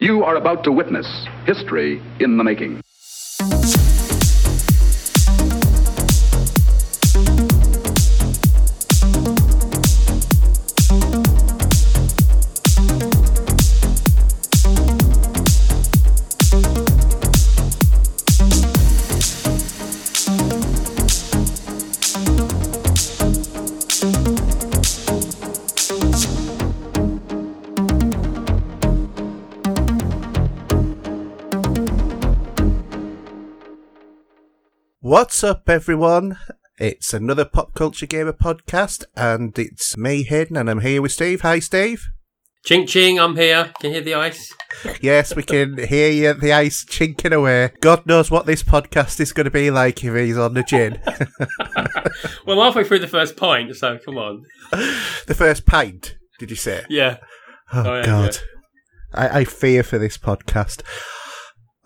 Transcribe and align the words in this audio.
You 0.00 0.22
are 0.22 0.36
about 0.36 0.62
to 0.62 0.70
witness 0.70 1.26
history 1.44 2.00
in 2.20 2.36
the 2.36 2.44
making. 2.44 2.80
What's 35.38 35.44
up, 35.44 35.68
everyone? 35.68 36.36
It's 36.80 37.14
another 37.14 37.44
Pop 37.44 37.72
Culture 37.72 38.06
Gamer 38.06 38.32
podcast, 38.32 39.04
and 39.14 39.56
it's 39.56 39.96
me, 39.96 40.24
Hayden, 40.24 40.56
and 40.56 40.68
I'm 40.68 40.80
here 40.80 41.00
with 41.00 41.12
Steve. 41.12 41.42
Hi, 41.42 41.60
Steve. 41.60 42.08
Ching 42.64 42.88
ching, 42.88 43.20
I'm 43.20 43.36
here. 43.36 43.70
Can 43.78 43.90
you 43.90 43.94
hear 43.94 44.02
the 44.02 44.14
ice? 44.14 44.52
Yes, 45.00 45.36
we 45.36 45.44
can 45.44 45.78
hear 45.78 46.10
you, 46.10 46.34
the 46.34 46.52
ice 46.52 46.84
chinking 46.84 47.32
away. 47.32 47.70
God 47.80 48.04
knows 48.04 48.32
what 48.32 48.46
this 48.46 48.64
podcast 48.64 49.20
is 49.20 49.32
going 49.32 49.44
to 49.44 49.50
be 49.52 49.70
like 49.70 50.02
if 50.02 50.12
he's 50.12 50.36
on 50.36 50.54
the 50.54 50.64
gin. 50.64 51.00
Well, 52.44 52.58
I'm 52.60 52.66
halfway 52.66 52.82
through 52.82 52.98
the 52.98 53.06
first 53.06 53.36
pint, 53.36 53.76
so 53.76 53.96
come 54.04 54.18
on. 54.18 54.42
the 54.72 55.36
first 55.38 55.66
pint, 55.66 56.16
did 56.40 56.50
you 56.50 56.56
say? 56.56 56.84
Yeah. 56.88 57.18
Oh, 57.72 57.84
Oh, 57.88 57.94
yeah, 57.98 58.04
God. 58.04 58.38
I, 59.14 59.28
I 59.40 59.44
fear 59.44 59.84
for 59.84 59.98
this 59.98 60.18
podcast. 60.18 60.82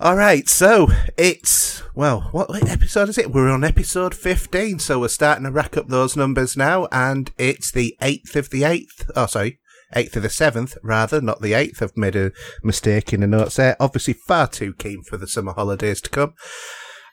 All 0.02 0.16
right, 0.16 0.48
so 0.48 0.88
it's, 1.16 1.80
well, 1.95 2.23
what 2.32 2.68
episode 2.68 3.09
is 3.09 3.18
it? 3.18 3.30
We're 3.30 3.49
on 3.49 3.63
episode 3.63 4.16
15, 4.16 4.80
so 4.80 4.99
we're 4.99 5.07
starting 5.07 5.45
to 5.45 5.52
rack 5.52 5.77
up 5.77 5.87
those 5.87 6.16
numbers 6.16 6.57
now, 6.57 6.88
and 6.90 7.30
it's 7.38 7.71
the 7.71 7.96
8th 8.02 8.35
of 8.35 8.51
the 8.51 8.62
8th. 8.62 9.12
Oh, 9.15 9.27
sorry. 9.27 9.60
8th 9.95 10.16
of 10.16 10.24
the 10.24 10.29
7th, 10.29 10.77
rather, 10.82 11.21
not 11.21 11.40
the 11.40 11.52
8th. 11.52 11.80
I've 11.80 11.96
made 11.96 12.16
a 12.16 12.32
mistake 12.65 13.12
in 13.12 13.21
the 13.21 13.29
notes 13.29 13.54
there. 13.54 13.77
Obviously, 13.79 14.15
far 14.15 14.49
too 14.49 14.74
keen 14.74 15.04
for 15.04 15.16
the 15.16 15.29
summer 15.29 15.52
holidays 15.52 16.01
to 16.01 16.10
come. 16.10 16.34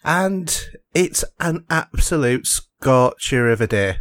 And 0.04 0.60
it's 0.96 1.24
an 1.40 1.66
absolute 1.70 2.48
scorcher 2.48 3.52
of 3.52 3.62
a 3.62 3.68
day. 3.68 3.98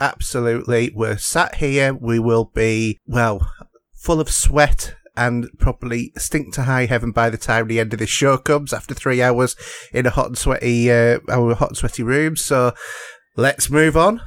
Absolutely. 0.00 0.90
We're 0.94 1.18
sat 1.18 1.56
here. 1.56 1.92
We 1.92 2.18
will 2.18 2.46
be, 2.46 3.00
well, 3.04 3.46
full 3.92 4.18
of 4.18 4.30
sweat 4.30 4.94
and 5.16 5.48
probably 5.58 6.12
stink 6.16 6.54
to 6.54 6.62
high 6.62 6.86
heaven 6.86 7.12
by 7.12 7.30
the 7.30 7.38
time 7.38 7.68
the 7.68 7.80
end 7.80 7.92
of 7.92 7.98
this 7.98 8.10
show 8.10 8.36
comes 8.38 8.72
after 8.72 8.94
three 8.94 9.22
hours 9.22 9.56
in 9.92 10.06
a 10.06 10.10
hot 10.10 10.26
and 10.26 10.38
sweaty, 10.38 10.90
uh, 10.90 11.18
our 11.30 11.54
hot 11.54 11.70
and 11.70 11.76
sweaty 11.76 12.02
room. 12.02 12.36
So 12.36 12.72
let's 13.36 13.70
move 13.70 13.96
on. 13.96 14.20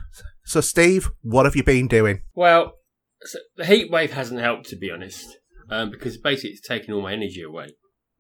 So, 0.46 0.62
Steve, 0.62 1.10
what 1.22 1.46
have 1.46 1.56
you 1.56 1.64
been 1.64 1.88
doing? 1.88 2.22
Well, 2.36 2.74
so 3.22 3.40
the 3.56 3.66
heat 3.66 3.90
wave 3.90 4.12
hasn't 4.12 4.42
helped, 4.42 4.68
to 4.70 4.76
be 4.76 4.92
honest, 4.92 5.26
um, 5.70 5.90
because 5.90 6.18
basically 6.18 6.52
it's 6.52 6.68
taken 6.68 6.94
all 6.94 7.02
my 7.02 7.14
energy 7.14 7.42
away. 7.42 7.68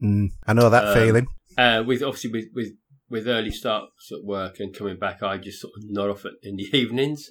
Mm, 0.02 0.30
I 0.47 0.53
know 0.53 0.69
that 0.69 0.88
Um, 0.88 0.94
feeling. 0.94 1.28
Uh, 1.58 1.84
with 1.86 2.02
obviously 2.02 2.31
with, 2.31 2.45
with 2.53 2.72
with 3.09 3.28
early 3.28 3.52
starts 3.52 4.11
at 4.11 4.23
work 4.25 4.56
and 4.59 4.73
coming 4.75 4.97
back, 4.97 5.22
I 5.22 5.38
just 5.38 5.61
sort 5.61 5.73
of 5.78 5.84
nod 5.89 6.09
off 6.09 6.25
in 6.41 6.56
the 6.56 6.64
evenings. 6.78 7.30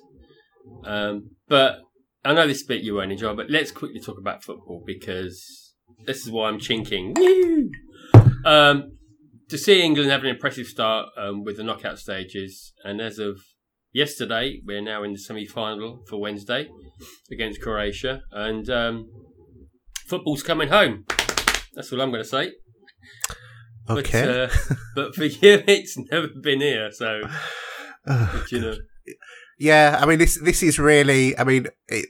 Um, 0.84 1.30
but 1.48 1.80
I 2.24 2.34
know 2.34 2.46
this 2.46 2.62
bit 2.62 2.82
you 2.82 2.94
won't 2.94 3.12
enjoy, 3.12 3.34
but 3.34 3.50
let's 3.50 3.72
quickly 3.72 4.00
talk 4.00 4.18
about 4.18 4.44
football 4.44 4.82
because 4.86 5.74
this 6.06 6.24
is 6.24 6.30
why 6.30 6.48
I'm 6.48 6.58
chinking. 6.58 7.14
Um, 8.44 8.96
to 9.50 9.56
see 9.56 9.82
England 9.82 10.10
have 10.10 10.22
an 10.24 10.30
impressive 10.30 10.66
start 10.66 11.06
um, 11.16 11.44
with 11.44 11.58
the 11.58 11.62
knockout 11.62 12.00
stages, 12.00 12.72
and 12.82 13.00
as 13.00 13.20
of 13.20 13.38
yesterday, 13.92 14.60
we're 14.66 14.82
now 14.82 15.04
in 15.04 15.12
the 15.12 15.18
semi-final 15.18 16.02
for 16.08 16.20
Wednesday 16.20 16.68
against 17.30 17.60
Croatia, 17.60 18.22
and 18.32 18.68
um, 18.68 19.06
football's 20.06 20.42
coming 20.42 20.70
home. 20.70 21.04
That's 21.74 21.92
all 21.92 22.00
I'm 22.00 22.10
going 22.10 22.24
to 22.24 22.28
say. 22.28 22.50
Okay. 23.88 24.26
But, 24.26 24.50
uh, 24.50 24.74
but 24.96 25.14
for 25.14 25.24
you, 25.24 25.62
it's 25.68 25.96
never 26.10 26.28
been 26.42 26.60
here. 26.60 26.90
So, 26.90 27.22
Oh, 28.08 28.44
you 28.50 28.60
know, 28.60 28.74
Yeah, 29.58 29.98
I 30.00 30.06
mean 30.06 30.18
this 30.18 30.40
this 30.40 30.62
is 30.62 30.78
really. 30.78 31.38
I 31.38 31.44
mean, 31.44 31.66
it, 31.88 32.06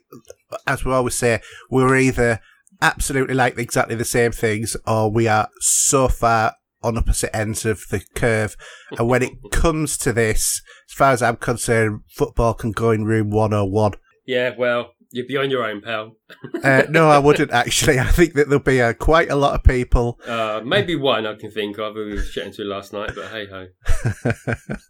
as 0.67 0.85
we 0.85 0.93
always 0.93 1.17
say, 1.17 1.41
we're 1.71 1.97
either 1.97 2.41
absolutely 2.81 3.35
like 3.35 3.59
exactly 3.59 3.95
the 3.95 4.05
same 4.05 4.33
things, 4.33 4.77
or 4.87 5.11
we 5.11 5.29
are 5.29 5.49
so 5.61 6.09
far 6.09 6.55
on 6.83 6.99
opposite 6.99 7.35
ends 7.37 7.65
of 7.65 7.85
the 7.91 8.03
curve. 8.15 8.57
And 8.99 9.09
when 9.09 9.23
it 9.23 9.33
comes 9.53 9.97
to 9.99 10.13
this, 10.13 10.63
as 10.91 10.95
far 10.95 11.13
as 11.13 11.23
I'm 11.23 11.37
concerned, 11.37 12.01
football 12.09 12.55
can 12.55 12.73
go 12.73 12.91
in 12.91 13.05
room 13.05 13.31
one 13.31 13.53
hundred 13.53 13.71
one. 13.71 13.93
yeah. 14.27 14.55
Well, 14.57 14.92
you'd 15.13 15.27
be 15.29 15.37
on 15.37 15.51
your 15.51 15.65
own, 15.65 15.81
pal. 15.81 16.17
Uh, 16.65 16.83
no, 16.89 17.09
I 17.09 17.19
wouldn't 17.19 17.51
actually. 17.53 17.99
I 17.99 18.07
think 18.07 18.35
that 18.35 18.49
there'll 18.49 18.63
be 18.65 18.81
uh, 18.81 18.95
quite 18.95 19.31
a 19.31 19.37
lot 19.37 19.55
of 19.55 19.63
people. 19.63 20.19
Uh, 20.27 20.61
maybe 20.65 20.97
one 20.97 21.27
I 21.27 21.35
can 21.35 21.51
think 21.51 21.79
of 21.79 21.95
who 21.95 22.07
we 22.07 22.15
were 22.15 22.23
chatting 22.23 22.53
to 22.55 22.65
last 22.65 22.93
night. 22.93 23.13
But 23.15 23.29
hey 23.31 23.47
ho, 23.47 23.67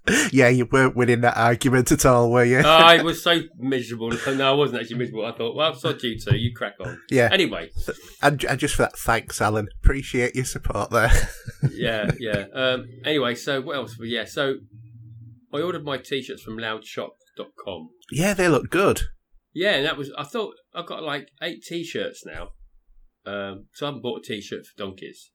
yeah, 0.33 0.49
you 0.49 0.67
weren't 0.67 0.97
winning 0.97 1.21
that 1.23 1.37
argument 1.37 1.91
at 1.93 2.07
all, 2.07 2.31
were 2.31 2.45
you? 2.45 2.59
I 2.59 3.03
was 3.03 3.23
so 3.29 3.41
miserable. 3.59 4.11
No, 4.35 4.51
I 4.53 4.55
wasn't 4.55 4.81
actually 4.81 4.99
miserable. 4.99 5.27
I 5.27 5.33
thought, 5.33 5.55
well, 5.57 5.75
sod 5.75 6.03
you 6.03 6.19
two, 6.19 6.37
you 6.37 6.55
crack 6.55 6.75
on. 6.81 7.01
yeah, 7.11 7.29
Anyway, 7.33 7.71
and, 8.23 8.43
and 8.45 8.59
just 8.59 8.75
for 8.77 8.83
that, 8.83 8.97
thanks, 8.99 9.41
Alan. 9.41 9.69
Appreciate 9.83 10.35
your 10.35 10.45
support 10.45 10.91
there. 10.91 11.11
yeah, 11.73 12.11
yeah. 12.19 12.47
Um, 12.55 12.89
anyway, 13.05 13.35
so 13.35 13.61
what 13.61 13.77
else? 13.77 13.97
Yeah, 14.01 14.25
so 14.25 14.57
I 15.53 15.61
ordered 15.61 15.85
my 15.85 15.99
t-shirts 15.99 16.43
from 16.43 16.57
loudshop.com. 16.59 17.91
yeah, 18.11 18.35
they 18.35 18.49
look 18.49 18.71
good. 18.71 19.03
Yeah, 19.55 19.73
and 19.77 19.87
that 19.87 19.97
was 19.97 20.11
I 20.17 20.25
thought 20.25 20.55
I've 20.75 20.87
got 20.87 21.03
like 21.03 21.29
eight 21.43 21.63
t-shirts 21.63 22.25
now. 22.27 22.49
Um, 23.25 23.67
so 23.75 23.87
I 23.87 23.89
haven't 23.91 24.03
bought 24.03 24.21
a 24.25 24.27
t-shirt 24.27 24.65
for 24.67 24.79
donkeys. 24.85 25.31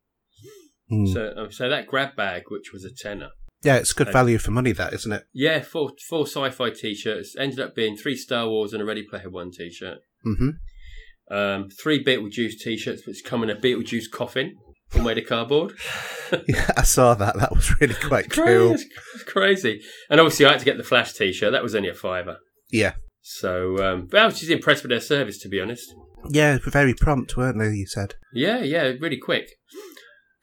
Hmm. 0.90 1.06
So, 1.06 1.34
um, 1.38 1.52
so 1.52 1.70
that 1.70 1.88
grab 1.88 2.16
bag, 2.16 2.44
which 2.50 2.72
was 2.74 2.84
a 2.84 2.90
tenner, 2.94 3.30
Yeah, 3.64 3.76
it's 3.78 3.94
good 3.94 4.12
value 4.12 4.38
for 4.38 4.52
money, 4.52 4.72
that 4.74 4.94
isn't 4.94 5.12
it? 5.12 5.24
yeah, 5.34 5.62
four 5.62 5.92
four 6.10 6.26
sci-fi 6.26 6.70
t-shirts 6.72 7.36
ended 7.38 7.60
up 7.60 7.76
being 7.76 7.96
three 7.98 8.16
Star 8.16 8.48
Wars 8.50 8.74
and 8.74 8.82
a 8.82 8.86
Ready 8.86 9.04
Player 9.10 9.30
One 9.30 9.52
t-shirt, 9.52 10.00
Mm-hmm. 10.26 11.34
um, 11.36 11.70
three 11.82 12.04
Beetlejuice 12.04 12.58
t-shirts, 12.64 13.06
which 13.08 13.24
come 13.26 13.44
in 13.44 13.50
a 13.50 13.56
Beetlejuice 13.56 14.10
coffin, 14.12 14.56
all 14.96 15.02
made 15.04 15.18
of 15.18 15.26
cardboard. 15.28 15.74
Yeah, 16.48 16.72
I 16.76 16.84
saw 16.84 17.14
that. 17.16 17.38
That 17.38 17.54
was 17.56 17.80
really 17.80 17.94
quite 17.96 18.30
cool. 18.30 18.70
Crazy, 18.70 18.86
it's 19.16 19.24
crazy. 19.24 19.82
And 20.10 20.20
obviously, 20.20 20.46
I 20.46 20.52
had 20.52 20.60
to 20.60 20.66
get 20.66 20.78
the 20.78 20.84
Flash 20.84 21.14
t-shirt. 21.14 21.52
That 21.52 21.64
was 21.64 21.76
only 21.76 21.90
a 21.90 21.94
fiver. 21.94 22.38
Yeah, 22.72 22.94
So, 23.30 23.78
um, 23.86 24.08
but 24.10 24.22
I 24.22 24.26
was 24.26 24.40
just 24.40 24.50
impressed 24.50 24.84
with 24.84 24.90
their 24.90 25.02
service, 25.02 25.38
to 25.40 25.50
be 25.50 25.60
honest. 25.60 25.94
yeah, 26.30 26.58
very 26.64 26.94
prompt, 26.94 27.36
weren't 27.36 27.60
they? 27.60 27.72
You 27.72 27.86
said. 27.86 28.16
Yeah, 28.32 28.60
yeah, 28.60 28.94
really 29.02 29.18
quick. 29.18 29.50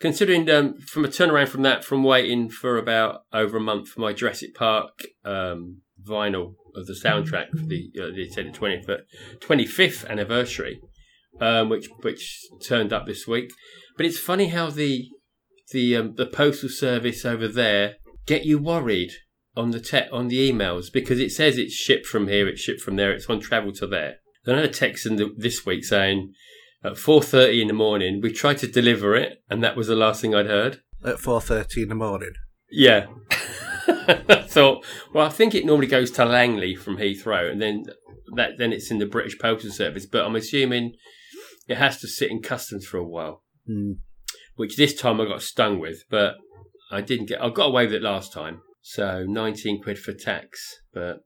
Considering 0.01 0.49
um, 0.51 0.79
from 0.81 1.03
a 1.07 1.09
turnaround 1.09 1.49
from 1.49 1.63
that, 1.63 1.83
from 1.83 2.05
waiting 2.05 2.51
for 2.51 2.77
about 2.77 3.23
over 3.33 3.57
a 3.57 3.61
month 3.61 3.89
for 3.89 4.01
my 4.01 4.13
Jurassic 4.13 4.55
Park 4.55 5.03
um, 5.25 5.81
vinyl 6.07 6.57
of 6.77 6.87
the 6.87 6.93
soundtrack 6.93 7.49
for 7.53 7.65
the 7.65 7.91
uh, 7.99 8.15
the 8.15 8.51
twentieth, 8.53 8.87
twenty 9.41 9.65
fifth 9.65 10.05
anniversary, 10.05 10.79
um, 11.41 11.71
which 11.71 11.89
which 12.03 12.39
turned 12.63 12.93
up 12.93 13.07
this 13.07 13.27
week. 13.27 13.51
But 13.97 14.05
it's 14.05 14.19
funny 14.19 14.49
how 14.49 14.69
the 14.69 15.09
the 15.71 15.97
um, 15.97 16.15
the 16.17 16.27
postal 16.27 16.69
service 16.69 17.25
over 17.25 17.49
there 17.49 17.95
get 18.27 18.45
you 18.45 18.59
worried 18.59 19.13
on 19.57 19.71
the 19.71 19.81
te- 19.81 20.09
on 20.13 20.29
the 20.29 20.51
emails 20.51 20.93
because 20.93 21.21
it 21.21 21.31
says 21.33 21.59
it's 21.59 21.75
shipped 21.75 22.07
from 22.07 22.29
here, 22.29 22.49
it's 22.49 22.61
shipped 22.61 22.81
from 22.81 22.97
there, 22.97 23.13
it's 23.13 23.27
on 23.31 23.41
travel 23.41 23.73
to 23.73 23.87
there. 23.87 24.17
Then 24.45 24.57
I 24.57 24.61
had 24.63 24.71
a 24.71 24.73
text 24.73 25.07
in 25.07 25.17
the, 25.17 25.33
this 25.37 25.65
week 25.65 25.85
saying 25.85 26.33
at 26.83 26.95
4.30 26.95 27.63
in 27.63 27.69
the 27.69 27.75
morning, 27.75 28.21
we 28.21 28.33
tried 28.33 28.59
to 28.59 28.67
deliver 28.67 29.15
it, 29.17 29.43
and 29.49 29.63
that 29.65 29.77
was 29.77 29.87
the 29.87 29.97
last 29.97 30.21
thing 30.21 30.35
I'd 30.35 30.47
heard. 30.47 30.81
At 31.05 31.19
four 31.21 31.41
thirty 31.41 31.83
in 31.83 31.89
the 31.91 31.95
morning. 31.95 32.33
Yeah. 32.71 33.07
I 33.87 34.45
thought, 34.49 34.85
well, 35.13 35.27
I 35.27 35.31
think 35.31 35.55
it 35.55 35.67
normally 35.67 35.87
goes 35.87 36.11
to 36.13 36.25
Langley 36.25 36.75
from 36.75 36.97
Heathrow, 36.97 37.51
and 37.51 37.61
then 37.61 37.85
that 38.37 38.53
then 38.59 38.73
it's 38.73 38.91
in 38.91 38.99
the 38.99 39.07
British 39.07 39.39
Postal 39.39 39.71
Service. 39.71 40.07
But 40.07 40.25
I'm 40.25 40.37
assuming 40.37 40.95
it 41.69 41.77
has 41.77 42.01
to 42.01 42.09
sit 42.09 42.31
in 42.31 42.41
customs 42.43 42.87
for 42.87 42.97
a 42.99 43.05
while, 43.05 43.43
Mm. 43.71 43.99
which 44.57 44.77
this 44.77 44.95
time 44.95 45.21
I 45.21 45.27
got 45.27 45.43
stung 45.43 45.79
with, 45.79 46.05
but 46.11 46.37
I 46.91 47.01
didn't 47.01 47.27
get. 47.27 47.43
I 47.43 47.51
got 47.51 47.69
away 47.69 47.85
with 47.87 47.95
it 47.95 48.03
last 48.03 48.33
time, 48.33 48.61
so 48.87 49.25
19 49.27 49.83
quid 49.83 49.99
for 49.99 50.13
tax, 50.13 50.61
but 50.93 51.21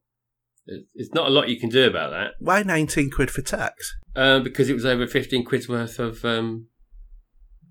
it's 0.95 1.13
not 1.13 1.27
a 1.27 1.31
lot 1.31 1.49
you 1.49 1.59
can 1.59 1.71
do 1.71 1.87
about 1.89 2.11
that. 2.11 2.33
Why 2.39 2.63
nineteen 2.63 3.11
quid 3.11 3.31
for 3.31 3.43
tax? 3.43 3.97
Um, 4.15 4.43
because 4.43 4.69
it 4.69 4.75
was 4.75 4.85
over 4.85 5.07
15 5.07 5.45
quid's 5.45 5.69
worth 5.69 5.99
of 5.99 6.25
um, 6.25 6.69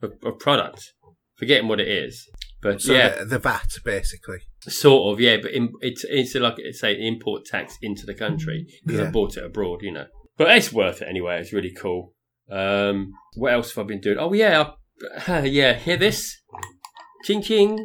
of, 0.02 0.12
of 0.24 0.40
product. 0.40 0.94
Forgetting 1.38 1.68
what 1.68 1.80
it 1.80 1.88
is, 1.88 2.28
but 2.64 2.82
So 2.82 2.94
yeah, 2.94 3.20
the, 3.20 3.26
the 3.26 3.40
VAT, 3.40 3.70
basically. 3.86 4.40
sort 4.62 5.14
of 5.14 5.20
yeah. 5.22 5.38
But 5.40 5.52
in, 5.52 5.72
it's 5.82 6.04
it's 6.10 6.34
like 6.34 6.56
it's 6.58 6.80
say 6.82 6.94
import 7.00 7.46
tax 7.46 7.78
into 7.84 8.08
the 8.08 8.16
country 8.16 8.66
because 8.84 9.00
Yeah. 9.00 9.08
I 9.08 9.12
bought 9.12 9.38
it 9.38 9.44
abroad, 9.46 9.84
you 9.84 9.92
know. 9.92 10.08
But 10.36 10.50
it's 10.58 10.74
worth 10.74 11.02
it 11.04 11.08
anyway. 11.08 11.40
It's 11.40 11.54
really 11.54 11.72
cool. 11.80 12.14
Um, 12.52 13.12
what 13.36 13.54
else 13.54 13.76
have 13.76 13.86
I 13.86 13.88
been 13.88 14.02
doing? 14.02 14.18
Oh 14.20 14.34
yeah, 14.34 14.72
Uh, 15.28 15.44
yeah, 15.46 15.74
hear 15.76 15.98
this? 15.98 16.36
Ching 17.26 17.44
ching. 17.44 17.78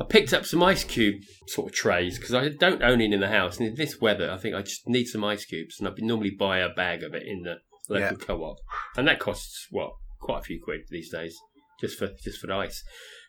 I 0.00 0.04
picked 0.04 0.32
up 0.32 0.44
some 0.44 0.62
ice 0.62 0.84
cube 0.84 1.22
sort 1.48 1.70
of 1.70 1.74
trays 1.74 2.18
because 2.18 2.34
I 2.34 2.48
don't 2.48 2.82
own 2.82 3.00
it 3.00 3.12
in 3.12 3.20
the 3.20 3.28
house. 3.28 3.58
And 3.58 3.68
in 3.68 3.74
this 3.76 4.00
weather, 4.00 4.30
I 4.30 4.36
think 4.36 4.54
I 4.54 4.62
just 4.62 4.86
need 4.86 5.06
some 5.06 5.24
ice 5.24 5.44
cubes. 5.44 5.76
And 5.78 5.88
I 5.88 5.92
normally 5.98 6.30
buy 6.30 6.58
a 6.58 6.68
bag 6.68 7.02
of 7.02 7.14
it 7.14 7.22
in 7.26 7.42
the 7.42 7.56
local 7.88 8.18
Yeah. 8.18 8.24
co-op, 8.24 8.58
and 8.96 9.06
that 9.08 9.20
costs 9.20 9.66
what 9.70 9.92
quite 10.20 10.40
a 10.40 10.42
few 10.42 10.60
quid 10.62 10.80
these 10.90 11.10
days 11.10 11.36
just 11.80 11.98
for 11.98 12.08
just 12.24 12.40
for 12.40 12.48
the 12.48 12.54
ice. 12.54 12.82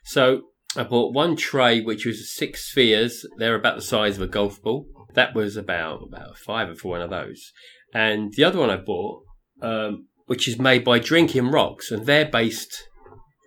So 0.04 0.42
I 0.76 0.82
bought 0.82 1.14
one 1.14 1.36
tray, 1.36 1.80
which 1.80 2.04
was 2.04 2.34
six 2.34 2.70
spheres. 2.70 3.24
They're 3.38 3.54
about 3.54 3.76
the 3.76 3.82
size 3.82 4.16
of 4.16 4.22
a 4.22 4.26
golf 4.26 4.60
ball. 4.60 4.86
That 5.14 5.34
was 5.34 5.56
about 5.56 6.02
about 6.02 6.36
five 6.36 6.78
for 6.78 6.88
one 6.88 7.00
of 7.02 7.10
those. 7.10 7.52
And 7.94 8.34
the 8.34 8.44
other 8.44 8.58
one 8.58 8.68
I 8.70 8.76
bought, 8.76 9.22
um, 9.62 10.08
which 10.26 10.46
is 10.46 10.58
made 10.58 10.84
by 10.84 10.98
Drinking 10.98 11.50
Rocks, 11.50 11.90
and 11.90 12.04
they're 12.04 12.28
based 12.28 12.82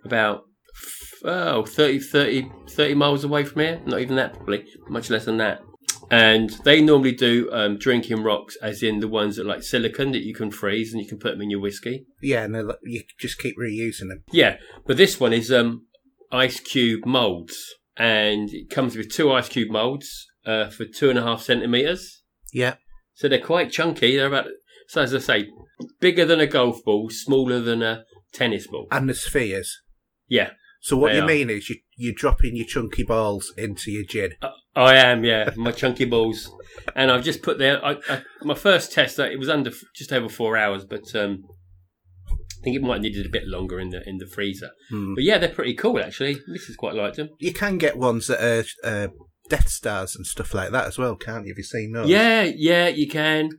about 0.04 0.44
oh, 1.24 1.66
30, 1.66 2.00
30, 2.00 2.52
30 2.70 2.94
miles 2.96 3.24
away 3.24 3.44
from 3.44 3.62
here. 3.62 3.82
Not 3.86 4.00
even 4.00 4.16
that, 4.16 4.34
probably. 4.34 4.66
Much 4.88 5.10
less 5.10 5.26
than 5.26 5.38
that. 5.38 5.62
And 6.10 6.50
they 6.66 6.82
normally 6.82 7.14
do 7.14 7.50
um, 7.54 7.78
drinking 7.78 8.24
rocks, 8.24 8.58
as 8.62 8.84
in 8.84 9.00
the 9.00 9.08
ones 9.08 9.38
that 9.38 9.46
like 9.46 9.64
silicon 9.64 10.12
that 10.12 10.24
you 10.24 10.34
can 10.34 10.52
freeze 10.52 10.92
and 10.92 11.02
you 11.02 11.08
can 11.08 11.20
put 11.20 11.32
them 11.32 11.42
in 11.42 11.50
your 11.50 11.62
whiskey. 11.62 12.06
Yeah, 12.22 12.44
and 12.44 12.54
they'll- 12.56 12.76
you 12.84 13.04
just 13.20 13.40
keep 13.40 13.56
reusing 13.58 14.10
them. 14.10 14.24
Yeah, 14.32 14.58
but 14.86 14.98
this 14.98 15.20
one 15.20 15.32
is 15.32 15.52
um, 15.52 15.86
ice 16.32 16.60
cube 16.60 17.06
molds, 17.06 17.56
and 17.96 18.50
it 18.52 18.70
comes 18.70 18.98
with 18.98 19.12
two 19.12 19.32
ice 19.32 19.48
cube 19.48 19.70
molds 19.70 20.28
uh, 20.46 20.70
for 20.70 20.86
two 20.86 21.10
and 21.10 21.18
a 21.20 21.24
half 21.24 21.44
centimeters. 21.44 22.24
Yeah. 22.52 22.76
So 23.14 23.30
they're 23.30 23.40
quite 23.40 23.72
chunky. 23.72 24.18
They're 24.18 24.28
about, 24.28 24.48
so 24.90 25.02
as 25.02 25.14
I 25.14 25.20
say, 25.20 25.48
bigger 26.02 26.26
than 26.26 26.40
a 26.42 26.48
golf 26.48 26.84
ball, 26.84 27.10
smaller 27.10 27.62
than 27.62 27.82
a 27.82 28.04
tennis 28.34 28.68
ball. 28.68 28.88
And 28.92 29.08
the 29.08 29.14
spheres. 29.14 29.80
Yeah, 30.28 30.52
So 30.84 30.98
what 30.98 31.10
They 31.12 31.18
you 31.18 31.24
are. 31.24 31.28
mean 31.28 31.50
is 31.52 31.70
you, 31.70 31.76
you're 31.96 32.14
dropping 32.14 32.56
your 32.56 32.66
chunky 32.66 33.04
balls 33.04 33.54
into 33.56 33.92
your 33.92 34.04
gin. 34.04 34.32
I 34.76 34.96
am. 34.96 35.24
Yeah, 35.24 35.52
my 35.56 35.72
chunky 35.72 36.06
balls, 36.06 36.52
and 36.96 37.12
I've 37.12 37.24
just 37.24 37.44
put 37.44 37.60
there. 37.60 37.84
I, 37.86 37.98
I, 38.10 38.24
my 38.42 38.56
first 38.56 38.92
test, 38.92 39.20
uh, 39.20 39.24
it 39.24 39.38
was 39.38 39.48
under 39.48 39.72
just 39.96 40.12
over 40.12 40.28
four 40.28 40.58
hours, 40.58 40.84
but 40.84 41.14
um, 41.16 41.44
I 42.32 42.64
think 42.64 42.76
it 42.76 42.82
might 42.82 42.96
have 42.96 43.02
needed 43.04 43.26
a 43.28 43.30
bit 43.30 43.46
longer 43.46 43.80
in 43.80 43.92
the 43.92 44.02
in 44.10 44.18
the 44.18 44.26
freezer. 44.26 44.72
Hmm. 44.90 45.14
But 45.14 45.24
yeah, 45.24 45.38
they're 45.38 45.50
pretty 45.50 45.76
cool 45.76 46.00
actually. 46.00 46.38
This 46.52 46.68
is 46.68 46.76
quite 46.76 46.96
liked 46.96 47.18
them. 47.18 47.30
You 47.40 47.54
can 47.54 47.78
get 47.78 47.96
ones 47.98 48.26
that 48.28 48.42
are 48.44 48.66
uh, 48.84 49.08
Death 49.50 49.70
Stars 49.70 50.16
and 50.16 50.26
stuff 50.26 50.54
like 50.56 50.72
that 50.72 50.88
as 50.88 50.98
well, 50.98 51.16
can't 51.16 51.46
you? 51.46 51.52
Have 51.52 51.58
you 51.60 51.64
seen 51.64 51.92
those? 51.92 52.10
Yeah, 52.10 52.44
yeah, 52.44 52.88
you 52.88 53.08
can. 53.08 53.50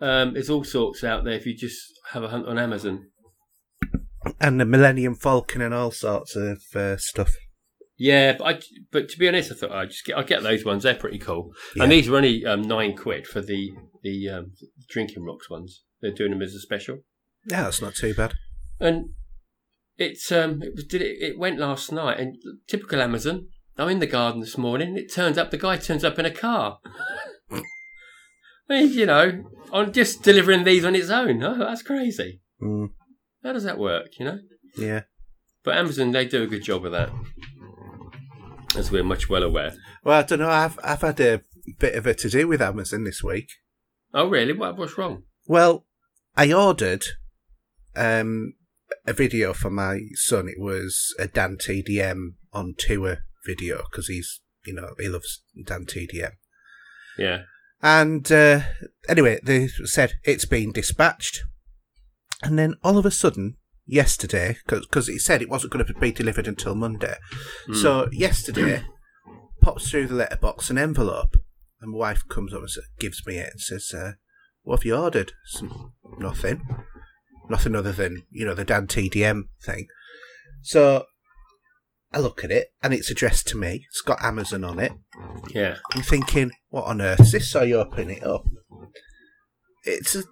Um, 0.00 0.34
there's 0.34 0.50
all 0.50 0.62
sorts 0.64 1.02
out 1.02 1.24
there 1.24 1.34
if 1.34 1.46
you 1.46 1.56
just 1.56 1.80
have 2.12 2.22
a 2.22 2.28
hunt 2.28 2.46
on 2.46 2.58
Amazon. 2.58 3.06
And 4.40 4.60
the 4.60 4.64
Millennium 4.64 5.14
Falcon 5.14 5.60
and 5.60 5.74
all 5.74 5.90
sorts 5.90 6.36
of 6.36 6.62
uh, 6.74 6.96
stuff. 6.96 7.34
Yeah, 7.96 8.36
but 8.36 8.44
I, 8.44 8.60
but 8.90 9.08
to 9.10 9.18
be 9.18 9.28
honest, 9.28 9.52
I 9.52 9.54
thought 9.54 9.72
I 9.72 9.86
just 9.86 10.04
get 10.04 10.18
I 10.18 10.22
get 10.22 10.42
those 10.42 10.64
ones. 10.64 10.82
They're 10.82 10.94
pretty 10.94 11.18
cool. 11.18 11.52
Yeah. 11.76 11.84
And 11.84 11.92
these 11.92 12.08
are 12.08 12.16
only 12.16 12.44
um, 12.44 12.62
nine 12.62 12.96
quid 12.96 13.26
for 13.26 13.40
the 13.40 13.72
the 14.02 14.28
um, 14.28 14.52
drinking 14.88 15.24
rocks 15.24 15.48
ones. 15.48 15.84
They're 16.00 16.12
doing 16.12 16.32
them 16.32 16.42
as 16.42 16.54
a 16.54 16.60
special. 16.60 16.98
Yeah, 17.46 17.62
that's 17.62 17.80
not 17.80 17.94
too 17.94 18.14
bad. 18.14 18.34
And 18.80 19.10
it's 19.96 20.32
um 20.32 20.62
it 20.62 20.74
was 20.74 20.84
did 20.84 21.02
it 21.02 21.18
it 21.20 21.38
went 21.38 21.58
last 21.58 21.92
night 21.92 22.18
and 22.18 22.36
typical 22.66 23.00
Amazon. 23.00 23.46
I'm 23.76 23.88
in 23.88 24.00
the 24.00 24.06
garden 24.06 24.40
this 24.40 24.58
morning. 24.58 24.96
It 24.96 25.12
turns 25.12 25.38
up 25.38 25.50
the 25.50 25.58
guy 25.58 25.76
turns 25.76 26.04
up 26.04 26.18
in 26.18 26.26
a 26.26 26.30
car. 26.30 26.78
I 27.50 27.62
mean, 28.68 28.92
you 28.92 29.06
know, 29.06 29.44
I'm 29.72 29.92
just 29.92 30.22
delivering 30.22 30.64
these 30.64 30.84
on 30.84 30.94
its 30.94 31.10
own. 31.10 31.42
Oh, 31.42 31.58
that's 31.58 31.82
crazy. 31.82 32.40
Mm, 32.62 32.90
How 33.44 33.52
does 33.52 33.64
that 33.64 33.78
work? 33.78 34.18
You 34.18 34.24
know. 34.24 34.38
yeah. 34.76 35.02
But 35.62 35.76
Amazon, 35.76 36.10
they 36.10 36.26
do 36.26 36.42
a 36.42 36.46
good 36.46 36.62
job 36.62 36.84
of 36.84 36.92
that, 36.92 37.10
as 38.76 38.90
we're 38.90 39.04
much 39.04 39.28
well 39.28 39.42
aware. 39.42 39.74
Well, 40.02 40.18
I 40.18 40.22
don't 40.22 40.40
know. 40.40 40.50
I've 40.50 40.78
I've 40.82 41.02
had 41.02 41.20
a 41.20 41.42
bit 41.78 41.94
of 41.94 42.06
a 42.06 42.14
to 42.14 42.28
do 42.28 42.48
with 42.48 42.60
Amazon 42.60 43.04
this 43.04 43.22
week. 43.22 43.48
Oh, 44.12 44.28
really? 44.28 44.52
What, 44.52 44.76
what's 44.76 44.96
wrong? 44.98 45.24
Well, 45.46 45.86
I 46.36 46.52
ordered 46.52 47.04
um, 47.96 48.54
a 49.06 49.12
video 49.12 49.52
for 49.52 49.70
my 49.70 50.00
son. 50.14 50.48
It 50.48 50.60
was 50.60 51.14
a 51.18 51.26
Dan 51.26 51.56
TDM 51.56 52.34
on 52.52 52.74
tour 52.78 53.18
video 53.44 53.82
because 53.90 54.06
he's, 54.06 54.40
you 54.64 54.74
know, 54.74 54.94
he 54.98 55.08
loves 55.08 55.42
Dan 55.64 55.84
TDM. 55.84 56.32
Yeah. 57.18 57.42
And 57.82 58.30
uh, 58.30 58.60
anyway, 59.08 59.40
they 59.42 59.68
said 59.68 60.14
it's 60.24 60.46
been 60.46 60.72
dispatched. 60.72 61.42
And 62.44 62.58
then 62.58 62.74
all 62.82 62.98
of 62.98 63.06
a 63.06 63.10
sudden, 63.10 63.56
yesterday, 63.86 64.56
because 64.66 65.08
it 65.08 65.20
said 65.20 65.42
it 65.42 65.50
wasn't 65.50 65.72
going 65.72 65.84
to 65.84 65.94
be 65.94 66.12
delivered 66.12 66.48
until 66.48 66.74
Monday. 66.74 67.16
So 67.72 68.08
yesterday, 68.12 68.84
pops 69.60 69.90
through 69.90 70.08
the 70.08 70.14
letterbox 70.14 70.70
an 70.70 70.78
envelope. 70.78 71.36
And 71.80 71.92
my 71.92 71.98
wife 71.98 72.22
comes 72.28 72.52
up 72.54 72.60
and 72.60 72.70
sa- 72.70 72.80
gives 72.98 73.26
me 73.26 73.36
it 73.36 73.50
and 73.52 73.60
says, 73.60 73.92
uh, 73.94 74.12
What 74.62 74.80
have 74.80 74.84
you 74.84 74.96
ordered? 74.96 75.32
Some, 75.46 75.92
nothing. 76.18 76.62
Nothing 77.50 77.74
other 77.74 77.92
than, 77.92 78.22
you 78.30 78.46
know, 78.46 78.54
the 78.54 78.64
Dan 78.64 78.86
TDM 78.86 79.44
thing. 79.62 79.86
So 80.62 81.04
I 82.12 82.20
look 82.20 82.44
at 82.44 82.50
it 82.50 82.68
and 82.82 82.94
it's 82.94 83.10
addressed 83.10 83.48
to 83.48 83.58
me. 83.58 83.84
It's 83.90 84.00
got 84.00 84.22
Amazon 84.22 84.64
on 84.64 84.78
it. 84.78 84.92
Yeah. 85.50 85.76
I'm 85.92 86.02
thinking, 86.02 86.52
what 86.68 86.84
on 86.84 87.02
earth 87.02 87.20
is 87.20 87.32
this? 87.32 87.50
So 87.50 87.62
you 87.62 87.76
open 87.76 88.08
it 88.10 88.24
up. 88.24 88.44
It's 89.82 90.14
a, 90.14 90.22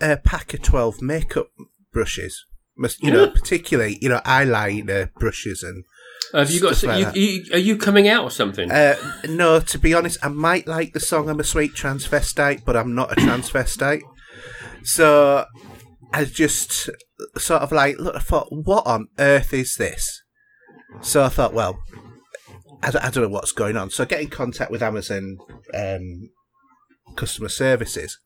a 0.00 0.16
pack 0.16 0.54
of 0.54 0.62
12 0.62 1.02
makeup 1.02 1.48
brushes. 1.92 2.44
Must- 2.76 3.02
You 3.02 3.10
know, 3.10 3.28
particularly, 3.30 3.98
you 4.00 4.08
know, 4.08 4.20
eyeliner 4.24 5.12
brushes 5.14 5.62
and. 5.62 5.84
Have 6.34 6.50
you 6.50 6.60
got? 6.60 6.82
Like 6.82 7.16
you, 7.16 7.44
are 7.52 7.58
you 7.58 7.76
coming 7.78 8.06
out 8.06 8.22
or 8.24 8.30
something? 8.30 8.70
Uh, 8.70 8.96
no, 9.28 9.60
to 9.60 9.78
be 9.78 9.94
honest, 9.94 10.18
I 10.22 10.28
might 10.28 10.66
like 10.66 10.92
the 10.92 11.00
song 11.00 11.28
I'm 11.30 11.40
a 11.40 11.44
Sweet 11.44 11.72
Transvestite, 11.72 12.64
but 12.66 12.76
I'm 12.76 12.94
not 12.94 13.12
a 13.12 13.16
transvestite. 13.16 14.02
So 14.82 15.46
I 16.12 16.24
just 16.24 16.90
sort 17.36 17.62
of 17.62 17.72
like, 17.72 17.98
look, 17.98 18.14
I 18.16 18.18
thought, 18.20 18.48
what 18.50 18.86
on 18.86 19.08
earth 19.18 19.54
is 19.54 19.76
this? 19.76 20.22
So 21.00 21.22
I 21.22 21.28
thought, 21.30 21.54
well, 21.54 21.78
I 22.82 22.90
don't, 22.90 23.04
I 23.04 23.10
don't 23.10 23.24
know 23.24 23.28
what's 23.30 23.52
going 23.52 23.76
on. 23.76 23.90
So 23.90 24.02
I 24.02 24.06
get 24.06 24.20
in 24.20 24.28
contact 24.28 24.70
with 24.70 24.82
Amazon 24.82 25.38
um, 25.74 26.30
customer 27.16 27.48
services. 27.48 28.18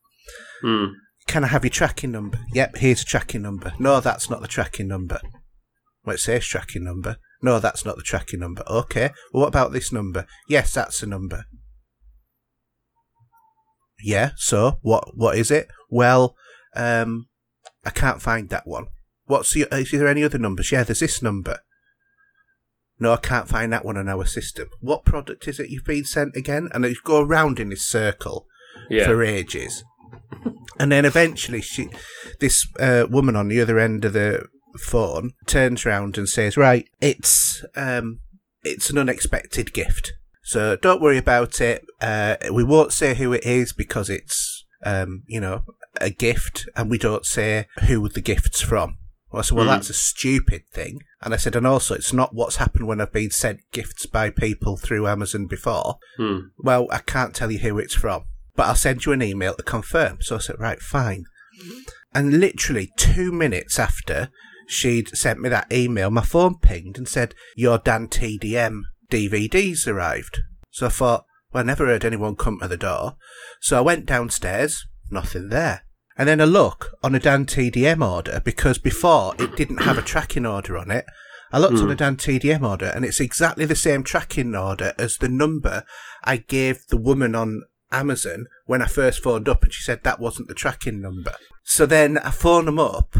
Hmm. 0.62 0.86
Can 1.32 1.44
I 1.44 1.46
have 1.46 1.64
your 1.64 1.70
tracking 1.70 2.10
number? 2.12 2.38
Yep, 2.52 2.76
here's 2.76 3.00
a 3.00 3.06
tracking 3.06 3.40
number. 3.40 3.72
No, 3.78 4.00
that's 4.00 4.28
not 4.28 4.42
the 4.42 4.46
tracking 4.46 4.86
number. 4.86 5.18
Well, 6.04 6.16
it 6.16 6.18
says 6.18 6.44
tracking 6.44 6.84
number. 6.84 7.16
No, 7.40 7.58
that's 7.58 7.86
not 7.86 7.96
the 7.96 8.02
tracking 8.02 8.40
number. 8.40 8.62
Okay. 8.68 9.12
Well, 9.32 9.40
what 9.44 9.48
about 9.48 9.72
this 9.72 9.90
number? 9.90 10.26
Yes, 10.46 10.74
that's 10.74 11.00
the 11.00 11.06
number. 11.06 11.46
Yeah. 14.04 14.32
So 14.36 14.78
what? 14.82 15.16
What 15.16 15.38
is 15.38 15.50
it? 15.50 15.68
Well, 15.88 16.36
um, 16.76 17.28
I 17.82 17.88
can't 17.88 18.20
find 18.20 18.50
that 18.50 18.66
one. 18.66 18.88
What's 19.24 19.54
the? 19.54 19.66
Is 19.72 19.90
there 19.90 20.06
any 20.08 20.22
other 20.24 20.36
numbers? 20.38 20.70
Yeah, 20.70 20.84
there's 20.84 21.00
this 21.00 21.22
number. 21.22 21.60
No, 23.00 23.14
I 23.14 23.16
can't 23.16 23.48
find 23.48 23.72
that 23.72 23.86
one 23.86 23.96
on 23.96 24.06
our 24.10 24.26
system. 24.26 24.68
What 24.80 25.06
product 25.06 25.48
is 25.48 25.58
it 25.58 25.70
you've 25.70 25.86
been 25.86 26.04
sent 26.04 26.36
again? 26.36 26.68
And 26.74 26.84
you 26.84 26.94
go 27.02 27.22
around 27.22 27.58
in 27.58 27.70
this 27.70 27.88
circle 27.88 28.46
Yeah. 28.90 29.06
for 29.06 29.22
ages. 29.24 29.82
And 30.78 30.90
then 30.90 31.04
eventually, 31.04 31.60
she, 31.60 31.88
this 32.40 32.66
uh, 32.80 33.06
woman 33.08 33.36
on 33.36 33.48
the 33.48 33.60
other 33.60 33.78
end 33.78 34.04
of 34.04 34.12
the 34.14 34.46
phone 34.78 35.32
turns 35.46 35.84
round 35.84 36.16
and 36.18 36.28
says, 36.28 36.56
"Right, 36.56 36.88
it's 37.00 37.64
um, 37.76 38.20
it's 38.62 38.90
an 38.90 38.98
unexpected 38.98 39.72
gift, 39.72 40.12
so 40.42 40.76
don't 40.76 41.00
worry 41.02 41.18
about 41.18 41.60
it. 41.60 41.84
Uh, 42.00 42.36
we 42.52 42.64
won't 42.64 42.92
say 42.92 43.14
who 43.14 43.32
it 43.32 43.44
is 43.44 43.72
because 43.72 44.08
it's 44.10 44.64
um, 44.84 45.22
you 45.26 45.40
know, 45.40 45.62
a 46.00 46.10
gift, 46.10 46.66
and 46.74 46.90
we 46.90 46.98
don't 46.98 47.26
say 47.26 47.66
who 47.86 48.08
the 48.08 48.20
gift's 48.22 48.60
from." 48.60 48.98
Well, 49.30 49.40
I 49.40 49.42
said, 49.44 49.56
"Well, 49.56 49.66
Mm. 49.66 49.70
that's 49.70 49.90
a 49.90 49.94
stupid 49.94 50.62
thing." 50.72 51.00
And 51.22 51.32
I 51.32 51.36
said, 51.36 51.54
"And 51.54 51.66
also, 51.66 51.94
it's 51.94 52.12
not 52.12 52.34
what's 52.34 52.56
happened 52.56 52.86
when 52.88 53.00
I've 53.00 53.12
been 53.12 53.30
sent 53.30 53.60
gifts 53.72 54.06
by 54.06 54.30
people 54.30 54.76
through 54.76 55.06
Amazon 55.06 55.46
before." 55.46 55.98
Hmm. 56.16 56.38
well, 56.58 56.88
I 56.90 56.98
can't 56.98 57.34
tell 57.34 57.50
you 57.50 57.58
who 57.60 57.78
it's 57.78 57.94
from, 57.94 58.24
but 58.54 58.66
I'll 58.66 58.74
send 58.74 59.04
you 59.04 59.12
an 59.12 59.22
email 59.22 59.54
to 59.54 59.62
confirm. 59.62 60.18
So 60.20 60.36
I 60.36 60.38
said, 60.38 60.58
right, 60.58 60.80
fine. 60.80 61.24
And 62.14 62.40
literally 62.40 62.90
two 62.96 63.32
minutes 63.32 63.78
after 63.78 64.30
she'd 64.66 65.08
sent 65.16 65.40
me 65.40 65.48
that 65.48 65.72
email, 65.72 66.10
my 66.10 66.22
phone 66.22 66.58
pinged 66.58 66.98
and 66.98 67.08
said, 67.08 67.34
your 67.56 67.78
Dan 67.78 68.08
TDM 68.08 68.82
DVD's 69.10 69.86
arrived. 69.86 70.40
So 70.70 70.86
I 70.86 70.90
thought, 70.90 71.24
well, 71.52 71.62
I 71.62 71.66
never 71.66 71.86
heard 71.86 72.04
anyone 72.04 72.36
come 72.36 72.58
to 72.60 72.68
the 72.68 72.76
door. 72.76 73.16
So 73.60 73.78
I 73.78 73.82
went 73.82 74.06
downstairs, 74.06 74.86
nothing 75.10 75.48
there. 75.48 75.84
And 76.16 76.28
then 76.28 76.40
I 76.40 76.44
look 76.44 76.96
on 77.02 77.14
a 77.14 77.20
Dan 77.20 77.46
TDM 77.46 78.06
order 78.06 78.40
because 78.44 78.78
before 78.78 79.34
it 79.38 79.56
didn't 79.56 79.82
have 79.82 79.98
a 79.98 80.02
tracking 80.02 80.46
order 80.46 80.76
on 80.76 80.90
it. 80.90 81.06
I 81.54 81.58
looked 81.58 81.78
on 81.78 81.90
a 81.90 81.92
hmm. 81.92 81.96
Dan 81.98 82.16
TDM 82.16 82.66
order 82.66 82.86
and 82.86 83.04
it's 83.04 83.20
exactly 83.20 83.66
the 83.66 83.76
same 83.76 84.02
tracking 84.02 84.54
order 84.54 84.94
as 84.98 85.18
the 85.18 85.28
number 85.28 85.84
I 86.24 86.38
gave 86.38 86.86
the 86.88 86.96
woman 86.96 87.34
on 87.34 87.62
Amazon 87.92 88.46
when 88.66 88.82
I 88.82 88.86
first 88.86 89.22
phoned 89.22 89.48
up 89.48 89.62
and 89.62 89.72
she 89.72 89.82
said 89.82 90.02
that 90.02 90.20
wasn't 90.20 90.48
the 90.48 90.54
tracking 90.54 91.00
number. 91.00 91.34
So 91.62 91.86
then 91.86 92.18
I 92.18 92.30
phoned 92.30 92.66
them 92.66 92.78
up 92.78 93.16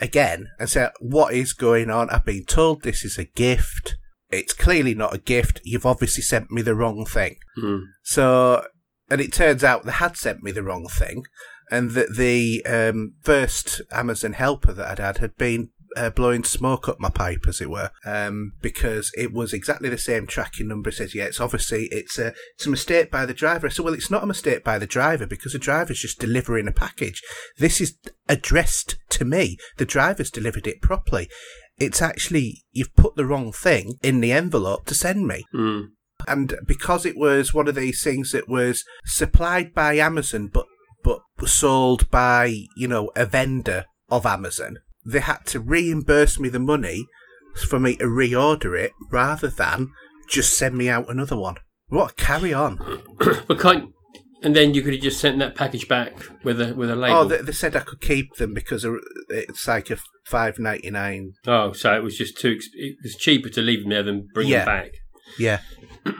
again 0.00 0.48
and 0.58 0.68
say, 0.68 0.88
What 1.00 1.32
is 1.32 1.52
going 1.52 1.90
on? 1.90 2.10
I've 2.10 2.24
been 2.24 2.44
told 2.44 2.82
this 2.82 3.04
is 3.04 3.18
a 3.18 3.24
gift. 3.24 3.96
It's 4.30 4.52
clearly 4.52 4.94
not 4.94 5.14
a 5.14 5.18
gift. 5.18 5.60
You've 5.64 5.86
obviously 5.86 6.22
sent 6.22 6.50
me 6.50 6.62
the 6.62 6.74
wrong 6.74 7.04
thing. 7.04 7.36
Mm. 7.58 7.82
So, 8.02 8.66
and 9.10 9.20
it 9.20 9.32
turns 9.32 9.62
out 9.62 9.84
they 9.84 9.92
had 9.92 10.16
sent 10.16 10.42
me 10.42 10.52
the 10.52 10.62
wrong 10.62 10.88
thing, 10.90 11.24
and 11.70 11.90
that 11.92 12.16
the 12.16 12.64
um, 12.66 13.14
first 13.22 13.82
Amazon 13.90 14.32
helper 14.32 14.72
that 14.72 14.92
I'd 14.92 14.98
had 14.98 15.18
had 15.18 15.36
been 15.36 15.70
uh, 15.96 16.10
blowing 16.10 16.44
smoke 16.44 16.88
up 16.88 17.00
my 17.00 17.10
pipe, 17.10 17.44
as 17.48 17.60
it 17.60 17.70
were, 17.70 17.90
um, 18.04 18.52
because 18.60 19.10
it 19.16 19.32
was 19.32 19.52
exactly 19.52 19.88
the 19.88 19.98
same 19.98 20.26
tracking 20.26 20.68
number. 20.68 20.90
It 20.90 20.94
says, 20.94 21.14
yeah, 21.14 21.24
it's 21.24 21.40
obviously 21.40 21.88
it's 21.90 22.18
a 22.18 22.34
it's 22.54 22.66
a 22.66 22.70
mistake 22.70 23.10
by 23.10 23.26
the 23.26 23.34
driver. 23.34 23.70
So 23.70 23.82
well, 23.82 23.94
it's 23.94 24.10
not 24.10 24.22
a 24.22 24.26
mistake 24.26 24.64
by 24.64 24.78
the 24.78 24.86
driver 24.86 25.26
because 25.26 25.52
the 25.52 25.58
driver's 25.58 26.00
just 26.00 26.18
delivering 26.18 26.68
a 26.68 26.72
package. 26.72 27.22
This 27.58 27.80
is 27.80 27.96
addressed 28.28 28.96
to 29.10 29.24
me. 29.24 29.56
The 29.78 29.84
driver's 29.84 30.30
delivered 30.30 30.66
it 30.66 30.82
properly. 30.82 31.28
It's 31.78 32.02
actually 32.02 32.64
you've 32.70 32.94
put 32.96 33.16
the 33.16 33.26
wrong 33.26 33.52
thing 33.52 33.94
in 34.02 34.20
the 34.20 34.32
envelope 34.32 34.86
to 34.86 34.94
send 34.94 35.26
me. 35.26 35.44
Mm. 35.54 35.88
And 36.28 36.54
because 36.66 37.04
it 37.04 37.16
was 37.16 37.52
one 37.52 37.66
of 37.66 37.74
these 37.74 38.02
things 38.02 38.32
that 38.32 38.48
was 38.48 38.84
supplied 39.04 39.74
by 39.74 39.94
Amazon, 39.96 40.48
but 40.52 40.66
but 41.02 41.20
sold 41.46 42.08
by 42.10 42.54
you 42.76 42.86
know 42.86 43.10
a 43.16 43.26
vendor 43.26 43.86
of 44.08 44.26
Amazon, 44.26 44.78
they 45.04 45.20
had 45.20 45.44
to 45.46 45.60
reimburse 45.60 46.38
me 46.38 46.48
the 46.48 46.58
money 46.58 47.06
for 47.68 47.78
me 47.78 47.96
to 47.96 48.04
reorder 48.04 48.78
it 48.78 48.92
rather 49.10 49.48
than 49.48 49.88
just 50.28 50.56
send 50.56 50.76
me 50.76 50.88
out 50.88 51.10
another 51.10 51.36
one. 51.36 51.56
What 51.88 52.16
carry 52.16 52.54
on! 52.54 52.78
But 53.48 53.58
can't. 53.60 53.92
And 54.44 54.56
then 54.56 54.74
you 54.74 54.82
could 54.82 54.94
have 54.94 55.02
just 55.02 55.20
sent 55.20 55.38
that 55.38 55.54
package 55.54 55.86
back 55.86 56.14
with 56.42 56.60
a 56.60 56.74
with 56.74 56.90
a 56.90 56.96
label. 56.96 57.18
Oh, 57.18 57.24
they, 57.24 57.38
they 57.42 57.52
said 57.52 57.76
I 57.76 57.80
could 57.80 58.00
keep 58.00 58.34
them 58.36 58.54
because 58.54 58.84
it's 59.28 59.68
like 59.68 59.88
a 59.90 59.98
five 60.26 60.58
ninety 60.58 60.90
nine. 60.90 61.34
Oh, 61.46 61.72
so 61.72 61.94
it 61.94 62.02
was 62.02 62.16
just 62.18 62.38
too. 62.40 62.58
It 62.74 62.96
was 63.04 63.14
cheaper 63.16 63.48
to 63.50 63.60
leave 63.62 63.82
them 63.82 63.90
there 63.90 64.02
than 64.02 64.28
bring 64.34 64.48
Yeah. 64.48 64.64
them 64.64 64.66
back. 64.66 64.90
Yeah. 65.38 65.60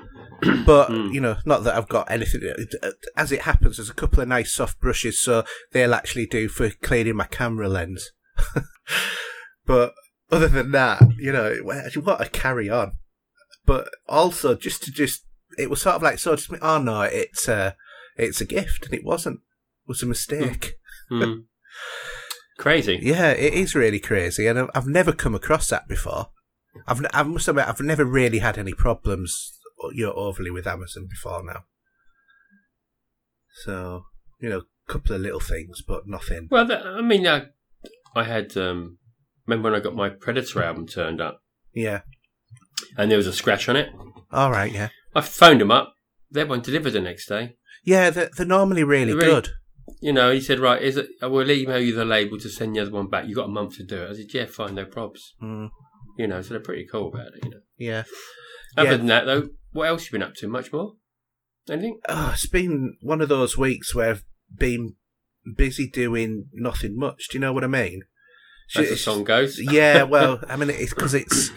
But 0.66 0.88
Hmm. 0.88 1.12
you 1.12 1.20
know, 1.20 1.36
not 1.44 1.62
that 1.64 1.76
I've 1.76 1.88
got 1.88 2.10
anything. 2.10 2.42
As 3.16 3.30
it 3.30 3.42
happens, 3.42 3.76
there's 3.76 3.90
a 3.90 3.94
couple 3.94 4.20
of 4.20 4.28
nice 4.28 4.52
soft 4.52 4.80
brushes, 4.80 5.20
so 5.22 5.44
they'll 5.72 5.94
actually 5.94 6.26
do 6.26 6.48
for 6.48 6.68
cleaning 6.70 7.14
my 7.16 7.26
camera 7.26 7.68
lens. 7.68 8.10
but 9.66 9.94
other 10.30 10.48
than 10.48 10.70
that, 10.72 11.02
you 11.18 11.32
know, 11.32 11.54
what 11.62 12.20
a 12.20 12.28
carry 12.28 12.68
on. 12.68 12.92
But 13.64 13.88
also, 14.08 14.54
just 14.54 14.82
to 14.84 14.90
just, 14.90 15.24
it 15.58 15.70
was 15.70 15.82
sort 15.82 15.96
of 15.96 16.02
like 16.02 16.18
so. 16.18 16.34
Just 16.34 16.50
oh 16.60 16.78
no, 16.78 17.02
it's 17.02 17.46
a, 17.48 17.76
it's 18.16 18.40
a 18.40 18.44
gift, 18.44 18.86
and 18.86 18.94
it 18.94 19.04
wasn't. 19.04 19.36
It 19.36 19.88
was 19.88 20.02
a 20.02 20.06
mistake. 20.06 20.74
Hmm. 21.08 21.40
Crazy. 22.58 22.98
Yeah, 23.02 23.30
it 23.30 23.54
is 23.54 23.74
really 23.74 24.00
crazy, 24.00 24.46
and 24.46 24.70
I've, 24.74 24.86
never 24.86 25.12
come 25.12 25.34
across 25.34 25.68
that 25.70 25.88
before. 25.88 26.28
I've, 26.86 27.04
I 27.12 27.22
must 27.22 27.48
admit, 27.48 27.68
I've 27.68 27.80
never 27.80 28.04
really 28.04 28.38
had 28.38 28.56
any 28.56 28.72
problems, 28.72 29.58
you 29.92 30.06
know, 30.06 30.12
overly 30.12 30.50
with 30.50 30.66
Amazon 30.66 31.08
before 31.08 31.42
now. 31.44 31.64
So, 33.64 34.04
you 34.38 34.48
know, 34.48 34.62
a 34.88 34.92
couple 34.92 35.16
of 35.16 35.22
little 35.22 35.40
things, 35.40 35.82
but 35.82 36.06
nothing. 36.06 36.48
Well, 36.50 36.70
I 36.70 37.00
mean, 37.00 37.26
uh, 37.26 37.46
I 38.14 38.24
had. 38.24 38.56
Um, 38.56 38.98
remember 39.46 39.70
when 39.70 39.80
I 39.80 39.82
got 39.82 39.94
my 39.94 40.08
Predator 40.08 40.62
album 40.62 40.86
turned 40.86 41.20
up, 41.20 41.40
Yeah. 41.74 42.02
and 42.96 43.10
there 43.10 43.18
was 43.18 43.26
a 43.26 43.32
scratch 43.32 43.68
on 43.68 43.76
it. 43.76 43.88
All 44.30 44.50
right. 44.50 44.72
Yeah. 44.72 44.88
I 45.14 45.20
phoned 45.20 45.60
them 45.60 45.70
up. 45.70 45.94
They 46.30 46.44
weren't 46.44 46.64
delivered 46.64 46.92
the 46.92 47.00
next 47.00 47.26
day. 47.28 47.56
Yeah, 47.84 48.10
they're, 48.10 48.30
they're 48.36 48.46
normally 48.46 48.84
really, 48.84 49.06
They're 49.12 49.16
really- 49.16 49.30
good. 49.42 49.48
You 50.00 50.12
know, 50.12 50.30
he 50.32 50.40
said, 50.40 50.60
"Right, 50.60 50.80
is 50.80 50.96
it? 50.96 51.08
I 51.20 51.26
will 51.26 51.50
email 51.50 51.80
you 51.80 51.92
the 51.94 52.04
label 52.04 52.38
to 52.38 52.48
send 52.48 52.74
the 52.76 52.80
other 52.80 52.92
one 52.92 53.08
back. 53.08 53.26
You 53.26 53.34
got 53.34 53.46
a 53.48 53.52
month 53.52 53.76
to 53.76 53.84
do 53.84 54.02
it." 54.02 54.10
I 54.10 54.14
said, 54.14 54.26
"Yeah, 54.32 54.46
fine, 54.46 54.74
no 54.76 54.84
probs." 54.84 55.18
Mm, 55.42 55.70
You 56.18 56.28
know, 56.28 56.40
so 56.40 56.50
they're 56.50 56.60
pretty 56.60 56.86
cool 56.86 57.08
about 57.08 57.28
it. 57.34 57.44
You 57.44 57.50
know. 57.50 57.60
yeah. 57.78 58.02
Other 58.76 58.90
Yeah. 58.92 58.96
than 58.96 59.06
that, 59.06 59.24
though, 59.26 59.48
what 59.72 59.88
else 59.88 60.04
you 60.06 60.12
been 60.12 60.22
up 60.22 60.34
to? 60.36 60.48
Much 60.48 60.72
more? 60.72 60.92
Anything? 61.68 61.98
Oh, 62.08 62.30
it's 62.32 62.48
been 62.48 62.96
one 63.02 63.20
of 63.20 63.28
those 63.28 63.58
weeks 63.58 63.94
where 63.94 64.10
I've 64.10 64.24
been 64.56 64.94
busy 65.56 65.88
doing 65.88 66.46
nothing 66.52 66.96
much. 66.98 67.28
Do 67.30 67.36
you 67.36 67.40
know 67.40 67.52
what 67.52 67.64
I 67.64 67.68
mean? 67.68 68.02
As 68.74 68.88
the 68.88 68.96
song 68.96 69.24
goes. 69.24 69.58
yeah, 69.60 70.02
well, 70.14 70.40
I 70.48 70.56
mean, 70.56 70.70
it's 70.70 70.94
because 70.94 71.12
it's 71.14 71.50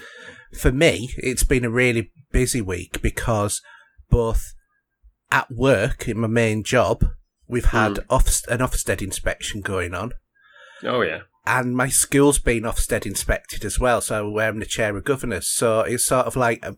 for 0.59 0.71
me. 0.71 1.13
It's 1.17 1.43
been 1.43 1.63
a 1.63 1.69
really 1.69 2.11
busy 2.31 2.61
week 2.61 3.01
because 3.01 3.61
both 4.09 4.53
at 5.31 5.49
work 5.51 6.07
in 6.09 6.19
my 6.19 6.27
main 6.27 6.63
job, 6.63 7.05
we've 7.47 7.65
had 7.65 7.99
off, 8.09 8.41
an 8.49 8.59
Ofsted 8.59 9.01
inspection 9.01 9.61
going 9.61 9.93
on, 9.93 10.11
Oh 10.83 11.01
yeah. 11.01 11.21
and 11.45 11.75
my 11.75 11.87
school's 11.87 12.39
been 12.39 12.63
Ofsted 12.63 13.05
inspected 13.05 13.63
as 13.63 13.79
well. 13.79 14.01
So 14.01 14.37
I'm 14.39 14.59
the 14.59 14.65
chair 14.65 14.95
of 14.97 15.05
governors. 15.05 15.47
So 15.49 15.81
it's 15.81 16.05
sort 16.05 16.25
of 16.25 16.35
like 16.35 16.65
um, 16.65 16.77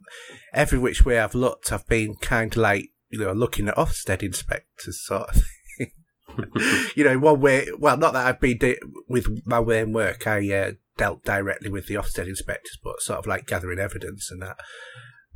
every 0.54 0.78
which 0.78 1.04
way 1.04 1.18
I've 1.20 1.36
looked, 1.36 1.72
I've 1.72 1.88
been 1.88 2.16
kind 2.16 2.52
of 2.54 2.58
like 2.58 2.90
you 3.10 3.20
know 3.20 3.34
looking 3.34 3.68
at 3.70 3.76
Ofsted 3.76 4.22
inspectors 4.22 5.04
sort 5.04 5.30
of 5.30 5.36
thing. 5.36 5.44
you 6.96 7.04
know, 7.04 7.18
one 7.20 7.42
way, 7.42 7.68
well, 7.78 7.98
not 7.98 8.14
that 8.14 8.26
I've 8.26 8.40
been 8.40 8.58
de- 8.58 8.80
with 9.08 9.28
my 9.46 9.62
main 9.62 9.94
work. 9.94 10.28
I 10.28 10.52
uh, 10.54 10.72
dealt 10.98 11.24
directly 11.24 11.70
with 11.70 11.88
the 11.88 11.96
Ofsted 11.96 12.28
inspectors, 12.28 12.78
but 12.84 13.02
sort 13.02 13.20
of 13.20 13.28
like 13.28 13.48
gathering 13.48 13.80
evidence 13.80 14.30
and 14.32 14.42
that. 14.42 14.58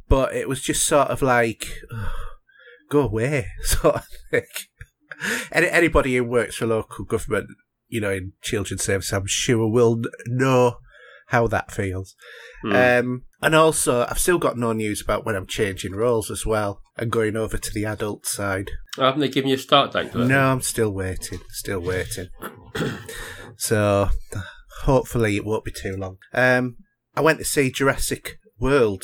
But 0.08 0.36
it 0.36 0.50
was 0.50 0.62
just 0.62 0.86
sort 0.86 1.10
of 1.10 1.22
like, 1.22 1.67
go 2.89 3.01
away, 3.01 3.48
sort 3.62 3.96
of 3.96 4.08
thing. 4.29 4.43
Any, 5.51 5.70
anybody 5.70 6.15
who 6.15 6.24
works 6.24 6.58
for 6.58 6.65
local 6.65 7.05
government, 7.05 7.48
you 7.88 8.01
know, 8.01 8.12
in 8.12 8.34
children's 8.41 8.84
service, 8.84 9.12
I'm 9.12 9.27
sure 9.27 9.67
will 9.67 10.01
know 10.27 10.77
how 11.27 11.48
that 11.48 11.72
feels. 11.72 12.15
Hmm. 12.63 12.75
Um, 12.75 13.24
and 13.41 13.55
also, 13.55 14.05
I've 14.10 14.19
still 14.19 14.38
got 14.38 14.57
no 14.57 14.74
news 14.74 15.01
about 15.01 15.25
when 15.25 15.36
I'm 15.36 15.48
changing 15.48 15.93
roles 15.93 16.29
as 16.29 16.45
well 16.45 16.81
and 16.98 17.12
going 17.12 17.36
over 17.36 17.57
to 17.57 17.74
the 17.74 17.86
adult 17.86 18.25
side. 18.25 18.71
Oh, 18.98 19.05
haven't 19.05 19.21
they 19.21 19.29
given 19.29 19.50
you 19.50 19.55
a 19.55 19.60
start 19.60 19.93
date? 19.93 20.13
No, 20.13 20.51
I'm 20.51 20.62
still 20.62 20.91
waiting. 20.91 21.39
Still 21.50 21.79
waiting. 21.79 22.27
so 23.57 24.10
hopefully 24.83 25.36
it 25.36 25.45
won't 25.45 25.65
be 25.65 25.71
too 25.71 25.95
long. 25.95 26.17
Um, 26.33 26.77
I 27.15 27.21
went 27.21 27.39
to 27.39 27.45
see 27.45 27.71
Jurassic 27.71 28.38
World, 28.60 29.03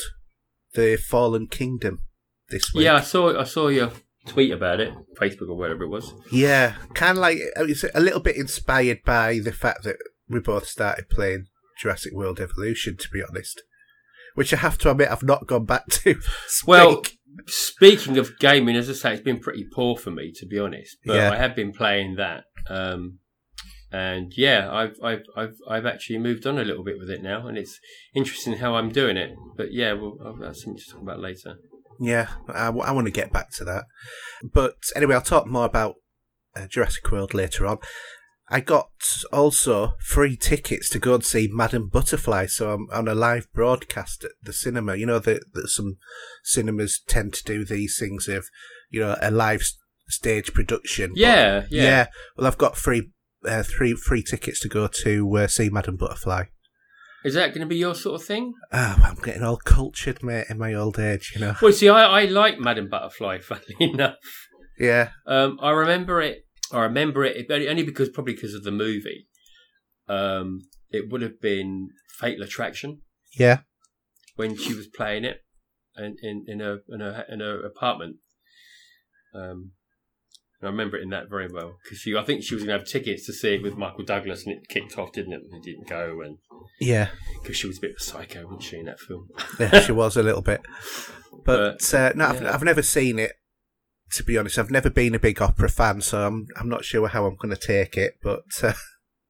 The 0.74 0.96
Fallen 0.96 1.46
Kingdom 1.48 2.00
this 2.48 2.72
week. 2.74 2.84
Yeah, 2.84 2.96
I 2.96 3.00
saw 3.00 3.38
I 3.38 3.44
saw 3.44 3.68
your 3.68 3.90
tweet 4.26 4.52
about 4.52 4.80
it, 4.80 4.92
Facebook 5.20 5.48
or 5.48 5.56
whatever 5.56 5.84
it 5.84 5.88
was. 5.88 6.12
Yeah, 6.30 6.74
kind 6.94 7.18
of 7.18 7.22
like 7.22 7.38
it's 7.56 7.84
a 7.94 8.00
little 8.00 8.20
bit 8.20 8.36
inspired 8.36 9.02
by 9.04 9.38
the 9.38 9.52
fact 9.52 9.84
that 9.84 9.96
we 10.28 10.40
both 10.40 10.66
started 10.66 11.08
playing 11.08 11.46
Jurassic 11.80 12.12
World 12.12 12.40
Evolution. 12.40 12.96
To 12.96 13.08
be 13.10 13.22
honest, 13.28 13.62
which 14.38 14.54
I 14.54 14.56
have 14.56 14.78
to 14.78 14.90
admit 14.92 15.10
I've 15.10 15.24
not 15.24 15.48
gone 15.48 15.64
back 15.64 15.86
to. 15.88 16.14
Well, 16.66 17.02
speaking 17.48 18.18
of 18.18 18.38
gaming, 18.38 18.76
as 18.76 18.88
I 18.88 18.92
say, 18.92 19.12
it's 19.14 19.22
been 19.22 19.40
pretty 19.40 19.66
poor 19.74 19.96
for 19.96 20.12
me 20.12 20.32
to 20.36 20.46
be 20.46 20.58
honest. 20.60 20.96
But 21.04 21.16
Yeah. 21.16 21.32
I 21.32 21.36
have 21.36 21.56
been 21.56 21.72
playing 21.72 22.14
that, 22.16 22.44
um, 22.70 23.18
and 23.90 24.32
yeah, 24.36 24.70
I've 24.72 24.94
I've 25.02 25.22
I've 25.36 25.54
I've 25.68 25.86
actually 25.86 26.18
moved 26.18 26.46
on 26.46 26.56
a 26.58 26.62
little 26.64 26.84
bit 26.84 26.98
with 27.00 27.10
it 27.10 27.20
now, 27.20 27.48
and 27.48 27.58
it's 27.58 27.80
interesting 28.14 28.54
how 28.58 28.76
I'm 28.76 28.90
doing 28.90 29.16
it. 29.16 29.30
But 29.56 29.72
yeah, 29.72 29.92
well, 29.94 30.16
I've- 30.24 30.38
that's 30.40 30.62
something 30.62 30.78
to 30.78 30.92
talk 30.92 31.02
about 31.02 31.18
later. 31.20 31.56
Yeah, 32.00 32.28
I, 32.48 32.70
want 32.70 33.06
to 33.08 33.10
get 33.10 33.32
back 33.32 33.50
to 33.56 33.64
that. 33.64 33.84
But 34.44 34.76
anyway, 34.94 35.16
I'll 35.16 35.20
talk 35.20 35.48
more 35.48 35.64
about 35.64 35.96
uh, 36.54 36.68
Jurassic 36.68 37.10
World 37.10 37.34
later 37.34 37.66
on. 37.66 37.78
I 38.50 38.60
got 38.60 38.88
also 39.32 39.94
free 40.00 40.36
tickets 40.36 40.88
to 40.90 40.98
go 40.98 41.14
and 41.14 41.24
see 41.24 41.48
Madame 41.52 41.88
Butterfly, 41.88 42.46
so 42.46 42.70
I'm 42.72 42.86
on 42.92 43.06
a 43.08 43.14
live 43.14 43.46
broadcast 43.52 44.24
at 44.24 44.30
the 44.42 44.52
cinema. 44.52 44.96
You 44.96 45.06
know 45.06 45.18
that 45.18 45.52
that 45.52 45.68
some 45.68 45.96
cinemas 46.44 47.00
tend 47.06 47.34
to 47.34 47.44
do 47.44 47.64
these 47.64 47.98
things 47.98 48.26
of, 48.28 48.46
you 48.90 49.00
know, 49.00 49.16
a 49.20 49.30
live 49.30 49.62
stage 50.08 50.54
production. 50.54 51.10
but- 51.10 51.18
Yeah, 51.18 51.66
yeah. 51.70 52.06
Well, 52.36 52.46
I've 52.46 52.58
got 52.58 52.76
free 52.76 53.10
uh, 53.44 53.62
three 53.62 53.94
free 53.94 54.22
tickets 54.22 54.60
to 54.60 54.68
go 54.68 54.88
to 54.88 55.36
uh, 55.36 55.46
see 55.46 55.68
Madame 55.68 55.96
Butterfly. 55.96 56.44
Is 57.24 57.34
that 57.34 57.48
going 57.48 57.60
to 57.60 57.66
be 57.66 57.76
your 57.76 57.94
sort 57.96 58.20
of 58.20 58.26
thing? 58.26 58.54
Ah, 58.72 58.98
I'm 59.10 59.16
getting 59.22 59.42
all 59.42 59.56
cultured, 59.58 60.22
mate, 60.22 60.46
in 60.48 60.56
my 60.56 60.72
old 60.72 60.98
age. 60.98 61.32
You 61.34 61.40
know. 61.42 61.54
Well, 61.60 61.72
see, 61.72 61.88
I, 61.88 62.22
I 62.22 62.24
like 62.24 62.58
Madame 62.60 62.88
Butterfly, 62.88 63.38
funnily 63.42 63.76
enough. 63.80 64.14
Yeah. 64.78 65.10
Um, 65.26 65.58
I 65.60 65.70
remember 65.72 66.22
it. 66.22 66.38
I 66.72 66.82
remember 66.82 67.24
it 67.24 67.46
only 67.50 67.82
because 67.82 68.08
probably 68.08 68.34
because 68.34 68.54
of 68.54 68.64
the 68.64 68.70
movie. 68.72 69.26
Um, 70.08 70.62
it 70.90 71.10
would 71.10 71.20
have 71.22 71.40
been 71.40 71.90
Fatal 72.18 72.42
Attraction 72.44 73.02
Yeah. 73.38 73.60
when 74.36 74.56
she 74.56 74.72
was 74.74 74.86
playing 74.86 75.24
it, 75.24 75.42
in 75.96 76.16
in 76.22 76.44
in 76.48 76.60
her 76.60 76.78
in 76.88 77.00
her, 77.00 77.24
in 77.28 77.40
her 77.40 77.60
apartment. 77.64 78.16
Um, 79.34 79.72
and 80.60 80.68
I 80.68 80.70
remember 80.70 80.96
it 80.96 81.02
in 81.02 81.10
that 81.10 81.28
very 81.30 81.46
well 81.52 81.76
because 81.84 81.98
she, 81.98 82.16
I 82.16 82.22
think 82.24 82.42
she 82.42 82.54
was 82.54 82.64
going 82.64 82.74
to 82.74 82.80
have 82.82 82.88
tickets 82.88 83.26
to 83.26 83.32
see 83.32 83.54
it 83.54 83.62
with 83.62 83.76
Michael 83.76 84.04
Douglas, 84.04 84.44
and 84.46 84.56
it 84.56 84.68
kicked 84.68 84.98
off, 84.98 85.12
didn't 85.12 85.34
it? 85.34 85.42
And 85.50 85.62
it 85.64 85.70
didn't 85.70 85.88
go, 85.88 86.20
and 86.22 86.38
Yeah. 86.80 87.10
because 87.42 87.56
she 87.56 87.66
was 87.68 87.78
a 87.78 87.80
bit 87.82 87.90
of 87.90 87.96
a 88.00 88.02
psycho, 88.02 88.44
wasn't 88.44 88.62
she, 88.64 88.78
in 88.78 88.86
that 88.86 88.98
film? 88.98 89.28
Yeah, 89.60 89.80
she 89.80 89.92
was 89.92 90.16
a 90.16 90.22
little 90.22 90.42
bit. 90.42 90.62
But, 91.44 91.78
But, 91.78 91.94
uh, 91.94 92.12
no, 92.16 92.26
I've, 92.26 92.42
yeah. 92.42 92.52
I've 92.54 92.62
never 92.64 92.82
seen 92.82 93.18
it. 93.18 93.32
To 94.14 94.24
be 94.24 94.38
honest, 94.38 94.58
I've 94.58 94.70
never 94.70 94.90
been 94.90 95.14
a 95.14 95.18
big 95.18 95.40
opera 95.42 95.68
fan, 95.68 96.00
so 96.00 96.26
I'm 96.26 96.46
I'm 96.58 96.68
not 96.68 96.84
sure 96.84 97.08
how 97.08 97.26
I'm 97.26 97.36
going 97.36 97.54
to 97.54 97.60
take 97.60 97.96
it. 97.96 98.14
But 98.22 98.42
uh, 98.62 98.72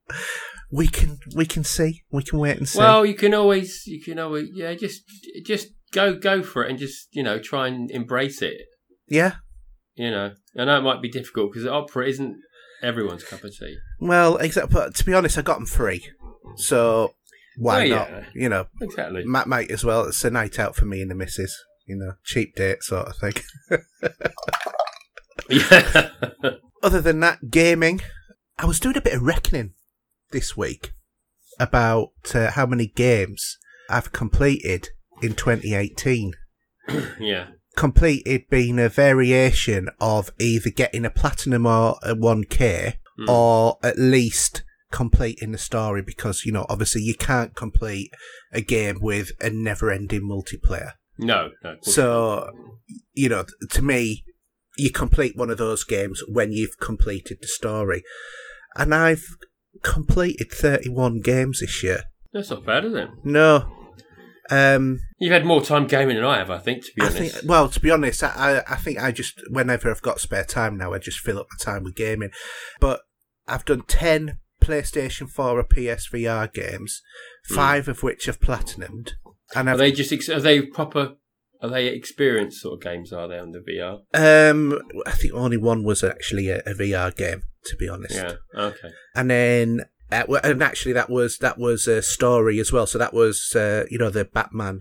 we 0.71 0.87
can 0.89 1.19
we 1.35 1.47
can 1.47 1.65
see. 1.65 2.03
We 2.11 2.23
can 2.23 2.39
wait 2.39 2.59
and 2.59 2.69
see. 2.69 2.79
Well, 2.79 3.05
you 3.07 3.15
can 3.15 3.35
always, 3.35 3.87
you 3.87 4.01
can 4.03 4.19
always, 4.19 4.49
yeah, 4.53 4.75
just 4.75 5.03
just 5.45 5.69
go 5.93 6.15
go 6.17 6.43
for 6.43 6.65
it 6.65 6.71
and 6.71 6.79
just 6.79 7.09
you 7.13 7.23
know 7.23 7.39
try 7.39 7.67
and 7.69 7.91
embrace 7.91 8.43
it. 8.43 8.57
yeah. 9.09 9.37
You 9.97 10.13
know, 10.13 10.31
I 10.57 10.65
know 10.65 10.79
it 10.79 10.83
might 10.83 11.03
be 11.03 11.09
difficult 11.09 11.51
because 11.53 11.67
opera 11.67 12.07
isn't 12.07 12.37
everyone's 12.85 13.25
cup 13.25 13.43
of 13.43 13.51
tea. 13.59 13.79
Well, 13.99 14.37
exactly. 14.37 14.73
But 14.73 14.95
to 14.95 15.05
be 15.05 15.13
honest, 15.13 15.37
I 15.37 15.43
got 15.43 15.57
them 15.59 15.67
free, 15.67 16.07
so 16.55 17.15
why 17.57 17.87
Oh, 17.91 17.97
not? 17.97 18.11
You 18.33 18.49
know, 18.49 18.67
Exactly. 18.81 19.25
Matt 19.25 19.49
might 19.49 19.73
as 19.73 19.85
well. 19.85 20.05
It's 20.05 20.25
a 20.25 20.31
night 20.31 20.61
out 20.61 20.77
for 20.77 20.85
me 20.85 21.03
and 21.03 21.11
the 21.11 21.17
missus. 21.17 21.61
You 21.89 21.97
know, 21.97 22.13
cheap 22.25 22.55
date 22.55 22.83
sort 22.83 23.09
of 23.09 23.17
thing. 23.17 23.35
Yeah. 25.49 26.11
Other 26.83 27.01
than 27.01 27.21
that, 27.21 27.51
gaming. 27.51 28.03
I 28.59 28.67
was 28.67 28.81
doing 28.81 28.97
a 28.97 29.01
bit 29.01 29.15
of 29.15 29.23
reckoning 29.23 29.73
this 30.31 30.57
week 30.57 30.93
about 31.59 32.11
uh, 32.35 32.51
how 32.51 32.67
many 32.67 32.87
games 32.87 33.57
I've 33.89 34.13
completed 34.13 34.89
in 35.23 35.35
2018. 35.35 36.33
yeah. 37.21 37.47
Completed 37.77 38.45
being 38.51 38.79
a 38.79 38.89
variation 38.89 39.89
of 40.01 40.31
either 40.39 40.71
getting 40.71 41.05
a 41.05 41.11
platinum 41.11 41.67
or 41.67 41.97
a 42.03 42.15
1K, 42.15 42.95
Mm. 43.19 43.29
or 43.29 43.79
at 43.83 43.99
least 43.99 44.63
completing 44.93 45.51
the 45.51 45.59
story 45.59 46.03
because, 46.03 46.45
you 46.45 46.53
know, 46.53 46.65
obviously 46.69 47.03
you 47.03 47.17
can't 47.17 47.57
complete 47.57 48.13
a 48.53 48.61
game 48.61 48.99
with 49.01 49.33
a 49.41 49.51
never 49.51 49.91
ending 49.91 50.23
multiplayer. 50.23 50.93
No. 51.19 51.51
No. 51.65 51.77
So, 51.83 52.51
you 53.13 53.29
know, 53.29 53.45
to 53.71 53.83
me, 53.83 54.25
you 54.77 54.91
complete 54.91 55.37
one 55.37 55.51
of 55.51 55.59
those 55.59 55.85
games 55.85 56.23
when 56.29 56.53
you've 56.53 56.79
completed 56.81 57.39
the 57.41 57.49
story. 57.49 58.03
And 58.77 58.95
I've 58.95 59.25
completed 59.83 60.51
31 60.53 61.21
games 61.21 61.61
this 61.61 61.83
year. 61.83 62.05
That's 62.33 62.51
not 62.51 62.65
bad, 62.65 62.85
is 62.85 62.95
it? 62.95 63.09
No. 63.25 63.73
Um, 64.51 65.01
You've 65.19 65.33
had 65.33 65.45
more 65.45 65.61
time 65.63 65.87
gaming 65.87 66.17
than 66.17 66.25
I 66.25 66.39
have, 66.39 66.51
I 66.51 66.59
think, 66.59 66.85
to 66.85 66.91
be 66.97 67.03
I 67.03 67.07
honest. 67.07 67.35
think, 67.35 67.49
well, 67.51 67.69
to 67.69 67.81
be 67.81 67.91
honest, 67.91 68.23
I, 68.23 68.29
I 68.69 68.73
I 68.75 68.77
think 68.77 68.99
I 69.03 69.13
just, 69.13 69.43
whenever 69.51 69.91
I've 69.91 70.01
got 70.03 70.21
spare 70.21 70.45
time 70.45 70.79
now, 70.79 70.95
I 70.95 70.99
just 70.99 71.19
fill 71.19 71.39
up 71.39 71.49
my 71.51 71.73
time 71.73 71.85
with 71.85 71.97
gaming. 71.97 72.31
But 72.81 73.01
I've 73.47 73.65
done 73.65 73.83
10 73.87 74.39
PlayStation 74.63 75.29
4 75.29 75.59
or 75.59 75.65
PSVR 75.65 76.53
games, 76.53 77.03
five 77.49 77.89
of 77.89 78.03
which 78.03 78.29
I've 78.29 78.41
platinumed. 78.41 79.13
And 79.55 79.69
are 79.69 79.73
I've 79.73 79.79
they 79.79 79.93
just 79.93 80.13
ex- 80.13 80.29
are 80.29 80.41
they 80.41 80.63
proper? 80.63 81.15
Are 81.61 81.69
they 81.69 81.89
experienced 81.89 82.61
sort 82.61 82.75
of 82.75 82.83
games? 82.83 83.13
Are 83.13 83.27
they 83.27 83.39
on 83.39 83.53
the 83.53 83.59
VR? 83.59 84.01
Um, 84.15 84.79
I 85.07 85.11
think 85.13 85.35
only 85.35 85.57
one 85.57 85.83
was 85.83 86.05
actually 86.05 86.49
a, 86.51 86.59
a 86.59 86.75
VR 86.75 87.15
game, 87.17 87.43
to 87.65 87.77
be 87.77 87.89
honest. 87.89 88.15
Yeah. 88.15 88.35
Okay. 88.55 88.91
And 89.17 89.31
then, 89.31 89.85
uh, 90.13 90.25
and 90.45 90.63
actually, 90.63 90.93
that 90.93 91.11
was 91.11 91.39
that 91.39 91.59
was 91.59 91.89
a 91.89 92.01
story 92.03 92.61
as 92.61 92.73
well. 92.73 92.87
So 92.87 92.99
that 92.99 93.13
was, 93.13 93.55
uh, 93.57 93.85
you 93.91 93.99
know, 93.99 94.11
the 94.11 94.25
Batman 94.25 94.81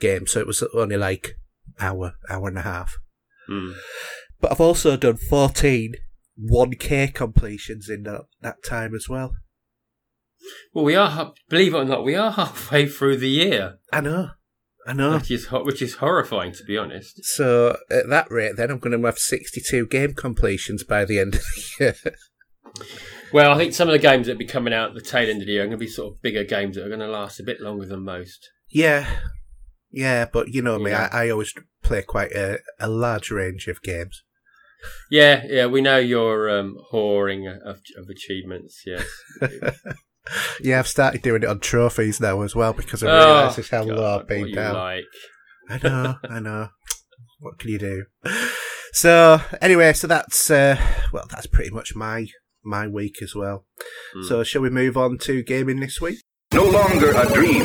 game. 0.00 0.26
So 0.26 0.40
it 0.40 0.46
was 0.46 0.64
only 0.74 0.96
like 0.96 1.36
hour, 1.78 2.14
hour 2.28 2.48
and 2.48 2.58
a 2.58 2.62
half. 2.62 2.96
Hmm. 3.46 3.72
But 4.40 4.52
I've 4.52 4.60
also 4.60 4.96
done 4.96 5.18
14 5.18 5.94
1K 6.50 7.12
completions 7.12 7.88
in 7.88 8.04
that, 8.04 8.22
that 8.40 8.64
time 8.64 8.94
as 8.94 9.08
well. 9.08 9.34
Well, 10.72 10.84
we 10.84 10.94
are. 10.94 11.32
Believe 11.48 11.74
it 11.74 11.78
or 11.78 11.84
not, 11.84 12.04
we 12.04 12.14
are 12.14 12.30
halfway 12.30 12.86
through 12.86 13.18
the 13.18 13.28
year, 13.28 13.78
I 13.92 14.00
know, 14.00 14.30
I 14.86 14.92
know. 14.92 15.16
which 15.16 15.30
is 15.30 15.46
which 15.50 15.82
is 15.82 15.96
horrifying 15.96 16.52
to 16.52 16.64
be 16.64 16.76
honest. 16.76 17.24
So 17.24 17.76
at 17.90 18.08
that 18.08 18.30
rate, 18.30 18.56
then 18.56 18.70
I'm 18.70 18.78
going 18.78 18.98
to 18.98 19.06
have 19.06 19.18
62 19.18 19.86
game 19.86 20.14
completions 20.14 20.84
by 20.84 21.04
the 21.04 21.18
end 21.18 21.34
of 21.36 21.40
the 21.40 21.62
year. 21.80 21.94
Well, 23.32 23.52
I 23.52 23.58
think 23.58 23.74
some 23.74 23.88
of 23.88 23.92
the 23.92 23.98
games 24.00 24.26
that 24.26 24.32
will 24.32 24.38
be 24.38 24.44
coming 24.44 24.74
out 24.74 24.88
at 24.88 24.94
the 24.94 25.00
tail 25.00 25.30
end 25.30 25.40
of 25.40 25.46
the 25.46 25.52
year 25.52 25.62
are 25.62 25.66
going 25.66 25.78
to 25.78 25.84
be 25.84 25.86
sort 25.86 26.14
of 26.14 26.22
bigger 26.22 26.42
games 26.42 26.74
that 26.74 26.84
are 26.84 26.88
going 26.88 27.00
to 27.00 27.06
last 27.06 27.38
a 27.38 27.44
bit 27.44 27.60
longer 27.60 27.86
than 27.86 28.04
most. 28.04 28.50
Yeah, 28.68 29.08
yeah, 29.90 30.26
but 30.32 30.48
you 30.48 30.62
know 30.62 30.78
me. 30.78 30.92
I, 30.92 31.26
I 31.26 31.30
always 31.30 31.52
play 31.82 32.02
quite 32.02 32.32
a, 32.32 32.58
a 32.78 32.88
large 32.88 33.30
range 33.30 33.68
of 33.68 33.82
games. 33.82 34.24
Yeah, 35.10 35.44
yeah, 35.46 35.66
we 35.66 35.80
know 35.80 35.98
you're 35.98 36.50
um, 36.50 36.76
whoring 36.92 37.46
of, 37.48 37.80
of 37.96 38.08
achievements. 38.08 38.82
Yes. 38.86 39.06
yeah, 40.60 40.78
I've 40.78 40.86
started 40.88 41.22
doing 41.22 41.42
it 41.42 41.48
on 41.48 41.60
trophies 41.60 42.20
now 42.20 42.42
as 42.42 42.54
well 42.54 42.72
because 42.72 43.02
I 43.02 43.08
Oh, 43.10 43.16
realise 43.26 43.56
just 43.56 43.70
how 43.70 43.82
low 43.84 43.96
God, 43.96 44.20
I've 44.22 44.28
been 44.28 44.40
what 44.42 44.54
down. 44.54 44.74
like. 44.74 45.04
I 45.68 45.78
know, 45.88 46.16
I 46.28 46.40
know. 46.40 46.68
What 47.38 47.58
can 47.58 47.70
you 47.70 47.78
do? 47.78 48.04
So 48.92 49.40
anyway, 49.62 49.92
so 49.92 50.06
that's 50.06 50.50
uh, 50.50 50.76
well, 51.12 51.26
that's 51.30 51.46
pretty 51.46 51.70
much 51.70 51.94
my 51.94 52.26
my 52.64 52.86
week 52.86 53.22
as 53.22 53.34
well. 53.34 53.64
Hmm. 54.14 54.22
So 54.24 54.42
shall 54.44 54.62
we 54.62 54.70
move 54.70 54.96
on 54.96 55.16
to 55.18 55.42
gaming 55.42 55.80
this 55.80 56.00
week? 56.00 56.18
No 56.52 56.64
longer 56.64 57.12
a 57.12 57.26
dream, 57.32 57.62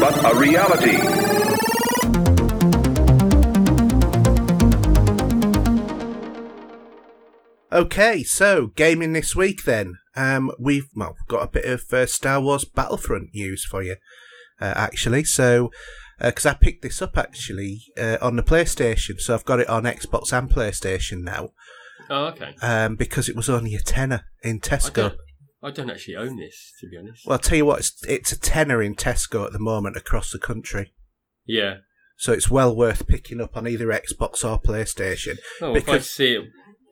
but 0.00 0.24
a 0.24 0.36
reality. 0.36 1.35
Okay, 7.72 8.22
so 8.22 8.68
gaming 8.68 9.12
this 9.12 9.34
week 9.34 9.64
then. 9.64 9.94
Um, 10.14 10.52
we've 10.58 10.88
well 10.94 11.16
got 11.28 11.42
a 11.42 11.48
bit 11.48 11.64
of 11.64 11.92
uh, 11.92 12.06
Star 12.06 12.40
Wars 12.40 12.64
Battlefront 12.64 13.34
news 13.34 13.64
for 13.64 13.82
you, 13.82 13.96
uh, 14.60 14.72
actually. 14.76 15.24
So, 15.24 15.70
because 16.20 16.46
I 16.46 16.54
picked 16.54 16.82
this 16.82 17.02
up 17.02 17.18
actually 17.18 17.82
uh, 17.98 18.18
on 18.22 18.36
the 18.36 18.42
PlayStation, 18.42 19.20
so 19.20 19.34
I've 19.34 19.44
got 19.44 19.60
it 19.60 19.68
on 19.68 19.82
Xbox 19.82 20.32
and 20.32 20.48
PlayStation 20.48 21.22
now. 21.22 21.50
Oh, 22.08 22.26
okay. 22.26 22.54
Um, 22.62 22.94
because 22.94 23.28
it 23.28 23.34
was 23.36 23.50
only 23.50 23.74
a 23.74 23.80
tenner 23.80 24.22
in 24.42 24.56
I 24.56 24.66
Tesco. 24.68 24.94
don't, 24.94 25.18
I 25.62 25.70
don't 25.72 25.90
actually 25.90 26.16
own 26.16 26.36
this, 26.36 26.72
to 26.80 26.88
be 26.88 26.96
honest. 26.96 27.26
Well, 27.26 27.32
I'll 27.34 27.38
tell 27.40 27.58
you 27.58 27.66
what, 27.66 27.80
it's, 27.80 27.92
it's 28.08 28.30
a 28.32 28.38
tenner 28.38 28.80
in 28.80 28.94
Tesco 28.94 29.44
at 29.44 29.52
the 29.52 29.58
moment 29.58 29.96
across 29.96 30.30
the 30.30 30.38
country. 30.38 30.92
yeah. 31.44 31.78
So 32.18 32.32
it's 32.32 32.50
well 32.50 32.74
worth 32.74 33.06
picking 33.06 33.42
up 33.42 33.58
on 33.58 33.68
either 33.68 33.88
Xbox 33.88 34.42
or 34.42 34.58
PlayStation. 34.58 35.36
Oh, 35.60 35.76
if 35.76 35.86
I 35.86 35.98
see 35.98 36.36
it, 36.36 36.44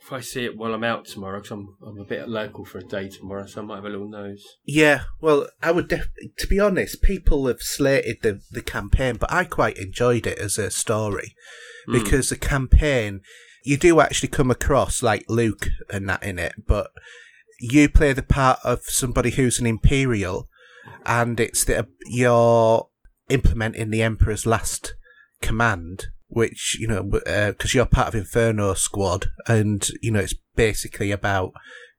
if 0.05 0.13
I 0.13 0.21
see 0.21 0.45
it 0.45 0.57
while 0.57 0.75
I'm 0.75 0.85
out 0.85 1.07
tomorrow, 1.07 1.39
because 1.39 1.53
I'm 1.53 1.69
I'm 1.87 1.99
a 1.99 2.05
bit 2.05 2.29
local 2.29 2.65
for 2.65 2.79
a 2.79 2.85
day 2.85 3.09
tomorrow, 3.09 3.47
so 3.47 3.63
I 3.63 3.65
might 3.65 3.77
have 3.77 3.85
a 3.85 3.89
little 3.89 4.09
nose. 4.09 4.45
Yeah, 4.65 5.05
well, 5.21 5.49
I 5.63 5.71
would. 5.73 5.89
Def- 5.89 6.09
to 6.39 6.47
be 6.47 6.61
honest, 6.61 7.03
people 7.03 7.47
have 7.47 7.61
slated 7.61 8.19
the 8.23 8.41
the 8.51 8.63
campaign, 8.63 9.17
but 9.17 9.33
I 9.33 9.45
quite 9.45 9.79
enjoyed 9.79 10.27
it 10.27 10.39
as 10.39 10.59
a 10.59 10.71
story 10.71 11.35
Hmm. 11.87 11.93
because 11.93 12.29
the 12.29 12.37
campaign 12.37 13.21
you 13.65 13.77
do 13.79 14.01
actually 14.01 14.29
come 14.29 14.51
across 14.51 15.03
like 15.03 15.25
Luke 15.29 15.69
and 15.91 16.09
that 16.09 16.23
in 16.23 16.39
it, 16.39 16.55
but 16.67 16.91
you 17.61 17.89
play 17.89 18.13
the 18.13 18.23
part 18.23 18.59
of 18.63 18.83
somebody 18.85 19.31
who's 19.31 19.59
an 19.59 19.67
Imperial, 19.67 20.49
and 21.07 21.41
it's 21.41 21.65
that 21.65 21.87
you're 22.05 22.89
implementing 23.31 23.89
the 23.91 24.03
Emperor's 24.03 24.45
last 24.45 24.95
command, 25.41 26.09
which 26.35 26.77
you 26.79 26.87
know 26.87 27.03
because 27.03 27.75
you're 27.75 27.87
part 27.87 28.09
of 28.09 28.15
Inferno 28.15 28.75
Squad, 28.75 29.27
and 29.47 29.89
you 30.03 30.11
know 30.11 30.21
it's 30.21 30.35
basically 30.55 31.11
about 31.11 31.53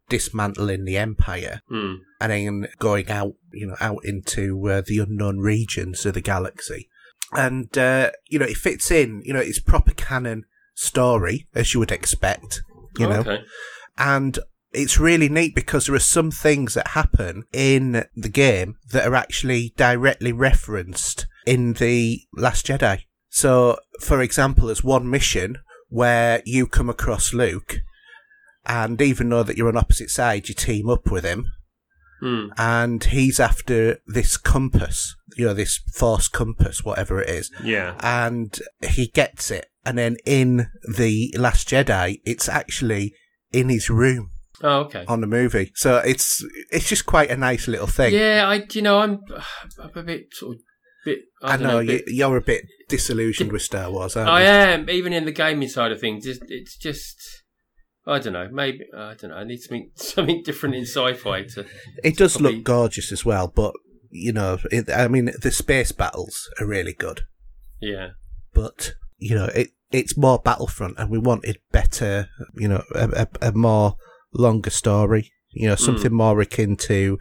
dismantling 0.10 0.86
the 0.86 0.98
Empire 0.98 1.62
Hmm. 1.67 1.95
and 2.21 2.32
then 2.32 2.67
going 2.80 3.10
out, 3.10 3.34
you 3.52 3.67
know, 3.67 3.76
out 3.80 4.06
into 4.06 4.69
uh, 4.69 4.82
the 4.86 5.00
unknown 5.00 5.39
regions 5.39 6.06
of 6.06 6.13
the 6.13 6.21
galaxy. 6.21 6.89
And, 7.34 7.76
uh, 7.76 8.12
you 8.30 8.38
know, 8.38 8.45
it 8.45 8.56
fits 8.58 8.91
in, 8.91 9.24
you 9.26 9.34
know, 9.34 9.39
it's 9.39 9.60
proper 9.60 9.93
canon 9.93 10.43
story, 10.76 11.48
as 11.56 11.74
you 11.74 11.80
would 11.80 11.91
expect, 11.91 12.62
you 13.00 13.08
know, 13.08 13.21
okay. 13.21 13.39
and 13.98 14.38
it's 14.71 15.00
really 15.00 15.28
neat 15.30 15.56
because 15.56 15.88
there 15.88 15.95
are 15.95 16.00
some 16.00 16.30
things 16.30 16.76
that 16.76 16.89
happen 16.89 17.45
in 17.52 18.06
the 18.15 18.30
game 18.30 18.76
that 18.91 19.08
are 19.08 19.15
actually 19.15 19.74
directly 19.76 20.32
referenced 20.32 21.26
in 21.48 21.74
the 21.74 22.21
Last 22.36 22.67
Jedi. 22.67 23.06
So, 23.36 23.78
for 24.00 24.21
example, 24.21 24.67
there's 24.67 24.82
one 24.82 25.10
mission 25.10 25.58
where 25.89 26.41
you 26.45 26.67
come 26.67 26.89
across 26.89 27.34
Luke, 27.34 27.82
and 28.65 29.02
even 29.02 29.28
though 29.28 29.43
that 29.43 29.58
you're 29.58 29.67
on 29.67 29.76
opposite 29.76 30.10
sides, 30.10 30.48
you 30.48 30.56
team 30.56 30.89
up 30.89 31.12
with 31.12 31.26
him, 31.26 31.45
Hmm. 32.21 32.45
and 32.58 33.04
he's 33.04 33.41
after 33.41 33.98
this 34.08 34.38
compass, 34.38 35.17
you 35.36 35.45
know, 35.48 35.54
this 35.54 35.82
force 35.93 36.30
compass, 36.30 36.86
whatever 36.86 37.21
it 37.21 37.30
is, 37.30 37.52
Yeah. 37.62 37.95
and 38.00 38.58
he 38.88 39.08
gets 39.08 39.52
it. 39.52 39.65
And 39.86 39.98
then 39.98 40.15
in 40.26 40.67
the 40.98 41.36
Last 41.38 41.67
Jedi, 41.67 42.21
it's 42.26 42.48
actually 42.48 43.13
in 43.52 43.67
his 43.67 43.89
room 43.89 44.32
Oh, 44.63 44.80
okay. 44.86 45.04
on 45.10 45.19
the 45.19 45.28
movie. 45.28 45.74
So 45.76 45.98
it's 45.98 46.41
it's 46.71 46.88
just 46.88 47.06
quite 47.06 47.30
a 47.30 47.36
nice 47.36 47.67
little 47.67 47.86
thing. 47.88 48.13
Yeah, 48.13 48.45
I. 48.48 48.65
You 48.71 48.82
know, 48.82 49.00
I'm. 49.00 49.19
I'm 49.84 49.91
a 49.93 50.04
bit 50.04 50.28
sort 50.32 50.56
of 50.56 50.62
bit. 51.06 51.20
I, 51.41 51.54
I 51.54 51.58
know, 51.58 51.80
know. 51.82 51.86
bit- 51.86 52.04
you, 52.08 52.15
you're 52.15 52.38
a 52.38 52.41
bit 52.41 52.65
disillusioned 52.89 53.52
with 53.52 53.62
Star 53.62 53.89
Wars, 53.91 54.15
aren't 54.18 54.30
I 54.30 54.41
you? 54.41 54.48
am 54.48 54.89
even 54.89 55.13
in 55.13 55.26
the 55.26 55.32
gaming 55.32 55.70
side 55.70 55.91
of 55.91 56.00
things. 56.02 56.26
It's, 56.26 56.39
it's 56.48 56.76
just. 56.78 57.15
I 58.08 58.20
don't 58.20 58.34
know. 58.34 58.50
Maybe 58.52 58.86
I 58.96 59.15
don't 59.15 59.32
know. 59.32 59.38
I 59.38 59.44
need 59.46 59.60
something 59.60 59.91
something 59.96 60.44
different 60.44 60.76
in 60.76 60.84
sci-fi 60.84 61.44
to. 61.44 61.65
It 62.04 62.18
does 62.18 62.34
probably- 62.34 62.58
look 62.58 62.63
gorgeous 62.65 63.12
as 63.12 63.24
well, 63.24 63.48
but 63.48 63.74
you 64.12 64.34
know, 64.34 64.58
it, 64.72 64.89
I 64.89 65.08
mean, 65.08 65.32
the 65.41 65.52
space 65.52 65.91
battles 65.91 66.50
are 66.60 66.65
really 66.65 66.94
good. 66.94 67.22
Yeah. 67.82 68.12
but 68.54 68.94
you 69.18 69.36
know 69.36 69.46
it 69.54 69.72
it's 69.91 70.18
more 70.18 70.39
Battlefront, 70.39 70.96
and 70.98 71.10
we 71.10 71.20
wanted 71.20 71.60
better, 71.72 72.30
you 72.56 72.68
know, 72.68 72.84
a, 72.94 73.28
a, 73.41 73.50
a 73.50 73.52
more 73.52 73.96
longer 74.34 74.70
story. 74.70 75.32
You 75.52 75.70
know, 75.70 75.76
hmm. 75.76 75.84
something 75.84 76.13
more 76.13 76.41
akin 76.41 76.76
to, 76.78 77.18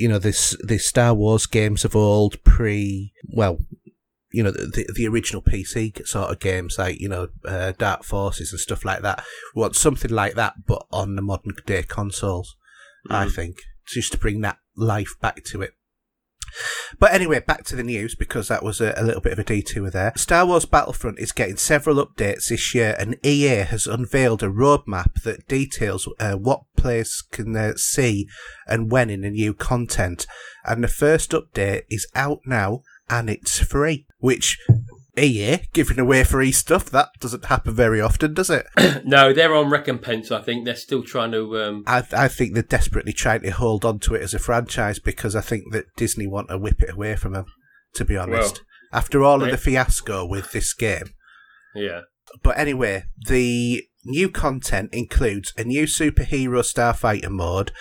you 0.00 0.08
know, 0.08 0.18
this 0.18 0.56
the 0.64 0.78
Star 0.78 1.12
Wars 1.14 1.46
games 1.46 1.84
of 1.84 1.94
old, 1.94 2.42
pre, 2.42 3.12
well, 3.24 3.58
you 4.32 4.42
know, 4.42 4.50
the 4.50 4.88
the 4.94 5.06
original 5.06 5.42
PC 5.42 6.06
sort 6.06 6.30
of 6.30 6.40
games 6.40 6.78
like 6.78 7.00
you 7.00 7.08
know, 7.08 7.28
uh, 7.44 7.72
Dark 7.76 8.04
Forces 8.04 8.52
and 8.52 8.60
stuff 8.60 8.84
like 8.84 9.02
that. 9.02 9.22
We 9.54 9.60
want 9.60 9.76
something 9.76 10.10
like 10.10 10.34
that, 10.34 10.66
but 10.66 10.86
on 10.90 11.16
the 11.16 11.22
modern 11.22 11.54
day 11.66 11.82
consoles. 11.82 12.56
I 13.08 13.28
think 13.28 13.56
just 13.86 14.12
to 14.12 14.18
bring 14.18 14.40
that 14.42 14.58
life 14.76 15.14
back 15.20 15.42
to 15.44 15.62
it. 15.62 15.72
But 16.98 17.12
anyway, 17.12 17.40
back 17.40 17.64
to 17.64 17.76
the 17.76 17.82
news 17.82 18.14
because 18.14 18.48
that 18.48 18.62
was 18.62 18.80
a, 18.80 18.94
a, 18.96 19.02
little 19.02 19.20
bit 19.20 19.32
of 19.32 19.38
a 19.38 19.44
detour 19.44 19.90
there. 19.90 20.12
Star 20.16 20.46
Wars 20.46 20.64
Battlefront 20.64 21.18
is 21.18 21.32
getting 21.32 21.56
several 21.56 22.04
updates 22.04 22.48
this 22.48 22.74
year, 22.74 22.96
and 22.98 23.16
EA 23.24 23.64
has 23.64 23.86
unveiled 23.86 24.42
a 24.42 24.48
roadmap 24.48 25.22
that 25.22 25.48
details 25.48 26.08
uh, 26.18 26.34
what 26.34 26.62
players 26.76 27.22
can 27.30 27.56
uh, 27.56 27.72
see 27.76 28.26
and 28.66 28.90
when 28.90 29.10
in 29.10 29.22
the 29.22 29.30
new 29.30 29.54
content. 29.54 30.26
And 30.64 30.84
the 30.84 30.88
first 30.88 31.30
update 31.30 31.82
is 31.90 32.06
out 32.14 32.40
now, 32.46 32.82
and 33.08 33.30
it's 33.30 33.58
free, 33.58 34.06
which 34.18 34.58
EA 35.18 35.58
giving 35.72 35.98
away 35.98 36.24
free 36.24 36.52
stuff. 36.52 36.90
That 36.90 37.08
doesn't 37.20 37.46
happen 37.46 37.74
very 37.74 38.00
often, 38.00 38.34
does 38.34 38.50
it? 38.50 38.66
no, 39.04 39.32
they're 39.32 39.54
on 39.54 39.70
recompense. 39.70 40.30
I 40.30 40.40
think 40.40 40.64
they're 40.64 40.76
still 40.76 41.02
trying 41.02 41.32
to. 41.32 41.60
Um... 41.60 41.84
I, 41.86 42.04
I 42.12 42.28
think 42.28 42.54
they're 42.54 42.62
desperately 42.62 43.12
trying 43.12 43.42
to 43.42 43.50
hold 43.50 43.84
on 43.84 43.98
to 44.00 44.14
it 44.14 44.22
as 44.22 44.34
a 44.34 44.38
franchise 44.38 44.98
because 44.98 45.34
I 45.34 45.40
think 45.40 45.72
that 45.72 45.86
Disney 45.96 46.26
want 46.26 46.48
to 46.48 46.58
whip 46.58 46.80
it 46.82 46.92
away 46.92 47.16
from 47.16 47.32
them. 47.32 47.46
To 47.94 48.04
be 48.04 48.16
honest, 48.16 48.58
well, 48.58 49.00
after 49.00 49.24
all 49.24 49.42
of 49.42 49.50
the 49.50 49.58
fiasco 49.58 50.24
with 50.24 50.52
this 50.52 50.72
game. 50.72 51.14
Yeah. 51.74 52.02
But 52.40 52.56
anyway, 52.56 53.06
the 53.26 53.82
new 54.04 54.30
content 54.30 54.90
includes 54.92 55.52
a 55.58 55.64
new 55.64 55.84
superhero 55.84 56.62
starfighter 56.62 57.30
mode. 57.30 57.72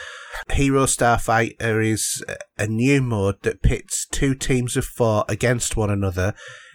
Hero 0.51 0.85
Starfighter 0.85 1.85
is 1.85 2.23
a 2.57 2.67
new 2.67 3.01
mode 3.01 3.41
that 3.43 3.61
pits 3.61 4.07
two 4.11 4.35
teams 4.35 4.75
of 4.75 4.85
four 4.85 5.25
against 5.29 5.77
one 5.77 5.89
another 5.89 6.33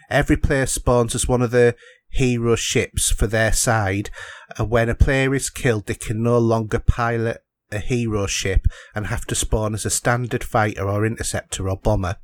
Every 0.09 0.37
player 0.37 0.65
spawns 0.65 1.15
as 1.15 1.27
one 1.27 1.41
of 1.41 1.51
the 1.51 1.75
hero 2.09 2.55
ships 2.55 3.11
for 3.11 3.27
their 3.27 3.51
side, 3.51 4.09
and 4.57 4.69
when 4.69 4.89
a 4.89 4.95
player 4.95 5.33
is 5.35 5.49
killed, 5.49 5.85
they 5.85 5.95
can 5.95 6.23
no 6.23 6.37
longer 6.37 6.79
pilot 6.79 7.43
a 7.71 7.79
hero 7.79 8.25
ship 8.27 8.67
and 8.93 9.07
have 9.07 9.25
to 9.25 9.35
spawn 9.35 9.73
as 9.73 9.85
a 9.85 9.89
standard 9.89 10.43
fighter 10.43 10.87
or 10.87 11.05
interceptor 11.05 11.69
or 11.69 11.77
bomber. 11.77 12.17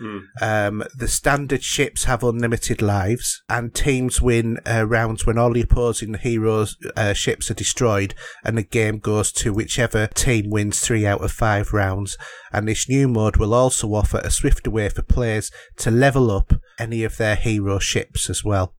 Mm. 0.00 0.22
Um, 0.40 0.84
the 0.96 1.08
standard 1.08 1.62
ships 1.62 2.04
have 2.04 2.22
unlimited 2.22 2.80
lives, 2.82 3.42
and 3.48 3.74
teams 3.74 4.20
win 4.20 4.58
uh, 4.66 4.86
rounds 4.86 5.26
when 5.26 5.38
all 5.38 5.52
the 5.52 5.62
opposing 5.62 6.14
heroes' 6.14 6.76
uh, 6.96 7.12
ships 7.12 7.50
are 7.50 7.54
destroyed, 7.54 8.14
and 8.44 8.56
the 8.56 8.62
game 8.62 8.98
goes 8.98 9.32
to 9.32 9.52
whichever 9.52 10.06
team 10.08 10.50
wins 10.50 10.80
three 10.80 11.06
out 11.06 11.22
of 11.22 11.32
five 11.32 11.72
rounds. 11.72 12.16
And 12.52 12.68
this 12.68 12.88
new 12.88 13.08
mode 13.08 13.36
will 13.36 13.54
also 13.54 13.88
offer 13.88 14.18
a 14.18 14.30
swifter 14.30 14.70
way 14.70 14.88
for 14.88 15.02
players 15.02 15.50
to 15.78 15.90
level 15.90 16.30
up 16.30 16.54
any 16.78 17.04
of 17.04 17.16
their 17.16 17.36
hero 17.36 17.78
ships 17.78 18.28
as 18.30 18.44
well. 18.44 18.74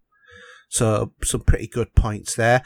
So, 0.69 1.13
some 1.23 1.41
pretty 1.41 1.67
good 1.67 1.93
points 1.95 2.35
there 2.35 2.63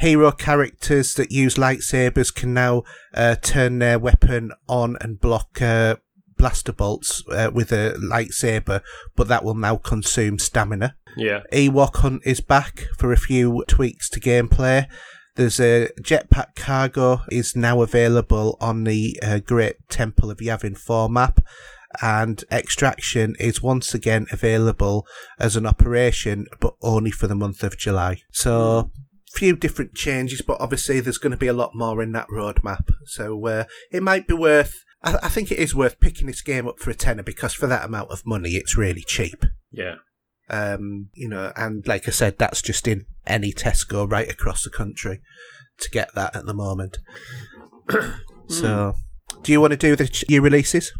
hero 0.00 0.32
characters 0.32 1.12
that 1.12 1.30
use 1.30 1.56
lightsabers 1.56 2.34
can 2.34 2.54
now 2.54 2.82
uh, 3.12 3.36
turn 3.36 3.78
their 3.78 3.98
weapon 3.98 4.50
on 4.66 4.96
and 5.02 5.20
block 5.20 5.60
uh, 5.60 5.94
blaster 6.40 6.72
bolts 6.72 7.22
uh, 7.28 7.50
with 7.52 7.70
a 7.70 7.94
lightsaber, 8.02 8.80
but 9.14 9.28
that 9.28 9.44
will 9.44 9.54
now 9.54 9.76
consume 9.76 10.38
stamina. 10.38 10.96
Yeah. 11.16 11.40
Ewok 11.52 11.96
Hunt 11.96 12.22
is 12.24 12.40
back 12.40 12.86
for 12.98 13.12
a 13.12 13.18
few 13.18 13.62
tweaks 13.68 14.08
to 14.10 14.20
gameplay. 14.20 14.86
There's 15.36 15.60
a 15.60 15.90
jetpack 16.00 16.56
cargo 16.56 17.20
is 17.30 17.54
now 17.54 17.82
available 17.82 18.56
on 18.58 18.84
the 18.84 19.18
uh, 19.22 19.40
Great 19.40 19.76
Temple 19.90 20.30
of 20.30 20.38
Yavin 20.38 20.78
4 20.78 21.10
map, 21.10 21.40
and 22.00 22.42
extraction 22.50 23.36
is 23.38 23.62
once 23.62 23.92
again 23.92 24.26
available 24.32 25.06
as 25.38 25.56
an 25.56 25.66
operation, 25.66 26.46
but 26.58 26.74
only 26.80 27.10
for 27.10 27.26
the 27.26 27.34
month 27.34 27.62
of 27.62 27.76
July. 27.76 28.22
So 28.32 28.90
few 29.32 29.56
different 29.56 29.94
changes, 29.94 30.40
but 30.42 30.58
obviously 30.58 31.00
there's 31.00 31.18
going 31.18 31.32
to 31.32 31.36
be 31.36 31.46
a 31.46 31.52
lot 31.52 31.74
more 31.74 32.02
in 32.02 32.12
that 32.12 32.28
roadmap. 32.28 32.90
So 33.04 33.46
uh, 33.46 33.64
it 33.92 34.02
might 34.02 34.26
be 34.26 34.34
worth 34.34 34.84
I, 35.02 35.18
I 35.22 35.28
think 35.28 35.50
it 35.50 35.58
is 35.58 35.74
worth 35.74 36.00
picking 36.00 36.26
this 36.26 36.42
game 36.42 36.68
up 36.68 36.78
for 36.78 36.90
a 36.90 36.94
tenner 36.94 37.22
because 37.22 37.54
for 37.54 37.66
that 37.66 37.84
amount 37.84 38.10
of 38.10 38.26
money, 38.26 38.50
it's 38.50 38.76
really 38.76 39.02
cheap. 39.02 39.44
Yeah. 39.70 39.96
Um, 40.48 41.10
you 41.14 41.28
know, 41.28 41.52
and 41.56 41.86
like 41.86 42.08
I 42.08 42.10
said, 42.10 42.38
that's 42.38 42.60
just 42.60 42.88
in 42.88 43.06
any 43.26 43.52
Tesco 43.52 44.10
right 44.10 44.30
across 44.30 44.64
the 44.64 44.70
country 44.70 45.20
to 45.78 45.90
get 45.90 46.14
that 46.14 46.34
at 46.34 46.46
the 46.46 46.54
moment. 46.54 46.98
so, 48.48 48.94
do 49.42 49.52
you 49.52 49.60
want 49.60 49.72
to 49.72 49.76
do 49.76 49.94
the 49.94 50.08
ch- 50.08 50.28
new 50.28 50.42
releases? 50.42 50.92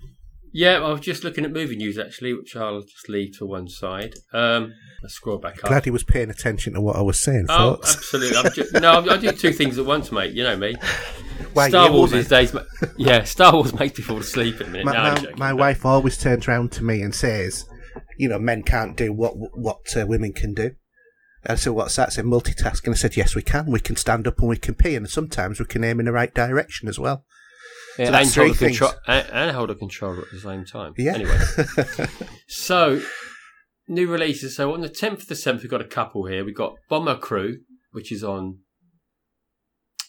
Yeah, 0.53 0.79
I 0.79 0.91
was 0.91 1.01
just 1.01 1.23
looking 1.23 1.45
at 1.45 1.53
movie 1.53 1.77
news 1.77 1.99
actually, 1.99 2.35
which 2.35 2.57
I'll 2.57 2.83
just 2.83 3.09
leave 3.09 3.39
to 3.39 3.47
one 3.47 3.69
side. 3.69 4.15
Um, 4.33 4.75
let's 5.03 5.15
scroll 5.15 5.39
back 5.39 5.63
up. 5.63 5.69
Glad 5.69 5.85
he 5.85 5.91
was 5.91 6.03
paying 6.03 6.31
attention 6.31 6.75
to 6.75 6.81
what 6.81 6.97
I 6.97 7.03
was 7.03 7.23
saying. 7.23 7.47
Oh, 7.49 7.75
folks. 7.75 7.97
absolutely. 7.97 8.51
Just, 8.51 8.75
no, 8.75 9.05
I 9.09 9.17
do 9.17 9.31
two 9.33 9.53
things 9.53 9.79
at 9.79 9.87
once, 9.87 10.11
mate. 10.11 10.33
You 10.33 10.43
know 10.45 10.57
me. 10.57 10.75
Why, 11.53 11.69
Star 11.69 11.91
Wars 11.91 12.11
these 12.11 12.29
days, 12.29 12.55
yeah, 12.97 13.25
Star 13.25 13.53
Wars 13.53 13.73
makes 13.79 13.99
me 13.99 14.05
fall 14.05 14.19
asleep 14.19 14.61
in 14.61 14.69
a 14.69 14.71
minute. 14.71 14.87
My, 14.87 14.93
no, 14.93 15.23
my, 15.23 15.33
my 15.37 15.53
wife 15.53 15.87
always 15.87 16.19
turns 16.19 16.47
around 16.47 16.71
to 16.73 16.85
me 16.85 17.03
and 17.03 17.15
says, 17.15 17.65
"You 18.19 18.29
know, 18.29 18.39
men 18.39 18.63
can't 18.63 18.97
do 18.97 19.13
what 19.13 19.33
what 19.37 19.97
uh, 19.97 20.07
women 20.07 20.33
can 20.33 20.55
do." 20.55 20.73
And 21.45 21.59
so 21.59 21.73
what's 21.73 21.97
that? 21.97 22.13
Say 22.13 22.23
multitask. 22.23 22.85
And 22.85 22.95
I 22.95 22.97
said, 22.99 23.17
yes, 23.17 23.35
we 23.35 23.43
can. 23.43 23.67
We 23.67 23.81
can 23.81 23.97
stand 23.97 24.27
up 24.27 24.39
and 24.41 24.49
we 24.49 24.59
can 24.59 24.75
pee, 24.75 24.95
and 24.95 25.09
sometimes 25.09 25.59
we 25.59 25.65
can 25.67 25.83
aim 25.85 26.01
in 26.01 26.07
the 26.07 26.13
right 26.13 26.33
direction 26.35 26.89
as 26.89 26.99
well. 26.99 27.25
Yeah, 27.99 28.23
so 28.23 28.43
and, 28.43 28.49
hold 28.49 28.59
control, 28.59 28.93
and, 29.07 29.27
and, 29.31 29.57
hold 29.57 29.71
a 29.71 29.75
controller 29.75 30.21
at 30.21 30.31
the 30.33 30.41
same 30.41 30.65
time. 30.65 30.95
Yeah. 30.97 31.15
Anyway, 31.15 31.39
so 32.49 33.01
new 33.89 34.09
releases. 34.11 34.57
So 34.57 34.73
on 34.73 34.81
the 34.81 34.89
tenth 34.89 35.23
of 35.23 35.29
the 35.29 35.35
7th, 35.35 35.63
we've 35.63 35.71
got 35.71 35.81
a 35.81 35.89
couple 35.89 36.27
here. 36.27 36.45
We've 36.45 36.55
got 36.55 36.75
Bomber 36.89 37.17
Crew, 37.17 37.59
which 37.93 38.13
is 38.13 38.25
on 38.25 38.61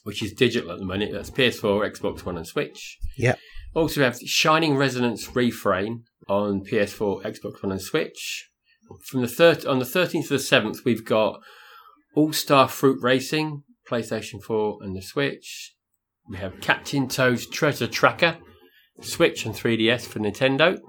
which 0.04 0.24
is 0.24 0.34
digital 0.34 0.72
at 0.72 0.80
the 0.80 0.86
moment. 0.86 1.12
That's 1.12 1.30
PS4, 1.30 1.92
Xbox 1.92 2.26
One, 2.26 2.38
and 2.38 2.48
Switch. 2.48 2.98
Yeah. 3.18 3.36
Also, 3.76 4.02
we 4.02 4.06
have 4.06 4.20
Shining 4.26 4.76
Resonance 4.76 5.36
Refrain 5.36 6.04
on 6.28 6.64
PS4, 6.64 7.24
Xbox 7.24 7.62
One, 7.62 7.72
and 7.72 7.82
Switch. 7.82 8.50
From 9.06 9.22
the 9.22 9.28
third 9.28 9.66
on 9.66 9.80
the 9.80 9.86
thirteenth 9.86 10.28
to 10.28 10.34
the 10.34 10.40
seventh, 10.40 10.80
we've 10.84 11.06
got 11.06 11.40
All 12.16 12.34
Star 12.34 12.68
Fruit 12.68 13.00
Racing, 13.02 13.64
PlayStation 13.90 14.42
4, 14.42 14.80
and 14.82 14.96
the 14.96 15.02
Switch. 15.02 15.76
We 16.32 16.38
have 16.38 16.62
Captain 16.62 17.10
Toad's 17.10 17.46
Treasure 17.46 17.88
Tracker, 17.88 18.38
Switch 19.02 19.46
and 19.46 19.54
3DS 19.54 20.06
for 20.06 20.20
Nintendo. 20.20 20.80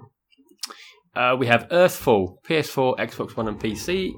Uh, 1.13 1.35
we 1.37 1.47
have 1.47 1.67
Earthfall, 1.67 2.37
PS4, 2.47 2.97
Xbox 2.97 3.35
One, 3.35 3.49
and 3.49 3.59
PC. 3.59 4.13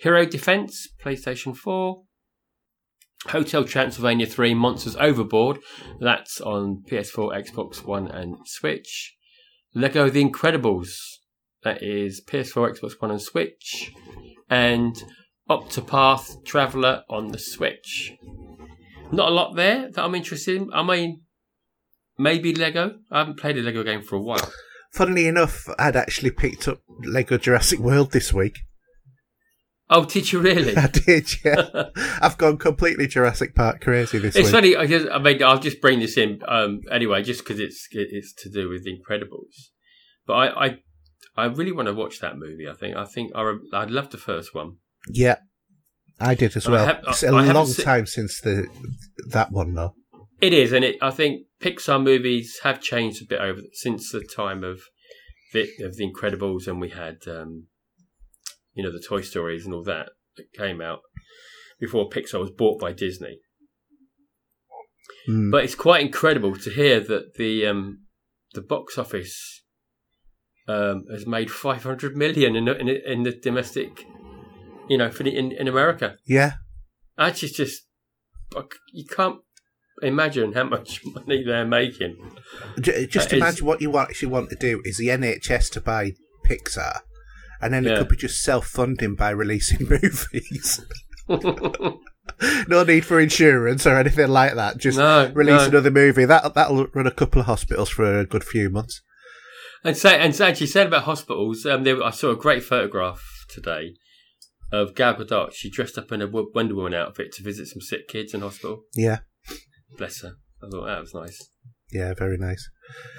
Hero 0.00 0.26
Defense, 0.26 0.88
PlayStation 1.00 1.56
4. 1.56 2.02
Hotel 3.28 3.62
Transylvania 3.62 4.26
3 4.26 4.54
Monsters 4.54 4.96
Overboard. 4.96 5.60
That's 6.00 6.40
on 6.40 6.82
PS4, 6.90 7.48
Xbox 7.48 7.84
One, 7.84 8.08
and 8.08 8.34
Switch. 8.46 9.14
Lego 9.76 10.10
The 10.10 10.24
Incredibles. 10.24 10.88
That 11.62 11.84
is 11.84 12.20
PS4, 12.26 12.80
Xbox 12.80 13.00
One, 13.00 13.12
and 13.12 13.22
Switch. 13.22 13.92
And 14.50 15.00
Octopath 15.48 16.44
Traveler 16.44 17.04
on 17.08 17.28
the 17.28 17.38
Switch. 17.38 18.16
Not 19.12 19.28
a 19.28 19.34
lot 19.34 19.54
there 19.54 19.90
that 19.90 20.04
I'm 20.04 20.14
interested 20.14 20.56
in. 20.56 20.72
I 20.72 20.82
mean, 20.82 21.22
maybe 22.18 22.54
Lego. 22.54 22.98
I 23.10 23.20
haven't 23.20 23.38
played 23.38 23.56
a 23.56 23.62
Lego 23.62 23.82
game 23.82 24.02
for 24.02 24.16
a 24.16 24.22
while. 24.22 24.52
Funnily 24.92 25.26
enough, 25.26 25.68
I'd 25.78 25.96
actually 25.96 26.30
picked 26.30 26.68
up 26.68 26.80
Lego 27.04 27.38
Jurassic 27.38 27.78
World 27.78 28.12
this 28.12 28.32
week. 28.32 28.60
Oh, 29.88 30.04
did 30.04 30.32
you 30.32 30.40
really? 30.40 30.76
I 30.76 30.88
did, 30.88 31.28
yeah. 31.44 31.84
I've 32.20 32.38
gone 32.38 32.58
completely 32.58 33.06
Jurassic 33.06 33.54
Park 33.54 33.80
crazy 33.80 34.18
this 34.18 34.34
week. 34.34 34.40
it's 34.40 34.48
week. 34.48 34.54
funny. 34.54 34.76
I, 34.76 34.86
just, 34.86 35.08
I 35.08 35.18
mean, 35.18 35.42
I'll 35.42 35.60
just 35.60 35.80
bring 35.80 36.00
this 36.00 36.16
in 36.16 36.40
um, 36.48 36.80
anyway, 36.90 37.22
just 37.22 37.44
because 37.44 37.60
it's 37.60 37.86
it's 37.92 38.32
to 38.42 38.50
do 38.50 38.68
with 38.68 38.84
The 38.84 38.98
Incredibles. 38.98 39.70
But 40.26 40.34
I, 40.34 40.66
I, 40.66 40.76
I 41.36 41.44
really 41.46 41.72
want 41.72 41.86
to 41.86 41.94
watch 41.94 42.18
that 42.20 42.36
movie. 42.36 42.68
I 42.68 42.74
think 42.74 42.96
I 42.96 43.04
think 43.04 43.30
I, 43.36 43.54
I'd 43.72 43.90
love 43.90 44.10
the 44.10 44.18
first 44.18 44.54
one. 44.54 44.78
Yeah, 45.08 45.36
I 46.18 46.34
did 46.34 46.56
as 46.56 46.68
well. 46.68 46.86
Have, 46.86 47.04
it's 47.08 47.22
a 47.22 47.28
I 47.28 47.52
long 47.52 47.72
time 47.72 48.06
since 48.06 48.40
the 48.40 48.66
that 49.28 49.52
one, 49.52 49.74
though. 49.74 49.94
It 50.40 50.52
is, 50.52 50.72
and 50.72 50.84
it. 50.84 50.96
I 51.00 51.10
think 51.10 51.46
Pixar 51.60 52.02
movies 52.02 52.60
have 52.62 52.80
changed 52.80 53.22
a 53.22 53.26
bit 53.26 53.40
over 53.40 53.60
since 53.72 54.12
the 54.12 54.22
time 54.22 54.64
of 54.64 54.80
the, 55.52 55.68
of 55.80 55.96
the 55.96 56.10
Incredibles, 56.10 56.66
and 56.66 56.80
we 56.80 56.90
had. 56.90 57.18
Um, 57.26 57.66
you 58.76 58.84
know, 58.84 58.92
the 58.92 59.02
Toy 59.02 59.22
Stories 59.22 59.64
and 59.64 59.74
all 59.74 59.82
that 59.84 60.10
that 60.36 60.52
came 60.52 60.80
out 60.80 61.00
before 61.80 62.08
Pixar 62.08 62.38
was 62.38 62.50
bought 62.50 62.78
by 62.78 62.92
Disney. 62.92 63.38
Mm. 65.28 65.50
But 65.50 65.64
it's 65.64 65.74
quite 65.74 66.04
incredible 66.04 66.54
to 66.56 66.70
hear 66.70 67.00
that 67.00 67.34
the 67.34 67.66
um, 67.66 68.02
the 68.52 68.60
box 68.60 68.98
office 68.98 69.62
um, 70.68 71.04
has 71.10 71.26
made 71.26 71.50
500 71.50 72.16
million 72.16 72.54
in, 72.54 72.68
in, 72.68 72.88
in 72.88 73.22
the 73.22 73.32
domestic, 73.32 74.06
you 74.88 74.98
know, 74.98 75.10
for 75.10 75.22
the, 75.22 75.36
in, 75.36 75.52
in 75.52 75.68
America. 75.68 76.16
Yeah. 76.26 76.54
That's 77.16 77.40
just, 77.40 77.56
just 77.56 77.82
you 78.92 79.04
can't 79.06 79.38
imagine 80.02 80.52
how 80.52 80.64
much 80.64 81.00
money 81.04 81.42
they're 81.44 81.66
making. 81.66 82.16
Just 82.80 83.30
That 83.30 83.32
is- 83.32 83.32
imagine 83.42 83.66
what 83.66 83.80
you 83.80 83.96
actually 83.98 84.28
want 84.28 84.50
to 84.50 84.56
do 84.56 84.80
is 84.84 84.98
the 84.98 85.08
NHS 85.08 85.70
to 85.72 85.80
buy 85.80 86.12
Pixar, 86.48 87.00
and 87.60 87.72
then 87.74 87.86
it 87.86 87.98
could 87.98 88.08
be 88.08 88.16
just 88.16 88.42
self-funding 88.42 89.14
by 89.16 89.30
releasing 89.30 89.88
movies. 89.88 90.80
no 92.68 92.84
need 92.84 93.04
for 93.04 93.20
insurance 93.20 93.86
or 93.86 93.96
anything 93.98 94.28
like 94.28 94.54
that. 94.54 94.76
Just 94.78 94.98
No, 94.98 95.30
release 95.34 95.62
no. 95.62 95.68
another 95.68 95.90
movie. 95.90 96.24
That 96.24 96.54
that'll 96.54 96.86
run 96.88 97.06
a 97.06 97.10
couple 97.10 97.40
of 97.40 97.46
hospitals 97.46 97.88
for 97.88 98.20
a 98.20 98.26
good 98.26 98.44
few 98.44 98.70
months. 98.70 99.02
And 99.84 99.96
say, 99.96 100.18
and 100.18 100.38
actually 100.40 100.66
said 100.66 100.88
about 100.88 101.04
hospitals. 101.04 101.64
Um, 101.66 101.84
there, 101.84 102.02
I 102.02 102.10
saw 102.10 102.30
a 102.30 102.36
great 102.36 102.62
photograph 102.64 103.22
today 103.48 103.94
of 104.72 104.94
Gal 104.94 105.14
Gadot. 105.14 105.52
She 105.52 105.70
dressed 105.70 105.96
up 105.98 106.10
in 106.12 106.22
a 106.22 106.26
Wonder 106.26 106.74
Woman 106.74 106.94
outfit 106.94 107.32
to 107.34 107.42
visit 107.42 107.68
some 107.68 107.80
sick 107.80 108.08
kids 108.08 108.34
in 108.34 108.40
hospital. 108.40 108.82
Yeah, 108.94 109.18
Bless 109.96 110.22
her. 110.22 110.32
I 110.62 110.68
thought 110.70 110.86
that 110.86 111.00
was 111.00 111.14
nice. 111.14 111.48
yeah, 111.92 112.12
very 112.14 112.36
nice. 112.38 112.68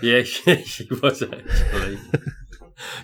Yeah, 0.02 0.24
she, 0.24 0.64
she 0.64 0.88
was 1.02 1.22
actually. 1.24 1.98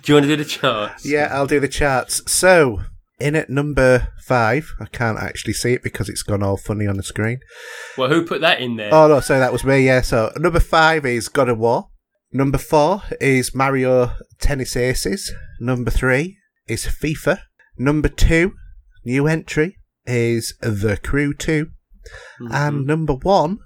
do 0.02 0.12
you 0.12 0.14
want 0.14 0.24
to 0.24 0.28
do 0.28 0.36
the 0.36 0.44
charts? 0.44 1.06
Yeah, 1.06 1.28
I'll 1.32 1.46
do 1.46 1.60
the 1.60 1.68
charts. 1.68 2.20
So, 2.30 2.80
in 3.18 3.34
at 3.36 3.48
number 3.48 4.08
five, 4.26 4.68
I 4.80 4.86
can't 4.86 5.18
actually 5.18 5.52
see 5.54 5.72
it 5.72 5.82
because 5.82 6.08
it's 6.08 6.22
gone 6.22 6.42
all 6.42 6.56
funny 6.56 6.86
on 6.86 6.96
the 6.96 7.02
screen. 7.02 7.38
Well, 7.96 8.08
who 8.08 8.24
put 8.26 8.40
that 8.42 8.60
in 8.60 8.76
there? 8.76 8.92
Oh 8.92 9.08
no, 9.08 9.20
so 9.20 9.38
that 9.38 9.52
was 9.52 9.64
me. 9.64 9.86
Yeah. 9.86 10.00
So 10.02 10.32
number 10.36 10.60
five 10.60 11.06
is 11.06 11.28
God 11.28 11.48
of 11.48 11.58
War. 11.58 11.88
Number 12.32 12.58
four 12.58 13.02
is 13.20 13.54
Mario 13.54 14.10
Tennis 14.40 14.76
Aces. 14.76 15.32
Number 15.60 15.90
three 15.92 16.36
is 16.66 16.84
FIFA. 16.86 17.38
Number 17.76 18.08
two, 18.08 18.54
new 19.04 19.26
entry, 19.26 19.76
is 20.06 20.54
The 20.60 20.96
Crew 20.96 21.34
2. 21.34 21.70
Mhm. 22.40 22.52
And 22.52 22.86
number 22.86 23.14
one 23.14 23.58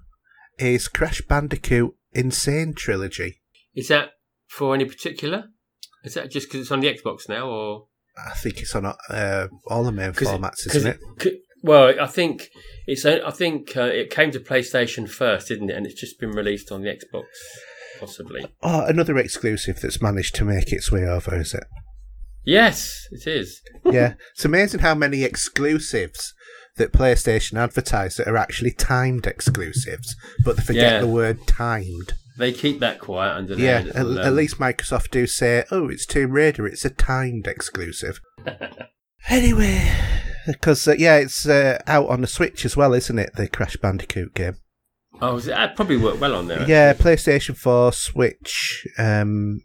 is 0.59 0.89
Crash 0.89 1.21
Bandicoot 1.23 1.95
N. 2.15 2.31
Sane 2.31 2.73
Trilogy. 2.75 3.41
Is 3.75 3.89
that 3.89 4.11
for 4.47 4.75
any 4.75 4.85
particular? 4.85 5.45
Is 6.05 6.15
that 6.15 6.31
just 6.31 6.49
because 6.49 6.61
it's 6.63 6.71
on 6.71 6.81
the 6.81 6.93
Xbox 6.93 7.29
now, 7.29 7.49
or 7.49 7.87
I 8.17 8.35
think 8.35 8.61
it's 8.61 8.75
on 8.75 8.87
uh, 8.87 9.49
all 9.67 9.85
the 9.85 9.93
main 9.93 10.11
it- 10.11 10.17
formats, 10.17 10.65
'cause 10.65 10.77
isn't 10.77 10.99
it? 11.21 11.35
well, 11.63 12.01
I 12.01 12.07
think 12.07 12.49
it's. 12.87 13.05
I 13.05 13.31
think 13.31 13.77
uh, 13.77 13.83
it 13.83 14.11
came 14.11 14.31
to 14.31 14.41
PlayStation 14.41 15.09
first, 15.09 15.49
didn't 15.49 15.71
it? 15.71 15.77
And 15.77 15.87
it's 15.87 16.01
just 16.01 16.19
been 16.21 16.31
released 16.31 16.71
on 16.73 16.83
the 16.83 16.89
Xbox, 16.89 17.25
possibly. 18.01 18.47
Oh, 18.63 18.85
another 18.87 19.19
exclusive 19.19 19.81
that's 19.81 20.01
managed 20.01 20.35
to 20.37 20.45
make 20.45 20.73
its 20.73 20.91
way 20.93 21.05
over, 21.05 21.37
is 21.39 21.55
it? 21.55 21.65
Yes, 22.49 23.07
it 23.11 23.27
is. 23.27 23.61
yeah, 23.85 24.15
it's 24.35 24.45
amazing 24.45 24.81
how 24.81 24.95
many 24.95 25.23
exclusives 25.23 26.33
that 26.77 26.93
PlayStation 26.93 27.59
advertise 27.59 28.17
that 28.17 28.27
are 28.29 28.37
actually 28.39 28.71
timed 28.71 29.27
exclusives, 29.27 30.17
but 30.45 30.57
they 30.57 30.63
forget 30.63 30.93
Yeah. 30.93 31.01
the 31.01 31.09
word 31.09 31.47
timed. 31.47 32.15
They 32.39 32.53
keep 32.53 32.79
that 32.81 33.01
quiet 33.01 33.37
under 33.37 33.55
Yeah, 33.55 33.83
their 33.83 33.91
at, 33.91 34.07
at 34.19 34.27
um, 34.29 34.37
least 34.37 34.59
Microsoft 34.59 35.11
do 35.11 35.27
say, 35.27 35.65
"Oh, 35.71 35.89
it's 35.89 36.07
Tomb 36.07 36.31
Raider. 36.31 36.67
It's 36.67 36.85
a 36.85 36.91
timed 36.91 37.47
exclusive." 37.47 38.21
anyway, 39.29 39.91
because 40.47 40.87
uh, 40.89 40.95
yeah, 40.97 41.17
it's 41.17 41.47
uh, 41.47 41.79
out 41.87 42.09
on 42.09 42.21
the 42.21 42.27
Switch 42.27 42.65
as 42.65 42.77
well, 42.77 42.95
isn't 42.95 43.19
it? 43.19 43.31
The 43.35 43.49
Crash 43.49 43.77
Bandicoot 43.77 44.35
game. 44.35 44.57
Oh, 45.21 45.37
it- 45.39 45.45
that 45.47 45.77
probably 45.77 45.97
worked 45.97 46.21
well 46.21 46.35
on 46.37 46.47
there. 46.49 46.65
Yeah, 46.69 46.93
PlayStation 46.95 47.57
Four, 47.57 47.93
Switch, 47.93 48.87
um, 48.99 49.61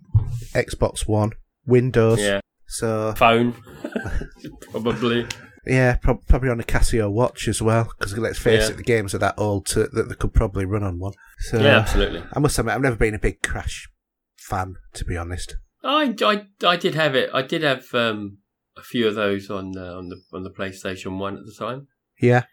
Xbox 0.53 1.07
One, 1.07 1.31
Windows. 1.65 2.19
Yeah. 2.19 2.41
So 2.73 3.13
Phone, 3.13 3.53
probably. 4.71 5.27
Yeah, 5.65 5.95
prob 5.95 6.25
probably 6.27 6.49
on 6.49 6.59
a 6.59 6.63
Casio 6.63 7.09
watch 7.11 7.47
as 7.47 7.61
well. 7.61 7.87
Because 7.97 8.17
let's 8.17 8.39
face 8.39 8.63
Yeah. 8.63 8.71
it, 8.71 8.77
the 8.77 8.83
games 8.83 9.13
are 9.13 9.19
that 9.19 9.35
old 9.37 9.65
to, 9.67 9.87
that 9.87 10.09
they 10.09 10.15
could 10.15 10.33
probably 10.33 10.65
run 10.65 10.83
on 10.83 10.99
one. 10.99 11.13
So 11.39 11.59
Yeah, 11.61 11.77
absolutely. 11.79 12.23
I 12.33 12.39
must 12.39 12.57
admit, 12.57 12.75
I've 12.75 12.81
never 12.81 12.95
been 12.95 13.13
a 13.15 13.19
big 13.19 13.41
Crash 13.43 13.87
fan, 14.37 14.75
to 14.95 15.05
be 15.05 15.15
honest. 15.15 15.55
I, 15.83 16.15
I, 16.21 16.47
I 16.67 16.75
did 16.75 16.95
have 16.95 17.13
it. 17.15 17.29
I 17.33 17.43
did 17.43 17.61
have 17.63 17.93
um, 17.93 18.39
a 18.75 18.81
few 18.81 19.07
of 19.07 19.15
those 19.15 19.49
on 19.49 19.77
uh, 19.77 19.95
on 19.97 20.09
the 20.09 20.21
on 20.33 20.43
the 20.43 20.49
PlayStation 20.49 21.17
One 21.19 21.37
at 21.37 21.43
the 21.45 21.53
time. 21.57 21.87
Yeah, 22.19 22.43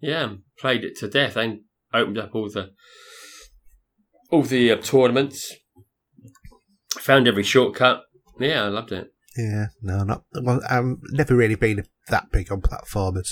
Yeah, 0.00 0.34
played 0.58 0.82
it 0.84 0.96
to 0.98 1.08
death 1.08 1.36
and 1.36 1.60
opened 1.94 2.18
up 2.18 2.34
all 2.34 2.50
the 2.50 2.70
all 4.30 4.42
the 4.42 4.72
uh, 4.72 4.76
tournaments. 4.76 5.54
Found 6.98 7.28
every 7.28 7.42
shortcut. 7.44 8.02
Yeah, 8.40 8.64
I 8.64 8.68
loved 8.68 8.92
it. 8.92 9.08
Yeah, 9.36 9.66
no, 9.80 10.02
not 10.04 10.24
well. 10.42 10.60
I've 10.68 10.96
never 11.10 11.34
really 11.36 11.54
been 11.54 11.84
that 12.08 12.30
big 12.30 12.50
on 12.52 12.60
platformers, 12.60 13.30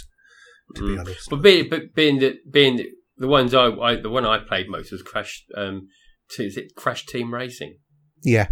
to 0.76 0.82
be 0.82 0.94
Mm. 0.96 1.00
honest. 1.00 1.30
But 1.30 1.42
being, 1.42 1.68
but 1.68 1.94
being 1.94 2.18
the 2.18 2.38
being 2.50 2.76
the, 2.76 2.90
the 3.18 3.28
ones 3.28 3.52
I, 3.54 3.66
I 3.66 3.96
the 3.96 4.10
one 4.10 4.24
I 4.24 4.38
played 4.38 4.68
most 4.68 4.92
was 4.92 5.02
Crash. 5.02 5.44
Um, 5.56 5.88
t- 6.30 6.44
is 6.46 6.56
it 6.56 6.74
Crash 6.74 7.04
Team 7.06 7.34
Racing, 7.34 7.78
Yeah, 8.22 8.48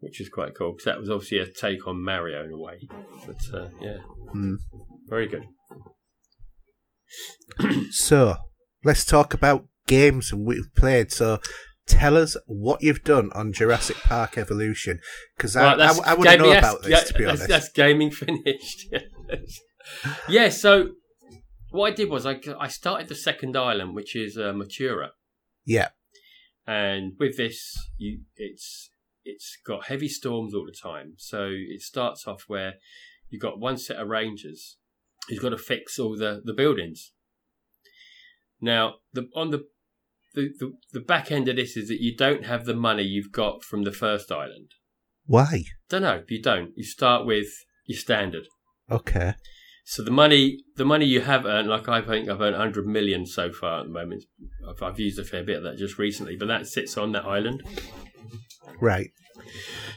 which 0.00 0.20
is 0.20 0.28
quite 0.28 0.54
cool 0.56 0.72
because 0.72 0.84
that 0.86 0.98
was 1.00 1.10
obviously 1.10 1.38
a 1.38 1.46
take 1.46 1.86
on 1.86 2.02
Mario 2.04 2.44
in 2.44 2.52
a 2.52 2.58
way. 2.58 2.78
But 3.26 3.58
uh, 3.58 3.68
yeah, 3.80 3.98
Mm. 4.34 4.56
very 5.08 5.28
good. 5.28 5.44
So 7.90 8.36
let's 8.84 9.04
talk 9.04 9.34
about 9.34 9.66
games 9.86 10.32
and 10.32 10.46
we've 10.46 10.72
played. 10.76 11.12
So. 11.12 11.40
Tell 11.86 12.16
us 12.16 12.36
what 12.46 12.82
you've 12.82 13.04
done 13.04 13.30
on 13.34 13.52
Jurassic 13.52 13.96
Park 13.96 14.38
Evolution, 14.38 15.00
because 15.36 15.54
I, 15.54 15.62
Right, 15.64 15.78
that's 15.78 16.00
I, 16.00 16.12
I 16.12 16.16
to 16.16 16.36
know 16.38 16.52
about 16.58 16.82
this. 16.82 16.90
yeah, 16.90 17.00
to 17.00 17.14
be 17.14 17.24
that's, 17.24 17.40
honest, 17.40 17.48
that's 17.48 17.68
gaming 17.70 18.10
finished. 18.10 18.86
Yeah. 20.28 20.48
So 20.48 20.92
what 21.70 21.92
I 21.92 21.94
did 21.94 22.08
was 22.08 22.24
I 22.24 22.40
I 22.58 22.68
started 22.68 23.08
the 23.08 23.14
second 23.14 23.54
island, 23.54 23.94
which 23.94 24.16
is 24.16 24.38
uh, 24.38 24.52
Muerta, 24.54 25.10
yeah, 25.66 25.88
and 26.66 27.12
with 27.18 27.36
this, 27.36 27.76
you 27.98 28.20
it's 28.36 28.88
it's 29.26 29.58
got 29.66 29.86
heavy 29.86 30.08
storms 30.08 30.54
all 30.54 30.64
the 30.64 30.72
time. 30.72 31.14
So 31.18 31.50
it 31.52 31.82
starts 31.82 32.26
off 32.26 32.44
where 32.46 32.76
you've 33.28 33.42
got 33.42 33.60
one 33.60 33.76
set 33.76 33.98
of 33.98 34.08
rangers 34.08 34.78
who's 35.28 35.38
got 35.38 35.50
to 35.50 35.58
fix 35.58 35.98
all 35.98 36.16
the 36.16 36.40
the 36.42 36.54
buildings. 36.54 37.12
Now 38.58 38.94
the 39.12 39.28
on 39.34 39.50
the 39.50 39.66
the, 40.34 40.52
the, 40.58 40.72
the 40.92 41.00
back 41.00 41.30
end 41.30 41.48
of 41.48 41.56
this 41.56 41.76
is 41.76 41.88
that 41.88 42.00
you 42.00 42.16
don't 42.16 42.44
have 42.44 42.64
the 42.64 42.74
money 42.74 43.02
you've 43.02 43.32
got 43.32 43.62
from 43.62 43.82
the 43.84 43.92
first 43.92 44.30
island. 44.32 44.70
why? 45.26 45.64
Don't 45.88 46.02
know. 46.02 46.22
You 46.28 46.42
don't. 46.42 46.72
You 46.76 46.84
start 46.84 47.26
with 47.26 47.46
your 47.86 47.98
standard. 47.98 48.44
Okay, 48.90 49.34
So 49.84 50.02
the 50.02 50.10
money, 50.10 50.58
the 50.76 50.84
money 50.84 51.06
you 51.06 51.22
have 51.22 51.46
earned, 51.46 51.68
like 51.68 51.88
I 51.88 52.02
think 52.02 52.28
I've 52.28 52.40
earned 52.40 52.56
100 52.56 52.86
million 52.86 53.26
so 53.26 53.52
far 53.52 53.80
at 53.80 53.86
the 53.86 53.92
moment. 53.92 54.24
I've, 54.68 54.82
I've 54.82 55.00
used 55.00 55.18
a 55.18 55.24
fair 55.24 55.42
bit 55.44 55.58
of 55.58 55.62
that 55.64 55.78
just 55.78 55.98
recently, 55.98 56.36
but 56.36 56.48
that 56.48 56.66
sits 56.66 56.98
on 56.98 57.12
that 57.12 57.24
island. 57.24 57.62
right. 58.80 59.10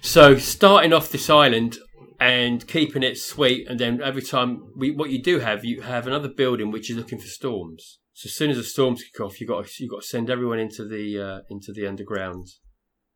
So 0.01 0.37
starting 0.37 0.93
off 0.93 1.09
this 1.09 1.29
island 1.29 1.77
and 2.19 2.65
keeping 2.67 3.03
it 3.03 3.17
sweet, 3.17 3.67
and 3.69 3.79
then 3.79 4.01
every 4.01 4.21
time 4.21 4.71
we, 4.75 4.91
what 4.91 5.09
you 5.09 5.21
do 5.21 5.39
have, 5.39 5.63
you 5.63 5.81
have 5.81 6.07
another 6.07 6.29
building 6.29 6.71
which 6.71 6.89
is 6.89 6.97
looking 6.97 7.19
for 7.19 7.27
storms. 7.27 7.99
So 8.19 8.27
as 8.29 8.35
soon 8.35 8.49
as 8.49 8.57
the 8.57 8.63
storms 8.63 9.03
kick 9.03 9.19
off, 9.21 9.39
you 9.39 9.45
got 9.45 9.67
to, 9.67 9.83
you 9.83 9.87
got 9.87 10.01
to 10.01 10.07
send 10.07 10.29
everyone 10.31 10.57
into 10.57 10.83
the 10.87 11.03
uh, 11.21 11.39
into 11.51 11.71
the 11.71 11.85
underground 11.85 12.47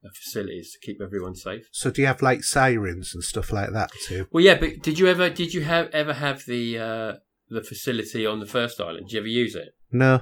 uh, 0.05 0.09
facilities 0.13 0.73
to 0.73 0.85
keep 0.85 1.01
everyone 1.01 1.33
safe. 1.33 1.63
So 1.71 1.89
do 1.89 2.01
you 2.01 2.07
have 2.07 2.21
like 2.21 2.43
sirens 2.43 3.11
and 3.15 3.23
stuff 3.23 3.51
like 3.51 3.71
that 3.73 3.89
too? 4.07 4.27
Well, 4.31 4.43
yeah, 4.43 4.59
but 4.59 4.83
did 4.83 4.99
you 4.99 5.07
ever 5.07 5.27
did 5.31 5.55
you 5.55 5.61
have 5.63 5.87
ever 5.91 6.13
have 6.13 6.45
the 6.45 6.77
uh, 6.77 7.13
the 7.49 7.63
facility 7.63 8.27
on 8.27 8.39
the 8.39 8.45
first 8.45 8.79
island? 8.79 9.07
Did 9.07 9.13
you 9.13 9.19
ever 9.21 9.27
use 9.27 9.55
it? 9.55 9.69
No. 9.91 10.21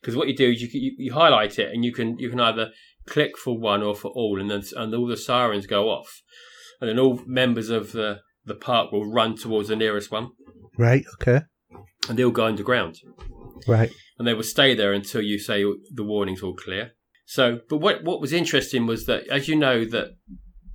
Because 0.00 0.14
what 0.16 0.28
you 0.28 0.36
do 0.36 0.50
is 0.52 0.62
you, 0.62 0.68
you 0.72 0.92
you 0.98 1.12
highlight 1.12 1.58
it 1.58 1.72
and 1.72 1.84
you 1.84 1.92
can 1.92 2.16
you 2.18 2.30
can 2.30 2.38
either 2.40 2.70
click 3.08 3.36
for 3.36 3.58
one 3.58 3.82
or 3.82 3.96
for 3.96 4.12
all, 4.12 4.40
and 4.40 4.48
then 4.48 4.62
and 4.76 4.94
all 4.94 5.08
the 5.08 5.16
sirens 5.16 5.66
go 5.66 5.88
off, 5.90 6.22
and 6.80 6.88
then 6.88 6.98
all 7.00 7.20
members 7.26 7.70
of 7.70 7.90
the 7.90 8.20
the 8.44 8.54
park 8.54 8.92
will 8.92 9.10
run 9.12 9.34
towards 9.36 9.68
the 9.68 9.74
nearest 9.76 10.12
one, 10.12 10.30
Right. 10.78 11.04
Okay. 11.14 11.40
and 12.08 12.16
they'll 12.16 12.30
go 12.30 12.46
underground, 12.46 13.00
Right. 13.66 13.90
and 14.18 14.26
they 14.26 14.34
will 14.34 14.42
stay 14.42 14.74
there 14.74 14.92
until 14.92 15.22
you 15.22 15.38
say 15.38 15.64
the 15.92 16.04
warning's 16.04 16.42
all 16.42 16.54
clear. 16.54 16.92
So, 17.26 17.60
but 17.68 17.78
what 17.78 18.04
what 18.04 18.20
was 18.20 18.32
interesting 18.32 18.86
was 18.86 19.06
that, 19.06 19.26
as 19.28 19.48
you 19.48 19.56
know, 19.56 19.84
that 19.86 20.16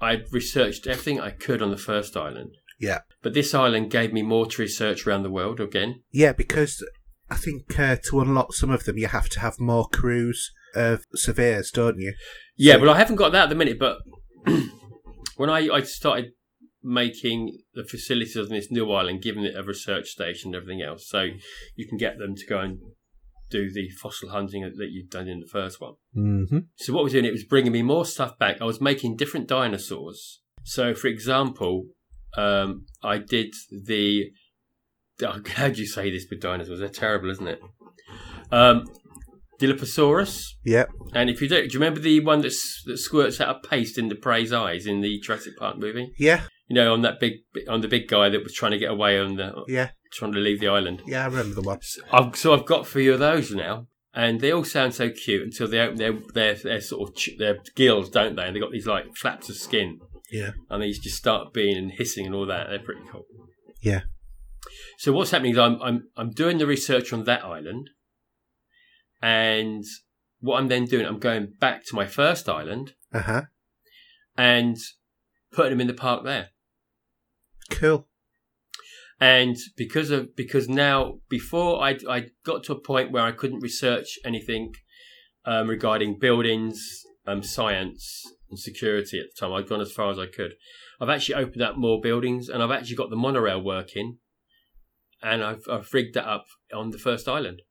I 0.02 0.24
researched 0.32 0.88
everything 0.88 1.20
I 1.22 1.30
could 1.32 1.62
on 1.62 1.72
the 1.72 1.78
first 1.78 2.18
island. 2.18 2.56
Yeah. 2.80 3.00
But 3.22 3.34
this 3.34 3.54
island 3.54 3.92
gave 3.92 4.12
me 4.12 4.22
more 4.24 4.48
to 4.48 4.62
research 4.62 5.06
around 5.06 5.24
the 5.24 5.30
world 5.30 5.60
again. 5.60 6.02
Yeah, 6.12 6.34
because 6.34 6.84
I 7.30 7.36
think 7.36 7.80
uh, 7.80 7.98
to 8.10 8.20
unlock 8.22 8.54
some 8.54 8.72
of 8.72 8.84
them, 8.86 8.98
you 8.98 9.08
have 9.08 9.30
to 9.30 9.40
have 9.40 9.60
more 9.60 9.88
crews 9.88 10.52
of 10.76 11.04
surveyors, 11.14 11.70
don't 11.72 12.00
you? 12.00 12.14
Yeah, 12.58 12.74
So- 12.74 12.82
well, 12.82 12.90
I 12.96 12.98
haven't 12.98 13.18
got 13.18 13.32
that 13.34 13.44
at 13.44 13.50
the 13.50 13.56
minute, 13.56 13.78
but 13.80 14.00
when 15.38 15.50
I, 15.50 15.70
I 15.70 15.82
started 15.84 16.32
making 16.84 17.60
the 17.74 17.84
facilities 17.84 18.38
on 18.38 18.50
this 18.50 18.72
new 18.72 18.92
island, 18.92 19.22
giving 19.22 19.44
it 19.44 19.56
a 19.56 19.64
research 19.64 20.10
station 20.10 20.50
and 20.50 20.56
everything 20.56 20.82
else, 20.82 21.08
so 21.08 21.28
you 21.76 21.88
can 21.88 21.98
get 21.98 22.18
them 22.18 22.36
to 22.36 22.46
go 22.46 22.60
and 22.60 22.80
do 23.50 23.72
the 23.72 23.90
fossil 23.90 24.30
hunting 24.30 24.64
that 24.64 24.90
you've 24.92 25.10
done 25.10 25.28
in 25.28 25.42
the 25.42 25.48
first 25.48 25.80
one. 25.82 25.94
Mm-hmm. 26.18 26.60
So 26.78 26.94
what 26.94 27.04
we're 27.04 27.10
doing, 27.10 27.26
it 27.26 27.34
was 27.34 27.44
bringing 27.44 27.74
me 27.74 27.84
more 27.84 28.06
stuff 28.06 28.40
back. 28.40 28.62
I 28.62 28.66
was 28.66 28.82
making 28.82 29.18
different 29.18 29.48
dinosaurs. 29.48 30.42
So, 30.64 30.94
for 30.94 31.08
example, 31.08 31.86
um, 32.38 32.86
I 33.04 33.18
did 33.18 33.54
the. 33.70 34.32
How 35.22 35.70
do 35.70 35.80
you 35.80 35.88
say 35.88 36.10
this 36.10 36.26
with 36.30 36.42
dinosaurs? 36.42 36.80
They're 36.80 36.90
terrible, 36.90 37.30
isn't 37.30 37.48
it? 37.48 37.62
Um, 38.52 38.86
Dilophosaurus. 39.60 40.56
Yep. 40.66 40.90
And 41.14 41.30
if 41.30 41.42
you 41.42 41.48
do, 41.48 41.68
do 41.68 41.74
you 41.74 41.80
remember 41.80 42.00
the 42.00 42.20
one 42.22 42.42
that's, 42.42 42.82
that 42.86 42.98
squirts 42.98 43.40
out 43.40 43.56
a 43.56 43.68
paste 43.68 43.98
into 43.98 44.16
Prey's 44.16 44.52
eyes 44.52 44.88
in 44.88 45.02
the 45.02 45.20
Jurassic 45.20 45.56
Park 45.58 45.78
movie? 45.78 46.12
Yeah. 46.18 46.42
You 46.72 46.76
know, 46.76 46.94
on 46.94 47.02
that 47.02 47.20
big, 47.20 47.34
on 47.68 47.82
the 47.82 47.90
big 47.90 48.08
guy 48.08 48.30
that 48.30 48.44
was 48.46 48.54
trying 48.54 48.72
to 48.72 48.78
get 48.78 48.90
away 48.92 49.20
on 49.20 49.36
the, 49.36 49.66
Yeah. 49.68 49.90
trying 50.14 50.32
to 50.32 50.40
leave 50.40 50.62
the 50.62 50.70
island. 50.70 51.02
Yeah, 51.06 51.24
I 51.24 51.26
remember 51.26 51.54
the 51.56 51.62
one. 51.62 51.80
I've, 52.14 52.34
so 52.38 52.54
I've 52.54 52.66
got 52.66 52.88
few 52.88 53.12
of 53.14 53.20
those 53.20 53.52
now, 53.52 53.88
and 54.14 54.40
they 54.40 54.54
all 54.54 54.64
sound 54.64 54.94
so 54.94 55.10
cute 55.10 55.44
until 55.44 55.68
they 55.68 55.80
open 55.82 55.98
their 55.98 56.14
their, 56.34 56.54
their 56.54 56.80
sort 56.80 57.10
of 57.10 57.16
ch- 57.18 57.36
their 57.38 57.58
gills, 57.76 58.10
don't 58.10 58.38
they? 58.38 58.44
And 58.44 58.56
they 58.56 58.62
got 58.62 58.72
these 58.72 58.88
like 58.88 59.14
flaps 59.18 59.50
of 59.50 59.58
skin, 59.58 60.00
Yeah. 60.32 60.52
and 60.70 60.82
these 60.82 60.98
just 61.00 61.18
start 61.18 61.52
being 61.54 61.76
and 61.76 61.92
hissing 61.92 62.26
and 62.26 62.34
all 62.34 62.46
that. 62.46 62.68
They're 62.70 62.80
pretty 62.80 63.02
cool. 63.12 63.26
Yeah. 63.82 64.04
So 64.98 65.12
what's 65.12 65.32
happening 65.32 65.52
is 65.52 65.58
I'm 65.58 65.78
I'm 65.82 66.08
I'm 66.16 66.30
doing 66.30 66.58
the 66.58 66.68
research 66.68 67.12
on 67.12 67.26
that 67.26 67.44
island, 67.44 67.90
and 69.22 69.84
what 70.40 70.58
I'm 70.58 70.70
then 70.70 70.86
doing, 70.86 71.06
I'm 71.06 71.20
going 71.20 71.48
back 71.60 71.84
to 71.88 71.96
my 71.96 72.06
first 72.06 72.48
island 72.48 72.94
Uh 73.14 73.20
huh. 73.24 73.42
and 74.38 74.78
putting 75.52 75.72
them 75.72 75.82
in 75.82 75.88
the 75.88 75.94
park 75.94 76.24
there. 76.24 76.51
Cool. 77.72 78.08
and 79.20 79.56
because 79.78 80.12
of 80.12 80.36
because 80.36 80.68
now 80.68 81.20
before 81.30 81.82
I 81.82 81.98
I 82.10 82.28
got 82.46 82.64
to 82.66 82.74
a 82.74 82.80
point 82.80 83.12
where 83.12 83.24
I 83.24 83.32
couldn't 83.32 83.60
research 83.62 84.18
anything 84.26 84.74
um, 85.46 85.68
regarding 85.70 86.20
buildings, 86.20 87.04
um, 87.26 87.44
science, 87.44 88.24
and 88.50 88.60
security 88.60 89.20
at 89.20 89.28
the 89.34 89.40
time. 89.40 89.54
I'd 89.54 89.70
gone 89.70 89.82
as 89.82 89.92
far 89.92 90.12
as 90.12 90.20
I 90.20 90.26
could. 90.26 90.54
I've 91.00 91.10
actually 91.10 91.36
opened 91.36 91.62
up 91.64 91.78
more 91.78 92.00
buildings, 92.00 92.50
and 92.50 92.62
I've 92.62 92.72
actually 92.72 92.96
got 92.96 93.10
the 93.10 93.16
monorail 93.16 93.62
working, 93.62 94.18
and 95.22 95.44
I've 95.44 95.64
I've 95.70 95.92
rigged 95.94 96.16
that 96.16 96.28
up 96.28 96.46
on 96.74 96.92
the 96.92 97.00
first 97.00 97.28
island. 97.28 97.62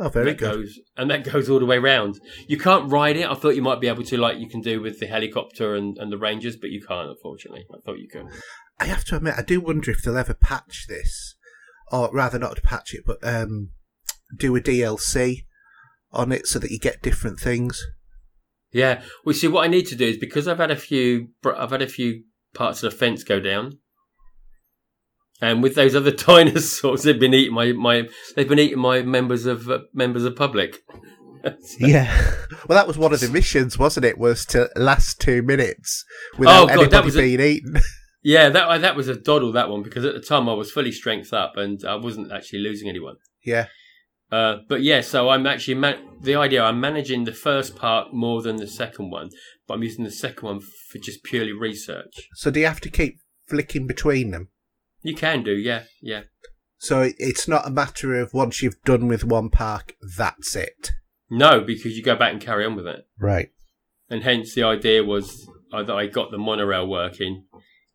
Oh, 0.00 0.08
very 0.08 0.26
that 0.26 0.38
good. 0.38 0.52
goes 0.52 0.78
and 0.96 1.10
that 1.10 1.24
goes 1.24 1.50
all 1.50 1.58
the 1.58 1.66
way 1.66 1.78
round. 1.78 2.20
You 2.46 2.56
can't 2.56 2.88
ride 2.90 3.16
it. 3.16 3.28
I 3.28 3.34
thought 3.34 3.56
you 3.56 3.62
might 3.62 3.80
be 3.80 3.88
able 3.88 4.04
to, 4.04 4.16
like 4.16 4.38
you 4.38 4.48
can 4.48 4.60
do 4.60 4.80
with 4.80 5.00
the 5.00 5.08
helicopter 5.08 5.74
and, 5.74 5.98
and 5.98 6.12
the 6.12 6.16
Rangers, 6.18 6.56
but 6.56 6.70
you 6.70 6.80
can't, 6.80 7.08
unfortunately. 7.08 7.64
I 7.74 7.78
thought 7.84 7.98
you 7.98 8.08
could. 8.08 8.26
I 8.80 8.86
have 8.86 9.04
to 9.06 9.16
admit, 9.16 9.34
I 9.36 9.42
do 9.42 9.60
wonder 9.60 9.90
if 9.90 10.02
they'll 10.02 10.16
ever 10.16 10.34
patch 10.34 10.86
this, 10.88 11.34
or 11.90 12.10
rather, 12.12 12.38
not 12.38 12.62
patch 12.62 12.94
it, 12.94 13.02
but 13.06 13.18
um, 13.22 13.70
do 14.36 14.54
a 14.56 14.60
DLC 14.60 15.44
on 16.12 16.32
it 16.32 16.46
so 16.46 16.58
that 16.58 16.70
you 16.70 16.78
get 16.78 17.02
different 17.02 17.40
things. 17.40 17.84
Yeah. 18.72 19.02
Well, 19.24 19.34
see, 19.34 19.48
what 19.48 19.64
I 19.64 19.68
need 19.68 19.86
to 19.88 19.96
do 19.96 20.06
is 20.06 20.16
because 20.16 20.46
I've 20.46 20.58
had 20.58 20.70
a 20.70 20.76
few, 20.76 21.28
I've 21.44 21.70
had 21.70 21.82
a 21.82 21.88
few 21.88 22.22
parts 22.54 22.82
of 22.82 22.90
the 22.92 22.96
fence 22.96 23.24
go 23.24 23.40
down, 23.40 23.78
and 25.40 25.62
with 25.62 25.74
those 25.74 25.94
other 25.94 26.10
dinosaurs, 26.12 27.02
they've 27.02 27.18
been 27.18 27.34
eating 27.34 27.54
my, 27.54 27.72
my 27.72 28.08
they've 28.36 28.48
been 28.48 28.58
eating 28.58 28.78
my 28.78 29.02
members 29.02 29.46
of 29.46 29.68
uh, 29.70 29.80
members 29.92 30.24
of 30.24 30.36
public. 30.36 30.78
Yeah. 31.78 32.12
Well, 32.68 32.76
that 32.76 32.88
was 32.88 32.98
one 32.98 33.12
of 33.14 33.20
the 33.20 33.28
missions, 33.28 33.78
wasn't 33.78 34.04
it? 34.04 34.18
Was 34.18 34.44
to 34.46 34.68
last 34.74 35.20
two 35.20 35.40
minutes 35.40 36.04
without 36.36 36.64
Oh, 36.64 36.66
God, 36.66 36.78
anybody 36.80 37.04
was 37.04 37.16
a- 37.16 37.20
being 37.20 37.40
eaten. 37.40 37.76
yeah, 38.22 38.48
that 38.48 38.80
that 38.80 38.96
was 38.96 39.08
a 39.08 39.14
doddle 39.16 39.52
that 39.52 39.68
one 39.70 39.82
because 39.82 40.04
at 40.04 40.14
the 40.14 40.20
time 40.20 40.48
I 40.48 40.52
was 40.54 40.70
fully 40.70 40.92
strength 40.92 41.32
up 41.32 41.56
and 41.56 41.84
I 41.84 41.96
wasn't 41.96 42.32
actually 42.32 42.60
losing 42.60 42.88
anyone. 42.88 43.16
yeah. 43.44 43.66
Uh, 44.30 44.56
but 44.68 44.82
yeah, 44.82 45.00
so 45.00 45.30
I'm 45.30 45.46
actually 45.46 45.72
man- 45.76 46.06
the 46.20 46.34
idea. 46.34 46.62
I'm 46.62 46.78
managing 46.80 47.24
the 47.24 47.32
first 47.32 47.76
part 47.76 48.12
more 48.12 48.42
than 48.42 48.56
the 48.56 48.66
second 48.66 49.10
one, 49.10 49.30
but 49.66 49.72
I'm 49.74 49.82
using 49.82 50.04
the 50.04 50.10
second 50.10 50.44
one 50.46 50.60
for 50.60 50.98
just 50.98 51.24
purely 51.24 51.52
research. 51.52 52.28
So 52.34 52.50
do 52.50 52.60
you 52.60 52.66
have 52.66 52.82
to 52.82 52.90
keep 52.90 53.20
flicking 53.46 53.86
between 53.86 54.30
them? 54.32 54.50
You 55.00 55.14
can 55.14 55.44
do, 55.44 55.52
yeah, 55.52 55.84
yeah. 56.02 56.24
So 56.76 57.10
it's 57.16 57.48
not 57.48 57.66
a 57.66 57.70
matter 57.70 58.20
of 58.20 58.34
once 58.34 58.62
you've 58.62 58.82
done 58.84 59.08
with 59.08 59.24
one 59.24 59.48
park, 59.48 59.94
that's 60.18 60.54
it. 60.54 60.90
No, 61.30 61.62
because 61.62 61.96
you 61.96 62.02
go 62.02 62.14
back 62.14 62.32
and 62.32 62.40
carry 62.42 62.66
on 62.66 62.76
with 62.76 62.86
it. 62.86 63.06
Right. 63.18 63.48
and 64.10 64.24
hence 64.24 64.54
the 64.54 64.62
idea 64.62 65.02
was 65.04 65.48
uh, 65.72 65.82
that 65.84 65.94
I 65.96 66.06
got 66.06 66.30
the 66.30 66.38
monorail 66.38 66.86
working. 66.86 67.46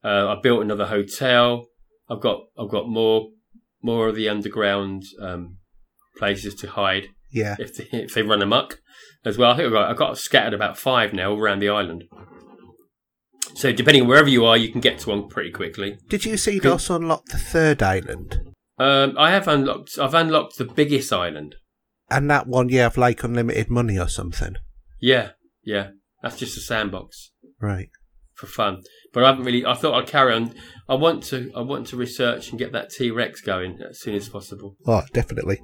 Uh, 0.04 0.36
I 0.36 0.42
built 0.42 0.62
another 0.62 0.86
hotel. 0.88 1.68
I've 2.10 2.22
got 2.22 2.42
I've 2.58 2.70
got 2.70 2.88
more 2.90 3.30
more 3.82 4.08
of 4.08 4.16
the 4.16 4.30
underground 4.30 5.04
um, 5.22 5.58
places 6.18 6.56
to 6.56 6.68
hide 6.70 7.08
Yeah. 7.32 7.56
if 7.60 7.76
they, 7.76 7.88
if 7.98 8.14
they 8.14 8.22
run 8.22 8.42
amok 8.42 8.80
as 9.26 9.38
well. 9.38 9.52
I 9.52 9.56
think 9.58 9.68
I've 9.68 9.74
got, 9.74 9.90
I've 9.92 9.98
got 9.98 10.18
scattered 10.18 10.54
about 10.54 10.78
five 10.78 11.14
now 11.14 11.34
around 11.36 11.60
the 11.60 11.70
island. 11.70 12.06
So 13.56 13.72
depending 13.72 14.04
on 14.04 14.08
wherever 14.08 14.30
you 14.30 14.46
are, 14.46 14.58
you 14.58 14.72
can 14.72 14.82
get 14.82 15.00
to 15.00 15.10
one 15.10 15.28
pretty 15.28 15.52
quickly. 15.52 15.98
Did 16.10 16.26
you 16.26 16.38
see 16.38 16.54
you'd 16.56 16.66
also 16.66 16.96
unlock 16.96 17.26
the 17.26 17.38
third 17.38 17.84
island? 17.84 18.40
Um, 18.80 19.16
I 19.18 19.32
have 19.32 19.48
unlocked. 19.48 20.00
I've 20.00 20.14
unlocked 20.14 20.58
the 20.58 20.66
biggest 20.66 21.12
island. 21.14 21.56
And 22.10 22.30
that 22.30 22.48
one, 22.48 22.70
you 22.70 22.80
have 22.80 22.98
like 22.98 23.24
unlimited 23.24 23.70
money 23.70 24.00
or 24.00 24.08
something. 24.08 24.56
Yeah, 25.00 25.32
yeah. 25.64 25.90
That's 26.22 26.38
just 26.38 26.58
a 26.58 26.62
sandbox. 26.62 27.32
Right. 27.60 27.90
For 28.36 28.48
fun. 28.48 28.82
But 29.14 29.24
I 29.24 29.30
haven't 29.30 29.46
really. 29.46 29.66
I 29.66 29.74
thought 29.76 29.94
I'd 29.96 30.08
carry 30.08 30.34
on. 30.34 30.54
I 30.90 30.96
want 30.96 31.24
to. 31.26 31.52
I 31.56 31.62
want 31.62 31.88
to 31.88 31.98
research 31.98 32.50
and 32.50 32.60
get 32.60 32.72
that 32.72 32.90
T 32.90 33.12
Rex 33.12 33.42
going 33.42 33.80
as 33.90 34.00
soon 34.02 34.16
as 34.16 34.30
possible. 34.30 34.76
Oh, 34.86 35.04
definitely. 35.14 35.62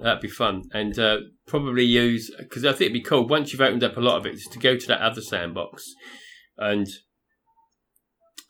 That'd 0.00 0.20
be 0.20 0.28
fun, 0.28 0.64
and 0.72 0.98
uh, 0.98 1.18
probably 1.46 1.84
use 1.84 2.30
because 2.38 2.64
I 2.64 2.70
think 2.72 2.82
it'd 2.82 2.92
be 2.92 3.00
cool 3.00 3.26
once 3.26 3.52
you've 3.52 3.62
opened 3.62 3.82
up 3.84 3.96
a 3.96 4.00
lot 4.00 4.18
of 4.18 4.26
it, 4.26 4.38
to 4.52 4.58
go 4.58 4.76
to 4.76 4.86
that 4.88 5.00
other 5.00 5.22
sandbox 5.22 5.84
and 6.58 6.86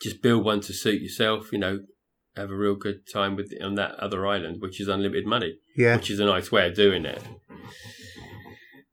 just 0.02 0.22
build 0.22 0.44
one 0.44 0.61
to 0.62 0.72
suit 0.72 1.00
yourself. 1.02 1.52
You 1.52 1.59
know, 1.59 1.79
have 2.37 2.50
a 2.50 2.57
real 2.57 2.74
good 2.74 3.00
time 3.12 3.37
with 3.37 3.52
on 3.62 3.76
that 3.76 3.94
other 3.96 4.26
island, 4.26 4.57
which 4.61 4.81
is 4.81 4.88
unlimited 4.88 5.26
money, 5.26 5.55
Yeah. 5.76 5.96
which 5.96 6.11
is 6.11 6.18
a 6.20 6.24
nice 6.26 6.50
way 6.50 6.66
of 6.66 6.74
doing 6.74 7.05
it. 7.05 7.22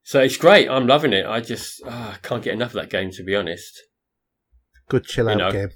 So 0.03 0.19
it's 0.21 0.37
great. 0.37 0.69
I'm 0.69 0.85
loving 0.85 1.13
it. 1.13 1.25
I 1.25 1.39
just 1.39 1.81
I 1.87 2.17
can't 2.21 2.43
get 2.43 2.53
enough 2.53 2.75
of 2.75 2.81
that 2.81 2.89
game, 2.89 3.09
to 3.11 3.23
be 3.23 3.35
honest. 3.35 3.81
Good 4.89 5.05
chill 5.05 5.29
out 5.29 5.33
You 5.33 5.37
know. 5.37 5.51
game. 5.51 5.69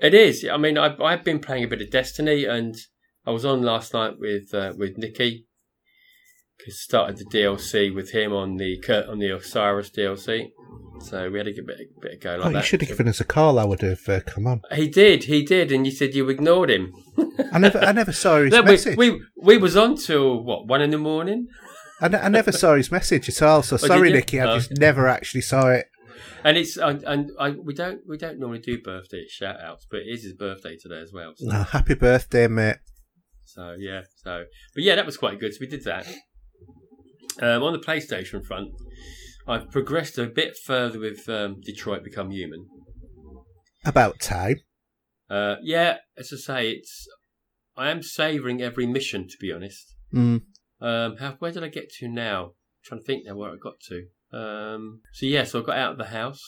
It 0.00 0.14
is. 0.14 0.46
I 0.50 0.56
mean, 0.56 0.78
I've, 0.78 1.00
I've 1.00 1.24
been 1.24 1.40
playing 1.40 1.64
a 1.64 1.68
bit 1.68 1.82
of 1.82 1.90
Destiny, 1.90 2.44
and 2.44 2.74
I 3.26 3.30
was 3.30 3.44
on 3.44 3.62
last 3.62 3.92
night 3.94 4.18
with 4.18 4.52
uh, 4.54 4.72
with 4.76 4.96
Nicky. 4.98 5.46
Cause 6.64 6.80
started 6.80 7.18
the 7.18 7.24
DLC 7.24 7.94
with 7.94 8.10
him 8.10 8.32
on 8.32 8.56
the 8.56 8.80
on 9.08 9.20
the 9.20 9.30
Osiris 9.30 9.90
DLC, 9.90 10.48
so 11.00 11.30
we 11.30 11.38
had 11.38 11.46
a 11.46 11.52
bit, 11.52 12.00
bit 12.02 12.14
of 12.14 12.20
go 12.20 12.34
like 12.36 12.46
Oh, 12.46 12.48
you 12.48 12.54
that. 12.54 12.64
should 12.64 12.80
have 12.80 12.88
given 12.88 13.06
us 13.06 13.20
a 13.20 13.24
call. 13.24 13.60
I 13.60 13.64
would 13.64 13.80
have 13.82 14.08
uh, 14.08 14.20
come 14.26 14.48
on. 14.48 14.62
He 14.72 14.88
did, 14.88 15.24
he 15.24 15.44
did, 15.44 15.70
and 15.70 15.86
you 15.86 15.92
said 15.92 16.14
you 16.16 16.28
ignored 16.28 16.68
him. 16.70 16.92
I 17.52 17.58
never, 17.60 17.78
I 17.78 17.92
never 17.92 18.12
saw 18.12 18.40
his 18.42 18.50
No, 18.52 18.64
message. 18.64 18.96
we 18.98 19.20
we 19.40 19.56
was 19.56 19.76
on 19.76 19.96
till 19.96 20.42
what 20.42 20.66
one 20.66 20.82
in 20.82 20.90
the 20.90 20.98
morning, 20.98 21.46
I, 22.00 22.06
n- 22.06 22.14
I 22.16 22.28
never 22.28 22.50
saw 22.50 22.74
his 22.74 22.90
message 22.90 23.28
at 23.28 23.40
all. 23.40 23.62
So 23.62 23.76
did 23.76 23.86
sorry, 23.86 24.12
Nikki. 24.12 24.40
I 24.40 24.50
Oh. 24.52 24.58
just 24.58 24.72
never 24.78 25.06
actually 25.06 25.42
saw 25.42 25.68
it. 25.70 25.86
And 26.44 26.56
it's 26.56 26.76
and, 26.76 27.02
and 27.04 27.30
I, 27.38 27.50
we 27.50 27.74
don't 27.74 28.00
we 28.06 28.16
don't 28.16 28.38
normally 28.38 28.60
do 28.60 28.80
birthday 28.80 29.24
shout 29.28 29.60
outs, 29.60 29.86
but 29.90 30.00
it 30.00 30.06
is 30.08 30.22
his 30.22 30.34
birthday 30.34 30.76
today 30.80 31.00
as 31.00 31.12
well. 31.12 31.32
So, 31.36 31.50
happy 31.50 31.94
birthday, 31.94 32.48
mate. 32.48 32.76
so 33.44 33.74
yeah, 33.78 34.02
so 34.16 34.44
but 34.74 34.82
yeah, 34.82 34.94
that 34.96 35.06
was 35.06 35.16
quite 35.16 35.40
good. 35.40 35.54
So 35.54 35.58
we 35.60 35.66
did 35.66 35.84
that. 35.84 36.06
Um, 37.40 37.62
on 37.62 37.72
the 37.72 37.78
PlayStation 37.78 38.44
front, 38.44 38.70
I've 39.46 39.70
progressed 39.70 40.18
a 40.18 40.26
bit 40.26 40.56
further 40.56 40.98
with 40.98 41.28
um, 41.28 41.60
Detroit 41.64 42.02
Become 42.02 42.30
Human. 42.30 42.66
About 43.84 44.18
time. 44.18 44.56
Uh, 45.30 45.56
yeah, 45.62 45.98
as 46.16 46.32
I 46.32 46.36
say, 46.36 46.70
it's 46.70 47.06
I 47.76 47.90
am 47.90 48.02
savouring 48.02 48.60
every 48.60 48.86
mission 48.86 49.28
to 49.28 49.36
be 49.40 49.52
honest. 49.52 49.94
Mm. 50.12 50.42
Um, 50.80 51.16
how, 51.18 51.36
where 51.38 51.52
did 51.52 51.64
I 51.64 51.68
get 51.68 51.90
to 51.98 52.08
now? 52.08 52.52
trying 52.88 53.00
to 53.00 53.06
think 53.06 53.24
now 53.26 53.36
where 53.36 53.50
I 53.50 53.56
got 53.62 53.80
to. 53.88 54.06
Um, 54.32 55.00
so 55.12 55.26
yeah, 55.26 55.44
so 55.44 55.60
I 55.62 55.64
got 55.64 55.78
out 55.78 55.92
of 55.92 55.98
the 55.98 56.06
house 56.06 56.42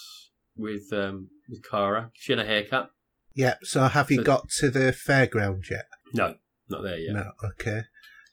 with 0.57 0.93
um, 0.93 1.29
with 1.49 1.63
Kara. 1.69 2.11
She 2.15 2.33
had 2.33 2.39
a 2.41 2.45
haircut. 2.45 2.91
Yeah. 3.35 3.55
So 3.63 3.83
have 3.85 4.11
you 4.11 4.19
So- 4.19 4.23
got 4.25 4.49
to 4.59 4.71
the 4.71 4.93
fairground 4.93 5.71
yet? 5.71 5.87
No, 6.13 6.35
not 6.69 6.83
there 6.83 6.99
yet. 6.99 7.15
No. 7.15 7.31
Okay. 7.53 7.83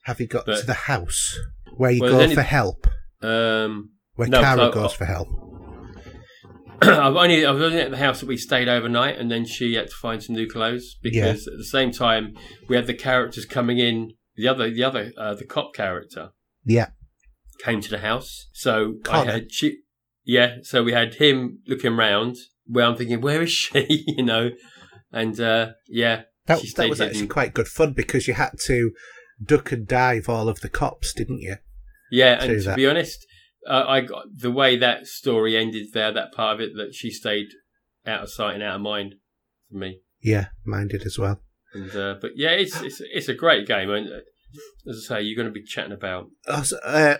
Have 0.04 0.20
you 0.20 0.28
got 0.28 0.46
But- 0.46 0.60
to 0.62 0.66
the 0.66 0.74
house 0.74 1.38
where 1.76 1.92
you 1.92 2.02
Well, 2.02 2.12
go 2.12 2.22
only- 2.22 2.36
for 2.36 2.42
help? 2.42 2.88
Um, 3.22 3.92
Where 4.16 4.28
No, 4.28 4.42
Kara 4.42 4.58
so- 4.58 4.72
goes 4.72 4.94
for 4.94 5.06
help. 5.06 5.28
I've 6.82 7.16
only 7.16 7.46
I've 7.46 7.60
only 7.60 7.80
at 7.80 7.90
the 7.92 7.98
house 7.98 8.20
that 8.20 8.28
we 8.28 8.38
stayed 8.38 8.68
overnight, 8.68 9.18
and 9.18 9.32
then 9.32 9.46
she 9.46 9.74
had 9.74 9.88
to 9.88 9.96
find 9.96 10.22
some 10.24 10.36
new 10.36 10.48
clothes 10.48 10.98
because 11.02 11.48
at 11.48 11.58
the 11.58 11.64
same 11.66 11.92
time 11.92 12.36
we 12.70 12.76
had 12.76 12.86
the 12.88 12.94
characters 12.94 13.46
coming 13.46 13.80
in. 13.80 14.12
The 14.36 14.48
other, 14.48 14.70
the 14.70 14.84
other, 14.84 15.12
uh, 15.18 15.34
the 15.34 15.46
cop 15.46 15.74
character 15.74 16.30
Yeah. 16.64 16.90
Came 17.60 17.82
to 17.82 17.90
the 17.90 18.00
house, 18.00 18.48
so 18.54 18.96
Connor. 19.04 19.30
I 19.30 19.34
had 19.34 19.52
she, 19.52 19.80
yeah. 20.24 20.58
So 20.64 20.84
we 20.84 20.94
had 20.94 21.16
him 21.16 21.60
looking 21.68 21.96
round. 21.96 22.38
Where 22.66 22.86
I'm 22.86 22.98
thinking, 22.98 23.22
where 23.22 23.42
is 23.42 23.52
she? 23.52 24.04
you 24.18 24.24
know, 24.24 24.52
and 25.12 25.40
uh, 25.40 25.72
yeah, 25.88 26.24
That, 26.48 26.62
that 26.76 26.90
was 26.90 27.02
actually 27.02 27.28
quite 27.28 27.54
good 27.54 27.68
fun 27.68 27.94
because 27.94 28.28
you 28.28 28.34
had 28.34 28.52
to 28.66 28.92
duck 29.44 29.72
and 29.72 29.88
dive 29.88 30.28
all 30.28 30.50
of 30.50 30.62
the 30.62 30.70
cops, 30.70 31.14
didn't 31.14 31.40
you? 31.40 31.56
Yeah, 32.12 32.42
and 32.42 32.60
to 32.60 32.62
that. 32.66 32.76
be 32.76 32.88
honest, 32.88 33.26
uh, 33.68 33.86
I 33.88 34.02
got 34.02 34.26
the 34.36 34.52
way 34.52 34.78
that 34.78 35.08
story 35.08 35.58
ended 35.58 35.88
there. 35.94 36.12
That 36.12 36.34
part 36.34 36.56
of 36.56 36.62
it 36.62 36.76
that 36.76 36.94
she 36.94 37.12
stayed 37.12 37.48
out 38.06 38.24
of 38.24 38.32
sight 38.32 38.56
and 38.56 38.64
out 38.64 38.76
of 38.76 38.82
mind 38.82 39.16
for 39.70 39.78
me. 39.78 40.00
Yeah, 40.22 40.48
mine 40.66 40.88
did 40.88 41.06
as 41.06 41.20
well. 41.20 41.42
And 41.74 41.96
uh, 41.96 42.16
but 42.20 42.32
yeah, 42.36 42.52
it's 42.52 42.82
it's 42.82 43.02
it's 43.02 43.30
a 43.30 43.34
great 43.34 43.68
game, 43.68 43.90
and 43.90 44.08
uh, 44.08 44.20
as 44.90 45.06
I 45.10 45.16
say, 45.18 45.22
you're 45.24 45.36
going 45.36 45.48
to 45.54 45.60
be 45.60 45.64
chatting 45.66 45.92
about. 45.92 46.28
Uh, 46.48 46.62
so, 46.64 46.78
uh, 46.84 47.18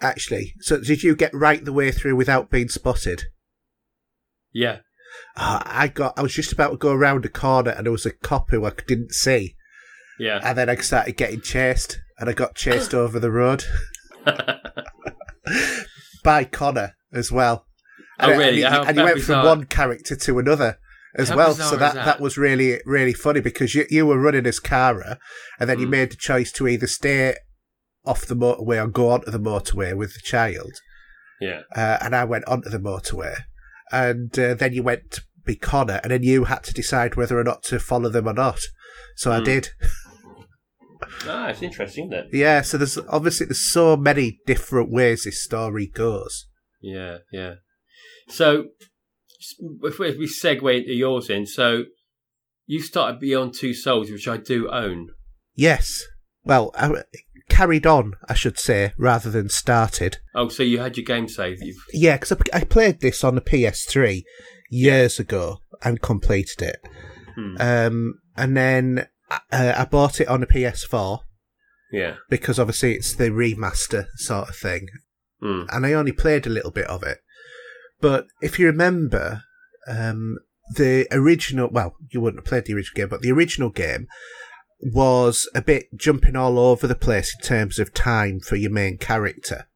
actually, 0.00 0.54
so 0.60 0.80
did 0.80 1.02
you 1.02 1.14
get 1.16 1.32
right 1.34 1.64
the 1.64 1.72
way 1.72 1.90
through 1.92 2.16
without 2.16 2.50
being 2.50 2.68
spotted? 2.68 3.24
Yeah. 4.52 4.78
Uh, 5.36 5.60
I 5.64 5.88
got. 5.88 6.18
I 6.18 6.22
was 6.22 6.34
just 6.34 6.52
about 6.52 6.70
to 6.70 6.76
go 6.76 6.92
around 6.92 7.24
a 7.24 7.28
corner, 7.28 7.70
and 7.70 7.86
there 7.86 7.92
was 7.92 8.06
a 8.06 8.12
cop 8.12 8.50
who 8.50 8.64
I 8.64 8.72
didn't 8.86 9.12
see, 9.12 9.56
Yeah. 10.18 10.40
and 10.42 10.56
then 10.58 10.68
I 10.68 10.76
started 10.76 11.16
getting 11.16 11.40
chased, 11.40 11.98
and 12.18 12.28
I 12.28 12.32
got 12.32 12.54
chased 12.54 12.92
over 13.02 13.18
the 13.18 13.30
road 13.30 13.64
by 16.24 16.44
Connor 16.44 16.94
as 17.12 17.32
well. 17.32 17.66
Oh, 18.20 18.30
And, 18.30 18.38
really? 18.38 18.62
And, 18.64 18.74
How- 18.74 18.82
he, 18.82 18.88
and 18.90 18.98
how 18.98 19.04
went 19.04 19.20
from 19.20 19.44
one 19.44 19.64
character 19.64 20.16
to 20.16 20.38
another 20.38 20.78
as 21.16 21.28
How 21.30 21.36
well. 21.36 21.54
So 21.54 21.76
that, 21.76 21.94
that? 21.94 22.04
that 22.04 22.20
was 22.20 22.36
really 22.38 22.80
really 22.84 23.12
funny 23.12 23.40
because 23.40 23.74
you 23.74 23.86
you 23.90 24.06
were 24.06 24.18
running 24.18 24.46
as 24.46 24.60
Kara, 24.60 25.18
and 25.58 25.68
then 25.68 25.78
you 25.78 25.86
Mm. 25.86 25.90
made 25.90 26.10
the 26.12 26.16
choice 26.16 26.52
to 26.52 26.68
either 26.68 26.86
stay 26.86 27.34
off 28.04 28.26
the 28.26 28.34
motorway 28.36 28.82
or 28.82 28.86
go 28.88 29.10
onto 29.10 29.30
the 29.30 29.38
motorway 29.40 29.94
with 29.96 30.14
the 30.14 30.20
child. 30.20 30.72
yeah. 31.40 31.60
uh, 31.76 31.98
and 32.00 32.14
I 32.16 32.24
went 32.24 32.46
onto 32.48 32.68
the 32.70 32.78
motorway, 32.78 33.34
and 33.92 34.36
uh, 34.38 34.54
then 34.54 34.72
you 34.72 34.82
went 34.82 35.10
to 35.12 35.22
be 35.44 35.56
Connor, 35.56 36.00
and 36.02 36.10
then 36.10 36.22
you 36.22 36.44
had 36.44 36.62
to 36.64 36.74
decide 36.74 37.16
whether 37.16 37.38
or 37.38 37.44
not 37.44 37.62
to 37.64 37.78
follow 37.78 38.08
them 38.10 38.28
or 38.28 38.34
not. 38.34 38.60
So 39.16 39.30
I 39.32 39.38
Hmm. 39.38 39.44
did. 39.44 39.68
Ah, 41.26 41.48
it's 41.48 41.62
interesting, 41.62 42.12
isn't? 42.12 42.34
Yeah. 42.34 42.62
So 42.62 42.76
there's 42.76 42.98
obviously 43.08 43.46
there's 43.46 43.72
so 43.72 43.96
many 43.96 44.40
different 44.46 44.90
ways 44.90 45.24
this 45.24 45.42
story 45.42 45.86
goes. 45.86 46.46
Yeah, 46.82 47.18
yeah. 47.32 47.54
So, 48.28 48.66
if 49.38 49.98
we, 49.98 50.26
segue 50.26 50.78
into 50.78 50.94
yours 50.94 51.30
in, 51.30 51.46
so 51.46 51.84
you 52.66 52.80
started 52.80 53.20
Beyond 53.20 53.54
Two 53.54 53.74
Souls, 53.74 54.10
which 54.10 54.28
I 54.28 54.36
do 54.36 54.70
own. 54.70 55.08
Yes. 55.54 56.04
Well, 56.44 56.70
I, 56.74 57.02
carried 57.48 57.86
on, 57.86 58.14
I 58.28 58.34
should 58.34 58.58
say, 58.58 58.92
rather 58.96 59.30
than 59.30 59.48
started. 59.48 60.18
Oh, 60.34 60.48
so 60.48 60.62
you 60.62 60.80
had 60.80 60.96
your 60.96 61.04
game 61.04 61.28
saved. 61.28 61.60
You've, 61.62 61.76
Yeah, 61.92 62.16
because 62.16 62.32
I, 62.32 62.58
I 62.58 62.64
played 62.64 63.00
this 63.00 63.24
on 63.24 63.34
the 63.34 63.40
PS3 63.40 64.22
years 64.70 65.18
ago 65.18 65.58
and 65.82 66.00
completed 66.00 66.62
it. 66.62 66.76
hmm, 67.34 67.56
Um, 67.60 68.20
and 68.36 68.56
then 68.56 69.08
uh, 69.30 69.74
I 69.76 69.84
bought 69.84 70.20
it 70.20 70.28
on 70.28 70.40
the 70.40 70.46
PS4 70.46 71.20
yeah. 71.92 72.14
because 72.28 72.58
obviously 72.58 72.94
it's 72.94 73.14
the 73.14 73.30
remaster 73.30 74.06
sort 74.16 74.48
of 74.48 74.56
thing. 74.56 74.88
Hmm. 75.40 75.62
and 75.70 75.86
I 75.86 75.92
only 75.92 76.10
played 76.10 76.48
a 76.48 76.50
little 76.50 76.72
bit 76.72 76.88
of 76.88 77.04
it. 77.04 77.18
But 78.00 78.26
if 78.40 78.58
you 78.58 78.66
remember, 78.66 79.42
um, 79.88 80.38
the 80.74 81.06
original, 81.10 81.68
well, 81.70 81.94
you 82.10 82.20
wouldn't 82.20 82.40
have 82.44 82.48
played 82.48 82.66
the 82.66 82.74
original 82.74 82.94
game, 82.96 83.08
but 83.08 83.22
the 83.22 83.32
original 83.32 83.70
game 83.70 84.06
was 84.80 85.48
a 85.54 85.62
bit 85.62 85.86
jumping 85.96 86.36
all 86.36 86.58
over 86.58 86.86
the 86.86 86.94
place 86.94 87.34
in 87.38 87.44
terms 87.46 87.78
of 87.78 87.92
time 87.94 88.40
for 88.40 88.56
your 88.56 88.70
main 88.70 88.98
character. 88.98 89.66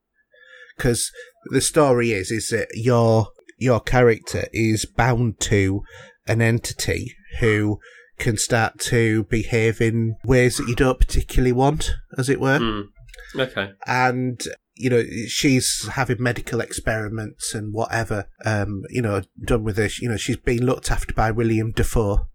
Because 0.76 1.10
the 1.46 1.60
story 1.60 2.12
is, 2.12 2.30
is 2.30 2.48
that 2.50 2.68
your, 2.74 3.28
your 3.58 3.80
character 3.80 4.46
is 4.52 4.84
bound 4.84 5.40
to 5.40 5.82
an 6.26 6.40
entity 6.40 7.14
who 7.40 7.80
can 8.18 8.36
start 8.36 8.78
to 8.78 9.24
behave 9.24 9.80
in 9.80 10.14
ways 10.24 10.56
that 10.58 10.68
you 10.68 10.76
don't 10.76 11.00
particularly 11.00 11.52
want, 11.52 11.90
as 12.16 12.28
it 12.28 12.40
were 12.40 12.58
Hmm. 12.58 13.40
Okay. 13.40 13.72
and 13.86 14.40
you 14.74 14.88
know 14.90 15.02
she's 15.28 15.86
having 15.92 16.22
medical 16.22 16.60
experiments 16.60 17.54
and 17.54 17.74
whatever 17.74 18.26
um 18.44 18.82
you 18.88 19.02
know 19.02 19.20
done 19.44 19.62
with 19.64 19.76
her 19.76 19.88
you 20.00 20.08
know 20.08 20.16
she's 20.16 20.36
being 20.38 20.62
looked 20.62 20.90
after 20.90 21.12
by 21.14 21.30
William 21.30 21.72
Dafoe 21.72 22.26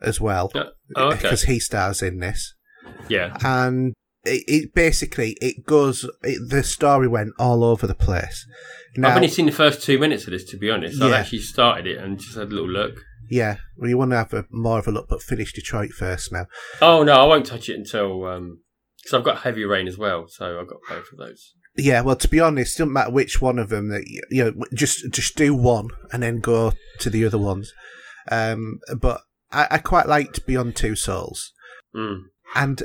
as 0.00 0.20
well 0.20 0.50
Uh, 0.54 0.64
oh, 0.96 1.06
okay. 1.08 1.16
because 1.22 1.42
he 1.44 1.58
stars 1.58 2.02
in 2.02 2.20
this 2.20 2.54
Yeah. 3.08 3.36
and 3.44 3.94
it, 4.24 4.44
it 4.46 4.74
basically 4.74 5.36
it 5.40 5.64
goes 5.66 6.04
it, 6.22 6.48
the 6.48 6.62
story 6.62 7.08
went 7.08 7.32
all 7.38 7.64
over 7.64 7.86
the 7.86 7.94
place 7.94 8.46
now 8.96 9.08
I've 9.10 9.16
only 9.16 9.28
seen 9.28 9.46
the 9.46 9.52
first 9.52 9.82
two 9.82 9.98
minutes 9.98 10.24
of 10.26 10.32
this, 10.32 10.44
to 10.46 10.56
be 10.56 10.70
honest. 10.70 11.00
I've 11.00 11.12
actually 11.12 11.40
started 11.40 11.86
it 11.86 11.98
and 11.98 12.18
just 12.18 12.34
had 12.36 12.48
a 12.48 12.50
little 12.50 12.68
look. 12.68 13.00
yeah 13.28 13.56
well 13.76 13.88
you 13.90 13.98
want 13.98 14.12
to 14.12 14.16
have 14.16 14.32
a 14.32 14.44
more 14.50 14.78
of 14.78 14.86
a 14.86 14.92
look 14.92 15.08
but 15.08 15.22
finish 15.22 15.52
Detroit 15.52 15.90
first 15.90 16.32
now 16.32 16.46
Oh 16.80 17.02
no, 17.02 17.12
I 17.14 17.24
won't 17.24 17.46
touch 17.46 17.68
it 17.68 17.74
until 17.76 18.24
because 19.08 19.18
I've 19.18 19.24
got 19.24 19.42
Heavy 19.42 19.64
Rain 19.64 19.88
as 19.88 19.96
well, 19.98 20.26
so 20.28 20.60
I've 20.60 20.68
got 20.68 20.78
both 20.88 21.06
of 21.12 21.18
those. 21.18 21.54
Yeah, 21.76 22.00
well, 22.02 22.16
to 22.16 22.28
be 22.28 22.40
honest, 22.40 22.76
it 22.76 22.82
doesn't 22.82 22.92
matter 22.92 23.10
which 23.10 23.40
one 23.40 23.58
of 23.58 23.68
them 23.68 23.88
that 23.88 24.04
you, 24.06 24.44
know. 24.44 24.52
Just 24.74 25.10
just 25.12 25.36
do 25.36 25.54
one 25.54 25.88
and 26.12 26.22
then 26.22 26.40
go 26.40 26.72
to 27.00 27.10
the 27.10 27.24
other 27.24 27.38
ones. 27.38 27.72
Um, 28.30 28.80
but 29.00 29.22
I, 29.50 29.66
I 29.70 29.78
quite 29.78 30.06
liked 30.08 30.44
Beyond 30.46 30.76
Two 30.76 30.96
Souls, 30.96 31.52
Mm. 31.94 32.24
and 32.54 32.82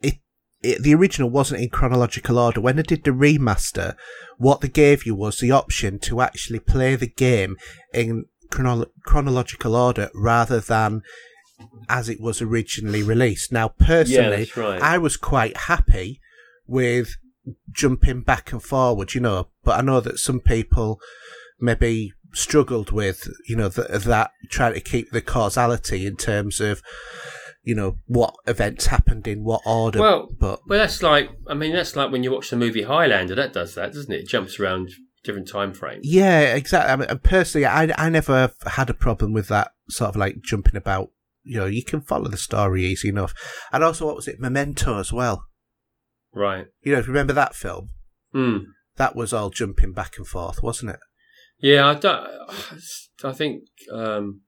it, 0.00 0.14
it 0.62 0.82
the 0.82 0.94
original 0.94 1.30
wasn't 1.30 1.62
in 1.62 1.70
chronological 1.70 2.38
order. 2.38 2.60
When 2.60 2.78
I 2.78 2.82
did 2.82 3.04
the 3.04 3.10
remaster, 3.10 3.96
what 4.38 4.60
they 4.60 4.68
gave 4.68 5.04
you 5.06 5.14
was 5.14 5.38
the 5.38 5.50
option 5.50 5.98
to 6.00 6.20
actually 6.20 6.60
play 6.60 6.94
the 6.96 7.08
game 7.08 7.56
in 7.92 8.26
chrono- 8.50 8.86
chronological 9.04 9.74
order 9.74 10.10
rather 10.14 10.60
than 10.60 11.02
as 11.88 12.08
it 12.08 12.20
was 12.20 12.40
originally 12.42 13.02
released. 13.02 13.52
Now, 13.52 13.68
personally, 13.68 14.44
that's 14.44 14.56
right. 14.56 14.80
I 14.80 14.98
was 14.98 15.16
quite 15.16 15.56
happy 15.56 16.20
with 16.66 17.16
jumping 17.70 18.22
back 18.22 18.52
and 18.52 18.62
forward, 18.62 19.14
you 19.14 19.20
know, 19.20 19.48
but 19.62 19.78
I 19.78 19.82
know 19.82 20.00
that 20.00 20.18
some 20.18 20.40
people 20.40 20.98
maybe 21.60 22.12
struggled 22.32 22.90
with, 22.90 23.28
you 23.48 23.56
know, 23.56 23.68
th- 23.68 23.88
that 23.88 24.30
trying 24.50 24.74
to 24.74 24.80
keep 24.80 25.10
the 25.10 25.20
causality 25.20 26.06
in 26.06 26.16
terms 26.16 26.60
of, 26.60 26.82
you 27.62 27.74
know, 27.74 27.98
what 28.06 28.34
events 28.46 28.86
happened 28.86 29.26
in 29.26 29.44
what 29.44 29.60
order. 29.66 30.00
Well, 30.00 30.28
but 30.38 30.60
Well, 30.66 30.78
that's 30.78 31.02
like 31.02 31.30
I 31.46 31.54
mean 31.54 31.72
that's 31.72 31.96
like 31.96 32.10
when 32.10 32.22
you 32.22 32.32
watch 32.32 32.50
the 32.50 32.56
movie 32.56 32.82
Highlander. 32.82 33.34
That 33.34 33.52
does 33.52 33.74
that, 33.74 33.92
doesn't 33.92 34.12
it? 34.12 34.20
It 34.22 34.28
jumps 34.28 34.58
around 34.58 34.90
different 35.22 35.48
time 35.48 35.72
frames. 35.72 36.06
yeah, 36.06 36.54
exactly. 36.54 36.92
I 36.92 36.96
mean, 36.96 37.18
personally, 37.20 37.66
I 37.66 37.92
I 37.96 38.08
never 38.10 38.52
had 38.66 38.90
a 38.90 38.94
problem 38.94 39.32
with 39.32 39.48
that 39.48 39.72
sort 39.88 40.10
of 40.10 40.16
like 40.16 40.42
jumping 40.42 40.76
about. 40.76 41.10
You 41.44 41.58
know, 41.60 41.66
you 41.66 41.84
can 41.84 42.00
follow 42.00 42.28
the 42.28 42.36
story 42.36 42.84
easy 42.84 43.08
enough. 43.10 43.34
And 43.72 43.84
also, 43.84 44.06
what 44.06 44.16
was 44.16 44.26
it, 44.28 44.40
Memento 44.40 44.98
as 44.98 45.12
well? 45.12 45.44
Right. 46.34 46.66
You 46.82 46.92
know, 46.92 46.98
if 46.98 47.06
you 47.06 47.12
remember 47.12 47.32
that 47.34 47.54
film, 47.54 47.90
Hmm. 48.32 48.58
that 48.96 49.14
was 49.14 49.32
all 49.32 49.50
jumping 49.50 49.92
back 49.92 50.16
and 50.18 50.26
forth, 50.26 50.62
wasn't 50.62 50.90
it? 50.92 51.00
Yeah, 51.58 51.86
I 51.88 51.94
don't. 51.94 52.26
I 53.22 53.32
think. 53.32 53.62
Um, 53.92 54.40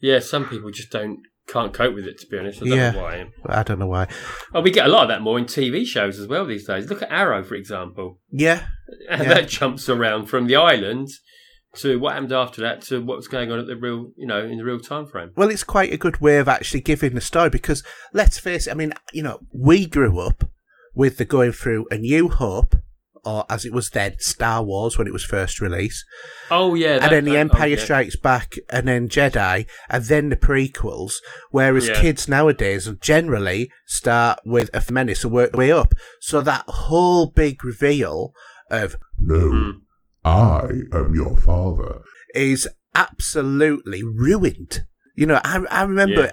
yeah, 0.00 0.20
some 0.20 0.46
people 0.48 0.70
just 0.70 0.90
don't 0.92 1.18
can't 1.48 1.72
cope 1.72 1.94
with 1.94 2.06
it. 2.06 2.18
To 2.20 2.26
be 2.26 2.38
honest, 2.38 2.62
I 2.62 2.66
don't 2.68 2.78
Yeah. 2.78 2.90
know 2.90 3.02
why. 3.02 3.26
I 3.46 3.62
don't 3.62 3.78
know 3.78 3.86
why. 3.86 4.08
Oh, 4.54 4.60
we 4.60 4.70
get 4.70 4.86
a 4.86 4.88
lot 4.88 5.02
of 5.04 5.08
that 5.08 5.22
more 5.22 5.38
in 5.38 5.44
TV 5.46 5.84
shows 5.86 6.18
as 6.18 6.26
well 6.26 6.44
these 6.44 6.66
days. 6.66 6.88
Look 6.90 7.02
at 7.02 7.10
Arrow, 7.12 7.42
for 7.44 7.54
example. 7.54 8.20
Yeah, 8.30 8.66
And 9.08 9.22
Yeah. 9.24 9.28
that 9.34 9.48
jumps 9.48 9.88
around 9.88 10.26
from 10.26 10.46
the 10.46 10.56
island 10.56 11.08
to 11.76 11.98
what 11.98 12.14
happened 12.14 12.32
after 12.32 12.60
that 12.62 12.82
to 12.82 13.00
what's 13.02 13.28
going 13.28 13.50
on 13.52 13.58
at 13.58 13.66
the 13.66 13.76
real, 13.76 14.10
you 14.16 14.26
know, 14.26 14.44
in 14.44 14.58
the 14.58 14.64
real 14.64 14.80
time 14.80 15.06
frame. 15.06 15.30
Well, 15.36 15.50
it's 15.50 15.64
quite 15.64 15.92
a 15.92 15.96
good 15.98 16.20
way 16.20 16.38
of 16.38 16.48
actually 16.48 16.80
giving 16.80 17.14
the 17.14 17.20
story 17.20 17.50
because 17.50 17.82
let's 18.12 18.38
face 18.38 18.66
it, 18.66 18.70
I 18.70 18.74
mean, 18.74 18.92
you 19.12 19.22
know, 19.22 19.40
we 19.52 19.86
grew 19.86 20.18
up 20.20 20.44
with 20.94 21.18
the 21.18 21.24
going 21.24 21.52
through 21.52 21.86
A 21.90 21.98
New 21.98 22.28
Hope, 22.30 22.76
or 23.24 23.44
as 23.50 23.64
it 23.64 23.72
was 23.72 23.90
then, 23.90 24.14
Star 24.18 24.62
Wars 24.62 24.96
when 24.96 25.06
it 25.06 25.12
was 25.12 25.24
first 25.24 25.60
released, 25.60 26.04
Oh 26.50 26.74
yeah, 26.74 26.98
that- 26.98 27.02
and 27.04 27.12
then 27.12 27.24
The 27.24 27.32
that- 27.32 27.38
Empire 27.38 27.62
oh, 27.62 27.66
yeah. 27.66 27.76
Strikes 27.84 28.16
Back, 28.16 28.54
and 28.70 28.86
then 28.88 29.08
Jedi, 29.08 29.66
and 29.90 30.04
then 30.04 30.28
the 30.28 30.36
prequels. 30.36 31.14
Whereas 31.50 31.88
Yeah. 31.88 32.00
kids 32.00 32.28
nowadays 32.28 32.88
generally 33.00 33.70
start 33.86 34.38
with 34.46 34.70
a 34.72 34.92
menace 34.92 35.24
and 35.24 35.32
work 35.32 35.52
their 35.52 35.58
way 35.58 35.72
up. 35.72 35.92
So 36.20 36.40
that 36.40 36.64
whole 36.68 37.26
big 37.26 37.64
reveal 37.64 38.32
of 38.70 38.96
No, 39.18 39.34
Mm. 39.36 39.72
I 40.26 40.68
am 40.92 41.14
your 41.14 41.36
father. 41.36 42.00
is 42.34 42.68
absolutely 42.94 44.02
ruined. 44.02 44.84
You 45.14 45.26
know, 45.26 45.40
I 45.44 45.64
I 45.70 45.82
remember, 45.84 46.22
Yeah. 46.22 46.32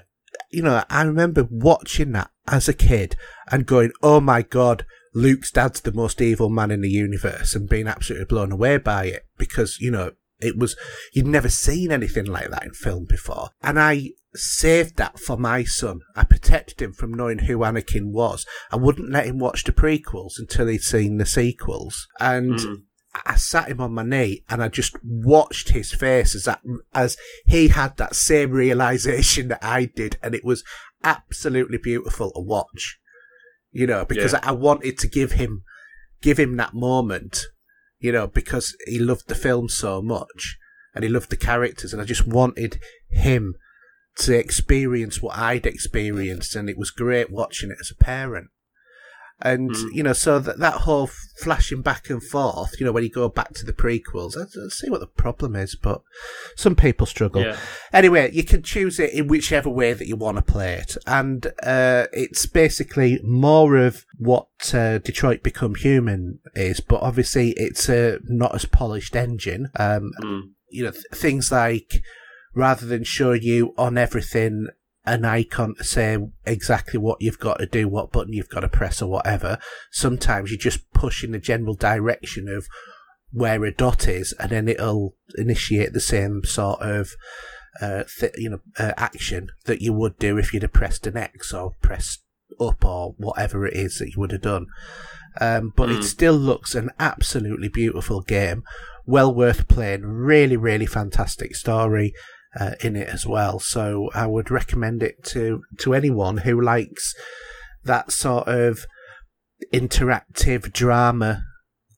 you 0.52 0.62
know, 0.64 0.84
I 0.90 1.04
remember 1.04 1.48
watching 1.50 2.12
that 2.14 2.32
as 2.48 2.68
a 2.68 2.74
kid 2.74 3.16
and 3.52 3.66
going, 3.66 3.92
"Oh 4.02 4.20
my 4.20 4.42
god, 4.42 4.86
Luke's 5.14 5.52
dad's 5.52 5.82
the 5.82 5.94
most 5.94 6.22
evil 6.22 6.50
man 6.50 6.72
in 6.72 6.82
the 6.82 6.90
universe," 6.90 7.56
and 7.56 7.70
being 7.70 7.88
absolutely 7.88 8.26
blown 8.26 8.52
away 8.52 8.78
by 8.78 9.06
it 9.06 9.26
because 9.38 9.78
you 9.80 9.92
know 9.92 10.12
it 10.40 10.58
was 10.58 10.76
you'd 11.14 11.28
never 11.28 11.48
seen 11.50 11.92
anything 11.92 12.26
like 12.26 12.50
that 12.50 12.64
in 12.66 12.74
film 12.74 13.06
before, 13.06 13.50
and 13.62 13.80
I 13.80 14.10
saved 14.36 14.98
that 14.98 15.20
for 15.20 15.38
my 15.38 15.64
son. 15.64 16.00
I 16.16 16.24
protected 16.26 16.82
him 16.82 16.92
from 16.94 17.14
knowing 17.14 17.40
who 17.40 17.60
Anakin 17.60 18.12
was. 18.12 18.46
I 18.72 18.76
wouldn't 18.78 19.12
let 19.12 19.28
him 19.28 19.38
watch 19.40 19.64
the 19.64 19.72
prequels 19.72 20.34
until 20.40 20.68
he'd 20.68 20.82
seen 20.82 21.18
the 21.18 21.26
sequels, 21.26 22.08
and. 22.20 22.56
Mm. 22.56 22.76
I 23.26 23.36
sat 23.36 23.68
him 23.70 23.80
on 23.80 23.94
my 23.94 24.04
knee 24.04 24.44
and 24.50 24.64
I 24.64 24.70
just 24.70 24.96
watched 25.04 25.70
his 25.70 25.92
face 25.92 26.36
as 26.36 26.46
that 26.46 26.62
as 26.94 27.16
he 27.46 27.68
had 27.68 27.98
that 27.98 28.16
same 28.16 28.52
realization 28.52 29.50
that 29.50 29.64
I 29.64 29.86
did, 29.86 30.18
and 30.24 30.34
it 30.34 30.44
was 30.44 30.64
absolutely 31.04 31.78
beautiful 31.78 32.32
to 32.32 32.42
watch. 32.42 33.00
You 33.72 33.88
know, 33.88 34.06
because 34.06 34.34
Yeah. 34.34 34.40
I 34.44 34.52
wanted 34.52 34.98
to 35.00 35.08
give 35.08 35.34
him 35.34 35.64
give 36.22 36.40
him 36.40 36.58
that 36.58 36.74
moment. 36.74 37.46
You 38.00 38.12
know, 38.12 38.28
because 38.28 38.76
he 38.86 39.00
loved 39.00 39.30
the 39.30 39.36
film 39.36 39.70
so 39.70 40.02
much 40.02 40.58
and 40.94 41.04
he 41.04 41.10
loved 41.10 41.30
the 41.30 41.38
characters, 41.38 41.94
and 41.94 42.02
I 42.02 42.06
just 42.06 42.28
wanted 42.28 42.80
him 43.10 43.56
to 44.18 44.38
experience 44.38 45.22
what 45.22 45.38
I'd 45.38 45.66
experienced, 45.66 46.56
and 46.56 46.70
it 46.70 46.78
was 46.78 46.92
great 46.92 47.32
watching 47.32 47.72
it 47.72 47.78
as 47.80 47.92
a 47.92 48.04
parent. 48.04 48.50
And 49.42 49.72
Mm. 49.72 49.90
you 49.94 50.04
know, 50.04 50.14
so 50.14 50.40
that 50.40 50.60
that 50.60 50.74
whole 50.82 51.10
flashing 51.38 51.82
back 51.82 52.10
and 52.10 52.24
forth, 52.24 52.80
you 52.80 52.86
know, 52.86 52.92
when 52.94 53.04
you 53.04 53.10
go 53.10 53.28
back 53.28 53.54
to 53.56 53.66
the 53.66 53.74
prequels, 53.74 54.38
I, 54.38 54.44
I 54.44 54.70
see 54.70 54.90
what 54.90 55.02
the 55.02 55.08
problem 55.08 55.56
is, 55.56 55.76
but 55.76 56.02
some 56.56 56.76
people 56.76 57.06
struggle. 57.06 57.42
Yeah. 57.42 57.58
Anyway, 57.92 58.32
you 58.32 58.44
can 58.44 58.62
choose 58.64 59.00
it 59.00 59.12
in 59.14 59.28
whichever 59.28 59.70
way 59.70 59.92
that 59.94 60.08
you 60.08 60.16
want 60.16 60.38
to 60.38 60.44
play 60.44 60.74
it, 60.76 60.96
and 61.08 61.46
uh, 61.64 62.08
it's 62.14 62.46
basically 62.46 63.20
more 63.24 63.76
of 63.76 64.06
what 64.18 64.48
uh, 64.74 65.00
Detroit 65.00 65.44
Become 65.44 65.76
Human 65.76 66.40
is, 66.56 66.80
but 66.80 67.02
obviously 67.02 67.52
it's 67.58 67.90
a 67.90 68.20
not 68.26 68.56
as 68.56 68.66
polished 68.66 69.16
engine. 69.16 69.70
Um, 69.78 70.12
Mm. 70.24 70.42
you 70.70 70.84
know, 70.86 70.92
th- 70.92 71.04
things 71.14 71.52
like 71.52 72.02
rather 72.56 72.86
than 72.86 73.04
show 73.04 73.32
you 73.34 73.74
on 73.78 73.98
everything 73.98 74.68
an 75.06 75.26
icon 75.26 75.76
to 75.76 75.84
say 75.84 76.18
exactly 76.46 76.98
what 77.00 77.22
you've 77.22 77.40
got 77.40 77.58
to 77.60 77.66
do, 77.66 77.88
what 77.88 78.12
button 78.12 78.34
you've 78.34 78.50
got 78.50 78.62
to 78.62 78.70
press 78.70 79.02
or 79.02 79.10
whatever, 79.10 79.58
sometimes 79.92 80.52
you 80.52 80.58
just 80.58 80.90
push 80.94 81.24
in 81.24 81.32
the 81.32 81.40
general 81.40 81.76
direction 81.76 82.48
of 82.48 82.68
where 83.32 83.66
a 83.66 83.72
dot 83.74 84.08
is 84.08 84.34
and 84.40 84.52
then 84.52 84.68
it'll 84.68 85.16
initiate 85.38 85.92
the 85.94 86.00
same 86.00 86.44
sort 86.44 86.80
of 86.82 87.12
uh, 87.82 88.04
th- 88.20 88.32
you 88.38 88.50
know 88.50 88.60
uh, 88.78 88.94
action 88.98 89.48
that 89.66 89.82
you 89.82 89.92
would 89.92 90.18
do 90.20 90.38
if 90.38 90.54
you'd 90.54 90.62
have 90.62 90.72
pressed 90.72 91.08
an 91.08 91.18
X 91.18 91.52
or 91.52 91.74
pressed 91.82 92.22
up 92.60 92.86
or 92.86 93.16
whatever 93.18 93.66
it 93.66 93.74
is 93.74 93.98
that 93.98 94.10
you 94.10 94.14
would 94.18 94.32
have 94.32 94.42
done. 94.44 94.68
Um, 95.42 95.74
but 95.76 95.90
it 95.90 96.02
Mm. 96.02 96.04
still 96.04 96.36
looks 96.36 96.76
an 96.76 96.92
absolutely 97.00 97.68
beautiful 97.70 98.22
game, 98.22 98.62
well 99.08 99.34
worth 99.34 99.68
playing. 99.68 100.04
Really, 100.04 100.56
really 100.56 100.86
fantastic 100.86 101.56
story 101.56 102.14
uh, 102.60 102.72
in 102.82 102.96
it 102.96 103.08
as 103.10 103.26
well. 103.26 103.60
So 103.60 104.10
I 104.14 104.28
would 104.28 104.52
recommend 104.52 105.02
it 105.04 105.24
to 105.26 105.62
to 105.80 105.94
anyone 105.94 106.38
who 106.38 106.60
likes 106.60 107.14
that 107.84 108.12
sort 108.12 108.48
of 108.48 108.86
interactive 109.74 110.72
drama 110.74 111.44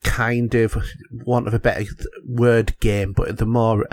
kind 0.04 0.54
of 0.56 0.78
want 1.12 1.48
of 1.48 1.54
a 1.54 1.60
better 1.60 1.86
word 2.28 2.80
game, 2.80 3.14
but 3.14 3.38
the 3.38 3.46
more 3.46 3.86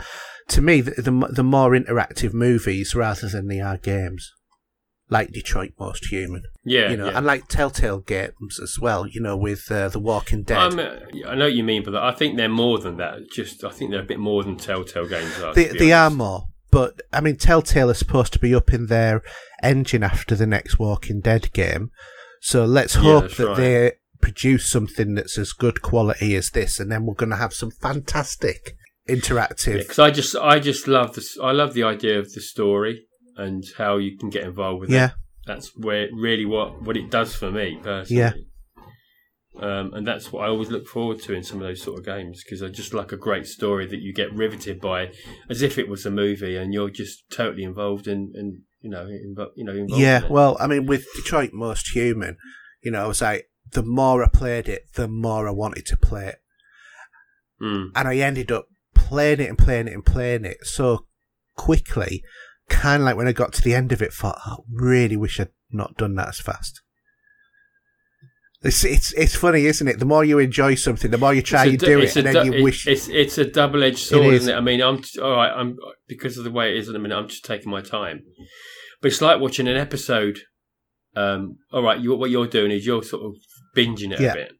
to 0.49 0.61
me 0.61 0.81
the 0.81 0.91
the, 1.03 1.29
the 1.33 1.43
more 1.45 1.71
interactive 1.71 2.33
movies 2.35 2.95
rather 2.95 3.29
than 3.29 3.49
they 3.49 3.61
are 3.61 3.77
games. 3.79 4.31
Like 5.11 5.31
Detroit 5.33 5.73
Most 5.79 6.07
Human, 6.07 6.43
Yeah. 6.65 6.91
you 6.91 6.97
know, 6.97 7.11
yeah. 7.11 7.19
and 7.19 7.27
like 7.27 7.47
Telltale 7.47 7.99
games 7.99 8.59
as 8.63 8.79
well. 8.81 9.07
You 9.07 9.21
know, 9.21 9.37
with 9.37 9.71
uh, 9.71 9.89
The 9.89 9.99
Walking 9.99 10.43
Dead. 10.43 10.57
Um, 10.57 10.81
I 10.81 11.35
know 11.35 11.45
what 11.47 11.53
you 11.53 11.63
mean, 11.65 11.83
but 11.85 11.95
I 11.97 12.13
think 12.13 12.39
they're 12.39 12.49
more 12.49 12.79
than 12.79 12.97
that. 12.97 13.19
Just 13.31 13.63
I 13.63 13.69
think 13.69 13.91
they're 13.91 14.01
a 14.01 14.05
bit 14.05 14.19
more 14.21 14.43
than 14.43 14.57
Telltale 14.57 15.07
games 15.07 15.39
are. 15.43 15.53
They, 15.53 15.67
they 15.67 15.93
are 15.93 16.09
more, 16.09 16.45
but 16.73 17.01
I 17.13 17.21
mean, 17.21 17.37
Telltale 17.37 17.91
is 17.91 17.99
supposed 17.99 18.33
to 18.33 18.41
be 18.41 18.53
up 18.53 18.73
in 18.73 18.87
their 18.87 19.23
engine 19.63 20.03
after 20.03 20.35
the 20.35 20.47
next 20.47 20.81
Walking 20.81 21.21
Dead 21.21 21.53
game, 21.53 21.91
so 22.41 22.65
let's 22.65 22.95
hope 22.95 23.23
that's 23.25 23.37
that 23.37 23.47
right. 23.47 23.57
they 23.57 23.93
produce 24.21 24.69
something 24.71 25.15
that's 25.15 25.39
as 25.39 25.53
good 25.53 25.83
quality 25.83 26.35
as 26.35 26.51
this, 26.51 26.81
and 26.81 26.91
then 26.91 27.07
we're 27.07 27.15
going 27.15 27.31
to 27.31 27.37
have 27.37 27.53
some 27.53 27.71
fantastic 27.71 28.75
interactive. 29.09 29.79
because 29.79 29.99
I 29.99 30.11
just 30.11 30.35
I 30.37 30.59
just 30.59 30.89
love 30.89 31.15
this. 31.15 31.37
I 31.43 31.53
love 31.53 31.75
the 31.75 31.83
idea 31.85 32.19
of 32.19 32.33
the 32.33 32.41
story 32.41 33.05
and 33.37 33.65
how 33.79 33.97
you 33.99 34.17
can 34.17 34.31
get 34.31 34.45
involved 34.45 34.81
with 34.81 34.91
Yeah. 34.91 35.07
it. 35.07 35.13
That's 35.47 35.77
where 35.77 36.09
really 36.13 36.45
what 36.45 36.83
what 36.83 36.97
it 36.97 37.11
does 37.11 37.35
for 37.35 37.51
me 37.51 37.79
personally. 37.83 38.21
Yeah. 38.21 38.33
Um, 39.61 39.93
and 39.93 40.07
that's 40.07 40.33
what 40.33 40.45
I 40.45 40.49
always 40.49 40.71
look 40.71 40.87
forward 40.87 41.21
to 41.23 41.35
in 41.35 41.43
some 41.43 41.61
of 41.61 41.67
those 41.67 41.83
sort 41.83 41.99
of 41.99 42.07
games 42.07 42.43
because 42.43 42.63
I 42.63 42.69
just 42.69 42.95
like 42.95 43.13
a 43.13 43.19
great 43.19 43.47
story 43.47 43.87
that 43.87 44.01
you 44.01 44.13
get 44.15 44.33
riveted 44.33 44.81
by, 44.81 45.13
as 45.51 45.61
if 45.61 45.79
it 45.79 45.89
was 45.89 46.07
a 46.07 46.11
movie, 46.11 46.57
and 46.57 46.73
you're 46.73 46.91
just 46.91 47.29
totally 47.31 47.65
involved 47.65 48.09
in, 48.09 48.33
in 48.35 48.63
you 48.81 48.91
know, 48.91 49.05
invo- 49.05 49.53
you 49.55 49.65
know, 49.65 49.73
involved 49.73 50.03
Yeah, 50.03 50.27
well, 50.29 50.57
I 50.59 50.67
mean, 50.67 50.87
with 50.87 51.07
Detroit 51.15 51.53
Most 51.53 51.89
Human, 51.95 52.39
you 52.83 52.91
know, 52.91 53.05
I 53.05 53.07
was 53.07 53.21
like, 53.21 53.51
the 53.73 53.83
more 53.83 54.25
I 54.25 54.29
played 54.29 54.69
it, 54.69 54.93
the 54.95 55.09
more 55.09 55.49
I 55.49 55.53
wanted 55.53 55.87
to 55.87 55.97
play 55.97 56.29
it. 56.29 56.43
Mm. 57.61 57.93
And 57.95 58.09
I 58.09 58.17
ended 58.17 58.51
up 58.51 58.67
playing 58.95 59.41
it 59.41 59.49
and 59.49 59.59
playing 59.59 59.89
it 59.89 59.95
and 59.95 60.05
playing 60.05 60.45
it 60.45 60.59
so 60.67 61.07
quickly, 61.57 62.23
kind 62.69 63.03
of 63.03 63.07
like 63.07 63.17
when 63.17 63.29
I 63.29 63.33
got 63.33 63.53
to 63.55 63.63
the 63.63 63.75
end 63.75 63.93
of 63.93 64.03
it, 64.03 64.13
thought, 64.13 64.39
I 64.45 64.57
really 64.71 65.17
wish 65.17 65.41
I'd 65.41 65.51
not 65.71 65.97
done 65.97 66.15
that 66.17 66.29
as 66.29 66.41
fast. 66.41 66.82
It's, 68.65 68.85
it's 68.85 69.13
it's 69.15 69.35
funny, 69.35 69.67
isn't 69.67 69.89
it? 69.89 69.99
The 69.99 70.05
more 70.05 70.25
you 70.25 70.39
enjoy 70.39 70.77
something, 70.77 71.11
the 71.11 71.19
more 71.19 71.35
you 71.35 71.43
try 71.43 71.67
It's 71.67 71.69
a 71.69 71.71
and 71.71 71.79
du- 71.81 71.87
do 71.87 72.01
it, 72.01 72.17
and 72.17 72.27
then 72.27 72.47
du- 72.47 72.57
you 72.59 72.63
wish. 72.65 72.87
it's 72.87 73.09
it's 73.09 73.37
a 73.39 73.45
double 73.45 73.83
edged 73.83 73.99
sword, 73.99 74.35
is. 74.35 74.43
is. 74.43 74.47
not 74.49 74.55
it? 74.55 74.59
I 74.59 74.61
mean, 74.61 74.81
I'm 74.81 75.03
all 75.23 75.33
right. 75.33 75.51
I'm 75.53 75.77
because 76.07 76.39
of 76.39 76.45
the 76.45 76.51
way 76.53 76.71
it 76.71 76.77
is 76.77 76.89
at 76.89 76.93
the 76.93 76.99
minute. 77.01 77.17
I'm 77.17 77.29
just 77.29 77.45
taking 77.45 77.71
my 77.73 77.81
time, 77.83 78.23
but 79.01 79.11
it's 79.11 79.21
like 79.21 79.41
watching 79.41 79.67
an 79.67 79.77
episode. 79.77 80.39
Um, 81.15 81.59
all 81.73 81.83
right, 81.83 82.01
you, 82.01 82.15
what 82.17 82.31
you're 82.31 82.47
doing 82.47 82.71
is 82.71 82.87
you're 82.87 83.03
sort 83.03 83.25
of 83.25 83.33
binging 83.77 84.13
it 84.13 84.21
Yeah. 84.21 84.31
a 84.33 84.35
bit, 84.35 84.53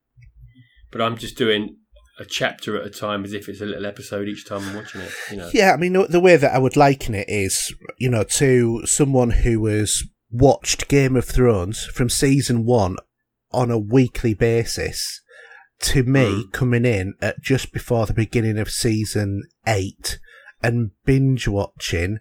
but 0.91 1.01
I'm 1.01 1.17
just 1.17 1.39
doing 1.39 1.77
a 2.19 2.25
chapter 2.27 2.79
at 2.79 2.87
a 2.87 2.91
time 2.91 3.25
as 3.25 3.33
if 3.33 3.49
it's 3.49 3.63
a 3.63 3.65
little 3.65 3.87
episode 3.87 4.29
each 4.29 4.47
time 4.47 4.63
I'm 4.69 4.75
watching 4.77 5.01
it. 5.01 5.11
You 5.31 5.37
know, 5.39 5.51
Yeah, 5.55 5.73
I 5.73 5.77
mean, 5.79 5.95
the- 5.95 6.07
the 6.09 6.21
way 6.21 6.37
that 6.37 6.53
I 6.55 6.59
would 6.59 6.77
liken 6.77 7.15
it 7.15 7.25
is, 7.29 7.75
you 7.99 8.11
know, 8.11 8.23
to 8.25 8.83
someone 8.85 9.31
who 9.31 9.65
has 9.67 10.03
watched 10.31 10.89
Game 10.89 11.17
of 11.17 11.25
Thrones 11.25 11.85
from 11.87 12.11
season 12.11 12.67
one 12.67 12.97
on 13.53 13.71
a 13.71 13.79
weekly 13.79 14.35
basis 14.35 15.21
to 15.81 16.05
me 16.05 16.47
coming 16.53 16.85
in 16.85 17.15
at 17.21 17.41
just 17.43 17.73
before 17.73 18.07
the 18.07 18.15
beginning 18.15 18.59
of 18.59 18.71
season 18.71 19.43
eight 19.67 20.19
and 20.63 20.93
binge 21.05 21.49
watching 21.49 22.19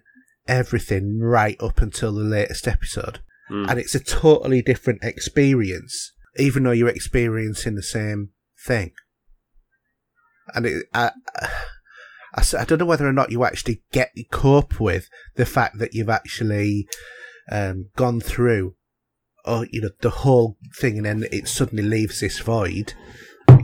everything 0.48 1.20
right 1.20 1.56
up 1.60 1.80
until 1.80 2.12
the 2.12 2.24
latest 2.24 2.66
episode. 2.66 3.20
Mm. 3.50 3.70
And 3.70 3.78
it's 3.78 3.94
a 3.94 4.00
totally 4.00 4.62
different 4.62 5.04
experience, 5.04 6.12
even 6.36 6.64
though 6.64 6.72
you're 6.72 6.88
experiencing 6.88 7.74
the 7.74 7.82
same 7.82 8.30
thing. 8.66 8.92
And 10.54 10.66
it, 10.66 10.86
I, 10.92 11.12
I, 12.34 12.42
I 12.58 12.64
don't 12.64 12.78
know 12.78 12.86
whether 12.86 13.06
or 13.06 13.12
not 13.12 13.30
you 13.30 13.44
actually 13.44 13.82
get 13.92 14.10
cope 14.30 14.80
with 14.80 15.08
the 15.36 15.46
fact 15.46 15.78
that 15.78 15.94
you've 15.94 16.08
actually 16.08 16.88
um, 17.50 17.90
gone 17.96 18.20
through, 18.20 18.74
or 19.44 19.66
you 19.70 19.82
know, 19.82 19.90
the 20.00 20.10
whole 20.10 20.56
thing, 20.76 20.96
and 20.98 21.06
then 21.06 21.24
it 21.32 21.48
suddenly 21.48 21.82
leaves 21.82 22.20
this 22.20 22.38
void. 22.40 22.94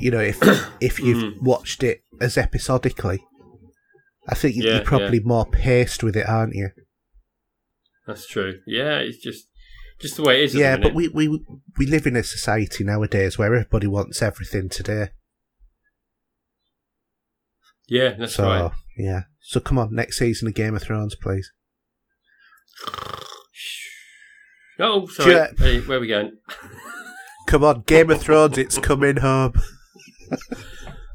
You 0.00 0.10
know, 0.10 0.20
if 0.20 0.38
if 0.80 0.98
you've 1.00 1.34
Mhm. 1.34 1.42
watched 1.42 1.82
it 1.82 2.02
as 2.20 2.36
episodically, 2.36 3.24
I 4.28 4.34
think 4.34 4.56
Yeah, 4.56 4.74
you're 4.76 4.84
probably 4.84 5.20
more 5.20 5.46
paced 5.46 6.02
with 6.02 6.16
it, 6.16 6.28
aren't 6.28 6.54
you? 6.54 6.70
that's 8.06 8.26
true. 8.26 8.60
Yeah, 8.66 8.98
it's 8.98 9.18
just 9.18 9.48
just 10.00 10.16
the 10.16 10.22
way 10.22 10.42
it 10.42 10.44
is. 10.46 10.54
Yeah, 10.54 10.76
but 10.76 10.94
we, 10.94 11.08
we 11.08 11.28
we 11.76 11.86
live 11.86 12.06
in 12.06 12.16
a 12.16 12.22
society 12.22 12.84
nowadays 12.84 13.36
where 13.36 13.54
everybody 13.54 13.86
wants 13.86 14.22
everything 14.22 14.68
today. 14.68 15.08
yeah, 17.88 18.14
that's 18.18 18.34
so 18.34 18.44
right. 18.44 18.72
yeah. 18.96 19.22
So 19.40 19.60
come 19.60 19.78
on, 19.78 19.94
next 19.94 20.18
season 20.18 20.48
of 20.48 20.54
Game 20.54 20.74
of 20.74 20.82
Thrones, 20.82 21.14
please. 21.14 21.50
Oh, 24.78 25.06
sorry. 25.06 25.48
Hey, 25.58 25.80
where 25.80 25.98
are 25.98 26.00
we 26.00 26.06
going? 26.06 26.36
Come 27.46 27.64
on, 27.64 27.82
Game 27.86 28.10
of 28.10 28.20
Thrones, 28.20 28.58
it's 28.58 28.78
coming 28.78 29.16
home. 29.16 29.54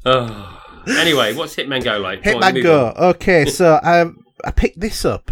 Oh. 0.04 0.60
Anyway, 0.86 1.34
what's 1.34 1.56
Hitman 1.56 1.82
Go 1.82 1.98
like? 1.98 2.26
On, 2.26 2.34
Hitman 2.34 2.62
Go. 2.62 2.86
on. 2.88 2.96
Okay, 3.14 3.46
so 3.46 3.78
um, 3.82 4.18
I 4.44 4.50
picked 4.50 4.80
this 4.80 5.04
up 5.04 5.30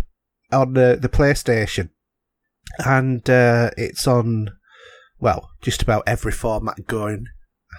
on 0.50 0.72
the, 0.74 0.98
the 1.00 1.08
PlayStation, 1.08 1.90
and 2.86 3.28
uh, 3.28 3.70
it's 3.76 4.06
on, 4.06 4.50
well, 5.20 5.50
just 5.60 5.82
about 5.82 6.04
every 6.06 6.32
format 6.32 6.86
going, 6.86 7.26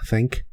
I 0.03 0.05
think. 0.07 0.43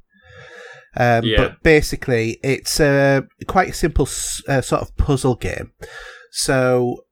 Um, 0.97 1.25
Yeah. 1.25 1.37
But 1.37 1.63
basically, 1.63 2.39
it's 2.43 2.81
uh, 2.81 3.23
quite 3.47 3.69
a 3.71 3.75
simple 3.75 4.07
s- 4.07 4.43
uh, 4.49 4.61
sort 4.63 4.83
of 4.83 4.97
puzzle 4.97 5.35
game. 5.37 5.73
So 6.33 7.05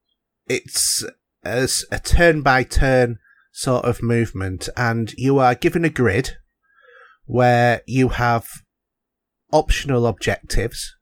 it's 0.49 1.05
as 1.45 1.84
a 1.91 1.99
turn 1.99 2.43
by 2.43 2.62
turn 2.62 3.18
sort 3.53 3.84
of 3.84 4.03
movement, 4.03 4.68
and 4.76 5.12
you 5.16 5.39
are 5.39 5.55
given 5.55 5.84
a 5.84 5.91
grid 5.91 6.36
where 7.24 7.82
you 7.86 8.11
have 8.11 8.47
optional 9.53 10.07
objectives, 10.07 10.95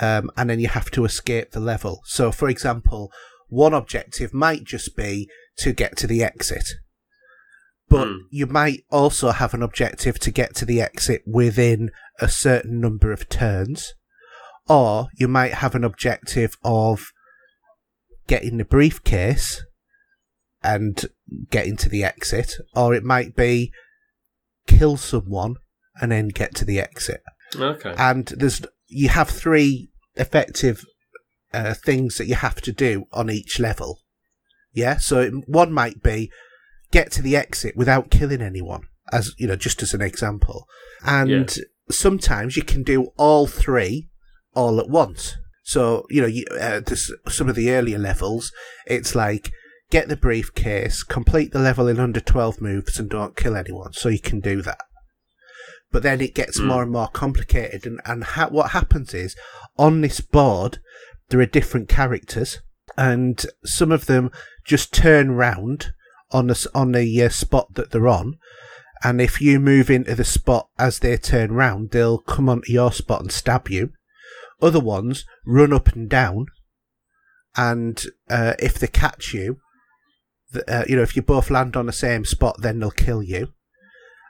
um, 0.00 0.30
and 0.36 0.50
then 0.50 0.60
you 0.60 0.68
have 0.68 0.90
to 0.90 1.04
escape 1.04 1.50
the 1.52 1.60
level. 1.60 2.00
So, 2.04 2.32
for 2.32 2.48
example, 2.48 3.12
one 3.48 3.74
objective 3.74 4.32
might 4.32 4.64
just 4.64 4.96
be 4.96 5.28
to 5.58 5.72
get 5.72 5.96
to 5.98 6.06
the 6.06 6.24
exit, 6.24 6.68
but 7.88 8.08
Hmm. 8.08 8.16
you 8.30 8.46
might 8.46 8.84
also 8.90 9.30
have 9.30 9.52
an 9.54 9.62
objective 9.62 10.18
to 10.20 10.30
get 10.30 10.54
to 10.56 10.64
the 10.64 10.80
exit 10.80 11.22
within 11.26 11.90
a 12.18 12.28
certain 12.28 12.80
number 12.80 13.12
of 13.12 13.28
turns, 13.28 13.92
or 14.68 15.08
you 15.14 15.28
might 15.28 15.54
have 15.54 15.74
an 15.74 15.84
objective 15.84 16.56
of 16.64 17.11
getting 18.26 18.58
the 18.58 18.64
briefcase 18.64 19.62
and 20.62 21.06
getting 21.50 21.76
to 21.78 21.88
the 21.88 22.04
exit, 22.04 22.52
or 22.74 22.94
it 22.94 23.02
might 23.04 23.34
be 23.34 23.72
kill 24.66 24.96
someone 24.96 25.56
and 26.00 26.12
then 26.12 26.28
get 26.28 26.54
to 26.54 26.64
the 26.64 26.78
exit 26.78 27.20
Okay. 27.56 27.94
and 27.98 28.26
there's 28.28 28.62
you 28.86 29.08
have 29.08 29.28
three 29.28 29.90
effective 30.14 30.84
uh, 31.52 31.74
things 31.74 32.16
that 32.16 32.26
you 32.26 32.34
have 32.36 32.60
to 32.62 32.72
do 32.72 33.04
on 33.12 33.28
each 33.28 33.58
level. 33.58 34.00
Yeah, 34.72 34.96
so 34.98 35.20
it- 35.20 35.48
one 35.48 35.72
might 35.72 36.02
be 36.02 36.30
get 36.92 37.10
to 37.12 37.22
the 37.22 37.36
exit 37.36 37.76
without 37.76 38.10
killing 38.10 38.40
anyone, 38.40 38.82
as 39.12 39.34
you 39.38 39.46
know, 39.48 39.56
just 39.56 39.82
as 39.82 39.92
an 39.94 40.00
example. 40.00 40.66
And 41.04 41.50
sometimes 41.90 42.56
you 42.56 42.62
can 42.62 42.82
do 42.82 43.08
all 43.16 43.46
three 43.46 44.08
all 44.54 44.78
at 44.80 44.88
once. 44.88 45.36
So 45.62 46.06
you 46.10 46.20
know, 46.20 46.26
you, 46.26 46.44
uh, 46.60 46.80
there's 46.80 47.12
some 47.28 47.48
of 47.48 47.54
the 47.54 47.70
earlier 47.70 47.98
levels. 47.98 48.52
It's 48.86 49.14
like 49.14 49.50
get 49.90 50.08
the 50.08 50.16
briefcase, 50.16 51.02
complete 51.02 51.52
the 51.52 51.58
level 51.58 51.86
in 51.88 52.00
under 52.00 52.20
twelve 52.20 52.60
moves, 52.60 52.98
and 52.98 53.08
don't 53.08 53.36
kill 53.36 53.56
anyone. 53.56 53.92
So 53.92 54.08
you 54.08 54.18
can 54.20 54.40
do 54.40 54.62
that. 54.62 54.80
But 55.90 56.02
then 56.02 56.20
it 56.20 56.34
gets 56.34 56.58
Hmm. 56.58 56.66
more 56.66 56.82
and 56.82 56.90
more 56.92 57.08
complicated, 57.08 57.86
and 57.86 58.00
and 58.04 58.24
ha- 58.24 58.48
what 58.50 58.70
happens 58.70 59.14
is 59.14 59.36
on 59.78 60.00
this 60.00 60.20
board 60.20 60.78
there 61.28 61.40
are 61.40 61.46
different 61.46 61.88
characters, 61.88 62.58
and 62.96 63.44
some 63.64 63.92
of 63.92 64.06
them 64.06 64.30
just 64.66 64.92
turn 64.92 65.32
round 65.32 65.92
on 66.30 66.46
the 66.48 66.70
on 66.74 66.92
the 66.92 67.22
uh, 67.22 67.28
spot 67.28 67.74
that 67.74 67.90
they're 67.90 68.08
on, 68.08 68.38
and 69.04 69.20
if 69.20 69.40
you 69.40 69.60
move 69.60 69.90
into 69.90 70.14
the 70.14 70.24
spot 70.24 70.68
as 70.78 70.98
they 70.98 71.16
turn 71.16 71.52
round, 71.52 71.90
they'll 71.90 72.18
come 72.18 72.48
onto 72.48 72.72
your 72.72 72.90
spot 72.92 73.20
and 73.20 73.30
stab 73.30 73.68
you. 73.68 73.90
Other 74.62 74.80
ones 74.80 75.24
run 75.44 75.72
up 75.72 75.88
and 75.88 76.08
down, 76.08 76.46
and 77.56 78.02
uh, 78.30 78.54
if 78.60 78.78
they 78.78 78.86
catch 78.86 79.34
you, 79.34 79.58
uh, 80.68 80.84
you 80.88 80.96
know 80.96 81.02
if 81.02 81.16
you 81.16 81.22
both 81.22 81.50
land 81.50 81.76
on 81.76 81.86
the 81.86 81.92
same 81.92 82.24
spot, 82.24 82.56
then 82.60 82.78
they'll 82.78 82.90
kill 82.90 83.22
you. 83.22 83.52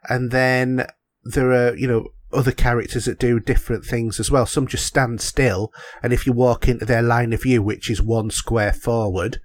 And 0.09 0.31
then 0.31 0.87
there 1.23 1.53
are 1.53 1.77
you 1.77 1.87
know 1.87 2.09
other 2.33 2.53
characters 2.53 3.05
that 3.05 3.19
do 3.19 3.39
different 3.39 3.85
things 3.85 4.19
as 4.19 4.31
well. 4.31 4.47
Some 4.47 4.67
just 4.67 4.87
stand 4.87 5.21
still, 5.21 5.71
and 6.03 6.13
if 6.13 6.27
you 6.27 6.33
walk 6.33 6.67
into 6.67 6.87
their 6.87 7.03
line 7.03 7.33
of 7.33 7.43
view, 7.43 7.63
which 7.63 7.91
is 7.91 8.01
one 8.01 8.31
square 8.31 8.73
forward, 8.73 9.39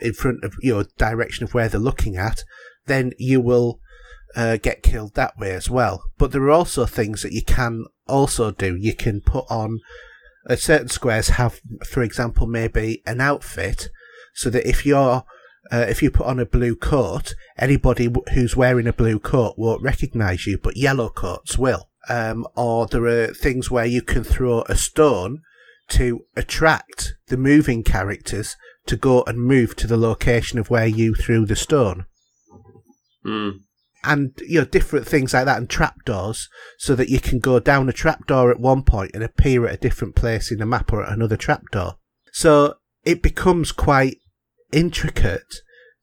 in 0.00 0.12
front 0.12 0.44
of 0.44 0.54
your 0.62 0.84
know 0.84 0.88
direction 0.96 1.44
of 1.44 1.54
where 1.54 1.68
they're 1.68 1.80
looking 1.80 2.16
at, 2.16 2.42
then 2.86 3.12
you 3.18 3.40
will 3.40 3.80
uh, 4.34 4.56
get 4.56 4.82
killed 4.82 5.14
that 5.14 5.38
way 5.38 5.52
as 5.52 5.70
well. 5.70 6.02
But 6.18 6.32
there 6.32 6.42
are 6.42 6.50
also 6.50 6.86
things 6.86 7.22
that 7.22 7.32
you 7.32 7.42
can 7.42 7.84
also 8.06 8.50
do. 8.50 8.76
You 8.76 8.94
can 8.94 9.20
put 9.20 9.44
on 9.50 9.80
uh, 10.48 10.56
certain 10.56 10.88
squares 10.88 11.30
have, 11.30 11.60
for 11.86 12.02
example, 12.02 12.46
maybe 12.46 13.02
an 13.06 13.20
outfit, 13.20 13.88
so 14.34 14.50
that 14.50 14.68
if 14.68 14.84
you're 14.84 15.24
uh, 15.72 15.86
if 15.88 16.00
you 16.00 16.10
put 16.10 16.26
on 16.26 16.38
a 16.38 16.46
blue 16.46 16.76
coat, 16.76 17.34
anybody 17.58 18.08
who's 18.34 18.56
wearing 18.56 18.86
a 18.86 18.92
blue 18.92 19.18
coat 19.18 19.54
won't 19.58 19.82
recognise 19.82 20.46
you, 20.46 20.58
but 20.58 20.76
yellow 20.76 21.08
coats 21.08 21.58
will. 21.58 21.88
Um, 22.08 22.46
or 22.54 22.86
there 22.86 23.06
are 23.06 23.34
things 23.34 23.68
where 23.68 23.84
you 23.84 24.00
can 24.00 24.22
throw 24.22 24.62
a 24.68 24.76
stone 24.76 25.40
to 25.88 26.24
attract 26.36 27.14
the 27.26 27.36
moving 27.36 27.82
characters 27.82 28.56
to 28.86 28.96
go 28.96 29.24
and 29.26 29.40
move 29.40 29.74
to 29.74 29.88
the 29.88 29.96
location 29.96 30.60
of 30.60 30.70
where 30.70 30.86
you 30.86 31.14
threw 31.14 31.44
the 31.44 31.56
stone 31.56 32.06
Mm. 33.26 33.58
And 34.06 34.32
you 34.46 34.60
know 34.60 34.64
different 34.64 35.06
things 35.06 35.34
like 35.34 35.44
that 35.44 35.58
and 35.58 35.68
trapdoors 35.68 36.48
so 36.78 36.94
that 36.94 37.08
you 37.08 37.20
can 37.20 37.38
go 37.38 37.58
down 37.58 37.88
a 37.88 37.92
trapdoor 37.92 38.50
at 38.50 38.60
one 38.60 38.82
point 38.82 39.10
and 39.14 39.22
appear 39.22 39.66
at 39.66 39.74
a 39.74 39.78
different 39.78 40.14
place 40.14 40.50
in 40.50 40.58
the 40.58 40.66
map 40.66 40.92
or 40.92 41.02
at 41.02 41.12
another 41.12 41.36
trapdoor. 41.36 41.96
So 42.32 42.74
it 43.04 43.22
becomes 43.22 43.72
quite 43.72 44.18
intricate 44.72 45.56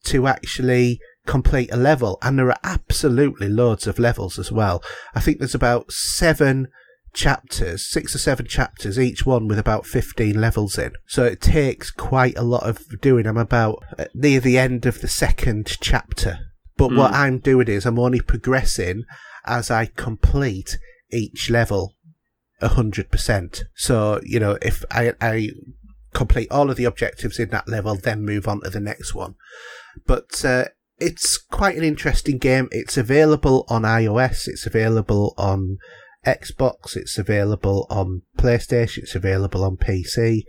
to 0.04 0.26
actually 0.26 1.00
complete 1.26 1.72
a 1.72 1.76
level 1.76 2.18
and 2.22 2.38
there 2.38 2.50
are 2.50 2.60
absolutely 2.62 3.48
loads 3.48 3.86
of 3.86 3.98
levels 3.98 4.38
as 4.38 4.52
well. 4.52 4.82
I 5.14 5.20
think 5.20 5.38
there's 5.38 5.54
about 5.54 5.90
seven 5.90 6.68
chapters 7.14 7.88
six 7.88 8.12
or 8.14 8.18
seven 8.18 8.44
chapters 8.44 8.98
each 8.98 9.24
one 9.24 9.46
with 9.46 9.58
about 9.58 9.86
15 9.86 10.38
levels 10.38 10.76
in. 10.76 10.92
So 11.06 11.24
it 11.24 11.40
takes 11.40 11.90
quite 11.90 12.36
a 12.36 12.42
lot 12.42 12.68
of 12.68 13.00
doing. 13.00 13.26
I'm 13.26 13.38
about 13.38 13.82
uh, 13.96 14.06
near 14.14 14.40
the 14.40 14.58
end 14.58 14.84
of 14.84 15.00
the 15.00 15.08
second 15.08 15.76
chapter 15.80 16.40
but 16.76 16.92
what 16.92 17.12
Mm. 17.12 17.16
I'm 17.16 17.38
doing 17.38 17.68
is 17.68 17.86
I'm 17.86 17.98
only 17.98 18.20
progressing 18.20 19.04
as 19.46 19.70
I 19.70 19.86
complete 19.86 20.78
each 21.12 21.50
level 21.50 21.94
a 22.60 22.68
hundred 22.68 23.10
percent. 23.10 23.64
So 23.74 24.20
you 24.24 24.40
know, 24.40 24.58
if 24.62 24.84
I, 24.90 25.12
I 25.20 25.50
complete 26.12 26.50
all 26.50 26.70
of 26.70 26.76
the 26.76 26.84
objectives 26.84 27.38
in 27.38 27.50
that 27.50 27.68
level, 27.68 27.94
then 27.96 28.24
move 28.24 28.48
on 28.48 28.60
to 28.62 28.70
the 28.70 28.80
next 28.80 29.14
one. 29.14 29.34
But 30.06 30.44
uh, 30.44 30.66
it's 30.98 31.36
quite 31.36 31.76
an 31.76 31.84
interesting 31.84 32.38
game. 32.38 32.68
It's 32.70 32.96
available 32.96 33.64
on 33.68 33.82
iOS. 33.82 34.46
It's 34.48 34.66
available 34.66 35.34
on 35.36 35.78
Xbox. 36.26 36.96
It's 36.96 37.18
available 37.18 37.86
on 37.90 38.22
PlayStation. 38.38 38.98
It's 38.98 39.14
available 39.14 39.62
on 39.64 39.76
PC. 39.76 40.42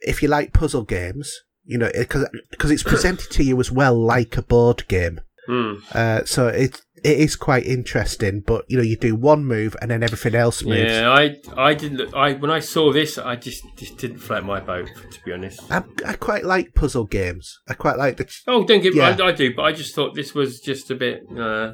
If 0.00 0.22
you 0.22 0.28
like 0.28 0.52
puzzle 0.52 0.84
games, 0.84 1.32
you 1.64 1.76
know, 1.78 1.90
because 1.92 2.28
because 2.50 2.70
it's 2.70 2.82
presented 2.82 3.30
to 3.32 3.42
you 3.42 3.58
as 3.60 3.72
well 3.72 3.98
like 3.98 4.36
a 4.36 4.42
board 4.42 4.86
game. 4.88 5.20
Mm. 5.48 5.94
Uh, 5.94 6.24
so 6.24 6.48
it 6.48 6.82
it 7.04 7.18
is 7.18 7.36
quite 7.36 7.64
interesting, 7.64 8.40
but 8.40 8.64
you 8.68 8.76
know 8.76 8.82
you 8.82 8.96
do 8.96 9.14
one 9.14 9.44
move 9.44 9.76
and 9.80 9.90
then 9.90 10.02
everything 10.02 10.34
else 10.34 10.62
moves. 10.62 10.92
Yeah, 10.92 11.10
I 11.10 11.36
I 11.56 11.74
didn't. 11.74 12.14
I 12.14 12.34
when 12.34 12.50
I 12.50 12.60
saw 12.60 12.92
this, 12.92 13.18
I 13.18 13.36
just 13.36 13.64
just 13.76 13.96
didn't 13.98 14.18
float 14.18 14.44
my 14.44 14.60
boat. 14.60 14.88
To 14.88 15.20
be 15.24 15.32
honest. 15.32 15.60
I, 15.70 15.84
I 16.06 16.14
quite 16.14 16.44
like 16.44 16.74
puzzle 16.74 17.06
games. 17.06 17.58
I 17.68 17.74
quite 17.74 17.96
like 17.96 18.16
the. 18.18 18.30
Oh, 18.46 18.64
don't 18.64 18.82
get. 18.82 18.94
Yeah. 18.94 19.16
I, 19.18 19.28
I 19.28 19.32
do, 19.32 19.54
but 19.54 19.62
I 19.62 19.72
just 19.72 19.94
thought 19.94 20.14
this 20.14 20.34
was 20.34 20.60
just 20.60 20.90
a 20.90 20.94
bit. 20.94 21.22
Uh, 21.30 21.72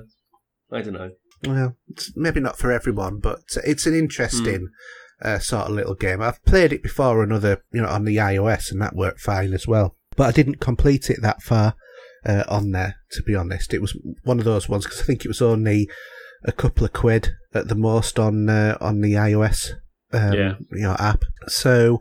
I 0.71 0.83
don't 0.83 0.93
know. 0.95 1.11
Well, 1.45 1.77
it's 1.89 2.13
maybe 2.17 2.41
not 2.41 2.59
for 2.59 2.71
everyone, 2.71 3.19
but 3.19 3.41
it's 3.65 3.87
an 3.87 3.95
interesting 3.95 4.69
uh, 5.21 5.39
sort 5.39 5.67
of 5.67 5.73
little 5.73 5.95
game. 5.95 6.23
I've 6.23 6.43
played 6.45 6.73
it 6.73 6.83
before 6.83 7.23
on 7.23 7.33
other, 7.33 7.63
you 7.73 7.83
know, 7.83 7.89
on 7.89 8.05
the 8.05 8.17
iOS, 8.17 8.71
and 8.71 8.81
that 8.81 8.97
worked 8.97 9.21
fine 9.21 9.53
as 9.53 9.67
well. 9.67 9.97
But 10.17 10.29
I 10.29 10.33
didn't 10.33 10.61
complete 10.61 11.11
it 11.11 11.21
that 11.23 11.43
far 11.43 11.75
uh, 12.27 12.45
on 12.49 12.71
there, 12.71 12.97
to 13.13 13.23
be 13.23 13.35
honest. 13.35 13.75
It 13.75 13.81
was 13.81 13.97
one 14.25 14.39
of 14.39 14.45
those 14.45 14.69
ones 14.69 14.85
because 14.85 15.01
I 15.01 15.05
think 15.05 15.25
it 15.25 15.29
was 15.29 15.43
only 15.43 15.89
a 16.45 16.53
couple 16.53 16.85
of 16.85 16.93
quid 16.93 17.33
at 17.55 17.69
the 17.69 17.75
most 17.75 18.19
on 18.19 18.49
uh, 18.49 18.77
on 18.81 19.01
the 19.01 19.13
iOS 19.15 19.73
um, 20.13 20.33
Yeah. 20.35 20.55
you 20.73 20.83
know, 20.83 20.97
app. 20.99 21.23
So 21.47 22.01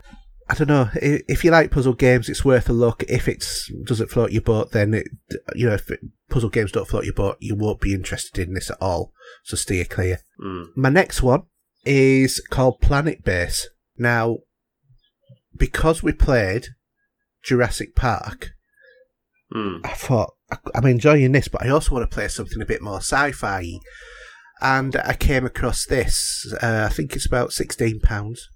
I 0.49 0.55
don't 0.55 0.69
know 0.69 0.89
if 0.93 1.43
you 1.43 1.51
like 1.51 1.71
puzzle 1.71 1.93
games, 1.93 2.27
it's 2.29 2.43
worth 2.45 2.69
a 2.69 2.73
look. 2.73 3.03
If 3.03 3.27
it 3.27 3.45
doesn't 3.85 4.11
float 4.11 4.31
your 4.31 4.41
boat, 4.41 4.71
then 4.71 4.93
it, 4.93 5.07
you 5.55 5.67
know 5.67 5.73
if 5.75 5.89
it, 5.89 6.01
puzzle 6.29 6.49
games 6.49 6.71
don't 6.71 6.87
float 6.87 7.05
your 7.05 7.13
boat, 7.13 7.37
you 7.39 7.55
won't 7.55 7.79
be 7.81 7.93
interested 7.93 8.45
in 8.47 8.53
this 8.53 8.69
at 8.69 8.77
all. 8.81 9.13
So 9.43 9.55
steer 9.55 9.85
clear. 9.85 10.19
Mm. 10.43 10.65
My 10.75 10.89
next 10.89 11.21
one 11.23 11.43
is 11.85 12.41
called 12.49 12.81
Planet 12.81 13.23
Base. 13.23 13.67
Now, 13.97 14.39
because 15.55 16.01
we 16.03 16.11
played 16.11 16.67
Jurassic 17.43 17.95
Park, 17.95 18.51
Mm. 19.53 19.85
I 19.85 19.93
thought 19.93 20.33
I'm 20.73 20.85
enjoying 20.85 21.31
this, 21.31 21.47
but 21.47 21.63
I 21.63 21.69
also 21.69 21.91
want 21.93 22.09
to 22.09 22.13
play 22.13 22.27
something 22.27 22.61
a 22.61 22.65
bit 22.65 22.81
more 22.81 22.97
sci-fi. 22.97 23.79
And 24.61 24.95
I 24.95 25.13
came 25.13 25.45
across 25.45 25.85
this. 25.85 26.53
Uh, 26.61 26.87
I 26.89 26.93
think 26.93 27.15
it's 27.15 27.25
about 27.25 27.51
sixteen 27.51 27.99
pounds, 27.99 28.47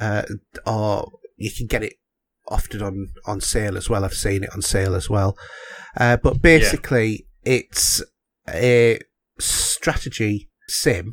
uh, 0.00 0.22
or 0.66 1.10
you 1.36 1.50
can 1.56 1.66
get 1.66 1.82
it 1.82 1.94
often 2.48 2.82
on 2.82 3.08
on 3.26 3.40
sale 3.40 3.76
as 3.76 3.88
well. 3.88 4.04
I've 4.04 4.14
seen 4.14 4.44
it 4.44 4.50
on 4.52 4.62
sale 4.62 4.94
as 4.94 5.08
well. 5.08 5.36
Uh, 5.96 6.16
but 6.16 6.42
basically, 6.42 7.26
it's 7.44 8.02
a 8.48 8.98
strategy 9.38 10.50
sim 10.68 11.12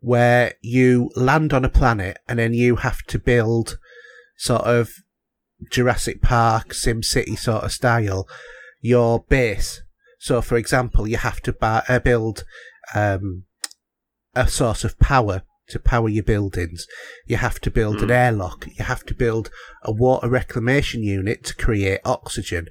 where 0.00 0.54
you 0.60 1.10
land 1.14 1.52
on 1.52 1.64
a 1.64 1.68
planet 1.68 2.18
and 2.28 2.38
then 2.38 2.52
you 2.52 2.76
have 2.76 3.02
to 3.06 3.18
build 3.18 3.78
sort 4.36 4.62
of 4.62 4.90
Jurassic 5.70 6.22
Park, 6.22 6.74
Sim 6.74 7.02
City 7.02 7.36
sort 7.36 7.64
of 7.64 7.72
style, 7.72 8.28
your 8.80 9.24
base. 9.28 9.82
So, 10.18 10.40
for 10.40 10.56
example, 10.56 11.08
you 11.08 11.16
have 11.16 11.40
to 11.42 11.52
buy, 11.52 11.82
uh, 11.88 11.98
build 11.98 12.44
um, 12.94 13.44
a 14.34 14.48
source 14.48 14.84
of 14.84 14.98
power 14.98 15.42
to 15.68 15.78
power 15.78 16.08
your 16.08 16.24
buildings. 16.24 16.86
You 17.26 17.38
have 17.38 17.60
to 17.60 17.70
build 17.70 18.02
an 18.02 18.10
airlock. 18.10 18.66
You 18.78 18.84
have 18.84 19.04
to 19.06 19.14
build 19.14 19.50
a 19.82 19.92
water 19.92 20.28
reclamation 20.28 21.02
unit 21.02 21.44
to 21.44 21.54
create 21.54 22.00
oxygen. 22.04 22.68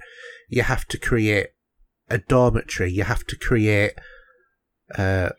You 0.49 0.63
have 0.63 0.87
to 0.89 0.97
create 0.97 1.47
a 2.09 2.19
dormitory. 2.19 2.91
You 2.91 3.03
have 3.03 3.25
to 3.27 3.37
create 3.37 3.93
uh, 4.97 5.29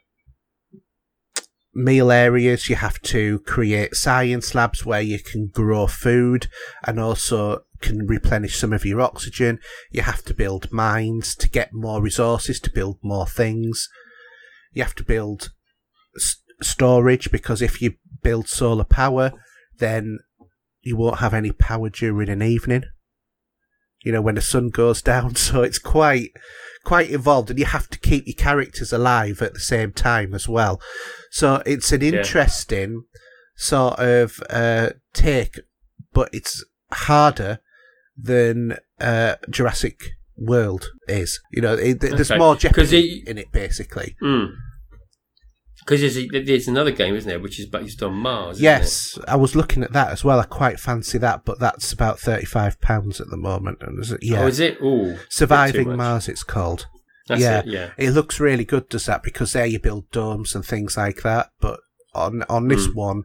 meal 1.74 2.10
areas. 2.10 2.68
You 2.68 2.76
have 2.76 3.00
to 3.02 3.40
create 3.40 3.94
science 3.94 4.54
labs 4.54 4.84
where 4.84 5.00
you 5.00 5.18
can 5.18 5.48
grow 5.48 5.86
food 5.86 6.48
and 6.84 7.00
also 7.00 7.64
can 7.80 8.06
replenish 8.06 8.58
some 8.58 8.72
of 8.72 8.84
your 8.84 9.00
oxygen. 9.00 9.58
You 9.90 10.02
have 10.02 10.22
to 10.24 10.34
build 10.34 10.72
mines 10.72 11.34
to 11.36 11.48
get 11.48 11.72
more 11.72 12.00
resources 12.00 12.60
to 12.60 12.70
build 12.70 12.98
more 13.02 13.26
things. 13.26 13.88
You 14.72 14.82
have 14.82 14.94
to 14.96 15.04
build 15.04 15.50
s- 16.16 16.36
storage 16.62 17.30
because 17.30 17.60
if 17.60 17.82
you 17.82 17.94
build 18.22 18.48
solar 18.48 18.84
power, 18.84 19.32
then 19.78 20.18
you 20.80 20.96
won't 20.96 21.18
have 21.18 21.34
any 21.34 21.52
power 21.52 21.90
during 21.90 22.28
an 22.28 22.42
evening. 22.42 22.84
You 24.04 24.12
know, 24.12 24.22
when 24.22 24.36
the 24.36 24.40
sun 24.40 24.70
goes 24.70 25.02
down. 25.12 25.34
So 25.34 25.62
it's 25.62 25.78
quite, 25.78 26.30
quite 26.84 27.10
involved 27.10 27.50
and 27.50 27.58
you 27.58 27.64
have 27.66 27.88
to 27.90 27.98
keep 27.98 28.26
your 28.26 28.34
characters 28.34 28.92
alive 28.92 29.40
at 29.42 29.54
the 29.54 29.60
same 29.60 29.92
time 29.92 30.34
as 30.34 30.48
well. 30.48 30.80
So 31.30 31.62
it's 31.64 31.92
an 31.92 32.00
Yeah. 32.02 32.18
interesting 32.18 33.04
sort 33.56 33.98
of 33.98 34.42
uh, 34.50 34.90
take, 35.12 35.60
but 36.12 36.28
it's 36.32 36.64
harder 36.90 37.58
than 38.16 38.76
uh, 39.00 39.36
Jurassic 39.50 40.00
World 40.36 40.90
is. 41.08 41.40
You 41.52 41.62
know, 41.62 41.74
it, 41.74 42.00
there's 42.00 42.30
Okay. 42.30 42.38
more 42.38 42.56
jeopardy 42.56 43.22
it- 43.22 43.28
in 43.28 43.38
it, 43.38 43.52
basically. 43.52 44.16
Because 45.84 46.00
there's, 46.00 46.46
there's 46.46 46.68
another 46.68 46.92
game, 46.92 47.14
isn't 47.14 47.28
there, 47.28 47.40
which 47.40 47.58
is 47.58 47.66
based 47.66 48.02
on 48.02 48.14
Mars. 48.14 48.60
Yes, 48.60 49.18
I 49.26 49.36
was 49.36 49.56
looking 49.56 49.82
at 49.82 49.92
that 49.92 50.10
as 50.12 50.24
well. 50.24 50.38
I 50.40 50.44
quite 50.44 50.78
fancy 50.78 51.18
that, 51.18 51.44
but 51.44 51.58
that's 51.58 51.92
about 51.92 52.20
thirty-five 52.20 52.80
pounds 52.80 53.20
at 53.20 53.30
the 53.30 53.36
moment. 53.36 53.78
And 53.82 53.98
is 54.00 54.12
it, 54.12 54.22
yeah, 54.22 54.42
Oh, 54.42 54.46
is 54.46 54.60
it? 54.60 54.78
Oh, 54.80 55.18
Surviving 55.28 55.96
Mars, 55.96 56.28
it's 56.28 56.44
called. 56.44 56.86
That's 57.28 57.40
yeah, 57.40 57.58
it, 57.60 57.66
yeah. 57.66 57.90
it 57.96 58.10
looks 58.10 58.38
really 58.40 58.64
good. 58.64 58.88
Does 58.88 59.06
that 59.06 59.22
because 59.22 59.52
there 59.52 59.66
you 59.66 59.78
build 59.80 60.10
domes 60.10 60.54
and 60.54 60.64
things 60.64 60.96
like 60.96 61.22
that, 61.22 61.50
but. 61.60 61.80
On 62.14 62.42
on 62.50 62.68
this 62.68 62.88
Mm. 62.88 62.94
one, 62.94 63.22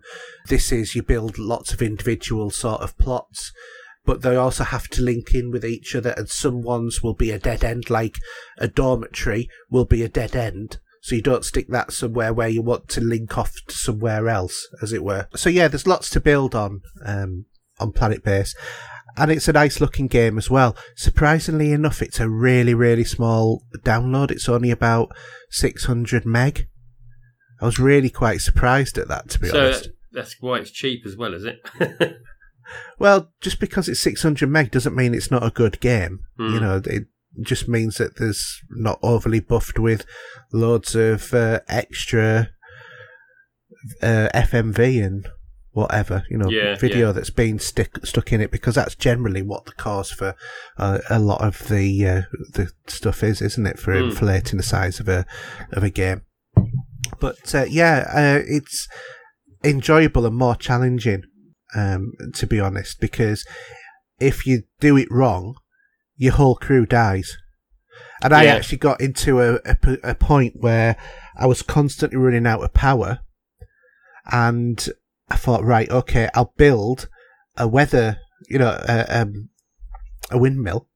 this 0.47 0.71
is 0.71 0.95
you 0.95 1.03
build 1.03 1.37
lots 1.37 1.73
of 1.73 1.81
individual 1.81 2.49
sort 2.49 2.79
of 2.79 2.97
plots, 2.97 3.51
but 4.05 4.21
they 4.21 4.37
also 4.37 4.63
have 4.63 4.87
to 4.91 5.01
link 5.01 5.33
in 5.33 5.51
with 5.51 5.65
each 5.65 5.93
other. 5.93 6.13
And 6.15 6.29
some 6.29 6.61
ones 6.61 7.03
will 7.03 7.13
be 7.13 7.31
a 7.31 7.37
dead 7.37 7.65
end, 7.65 7.89
like 7.89 8.15
a 8.57 8.69
dormitory 8.69 9.49
will 9.69 9.83
be 9.83 10.03
a 10.03 10.07
dead 10.07 10.37
end. 10.37 10.79
So 11.07 11.15
you 11.15 11.21
don't 11.21 11.45
stick 11.45 11.67
that 11.69 11.93
somewhere 11.93 12.33
where 12.33 12.49
you 12.49 12.61
want 12.61 12.89
to 12.89 12.99
link 13.01 13.37
off 13.37 13.53
to 13.69 13.73
somewhere 13.73 14.27
else, 14.27 14.67
as 14.81 14.91
it 14.91 15.05
were. 15.05 15.29
So 15.37 15.49
yeah, 15.49 15.69
there's 15.69 15.87
lots 15.87 16.09
to 16.09 16.19
build 16.19 16.53
on 16.53 16.81
um, 17.05 17.45
on 17.79 17.93
Planet 17.93 18.25
Base, 18.25 18.53
and 19.15 19.31
it's 19.31 19.47
a 19.47 19.53
nice 19.53 19.79
looking 19.79 20.07
game 20.07 20.37
as 20.37 20.49
well. 20.49 20.75
Surprisingly 20.97 21.71
enough, 21.71 22.01
it's 22.01 22.19
a 22.19 22.27
really 22.27 22.73
really 22.73 23.05
small 23.05 23.63
download. 23.85 24.31
It's 24.31 24.49
only 24.49 24.69
about 24.69 25.15
600 25.51 26.25
meg. 26.25 26.67
I 27.61 27.65
was 27.65 27.79
really 27.79 28.09
quite 28.09 28.41
surprised 28.41 28.97
at 28.97 29.07
that, 29.07 29.29
to 29.29 29.39
be 29.39 29.47
So 29.47 29.59
honest. 29.67 29.83
that, 29.85 29.93
that's 30.11 30.35
why 30.41 30.57
it's 30.57 30.71
cheap 30.71 31.05
as 31.05 31.15
well, 31.15 31.33
is 31.33 31.45
it? 31.45 31.59
Well, 32.99 33.31
just 33.39 33.61
because 33.61 33.87
it's 33.87 34.01
600 34.01 34.49
meg 34.49 34.71
doesn't 34.71 34.93
mean 34.93 35.13
it's 35.13 35.31
not 35.31 35.41
a 35.45 35.51
good 35.51 35.79
game. 35.79 36.19
Hmm. 36.37 36.53
You 36.53 36.59
know, 36.59 36.81
it 36.85 37.03
just 37.41 37.69
means 37.69 37.95
that 37.97 38.17
there's 38.17 38.59
not 38.69 38.99
overly 39.01 39.39
buffed 39.39 39.79
with 39.79 40.05
loads 40.51 40.95
of 40.95 41.33
uh, 41.33 41.59
extra 41.67 42.49
uh, 44.01 44.29
FMV 44.33 45.05
and 45.05 45.27
whatever, 45.71 46.23
you 46.29 46.37
know, 46.37 46.49
Yeah, 46.49 46.75
video 46.75 47.07
yeah. 47.07 47.11
that's 47.11 47.29
been 47.29 47.59
stick, 47.59 48.03
stuck 48.05 48.33
in 48.33 48.41
it 48.41 48.49
because 48.51 48.75
that's 48.75 48.95
generally 48.95 49.41
what 49.43 49.65
the 49.65 49.73
cause 49.73 50.09
for 50.11 50.35
uh, 50.77 50.99
a 51.09 51.19
lot 51.19 51.41
of 51.41 51.67
the 51.67 52.07
uh, 52.07 52.21
the 52.53 52.71
stuff 52.87 53.23
is, 53.23 53.41
isn't 53.41 53.67
it? 53.67 53.79
For 53.79 53.93
Hmm. 53.93 54.05
inflating 54.09 54.57
the 54.57 54.63
size 54.63 54.99
of 54.99 55.07
a 55.07 55.25
of 55.71 55.83
a 55.83 55.89
game. 55.89 56.21
But 57.19 57.53
uh, 57.53 57.65
yeah, 57.69 58.05
uh, 58.13 58.43
it's 58.47 58.87
enjoyable 59.63 60.25
and 60.25 60.35
more 60.35 60.55
challenging, 60.55 61.23
um, 61.75 62.13
to 62.35 62.47
be 62.47 62.59
honest, 62.59 62.99
because 62.99 63.45
if 64.19 64.45
you 64.47 64.63
do 64.79 64.97
it 64.97 65.07
wrong, 65.11 65.55
your 66.15 66.33
whole 66.33 66.55
crew 66.55 66.85
dies. 66.85 67.37
And 68.21 68.33
I 68.33 68.43
Yeah. 68.45 68.55
actually 68.55 68.79
got 68.79 68.99
into 69.01 69.41
a 69.41 69.59
a 70.03 70.15
point 70.15 70.55
where 70.59 70.95
I 71.35 71.45
was 71.45 71.61
constantly 71.61 72.17
running 72.17 72.47
out 72.47 72.63
of 72.63 72.73
power, 72.73 73.19
and 74.31 74.87
I 75.29 75.35
thought, 75.35 75.63
right, 75.63 75.89
okay, 75.89 76.29
I'll 76.33 76.53
build 76.57 77.09
a 77.57 77.67
weather, 77.67 78.17
you 78.49 78.57
know, 78.59 78.79
a, 78.87 79.21
um, 79.21 79.49
a 80.31 80.37
windmill, 80.37 80.87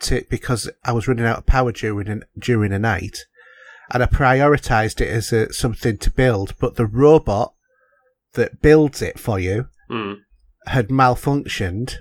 to 0.00 0.24
because 0.30 0.70
I 0.84 0.92
was 0.92 1.08
running 1.08 1.26
out 1.26 1.38
of 1.38 1.46
power 1.46 1.72
during 1.72 2.08
an, 2.08 2.24
during 2.38 2.72
a 2.72 2.78
night, 2.78 3.18
and 3.92 4.02
I 4.02 4.06
prioritized 4.06 5.00
it 5.00 5.08
as 5.08 5.32
a, 5.32 5.52
something 5.52 5.98
to 5.98 6.10
build. 6.10 6.54
But 6.60 6.76
the 6.76 6.86
robot 6.86 7.54
that 8.34 8.62
builds 8.62 9.02
it 9.02 9.18
for 9.18 9.38
you 9.40 9.68
Hmm. 9.88 10.12
had 10.66 10.88
malfunctioned 10.88 11.96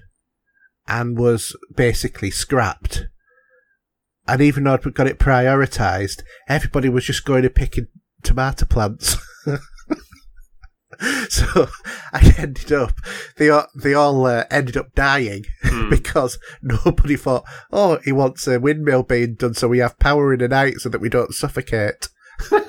and 0.87 1.17
was 1.17 1.55
basically 1.75 2.29
scrapped. 2.31 3.07
And 4.29 4.41
even 4.41 4.63
though 4.63 4.73
I'd 4.73 4.93
got 4.93 5.07
it 5.07 5.19
prioritized, 5.19 6.23
everybody 6.47 6.89
was 6.89 7.05
just 7.05 7.25
going 7.25 7.43
to 7.43 7.49
picking 7.49 7.87
tomato 8.23 8.65
plants. 8.65 9.17
so 11.29 11.67
I 12.13 12.33
ended 12.37 12.71
up, 12.71 12.93
they 13.37 13.49
all, 13.49 13.67
they 13.75 13.93
all 13.93 14.25
uh, 14.25 14.45
ended 14.51 14.77
up 14.77 14.93
dying 14.95 15.45
Hmm. 15.79 15.89
because 15.95 16.37
nobody 16.61 17.15
thought, 17.15 17.45
oh, 17.71 17.99
he 18.03 18.11
wants 18.11 18.47
a 18.47 18.59
windmill 18.59 19.03
being 19.03 19.35
done 19.35 19.53
so 19.53 19.67
we 19.67 19.77
have 19.79 19.99
power 19.99 20.33
in 20.33 20.39
the 20.39 20.47
night 20.47 20.75
so 20.79 20.89
that 20.89 21.01
we 21.01 21.09
don't 21.09 21.33
suffocate. 21.33 22.09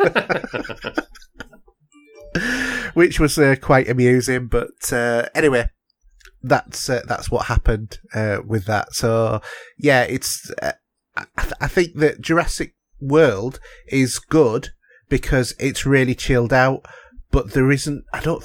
Which 2.95 3.21
was 3.21 3.39
uh, 3.39 3.57
quite 3.61 3.89
amusing, 3.89 4.49
but 4.49 4.93
uh, 4.93 5.29
anyway, 5.35 5.71
that's 6.43 6.89
uh, 6.91 7.03
that's 7.07 7.31
what 7.31 7.47
happened 7.47 7.99
uh, 8.15 8.39
with 8.45 8.65
that. 8.67 8.95
So 8.95 9.41
yeah, 9.79 10.03
it's 10.03 10.51
uh, 10.63 10.73
I, 11.37 11.43
th- 11.43 11.55
I 11.61 11.67
think 11.69 11.97
that 11.97 12.21
Jurassic 12.21 12.75
World 13.01 13.61
is 13.89 14.19
good 14.19 14.69
because 15.09 15.55
it's 15.59 15.87
really 15.87 16.15
chilled 16.15 16.53
out, 16.53 16.85
but 17.31 17.53
there 17.53 17.71
isn't. 17.71 18.05
I 18.13 18.21
don't 18.21 18.45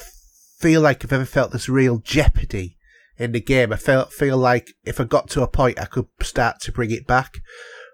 feel 0.60 0.82
like 0.82 1.04
I've 1.04 1.14
ever 1.14 1.26
felt 1.26 1.52
this 1.52 1.70
real 1.70 2.00
jeopardy 2.00 2.78
in 3.18 3.32
the 3.34 3.42
game. 3.42 3.72
I 3.74 3.78
felt 3.78 4.14
feel 4.14 4.38
like 4.38 4.72
if 4.86 5.00
I 5.00 5.04
got 5.04 5.30
to 5.32 5.42
a 5.44 5.48
point, 5.48 5.80
I 5.80 5.86
could 5.86 6.08
start 6.22 6.60
to 6.62 6.72
bring 6.72 6.92
it 6.92 7.06
back, 7.08 7.40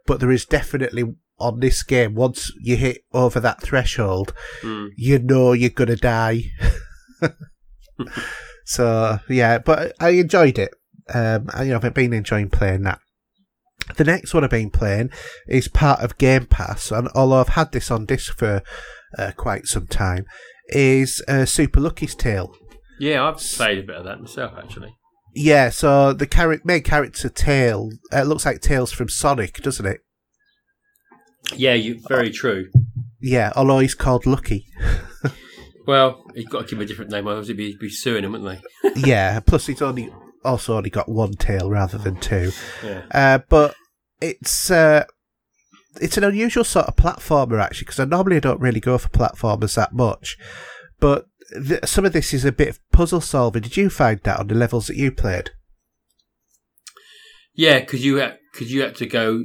but 0.05 0.19
there 0.19 0.31
is 0.31 0.45
definitely 0.45 1.03
on 1.39 1.59
this 1.59 1.81
game 1.83 2.13
once 2.13 2.51
you 2.61 2.75
hit 2.75 3.03
over 3.13 3.39
that 3.39 3.61
threshold, 3.61 4.33
Hmm. 4.61 4.87
you 4.95 5.17
know 5.19 5.53
you're 5.53 5.69
gonna 5.71 5.95
die. 5.95 6.43
so 8.65 9.19
yeah, 9.29 9.57
but 9.59 9.93
I 9.99 10.09
enjoyed 10.09 10.57
it. 10.59 10.73
Um, 11.13 11.49
I, 11.53 11.63
you 11.63 11.71
know, 11.71 11.79
I've 11.81 11.93
been 11.93 12.13
enjoying 12.13 12.49
playing 12.49 12.83
that. 12.83 12.99
The 13.95 14.03
next 14.03 14.33
one 14.33 14.43
I've 14.43 14.49
been 14.49 14.69
playing 14.69 15.09
is 15.47 15.67
part 15.67 16.01
of 16.01 16.17
Game 16.17 16.45
Pass, 16.45 16.91
and 16.91 17.09
although 17.15 17.39
I've 17.39 17.49
had 17.49 17.71
this 17.71 17.91
on 17.91 18.05
disc 18.05 18.37
for 18.37 18.61
uh, 19.17 19.31
quite 19.35 19.65
some 19.67 19.87
time, 19.87 20.25
is 20.69 21.23
uh, 21.27 21.45
Super 21.45 21.79
Lucky's 21.79 22.15
Tale. 22.15 22.55
Yeah, 22.99 23.27
I've 23.27 23.37
played 23.37 23.79
a 23.79 23.83
bit 23.83 23.95
of 23.95 24.05
that 24.05 24.19
myself, 24.21 24.53
actually. 24.57 24.95
Yeah, 25.33 25.69
so 25.69 26.13
the 26.13 26.25
char- 26.25 26.61
main 26.63 26.83
character 26.83 27.29
Tail 27.29 27.89
uh, 28.13 28.23
looks 28.23 28.45
like 28.45 28.61
Tails 28.61 28.91
from 28.91 29.09
Sonic, 29.09 29.61
doesn't 29.61 29.85
it? 29.85 30.01
Yeah, 31.55 31.73
you 31.73 31.99
very 32.07 32.29
true. 32.29 32.69
Yeah, 33.19 33.51
although 33.55 33.79
he's 33.79 33.95
called 33.95 34.25
Lucky. 34.25 34.67
Well, 35.87 36.23
he's 36.35 36.47
got 36.47 36.59
to 36.59 36.65
give 36.65 36.77
him 36.77 36.83
a 36.83 36.85
different 36.85 37.11
name, 37.11 37.27
otherwise 37.27 37.47
they'd 37.47 37.57
be, 37.57 37.75
be 37.79 37.89
suing 37.89 38.23
him, 38.23 38.33
wouldn't 38.33 38.61
they? 38.83 39.01
yeah, 39.01 39.39
plus 39.39 39.65
he's 39.65 39.81
only 39.81 40.09
also 40.43 40.77
only 40.77 40.89
got 40.89 41.09
one 41.09 41.33
tail 41.33 41.69
rather 41.69 41.97
than 41.97 42.15
two. 42.17 42.51
Yeah. 42.83 43.01
Uh, 43.11 43.39
but 43.49 43.75
it's 44.21 44.71
uh, 44.71 45.05
it's 45.99 46.17
an 46.17 46.23
unusual 46.23 46.63
sort 46.63 46.85
of 46.85 46.95
platformer 46.95 47.61
actually, 47.61 47.85
because 47.85 47.99
I 47.99 48.05
normally 48.05 48.39
don't 48.39 48.61
really 48.61 48.79
go 48.79 48.97
for 48.97 49.09
platformers 49.09 49.75
that 49.75 49.93
much. 49.93 50.37
But 50.99 51.25
th- 51.53 51.85
some 51.85 52.05
of 52.05 52.13
this 52.13 52.33
is 52.33 52.45
a 52.45 52.51
bit 52.51 52.69
of 52.69 52.79
puzzle 52.91 53.21
solving. 53.21 53.63
Did 53.63 53.77
you 53.77 53.89
find 53.89 54.19
that 54.23 54.39
on 54.39 54.47
the 54.47 54.55
levels 54.55 54.87
that 54.87 54.95
you 54.95 55.11
played? 55.11 55.51
Yeah, 57.53 57.79
because 57.79 58.05
you 58.05 58.17
had, 58.17 58.37
cause 58.55 58.71
you 58.71 58.81
had 58.81 58.95
to 58.95 59.05
go 59.05 59.43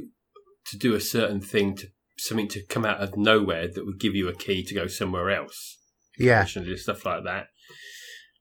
to 0.67 0.77
do 0.77 0.95
a 0.95 1.01
certain 1.01 1.41
thing 1.41 1.75
to 1.75 1.87
something 2.19 2.47
to 2.49 2.65
come 2.65 2.85
out 2.85 2.99
of 2.99 3.17
nowhere 3.17 3.67
that 3.67 3.85
would 3.85 3.99
give 3.99 4.15
you 4.15 4.27
a 4.27 4.33
key 4.33 4.63
to 4.63 4.73
go 4.73 4.87
somewhere 4.87 5.29
else. 5.29 5.77
Yeah, 6.17 6.45
stuff 6.45 7.05
like 7.05 7.23
that. 7.25 7.47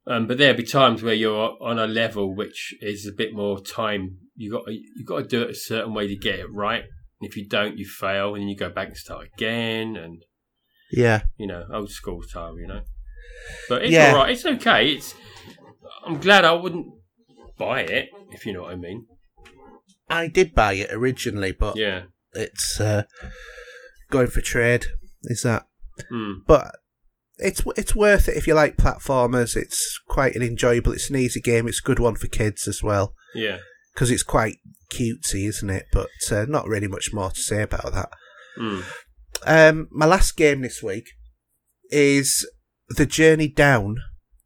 Um, 0.07 0.27
but 0.27 0.39
there'll 0.39 0.57
be 0.57 0.63
times 0.63 1.03
where 1.03 1.15
you're 1.15 1.57
on 1.61 1.79
a 1.79 1.87
level 1.87 2.35
which 2.35 2.75
is 2.81 3.07
a 3.07 3.13
bit 3.13 3.35
more 3.35 3.61
time. 3.61 4.19
You 4.37 4.53
got 4.53 4.65
you 4.73 5.05
got 5.05 5.19
to 5.19 5.27
do 5.27 5.43
it 5.43 5.51
a 5.51 5.55
certain 5.55 5.95
way 5.95 6.07
to 6.09 6.17
get 6.17 6.39
it 6.39 6.53
right. 6.53 6.83
And 6.83 7.31
if 7.31 7.37
you 7.37 7.47
don't, 7.49 7.79
you 7.79 7.87
fail, 7.87 8.35
and 8.35 8.49
you 8.51 8.57
go 8.57 8.69
back 8.71 8.89
and 8.89 8.97
start 8.97 9.29
again. 9.35 9.97
And 9.97 10.23
yeah, 10.93 11.23
you 11.39 11.47
know, 11.47 11.65
old 11.73 11.91
school 11.91 12.23
style, 12.23 12.59
you 12.59 12.67
know. 12.67 12.83
But 13.69 13.83
it's 13.83 13.93
Yeah. 13.93 14.11
all 14.13 14.17
right. 14.17 14.33
It's 14.33 14.45
okay. 14.45 14.93
It's. 14.93 15.15
I'm 16.05 16.21
glad 16.21 16.45
I 16.45 16.53
wouldn't 16.53 16.87
buy 17.59 17.81
it, 17.83 18.11
if 18.31 18.45
you 18.47 18.53
know 18.53 18.63
what 18.63 18.73
I 18.73 18.77
mean. 18.77 19.07
I 20.09 20.29
did 20.29 20.55
buy 20.55 20.75
it 20.75 20.93
originally, 20.93 21.53
but 21.53 21.77
Yeah. 21.77 22.03
it's 22.35 22.81
uh, 22.81 23.05
going 24.11 24.29
for 24.29 24.41
trade. 24.41 24.87
Is 25.25 25.43
that? 25.43 25.67
Hmm. 26.11 26.35
but 26.47 26.77
it's 27.39 27.63
it's 27.77 27.95
worth 27.97 28.29
it 28.29 28.37
if 28.37 28.47
you 28.47 28.53
like 28.55 28.77
platformers. 28.77 29.57
It's 29.57 29.99
quite 30.07 30.37
an 30.37 30.43
enjoyable. 30.43 30.93
It's 30.93 31.09
an 31.11 31.17
easy 31.17 31.41
game. 31.41 31.67
It's 31.67 31.81
a 31.81 31.83
good 31.87 31.99
one 31.99 32.17
for 32.17 32.27
kids 32.29 32.69
as 32.69 32.83
well 32.83 33.15
Yeah. 33.35 33.59
Because 33.97 34.11
it's 34.11 34.23
quite 34.23 34.59
cutesy, 34.93 35.49
isn't 35.49 35.71
it? 35.71 35.87
But 35.91 36.11
uh, 36.31 36.45
not 36.47 36.69
really 36.69 36.87
much 36.87 37.15
more 37.15 37.31
to 37.31 37.41
say 37.41 37.63
about 37.63 37.95
that. 37.95 38.11
Hmm. 38.59 38.81
Um, 39.47 39.89
my 39.91 40.05
last 40.05 40.37
game 40.37 40.61
this 40.61 40.83
week 40.83 41.09
is 41.91 42.47
The 42.91 43.07
Journey 43.07 43.49
Down, 43.49 43.97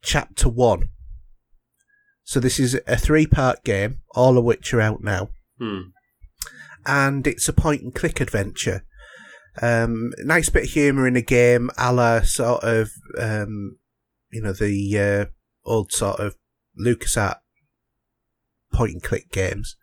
Chapter 0.02 0.48
One. 0.48 0.90
So 2.22 2.38
this 2.38 2.60
is 2.60 2.80
a 2.86 2.96
three-part 2.96 3.64
game, 3.64 4.02
all 4.14 4.38
of 4.38 4.44
which 4.44 4.72
are 4.72 4.80
out 4.80 5.02
now 5.02 5.30
Hmm. 5.58 5.90
and 6.86 7.26
it's 7.26 7.48
a 7.48 7.52
point 7.52 7.82
and 7.82 7.92
click 7.92 8.20
adventure. 8.20 8.84
Um, 9.60 10.12
nice 10.18 10.48
bit 10.48 10.64
of 10.64 10.70
humour 10.70 11.08
in 11.08 11.14
the 11.14 11.22
game, 11.22 11.70
a 11.76 11.92
la 11.92 12.20
sort 12.22 12.62
of, 12.62 12.90
um, 13.18 13.78
you 14.30 14.42
know, 14.42 14.52
the 14.52 14.98
uh, 14.98 15.24
old 15.68 15.90
sort 15.90 16.20
of 16.20 16.36
LucasArts 16.80 17.40
point 18.72 18.92
and 18.92 19.02
click 19.02 19.30
games. 19.30 19.76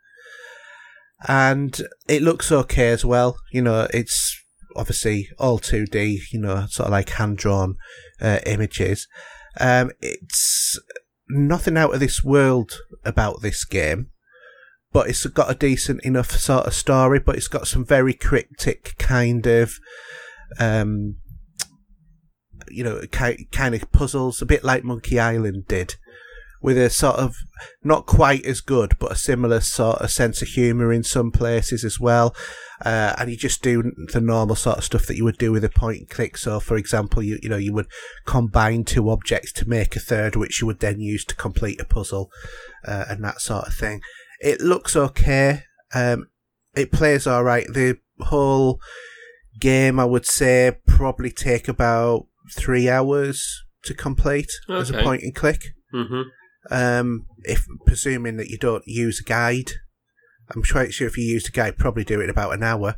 And 1.27 1.79
it 2.07 2.21
looks 2.21 2.51
okay 2.51 2.89
as 2.89 3.03
well. 3.03 3.37
You 3.51 3.61
know, 3.61 3.87
it's 3.93 4.39
obviously 4.75 5.29
all 5.39 5.59
2D, 5.59 6.19
you 6.31 6.39
know, 6.39 6.67
sort 6.69 6.87
of 6.87 6.91
like 6.91 7.09
hand 7.09 7.37
drawn 7.37 7.75
uh, 8.21 8.39
images. 8.45 9.07
Um, 9.59 9.91
it's 9.99 10.79
nothing 11.27 11.77
out 11.77 11.93
of 11.93 11.99
this 11.99 12.23
world 12.23 12.79
about 13.03 13.41
this 13.41 13.65
game, 13.65 14.11
but 14.93 15.09
it's 15.09 15.25
got 15.25 15.51
a 15.51 15.55
decent 15.55 16.03
enough 16.03 16.31
sort 16.31 16.67
of 16.67 16.73
story, 16.73 17.19
but 17.19 17.35
it's 17.35 17.47
got 17.47 17.67
some 17.67 17.83
very 17.83 18.13
cryptic 18.13 18.95
kind 18.99 19.45
of, 19.47 19.73
um, 20.59 21.17
you 22.69 22.83
know, 22.83 23.01
ki- 23.11 23.47
kind 23.51 23.73
of 23.73 23.91
puzzles, 23.91 24.41
a 24.41 24.45
bit 24.45 24.63
like 24.63 24.83
Monkey 24.83 25.19
Island 25.19 25.65
did 25.67 25.95
with 26.61 26.77
a 26.77 26.89
sort 26.89 27.17
of 27.17 27.35
not 27.83 28.05
quite 28.05 28.45
as 28.45 28.61
good, 28.61 28.97
but 28.99 29.11
a 29.11 29.15
similar 29.15 29.59
sort 29.59 29.99
of 29.99 30.11
sense 30.11 30.41
of 30.41 30.49
humour 30.49 30.91
in 30.91 31.03
some 31.03 31.31
places 31.31 31.83
as 31.83 31.99
well. 31.99 32.35
Uh, 32.85 33.15
and 33.17 33.31
you 33.31 33.37
just 33.37 33.63
do 33.63 33.91
the 34.13 34.21
normal 34.21 34.55
sort 34.55 34.77
of 34.77 34.83
stuff 34.83 35.07
that 35.07 35.17
you 35.17 35.23
would 35.23 35.37
do 35.37 35.51
with 35.51 35.63
a 35.63 35.69
point 35.69 35.99
and 35.99 36.09
click. 36.09 36.37
So, 36.37 36.59
for 36.59 36.77
example, 36.77 37.23
you 37.23 37.39
you 37.41 37.49
know 37.49 37.57
you 37.57 37.73
would 37.73 37.87
combine 38.25 38.83
two 38.83 39.09
objects 39.09 39.51
to 39.53 39.69
make 39.69 39.95
a 39.95 39.99
third, 39.99 40.35
which 40.35 40.61
you 40.61 40.67
would 40.67 40.79
then 40.79 40.99
use 40.99 41.25
to 41.25 41.35
complete 41.35 41.81
a 41.81 41.85
puzzle, 41.85 42.29
uh, 42.87 43.05
and 43.09 43.23
that 43.23 43.41
sort 43.41 43.67
of 43.67 43.73
thing. 43.73 44.01
It 44.39 44.61
looks 44.61 44.95
okay. 44.95 45.63
Um, 45.93 46.27
it 46.75 46.91
plays 46.91 47.25
all 47.25 47.43
right. 47.43 47.65
The 47.67 47.97
whole 48.19 48.79
game, 49.59 49.99
I 49.99 50.05
would 50.05 50.25
say, 50.25 50.77
probably 50.85 51.31
take 51.31 51.67
about 51.67 52.27
three 52.51 52.87
hours 52.89 53.63
to 53.83 53.93
complete 53.93 54.51
as 54.69 54.89
a 54.89 55.01
point 55.03 55.23
and 55.23 55.33
click. 55.33 55.63
hmm 55.91 56.21
Um, 56.69 57.25
if 57.43 57.65
presuming 57.85 58.37
that 58.37 58.49
you 58.49 58.57
don't 58.57 58.83
use 58.85 59.19
a 59.19 59.23
guide, 59.23 59.71
I'm 60.53 60.63
quite 60.63 60.93
sure 60.93 61.07
if 61.07 61.17
you 61.17 61.23
use 61.23 61.47
a 61.47 61.51
guide, 61.51 61.77
probably 61.77 62.03
do 62.03 62.19
it 62.21 62.25
in 62.25 62.29
about 62.29 62.53
an 62.53 62.63
hour. 62.63 62.95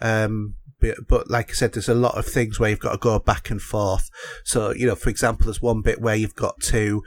Um, 0.00 0.56
but, 0.80 0.96
but 1.08 1.30
like 1.30 1.50
I 1.50 1.54
said, 1.54 1.72
there's 1.72 1.88
a 1.88 1.94
lot 1.94 2.16
of 2.16 2.26
things 2.26 2.58
where 2.58 2.70
you've 2.70 2.80
got 2.80 2.92
to 2.92 2.98
go 2.98 3.18
back 3.18 3.50
and 3.50 3.60
forth. 3.60 4.10
So 4.44 4.72
you 4.72 4.86
know, 4.86 4.94
for 4.94 5.10
example, 5.10 5.46
there's 5.46 5.62
one 5.62 5.82
bit 5.82 6.00
where 6.00 6.16
you've 6.16 6.34
got 6.34 6.60
to 6.68 7.02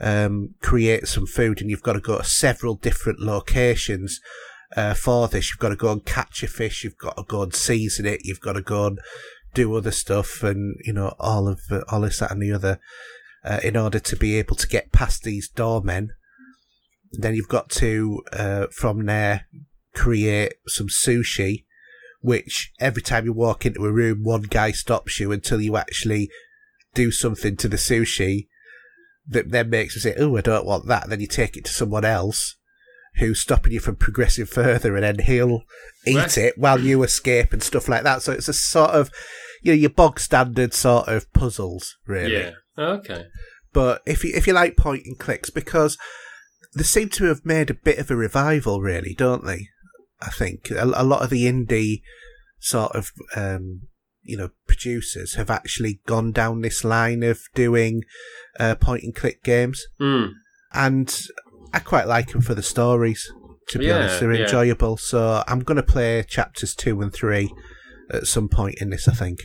um, 0.00 0.54
create 0.62 1.08
some 1.08 1.26
food, 1.26 1.60
and 1.60 1.70
you've 1.70 1.82
got 1.82 1.94
to 1.94 2.00
go 2.00 2.18
to 2.18 2.24
several 2.24 2.74
different 2.74 3.20
locations. 3.20 4.20
Uh, 4.76 4.94
for 4.94 5.28
this, 5.28 5.50
you've 5.50 5.60
got 5.60 5.70
to 5.70 5.76
go 5.76 5.92
and 5.92 6.04
catch 6.04 6.42
a 6.42 6.48
fish. 6.48 6.84
You've 6.84 6.98
got 6.98 7.16
to 7.16 7.22
go 7.22 7.42
and 7.42 7.54
season 7.54 8.04
it. 8.04 8.20
You've 8.24 8.40
got 8.40 8.54
to 8.54 8.62
go 8.62 8.86
and 8.86 8.98
do 9.54 9.74
other 9.74 9.92
stuff, 9.92 10.42
and 10.42 10.76
you 10.84 10.92
know 10.92 11.14
all 11.18 11.48
of 11.48 11.60
all 11.88 12.02
this 12.02 12.18
that 12.18 12.30
and 12.30 12.42
the 12.42 12.52
other 12.52 12.78
uh, 13.46 13.60
in 13.62 13.76
order 13.76 13.98
to 14.00 14.16
be 14.16 14.34
able 14.36 14.56
to 14.56 14.66
get 14.68 14.92
past 14.92 15.22
these 15.22 15.48
doormen. 15.48 16.10
Then 17.12 17.34
you've 17.34 17.48
got 17.48 17.70
to, 17.70 18.22
uh, 18.32 18.66
from 18.72 19.06
there, 19.06 19.46
create 19.94 20.54
some 20.66 20.88
sushi, 20.88 21.64
which 22.20 22.72
every 22.80 23.02
time 23.02 23.24
you 23.24 23.32
walk 23.32 23.64
into 23.64 23.84
a 23.86 23.92
room, 23.92 24.22
one 24.24 24.42
guy 24.42 24.72
stops 24.72 25.20
you 25.20 25.32
until 25.32 25.60
you 25.60 25.76
actually 25.76 26.28
do 26.94 27.10
something 27.10 27.56
to 27.56 27.68
the 27.68 27.76
sushi 27.76 28.48
that 29.28 29.50
then 29.50 29.70
makes 29.70 29.94
you 29.94 30.00
say, 30.00 30.14
oh, 30.18 30.36
I 30.36 30.40
don't 30.40 30.66
want 30.66 30.86
that. 30.88 31.08
Then 31.08 31.20
you 31.20 31.26
take 31.26 31.56
it 31.56 31.64
to 31.66 31.72
someone 31.72 32.04
else 32.04 32.56
who's 33.18 33.40
stopping 33.40 33.72
you 33.72 33.80
from 33.80 33.96
progressing 33.96 34.44
further, 34.46 34.94
and 34.94 35.04
then 35.04 35.18
he'll 35.24 35.62
eat 36.06 36.16
Right. 36.16 36.38
it 36.38 36.58
while 36.58 36.80
you 36.80 37.02
escape 37.02 37.52
and 37.52 37.62
stuff 37.62 37.88
like 37.88 38.02
that. 38.02 38.22
So 38.22 38.32
it's 38.32 38.48
a 38.48 38.52
sort 38.52 38.90
of, 38.90 39.10
you 39.62 39.72
know, 39.72 39.78
your 39.78 39.90
bog 39.90 40.20
standard 40.20 40.74
sort 40.74 41.08
of 41.08 41.32
puzzles, 41.32 41.96
really 42.06 42.34
Yeah. 42.34 42.50
Okay. 42.78 43.24
but 43.72 44.02
if 44.06 44.24
you 44.24 44.32
if 44.34 44.46
you 44.46 44.52
like 44.52 44.76
point 44.76 45.04
and 45.06 45.18
clicks, 45.18 45.50
because 45.50 45.96
they 46.74 46.82
seem 46.82 47.08
to 47.10 47.24
have 47.24 47.44
made 47.44 47.70
a 47.70 47.74
bit 47.74 47.98
of 47.98 48.10
a 48.10 48.16
revival, 48.16 48.80
really, 48.80 49.14
don't 49.14 49.44
they? 49.46 49.68
I 50.20 50.30
think 50.30 50.70
a, 50.70 50.84
a 50.84 51.04
lot 51.04 51.22
of 51.22 51.30
the 51.30 51.44
indie 51.44 52.00
sort 52.58 52.92
of 52.96 53.12
um, 53.34 53.82
you 54.22 54.36
know 54.36 54.50
producers 54.66 55.34
have 55.34 55.50
actually 55.50 56.00
gone 56.06 56.32
down 56.32 56.60
this 56.62 56.84
line 56.84 57.22
of 57.22 57.40
doing 57.54 58.02
uh, 58.58 58.74
point 58.74 59.04
and 59.04 59.14
click 59.14 59.42
games, 59.42 59.84
Mm. 60.00 60.32
and 60.72 61.18
I 61.72 61.78
quite 61.80 62.06
like 62.06 62.28
them 62.32 62.40
for 62.42 62.54
the 62.54 62.62
stories. 62.62 63.26
To 63.70 63.78
be 63.80 63.86
Yeah, 63.86 63.96
honest, 63.96 64.20
they're 64.20 64.32
yeah. 64.32 64.44
enjoyable. 64.44 64.96
So 64.96 65.42
I'm 65.48 65.60
going 65.60 65.76
to 65.76 65.82
play 65.82 66.22
chapters 66.28 66.72
two 66.74 67.00
and 67.02 67.12
three 67.12 67.52
at 68.12 68.26
some 68.26 68.48
point 68.48 68.76
in 68.80 68.90
this. 68.90 69.08
I 69.08 69.12
think. 69.12 69.40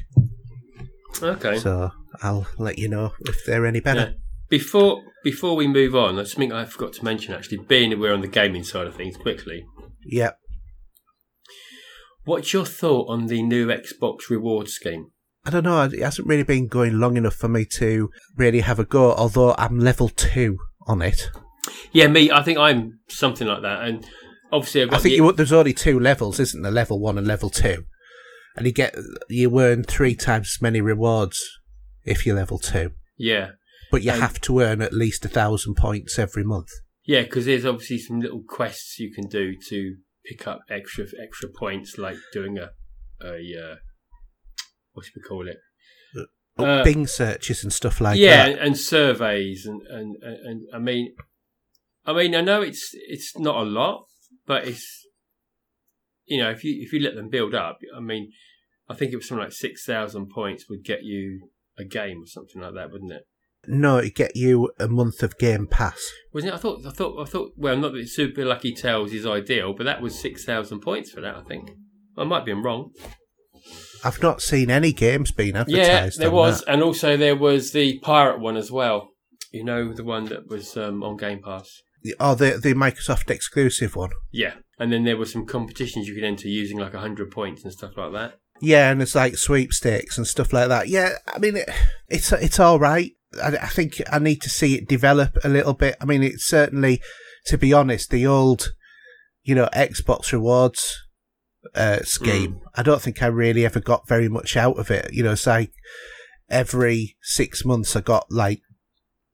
Okay. 1.21 1.57
So 1.57 1.91
I'll 2.21 2.47
let 2.57 2.77
you 2.77 2.87
know 2.89 3.13
if 3.21 3.45
they're 3.45 3.65
any 3.65 3.79
better. 3.79 3.99
Yeah. 3.99 4.13
Before 4.49 5.03
before 5.23 5.55
we 5.55 5.67
move 5.67 5.95
on, 5.95 6.15
there's 6.15 6.31
something 6.33 6.51
I 6.51 6.65
forgot 6.65 6.93
to 6.93 7.05
mention 7.05 7.33
actually. 7.33 7.59
Being 7.59 7.91
that 7.91 7.99
we're 7.99 8.13
on 8.13 8.21
the 8.21 8.27
gaming 8.27 8.63
side 8.63 8.87
of 8.87 8.95
things, 8.95 9.15
quickly, 9.17 9.63
Yep. 10.05 10.37
what's 12.25 12.53
your 12.53 12.65
thought 12.65 13.07
on 13.09 13.27
the 13.27 13.41
new 13.43 13.67
Xbox 13.67 14.29
reward 14.29 14.67
scheme? 14.67 15.11
I 15.45 15.49
don't 15.49 15.63
know. 15.63 15.81
It 15.83 15.99
hasn't 15.99 16.27
really 16.27 16.43
been 16.43 16.67
going 16.67 16.99
long 16.99 17.17
enough 17.17 17.35
for 17.35 17.47
me 17.47 17.65
to 17.77 18.09
really 18.37 18.59
have 18.61 18.77
a 18.79 18.85
go. 18.85 19.13
Although 19.13 19.55
I'm 19.57 19.79
level 19.79 20.09
two 20.09 20.57
on 20.87 21.01
it. 21.01 21.29
Yeah, 21.91 22.07
me. 22.07 22.29
I 22.31 22.43
think 22.43 22.57
I'm 22.59 22.99
something 23.09 23.47
like 23.47 23.61
that, 23.63 23.83
and 23.87 24.05
obviously 24.51 24.81
I've 24.83 24.89
got 24.89 24.99
I 24.99 25.01
think 25.01 25.13
the- 25.17 25.23
you, 25.25 25.31
there's 25.31 25.51
only 25.53 25.73
two 25.73 25.99
levels, 25.99 26.39
isn't 26.39 26.61
there? 26.61 26.71
Level 26.71 26.99
one 26.99 27.17
and 27.17 27.25
level 27.27 27.49
two, 27.49 27.85
and 28.55 28.65
you 28.65 28.71
get 28.71 28.95
you 29.29 29.59
earn 29.59 29.83
three 29.83 30.15
times 30.15 30.55
as 30.57 30.61
many 30.61 30.81
rewards 30.81 31.39
if 32.05 32.25
you're 32.25 32.35
level 32.35 32.59
two, 32.59 32.91
yeah, 33.17 33.51
but 33.91 34.03
you 34.03 34.11
Um, 34.11 34.19
have 34.21 34.39
to 34.41 34.59
earn 34.61 34.81
at 34.81 34.93
least 34.93 35.25
a 35.25 35.29
thousand 35.29 35.75
points 35.75 36.17
every 36.19 36.43
month. 36.43 36.69
yeah, 37.05 37.21
because 37.23 37.45
there's 37.45 37.65
obviously 37.65 37.97
some 37.99 38.19
little 38.21 38.43
quests 38.47 38.99
you 38.99 39.11
can 39.13 39.27
do 39.27 39.55
to 39.69 39.95
pick 40.25 40.47
up 40.47 40.61
extra 40.69 41.05
extra 41.21 41.49
points, 41.49 41.97
like 41.97 42.17
doing 42.33 42.57
a 42.57 42.71
a 43.21 43.35
uh, 43.65 43.75
what 44.93 45.05
should 45.05 45.15
we 45.15 45.21
call 45.21 45.47
it? 45.47 45.57
Oh, 46.57 46.65
Uh, 46.65 46.83
Bing 46.83 47.07
searches 47.07 47.63
and 47.63 47.71
stuff 47.71 48.01
like 48.01 48.19
yeah, 48.19 48.47
that. 48.49 48.55
Yeah, 48.57 48.65
and 48.65 48.77
surveys, 48.77 49.65
and, 49.65 49.81
and 49.87 50.15
and 50.21 50.37
and 50.45 50.61
I 50.73 50.79
mean, 50.79 51.15
I 52.05 52.13
mean, 52.13 52.35
I 52.35 52.41
know 52.41 52.61
it's 52.61 52.91
it's 52.93 53.37
not 53.37 53.55
a 53.55 53.69
lot, 53.69 54.05
but 54.45 54.67
it's 54.67 55.07
you 56.25 56.37
know 56.41 56.49
if 56.51 56.63
you 56.63 56.81
if 56.83 56.91
you 56.93 56.99
let 56.99 57.15
them 57.15 57.29
build 57.29 57.53
up, 57.55 57.79
I 57.95 57.99
mean, 58.01 58.31
I 58.89 58.95
think 58.95 59.11
it 59.13 59.15
was 59.15 59.27
something 59.27 59.43
like 59.45 59.53
six 59.53 59.85
thousand 59.85 60.29
points 60.29 60.69
would 60.69 60.83
get 60.83 61.03
you 61.03 61.49
a 61.81 61.85
game 61.85 62.23
or 62.23 62.27
something 62.27 62.61
like 62.61 62.73
that, 62.75 62.91
wouldn't 62.91 63.11
it? 63.11 63.23
No, 63.67 63.97
it 63.97 64.15
get 64.15 64.35
you 64.35 64.71
a 64.79 64.87
month 64.87 65.21
of 65.21 65.37
Game 65.37 65.67
Pass. 65.67 66.01
Wasn't 66.33 66.51
it? 66.51 66.55
I 66.55 66.59
thought 66.59 66.85
I 66.85 66.89
thought 66.89 67.21
I 67.21 67.25
thought 67.29 67.53
well, 67.55 67.77
not 67.77 67.93
that 67.93 68.07
Super 68.07 68.43
Lucky 68.43 68.73
Tales 68.73 69.13
is 69.13 69.25
ideal, 69.25 69.73
but 69.73 69.83
that 69.83 70.01
was 70.01 70.17
six 70.17 70.43
thousand 70.43 70.79
points 70.79 71.11
for 71.11 71.21
that. 71.21 71.35
I 71.35 71.41
think 71.43 71.71
I 72.17 72.23
might 72.23 72.45
be 72.45 72.53
wrong. 72.53 72.91
I've 74.03 74.21
not 74.21 74.41
seen 74.41 74.71
any 74.71 74.93
games 74.93 75.31
being 75.31 75.55
advertised. 75.55 76.17
Yeah, 76.17 76.25
there 76.25 76.31
was, 76.31 76.61
that. 76.61 76.73
and 76.73 76.81
also 76.81 77.15
there 77.17 77.35
was 77.35 77.71
the 77.71 77.99
pirate 77.99 78.39
one 78.39 78.57
as 78.57 78.71
well. 78.71 79.09
You 79.51 79.63
know, 79.63 79.93
the 79.93 80.03
one 80.03 80.25
that 80.25 80.47
was 80.47 80.75
um, 80.75 81.03
on 81.03 81.17
Game 81.17 81.43
Pass. 81.43 81.81
Oh, 82.19 82.33
the 82.33 82.57
the 82.57 82.73
Microsoft 82.73 83.29
exclusive 83.29 83.95
one. 83.95 84.09
Yeah, 84.31 84.55
and 84.79 84.91
then 84.91 85.03
there 85.03 85.17
were 85.17 85.25
some 85.25 85.45
competitions 85.45 86.07
you 86.07 86.15
could 86.15 86.23
enter 86.23 86.47
using 86.47 86.79
like 86.79 86.95
hundred 86.95 87.29
points 87.29 87.63
and 87.63 87.71
stuff 87.71 87.91
like 87.95 88.13
that. 88.13 88.39
Yeah, 88.61 88.91
and 88.91 89.01
it's 89.01 89.15
like 89.15 89.37
sweepstakes 89.37 90.17
and 90.17 90.27
stuff 90.27 90.53
like 90.53 90.69
that. 90.69 90.87
Yeah, 90.87 91.13
I 91.27 91.39
mean, 91.39 91.57
it, 91.57 91.69
it's 92.07 92.31
it's 92.31 92.59
all 92.59 92.79
right. 92.79 93.11
I, 93.41 93.57
I 93.57 93.67
think 93.67 94.01
I 94.11 94.19
need 94.19 94.41
to 94.41 94.49
see 94.49 94.75
it 94.75 94.87
develop 94.87 95.37
a 95.43 95.49
little 95.49 95.73
bit. 95.73 95.95
I 95.99 96.05
mean, 96.05 96.21
it's 96.21 96.45
certainly, 96.45 97.01
to 97.47 97.57
be 97.57 97.73
honest, 97.73 98.11
the 98.11 98.27
old, 98.27 98.73
you 99.43 99.55
know, 99.55 99.69
Xbox 99.73 100.31
rewards 100.31 100.97
uh, 101.75 101.99
scheme. 102.03 102.61
I 102.75 102.83
don't 102.83 103.01
think 103.01 103.23
I 103.23 103.27
really 103.27 103.65
ever 103.65 103.79
got 103.79 104.07
very 104.07 104.29
much 104.29 104.55
out 104.55 104.77
of 104.77 104.91
it. 104.91 105.11
You 105.11 105.23
know, 105.23 105.31
it's 105.31 105.47
like 105.47 105.71
every 106.49 107.17
six 107.23 107.65
months 107.65 107.95
I 107.95 108.01
got 108.01 108.25
like 108.29 108.61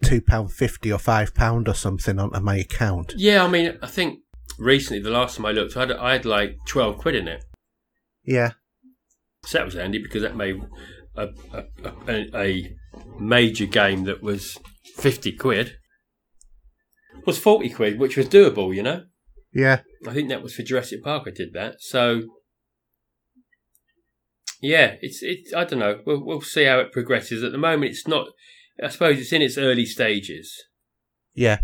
two 0.04 0.22
pound 0.22 0.54
fifty 0.54 0.92
or 0.92 1.00
five 1.00 1.34
pound 1.34 1.68
or 1.68 1.74
something 1.74 2.20
onto 2.20 2.40
my 2.40 2.56
account. 2.56 3.14
Yeah, 3.18 3.44
I 3.44 3.48
mean, 3.50 3.78
I 3.82 3.88
think 3.88 4.20
recently 4.58 5.02
the 5.02 5.10
last 5.10 5.38
time 5.38 5.46
I 5.46 5.52
looked, 5.52 5.76
I 5.76 5.82
had, 5.82 5.92
I 5.92 6.14
had 6.14 6.26
like 6.26 6.58
twelve 6.68 6.98
quid 6.98 7.16
in 7.16 7.28
it. 7.28 7.44
Yeah, 8.24 8.52
So 9.48 9.58
that 9.58 9.66
was 9.66 9.76
handy 9.76 10.00
because 10.00 10.24
that 10.24 10.36
made 10.36 10.62
a, 11.16 11.30
a, 11.54 12.36
a, 12.36 12.76
major 13.18 13.66
game 13.66 14.04
that 14.04 14.22
was 14.22 14.58
fifty 14.98 15.32
quid 15.32 15.78
was 17.26 17.40
forty 17.40 17.70
quid, 17.70 17.98
which 17.98 18.18
was 18.18 18.28
doable. 18.28 18.76
You 18.76 18.84
know. 18.84 19.04
yeah. 19.54 19.80
I 20.06 20.14
think 20.14 20.28
that 20.28 20.44
was 20.44 20.54
for 20.54 20.64
Jurassic 20.64 21.02
Park. 21.02 21.24
I 21.28 21.32
did 21.32 21.54
that. 21.54 21.76
So, 21.80 22.24
yeah, 24.62 24.96
it's 25.02 25.24
it. 25.24 25.56
I 25.56 25.64
don't 25.64 25.80
know. 25.80 26.02
We'll 26.06 26.26
we'll 26.26 26.42
see 26.42 26.66
how 26.66 26.80
it 26.80 26.92
progresses. 26.92 27.42
At 27.42 27.54
the 27.54 27.58
moment, 27.58 27.92
it's 27.92 28.06
not. 28.06 28.28
I 28.84 28.90
suppose 28.90 29.18
it's 29.18 29.32
in 29.32 29.42
its 29.42 29.58
early 29.58 29.86
stages. 29.86 30.54
Yeah, 31.34 31.60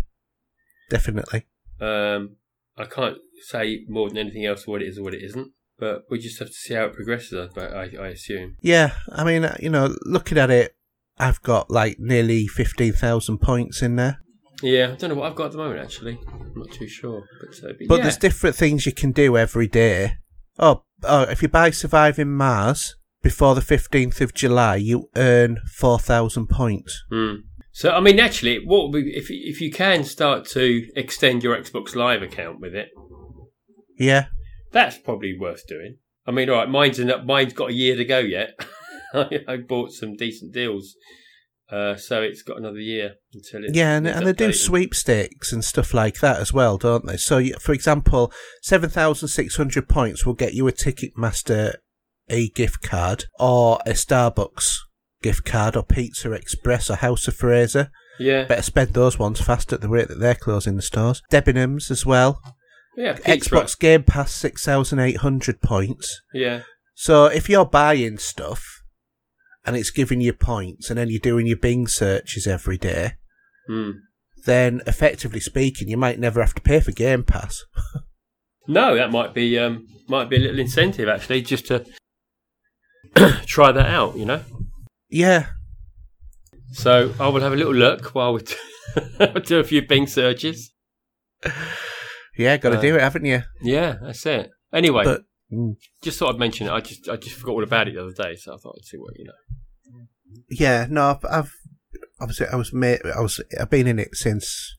definitely. 0.88 1.44
Um, 1.82 2.36
I 2.78 2.86
can't 2.86 3.18
say 3.42 3.84
more 3.88 4.08
than 4.08 4.16
anything 4.16 4.46
else 4.46 4.66
what 4.66 4.80
it 4.80 4.88
is 4.88 4.96
or 4.96 5.02
what 5.02 5.14
it 5.14 5.22
isn't. 5.22 5.52
But 5.84 6.04
we 6.08 6.18
just 6.18 6.38
have 6.38 6.48
to 6.48 6.54
see 6.54 6.72
how 6.72 6.84
it 6.84 6.94
progresses. 6.94 7.50
I, 7.58 7.60
I, 7.60 7.90
I 8.00 8.08
assume. 8.08 8.56
Yeah, 8.62 8.92
I 9.12 9.22
mean, 9.22 9.44
uh, 9.44 9.54
you 9.60 9.68
know, 9.68 9.94
looking 10.06 10.38
at 10.38 10.50
it, 10.50 10.74
I've 11.18 11.42
got 11.42 11.70
like 11.70 11.98
nearly 11.98 12.46
15,000 12.46 13.36
points 13.36 13.82
in 13.82 13.96
there. 13.96 14.18
Yeah, 14.62 14.92
I 14.92 14.94
don't 14.94 15.10
know 15.10 15.16
what 15.16 15.30
I've 15.30 15.36
got 15.36 15.46
at 15.46 15.52
the 15.52 15.58
moment. 15.58 15.80
Actually, 15.80 16.18
I'm 16.26 16.54
not 16.56 16.70
too 16.70 16.88
sure. 16.88 17.22
But, 17.38 17.68
uh, 17.68 17.72
but, 17.86 17.96
yeah. 17.96 18.02
there's 18.04 18.16
different 18.16 18.56
things 18.56 18.86
you 18.86 18.92
can 18.92 19.12
do 19.12 19.36
every 19.36 19.66
day. 19.66 20.14
Oh, 20.58 20.84
oh, 21.02 21.24
if 21.24 21.42
you 21.42 21.48
buy 21.48 21.68
Surviving 21.68 22.32
Mars 22.32 22.96
before 23.22 23.54
the 23.54 23.60
15th 23.60 24.22
of 24.22 24.32
July, 24.32 24.76
you 24.76 25.10
earn 25.16 25.58
4,000 25.70 26.46
points. 26.46 27.04
Hmm. 27.10 27.34
So 27.72 27.90
I 27.90 28.00
mean, 28.00 28.18
actually, 28.18 28.64
what 28.64 28.90
be, 28.90 29.12
if 29.14 29.26
if 29.28 29.60
you 29.60 29.70
can 29.70 30.04
start 30.04 30.46
to 30.52 30.86
extend 30.96 31.42
your 31.42 31.54
Xbox 31.56 31.94
Live 31.94 32.22
account 32.22 32.60
with 32.60 32.74
it, 32.74 32.88
Yeah. 33.98 34.28
That's 34.74 34.98
probably 34.98 35.34
worth 35.38 35.66
doing. 35.66 35.96
I 36.26 36.32
mean, 36.32 36.50
all 36.50 36.56
right, 36.56 36.68
mine's 36.68 36.98
in, 36.98 37.10
mine's 37.24 37.54
got 37.54 37.70
a 37.70 37.74
year 37.74 37.96
to 37.96 38.04
go 38.04 38.18
yet. 38.18 38.58
I, 39.14 39.56
bought 39.56 39.92
some 39.92 40.16
decent 40.16 40.52
deals, 40.52 40.96
uh, 41.70 41.94
so 41.94 42.20
it's 42.20 42.42
got 42.42 42.58
another 42.58 42.80
year 42.80 43.14
until 43.32 43.64
it. 43.64 43.74
Yeah, 43.74 43.96
and, 43.96 44.06
and 44.08 44.26
they 44.26 44.32
do 44.32 44.52
sweepstakes 44.52 45.52
and 45.52 45.64
stuff 45.64 45.94
like 45.94 46.18
that 46.20 46.40
as 46.40 46.52
well, 46.52 46.76
don't 46.78 47.06
they? 47.06 47.16
So, 47.16 47.42
for 47.60 47.72
example, 47.72 48.32
7,600 48.62 49.88
points 49.88 50.26
will 50.26 50.34
get 50.34 50.54
you 50.54 50.66
a 50.66 50.72
Ticketmaster 50.72 51.74
a 52.28 52.48
gift 52.50 52.82
card 52.82 53.26
or 53.38 53.78
a 53.86 53.90
Starbucks 53.90 54.78
gift 55.22 55.44
card 55.44 55.76
or 55.76 55.82
Pizza 55.82 56.32
Express 56.32 56.90
or 56.90 56.96
House 56.96 57.28
of 57.28 57.36
Fraser. 57.36 57.90
Yeah, 58.18 58.44
Better 58.44 58.62
spend 58.62 58.90
those 58.90 59.18
ones 59.18 59.40
fast 59.40 59.72
at 59.72 59.80
the 59.80 59.88
rate 59.88 60.08
that 60.08 60.20
they're 60.20 60.34
closing 60.34 60.76
the 60.76 60.82
stores. 60.82 61.20
Debenhams 61.32 61.90
as 61.90 62.06
well. 62.06 62.40
Yeah. 62.96 63.14
Xbox 63.18 63.78
Game 63.78 64.02
Pass, 64.04 64.32
6,800 64.34 65.60
points. 65.60 66.20
Yeah, 66.32 66.62
So 66.94 67.26
if 67.26 67.48
you're 67.48 67.64
buying 67.64 68.18
stuff 68.18 68.62
and 69.64 69.76
it's 69.76 69.90
giving 69.90 70.20
you 70.20 70.32
points 70.32 70.90
and 70.90 70.98
then 70.98 71.08
you're 71.10 71.18
doing 71.20 71.46
your 71.46 71.56
Bing 71.58 71.86
searches 71.86 72.46
every 72.46 72.78
day, 72.78 73.14
Hmm. 73.66 73.90
then 74.44 74.82
effectively 74.86 75.40
speaking, 75.40 75.88
you 75.88 75.96
might 75.96 76.18
never 76.18 76.40
have 76.40 76.54
to 76.54 76.60
pay 76.60 76.80
for 76.80 76.92
Game 76.92 77.22
Pass. 77.24 77.62
No, 78.66 78.94
that 78.96 79.10
might 79.12 79.34
be 79.34 79.58
um, 79.58 79.86
might 80.08 80.30
be 80.30 80.36
a 80.36 80.38
little 80.38 80.58
incentive 80.58 81.06
actually, 81.06 81.42
just 81.42 81.66
to 81.66 81.84
try 83.44 83.70
that 83.72 83.86
out. 83.90 84.16
You 84.16 84.24
know. 84.24 84.40
Yeah, 85.10 85.48
So 86.72 87.12
I 87.20 87.28
will 87.28 87.42
have 87.42 87.52
a 87.52 87.56
little 87.56 87.74
look 87.74 88.14
while 88.14 88.32
we 88.32 88.40
do, 88.42 89.40
do 89.44 89.58
a 89.58 89.64
few 89.64 89.82
Bing 89.86 90.06
searches. 90.06 90.72
Yeah, 92.36 92.56
got 92.56 92.70
to 92.70 92.78
Uh, 92.78 92.82
do 92.82 92.94
it, 92.96 93.00
haven't 93.00 93.24
you? 93.24 93.42
Yeah, 93.62 93.96
that's 94.02 94.24
it. 94.26 94.50
Anyway, 94.72 95.04
But 95.04 95.22
mm, 95.52 95.76
just 96.02 96.18
thought 96.18 96.34
I'd 96.34 96.38
mention 96.40 96.66
it. 96.66 96.72
I 96.72 96.80
just 96.80 97.08
I 97.08 97.16
just 97.16 97.36
forgot 97.36 97.52
all 97.52 97.62
about 97.64 97.88
it 97.88 97.94
the 97.94 98.02
other 98.02 98.12
day, 98.12 98.36
so 98.36 98.54
I 98.54 98.56
thought 98.56 98.76
I'd 98.78 98.84
see 98.86 98.96
what 98.98 99.16
you 99.18 99.24
know. 99.26 99.32
yeah, 100.50 100.86
no, 100.90 101.10
I've, 101.10 101.24
I've 101.30 101.52
obviously 102.20 102.46
I 102.48 102.56
was 102.56 102.72
made, 102.72 103.00
I 103.06 103.20
was 103.20 103.40
I've 103.60 103.70
been 103.70 103.86
in 103.86 103.98
it 103.98 104.14
since 104.16 104.74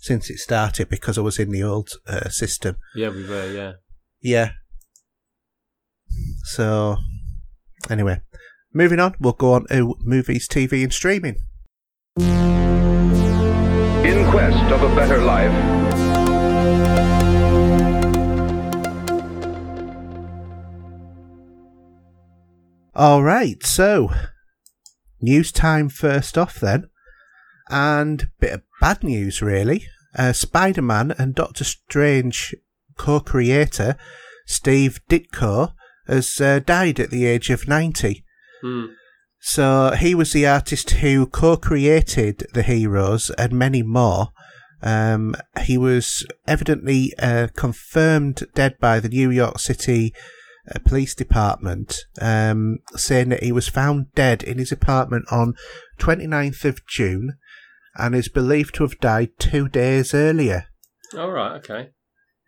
since 0.00 0.28
it 0.30 0.38
started 0.38 0.88
because 0.88 1.16
I 1.18 1.22
was 1.22 1.38
in 1.38 1.50
the 1.50 1.62
old 1.62 1.90
uh, 2.06 2.28
system. 2.28 2.76
Yeah, 2.94 3.08
we 3.10 3.26
were. 3.26 3.50
Yeah. 3.52 3.72
Yeah. 4.20 4.50
So 6.44 6.96
anyway, 7.90 8.20
moving 8.72 9.00
on, 9.00 9.14
we'll 9.20 9.32
go 9.32 9.54
on 9.54 9.66
to 9.66 9.94
movies, 10.00 10.46
TV, 10.48 10.82
and 10.82 10.92
streaming. 10.92 11.36
In 14.04 14.30
quest 14.30 14.70
of 14.72 14.82
a 14.82 14.94
better 14.94 15.18
life, 15.22 15.50
All 22.96 23.24
right, 23.24 23.60
so 23.66 24.12
news 25.20 25.50
time 25.50 25.88
first 25.88 26.38
off 26.38 26.60
then, 26.60 26.90
and 27.68 28.28
bit 28.38 28.52
of 28.52 28.62
bad 28.80 29.02
news 29.02 29.42
really. 29.42 29.86
Uh, 30.16 30.32
Spider-Man 30.32 31.12
and 31.18 31.34
Doctor 31.34 31.64
Strange 31.64 32.54
co-creator 32.96 33.96
Steve 34.46 35.00
Ditko 35.10 35.72
has 36.06 36.40
uh, 36.40 36.60
died 36.60 37.00
at 37.00 37.10
the 37.10 37.26
age 37.26 37.50
of 37.50 37.66
ninety. 37.66 38.24
Hmm. 38.62 38.84
So 39.40 39.96
he 39.98 40.14
was 40.14 40.32
the 40.32 40.46
artist 40.46 40.90
who 40.90 41.26
co-created 41.26 42.46
the 42.54 42.62
heroes 42.62 43.28
and 43.30 43.54
many 43.54 43.82
more. 43.82 44.28
Um, 44.82 45.34
he 45.62 45.76
was 45.76 46.24
evidently 46.46 47.12
uh, 47.18 47.48
confirmed 47.56 48.44
dead 48.54 48.78
by 48.78 49.00
the 49.00 49.08
New 49.08 49.32
York 49.32 49.58
City 49.58 50.14
uh, 50.72 50.78
Police 50.84 51.14
Department, 51.14 51.96
um, 52.20 52.78
saying 52.96 53.30
that 53.30 53.42
he 53.42 53.52
was 53.52 53.68
found 53.68 54.12
dead 54.14 54.42
in 54.42 54.58
his 54.58 54.72
apartment 54.72 55.26
on 55.30 55.54
29th 55.98 56.64
of 56.64 56.86
June 56.86 57.38
and 57.96 58.14
is 58.14 58.28
believed 58.28 58.74
to 58.76 58.84
have 58.84 58.98
died 58.98 59.30
two 59.38 59.68
days 59.68 60.14
earlier. 60.14 60.66
All 61.16 61.30
right. 61.30 61.56
Okay. 61.58 61.90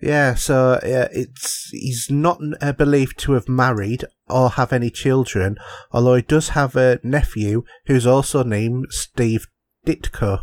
Yeah, 0.00 0.34
so 0.34 0.72
uh, 0.74 1.08
it's 1.10 1.70
he's 1.70 2.08
not 2.10 2.38
uh, 2.60 2.72
believed 2.72 3.18
to 3.20 3.32
have 3.32 3.48
married 3.48 4.04
or 4.28 4.50
have 4.50 4.72
any 4.72 4.90
children, 4.90 5.56
although 5.90 6.16
he 6.16 6.22
does 6.22 6.50
have 6.50 6.76
a 6.76 7.00
nephew 7.02 7.64
who's 7.86 8.06
also 8.06 8.42
named 8.42 8.86
Steve 8.90 9.46
Ditko, 9.86 10.40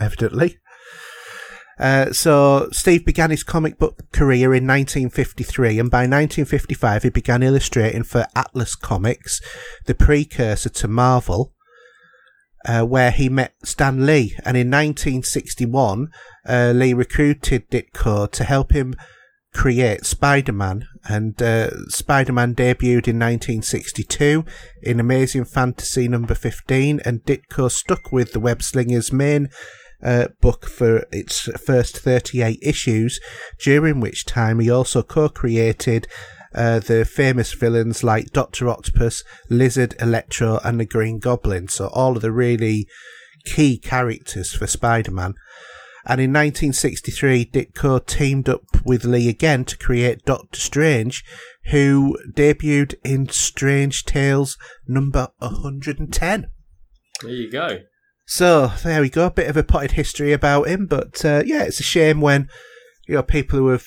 evidently. 0.00 0.58
Uh, 1.80 2.12
so 2.12 2.68
Steve 2.72 3.06
began 3.06 3.30
his 3.30 3.42
comic 3.42 3.78
book 3.78 4.12
career 4.12 4.54
in 4.54 4.66
1953, 4.66 5.78
and 5.78 5.90
by 5.90 6.00
1955 6.00 7.04
he 7.04 7.08
began 7.10 7.42
illustrating 7.42 8.02
for 8.02 8.26
Atlas 8.36 8.76
Comics, 8.76 9.40
the 9.86 9.94
precursor 9.94 10.68
to 10.68 10.86
Marvel. 10.86 11.54
Uh, 12.66 12.82
where 12.82 13.10
he 13.10 13.30
met 13.30 13.54
Stan 13.64 14.04
Lee, 14.04 14.36
and 14.44 14.54
in 14.54 14.68
1961, 14.70 16.10
uh, 16.46 16.72
Lee 16.76 16.92
recruited 16.92 17.70
Ditko 17.70 18.30
to 18.32 18.44
help 18.44 18.72
him 18.72 18.94
create 19.54 20.04
Spider-Man, 20.04 20.86
and 21.08 21.40
uh, 21.40 21.70
Spider-Man 21.88 22.54
debuted 22.54 23.08
in 23.08 23.18
1962 23.18 24.44
in 24.82 25.00
Amazing 25.00 25.46
Fantasy 25.46 26.06
number 26.06 26.34
15, 26.34 27.00
and 27.02 27.24
Ditko 27.24 27.70
stuck 27.70 28.12
with 28.12 28.34
the 28.34 28.40
Web 28.40 28.62
Slingers 28.62 29.10
main 29.10 29.48
uh, 30.02 30.28
book 30.40 30.66
for 30.66 31.06
its 31.12 31.42
first 31.64 31.98
38 31.98 32.58
issues, 32.62 33.20
during 33.58 34.00
which 34.00 34.24
time 34.24 34.60
he 34.60 34.70
also 34.70 35.02
co-created 35.02 36.06
uh, 36.54 36.80
the 36.80 37.04
famous 37.04 37.52
villains 37.52 38.02
like 38.02 38.32
Doctor 38.32 38.68
Octopus, 38.68 39.22
Lizard, 39.48 39.94
Electro, 40.00 40.58
and 40.64 40.80
the 40.80 40.84
Green 40.84 41.18
Goblin. 41.18 41.68
So 41.68 41.88
all 41.88 42.16
of 42.16 42.22
the 42.22 42.32
really 42.32 42.86
key 43.44 43.78
characters 43.78 44.52
for 44.52 44.66
Spider-Man. 44.66 45.34
And 46.06 46.20
in 46.20 46.30
1963, 46.30 47.44
Ditko 47.46 48.04
teamed 48.06 48.48
up 48.48 48.62
with 48.84 49.04
Lee 49.04 49.28
again 49.28 49.64
to 49.66 49.76
create 49.76 50.24
Doctor 50.24 50.58
Strange, 50.58 51.22
who 51.66 52.16
debuted 52.34 52.94
in 53.04 53.28
Strange 53.28 54.04
Tales 54.04 54.56
number 54.88 55.28
110. 55.38 56.46
There 57.22 57.30
you 57.30 57.50
go. 57.50 57.80
So 58.30 58.68
there 58.84 59.00
we 59.00 59.10
go, 59.10 59.26
a 59.26 59.30
bit 59.32 59.50
of 59.50 59.56
a 59.56 59.64
potted 59.64 59.90
history 59.90 60.32
about 60.32 60.68
him, 60.68 60.86
but 60.86 61.24
uh, 61.24 61.42
yeah, 61.44 61.64
it's 61.64 61.80
a 61.80 61.82
shame 61.82 62.20
when 62.20 62.48
you 63.08 63.16
know 63.16 63.24
people 63.24 63.58
who 63.58 63.68
have 63.70 63.84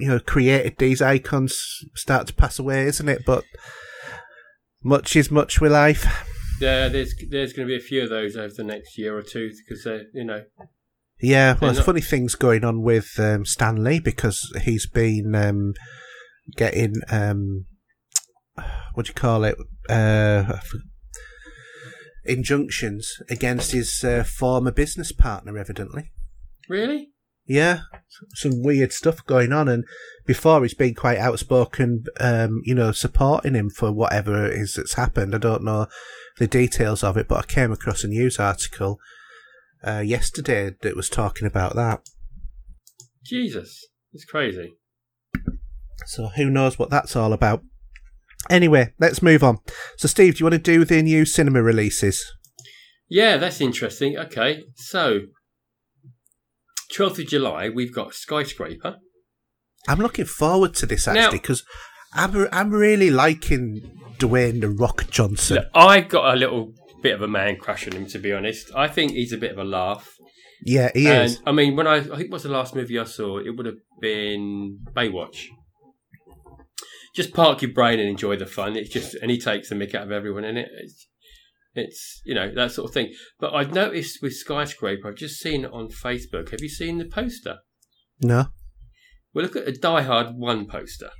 you 0.00 0.08
know 0.08 0.18
created 0.20 0.76
these 0.78 1.02
icons 1.02 1.62
start 1.94 2.26
to 2.28 2.32
pass 2.32 2.58
away, 2.58 2.86
isn't 2.86 3.10
it? 3.10 3.26
But 3.26 3.44
much 4.82 5.14
is 5.14 5.30
much 5.30 5.60
with 5.60 5.70
life. 5.70 6.06
Yeah, 6.62 6.88
there's 6.88 7.14
there's 7.28 7.52
going 7.52 7.68
to 7.68 7.70
be 7.70 7.76
a 7.76 7.86
few 7.86 8.02
of 8.02 8.08
those 8.08 8.36
over 8.36 8.54
the 8.56 8.64
next 8.64 8.96
year 8.96 9.14
or 9.14 9.20
two 9.22 9.50
because 9.50 9.86
uh, 9.86 10.04
you 10.14 10.24
know. 10.24 10.44
Yeah, 11.20 11.52
well, 11.52 11.68
there's 11.68 11.76
not- 11.76 11.86
funny 11.86 12.00
things 12.00 12.36
going 12.36 12.64
on 12.64 12.80
with 12.80 13.10
um, 13.18 13.44
Stan 13.44 13.84
Lee 13.84 14.00
because 14.00 14.50
he's 14.62 14.86
been 14.86 15.34
um, 15.34 15.74
getting 16.56 16.94
um, 17.10 17.66
what 18.94 19.04
do 19.04 19.10
you 19.10 19.14
call 19.14 19.44
it? 19.44 19.58
Uh, 19.90 20.58
injunctions 22.28 23.20
against 23.28 23.72
his 23.72 24.04
uh, 24.04 24.24
former 24.24 24.70
business 24.70 25.12
partner, 25.12 25.58
evidently. 25.58 26.12
Really? 26.68 27.10
Yeah, 27.46 27.80
some 28.34 28.62
weird 28.62 28.92
stuff 28.92 29.24
going 29.24 29.52
on, 29.54 29.68
and 29.68 29.84
before 30.26 30.60
he's 30.60 30.74
been 30.74 30.94
quite 30.94 31.16
outspoken, 31.16 32.04
um, 32.20 32.60
you 32.64 32.74
know, 32.74 32.92
supporting 32.92 33.54
him 33.54 33.70
for 33.70 33.90
whatever 33.90 34.44
it 34.44 34.52
is 34.52 34.74
that's 34.74 34.94
happened. 34.94 35.34
I 35.34 35.38
don't 35.38 35.64
know 35.64 35.86
the 36.36 36.46
details 36.46 37.02
of 37.02 37.16
it, 37.16 37.26
but 37.26 37.38
I 37.38 37.46
came 37.46 37.72
across 37.72 38.04
a 38.04 38.08
news 38.08 38.38
article 38.38 38.98
uh, 39.82 40.00
yesterday 40.00 40.74
that 40.82 40.94
was 40.94 41.08
talking 41.08 41.46
about 41.46 41.74
that. 41.74 42.02
Jesus, 43.24 43.86
it's 44.12 44.26
crazy. 44.26 44.74
So 46.06 46.28
who 46.28 46.50
knows 46.50 46.78
what 46.78 46.90
that's 46.90 47.16
all 47.16 47.32
about? 47.32 47.62
Anyway, 48.50 48.92
let's 48.98 49.22
move 49.22 49.42
on. 49.42 49.58
So, 49.96 50.08
Steve, 50.08 50.36
do 50.36 50.38
you 50.40 50.44
want 50.46 50.64
to 50.64 50.72
do 50.72 50.84
the 50.84 51.02
new 51.02 51.24
cinema 51.24 51.62
releases? 51.62 52.24
Yeah, 53.08 53.36
that's 53.36 53.60
interesting. 53.60 54.18
Okay, 54.18 54.64
so 54.76 55.20
12th 56.94 57.20
of 57.20 57.28
July, 57.28 57.68
we've 57.68 57.94
got 57.94 58.14
Skyscraper. 58.14 58.96
I'm 59.86 59.98
looking 59.98 60.26
forward 60.26 60.74
to 60.74 60.86
this 60.86 61.08
actually 61.08 61.38
because 61.38 61.62
I'm 62.12 62.48
I'm 62.52 62.70
really 62.70 63.10
liking 63.10 63.80
Dwayne 64.18 64.60
the 64.60 64.68
Rock 64.68 65.10
Johnson. 65.10 65.56
Look, 65.56 65.68
I've 65.74 66.08
got 66.08 66.34
a 66.34 66.36
little 66.36 66.72
bit 67.02 67.14
of 67.14 67.22
a 67.22 67.28
man 67.28 67.56
crush 67.56 67.86
on 67.86 67.94
him, 67.94 68.06
to 68.06 68.18
be 68.18 68.32
honest. 68.32 68.70
I 68.74 68.88
think 68.88 69.12
he's 69.12 69.32
a 69.32 69.38
bit 69.38 69.52
of 69.52 69.58
a 69.58 69.64
laugh. 69.64 70.14
Yeah, 70.64 70.90
he 70.94 71.06
and 71.06 71.24
is. 71.24 71.40
I 71.46 71.52
mean, 71.52 71.76
when 71.76 71.86
I 71.86 71.96
I 71.96 72.16
think 72.16 72.32
what's 72.32 72.44
the 72.44 72.50
last 72.50 72.74
movie 72.74 72.98
I 72.98 73.04
saw? 73.04 73.38
It 73.38 73.56
would 73.56 73.66
have 73.66 73.78
been 74.00 74.80
Baywatch. 74.94 75.46
Just 77.18 77.34
park 77.34 77.62
your 77.62 77.72
brain 77.72 77.98
and 77.98 78.08
enjoy 78.08 78.36
the 78.36 78.46
fun. 78.46 78.76
It's 78.76 78.90
just 78.90 79.14
and 79.16 79.28
he 79.28 79.38
takes 79.40 79.68
the 79.68 79.74
mick 79.74 79.92
out 79.92 80.04
of 80.04 80.12
everyone 80.12 80.44
in 80.44 80.56
it. 80.56 80.68
It's, 80.84 81.08
it's 81.74 82.22
you 82.24 82.32
know 82.32 82.48
that 82.54 82.70
sort 82.70 82.88
of 82.88 82.94
thing. 82.94 83.12
But 83.40 83.52
I've 83.54 83.72
noticed 83.74 84.20
with 84.22 84.34
Skyscraper, 84.34 85.08
I've 85.08 85.16
just 85.16 85.40
seen 85.40 85.64
it 85.64 85.72
on 85.72 85.88
Facebook. 85.88 86.50
Have 86.50 86.60
you 86.60 86.68
seen 86.68 86.98
the 86.98 87.04
poster? 87.06 87.58
No, 88.20 88.46
Well, 89.34 89.44
look 89.44 89.56
at 89.56 89.64
the 89.64 89.72
Die 89.72 90.02
Hard 90.02 90.28
one 90.36 90.66
poster. 90.66 91.10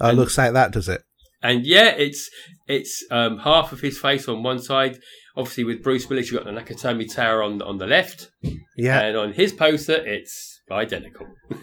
oh, 0.00 0.06
it 0.06 0.10
And- 0.10 0.18
looks 0.18 0.36
like 0.36 0.52
that, 0.52 0.72
does 0.72 0.88
it? 0.88 1.02
And 1.42 1.64
yeah, 1.64 1.90
it's 1.90 2.28
it's 2.66 3.04
um, 3.12 3.38
half 3.38 3.70
of 3.72 3.80
his 3.82 3.98
face 3.98 4.26
on 4.28 4.42
one 4.42 4.58
side. 4.60 4.98
Obviously, 5.36 5.62
with 5.64 5.82
Bruce 5.84 6.08
Willis, 6.08 6.30
you've 6.32 6.42
got 6.42 6.52
the 6.52 6.58
Nakatomi 6.60 7.12
Tower 7.14 7.40
on 7.42 7.62
on 7.62 7.78
the 7.78 7.86
left, 7.86 8.30
Yeah, 8.76 8.98
and 9.00 9.16
on 9.16 9.32
his 9.34 9.52
poster, 9.52 9.94
it's 9.94 10.60
identical. 10.72 11.26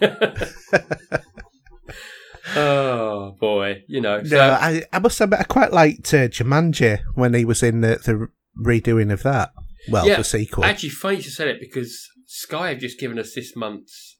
oh 2.56 3.36
boy, 3.40 3.82
you 3.88 4.00
know. 4.00 4.22
So, 4.22 4.36
no, 4.36 4.50
I, 4.52 4.82
I 4.92 4.98
must 4.98 5.20
admit, 5.20 5.40
I 5.40 5.44
quite 5.44 5.72
liked 5.72 6.12
uh, 6.14 6.28
Jumanji 6.28 7.02
when 7.14 7.34
he 7.34 7.44
was 7.44 7.62
in 7.62 7.80
the, 7.80 7.96
the 8.04 8.28
redoing 8.62 9.12
of 9.12 9.22
that. 9.22 9.52
Well, 9.88 10.06
Yeah, 10.06 10.16
the 10.16 10.24
sequel. 10.24 10.64
actually, 10.64 10.90
funny 10.90 11.16
you 11.16 11.22
said 11.22 11.48
it 11.48 11.60
because 11.60 12.08
Sky 12.26 12.68
have 12.70 12.78
just 12.78 13.00
given 13.00 13.18
us 13.18 13.34
this 13.34 13.56
month's 13.56 14.18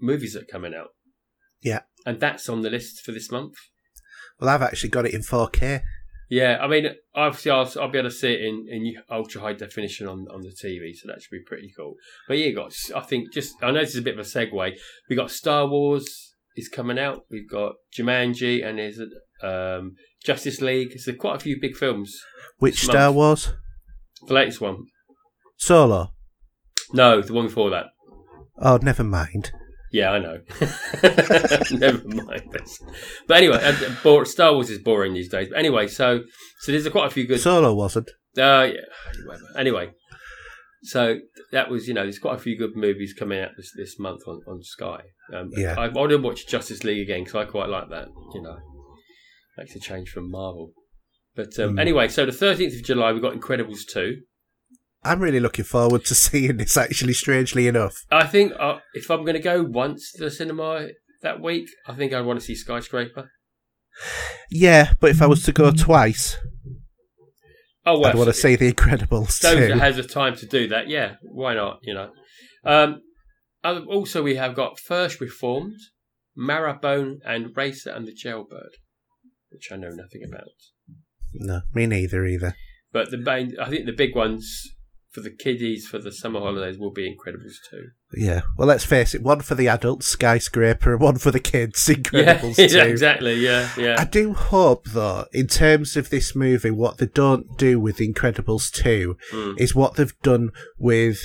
movies 0.00 0.34
that 0.34 0.42
are 0.42 0.52
coming 0.52 0.74
out. 0.74 0.88
Yeah. 1.62 1.80
and 2.04 2.20
that's 2.20 2.48
on 2.50 2.60
the 2.60 2.68
list 2.68 3.00
for 3.04 3.12
this 3.12 3.30
month. 3.30 3.54
well, 4.38 4.50
I've 4.50 4.60
actually 4.62 4.90
got 4.90 5.06
it 5.06 5.14
in 5.14 5.22
4K. 5.22 5.80
Yeah, 6.28 6.58
I 6.60 6.66
mean, 6.66 6.88
obviously, 7.14 7.50
I'll, 7.52 7.70
I'll 7.80 7.88
be 7.90 7.98
able 7.98 8.10
to 8.10 8.14
see 8.14 8.32
it 8.34 8.40
in, 8.40 8.66
in 8.68 8.94
ultra 9.10 9.40
high 9.40 9.52
definition 9.52 10.06
on, 10.08 10.26
on 10.30 10.40
the 10.42 10.48
TV, 10.48 10.94
so 10.94 11.06
that 11.08 11.22
should 11.22 11.30
be 11.30 11.42
pretty 11.46 11.72
cool. 11.76 11.94
But 12.28 12.38
yeah, 12.38 12.46
you 12.46 12.54
got, 12.54 12.74
I 12.94 13.00
think, 13.00 13.32
just, 13.32 13.54
I 13.62 13.70
know 13.70 13.80
this 13.80 13.90
is 13.90 13.98
a 13.98 14.02
bit 14.02 14.18
of 14.18 14.26
a 14.26 14.28
segue. 14.28 14.72
We 15.08 15.16
got 15.16 15.30
Star 15.30 15.66
Wars 15.68 16.33
is 16.56 16.68
coming 16.68 16.98
out. 16.98 17.24
We've 17.30 17.48
got 17.48 17.74
Jumanji 17.96 18.64
and 18.64 18.78
there's 18.78 19.00
um, 19.42 19.96
Justice 20.24 20.60
League. 20.60 20.98
So 20.98 21.12
quite 21.14 21.36
a 21.36 21.40
few 21.40 21.58
big 21.60 21.76
films. 21.76 22.16
Which 22.58 22.82
Star 22.82 23.06
month. 23.06 23.16
Wars? 23.16 23.52
The 24.26 24.34
latest 24.34 24.60
one. 24.60 24.86
Solo. 25.56 26.12
No, 26.92 27.20
the 27.20 27.32
one 27.32 27.46
before 27.46 27.70
that. 27.70 27.86
Oh, 28.58 28.78
never 28.80 29.04
mind. 29.04 29.52
Yeah, 29.94 30.10
I 30.10 30.18
know. 30.18 30.40
Never 31.70 32.02
mind. 32.08 32.50
But 33.28 33.36
anyway, 33.36 33.60
uh, 33.62 34.24
Star 34.24 34.52
Wars 34.52 34.68
is 34.68 34.80
boring 34.80 35.14
these 35.14 35.28
days. 35.28 35.50
But 35.50 35.58
anyway, 35.58 35.86
so 35.86 36.22
so 36.58 36.72
there's 36.72 36.88
quite 36.88 37.06
a 37.06 37.10
few 37.10 37.28
good. 37.28 37.38
Solo 37.38 37.72
wasn't. 37.72 38.10
Uh, 38.36 38.70
yeah. 38.72 39.36
Anyway, 39.56 39.92
so 40.84 41.18
that 41.52 41.70
was 41.70 41.88
you 41.88 41.94
know 41.94 42.02
there's 42.02 42.18
quite 42.18 42.36
a 42.36 42.40
few 42.42 42.56
good 42.58 42.76
movies 42.76 43.14
coming 43.18 43.40
out 43.40 43.50
this 43.56 43.72
this 43.76 43.98
month 43.98 44.20
on 44.26 44.40
on 44.46 44.62
Sky. 44.62 45.00
Um, 45.34 45.50
Yeah. 45.56 45.74
I, 45.78 45.84
I 45.86 45.88
want 45.88 46.10
to 46.10 46.18
watch 46.18 46.46
Justice 46.46 46.84
League 46.84 47.00
again 47.02 47.24
because 47.24 47.34
I 47.34 47.44
quite 47.50 47.68
like 47.68 47.88
that. 47.90 48.08
You 48.34 48.42
know, 48.42 48.56
makes 49.58 49.74
a 49.74 49.80
change 49.80 50.10
from 50.10 50.30
Marvel. 50.30 50.72
But 51.34 51.58
um, 51.58 51.74
Mm. 51.76 51.80
anyway, 51.80 52.08
so 52.08 52.24
the 52.26 52.32
13th 52.32 52.76
of 52.78 52.84
July 52.84 53.12
we've 53.12 53.22
got 53.22 53.34
Incredibles 53.34 53.80
two. 53.92 54.22
I'm 55.02 55.20
really 55.20 55.40
looking 55.40 55.64
forward 55.64 56.04
to 56.06 56.14
seeing 56.26 56.56
this, 56.58 56.76
actually, 56.76 57.12
strangely 57.12 57.66
enough. 57.66 58.04
I 58.10 58.26
think 58.26 58.52
uh, 58.58 58.78
if 58.94 59.10
I'm 59.10 59.20
going 59.22 59.34
to 59.34 59.40
go 59.40 59.62
once 59.62 60.12
to 60.12 60.24
the 60.24 60.30
cinema 60.30 60.88
that 61.22 61.40
week, 61.40 61.68
I 61.86 61.94
think 61.94 62.12
I 62.14 62.20
want 62.22 62.38
to 62.40 62.44
see 62.44 62.54
Skyscraper. 62.54 63.30
Yeah, 64.50 64.92
but 65.00 65.10
if 65.10 65.20
I 65.22 65.26
was 65.26 65.42
to 65.44 65.52
go 65.52 65.70
twice, 65.70 66.36
Oh 67.86 67.98
well, 67.98 68.10
I'd 68.10 68.16
want 68.16 68.28
to 68.28 68.34
see 68.34 68.56
The 68.56 68.72
Incredibles 68.72 69.40
those 69.40 69.56
too. 69.56 69.68
that 69.68 69.78
has 69.78 69.96
the 69.96 70.02
time 70.02 70.36
to 70.36 70.46
do 70.46 70.68
that, 70.68 70.88
yeah, 70.88 71.16
why 71.22 71.54
not? 71.54 71.80
You 71.82 71.94
know. 71.94 72.10
Um, 72.64 73.02
also, 73.62 74.22
we 74.22 74.36
have 74.36 74.54
got 74.54 74.78
First 74.78 75.20
Reformed, 75.20 75.76
Marrowbone, 76.38 77.18
and 77.24 77.56
Racer 77.56 77.90
and 77.90 78.06
the 78.06 78.14
Jailbird, 78.14 78.70
which 79.50 79.70
I 79.70 79.76
know 79.76 79.90
nothing 79.90 80.22
about. 80.26 80.48
No, 81.34 81.62
me 81.74 81.86
neither 81.86 82.24
either. 82.26 82.56
But 82.92 83.10
the 83.10 83.18
main, 83.18 83.54
I 83.60 83.68
think 83.68 83.86
the 83.86 83.92
big 83.92 84.14
ones 84.14 84.73
for 85.14 85.20
the 85.20 85.30
kiddies 85.30 85.86
for 85.86 86.00
the 86.00 86.10
summer 86.10 86.40
holidays 86.40 86.76
will 86.76 86.90
be 86.90 87.08
Incredibles 87.08 87.54
too. 87.70 87.84
Yeah. 88.16 88.40
Well, 88.58 88.66
let's 88.66 88.84
face 88.84 89.14
it, 89.14 89.22
one 89.22 89.40
for 89.42 89.54
the 89.54 89.68
adults, 89.68 90.08
Skyscraper, 90.08 90.92
and 90.94 91.00
one 91.00 91.18
for 91.18 91.30
the 91.30 91.38
kids, 91.38 91.78
Incredibles 91.88 92.58
yeah, 92.72 92.82
2. 92.84 92.90
exactly. 92.90 93.34
Yeah, 93.36 93.68
yeah. 93.78 93.94
I 93.96 94.04
do 94.04 94.32
hope, 94.34 94.86
though, 94.88 95.26
in 95.32 95.46
terms 95.46 95.96
of 95.96 96.10
this 96.10 96.34
movie, 96.34 96.72
what 96.72 96.98
they 96.98 97.06
don't 97.06 97.56
do 97.56 97.78
with 97.78 97.98
Incredibles 97.98 98.72
2 98.72 99.16
Mm. 99.32 99.60
is 99.60 99.72
what 99.74 99.94
they've 99.94 100.18
done 100.22 100.50
with 100.78 101.18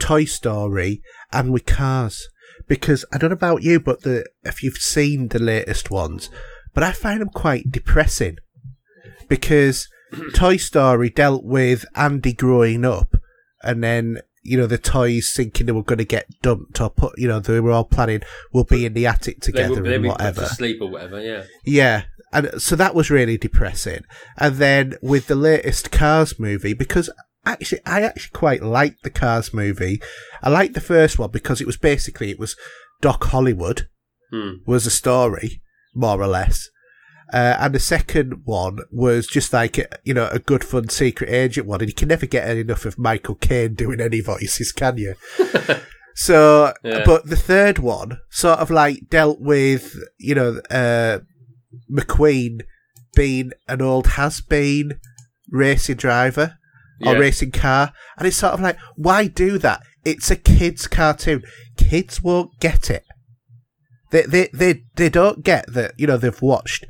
Toy 0.00 0.24
Story 0.24 1.00
and 1.32 1.52
with 1.52 1.66
Cars. 1.66 2.28
Because 2.66 3.04
I 3.12 3.18
don't 3.18 3.30
know 3.30 3.34
about 3.34 3.62
you, 3.62 3.78
but 3.80 4.02
the 4.02 4.24
if 4.42 4.62
you've 4.62 4.76
seen 4.76 5.28
the 5.28 5.38
latest 5.38 5.88
ones, 5.90 6.30
but 6.74 6.82
I 6.82 6.90
find 6.92 7.20
them 7.20 7.30
quite 7.30 7.70
depressing. 7.70 8.38
Because 9.28 9.88
Toy 10.34 10.56
Story 10.56 11.10
dealt 11.10 11.44
with 11.44 11.84
Andy 11.94 12.32
growing 12.32 12.84
up, 12.84 13.14
and 13.62 13.82
then 13.82 14.18
you 14.42 14.56
know 14.56 14.66
the 14.66 14.78
toys 14.78 15.32
thinking 15.34 15.66
they 15.66 15.72
were 15.72 15.82
going 15.82 15.98
to 15.98 16.04
get 16.04 16.26
dumped 16.42 16.80
or 16.80 16.90
put. 16.90 17.18
You 17.18 17.28
know 17.28 17.40
they 17.40 17.60
were 17.60 17.72
all 17.72 17.84
planning 17.84 18.22
we'll 18.52 18.64
be 18.64 18.86
in 18.86 18.94
the 18.94 19.06
attic 19.06 19.40
They 19.40 19.46
together 19.52 19.74
will, 19.76 19.82
they'll 19.82 19.94
and 19.94 20.02
be 20.04 20.08
put 20.08 20.18
whatever. 20.18 20.44
sleep 20.46 20.80
or 20.80 20.90
whatever. 20.90 21.20
Yeah. 21.20 21.44
Yeah. 21.64 22.02
And 22.32 22.62
so 22.62 22.76
that 22.76 22.94
was 22.94 23.10
really 23.10 23.36
depressing. 23.36 24.04
And 24.38 24.56
then 24.56 24.94
with 25.02 25.26
the 25.26 25.34
latest 25.34 25.90
Cars 25.90 26.38
movie, 26.38 26.74
because 26.74 27.10
actually, 27.44 27.80
I 27.84 28.02
actually 28.02 28.30
quite 28.38 28.62
liked 28.62 29.02
the 29.02 29.10
Cars 29.10 29.52
movie. 29.52 30.00
I 30.40 30.48
liked 30.48 30.74
the 30.74 30.80
first 30.80 31.18
one 31.18 31.30
because 31.32 31.60
it 31.60 31.66
was 31.66 31.76
basically, 31.76 32.30
it 32.30 32.38
was 32.38 32.54
Doc 33.00 33.24
Hollywood 33.24 33.88
Hmm. 34.30 34.58
was 34.64 34.86
a 34.86 34.90
story, 34.90 35.60
more 35.92 36.22
or 36.22 36.28
less. 36.28 36.68
Uh, 37.32 37.56
and 37.60 37.74
the 37.74 37.78
second 37.80 38.42
one 38.44 38.78
was 38.90 39.26
just 39.26 39.52
like, 39.52 39.76
you 40.04 40.12
know, 40.14 40.28
a 40.32 40.38
good 40.38 40.64
fun 40.64 40.88
secret 40.88 41.30
agent 41.30 41.66
one. 41.66 41.80
And 41.80 41.88
you 41.88 41.94
can 41.94 42.08
never 42.08 42.26
get 42.26 42.48
enough 42.56 42.84
of 42.84 42.98
Michael 42.98 43.36
Caine 43.36 43.74
doing 43.74 44.00
any 44.00 44.20
voices, 44.20 44.72
can 44.72 44.98
you? 44.98 45.14
so, 46.14 46.72
Yeah. 46.82 47.02
but 47.04 47.26
the 47.26 47.36
third 47.36 47.78
one 47.78 48.18
sort 48.30 48.58
of 48.58 48.70
like 48.70 49.08
dealt 49.08 49.40
with, 49.40 49.94
you 50.18 50.34
know, 50.34 50.60
uh, 50.70 51.20
McQueen 51.90 52.62
being 53.14 53.52
an 53.68 53.80
old 53.82 54.08
has 54.08 54.40
been 54.40 54.98
racing 55.50 55.96
driver 55.96 56.56
or 57.04 57.12
Yeah. 57.14 57.18
racing 57.20 57.52
car. 57.52 57.92
And 58.18 58.26
it's 58.26 58.36
sort 58.36 58.54
of 58.54 58.60
like, 58.60 58.78
why 58.96 59.26
do 59.26 59.58
that? 59.58 59.82
It's 60.04 60.30
a 60.30 60.36
kid's 60.36 60.86
cartoon. 60.86 61.42
Kids 61.76 62.22
won't 62.22 62.58
get 62.60 62.90
it. 62.90 63.04
They, 64.10 64.22
they, 64.22 64.48
they, 64.52 64.82
they 64.96 65.08
don't 65.08 65.44
get 65.44 65.72
that, 65.72 65.92
you 65.96 66.06
know, 66.08 66.16
they've 66.16 66.42
watched, 66.42 66.84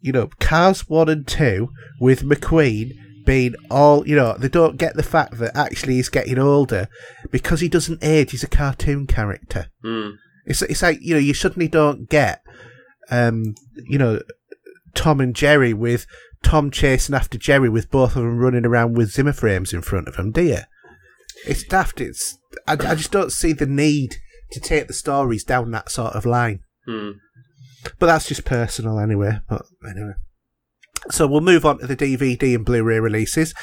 you 0.00 0.12
know, 0.12 0.28
Cars 0.40 0.88
1 0.88 1.08
and 1.08 1.26
2 1.26 1.68
with 2.00 2.22
McQueen 2.22 2.92
being 3.24 3.54
all, 3.70 4.06
you 4.06 4.16
know, 4.16 4.36
they 4.38 4.48
don't 4.48 4.78
get 4.78 4.94
the 4.94 5.02
fact 5.02 5.38
that 5.38 5.56
actually 5.56 5.94
he's 5.94 6.08
getting 6.08 6.38
older 6.38 6.88
because 7.30 7.60
he 7.60 7.68
doesn't 7.68 8.02
age, 8.02 8.30
he's 8.30 8.42
a 8.42 8.48
cartoon 8.48 9.06
character. 9.06 9.66
Hmm. 9.82 10.10
It's, 10.46 10.62
it's 10.62 10.82
like, 10.82 10.98
you 11.02 11.14
know, 11.14 11.20
you 11.20 11.34
suddenly 11.34 11.68
don't 11.68 12.08
get, 12.08 12.42
um, 13.10 13.54
you 13.76 13.98
know, 13.98 14.20
Tom 14.94 15.20
and 15.20 15.36
Jerry 15.36 15.74
with 15.74 16.06
Tom 16.42 16.70
chasing 16.70 17.14
after 17.14 17.36
Jerry 17.36 17.68
with 17.68 17.90
both 17.90 18.16
of 18.16 18.22
them 18.22 18.38
running 18.38 18.64
around 18.64 18.96
with 18.96 19.10
Zimmer 19.10 19.32
frames 19.32 19.72
in 19.72 19.82
front 19.82 20.08
of 20.08 20.16
them, 20.16 20.32
do 20.32 20.42
you? 20.42 20.60
It's 21.46 21.64
daft. 21.64 22.00
It's 22.00 22.38
I, 22.66 22.72
I 22.72 22.94
just 22.94 23.12
don't 23.12 23.30
see 23.30 23.52
the 23.52 23.66
need 23.66 24.16
to 24.52 24.60
take 24.60 24.86
the 24.86 24.94
stories 24.94 25.44
down 25.44 25.70
that 25.72 25.90
sort 25.90 26.14
of 26.14 26.24
line. 26.24 26.60
Hmm. 26.86 27.10
But 27.98 28.06
that's 28.06 28.28
just 28.28 28.44
personal 28.44 28.98
anyway. 28.98 29.40
But 29.48 29.62
anyway. 29.88 30.14
So 31.10 31.26
we'll 31.26 31.40
move 31.40 31.64
on 31.64 31.78
to 31.78 31.86
the 31.86 31.96
DVD 31.96 32.54
and 32.54 32.64
Blu-ray 32.64 33.00
releases. 33.00 33.54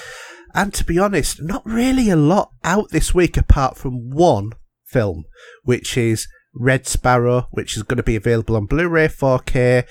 And 0.54 0.74
to 0.74 0.86
be 0.86 0.98
honest, 0.98 1.42
not 1.42 1.66
really 1.66 2.10
a 2.10 2.16
lot 2.16 2.52
out 2.64 2.90
this 2.92 3.14
week 3.14 3.36
apart 3.36 3.78
from 3.78 4.10
one 4.10 4.52
film, 4.86 5.26
which 5.64 5.98
is 5.98 6.28
Red 6.54 6.88
Sparrow, 6.88 7.48
which 7.52 7.76
is 7.76 7.84
going 7.84 7.98
to 7.98 8.04
be 8.04 8.16
available 8.16 8.56
on 8.56 8.66
Blu-ray, 8.66 9.10
4K, 9.10 9.86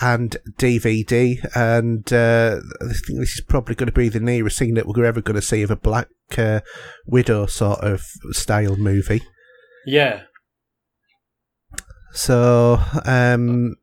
and 0.00 0.36
DVD. 0.58 1.38
And 1.54 2.10
uh, 2.12 2.60
I 2.80 2.92
think 3.06 3.20
this 3.20 3.34
is 3.34 3.44
probably 3.46 3.74
going 3.74 3.88
to 3.88 3.92
be 3.92 4.08
the 4.08 4.20
nearest 4.20 4.58
thing 4.58 4.74
that 4.74 4.86
we're 4.86 5.04
ever 5.04 5.20
going 5.20 5.36
to 5.36 5.42
see 5.42 5.62
of 5.62 5.70
a 5.70 5.76
Black 5.76 6.08
uh, 6.38 6.60
Widow 7.06 7.46
sort 7.46 7.80
of 7.80 8.00
style 8.30 8.76
movie. 8.76 9.22
Yeah. 9.84 10.22
So, 12.16 12.80
um, 13.04 13.74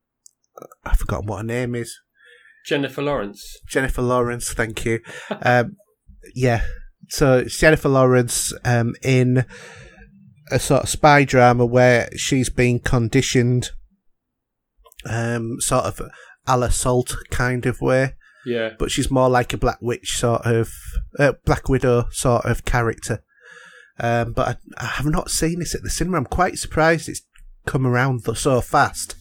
I've 0.83 0.97
forgotten 0.97 1.27
what 1.27 1.37
her 1.37 1.43
name 1.43 1.75
is. 1.75 1.95
Jennifer 2.65 3.01
Lawrence. 3.03 3.57
Jennifer 3.67 4.01
Lawrence, 4.01 4.51
thank 4.53 4.85
you. 4.85 5.01
Um, 5.43 5.75
yeah, 6.33 6.63
so 7.09 7.37
it's 7.39 7.59
Jennifer 7.59 7.89
Lawrence 7.89 8.51
um, 8.65 8.95
in 9.03 9.45
a 10.49 10.57
sort 10.59 10.83
of 10.83 10.89
spy 10.89 11.25
drama 11.25 11.65
where 11.65 12.09
she's 12.15 12.49
been 12.49 12.79
conditioned, 12.79 13.69
um, 15.05 15.57
sort 15.59 15.85
of 15.85 16.01
a 16.47 16.57
la 16.57 16.69
Salt 16.69 17.15
kind 17.29 17.65
of 17.65 17.81
way, 17.81 18.15
Yeah. 18.45 18.71
but 18.79 18.89
she's 18.89 19.11
more 19.11 19.29
like 19.29 19.53
a 19.53 19.57
Black 19.57 19.77
Witch 19.81 20.17
sort 20.17 20.41
of, 20.45 20.71
uh, 21.19 21.33
Black 21.45 21.69
Widow 21.69 22.07
sort 22.11 22.45
of 22.45 22.65
character. 22.65 23.23
Um, 23.99 24.33
but 24.33 24.47
I, 24.79 24.83
I 24.83 24.87
have 24.87 25.05
not 25.05 25.29
seen 25.29 25.59
this 25.59 25.75
at 25.75 25.83
the 25.83 25.89
cinema. 25.91 26.17
I'm 26.17 26.25
quite 26.25 26.57
surprised 26.57 27.07
it's 27.07 27.21
come 27.65 27.85
around 27.87 28.21
so 28.37 28.61
fast. 28.61 29.15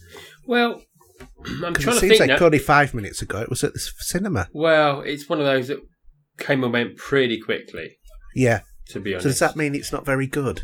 Well, 0.47 0.82
I'm 1.64 1.74
trying 1.74 1.74
it 1.74 1.74
to 1.74 1.93
seems 1.94 2.19
think 2.19 2.20
like 2.31 2.40
now. 2.40 2.47
only 2.47 2.59
five 2.59 2.94
minutes 2.94 3.23
ago 3.23 3.40
it 3.40 3.51
was 3.51 3.62
at 3.64 3.73
the 3.74 3.78
cinema. 3.78 4.48
Well, 4.52 5.01
it's 5.02 5.28
one 5.28 5.39
of 5.40 5.47
those 5.47 5.69
that 5.69 5.78
came 6.39 6.64
and 6.64 6.73
went 6.73 6.97
pretty 6.97 7.40
quickly. 7.40 7.98
Yeah. 8.35 8.60
To 8.89 9.01
be 9.01 9.14
honest. 9.14 9.24
So 9.24 9.28
does 9.31 9.39
that 9.40 9.56
mean 9.56 9.74
it's 9.74 9.93
not 9.93 10.05
very 10.05 10.27
good? 10.27 10.62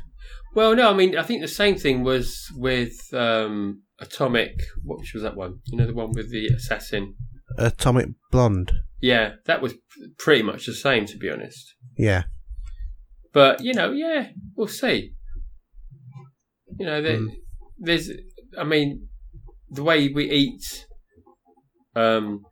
Well, 0.55 0.75
no, 0.75 0.91
I 0.91 0.95
mean, 0.95 1.17
I 1.17 1.23
think 1.23 1.41
the 1.43 1.49
same 1.49 1.77
thing 1.77 2.03
was 2.03 2.51
with 2.57 2.93
um, 3.13 3.83
Atomic. 4.01 4.55
What 4.83 5.01
was 5.15 5.23
that 5.23 5.37
one? 5.37 5.61
You 5.67 5.79
know, 5.79 5.87
the 5.87 5.95
one 5.95 6.13
with 6.13 6.31
the 6.33 6.47
assassin. 6.49 7.15
Atomic 7.57 8.09
Blonde. 8.31 8.73
Yeah, 9.01 9.35
that 9.47 9.63
was 9.63 9.75
pretty 10.19 10.43
much 10.43 10.67
the 10.67 10.75
same, 10.75 11.07
to 11.07 11.17
be 11.17 11.31
honest. 11.31 11.75
Yeah. 11.97 12.25
But 13.33 13.63
you 13.63 13.73
know, 13.75 13.93
yeah, 13.93 14.31
we'll 14.57 14.67
see. 14.69 15.13
You 16.79 16.87
know, 16.87 17.03
there, 17.03 17.19
Mm. 17.19 17.37
There's, 17.79 18.11
I 18.59 18.65
mean, 18.65 19.09
the 19.71 19.83
way 19.83 20.09
we 20.09 20.31
eat, 20.31 20.87
um, 21.95 22.43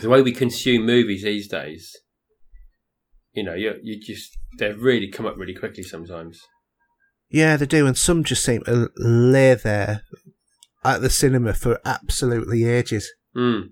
the 0.00 0.08
way 0.08 0.22
we 0.22 0.32
consume 0.32 0.86
movies 0.86 1.22
these 1.22 1.48
days. 1.48 1.92
You 3.32 3.44
know, 3.44 3.54
you 3.54 3.74
you 3.82 4.00
just 4.00 4.36
they've 4.58 4.80
really 4.80 5.10
come 5.10 5.26
up 5.26 5.36
really 5.36 5.54
quickly 5.54 5.82
sometimes. 5.82 6.40
Yeah, 7.28 7.56
they 7.56 7.66
do, 7.66 7.86
and 7.86 7.96
some 7.96 8.24
just 8.24 8.44
seem 8.44 8.62
to 8.64 8.90
lay 8.96 9.54
there 9.54 10.02
at 10.84 11.02
the 11.02 11.10
cinema 11.10 11.52
for 11.52 11.80
absolutely 11.84 12.64
ages. 12.64 13.12
Mm. 13.36 13.70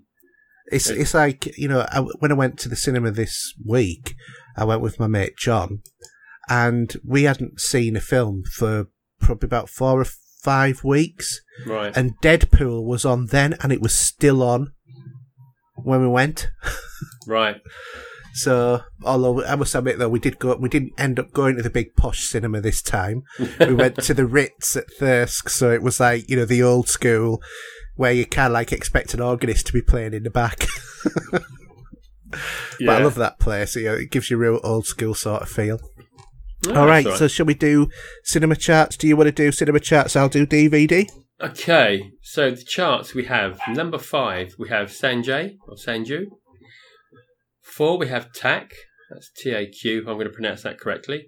It's 0.71 0.89
it's 0.89 1.13
like 1.13 1.57
you 1.57 1.67
know 1.67 1.85
I, 1.91 2.01
when 2.19 2.31
I 2.31 2.35
went 2.35 2.59
to 2.59 2.69
the 2.69 2.75
cinema 2.75 3.11
this 3.11 3.53
week, 3.65 4.15
I 4.57 4.65
went 4.65 4.81
with 4.81 4.99
my 4.99 5.07
mate 5.07 5.37
John, 5.37 5.81
and 6.49 6.93
we 7.03 7.23
hadn't 7.23 7.59
seen 7.59 7.95
a 7.95 8.01
film 8.01 8.43
for 8.57 8.87
probably 9.19 9.47
about 9.47 9.69
four 9.69 10.01
or 10.01 10.05
five 10.43 10.83
weeks, 10.83 11.41
Right. 11.65 11.95
and 11.95 12.13
Deadpool 12.21 12.83
was 12.85 13.05
on 13.05 13.27
then, 13.27 13.55
and 13.61 13.71
it 13.71 13.81
was 13.81 13.97
still 13.97 14.43
on 14.43 14.73
when 15.75 16.01
we 16.01 16.07
went. 16.07 16.49
right. 17.27 17.61
So, 18.37 18.81
although 19.03 19.45
I 19.45 19.55
must 19.55 19.73
admit 19.75 19.97
though, 19.97 20.09
we 20.09 20.19
did 20.19 20.39
go, 20.39 20.55
we 20.57 20.67
didn't 20.67 20.91
end 20.97 21.19
up 21.19 21.31
going 21.31 21.55
to 21.55 21.63
the 21.63 21.69
big 21.69 21.95
posh 21.95 22.27
cinema 22.27 22.59
this 22.59 22.81
time. 22.81 23.23
we 23.61 23.73
went 23.73 23.95
to 24.03 24.13
the 24.13 24.25
Ritz 24.25 24.75
at 24.75 24.91
Thirsk, 24.99 25.47
so 25.49 25.71
it 25.71 25.81
was 25.81 25.99
like 26.01 26.29
you 26.29 26.35
know 26.35 26.43
the 26.45 26.61
old 26.61 26.89
school 26.89 27.41
where 27.95 28.11
you 28.11 28.25
kind 28.25 28.47
of 28.47 28.51
like 28.53 28.73
expect 28.73 29.13
an 29.13 29.21
organist 29.21 29.67
to 29.67 29.73
be 29.73 29.81
playing 29.81 30.13
in 30.13 30.23
the 30.23 30.29
back. 30.29 30.65
Yeah. 31.31 31.39
But 32.79 32.89
I 32.89 33.03
love 33.03 33.15
that 33.15 33.39
place. 33.39 33.75
You 33.77 33.85
know, 33.85 33.93
it 33.93 34.11
gives 34.11 34.29
you 34.29 34.35
a 34.35 34.39
real 34.39 34.59
old 34.63 34.85
school 34.85 35.13
sort 35.13 35.43
of 35.43 35.47
feel. 35.49 35.79
All 36.73 36.87
right, 36.87 37.05
so 37.05 37.27
shall 37.27 37.45
we 37.45 37.53
do 37.53 37.89
cinema 38.23 38.55
charts? 38.55 38.97
Do 38.97 39.07
you 39.07 39.15
want 39.15 39.27
to 39.27 39.31
do 39.31 39.51
cinema 39.51 39.79
charts? 39.79 40.15
I'll 40.15 40.29
do 40.29 40.45
DVD. 40.45 41.09
Okay, 41.41 42.11
so 42.21 42.51
the 42.51 42.63
charts 42.63 43.13
we 43.13 43.25
have 43.25 43.59
number 43.67 43.97
five, 43.97 44.53
we 44.57 44.69
have 44.69 44.87
Sanjay 44.89 45.57
or 45.67 45.75
Sanju. 45.75 46.25
Four, 47.61 47.97
we 47.97 48.07
have 48.07 48.31
Tak. 48.33 48.71
That's 49.11 49.29
T 49.35 49.51
A 49.51 49.67
Q. 49.67 49.99
I'm 49.99 50.15
going 50.15 50.27
to 50.27 50.33
pronounce 50.33 50.63
that 50.63 50.79
correctly. 50.79 51.27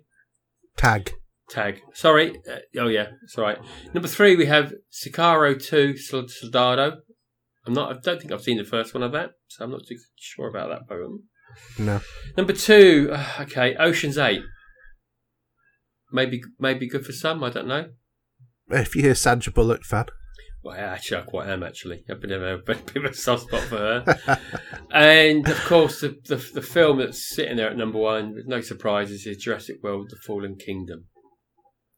Tag. 0.77 1.11
Tag. 1.49 1.81
Sorry. 1.93 2.35
Uh, 2.49 2.59
oh 2.79 2.87
yeah, 2.87 3.07
it's 3.23 3.37
all 3.37 3.43
right. 3.43 3.57
Number 3.93 4.07
three, 4.07 4.35
we 4.35 4.45
have 4.45 4.73
Sicario 4.91 5.61
Two 5.61 5.95
Soldado. 5.97 6.97
I'm 7.65 7.73
not. 7.73 7.91
I 7.91 7.99
don't 8.01 8.19
think 8.19 8.31
I've 8.31 8.41
seen 8.41 8.57
the 8.57 8.63
first 8.63 8.93
one 8.93 9.03
of 9.03 9.11
that, 9.11 9.31
so 9.47 9.65
I'm 9.65 9.71
not 9.71 9.81
too 9.87 9.97
sure 10.15 10.47
about 10.47 10.69
that 10.69 10.87
poem. 10.87 11.23
No. 11.77 12.01
Number 12.35 12.53
two, 12.53 13.09
uh, 13.11 13.41
okay, 13.41 13.75
Ocean's 13.75 14.17
Eight. 14.17 14.41
Maybe, 16.11 16.41
maybe 16.59 16.87
good 16.87 17.05
for 17.05 17.11
some. 17.11 17.43
I 17.43 17.49
don't 17.49 17.67
know. 17.67 17.89
If 18.69 18.95
you're 18.95 19.11
a 19.11 19.15
Sandra 19.15 19.51
Bullock 19.51 19.83
fan, 19.83 20.05
Well, 20.63 20.75
actually, 20.77 21.21
I 21.21 21.21
quite 21.23 21.47
am. 21.49 21.63
Actually, 21.63 22.03
I've 22.09 22.19
been 22.21 22.31
a 22.31 22.57
bit 22.57 22.95
of 22.95 23.05
a 23.05 23.13
soft 23.13 23.43
spot 23.43 23.61
for 23.63 23.77
her. 23.77 24.39
and 24.91 25.47
of 25.47 25.59
course, 25.65 26.01
the, 26.01 26.17
the 26.27 26.35
the 26.53 26.61
film 26.61 26.97
that's 26.97 27.33
sitting 27.33 27.57
there 27.57 27.69
at 27.69 27.77
number 27.77 27.97
one, 27.99 28.33
with 28.33 28.47
no 28.47 28.61
surprises, 28.61 29.25
is 29.25 29.37
Jurassic 29.37 29.77
World: 29.83 30.07
The 30.09 30.17
Fallen 30.25 30.55
Kingdom, 30.57 31.05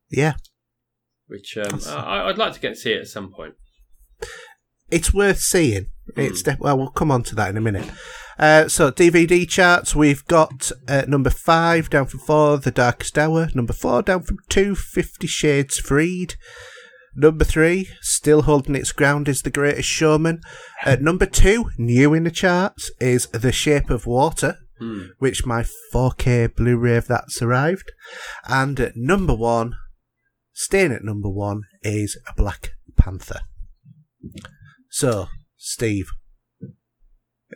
yeah, 0.09 0.33
which 1.27 1.57
um, 1.57 1.79
I, 1.87 2.27
I'd 2.29 2.37
like 2.37 2.53
to 2.53 2.59
get 2.59 2.69
to 2.75 2.75
see 2.75 2.93
it 2.93 3.01
at 3.01 3.07
some 3.07 3.31
point. 3.31 3.53
it's 4.91 5.13
worth 5.13 5.39
seeing. 5.39 5.87
Hmm. 6.15 6.21
It's 6.21 6.43
def- 6.43 6.59
well, 6.59 6.77
we'll 6.77 6.89
come 6.91 7.11
on 7.11 7.23
to 7.23 7.35
that 7.35 7.49
in 7.49 7.57
a 7.57 7.61
minute. 7.61 7.89
Uh, 8.39 8.69
so 8.69 8.89
DVD 8.89 9.47
charts, 9.47 9.93
we've 9.93 10.25
got 10.25 10.71
uh, 10.87 11.03
number 11.07 11.29
five 11.29 11.89
down 11.89 12.05
from 12.05 12.21
four, 12.21 12.57
The 12.57 12.71
Darkest 12.71 13.17
Hour. 13.17 13.49
Number 13.53 13.73
four 13.73 14.01
down 14.01 14.23
from 14.23 14.37
two, 14.47 14.75
Fifty 14.75 15.27
Shades 15.27 15.77
Freed. 15.77 16.35
Number 17.15 17.43
three, 17.43 17.89
still 18.01 18.43
holding 18.43 18.75
its 18.75 18.93
ground, 18.93 19.27
is 19.27 19.41
The 19.41 19.49
Greatest 19.49 19.89
Showman. 19.89 20.39
At 20.85 21.01
number 21.01 21.25
two, 21.25 21.69
new 21.77 22.13
in 22.13 22.23
the 22.23 22.31
charts, 22.31 22.91
is 23.01 23.27
The 23.27 23.51
Shape 23.51 23.89
of 23.89 24.05
Water, 24.05 24.57
Hmm. 24.79 25.07
which 25.17 25.45
my 25.45 25.65
4K 25.93 26.47
Blu-ray 26.55 26.95
of 26.95 27.07
that's 27.07 27.41
arrived. 27.41 27.91
And 28.47 28.79
at 28.79 28.95
number 28.95 29.35
one, 29.35 29.73
staying 30.53 30.93
at 30.93 31.03
number 31.03 31.29
one, 31.29 31.63
is 31.81 32.17
Black 32.37 32.69
Panther. 32.95 33.41
So, 34.89 35.27
Steve, 35.57 36.09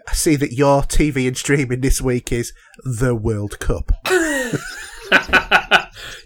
I 0.08 0.14
see 0.14 0.36
that 0.36 0.52
your 0.54 0.82
TV 0.84 1.28
and 1.28 1.38
streaming 1.38 1.82
this 1.82 2.02
week 2.02 2.32
is 2.32 2.54
the 2.84 3.16
World 3.16 3.60
Cup. 3.60 3.92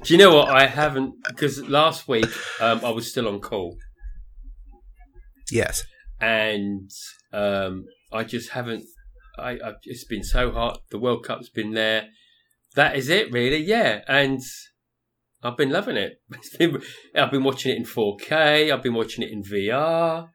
Do 0.03 0.13
you 0.13 0.17
know 0.17 0.35
what? 0.35 0.49
I 0.49 0.65
haven't 0.67 1.15
because 1.27 1.61
last 1.67 2.07
week 2.07 2.25
um, 2.61 2.81
I 2.83 2.89
was 2.91 3.09
still 3.09 3.27
on 3.27 3.39
call, 3.39 3.75
Yes. 5.51 5.83
and 6.21 6.89
um, 7.33 7.85
I 8.11 8.23
just 8.23 8.51
haven't. 8.51 8.85
I, 9.37 9.51
I 9.51 9.73
it's 9.83 10.05
been 10.05 10.23
so 10.23 10.51
hot. 10.51 10.79
The 10.91 10.99
World 10.99 11.23
Cup's 11.25 11.49
been 11.49 11.73
there. 11.73 12.07
That 12.75 12.95
is 12.95 13.09
it, 13.09 13.31
really. 13.31 13.57
Yeah, 13.63 14.01
and 14.07 14.39
I've 15.43 15.57
been 15.57 15.69
loving 15.71 15.97
it. 15.97 16.21
It's 16.33 16.55
been, 16.55 16.81
I've 17.15 17.31
been 17.31 17.43
watching 17.43 17.71
it 17.73 17.77
in 17.77 17.83
4K. 17.83 18.71
I've 18.71 18.83
been 18.83 18.93
watching 18.93 19.23
it 19.23 19.31
in 19.31 19.43
VR. 19.43 20.29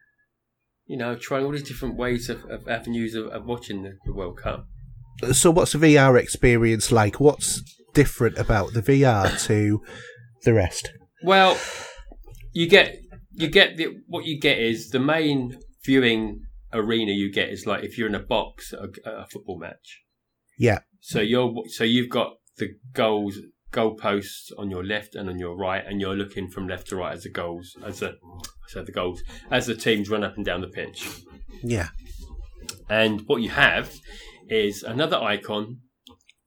You 0.86 0.96
know, 0.96 1.14
trying 1.14 1.44
all 1.44 1.52
these 1.52 1.62
different 1.62 1.96
ways 1.96 2.28
of, 2.28 2.44
of 2.50 2.68
avenues 2.68 3.14
of, 3.14 3.26
of 3.28 3.44
watching 3.44 3.82
the, 3.82 3.98
the 4.04 4.12
World 4.12 4.38
Cup. 4.38 4.66
So, 5.32 5.50
what's 5.50 5.72
the 5.72 5.78
VR 5.78 6.20
experience 6.20 6.90
like? 6.90 7.20
What's 7.20 7.62
different 7.94 8.38
about 8.38 8.72
the 8.72 8.82
VR 8.82 9.40
to 9.46 9.80
the 10.44 10.54
rest? 10.54 10.92
Well, 11.22 11.58
you 12.52 12.68
get 12.68 12.96
you 13.32 13.48
get 13.48 13.76
the 13.76 13.88
what 14.06 14.24
you 14.24 14.40
get 14.40 14.58
is 14.58 14.90
the 14.90 15.00
main 15.00 15.58
viewing 15.84 16.42
arena 16.72 17.12
you 17.12 17.30
get 17.30 17.48
is 17.48 17.66
like 17.66 17.84
if 17.84 17.98
you're 17.98 18.08
in 18.08 18.14
a 18.14 18.20
box 18.20 18.72
at 18.72 18.80
a, 18.80 19.08
at 19.08 19.14
a 19.24 19.26
football 19.26 19.58
match. 19.58 20.02
Yeah. 20.58 20.80
So 21.00 21.20
you're 21.20 21.52
so 21.68 21.84
you've 21.84 22.10
got 22.10 22.34
the 22.58 22.70
goals 22.92 23.38
goalposts 23.72 24.52
on 24.58 24.70
your 24.70 24.84
left 24.84 25.14
and 25.14 25.28
on 25.28 25.38
your 25.38 25.56
right, 25.56 25.84
and 25.86 26.00
you're 26.00 26.14
looking 26.14 26.48
from 26.48 26.68
left 26.68 26.88
to 26.88 26.96
right 26.96 27.14
as 27.14 27.22
the 27.24 27.30
goals 27.30 27.76
as 27.84 28.00
the 28.00 28.18
so 28.68 28.82
the 28.82 28.92
goals 28.92 29.22
as 29.50 29.66
the 29.66 29.74
teams 29.74 30.08
run 30.08 30.24
up 30.24 30.36
and 30.36 30.44
down 30.44 30.60
the 30.60 30.68
pitch. 30.68 31.08
Yeah. 31.62 31.88
And 32.88 33.22
what 33.22 33.42
you 33.42 33.50
have 33.50 33.94
is 34.48 34.82
another 34.82 35.16
icon, 35.16 35.78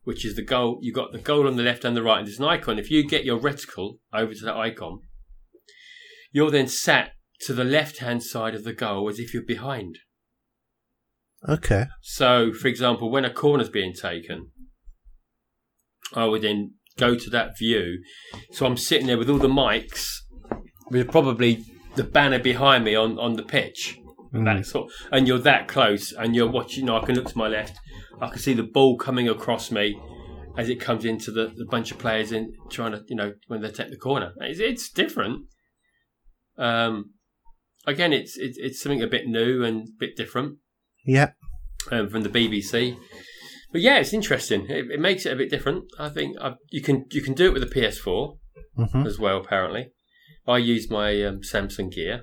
which 0.04 0.26
is 0.26 0.36
the 0.36 0.44
goal. 0.44 0.80
You've 0.82 0.96
got 0.96 1.12
the 1.12 1.18
goal 1.18 1.48
on 1.48 1.56
the 1.56 1.64
left 1.64 1.84
and 1.84 1.98
the 1.98 2.04
right, 2.04 2.20
and 2.20 2.28
there's 2.28 2.40
an 2.40 2.46
icon. 2.46 2.80
If 2.80 2.92
you 2.92 3.08
get 3.08 3.26
your 3.26 3.40
reticle 3.40 3.98
over 4.14 4.34
to 4.34 4.46
that 4.46 4.56
icon, 4.56 5.00
you're 6.32 6.52
then 6.52 6.68
sat 6.68 7.12
to 7.42 7.54
the 7.54 7.64
left 7.64 8.00
hand 8.00 8.24
side 8.24 8.56
of 8.56 8.64
the 8.64 8.74
goal 8.74 9.10
as 9.10 9.20
if 9.20 9.34
you're 9.34 9.44
behind. 9.44 10.00
Okay. 11.48 11.86
So, 12.02 12.54
for 12.54 12.68
example, 12.68 13.12
when 13.12 13.26
a 13.26 13.34
corner's 13.34 13.70
being 13.70 13.94
taken, 13.94 14.52
I 16.14 16.26
would 16.26 16.42
then 16.42 16.76
go 16.98 17.16
to 17.16 17.30
that 17.30 17.58
view. 17.58 18.02
So 18.52 18.66
I'm 18.66 18.78
sitting 18.78 19.08
there 19.08 19.18
with 19.18 19.30
all 19.30 19.38
the 19.38 19.48
mics, 19.48 20.08
with 20.92 21.10
probably 21.12 21.64
the 21.96 22.04
banner 22.04 22.40
behind 22.40 22.84
me 22.84 22.96
on, 22.96 23.18
on 23.20 23.34
the 23.34 23.44
pitch. 23.44 23.98
That 24.34 24.66
sort, 24.66 24.92
and 25.14 25.28
you're 25.30 25.40
that 25.40 25.70
close, 25.70 26.12
and 26.12 26.36
you're 26.36 26.50
watching. 26.52 26.82
You 26.82 26.88
know, 26.88 26.98
I 26.98 27.06
can 27.06 27.16
look 27.16 27.28
to 27.30 27.38
my 27.38 27.48
left. 27.48 27.78
I 28.20 28.28
can 28.28 28.40
see 28.40 28.54
the 28.54 28.64
ball 28.64 28.98
coming 28.98 29.30
across 29.30 29.72
me 29.72 29.98
as 30.58 30.68
it 30.70 30.80
comes 30.82 31.06
into 31.06 31.32
the, 31.32 31.54
the 31.56 31.66
bunch 31.66 31.92
of 31.92 31.98
players 32.00 32.32
in 32.34 32.52
trying 32.70 32.92
to, 32.92 33.02
you 33.08 33.16
know, 33.16 33.34
when 33.48 33.62
they 33.62 33.70
take 33.72 33.90
the 33.92 33.98
corner. 33.98 34.34
It's, 34.42 34.60
it's 34.60 34.90
different. 34.90 35.46
Um, 36.58 37.12
again, 37.88 38.12
it's, 38.14 38.38
it's 38.38 38.58
it's 38.58 38.82
something 38.82 39.02
a 39.02 39.08
bit 39.08 39.26
new 39.28 39.64
and 39.64 39.88
a 39.88 39.92
bit 40.00 40.16
different 40.18 40.58
Yeah. 41.06 41.32
um, 41.92 42.10
from 42.10 42.24
the 42.24 42.30
BBC. 42.30 42.98
But 43.76 43.82
yeah, 43.82 43.98
it's 43.98 44.14
interesting. 44.14 44.68
It, 44.70 44.90
it 44.90 45.02
makes 45.02 45.26
it 45.26 45.34
a 45.34 45.36
bit 45.36 45.50
different. 45.50 45.84
I 46.00 46.08
think 46.08 46.38
i 46.40 46.54
you 46.72 46.82
can 46.82 47.08
you 47.12 47.22
can 47.22 47.34
do 47.34 47.48
it 47.48 47.54
with 47.54 47.62
a 47.62 47.66
PS4 47.66 48.38
hmm 48.78 49.06
as 49.06 49.20
well. 49.20 49.36
Apparently, 49.36 49.92
I 50.48 50.60
use 50.60 50.90
my 50.90 51.22
um, 51.24 51.42
Samsung 51.42 51.92
Gear. 51.92 52.22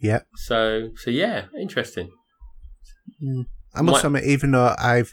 Yeah. 0.00 0.20
So 0.36 0.88
so 0.96 1.10
yeah, 1.10 1.48
interesting. 1.60 2.08
I 3.74 3.82
must 3.82 4.02
Might- 4.02 4.06
admit, 4.06 4.24
even 4.24 4.52
though 4.52 4.74
I've 4.78 5.12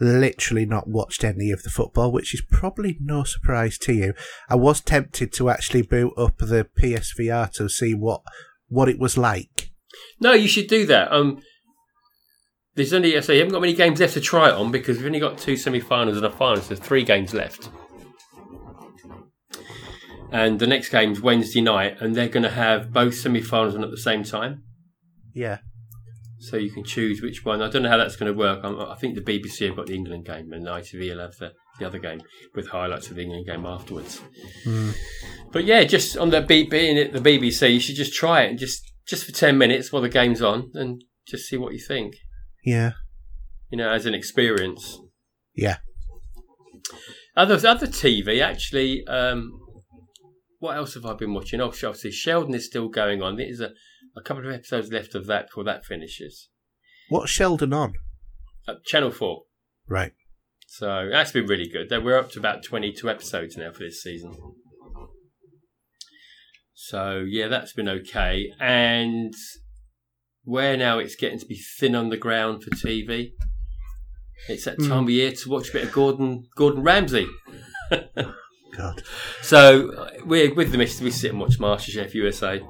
literally 0.00 0.66
not 0.66 0.88
watched 0.88 1.22
any 1.22 1.52
of 1.52 1.62
the 1.62 1.70
football, 1.70 2.10
which 2.10 2.34
is 2.34 2.42
probably 2.50 2.96
no 3.00 3.22
surprise 3.22 3.78
to 3.78 3.92
you. 3.92 4.14
I 4.48 4.56
was 4.56 4.80
tempted 4.80 5.32
to 5.34 5.48
actually 5.48 5.82
boot 5.82 6.12
up 6.18 6.38
the 6.38 6.66
PSVR 6.76 7.52
to 7.52 7.68
see 7.68 7.94
what 7.94 8.22
what 8.66 8.88
it 8.88 8.98
was 8.98 9.16
like. 9.16 9.70
No, 10.18 10.32
you 10.32 10.48
should 10.48 10.66
do 10.66 10.86
that. 10.86 11.12
Um, 11.12 11.38
there's 12.78 12.92
only 12.92 13.20
say 13.22 13.34
you 13.34 13.40
haven't 13.40 13.52
got 13.52 13.60
many 13.60 13.74
games 13.74 13.98
left 13.98 14.14
to 14.14 14.20
try 14.20 14.48
it 14.48 14.54
on 14.54 14.70
because 14.70 14.96
we've 14.98 15.06
only 15.06 15.18
got 15.18 15.36
two 15.36 15.56
semi-finals 15.56 16.16
and 16.16 16.24
a 16.24 16.30
final, 16.30 16.62
so 16.62 16.76
three 16.76 17.02
games 17.02 17.34
left. 17.34 17.68
And 20.30 20.60
the 20.60 20.66
next 20.66 20.90
game's 20.90 21.20
Wednesday 21.20 21.60
night, 21.60 22.00
and 22.00 22.14
they're 22.14 22.28
going 22.28 22.42
to 22.44 22.50
have 22.50 22.92
both 22.92 23.14
semi-finals 23.14 23.74
on 23.74 23.82
at 23.82 23.90
the 23.90 23.96
same 23.96 24.22
time, 24.22 24.62
Yeah. 25.34 25.58
so 26.38 26.56
you 26.56 26.70
can 26.70 26.84
choose 26.84 27.20
which 27.22 27.44
one. 27.44 27.62
I 27.62 27.68
don't 27.68 27.82
know 27.82 27.88
how 27.88 27.96
that's 27.96 28.14
going 28.16 28.30
to 28.32 28.38
work. 28.38 28.60
I'm, 28.62 28.78
I 28.78 28.94
think 28.94 29.16
the 29.16 29.22
BBC 29.22 29.66
have 29.66 29.76
got 29.76 29.86
the 29.86 29.94
England 29.96 30.26
game, 30.26 30.52
and 30.52 30.66
ITV 30.66 31.10
will 31.10 31.20
have 31.20 31.36
the, 31.38 31.52
the 31.80 31.86
other 31.86 31.98
game 31.98 32.20
with 32.54 32.68
highlights 32.68 33.08
of 33.10 33.16
the 33.16 33.22
England 33.22 33.46
game 33.46 33.66
afterwards. 33.66 34.20
Hmm. 34.64 34.90
But 35.50 35.64
yeah, 35.64 35.82
just 35.84 36.16
on 36.16 36.30
the 36.30 36.42
being 36.42 36.68
the 36.68 37.18
BBC, 37.20 37.72
you 37.72 37.80
should 37.80 37.96
just 37.96 38.14
try 38.14 38.42
it 38.42 38.50
and 38.50 38.58
just 38.58 38.82
just 39.06 39.24
for 39.24 39.32
ten 39.32 39.56
minutes 39.58 39.90
while 39.90 40.02
the 40.02 40.08
game's 40.10 40.42
on, 40.42 40.70
and 40.74 41.02
just 41.26 41.48
see 41.48 41.56
what 41.56 41.72
you 41.72 41.80
think. 41.80 42.14
Yeah. 42.68 42.92
You 43.70 43.78
know, 43.78 43.90
as 43.90 44.04
an 44.04 44.12
experience. 44.12 45.00
Yeah. 45.54 45.78
Other 47.34 47.54
other 47.66 47.86
TV 47.86 48.42
actually. 48.42 49.06
Um, 49.06 49.58
what 50.58 50.76
else 50.76 50.92
have 50.92 51.06
I 51.06 51.14
been 51.14 51.32
watching? 51.32 51.62
Oh, 51.62 51.68
obviously 51.68 52.10
Sheldon 52.10 52.54
is 52.54 52.66
still 52.66 52.88
going 52.88 53.22
on. 53.22 53.36
There's 53.36 53.60
a, 53.60 53.70
a 54.14 54.20
couple 54.22 54.46
of 54.46 54.52
episodes 54.52 54.92
left 54.92 55.14
of 55.14 55.26
that 55.28 55.46
before 55.46 55.64
that 55.64 55.86
finishes. 55.86 56.50
What's 57.08 57.30
Sheldon 57.30 57.72
on? 57.72 57.94
Uh, 58.66 58.74
Channel 58.84 59.12
Four. 59.12 59.44
Right. 59.88 60.12
So 60.66 61.08
that's 61.10 61.32
been 61.32 61.46
really 61.46 61.70
good. 61.70 61.90
We're 62.04 62.18
up 62.18 62.30
to 62.32 62.38
about 62.38 62.62
22 62.62 63.08
episodes 63.08 63.56
now 63.56 63.72
for 63.72 63.78
this 63.78 64.02
season. 64.02 64.36
So 66.74 67.24
yeah, 67.26 67.48
that's 67.48 67.72
been 67.72 67.88
okay. 67.88 68.52
And 68.60 69.32
where 70.48 70.78
now 70.78 70.98
it's 70.98 71.14
getting 71.14 71.38
to 71.38 71.44
be 71.44 71.60
thin 71.78 71.94
on 71.94 72.08
the 72.08 72.16
ground 72.16 72.64
for 72.64 72.70
TV. 72.70 73.32
It's 74.48 74.64
that 74.64 74.82
time 74.82 75.04
of 75.04 75.10
year 75.10 75.30
to 75.30 75.50
watch 75.50 75.68
a 75.68 75.72
bit 75.74 75.84
of 75.84 75.92
Gordon 75.92 76.44
Gordon 76.56 76.82
Ramsay. 76.82 77.26
God. 78.76 79.02
So 79.42 80.08
we're 80.24 80.54
with 80.54 80.72
the 80.72 80.78
missus. 80.78 81.02
We 81.02 81.10
sit 81.10 81.32
and 81.32 81.40
watch 81.40 81.58
MasterChef 81.58 82.14
USA. 82.14 82.62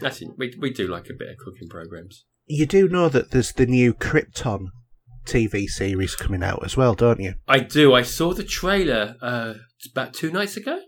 That's 0.00 0.22
it. 0.22 0.30
We 0.36 0.54
we 0.58 0.70
do 0.70 0.88
like 0.88 1.08
a 1.08 1.14
bit 1.14 1.28
of 1.28 1.36
cooking 1.36 1.68
programs. 1.68 2.24
You 2.46 2.66
do 2.66 2.88
know 2.88 3.08
that 3.08 3.30
there's 3.30 3.52
the 3.52 3.66
new 3.66 3.94
Krypton 3.94 4.66
TV 5.24 5.68
series 5.68 6.16
coming 6.16 6.42
out 6.42 6.64
as 6.64 6.76
well, 6.76 6.94
don't 6.94 7.20
you? 7.20 7.34
I 7.46 7.60
do. 7.60 7.94
I 7.94 8.02
saw 8.02 8.34
the 8.34 8.42
trailer 8.42 9.14
uh, 9.22 9.54
about 9.92 10.14
two 10.14 10.32
nights 10.32 10.56
ago. 10.56 10.80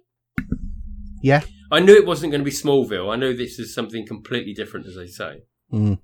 Yeah. 1.23 1.43
I 1.71 1.81
knew 1.81 1.95
it 1.95 2.07
wasn't 2.07 2.33
going 2.33 2.41
to 2.41 2.45
be 2.45 2.51
Smallville. 2.51 3.13
I 3.13 3.17
know 3.17 3.33
this 3.33 3.59
is 3.59 3.75
something 3.75 4.07
completely 4.07 4.55
different, 4.55 4.87
as 4.87 4.97
they 4.97 5.07
say. 5.07 5.43
Mm. 5.73 5.99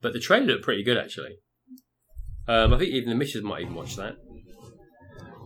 But 0.00 0.12
the 0.12 0.20
trailer 0.20 0.46
looked 0.46 0.64
pretty 0.64 0.82
good, 0.82 0.96
actually. 0.96 1.38
Um, 2.46 2.72
I 2.72 2.78
think 2.78 2.90
even 2.90 3.10
the 3.10 3.14
missus 3.14 3.42
might 3.42 3.62
even 3.62 3.74
watch 3.74 3.96
that. 3.96 4.16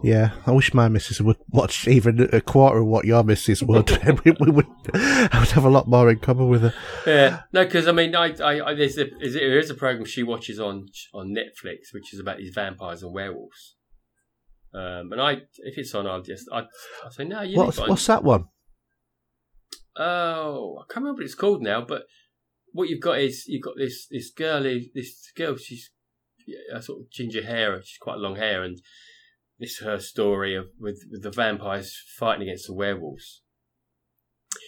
Yeah, 0.02 0.32
I 0.46 0.50
wish 0.50 0.74
my 0.74 0.88
missus 0.88 1.20
would 1.20 1.36
watch 1.50 1.86
even 1.86 2.28
a 2.32 2.40
quarter 2.40 2.78
of 2.78 2.86
what 2.86 3.04
your 3.04 3.22
missus 3.22 3.62
would. 3.62 3.88
we, 4.24 4.50
would, 4.50 4.66
I 4.94 5.38
would 5.38 5.50
have 5.50 5.64
a 5.64 5.70
lot 5.70 5.86
more 5.86 6.10
in 6.10 6.18
common 6.18 6.48
with 6.48 6.62
her. 6.62 6.74
Yeah, 7.06 7.42
no, 7.52 7.64
because 7.64 7.86
I 7.86 7.92
mean, 7.92 8.16
I, 8.16 8.34
I, 8.42 8.70
I 8.70 8.74
there's 8.74 8.98
a 8.98 9.06
is- 9.20 9.34
there 9.34 9.58
is 9.58 9.70
a 9.70 9.74
program 9.74 10.04
she 10.04 10.24
watches 10.24 10.58
on 10.58 10.86
on 11.14 11.28
Netflix, 11.28 11.92
which 11.92 12.12
is 12.12 12.18
about 12.18 12.38
these 12.38 12.52
vampires 12.52 13.04
and 13.04 13.14
werewolves. 13.14 13.76
Um, 14.74 15.12
and 15.12 15.20
I, 15.20 15.32
if 15.58 15.78
it's 15.78 15.94
on, 15.94 16.08
I'll 16.08 16.22
just 16.22 16.48
I 16.52 16.60
I 16.60 17.10
say 17.10 17.24
no. 17.24 17.42
You 17.42 17.58
What's 17.58 17.78
what's 17.78 18.06
that 18.06 18.24
one? 18.24 18.46
Oh, 19.96 20.78
I 20.78 20.92
can't 20.92 21.04
remember 21.04 21.20
what 21.20 21.26
it's 21.26 21.34
called 21.34 21.62
now, 21.62 21.80
but 21.80 22.04
what 22.72 22.88
you've 22.88 23.00
got 23.00 23.18
is 23.20 23.44
you've 23.46 23.62
got 23.62 23.74
this 23.76 24.06
this 24.10 24.30
girl, 24.30 24.62
who- 24.62 24.90
this 24.94 25.30
girl. 25.36 25.56
She's 25.56 25.90
yeah, 26.46 26.80
sort 26.80 27.00
of 27.00 27.10
ginger 27.10 27.44
hair. 27.44 27.80
She's 27.82 27.98
quite 27.98 28.18
long 28.18 28.36
hair, 28.36 28.62
and 28.62 28.80
this 29.58 29.78
her 29.78 29.98
story 29.98 30.56
of 30.56 30.66
with 30.78 31.04
with 31.10 31.22
the 31.22 31.30
vampires 31.30 31.96
fighting 32.18 32.42
against 32.42 32.66
the 32.66 32.74
werewolves. 32.74 33.42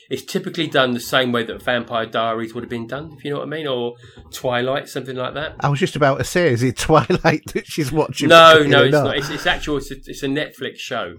It's 0.09 0.25
typically 0.25 0.67
done 0.67 0.93
the 0.93 1.01
same 1.01 1.31
way 1.31 1.45
that 1.45 1.63
Vampire 1.63 2.07
Diaries 2.07 2.55
would 2.55 2.65
have 2.65 2.71
been 2.71 2.87
done, 2.87 3.13
if 3.17 3.25
you 3.25 3.31
know 3.31 3.39
what 3.39 3.47
I 3.47 3.51
mean, 3.51 3.67
or 3.67 3.95
Twilight, 4.33 4.89
something 4.89 5.17
like 5.17 5.35
that. 5.35 5.57
I 5.61 5.69
was 5.69 5.79
just 5.79 5.97
about 5.97 6.19
to 6.19 6.25
say, 6.25 6.51
is 6.51 6.63
it 6.63 6.79
Twilight 6.79 7.43
that 7.53 7.67
she's 7.67 7.93
watching? 7.93 8.29
No, 8.29 8.63
no, 8.63 8.85
it's 8.85 8.93
not. 8.93 9.17
It's, 9.17 9.29
it's 9.29 9.47
actual. 9.47 9.79
It's 9.79 9.91
a, 9.91 9.97
it's 9.97 10.23
a 10.23 10.27
Netflix 10.27 10.77
show. 10.77 11.17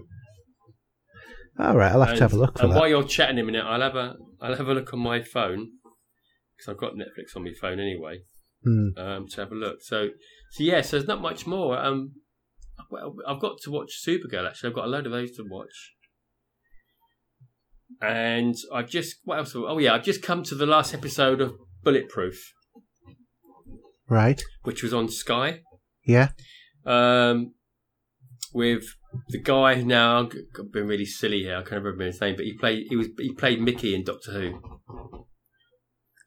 All 1.58 1.76
right, 1.76 1.92
I'll 1.92 2.00
have 2.00 2.10
and, 2.10 2.18
to 2.18 2.24
have 2.24 2.32
a 2.32 2.36
look 2.36 2.58
for 2.58 2.64
and 2.64 2.72
that. 2.72 2.78
while 2.78 2.88
you're 2.88 3.04
chatting 3.04 3.38
a 3.38 3.44
minute, 3.44 3.64
I'll 3.64 3.80
have 3.80 3.96
a 3.96 4.14
I'll 4.40 4.56
have 4.56 4.68
a 4.68 4.74
look 4.74 4.92
on 4.92 5.00
my 5.00 5.22
phone 5.22 5.68
because 6.56 6.70
I've 6.72 6.80
got 6.80 6.94
Netflix 6.94 7.36
on 7.36 7.44
my 7.44 7.52
phone 7.60 7.78
anyway. 7.80 8.20
Hmm. 8.64 8.88
Um, 8.96 9.28
to 9.28 9.40
have 9.42 9.52
a 9.52 9.54
look. 9.54 9.78
So, 9.82 10.08
so 10.52 10.62
yeah. 10.64 10.80
So 10.80 10.96
there's 10.96 11.08
not 11.08 11.20
much 11.20 11.46
more. 11.46 11.78
Um, 11.78 12.12
well, 12.90 13.14
I've 13.26 13.40
got 13.40 13.58
to 13.62 13.70
watch 13.70 13.92
Supergirl. 14.06 14.46
Actually, 14.48 14.70
I've 14.70 14.74
got 14.76 14.84
a 14.86 14.88
load 14.88 15.06
of 15.06 15.12
those 15.12 15.32
to 15.36 15.44
watch. 15.48 15.92
And 18.02 18.54
I've 18.74 18.88
just 18.88 19.16
what 19.24 19.38
else? 19.38 19.54
Oh 19.54 19.78
yeah, 19.78 19.94
I've 19.94 20.02
just 20.04 20.22
come 20.22 20.42
to 20.44 20.54
the 20.54 20.66
last 20.66 20.92
episode 20.92 21.40
of 21.40 21.54
Bulletproof, 21.84 22.52
Right? 24.08 24.42
which 24.64 24.82
was 24.82 24.92
on 24.92 25.08
Sky. 25.08 25.60
Yeah. 26.04 26.30
um, 26.84 27.54
with 28.52 28.84
the 29.28 29.40
guy 29.40 29.82
now. 29.82 30.24
I've 30.58 30.72
been 30.72 30.86
really 30.88 31.04
silly 31.06 31.42
here. 31.42 31.56
I 31.56 31.62
can't 31.62 31.82
remember 31.82 32.04
his 32.06 32.20
name, 32.20 32.36
but 32.36 32.44
he 32.44 32.54
played. 32.54 32.86
He 32.88 32.96
was. 32.96 33.08
He 33.18 33.32
played 33.32 33.60
Mickey 33.60 33.94
in 33.94 34.02
Doctor 34.04 34.32
Who. 34.32 35.25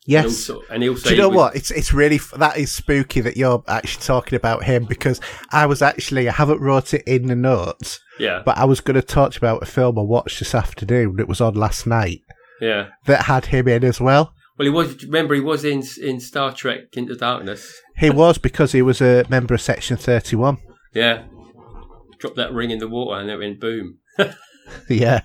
And 0.10 0.26
Yes. 0.26 0.49
also, 0.49 0.64
and 0.72 0.81
he 0.81 0.90
also. 0.90 1.10
Do 1.10 1.15
you 1.15 1.22
know 1.22 1.30
was- 1.30 1.38
what? 1.38 1.56
It's 1.56 1.69
it's 1.69 1.94
really 1.94 2.19
that 2.38 2.57
is 2.57 2.72
spooky 2.72 3.22
that 3.22 3.38
you're 3.38 3.64
actually 3.68 4.03
talking 4.03 4.36
about 4.38 4.64
him 4.64 4.86
because 4.86 5.22
I 5.52 5.68
was 5.68 5.84
actually 5.84 6.27
I 6.27 6.31
haven't 6.31 6.61
wrote 6.61 6.95
it 6.95 7.03
in 7.06 7.27
the 7.27 7.36
notes, 7.36 7.99
Yeah, 8.18 8.41
but 8.44 8.57
I 8.57 8.65
was 8.65 8.81
going 8.81 8.95
to 8.95 9.03
talk 9.03 9.38
about 9.38 9.61
a 9.61 9.68
film 9.68 9.99
I 9.99 10.02
watched 10.02 10.40
this 10.40 10.56
afternoon 10.56 11.18
It 11.19 11.27
was 11.27 11.41
on 11.41 11.53
last 11.53 11.86
night 11.86 12.22
yeah. 12.60 12.88
that 13.06 13.26
had 13.26 13.45
him 13.48 13.68
in 13.68 13.84
as 13.84 14.02
well. 14.02 14.34
Well, 14.57 14.65
he 14.65 14.72
was. 14.72 15.03
Remember, 15.06 15.36
he 15.36 15.41
was 15.41 15.64
in 15.64 15.84
in 16.02 16.19
Star 16.19 16.53
Trek 16.53 16.98
Into 16.98 17.15
Darkness. 17.15 17.72
He 17.98 18.10
was 18.10 18.40
because 18.40 18.72
he 18.72 18.81
was 18.81 19.02
a 19.02 19.26
member 19.30 19.53
of 19.53 19.61
Section 19.61 19.95
Thirty 19.95 20.36
One. 20.36 20.57
Yeah. 20.94 21.26
Drop 22.18 22.36
that 22.36 22.52
ring 22.52 22.72
in 22.72 22.80
the 22.80 22.88
water, 22.88 23.19
and 23.22 23.30
it 23.30 23.38
went 23.38 23.60
boom. 23.60 23.99
Yeah. 24.89 25.21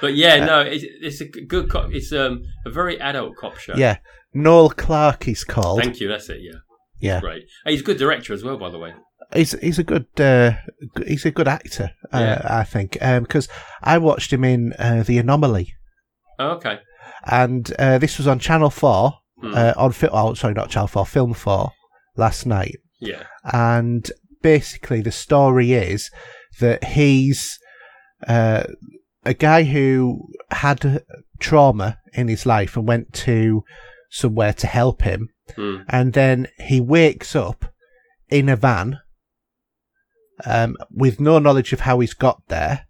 But 0.00 0.14
yeah, 0.14 0.44
no, 0.44 0.60
it's, 0.60 0.84
it's 1.00 1.20
a 1.20 1.26
good 1.26 1.68
cop. 1.70 1.90
It's 1.92 2.12
um 2.12 2.42
a 2.66 2.70
very 2.70 3.00
adult 3.00 3.36
cop 3.36 3.56
show. 3.58 3.74
Yeah. 3.76 3.98
Noel 4.34 4.70
Clarke 4.70 5.24
he's 5.24 5.44
called. 5.44 5.80
Thank 5.82 6.00
you. 6.00 6.08
That's 6.08 6.28
it. 6.28 6.40
Yeah. 6.40 6.58
yeah. 7.00 7.20
Great. 7.20 7.44
He's 7.66 7.80
a 7.80 7.84
good 7.84 7.98
director 7.98 8.32
as 8.32 8.42
well, 8.42 8.56
by 8.56 8.70
the 8.70 8.78
way. 8.78 8.94
He's 9.34 9.52
he's 9.60 9.78
a 9.78 9.84
good 9.84 10.06
uh, 10.20 10.52
he's 11.06 11.24
a 11.24 11.30
good 11.30 11.48
actor, 11.48 11.92
uh, 12.12 12.38
I 12.44 12.64
think, 12.64 12.92
because 13.00 13.48
I 13.82 13.98
watched 13.98 14.32
him 14.32 14.44
in 14.44 14.74
uh, 14.78 15.04
The 15.04 15.18
Anomaly, 15.18 15.72
Oh, 16.38 16.50
okay. 16.56 16.80
and 17.24 17.72
uh, 17.78 17.96
this 17.98 18.18
was 18.18 18.26
on 18.26 18.38
Channel 18.38 18.70
Four 18.70 19.14
Hmm. 19.40 19.54
uh, 19.56 19.72
on 19.76 19.90
fi- 19.92 20.08
oh 20.12 20.34
sorry 20.34 20.54
not 20.54 20.68
Channel 20.70 20.86
Four 20.88 21.06
Film 21.06 21.32
Four 21.34 21.72
last 22.16 22.44
night, 22.46 22.76
Yeah. 23.00 23.22
and 23.52 24.08
basically 24.42 25.00
the 25.00 25.10
story 25.12 25.72
is 25.72 26.10
that 26.60 26.84
he's 26.84 27.58
uh, 28.26 28.64
a 29.24 29.34
guy 29.34 29.64
who 29.64 30.28
had 30.50 31.04
trauma 31.38 31.98
in 32.12 32.28
his 32.28 32.44
life 32.46 32.76
and 32.76 32.86
went 32.86 33.12
to 33.12 33.64
somewhere 34.10 34.52
to 34.52 34.66
help 34.66 35.02
him, 35.02 35.28
Hmm. 35.56 35.78
and 35.88 36.12
then 36.12 36.48
he 36.58 36.80
wakes 36.80 37.34
up 37.34 37.72
in 38.30 38.48
a 38.48 38.56
van 38.56 38.98
um, 40.44 40.76
with 40.90 41.20
no 41.20 41.38
knowledge 41.38 41.72
of 41.72 41.80
how 41.80 42.00
he's 42.00 42.14
got 42.14 42.42
there, 42.48 42.86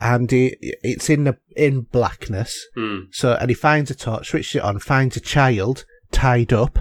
and 0.00 0.30
he, 0.30 0.56
it's 0.60 1.08
in 1.10 1.24
the 1.24 1.38
in 1.56 1.82
blackness. 1.82 2.58
Hmm. 2.74 3.00
So, 3.12 3.32
and 3.34 3.50
he 3.50 3.54
finds 3.54 3.90
a 3.90 3.94
torch, 3.94 4.28
switches 4.28 4.56
it 4.56 4.62
on, 4.62 4.78
finds 4.78 5.16
a 5.16 5.20
child 5.20 5.84
tied 6.12 6.52
up, 6.52 6.78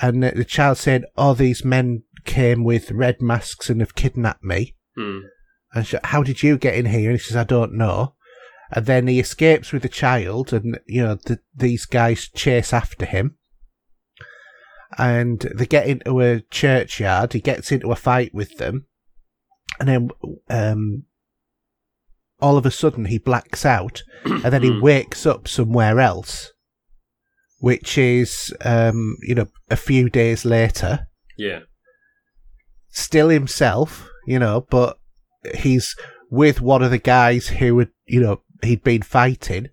and 0.00 0.22
the, 0.22 0.44
child 0.44 0.78
said, 0.78 1.04
"Oh, 1.16 1.34
these 1.34 1.64
men 1.64 2.02
came 2.24 2.64
with 2.64 2.90
red 2.90 3.20
masks 3.20 3.70
and 3.70 3.80
have 3.80 3.94
kidnapped 3.94 4.44
me." 4.44 4.76
Hmm. 4.96 5.20
And 5.74 5.86
she, 5.86 5.96
how 6.04 6.22
did 6.22 6.42
you 6.42 6.56
get 6.58 6.74
in 6.74 6.86
here? 6.86 7.10
And 7.10 7.18
he 7.18 7.24
says, 7.24 7.36
I 7.36 7.44
don't 7.44 7.74
know. 7.74 8.14
And 8.70 8.86
then 8.86 9.06
he 9.06 9.18
escapes 9.20 9.72
with 9.72 9.82
the 9.82 9.88
child, 9.88 10.52
and 10.52 10.78
you 10.86 11.02
know 11.02 11.14
the, 11.14 11.40
these 11.54 11.86
guys 11.86 12.28
chase 12.28 12.72
after 12.72 13.06
him. 13.06 13.36
And 14.98 15.40
they 15.54 15.66
get 15.66 15.86
into 15.86 16.20
a 16.20 16.40
churchyard. 16.50 17.32
He 17.32 17.40
gets 17.40 17.70
into 17.72 17.90
a 17.92 17.96
fight 17.96 18.34
with 18.34 18.58
them, 18.58 18.86
and 19.80 19.88
then 19.88 20.08
um, 20.50 21.04
all 22.40 22.56
of 22.58 22.66
a 22.66 22.70
sudden 22.70 23.06
he 23.06 23.18
blacks 23.18 23.64
out, 23.64 24.02
and 24.24 24.42
then 24.44 24.62
he 24.62 24.78
wakes 24.80 25.24
up 25.24 25.48
somewhere 25.48 25.98
else, 26.00 26.52
which 27.60 27.96
is 27.96 28.54
um, 28.64 29.16
you 29.22 29.34
know 29.34 29.48
a 29.70 29.76
few 29.76 30.10
days 30.10 30.44
later 30.44 31.08
Yeah. 31.38 31.60
still 32.90 33.28
himself, 33.30 34.08
you 34.26 34.38
know, 34.38 34.66
but 34.68 34.97
he's 35.54 35.94
with 36.30 36.60
one 36.60 36.82
of 36.82 36.90
the 36.90 36.98
guys 36.98 37.48
who 37.48 37.78
had, 37.78 37.90
you 38.06 38.20
know, 38.20 38.42
he'd 38.62 38.82
been 38.82 39.02
fighting, 39.02 39.68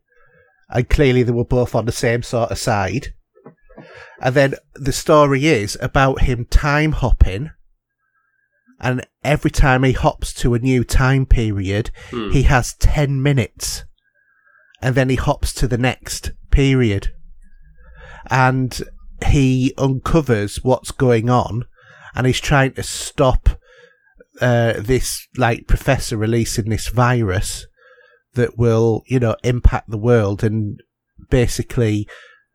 and 0.69 0.89
clearly 0.89 1.23
they 1.23 1.31
were 1.31 1.45
both 1.45 1.75
on 1.75 1.85
the 1.85 1.91
same 1.91 2.23
sort 2.23 2.51
of 2.51 2.57
side. 2.57 3.13
And 4.21 4.35
then 4.35 4.55
the 4.73 4.93
story 4.93 5.45
is 5.47 5.77
about 5.81 6.21
him 6.21 6.45
time 6.45 6.93
hopping, 6.93 7.51
and 8.79 9.05
every 9.23 9.51
time 9.51 9.83
he 9.83 9.91
hops 9.91 10.33
to 10.35 10.53
a 10.53 10.59
new 10.59 10.83
time 10.83 11.25
period, 11.25 11.91
Hmm. 12.11 12.31
he 12.31 12.43
has 12.43 12.73
10 12.75 13.21
minutes, 13.21 13.83
and 14.81 14.95
then 14.95 15.09
he 15.09 15.15
hops 15.15 15.53
to 15.55 15.67
the 15.67 15.77
next 15.77 16.31
period. 16.51 17.11
And 18.29 18.81
he 19.27 19.73
uncovers 19.77 20.63
what's 20.63 20.91
going 20.91 21.29
on, 21.29 21.65
and 22.15 22.25
he's 22.27 22.39
trying 22.39 22.73
to 22.73 22.83
stop 22.83 23.49
uh, 24.41 24.73
this 24.77 25.27
like 25.37 25.67
professor 25.67 26.17
releasing 26.17 26.69
this 26.69 26.87
virus 26.87 27.67
that 28.33 28.57
will, 28.57 29.03
you 29.07 29.19
know, 29.19 29.35
impact 29.43 29.89
the 29.89 29.97
world 29.97 30.43
and 30.43 30.81
basically, 31.29 32.07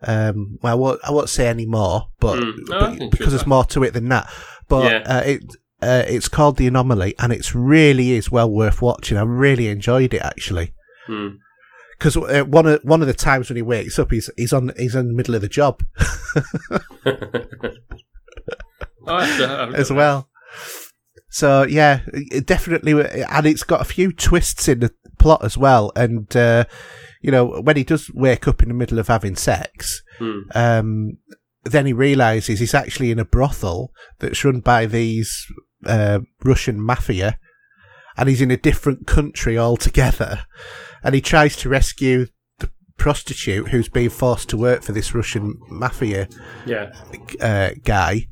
um, 0.02 0.58
well, 0.62 0.72
I 0.72 0.76
won't, 0.76 1.00
I 1.04 1.10
won't 1.10 1.28
say 1.30 1.48
any 1.48 1.66
more, 1.66 2.08
but. 2.20 2.38
Oh, 2.38 2.52
but 2.68 3.10
because 3.10 3.30
there's 3.32 3.46
more 3.46 3.64
to 3.66 3.82
it 3.84 3.92
than 3.94 4.08
that. 4.10 4.30
But 4.68 4.92
Yeah. 4.92 5.02
uh, 5.16 5.22
it 5.24 5.42
uh, 5.82 6.04
it's 6.06 6.28
called 6.28 6.58
the 6.58 6.66
Anomaly, 6.66 7.14
and 7.18 7.32
it's 7.32 7.54
really 7.54 8.12
is 8.12 8.30
well 8.30 8.50
worth 8.50 8.82
watching. 8.82 9.16
I 9.16 9.22
really 9.22 9.68
enjoyed 9.68 10.12
it 10.12 10.20
actually. 10.22 10.74
Hmm. 11.06 11.28
Because 11.98 12.16
uh, 12.16 12.44
one 12.44 12.66
of 12.66 12.80
one 12.82 13.00
of 13.00 13.06
the 13.08 13.14
times 13.14 13.48
when 13.48 13.56
he 13.56 13.62
wakes 13.62 13.98
up, 13.98 14.10
he's 14.10 14.28
he's 14.36 14.52
on 14.52 14.72
he's 14.76 14.94
in 14.94 15.08
the 15.08 15.14
middle 15.14 15.34
of 15.34 15.40
the 15.40 15.48
job 15.48 15.82
Oh, 19.06 19.72
as 19.74 19.90
well. 19.90 20.28
So 21.30 21.62
yeah, 21.62 22.00
it 22.12 22.46
definitely, 22.46 22.92
and 22.92 23.46
it's 23.46 23.62
got 23.62 23.80
a 23.80 23.84
few 23.84 24.12
twists 24.12 24.68
in 24.68 24.80
the 24.80 24.92
plot 25.18 25.44
as 25.44 25.56
well. 25.56 25.92
And 25.94 26.34
uh, 26.36 26.64
you 27.22 27.30
know, 27.30 27.60
when 27.60 27.76
he 27.76 27.84
does 27.84 28.10
wake 28.12 28.48
up 28.48 28.62
in 28.62 28.68
the 28.68 28.74
middle 28.74 28.98
of 28.98 29.08
having 29.08 29.36
sex, 29.36 30.02
Hmm. 30.18 30.40
um, 30.54 31.18
then 31.64 31.86
he 31.86 31.92
realizes 31.92 32.58
he's 32.60 32.74
actually 32.74 33.10
in 33.10 33.18
a 33.18 33.24
brothel 33.24 33.92
that's 34.18 34.44
run 34.44 34.60
by 34.60 34.86
these 34.86 35.46
uh, 35.86 36.20
Russian 36.44 36.80
mafia, 36.80 37.38
and 38.16 38.28
he's 38.28 38.40
in 38.42 38.50
a 38.50 38.56
different 38.56 39.06
country 39.06 39.56
altogether. 39.56 40.44
And 41.02 41.14
he 41.14 41.20
tries 41.22 41.56
to 41.56 41.68
rescue 41.70 42.26
the 42.58 42.70
prostitute 42.98 43.68
who's 43.68 43.88
being 43.88 44.10
forced 44.10 44.48
to 44.50 44.56
work 44.58 44.82
for 44.82 44.92
this 44.92 45.14
Russian 45.14 45.58
mafia 45.70 46.28
Yeah. 46.66 46.92
uh, 47.40 47.70
guy, 47.84 48.26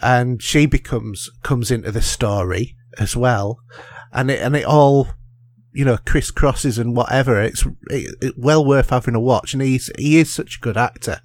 and 0.00 0.42
she 0.42 0.66
becomes 0.66 1.30
comes 1.42 1.70
into 1.70 1.90
the 1.90 2.02
story 2.02 2.76
as 2.98 3.16
well, 3.16 3.60
and 4.12 4.30
it 4.30 4.40
and 4.40 4.56
it 4.56 4.64
all 4.64 5.08
you 5.72 5.84
know 5.84 5.96
crisscrosses 5.98 6.78
and 6.78 6.96
whatever. 6.96 7.40
It's 7.40 7.64
it, 7.88 8.14
it 8.20 8.34
well 8.36 8.64
worth 8.64 8.90
having 8.90 9.14
a 9.14 9.20
watch, 9.20 9.52
and 9.52 9.62
he's 9.62 9.90
he 9.98 10.18
is 10.18 10.32
such 10.32 10.56
a 10.56 10.60
good 10.60 10.76
actor. 10.76 11.20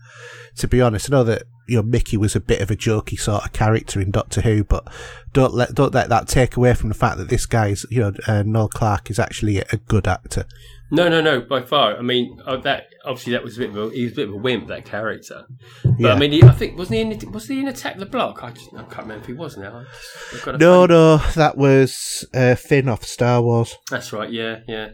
To 0.58 0.68
be 0.68 0.82
honest, 0.82 1.12
I 1.12 1.18
know 1.18 1.24
that 1.24 1.44
you 1.68 1.78
know 1.78 1.84
Mickey 1.84 2.18
was 2.18 2.36
a 2.36 2.40
bit 2.40 2.62
of 2.62 2.72
a 2.72 2.76
jokey 2.76 3.20
sort 3.20 3.46
of 3.46 3.54
character 3.54 4.00
in 4.00 4.12
Doctor 4.12 4.42
Who, 4.42 4.64
but 4.64 4.88
don't 5.34 5.54
let 5.54 5.74
don't 5.74 5.94
let 5.94 6.10
that 6.10 6.28
take 6.28 6.56
away 6.56 6.74
from 6.74 6.90
the 6.90 6.96
fact 6.96 7.18
that 7.18 7.30
this 7.30 7.46
guy's 7.46 7.86
you 7.90 8.02
know 8.02 8.14
uh, 8.28 8.44
Noel 8.44 8.70
Clarke 8.70 9.10
is 9.10 9.20
actually 9.20 9.58
a 9.58 9.78
good 9.88 10.08
actor. 10.08 10.46
No, 10.92 11.10
no, 11.10 11.20
no. 11.22 11.42
By 11.42 11.62
far, 11.62 11.98
I 11.98 12.02
mean 12.02 12.40
uh, 12.46 12.58
that. 12.58 12.88
Obviously, 13.06 13.34
that 13.34 13.44
was 13.44 13.58
a 13.58 13.62
bit 13.62 13.70
of 13.72 13.78
a. 13.78 13.90
He 13.90 14.04
was 14.04 14.14
a 14.14 14.16
bit 14.16 14.28
of 14.30 14.34
a 14.36 14.38
wimp, 14.38 14.68
that 14.68 14.86
character. 14.86 15.46
But 15.84 15.94
Yeah. 16.00 16.14
I 16.14 16.20
mean, 16.20 16.32
he, 16.32 16.44
I 16.44 16.52
think 16.52 16.78
wasn't 16.78 16.96
he 16.96 17.02
in? 17.26 17.32
Was 17.32 17.48
he 17.48 17.60
in 17.60 17.68
Attack 17.68 17.98
the 17.98 18.06
Block? 18.06 18.44
I 18.44 18.52
just 18.52 18.74
I 18.74 18.84
can't 18.84 18.98
remember 19.00 19.22
if 19.22 19.26
he 19.28 19.34
was 19.34 19.58
now. 19.58 19.80
I 19.80 19.84
just, 19.84 20.34
I've 20.36 20.44
got 20.46 20.56
a 20.56 20.58
No, 20.60 20.82
funny- 20.82 20.94
no, 20.94 21.18
that 21.36 21.58
was 21.58 22.26
uh, 22.34 22.56
Finn 22.56 22.88
off 22.90 23.04
Star 23.04 23.42
Wars. 23.42 23.76
That's 23.90 24.14
right. 24.14 24.32
Yeah, 24.32 24.60
yeah. 24.68 24.90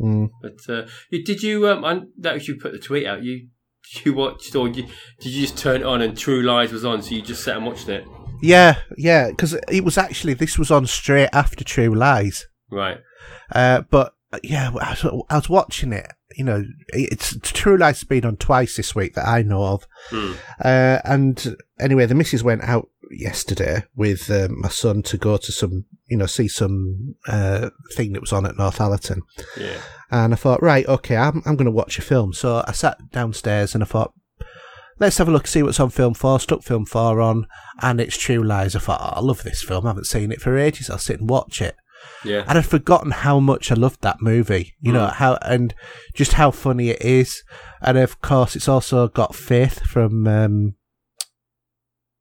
Mm. 0.00 0.28
But 0.42 0.58
uh, 0.74 0.86
you- 1.10 1.24
did 1.24 1.42
you? 1.42 1.68
Um, 1.68 1.84
I, 1.84 2.00
that 2.18 2.34
was 2.34 2.48
you 2.48 2.56
put 2.56 2.72
the 2.72 2.78
tweet 2.78 3.06
out. 3.06 3.22
You 3.22 3.48
you 4.04 4.14
watched 4.14 4.54
or 4.56 4.68
you, 4.68 4.84
did 5.20 5.32
you 5.32 5.42
just 5.42 5.56
turn 5.58 5.82
it 5.82 5.86
on 5.86 6.02
and 6.02 6.16
True 6.16 6.42
Lies 6.42 6.72
was 6.72 6.84
on, 6.84 7.02
so 7.02 7.14
you 7.14 7.22
just 7.22 7.44
sat 7.44 7.56
and 7.56 7.66
watched 7.66 7.88
it? 7.88 8.06
Yeah, 8.42 8.76
yeah, 8.98 9.28
because 9.30 9.54
it 9.70 9.84
was 9.84 9.96
actually 9.96 10.34
this 10.34 10.58
was 10.58 10.70
on 10.70 10.86
straight 10.86 11.28
after 11.32 11.62
True 11.64 11.94
Lies. 11.94 12.46
Right. 12.70 12.98
Uh, 13.54 13.82
but 13.90 14.12
yeah, 14.42 14.70
I 14.80 14.90
was, 14.90 15.24
I 15.30 15.36
was 15.36 15.48
watching 15.48 15.92
it. 15.92 16.06
You 16.36 16.44
know, 16.44 16.64
it's 16.88 17.36
True 17.42 17.76
Lies 17.78 18.00
has 18.00 18.04
been 18.04 18.24
on 18.24 18.36
twice 18.36 18.76
this 18.76 18.94
week 18.94 19.14
that 19.14 19.26
I 19.26 19.42
know 19.42 19.64
of. 19.64 19.86
Hmm. 20.10 20.32
Uh, 20.62 20.98
and 21.04 21.56
anyway, 21.80 22.06
the 22.06 22.14
missus 22.14 22.42
went 22.42 22.62
out 22.62 22.88
yesterday 23.10 23.84
with 23.94 24.30
uh, 24.30 24.48
my 24.50 24.68
son 24.68 25.02
to 25.04 25.16
go 25.16 25.36
to 25.36 25.52
some, 25.52 25.84
you 26.08 26.16
know, 26.16 26.26
see 26.26 26.48
some 26.48 27.14
uh, 27.28 27.70
thing 27.94 28.12
that 28.12 28.20
was 28.20 28.32
on 28.32 28.44
at 28.44 28.56
Northallerton. 28.56 29.20
Yeah. 29.56 29.78
And 30.10 30.32
I 30.32 30.36
thought, 30.36 30.62
right, 30.62 30.86
okay, 30.86 31.16
I'm 31.16 31.42
I'm 31.46 31.56
going 31.56 31.66
to 31.66 31.70
watch 31.70 31.98
a 31.98 32.02
film. 32.02 32.32
So 32.32 32.62
I 32.66 32.72
sat 32.72 32.98
downstairs 33.12 33.74
and 33.74 33.82
I 33.82 33.86
thought, 33.86 34.12
let's 34.98 35.18
have 35.18 35.28
a 35.28 35.32
look, 35.32 35.46
see 35.46 35.62
what's 35.62 35.80
on 35.80 35.90
film 35.90 36.14
four. 36.14 36.40
Stuck 36.40 36.62
film 36.62 36.86
four 36.86 37.20
on, 37.20 37.46
and 37.80 38.00
it's 38.00 38.16
True 38.16 38.42
Lies. 38.42 38.76
I 38.76 38.80
thought, 38.80 39.00
oh, 39.00 39.18
I 39.18 39.20
love 39.20 39.42
this 39.42 39.62
film. 39.62 39.86
I 39.86 39.90
haven't 39.90 40.06
seen 40.06 40.32
it 40.32 40.40
for 40.40 40.56
ages. 40.56 40.90
I'll 40.90 40.98
sit 40.98 41.20
and 41.20 41.30
watch 41.30 41.62
it. 41.62 41.76
Yeah. 42.24 42.44
And 42.48 42.58
I'd 42.58 42.66
forgotten 42.66 43.10
how 43.12 43.38
much 43.40 43.70
I 43.70 43.74
loved 43.74 44.00
that 44.02 44.20
movie. 44.20 44.74
You 44.80 44.92
know 44.92 45.06
Mm. 45.06 45.12
how 45.14 45.38
and 45.42 45.74
just 46.14 46.32
how 46.34 46.50
funny 46.50 46.90
it 46.90 47.02
is. 47.02 47.42
And 47.82 47.98
of 47.98 48.20
course, 48.20 48.56
it's 48.56 48.68
also 48.68 49.06
got 49.08 49.34
Faith 49.34 49.80
from, 49.86 50.26
um, 50.26 50.74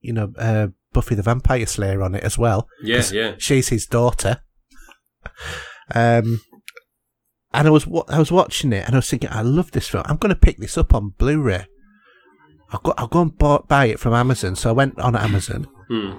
you 0.02 0.14
know, 0.14 0.32
uh, 0.38 0.68
Buffy 0.94 1.16
the 1.16 1.24
Vampire 1.24 1.66
Slayer 1.66 2.02
on 2.03 2.14
it 2.16 2.24
as 2.24 2.38
well. 2.38 2.68
Yeah. 2.84 3.03
Yeah. 3.12 3.36
She's 3.40 3.70
his 3.70 3.86
daughter. 3.88 4.41
Um, 5.94 6.41
and 7.53 7.68
I 7.68 7.70
was 7.70 7.88
wa- 7.88 8.06
I 8.10 8.20
was 8.20 8.32
watching 8.32 8.74
it 8.74 8.86
and 8.86 8.95
I 8.95 8.99
was 8.99 9.10
thinking, 9.10 9.30
I 9.32 9.41
love 9.41 9.72
this 9.72 9.88
film. 9.88 10.03
I'm 10.07 10.18
going 10.18 10.34
to 10.34 10.40
pick 10.40 10.57
this 10.57 10.78
up 10.78 10.94
on 10.94 11.10
Blu-ray. 11.18 11.66
I'll 12.72 12.80
go 12.82 12.94
I'll 12.98 13.07
go 13.07 13.22
and 13.22 13.38
buy, 13.38 13.60
buy 13.68 13.86
it 13.86 13.99
from 13.99 14.14
Amazon. 14.14 14.56
So 14.56 14.70
I 14.70 14.74
went 14.74 14.99
on 14.99 15.16
Amazon. 15.16 15.68
Hmm. 15.90 16.12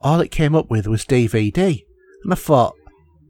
All 0.00 0.20
it 0.20 0.30
came 0.30 0.54
up 0.54 0.70
with 0.70 0.86
was 0.86 1.04
DVD, 1.04 1.82
and 2.24 2.32
I 2.32 2.36
thought, 2.36 2.74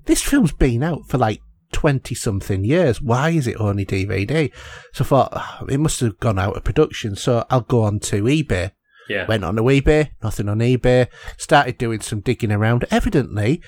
this 0.07 0.23
film's 0.23 0.53
been 0.53 0.83
out 0.83 1.07
for 1.09 1.19
like 1.19 1.41
twenty 1.73 2.15
something 2.15 2.65
years. 2.65 3.03
Why 3.03 3.31
is 3.31 3.47
it 3.47 3.61
only 3.61 3.85
DVD? 3.85 4.53
So 4.93 5.05
I 5.05 5.07
thought 5.07 5.29
"Ah, 5.33 5.65
it 5.69 5.81
must 5.81 6.01
have 6.01 6.19
gone 6.21 6.39
out 6.39 6.57
of 6.57 6.65
production. 6.65 7.17
So 7.17 7.45
I'll 7.51 7.61
go 7.63 7.83
on 7.83 8.01
to 8.01 8.23
eBay. 8.23 8.71
Yeah. 9.09 9.27
Went 9.27 9.45
on 9.45 9.57
to 9.57 9.63
eBay, 9.63 10.11
nothing 10.23 10.49
on 10.49 10.61
eBay. 10.61 11.09
Started 11.37 11.77
doing 11.77 12.01
some 12.01 12.21
digging 12.21 12.53
around. 12.53 12.85
Evidently, 12.91 13.61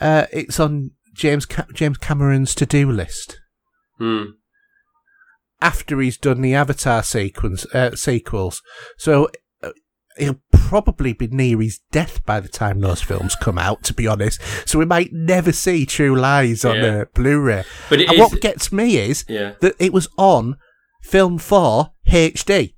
uh, 0.00 0.26
it's 0.32 0.60
on 0.60 0.90
James 1.14 1.46
Ca- 1.46 1.66
James 1.72 1.98
Cameron's 1.98 2.54
to 2.56 2.66
do 2.66 2.90
list 2.90 3.40
Hmm. 3.98 4.24
after 5.60 5.98
he's 6.00 6.18
done 6.18 6.42
the 6.42 6.54
Avatar 6.54 7.02
sequence 7.02 7.64
uh, 7.74 7.96
sequels. 7.96 8.62
So 8.98 9.28
he'll 10.18 10.40
probably 10.52 11.12
be 11.12 11.26
near 11.28 11.60
his 11.60 11.80
death 11.92 12.24
by 12.24 12.40
the 12.40 12.48
time 12.48 12.80
those 12.80 13.02
films 13.02 13.34
come 13.36 13.58
out. 13.58 13.82
To 13.84 13.94
be 13.94 14.06
honest, 14.06 14.40
so 14.68 14.78
we 14.78 14.84
might 14.84 15.12
never 15.12 15.52
see 15.52 15.86
True 15.86 16.16
Lies 16.16 16.64
on 16.64 16.76
Yeah. 16.76 16.86
uh, 17.00 17.04
Blu-ray. 17.14 17.64
But 17.88 18.00
it 18.00 18.08
and 18.08 18.14
is. 18.18 18.20
what 18.20 18.40
gets 18.40 18.72
me 18.72 18.96
is 18.98 19.24
yeah. 19.28 19.52
that 19.60 19.74
it 19.78 19.92
was 19.92 20.08
on 20.16 20.56
Film 21.02 21.38
Four 21.38 21.92
HD. 22.08 22.74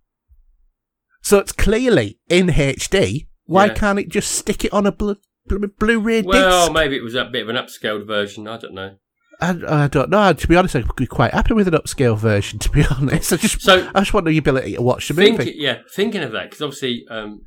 So 1.22 1.38
it's 1.38 1.52
clearly 1.52 2.18
in 2.28 2.48
HD. 2.48 3.26
Why 3.44 3.66
Yeah. 3.66 3.74
can't 3.74 3.98
it 3.98 4.08
just 4.08 4.32
stick 4.32 4.64
it 4.64 4.72
on 4.72 4.86
a 4.86 4.92
blu- 4.92 5.16
blu- 5.46 5.68
Blu-ray 5.78 6.22
Well, 6.22 6.66
disc? 6.66 6.72
maybe 6.72 6.96
it 6.96 7.02
was 7.02 7.14
a 7.14 7.24
bit 7.24 7.42
of 7.42 7.48
an 7.48 7.56
upscaled 7.56 8.06
version. 8.06 8.46
I 8.46 8.58
don't 8.58 8.74
know. 8.74 8.96
I, 9.40 9.84
I 9.84 9.88
don't 9.88 10.10
know. 10.10 10.32
To 10.32 10.48
be 10.48 10.56
honest, 10.56 10.74
I'd 10.74 10.94
be 10.96 11.06
quite 11.06 11.32
happy 11.32 11.54
with 11.54 11.68
an 11.68 11.74
upscale 11.74 12.16
version. 12.18 12.58
To 12.68 12.70
be 12.70 12.84
honest, 12.90 13.32
I 13.32 13.36
just 13.36 13.60
So 13.60 13.88
I 13.94 14.00
just 14.00 14.12
want 14.12 14.26
the 14.26 14.36
ability 14.36 14.74
to 14.74 14.82
watch 14.82 15.08
the 15.08 15.14
think, 15.14 15.38
movie. 15.38 15.54
yeah, 15.56 15.78
thinking 15.94 16.22
of 16.22 16.32
that 16.32 16.44
because 16.50 16.62
obviously, 16.62 17.04
um, 17.10 17.42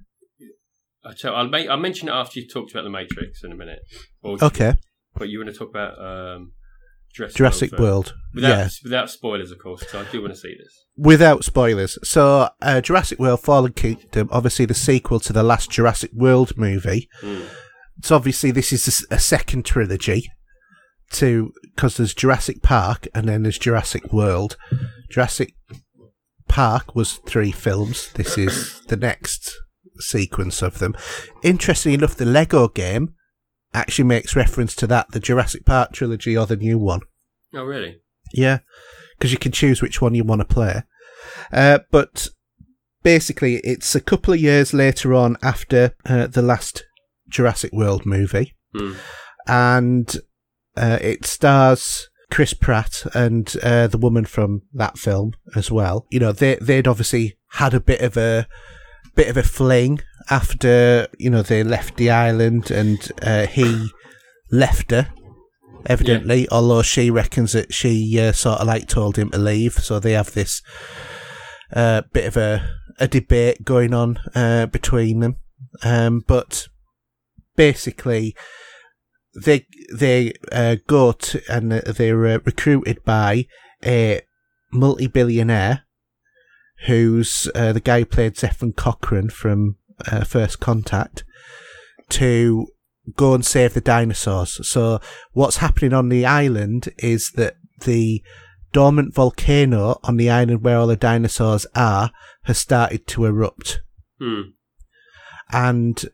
I 1.04 1.14
tell, 1.20 1.36
I'll, 1.36 1.48
make, 1.50 1.68
I'll 1.68 1.78
mention 1.78 2.08
it 2.08 2.12
after 2.12 2.40
you 2.40 2.48
talked 2.48 2.72
about 2.72 2.84
the 2.84 2.90
Matrix 2.90 3.44
in 3.44 3.52
a 3.52 3.56
minute. 3.56 3.80
Okay, 4.24 4.76
But 5.16 5.30
you 5.30 5.40
want 5.40 5.52
to 5.52 5.58
talk 5.58 5.70
about 5.70 6.00
um, 6.00 6.52
Jurassic, 7.14 7.36
Jurassic 7.38 7.72
World, 7.74 7.82
World. 7.82 8.14
Without, 8.36 8.50
yeah, 8.50 8.70
without 8.84 9.10
spoilers, 9.10 9.52
of 9.52 9.58
course. 9.60 9.84
So 9.90 10.00
I 10.00 10.06
do 10.12 10.22
want 10.22 10.34
to 10.34 10.40
see 10.40 10.56
this. 10.58 10.86
without 10.96 11.44
spoilers. 11.44 11.98
So, 12.08 12.50
uh, 12.62 12.82
Jurassic 12.82 13.20
World: 13.20 13.42
Fallen 13.42 13.74
Kingdom, 13.74 14.30
obviously 14.32 14.66
the 14.66 14.74
sequel 14.76 15.20
to 15.22 15.34
the 15.34 15.44
last 15.44 15.72
Jurassic 15.72 16.12
World 16.14 16.56
movie. 16.56 17.10
Mm. 17.22 17.48
So 18.04 18.16
obviously 18.16 18.52
this 18.52 18.72
is 18.72 19.06
a 19.12 19.20
second 19.20 19.66
trilogy 19.66 20.30
to 21.14 21.54
because 21.76 21.98
there's 21.98 22.14
Jurassic 22.14 22.62
Park 22.62 23.08
and 23.14 23.28
then 23.28 23.44
there's 23.44 23.58
Jurassic 23.60 24.12
World. 24.14 24.58
Jurassic 25.10 25.54
Park 26.48 26.96
was 26.96 27.18
three 27.26 27.52
films. 27.52 28.12
This 28.14 28.38
is 28.38 28.82
the 28.88 28.98
next 28.98 29.56
sequence 30.00 30.62
of 30.62 30.80
them. 30.80 30.96
Interestingly 31.44 31.94
enough, 31.96 32.16
the 32.16 32.26
Lego 32.26 32.68
game 32.68 33.14
actually 33.74 34.04
makes 34.06 34.36
reference 34.36 34.76
to 34.76 34.88
that, 34.88 35.12
the 35.12 35.20
Jurassic 35.20 35.66
Park 35.66 35.94
trilogy 35.94 36.38
or 36.38 36.46
the 36.46 36.58
new 36.58 36.78
one. 36.78 37.02
Oh, 37.54 37.64
really? 37.64 38.02
Yeah, 38.34 38.60
because 39.18 39.32
you 39.32 39.38
can 39.38 39.52
choose 39.52 39.82
which 39.82 40.02
one 40.02 40.14
you 40.16 40.24
want 40.24 40.40
to 40.42 40.46
play. 40.46 40.84
Uh, 41.54 41.80
but 41.92 42.28
basically, 43.04 43.58
it's 43.64 43.96
a 43.96 44.02
couple 44.02 44.34
of 44.34 44.40
years 44.40 44.74
later 44.74 45.14
on 45.14 45.38
after 45.42 45.96
uh, 46.06 46.28
the 46.28 46.42
last 46.42 46.84
Jurassic 47.30 47.72
World 47.74 48.06
movie, 48.06 48.56
Hmm. 48.74 48.94
and 49.48 50.18
uh, 50.78 50.98
it 51.02 51.26
stars 51.26 52.10
Chris 52.30 52.54
Pratt 52.54 53.04
and 53.14 53.56
uh, 53.62 53.88
the 53.88 53.98
woman 53.98 54.26
from 54.26 54.64
that 54.74 54.98
film 54.98 55.34
as 55.56 55.70
well. 55.70 56.06
You 56.10 56.20
know, 56.20 56.32
they 56.32 56.56
they'd 56.56 56.88
obviously 56.88 57.38
had 57.52 57.74
a 57.74 57.80
bit 57.80 58.02
of 58.02 58.18
a 58.18 58.48
bit 59.16 59.28
of 59.28 59.38
a 59.38 59.44
fling 59.44 60.02
after 60.30 61.08
you 61.20 61.30
know 61.30 61.42
they 61.42 61.64
left 61.64 61.98
the 61.98 62.10
island, 62.10 62.72
and 62.72 63.12
uh, 63.22 63.48
he 63.48 63.90
left 64.52 64.92
her. 64.92 65.10
Evidently, 65.88 66.48
although 66.52 66.84
she 66.84 67.10
reckons 67.10 67.54
that 67.54 67.74
she 67.74 68.20
uh, 68.20 68.32
sort 68.32 68.60
of 68.60 68.68
like 68.68 68.88
told 68.88 69.18
him 69.18 69.32
to 69.32 69.40
leave, 69.40 69.74
so 69.74 70.00
they 70.00 70.12
have 70.12 70.32
this 70.34 70.62
uh, 71.74 72.04
bit 72.14 72.26
of 72.26 72.38
a 72.38 72.70
a 73.00 73.08
debate 73.08 73.66
going 73.66 73.94
on 73.94 74.20
uh, 74.36 74.68
between 74.68 75.20
them. 75.20 75.38
Um, 75.84 76.24
but 76.28 76.68
basically, 77.56 78.36
they 79.34 79.66
they 79.94 80.34
uh, 80.52 80.76
go 80.88 81.12
to 81.14 81.42
and 81.50 81.72
they're 81.72 82.28
uh, 82.28 82.40
recruited 82.44 83.04
by 83.04 83.46
a 83.84 84.22
multi-billionaire 84.72 85.84
who's 86.88 87.48
uh, 87.56 87.74
the 87.74 87.80
guy 87.80 88.00
who 88.00 88.06
played 88.06 88.36
Zefram 88.36 88.76
Cochrane 88.76 89.30
from 89.30 89.78
uh, 90.12 90.24
First 90.24 90.60
Contact 90.60 91.24
to 92.10 92.68
go 93.16 93.34
and 93.34 93.46
save 93.46 93.74
the 93.74 93.82
dinosaurs. 93.82 94.68
So 94.68 95.00
what's 95.32 95.58
happening 95.58 95.94
on 95.94 96.10
the 96.10 96.26
island 96.26 96.90
is 96.98 97.32
that 97.36 97.56
the 97.82 98.24
dormant 98.72 99.14
volcano 99.14 100.00
on 100.04 100.18
the 100.18 100.30
island 100.30 100.64
where 100.64 100.78
all 100.78 100.88
the 100.88 100.96
dinosaurs 100.96 101.66
are 101.76 102.12
has 102.44 102.58
started 102.58 103.06
to 103.08 103.26
erupt 103.26 103.82
Hmm. 104.20 104.52
and 105.52 106.06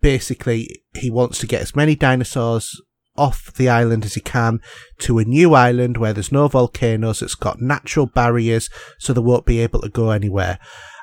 basically 0.00 0.82
he 0.94 1.10
wants 1.10 1.38
to 1.38 1.46
get 1.46 1.62
as 1.62 1.76
many 1.76 1.94
dinosaurs 1.94 2.80
off 3.16 3.52
the 3.54 3.68
island 3.68 4.04
as 4.04 4.14
he 4.14 4.20
can 4.20 4.60
to 4.98 5.18
a 5.18 5.24
new 5.24 5.54
island 5.54 5.96
where 5.96 6.12
there's 6.12 6.32
no 6.32 6.48
volcanoes 6.48 7.22
it's 7.22 7.34
got 7.34 7.60
natural 7.60 8.06
barriers 8.06 8.68
so 8.98 9.12
they 9.12 9.20
won't 9.20 9.46
be 9.46 9.60
able 9.60 9.80
to 9.80 9.88
go 9.88 10.10
anywhere. 10.10 10.58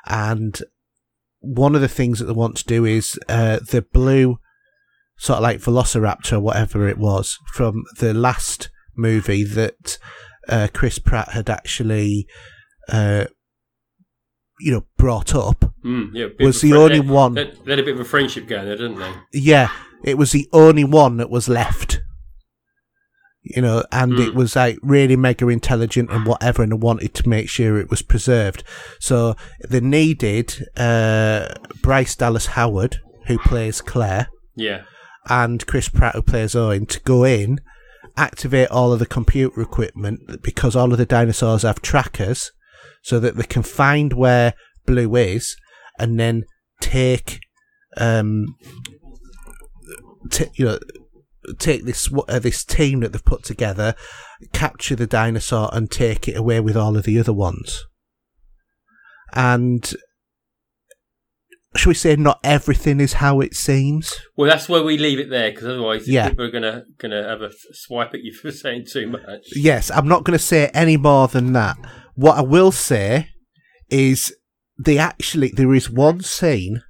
And 0.06 0.60
one 1.40 1.74
of 1.74 1.80
the 1.80 1.88
things 1.88 2.18
that 2.18 2.26
they 2.26 2.32
want 2.32 2.56
to 2.56 2.64
do 2.64 2.84
is 2.84 3.18
uh, 3.28 3.58
the 3.70 3.82
blue 3.82 4.38
sort 5.16 5.38
of 5.38 5.42
like 5.42 5.60
velociraptor 5.60 6.40
whatever 6.40 6.88
it 6.88 6.98
was 6.98 7.38
from 7.52 7.84
the 8.00 8.12
last 8.12 8.70
movie 8.96 9.44
that 9.44 9.98
uh, 10.48 10.66
chris 10.74 10.98
pratt 10.98 11.28
had 11.28 11.48
actually 11.48 12.26
uh, 12.88 13.24
you 14.60 14.72
know 14.72 14.84
brought 14.96 15.34
up 15.34 15.72
Hmm. 15.82 16.04
Yeah, 16.14 16.26
was 16.40 16.60
the 16.62 16.70
fri- 16.70 16.78
only 16.78 17.00
they- 17.00 17.06
one 17.06 17.34
They, 17.34 17.44
they 17.64 17.72
had 17.72 17.78
a 17.80 17.82
bit 17.82 17.94
of 17.94 18.00
a 18.00 18.04
friendship 18.04 18.46
going 18.48 18.64
there, 18.66 18.76
didn't 18.76 18.98
they? 18.98 19.12
yeah, 19.32 19.68
it 20.04 20.16
was 20.16 20.32
the 20.32 20.48
only 20.52 20.84
one 20.84 21.16
that 21.18 21.28
was 21.30 21.48
left. 21.48 22.00
You 23.42 23.60
know, 23.60 23.84
and 23.92 24.14
it 24.18 24.30
Mm. 24.32 24.34
was 24.36 24.56
like 24.56 24.78
really 24.82 25.16
mega 25.16 25.46
intelligent 25.48 26.10
and 26.10 26.24
whatever, 26.24 26.62
and 26.62 26.82
wanted 26.82 27.12
to 27.14 27.28
make 27.28 27.50
sure 27.50 27.76
it 27.78 27.90
was 27.90 28.00
preserved. 28.00 28.64
So 29.00 29.36
they 29.68 29.80
needed 29.80 30.64
uh, 30.78 31.48
Bryce 31.82 32.16
Dallas 32.16 32.46
Howard, 32.46 33.00
who 33.26 33.36
plays 33.38 33.82
Claire, 33.82 34.28
Yeah. 34.56 34.84
and 35.28 35.66
Chris 35.66 35.90
Pratt, 35.90 36.14
who 36.14 36.22
plays 36.22 36.54
Owen, 36.54 36.86
to 36.86 37.00
go 37.00 37.24
in, 37.24 37.60
activate 38.16 38.68
all 38.70 38.94
of 38.94 38.98
the 38.98 39.04
computer 39.06 39.60
equipment 39.60 40.40
because 40.42 40.74
all 40.74 40.92
of 40.92 40.96
the 40.98 41.04
dinosaurs 41.04 41.62
have 41.64 41.82
trackers, 41.82 42.50
so 43.04 43.20
that 43.20 43.36
they 43.36 43.44
can 43.44 43.62
find 43.62 44.14
where 44.14 44.54
Blue 44.86 45.14
is, 45.14 45.56
and 45.98 46.18
then 46.18 46.44
take, 46.80 47.38
um, 47.98 48.56
t- 50.30 50.50
you 50.54 50.64
know, 50.64 50.78
take 51.58 51.84
this 51.84 52.10
uh, 52.12 52.38
this 52.38 52.64
team 52.64 53.00
that 53.00 53.12
they've 53.12 53.24
put 53.24 53.44
together, 53.44 53.94
capture 54.52 54.96
the 54.96 55.06
dinosaur, 55.06 55.68
and 55.72 55.90
take 55.90 56.26
it 56.26 56.36
away 56.36 56.60
with 56.60 56.76
all 56.76 56.96
of 56.96 57.04
the 57.04 57.18
other 57.20 57.32
ones. 57.32 57.84
And 59.34 59.94
should 61.76 61.88
we 61.88 61.94
say 61.94 62.14
not 62.16 62.38
everything 62.44 63.00
is 63.00 63.14
how 63.14 63.40
it 63.40 63.54
seems? 63.54 64.14
Well, 64.36 64.48
that's 64.48 64.68
where 64.68 64.82
we 64.82 64.96
leave 64.96 65.18
it 65.18 65.28
there 65.30 65.50
because 65.50 65.66
otherwise 65.66 66.06
Yeah. 66.08 66.28
people 66.28 66.44
are 66.44 66.50
gonna 66.50 66.84
gonna 66.98 67.26
have 67.28 67.40
a 67.42 67.50
swipe 67.72 68.14
at 68.14 68.20
you 68.22 68.32
for 68.42 68.52
saying 68.52 68.86
too 68.90 69.08
much. 69.08 69.40
Yes, 69.54 69.90
I'm 69.90 70.06
not 70.08 70.24
going 70.24 70.38
to 70.38 70.44
say 70.44 70.68
any 70.74 70.96
more 70.96 71.26
than 71.28 71.52
that. 71.54 71.76
What 72.14 72.38
I 72.38 72.42
will 72.42 72.70
say 72.72 73.28
is 73.90 74.34
they 74.78 74.98
actually 74.98 75.52
there 75.54 75.74
is 75.74 75.90
one 75.90 76.20
scene 76.20 76.82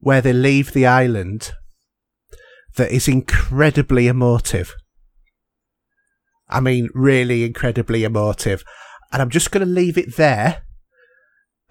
where 0.00 0.20
they 0.20 0.32
leave 0.32 0.72
the 0.72 0.86
island 0.86 1.52
that 2.76 2.90
is 2.92 3.08
incredibly 3.08 4.06
emotive. 4.06 4.74
I 6.48 6.60
mean, 6.60 6.88
really 6.94 7.44
incredibly 7.44 8.04
emotive. 8.04 8.64
And 9.12 9.20
I'm 9.20 9.30
just 9.30 9.50
going 9.50 9.66
to 9.66 9.72
leave 9.72 9.98
it 9.98 10.16
there, 10.16 10.62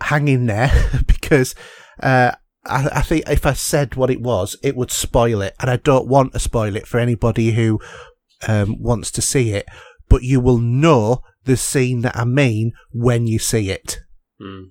hanging 0.02 0.46
there, 0.46 0.72
because 1.08 1.56
uh, 2.02 2.32
I, 2.66 2.90
I 2.92 3.02
think 3.02 3.28
if 3.28 3.46
I 3.46 3.54
said 3.54 3.96
what 3.96 4.10
it 4.10 4.22
was, 4.22 4.58
it 4.64 4.76
would 4.76 4.92
spoil 4.92 5.42
it. 5.42 5.56
And 5.60 5.70
I 5.70 5.78
don't 5.78 6.08
want 6.08 6.34
to 6.34 6.40
spoil 6.40 6.76
it 6.76 6.88
for 6.88 7.00
anybody 7.00 7.52
who 7.52 7.80
um, 8.48 8.76
wants 8.80 9.12
to 9.12 9.22
see 9.22 9.52
it. 9.52 9.66
But 10.10 10.24
you 10.24 10.40
will 10.40 10.60
know 10.60 11.24
the 11.46 11.58
scene 11.58 12.02
that 12.02 12.16
I 12.16 12.26
mean 12.26 12.74
when 12.92 13.28
you 13.28 13.40
see 13.40 13.70
it. 13.70 14.00
Hmm. 14.40 14.66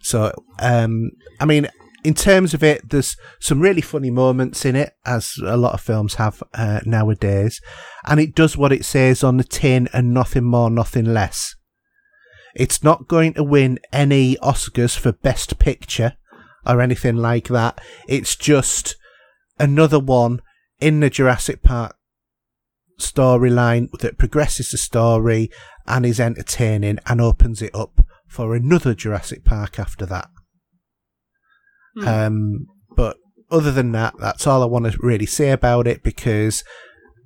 So, 0.00 0.32
um, 0.60 1.10
I 1.40 1.44
mean, 1.44 1.68
in 2.04 2.14
terms 2.14 2.54
of 2.54 2.62
it, 2.62 2.90
there's 2.90 3.16
some 3.40 3.60
really 3.60 3.80
funny 3.80 4.10
moments 4.10 4.64
in 4.64 4.76
it, 4.76 4.94
as 5.04 5.34
a 5.44 5.56
lot 5.56 5.74
of 5.74 5.80
films 5.80 6.14
have 6.14 6.42
uh, 6.54 6.80
nowadays, 6.86 7.60
and 8.06 8.20
it 8.20 8.34
does 8.34 8.56
what 8.56 8.72
it 8.72 8.84
says 8.84 9.24
on 9.24 9.36
the 9.36 9.44
tin 9.44 9.88
and 9.92 10.14
nothing 10.14 10.44
more, 10.44 10.70
nothing 10.70 11.04
less. 11.04 11.56
It's 12.54 12.82
not 12.82 13.08
going 13.08 13.34
to 13.34 13.44
win 13.44 13.78
any 13.92 14.36
Oscars 14.36 14.96
for 14.96 15.12
Best 15.12 15.58
Picture 15.58 16.16
or 16.66 16.80
anything 16.80 17.16
like 17.16 17.48
that. 17.48 17.80
It's 18.08 18.36
just 18.36 18.96
another 19.58 19.98
one 19.98 20.40
in 20.80 21.00
the 21.00 21.10
Jurassic 21.10 21.62
Park 21.62 21.96
storyline 23.00 23.90
that 24.00 24.18
progresses 24.18 24.70
the 24.70 24.78
story 24.78 25.50
and 25.86 26.04
is 26.04 26.20
entertaining 26.20 26.98
and 27.06 27.20
opens 27.20 27.62
it 27.62 27.74
up 27.74 28.00
for 28.26 28.54
another 28.54 28.94
Jurassic 28.94 29.44
Park 29.44 29.78
after 29.78 30.04
that. 30.06 30.28
Hmm. 31.96 32.08
Um, 32.08 32.66
but 32.94 33.16
other 33.50 33.72
than 33.72 33.92
that, 33.92 34.14
that's 34.18 34.46
all 34.46 34.62
I 34.62 34.66
want 34.66 34.90
to 34.90 34.98
really 35.00 35.26
say 35.26 35.50
about 35.50 35.86
it 35.86 36.02
because 36.02 36.64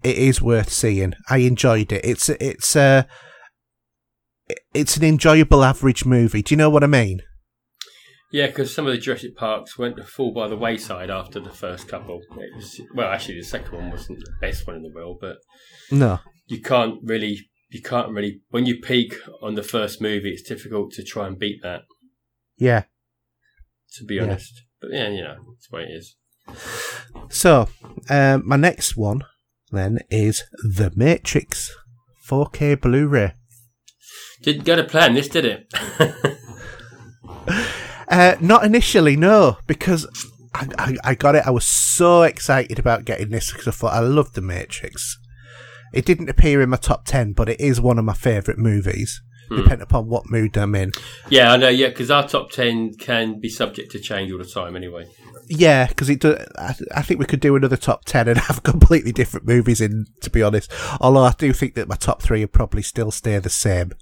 it 0.02 0.16
is 0.16 0.40
worth 0.40 0.70
seeing. 0.70 1.14
I 1.28 1.38
enjoyed 1.38 1.92
it. 1.92 2.04
It's 2.04 2.28
it's 2.28 2.76
a 2.76 3.06
it's 4.74 4.96
an 4.96 5.04
enjoyable 5.04 5.64
average 5.64 6.04
movie. 6.04 6.42
Do 6.42 6.52
you 6.52 6.56
know 6.56 6.70
what 6.70 6.84
I 6.84 6.88
mean? 6.88 7.22
Yeah, 8.32 8.46
because 8.46 8.74
some 8.74 8.86
of 8.86 8.92
the 8.92 8.98
Jurassic 8.98 9.36
Parks 9.36 9.76
went 9.78 9.96
to 9.98 10.04
fall 10.04 10.32
by 10.32 10.48
the 10.48 10.56
wayside 10.56 11.10
after 11.10 11.38
the 11.38 11.50
first 11.50 11.86
couple. 11.86 12.20
Was, 12.56 12.80
well, 12.94 13.12
actually, 13.12 13.36
the 13.38 13.44
second 13.44 13.76
one 13.76 13.90
wasn't 13.90 14.20
the 14.20 14.32
best 14.40 14.66
one 14.66 14.76
in 14.76 14.82
the 14.82 14.90
world, 14.94 15.18
but 15.20 15.36
No. 15.90 16.18
you 16.46 16.62
can't 16.62 16.98
really, 17.02 17.38
you 17.70 17.82
can't 17.82 18.09
really. 18.10 18.40
When 18.48 18.64
you 18.64 18.80
peak 18.80 19.16
on 19.42 19.54
the 19.54 19.62
first 19.62 20.00
movie, 20.00 20.30
it's 20.30 20.48
difficult 20.48 20.92
to 20.92 21.04
try 21.04 21.26
and 21.26 21.38
beat 21.38 21.60
that. 21.62 21.82
Yeah. 22.56 22.84
To 23.96 24.04
be 24.04 24.14
Yeah. 24.14 24.22
honest, 24.22 24.62
but 24.80 24.90
yeah, 24.92 25.10
you 25.10 25.22
know, 25.22 25.36
it's 25.56 25.68
the 25.68 25.76
way 25.76 25.82
it 25.82 25.92
is. 25.92 26.16
So, 27.28 27.68
um, 28.09 28.42
my 28.46 28.56
next 28.56 28.96
one 28.96 29.24
then 29.70 29.98
is 30.10 30.44
The 30.62 30.90
Matrix 30.96 31.70
4K 32.26 32.76
Blu-ray. 32.80 33.34
Didn't 34.42 34.64
go 34.64 34.74
to 34.76 34.84
plan 34.84 35.12
this, 35.14 35.28
did 35.28 35.44
it? 35.44 35.72
Uh, 38.12 38.36
not 38.40 38.64
initially, 38.64 39.16
no, 39.16 39.56
because 39.66 40.06
I, 40.55 40.68
I, 40.78 40.97
I 41.02 41.14
got 41.14 41.34
it. 41.34 41.47
I 41.47 41.51
was 41.51 41.64
so 41.64 42.22
excited 42.22 42.78
about 42.78 43.05
getting 43.06 43.30
this 43.30 43.51
because 43.51 43.66
I 43.66 43.70
thought 43.70 43.94
I 43.94 44.01
loved 44.01 44.34
The 44.34 44.43
Matrix. 44.43 45.18
It 45.94 46.05
didn't 46.05 46.28
appear 46.28 46.60
in 46.62 46.70
my 46.70 46.76
top 46.76 47.05
10, 47.06 47.32
but 47.32 47.48
it 47.48 47.60
is 47.60 47.80
one 47.80 47.98
of 47.98 48.05
my 48.05 48.14
favourite 48.14 48.59
movies, 48.59 49.20
depending 49.51 49.82
upon 49.82 50.09
what 50.09 50.30
mood 50.30 50.56
I'm 50.56 50.74
in. 50.74 50.93
yeah, 51.28 51.52
I 51.52 51.56
know. 51.56 51.68
Yeah, 51.68 51.89
because 51.89 52.10
our 52.10 52.26
top 52.26 52.51
ten 52.51 52.94
can 52.94 53.40
be 53.40 53.51
subject 53.51 53.93
to 53.93 53.98
change 53.98 54.32
all 54.32 54.39
the 54.39 54.44
time, 54.44 54.76
anyway. 54.76 55.06
Yeah, 55.48 55.86
because 55.89 56.09
it. 56.09 56.20
Do, 56.20 56.39
I, 56.56 56.74
I 56.94 57.02
think 57.02 57.20
we 57.20 57.26
could 57.26 57.40
do 57.40 57.56
another 57.56 57.76
top 57.76 58.06
ten 58.06 58.28
and 58.28 58.39
have 58.48 58.62
completely 58.62 59.12
different 59.12 59.47
movies 59.47 59.82
in. 59.82 60.06
To 60.22 60.30
be 60.30 60.43
honest, 60.43 60.72
although 61.01 61.24
I 61.24 61.34
do 61.36 61.52
think 61.52 61.74
that 61.74 61.89
my 61.89 61.97
top 61.97 62.22
three 62.22 62.40
would 62.40 62.52
probably 62.52 62.80
still 62.82 63.10
stay 63.10 63.39
the 63.39 63.51
same, 63.51 63.93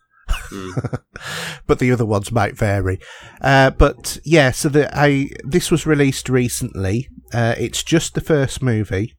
but 1.67 1.79
the 1.79 1.93
other 1.93 2.07
ones 2.07 2.33
might 2.33 2.57
vary. 2.57 2.99
Uh, 3.41 3.71
but 3.71 4.19
yeah, 4.25 4.51
so 4.51 4.69
the 4.69 4.91
I 4.97 5.31
this 5.45 5.71
was 5.71 5.87
released 5.87 6.29
recently. 6.29 7.09
Uh, 7.33 7.55
it's 7.59 7.83
just 7.83 8.15
the 8.15 8.21
first 8.21 8.63
movie 8.63 9.17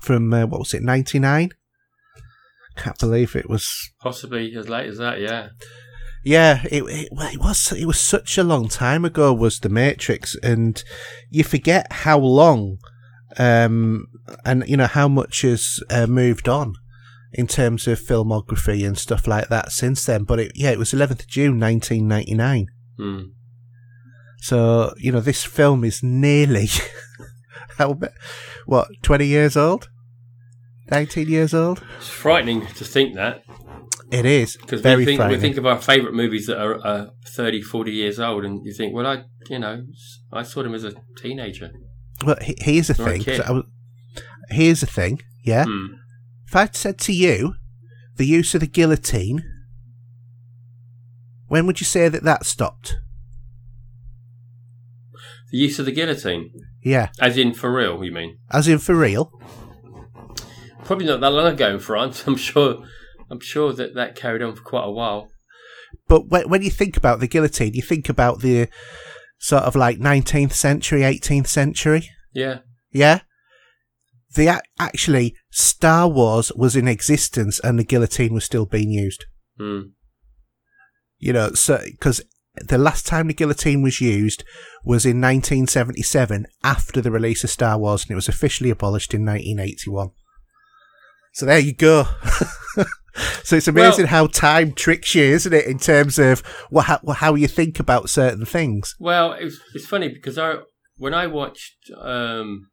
from 0.00 0.32
uh, 0.32 0.46
what 0.46 0.60
was 0.60 0.74
it, 0.74 0.82
ninety 0.82 1.18
nine? 1.18 1.50
Can't 2.76 2.98
believe 2.98 3.36
it 3.36 3.48
was 3.48 3.92
Possibly 4.00 4.54
as 4.56 4.68
late 4.68 4.88
as 4.88 4.98
that. 4.98 5.20
Yeah. 5.20 5.48
Yeah, 6.24 6.62
it, 6.70 6.82
it 6.84 7.08
well, 7.12 7.30
it 7.30 7.38
was 7.38 7.70
it 7.72 7.84
was 7.84 8.00
such 8.00 8.38
a 8.38 8.44
long 8.44 8.68
time 8.68 9.04
ago 9.04 9.32
was 9.34 9.60
the 9.60 9.68
Matrix, 9.68 10.34
and 10.42 10.82
you 11.28 11.44
forget 11.44 11.92
how 11.92 12.18
long, 12.18 12.78
um, 13.36 14.06
and 14.42 14.64
you 14.66 14.78
know 14.78 14.86
how 14.86 15.06
much 15.06 15.42
has 15.42 15.80
uh, 15.90 16.06
moved 16.06 16.48
on 16.48 16.72
in 17.34 17.46
terms 17.46 17.86
of 17.88 18.00
filmography 18.00 18.86
and 18.86 18.96
stuff 18.96 19.26
like 19.26 19.48
that 19.48 19.72
since 19.72 20.04
then. 20.06 20.24
But 20.24 20.38
it, 20.40 20.52
yeah, 20.54 20.70
it 20.70 20.78
was 20.78 20.92
11th 20.92 21.20
of 21.20 21.26
June 21.28 21.58
1999. 21.60 22.66
Hmm. 22.96 23.20
So 24.38 24.92
you 24.98 25.10
know 25.12 25.20
this 25.20 25.44
film 25.44 25.84
is 25.84 26.02
nearly 26.02 26.68
how 27.78 27.98
what 28.66 28.88
20 29.02 29.26
years 29.26 29.56
old, 29.56 29.88
19 30.90 31.28
years 31.28 31.54
old. 31.54 31.82
It's 31.96 32.08
frightening 32.08 32.66
to 32.66 32.84
think 32.84 33.14
that 33.14 33.42
It 34.10 34.26
is 34.26 34.56
because 34.56 34.82
we 34.82 35.04
think 35.04 35.20
we 35.22 35.38
think 35.38 35.56
of 35.56 35.66
our 35.66 35.80
favourite 35.80 36.14
movies 36.14 36.46
that 36.46 36.60
are 36.60 36.86
uh, 36.86 37.06
30, 37.28 37.62
40 37.62 37.90
years 37.90 38.20
old, 38.20 38.44
and 38.44 38.64
you 38.64 38.72
think, 38.74 38.94
well, 38.94 39.06
I 39.06 39.24
you 39.48 39.58
know 39.58 39.84
I 40.32 40.42
saw 40.42 40.62
them 40.62 40.74
as 40.74 40.84
a 40.84 40.92
teenager. 41.16 41.70
well, 42.24 42.36
here's 42.40 42.88
the 42.88 43.02
Or 43.02 43.08
a 43.08 43.18
thing. 43.18 43.40
I 43.40 43.50
was- 43.52 43.64
here's 44.50 44.80
the 44.80 44.86
thing. 44.86 45.20
Yeah. 45.42 45.64
Hmm. 45.64 45.86
If 46.54 46.58
I'd 46.58 46.76
said 46.76 46.98
to 47.00 47.12
you 47.12 47.56
the 48.14 48.24
use 48.24 48.54
of 48.54 48.60
the 48.60 48.68
guillotine, 48.68 49.42
when 51.48 51.66
would 51.66 51.80
you 51.80 51.84
say 51.84 52.08
that 52.08 52.22
that 52.22 52.46
stopped? 52.46 52.94
The 55.50 55.58
use 55.58 55.80
of 55.80 55.86
the 55.86 55.90
guillotine, 55.90 56.52
Yeah, 56.80 57.08
as 57.20 57.36
in 57.36 57.54
for 57.54 57.74
real, 57.74 58.04
you 58.04 58.12
mean? 58.12 58.38
as 58.52 58.68
in 58.68 58.78
for 58.78 58.94
real. 58.94 59.32
Probably 60.84 61.06
not 61.06 61.18
that 61.22 61.30
long 61.32 61.52
ago 61.52 61.70
in 61.70 61.80
France. 61.80 62.24
I'm 62.28 62.36
sure. 62.36 62.84
I'm 63.28 63.40
sure 63.40 63.72
that 63.72 63.96
that 63.96 64.14
carried 64.14 64.40
on 64.42 64.54
for 64.54 64.62
quite 64.62 64.84
a 64.84 64.92
while. 64.92 65.30
But 66.06 66.28
when, 66.28 66.48
when 66.48 66.62
you 66.62 66.70
think 66.70 66.96
about 66.96 67.18
the 67.18 67.26
guillotine, 67.26 67.74
you 67.74 67.82
think 67.82 68.08
about 68.08 68.42
the 68.42 68.68
sort 69.38 69.64
of 69.64 69.74
like 69.74 69.98
19th 69.98 70.52
century, 70.52 71.00
18th 71.00 71.48
century. 71.48 72.10
Yeah. 72.32 72.60
Yeah. 72.92 73.22
The 74.34 74.60
actually 74.78 75.36
Star 75.50 76.08
Wars 76.08 76.50
was 76.56 76.76
in 76.76 76.88
existence 76.88 77.60
and 77.60 77.78
the 77.78 77.84
guillotine 77.84 78.34
was 78.34 78.44
still 78.44 78.66
being 78.66 78.90
used. 78.90 79.24
Hmm. 79.58 79.80
You 81.18 81.32
know, 81.32 81.52
so 81.52 81.80
because 81.84 82.20
the 82.56 82.78
last 82.78 83.06
time 83.06 83.26
the 83.26 83.34
guillotine 83.34 83.82
was 83.82 84.00
used 84.00 84.44
was 84.84 85.04
in 85.04 85.20
1977 85.20 86.46
after 86.62 87.00
the 87.00 87.10
release 87.10 87.44
of 87.44 87.50
Star 87.50 87.78
Wars, 87.78 88.02
and 88.02 88.12
it 88.12 88.14
was 88.16 88.28
officially 88.28 88.70
abolished 88.70 89.14
in 89.14 89.24
1981. 89.24 90.10
So 91.32 91.46
there 91.46 91.58
you 91.58 91.74
go. 91.74 92.04
so 93.42 93.56
it's 93.56 93.68
amazing 93.68 94.04
Well- 94.04 94.10
how 94.10 94.26
time 94.28 94.72
tricks 94.72 95.14
you, 95.14 95.24
isn't 95.24 95.52
it, 95.52 95.66
in 95.66 95.78
terms 95.78 96.18
of 96.18 96.40
what, 96.70 96.86
how, 96.86 97.00
how 97.12 97.34
you 97.34 97.48
think 97.48 97.80
about 97.80 98.08
certain 98.10 98.44
things. 98.44 98.94
Well, 99.00 99.32
it's 99.32 99.58
it's 99.74 99.86
funny 99.86 100.08
because 100.08 100.38
I 100.38 100.56
when 100.96 101.14
I 101.14 101.26
watched 101.26 101.90
um 102.00 102.68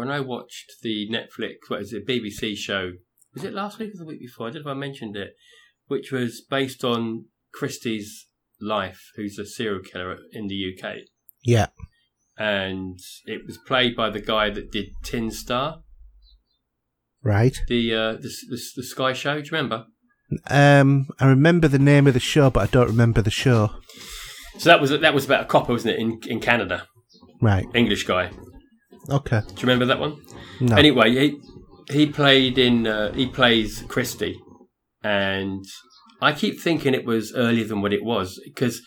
when 0.00 0.10
I 0.10 0.20
watched 0.20 0.72
the 0.82 1.08
Netflix 1.10 1.68
what 1.68 1.80
is 1.82 1.92
it 1.92 2.06
BBC 2.06 2.56
show 2.56 2.92
was 3.34 3.44
it 3.44 3.52
last 3.54 3.78
week 3.78 3.94
or 3.94 3.98
the 3.98 4.04
week 4.06 4.20
before 4.20 4.46
I 4.48 4.50
don't 4.50 4.64
know 4.64 4.70
if 4.72 4.76
I 4.76 4.80
mentioned 4.80 5.16
it 5.16 5.30
which 5.86 6.10
was 6.12 6.40
based 6.40 6.82
on 6.84 7.26
Christie's 7.52 8.26
life 8.60 9.00
who's 9.16 9.38
a 9.38 9.46
serial 9.46 9.82
killer 9.82 10.16
in 10.32 10.46
the 10.48 10.58
UK 10.72 10.84
Yeah. 11.44 11.66
and 12.38 12.98
it 13.26 13.42
was 13.46 13.58
played 13.58 13.94
by 13.96 14.08
the 14.10 14.20
guy 14.20 14.50
that 14.50 14.70
did 14.72 14.86
Tin 15.02 15.30
Star 15.30 15.80
Right. 17.22 17.56
the 17.68 17.94
uh 17.94 18.12
the, 18.12 18.30
the, 18.48 18.60
the 18.76 18.82
Sky 18.82 19.12
show 19.12 19.34
do 19.40 19.44
you 19.46 19.50
remember 19.52 19.84
Um, 20.48 21.08
I 21.18 21.26
remember 21.26 21.66
the 21.68 21.78
name 21.92 22.06
of 22.06 22.14
the 22.14 22.20
show, 22.20 22.50
but 22.50 22.60
I 22.62 22.66
don't 22.66 22.86
remember 22.86 23.20
the 23.20 23.30
show. 23.44 23.70
so 24.58 24.68
that 24.70 24.80
was 24.80 24.90
that 24.90 25.14
was 25.14 25.24
about 25.26 25.42
a 25.42 25.46
copper 25.46 25.72
wasn't 25.72 25.94
it 25.94 26.00
in 26.00 26.18
in 26.28 26.40
Canada 26.40 26.86
Right. 27.42 27.66
English 27.74 28.04
guy 28.04 28.30
Okay. 29.08 29.40
do 29.40 29.54
you 29.54 29.62
remember 29.62 29.86
that 29.86 29.98
one 29.98 30.20
No. 30.60 30.76
Anyway, 30.76 31.10
he 31.12 31.40
he 31.90 32.06
played 32.06 32.58
in 32.58 32.86
uh, 32.86 33.12
he 33.12 33.26
plays 33.26 33.82
Christie, 33.88 34.38
and 35.02 35.64
I 36.20 36.32
keep 36.32 36.60
thinking 36.60 36.94
it 36.94 37.06
was 37.06 37.32
earlier 37.34 37.64
than 37.64 37.80
what 37.80 37.92
it 37.92 38.04
was 38.04 38.38
because 38.44 38.82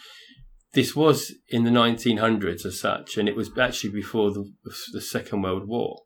this 0.73 0.95
was 0.95 1.33
in 1.49 1.63
the 1.63 1.71
1900s 1.71 2.65
as 2.65 2.79
such, 2.79 3.17
and 3.17 3.27
it 3.27 3.35
was 3.35 3.49
actually 3.57 3.91
before 3.91 4.31
the 4.31 4.51
the 4.93 5.01
Second 5.01 5.41
World 5.41 5.67
War. 5.67 6.01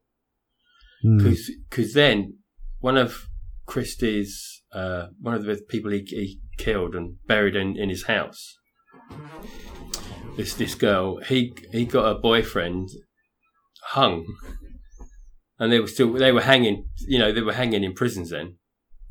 Hmm. 1.04 1.34
Because 1.70 1.94
then 1.94 2.38
one 2.80 2.98
of 2.98 3.28
Christie's 3.66 4.64
uh, 4.74 5.08
one 5.20 5.34
of 5.34 5.44
the 5.44 5.62
people 5.70 5.92
he, 5.92 6.04
he 6.08 6.40
killed 6.58 6.96
and 6.96 7.18
buried 7.28 7.56
in, 7.56 7.78
in 7.78 7.90
his 7.90 8.06
house. 8.06 8.56
This 10.38 10.54
this 10.54 10.76
girl 10.76 11.18
he 11.28 11.54
he 11.72 11.86
got 11.86 12.10
a 12.10 12.20
boyfriend 12.20 12.90
hung. 13.89 14.26
And 15.59 15.72
they 15.72 15.80
were 15.80 15.88
still 15.88 16.14
they 16.14 16.31
were 16.31 16.41
hanging 16.41 16.88
you 17.07 17.18
know 17.18 17.31
they 17.31 17.41
were 17.41 17.53
hanging 17.53 17.84
in 17.84 17.93
prisons 17.93 18.30
then. 18.30 18.57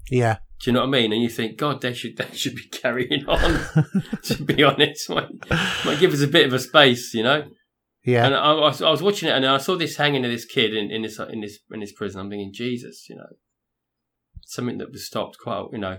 Yeah. 0.08 0.38
do 0.60 0.70
you 0.70 0.74
know 0.74 0.80
what 0.80 0.88
I 0.88 0.90
mean? 0.90 1.12
And 1.12 1.20
you 1.20 1.28
think 1.28 1.58
God 1.58 1.80
they 1.80 1.92
should 1.92 2.16
they 2.16 2.28
should 2.32 2.54
be 2.54 2.68
carrying 2.72 3.26
on 3.26 3.60
to 4.24 4.42
be 4.42 4.62
honest. 4.62 5.10
Might, 5.16 5.28
might 5.84 5.98
give 5.98 6.12
us 6.12 6.22
a 6.22 6.28
bit 6.28 6.46
of 6.46 6.52
a 6.52 6.58
space 6.58 7.14
you 7.14 7.22
know? 7.22 7.44
Yeah. 8.04 8.24
and 8.24 8.36
I, 8.36 8.52
I, 8.52 8.52
was, 8.52 8.82
I 8.82 8.90
was 8.90 9.02
watching 9.02 9.28
it 9.28 9.32
and 9.32 9.44
I 9.44 9.58
saw 9.58 9.76
this 9.76 9.96
hanging 9.96 10.24
of 10.24 10.30
this 10.30 10.44
kid 10.44 10.72
in, 10.76 10.92
in 10.92 11.02
this 11.02 11.18
in 11.18 11.40
this 11.40 11.58
in 11.72 11.80
this 11.80 11.92
prison. 11.92 12.20
I'm 12.20 12.30
thinking 12.30 12.52
Jesus 12.52 13.08
you 13.08 13.16
know 13.16 13.26
something 14.44 14.78
that 14.78 14.92
was 14.92 15.06
stopped 15.06 15.38
quite 15.38 15.66
you 15.72 15.78
know. 15.78 15.98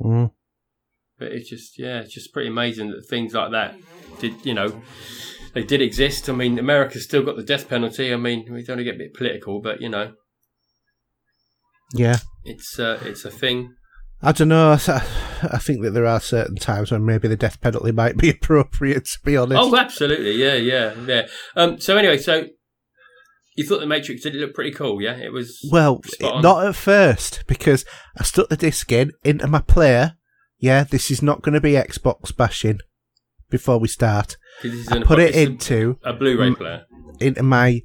Mm. 0.00 0.30
but 1.18 1.32
it's 1.32 1.48
just 1.48 1.78
yeah 1.78 2.00
it's 2.00 2.14
just 2.14 2.32
pretty 2.32 2.48
amazing 2.48 2.90
that 2.90 3.04
things 3.08 3.34
like 3.34 3.50
that 3.50 3.74
did 4.20 4.46
you 4.46 4.54
know 4.54 4.80
they 5.54 5.62
did 5.62 5.80
exist 5.82 6.28
I 6.28 6.32
mean 6.32 6.58
America's 6.58 7.04
still 7.04 7.22
got 7.22 7.36
the 7.36 7.42
death 7.42 7.68
penalty 7.68 8.12
I 8.12 8.16
mean 8.16 8.44
we 8.52 8.62
don't 8.64 8.76
want 8.76 8.80
to 8.80 8.84
get 8.84 8.94
a 8.96 8.98
bit 8.98 9.14
political 9.14 9.60
but 9.60 9.80
you 9.80 9.88
know 9.88 10.12
Yeah. 11.94 12.18
it's 12.44 12.78
uh, 12.78 13.00
it's 13.04 13.24
a 13.24 13.30
thing 13.30 13.74
I 14.20 14.32
don't 14.32 14.48
know. 14.48 14.72
I, 14.72 15.06
I 15.44 15.58
think 15.58 15.82
that 15.84 15.92
there 15.92 16.04
are 16.06 16.18
certain 16.20 16.56
times 16.56 16.90
when 16.90 17.04
maybe 17.06 17.28
the 17.28 17.36
death 17.36 17.60
penalty 17.60 17.92
might 17.92 18.16
be 18.16 18.30
appropriate, 18.36 19.04
to 19.04 19.18
be 19.24 19.36
honest. 19.36 19.60
oh 19.62 19.76
absolutely 19.76 20.32
yeah 20.32 20.54
yeah 20.54 20.92
yeah 21.06 21.26
um 21.54 21.78
so 21.78 21.96
anyway 21.96 22.18
so 22.18 22.46
you 23.56 23.64
thought 23.64 23.78
the 23.80 23.86
Matrix 23.86 24.22
did 24.24 24.34
it 24.34 24.38
look 24.38 24.54
pretty 24.54 24.72
cool 24.72 25.00
yeah 25.00 25.14
it 25.16 25.32
was 25.32 25.58
well, 25.70 26.00
not 26.20 26.66
at 26.66 26.74
first, 26.74 27.44
because 27.46 27.84
I 28.16 28.24
stuck 28.24 28.48
the 28.48 28.56
disc 28.56 28.90
in 28.92 29.12
into 29.24 29.46
my 29.46 29.60
player. 29.60 30.14
Yeah, 30.60 30.82
this 30.82 31.08
is 31.12 31.22
not 31.22 31.42
going 31.42 31.54
to 31.54 31.60
be 31.60 31.72
Xbox 31.72 32.36
bashing 32.36 32.80
before 33.50 33.78
we 33.78 33.88
start. 33.88 34.36
I 34.90 35.02
put 35.04 35.18
it 35.18 35.34
a- 35.34 35.42
into 35.42 35.98
a 36.04 36.12
Blu-ray 36.12 36.54
player 36.54 36.84
into 37.20 37.42
my 37.42 37.80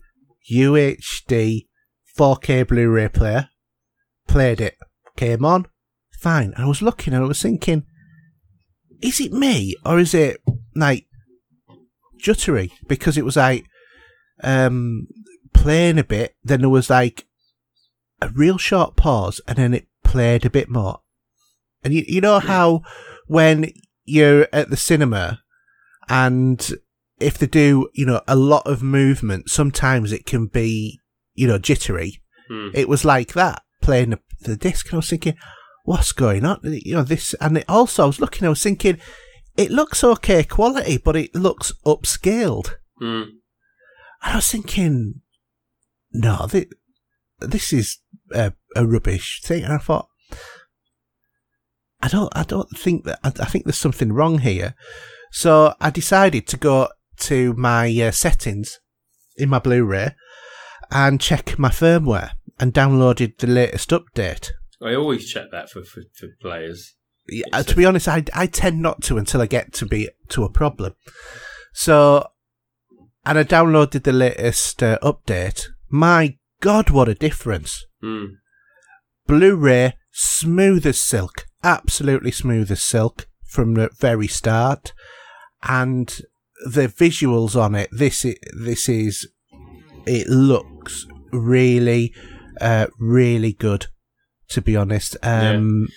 UHD 0.52 1.68
4K 2.18 2.68
Blu-ray 2.68 3.10
player. 3.10 3.49
Played 4.27 4.61
it. 4.61 4.77
Came 5.18 5.45
on. 5.45 5.68
Fine. 6.19 6.53
And 6.56 6.65
I 6.65 6.68
was 6.68 6.81
looking 6.81 7.14
and 7.14 7.23
I 7.23 7.27
was 7.27 7.41
thinking, 7.41 7.84
is 9.02 9.19
it 9.19 9.34
me 9.34 9.76
or 9.85 9.99
is 9.99 10.14
it 10.14 10.41
like 10.76 11.06
juttery? 12.23 12.72
Because 12.88 13.18
it 13.18 13.26
was 13.26 13.35
like 13.35 13.65
um 14.44 15.07
playing 15.53 15.99
a 15.99 16.03
bit, 16.03 16.35
then 16.44 16.61
there 16.61 16.69
was 16.69 16.90
like 16.90 17.26
a 18.22 18.30
real 18.30 18.57
short 18.57 18.95
pause 18.95 19.41
and 19.48 19.57
then 19.57 19.73
it 19.73 19.88
played 20.03 20.45
a 20.45 20.49
bit 20.49 20.69
more. 20.69 21.02
And 21.84 21.94
you 21.94 22.03
you 22.07 22.22
know 22.22 22.40
how 22.40 22.81
when 23.27 23.72
you're 24.06 24.48
at 24.53 24.69
the 24.69 24.77
cinema 24.77 25.43
and 26.10 26.70
if 27.20 27.38
they 27.38 27.48
do, 27.48 27.90
you 27.94 28.06
know, 28.06 28.22
a 28.28 28.36
lot 28.36 28.68
of 28.68 28.84
movement, 28.84 29.50
sometimes 29.50 30.12
it 30.12 30.26
can 30.26 30.48
be, 30.48 31.00
you 31.34 31.48
know, 31.48 31.58
jittery. 31.58 32.22
Hmm. 32.50 32.70
It 32.74 32.90
was 32.90 33.06
like 33.06 33.34
that 33.34 33.62
playing 33.82 34.12
the, 34.12 34.20
the 34.42 34.58
disc, 34.58 34.88
and 34.88 34.96
I 34.96 34.98
was 34.98 35.10
thinking, 35.10 35.38
what's 35.84 36.12
going 36.12 36.46
on? 36.46 36.60
You 36.64 36.96
know, 36.96 37.04
this, 37.04 37.34
and 37.36 37.58
it 37.58 37.66
also, 37.68 38.04
I 38.04 38.08
was 38.08 38.20
looking, 38.20 38.46
I 38.46 38.50
was 38.50 38.64
thinking, 38.64 39.00
it 39.56 39.72
looks 39.72 40.04
okay 40.04 40.44
quality, 40.44 40.98
but 40.98 41.16
it 41.16 41.36
looks 41.36 41.72
upscaled. 41.86 42.76
Mm. 43.02 43.24
And 44.24 44.34
I 44.34 44.36
was 44.36 44.52
thinking, 44.52 45.22
no, 46.12 46.48
this, 46.48 46.66
this 47.40 47.74
is 47.74 48.00
a, 48.32 48.54
a 48.76 48.86
rubbish 48.86 49.42
thing. 49.44 49.64
And 49.64 49.74
I 49.74 49.78
thought, 49.78 50.08
I 52.02 52.08
don't, 52.08 52.36
I 52.36 52.44
don't 52.44 52.70
think 52.78 53.06
that, 53.06 53.20
I, 53.24 53.28
I 53.28 53.46
think 53.46 53.66
there's 53.66 53.78
something 53.78 54.12
wrong 54.12 54.40
here. 54.40 54.76
So 55.34 55.73
I 55.81 55.89
decided 55.89 56.45
to 56.47 56.57
go 56.57 56.89
to 57.22 57.53
my 57.55 57.91
uh, 57.99 58.11
settings 58.11 58.80
in 59.35 59.49
my 59.49 59.57
Blu-ray 59.57 60.14
and 60.91 61.19
check 61.19 61.57
my 61.57 61.69
firmware 61.69 62.31
and 62.60 62.72
downloaded 62.72 63.39
the 63.39 63.47
latest 63.47 63.89
update. 63.89 64.51
I 64.80 64.93
always 64.93 65.27
check 65.27 65.47
that 65.51 65.72
for 65.72 65.84
for, 65.84 66.03
for 66.14 66.27
players 66.39 66.93
Yeah, 67.27 67.64
to 67.64 67.76
be 67.76 67.85
honest, 67.85 68.07
I, 68.07 68.23
I 68.34 68.45
tend 68.45 68.81
not 68.81 69.01
to 69.03 69.18
until 69.18 69.41
I 69.41 69.47
get 69.47 69.73
to 69.73 69.88
be 69.88 70.10
to 70.30 70.43
a 70.43 70.51
problem. 70.51 70.93
So, 71.73 72.27
and 73.26 73.39
I 73.39 73.43
downloaded 73.43 74.03
the 74.03 74.14
latest 74.14 74.84
uh, 74.84 74.99
update. 75.01 75.65
My 75.89 76.38
God, 76.61 76.91
what 76.91 77.10
a 77.10 77.15
difference! 77.15 77.85
mm. 78.03 78.27
Blu-ray, 79.26 79.93
smooth 80.11 80.85
as 80.85 81.01
silk, 81.01 81.47
absolutely 81.64 82.31
smooth 82.31 82.69
as 82.69 82.84
silk. 82.84 83.27
from 83.53 83.76
the 83.76 83.89
very 83.99 84.27
start, 84.27 84.93
and 85.68 86.22
the 86.65 86.88
visuals 86.88 87.60
on 87.60 87.76
it. 87.76 87.90
This 87.91 88.26
i 88.26 88.35
this 88.53 88.88
is 88.90 89.27
it 90.06 90.27
looks 90.27 91.07
really, 91.31 92.14
uh, 92.61 92.88
really 92.99 93.53
good. 93.53 93.88
To 94.49 94.61
be 94.61 94.76
honest, 94.76 95.18
um, 95.23 95.88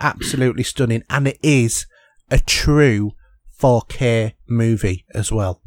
absolutely 0.00 0.62
stunning, 0.62 1.02
and 1.10 1.28
it 1.28 1.38
is 1.42 1.86
a 2.30 2.38
true 2.38 3.10
4K 3.60 4.32
movie 4.48 5.04
as 5.14 5.30
well. 5.30 5.60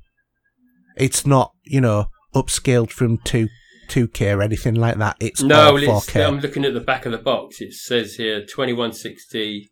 It's 0.98 1.28
not, 1.28 1.52
you 1.64 1.82
know, 1.82 2.08
upscaled 2.34 2.90
from 2.90 3.20
two 3.20 3.50
2K 3.90 4.36
or 4.36 4.42
anything 4.42 4.74
like 4.74 4.98
that. 4.98 5.18
It's 5.20 5.44
No, 5.44 5.76
it's, 5.76 5.86
4K. 5.86 6.26
I'm 6.26 6.40
looking 6.40 6.66
at 6.66 6.74
the 6.74 6.80
back 6.80 7.06
of 7.06 7.12
the 7.12 7.20
box. 7.20 7.62
It 7.62 7.74
says 7.74 8.16
here 8.16 8.40
2160 8.40 9.70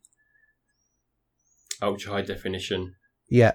ultra 1.82 2.12
high 2.12 2.22
definition 2.22 2.94
yeah, 3.34 3.54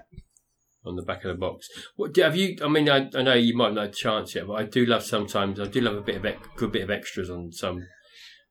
on 0.85 0.95
the 0.95 1.01
back 1.01 1.23
of 1.23 1.31
the 1.31 1.39
box. 1.39 1.67
What 1.95 2.15
have 2.17 2.35
you? 2.35 2.57
I 2.63 2.67
mean, 2.67 2.89
I, 2.89 3.09
I 3.15 3.21
know 3.21 3.33
you 3.33 3.55
might 3.55 3.73
not 3.73 3.81
have 3.81 3.91
a 3.91 3.95
chance 3.95 4.35
yet, 4.35 4.47
but 4.47 4.53
I 4.53 4.63
do 4.63 4.85
love 4.85 5.03
sometimes. 5.03 5.59
I 5.59 5.65
do 5.65 5.81
love 5.81 5.95
a 5.95 6.01
bit 6.01 6.23
of 6.23 6.55
good 6.55 6.71
bit 6.71 6.83
of 6.83 6.91
extras 6.91 7.29
on 7.29 7.51
some 7.51 7.85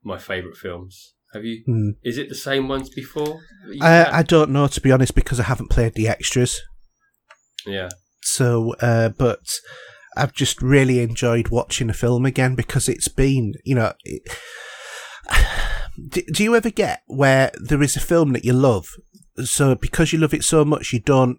my 0.02 0.18
favourite 0.18 0.56
films. 0.56 1.14
Have 1.34 1.44
you? 1.44 1.62
Hmm. 1.66 1.90
Is 2.02 2.16
it 2.16 2.28
the 2.28 2.34
same 2.34 2.68
ones 2.68 2.88
before? 2.88 3.40
I. 3.82 4.18
I 4.18 4.22
don't 4.22 4.50
know 4.50 4.66
to 4.66 4.80
be 4.80 4.92
honest 4.92 5.14
because 5.14 5.38
I 5.38 5.44
haven't 5.44 5.70
played 5.70 5.94
the 5.94 6.08
extras. 6.08 6.60
yeah. 7.66 7.88
So, 8.22 8.74
uh, 8.80 9.10
but 9.10 9.40
I've 10.16 10.32
just 10.32 10.60
really 10.60 11.00
enjoyed 11.00 11.48
watching 11.48 11.86
the 11.86 11.94
film 11.94 12.26
again 12.26 12.54
because 12.54 12.88
it's 12.88 13.08
been, 13.08 13.54
you 13.64 13.74
know. 13.74 13.92
It, 14.04 14.22
do, 16.08 16.22
do 16.32 16.42
you 16.42 16.56
ever 16.56 16.70
get 16.70 17.02
where 17.06 17.52
there 17.54 17.82
is 17.82 17.96
a 17.96 18.00
film 18.00 18.32
that 18.32 18.44
you 18.44 18.52
love, 18.52 18.88
so 19.44 19.74
because 19.74 20.12
you 20.12 20.18
love 20.18 20.34
it 20.34 20.44
so 20.44 20.64
much, 20.64 20.92
you 20.92 21.00
don't 21.00 21.38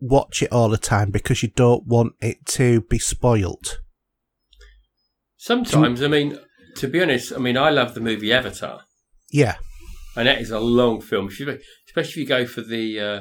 watch 0.00 0.42
it 0.42 0.52
all 0.52 0.68
the 0.68 0.76
time 0.78 1.10
because 1.10 1.42
you 1.42 1.48
don't 1.50 1.86
want 1.86 2.14
it 2.20 2.44
to 2.46 2.82
be 2.82 2.98
spoilt? 2.98 3.78
Sometimes, 5.36 6.02
I 6.02 6.08
mean, 6.08 6.38
to 6.76 6.88
be 6.88 7.02
honest, 7.02 7.32
I 7.32 7.38
mean, 7.38 7.56
I 7.56 7.70
love 7.70 7.94
the 7.94 8.00
movie 8.00 8.32
Avatar, 8.32 8.82
Yeah, 9.30 9.56
and 10.16 10.26
that 10.26 10.40
is 10.40 10.50
a 10.50 10.58
long 10.60 11.00
film. 11.00 11.28
Especially 11.28 11.60
if 11.96 12.16
you 12.16 12.26
go 12.26 12.46
for 12.46 12.62
the 12.62 13.00
uh, 13.00 13.20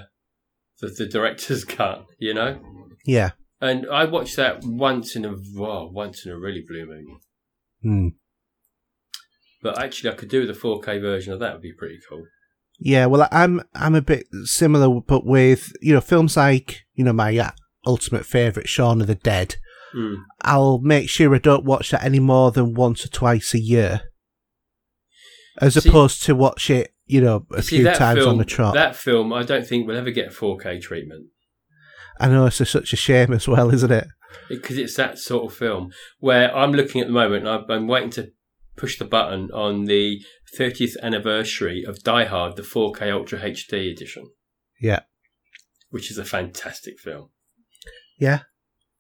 the, 0.80 0.88
the 0.98 1.06
director's 1.06 1.66
cut, 1.66 2.06
you 2.20 2.34
know. 2.34 2.60
yeah. 3.06 3.32
And 3.62 3.88
I 3.90 4.04
watched 4.04 4.36
that 4.36 4.64
once 4.66 5.16
in 5.16 5.24
a 5.24 5.36
well, 5.56 5.90
once 5.90 6.26
in 6.26 6.32
a 6.32 6.38
really 6.38 6.64
blue 6.68 6.86
moon. 6.86 7.20
Hmm. 7.82 8.08
But 9.62 9.82
actually, 9.82 10.10
I 10.12 10.16
could 10.16 10.28
do 10.28 10.46
the 10.46 10.52
4K 10.52 11.00
version 11.00 11.32
of 11.32 11.40
that. 11.40 11.54
Would 11.54 11.62
be 11.62 11.72
pretty 11.72 12.00
cool. 12.10 12.26
Yeah, 12.80 13.06
well, 13.06 13.28
I'm 13.32 13.62
I'm 13.74 13.96
a 13.96 14.02
bit 14.02 14.28
similar, 14.44 15.02
but 15.02 15.26
with 15.26 15.74
you 15.82 15.94
know 15.94 16.02
films 16.02 16.36
like 16.38 16.82
you 16.94 17.04
know 17.04 17.14
my 17.14 17.38
uh, 17.38 17.52
ultimate 17.86 18.26
favorite, 18.26 18.68
Shaun 18.68 19.02
of 19.02 19.08
the 19.08 19.16
Dead. 19.16 19.56
Mm. 19.96 20.24
I'll 20.42 20.80
make 20.80 21.08
sure 21.08 21.34
I 21.36 21.38
don't 21.38 21.66
watch 21.66 21.92
that 21.92 22.04
any 22.04 22.20
more 22.20 22.52
than 22.52 22.74
once 22.74 23.06
or 23.06 23.10
twice 23.10 23.54
a 23.54 23.60
year, 23.60 24.02
as 25.62 25.76
See- 25.76 25.88
opposed 25.88 26.24
to 26.24 26.36
watch 26.36 26.70
it 26.70 26.94
you 27.06 27.22
know 27.22 27.46
a 27.54 27.62
See, 27.62 27.78
few 27.78 27.92
times 27.94 28.20
film, 28.20 28.32
on 28.32 28.38
the 28.38 28.46
trot. 28.46 28.74
That 28.74 28.96
film, 28.96 29.32
I 29.34 29.44
don't 29.44 29.68
think 29.68 29.88
will 29.88 29.98
ever 29.98 30.12
get 30.12 30.32
4K 30.32 30.82
treatment 30.82 31.28
I 32.20 32.28
know 32.30 32.46
it's 32.46 32.62
a, 32.62 32.66
such 32.66 32.94
a 32.94 32.96
shame 32.96 33.34
as 33.34 33.48
well, 33.48 33.74
isn't 33.74 33.92
it? 33.92 34.08
because 34.50 34.78
it's 34.78 34.96
that 34.96 35.20
sort 35.20 35.46
of 35.52 35.58
film 35.58 35.92
where 36.20 36.56
I'm 36.56 36.72
looking 36.72 37.02
at 37.02 37.08
the 37.08 37.14
moment. 37.14 37.46
and 37.46 37.50
I've 37.50 37.68
been 37.68 37.88
waiting 37.88 38.10
to 38.12 38.32
push 38.76 38.98
the 38.98 39.06
button 39.06 39.52
on 39.52 39.86
the 39.86 40.22
30th 40.58 41.00
anniversary 41.02 41.84
of 41.84 42.04
Die 42.04 42.26
Hard, 42.26 42.56
the 42.56 42.62
4K 42.62 43.12
Ultra 43.12 43.40
HD 43.40 43.92
edition, 43.92 44.30
Yeah, 44.80 45.02
which 45.90 46.12
is 46.12 46.18
a 46.18 46.26
fantastic 46.26 47.00
film. 47.00 47.30
yeah, 48.20 48.42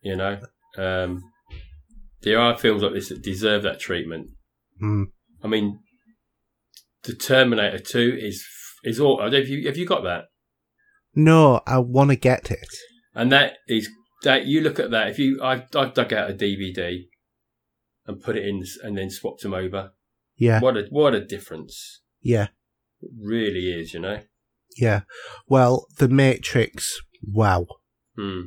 You 0.01 0.15
know, 0.15 0.39
um, 0.77 1.21
there 2.21 2.39
are 2.39 2.57
films 2.57 2.81
like 2.83 2.93
this 2.93 3.09
that 3.09 3.21
deserve 3.21 3.63
that 3.63 3.79
treatment. 3.79 4.31
mm. 4.81 5.05
I 5.43 5.47
mean, 5.47 5.79
the 7.03 7.13
Terminator 7.15 7.79
Two 7.79 8.17
is 8.19 8.45
is 8.83 8.99
all. 8.99 9.19
I 9.19 9.23
don't 9.25 9.33
know 9.33 9.37
if 9.39 9.49
you 9.49 9.67
have 9.67 9.77
you 9.77 9.85
got 9.85 10.03
that, 10.03 10.25
No, 11.15 11.61
I 11.67 11.77
want 11.79 12.09
to 12.11 12.15
get 12.15 12.49
it. 12.51 12.67
and 13.13 13.31
that 13.31 13.57
is 13.67 13.89
that 14.23 14.45
you 14.45 14.61
look 14.61 14.79
at 14.79 14.91
that. 14.91 15.09
If 15.09 15.19
you, 15.19 15.39
I've, 15.43 15.63
I've 15.75 15.93
dug 15.93 16.13
out 16.13 16.29
a 16.31 16.33
DVD 16.33 17.01
and 18.07 18.21
put 18.21 18.37
it 18.37 18.45
in, 18.47 18.63
and 18.83 18.97
then 18.97 19.09
swapped 19.09 19.41
them 19.41 19.53
over. 19.53 19.91
Yeah, 20.45 20.59
What 20.59 20.77
a 20.77 20.83
what 20.89 21.13
a 21.15 21.23
difference! 21.23 22.01
yeah, 22.21 22.47
It 23.01 23.11
really 23.19 23.65
is, 23.79 23.93
you 23.93 23.99
know. 23.99 24.19
yeah. 24.77 25.01
Well, 25.47 25.87
The 25.99 26.07
Matrix. 26.09 26.99
Wow. 27.41 27.67
Hmm. 28.17 28.41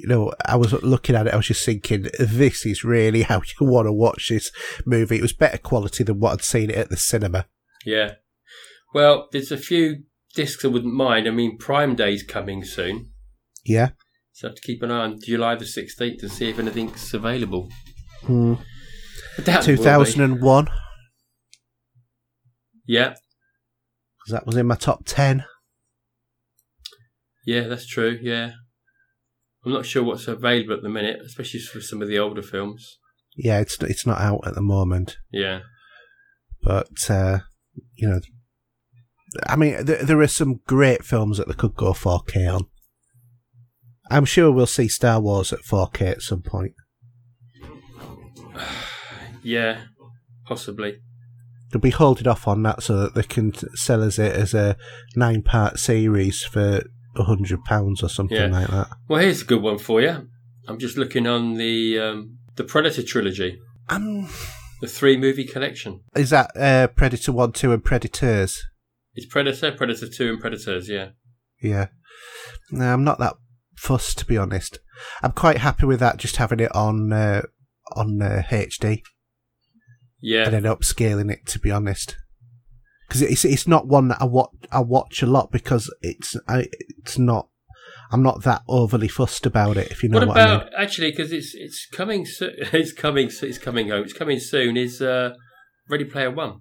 you 0.00 0.06
know, 0.08 0.32
I 0.46 0.56
was 0.56 0.72
looking 0.72 1.14
at 1.16 1.26
it, 1.26 1.34
I 1.34 1.36
was 1.36 1.48
just 1.48 1.64
thinking, 1.66 2.08
this 2.18 2.64
is 2.64 2.84
really 2.84 3.22
how 3.22 3.42
you 3.60 3.66
want 3.66 3.86
to 3.86 3.92
watch 3.92 4.28
this 4.28 4.50
movie. 4.86 5.16
It 5.18 5.22
was 5.22 5.32
better 5.44 5.58
quality 5.58 6.04
than 6.04 6.20
what 6.20 6.32
I'd 6.32 6.42
seen 6.42 6.70
it 6.70 6.76
at 6.76 6.90
the 6.90 6.96
cinema. 6.96 7.46
Yeah. 7.84 8.14
Well, 8.94 9.28
there's 9.32 9.52
a 9.52 9.56
few 9.58 10.04
discs 10.34 10.64
I 10.64 10.68
wouldn't 10.68 10.94
mind. 10.94 11.26
I 11.26 11.30
mean, 11.32 11.58
Prime 11.58 11.94
Day's 11.96 12.22
coming 12.22 12.64
soon, 12.64 13.10
Yeah. 13.64 13.90
so 14.32 14.46
I 14.46 14.50
have 14.50 14.56
to 14.56 14.62
keep 14.62 14.82
an 14.82 14.90
eye 14.92 15.04
on 15.04 15.18
July 15.22 15.54
the 15.56 15.66
sixteenth 15.66 16.20
to 16.20 16.28
see 16.28 16.48
if 16.50 16.58
anything's 16.58 17.12
available. 17.12 17.68
Hmm. 18.24 18.54
I 19.38 19.42
doubt 19.42 19.64
there 19.64 19.76
will 19.76 20.04
be. 20.04 20.10
2001, 20.12 20.66
'cause 20.66 20.74
Yeah, 22.86 23.10
Cause 24.26 24.32
that 24.32 24.46
was 24.46 24.56
in 24.56 24.66
my 24.66 24.74
top 24.76 25.02
10. 25.06 25.44
yeah, 27.46 27.62
that's 27.68 27.86
true. 27.86 28.18
Yeah, 28.22 28.52
I'm 29.64 29.72
not 29.72 29.86
sure 29.86 30.02
what's 30.02 30.28
available 30.28 30.74
at 30.74 30.82
the 30.82 30.88
minute, 30.88 31.20
especially 31.24 31.60
for 31.60 31.80
some 31.80 32.02
of 32.02 32.08
the 32.08 32.18
older 32.18 32.42
films. 32.42 32.98
Yeah, 33.36 33.60
it's 33.60 33.76
it's 33.82 34.06
not 34.06 34.20
out 34.20 34.46
at 34.46 34.54
the 34.54 34.62
moment, 34.62 35.16
Yeah, 35.32 35.60
but, 36.62 37.10
uh, 37.10 37.40
you 37.96 38.08
know, 38.08 38.20
I 39.46 39.56
mean, 39.56 39.84
th- 39.84 40.02
there 40.02 40.20
are 40.20 40.28
some 40.28 40.60
great 40.66 41.04
films 41.04 41.38
that 41.38 41.48
they 41.48 41.54
could 41.54 41.74
go 41.74 41.92
4K 41.92 42.54
on. 42.54 42.66
I'm 44.10 44.24
sure 44.26 44.52
we'll 44.52 44.66
see 44.66 44.86
Star 44.88 45.20
Wars 45.20 45.52
at 45.52 45.60
4K 45.64 46.02
at 46.02 46.22
some 46.22 46.42
point. 46.42 46.74
yeah, 49.42 49.80
possibly. 50.46 50.98
They'll 51.74 51.80
be 51.80 51.90
holding 51.90 52.28
off 52.28 52.46
on 52.46 52.62
that 52.62 52.84
so 52.84 52.96
that 53.00 53.16
they 53.16 53.24
can 53.24 53.52
sell 53.76 54.04
us 54.04 54.16
it 54.16 54.32
as 54.32 54.54
a 54.54 54.76
nine 55.16 55.42
part 55.42 55.80
series 55.80 56.44
for 56.44 56.84
a 57.16 57.22
hundred 57.24 57.64
pounds 57.64 58.00
or 58.00 58.08
something 58.08 58.36
Yeah. 58.36 58.46
like 58.46 58.68
that. 58.68 58.90
Well, 59.08 59.20
here's 59.20 59.42
a 59.42 59.44
good 59.44 59.60
one 59.60 59.78
for 59.78 60.00
you. 60.00 60.28
I'm 60.68 60.78
just 60.78 60.96
looking 60.96 61.26
on 61.26 61.54
the 61.54 61.98
um, 61.98 62.38
the 62.54 62.62
Predator 62.62 63.02
trilogy, 63.02 63.58
Um, 63.88 64.28
the 64.80 64.86
three 64.86 65.16
movie 65.16 65.42
collection. 65.44 66.00
is 66.14 66.30
that 66.30 66.56
uh, 66.56 66.86
Predator 66.86 67.32
One, 67.32 67.50
Two, 67.50 67.72
and 67.72 67.84
Predators? 67.84 68.62
It's 69.16 69.26
Predator, 69.26 69.72
Predator 69.72 70.06
Two, 70.08 70.28
and 70.30 70.40
Predators. 70.40 70.88
Yeah, 70.88 71.08
Yeah. 71.60 71.88
No, 72.70 72.92
I'm 72.92 73.02
not 73.02 73.18
that 73.18 73.34
fussed 73.74 74.18
to 74.18 74.26
be 74.26 74.38
honest. 74.38 74.78
I'm 75.24 75.32
quite 75.32 75.58
happy 75.58 75.86
with 75.86 75.98
that. 75.98 76.18
Just 76.18 76.36
having 76.36 76.60
it 76.60 76.72
on 76.72 77.12
uh, 77.12 77.42
on 77.96 78.22
uh, 78.22 78.44
HD 78.48 79.02
yeah. 80.24 80.44
and 80.44 80.54
then 80.54 80.62
upscaling 80.62 81.30
it. 81.30 81.46
To 81.46 81.58
be 81.58 81.70
honest, 81.70 82.16
because 83.06 83.22
it's 83.22 83.44
it's 83.44 83.68
not 83.68 83.86
one 83.86 84.08
that 84.08 84.20
I 84.20 84.24
watch 84.24 84.50
I 84.72 84.80
watch 84.80 85.22
a 85.22 85.26
lot 85.26 85.52
because 85.52 85.92
it's 86.00 86.36
I, 86.48 86.66
it's 86.98 87.18
not. 87.18 87.48
I'm 88.10 88.22
not 88.22 88.42
that 88.44 88.62
overly 88.68 89.08
fussed 89.08 89.44
about 89.44 89.76
it. 89.76 89.90
If 89.90 90.02
you 90.02 90.08
know 90.08 90.20
what 90.20 90.28
what, 90.28 90.38
I 90.38 90.46
mean. 90.46 90.54
about 90.56 90.72
actually? 90.76 91.10
Because 91.10 91.32
it's 91.32 91.54
it's 91.54 91.86
coming. 91.92 92.24
So, 92.26 92.50
it's 92.72 92.92
coming. 92.92 93.30
It's 93.30 93.58
coming 93.58 93.88
home. 93.88 94.04
It's 94.04 94.12
coming 94.12 94.38
soon. 94.40 94.76
Is 94.76 95.00
uh, 95.02 95.34
Ready 95.88 96.04
Player 96.04 96.30
One? 96.30 96.60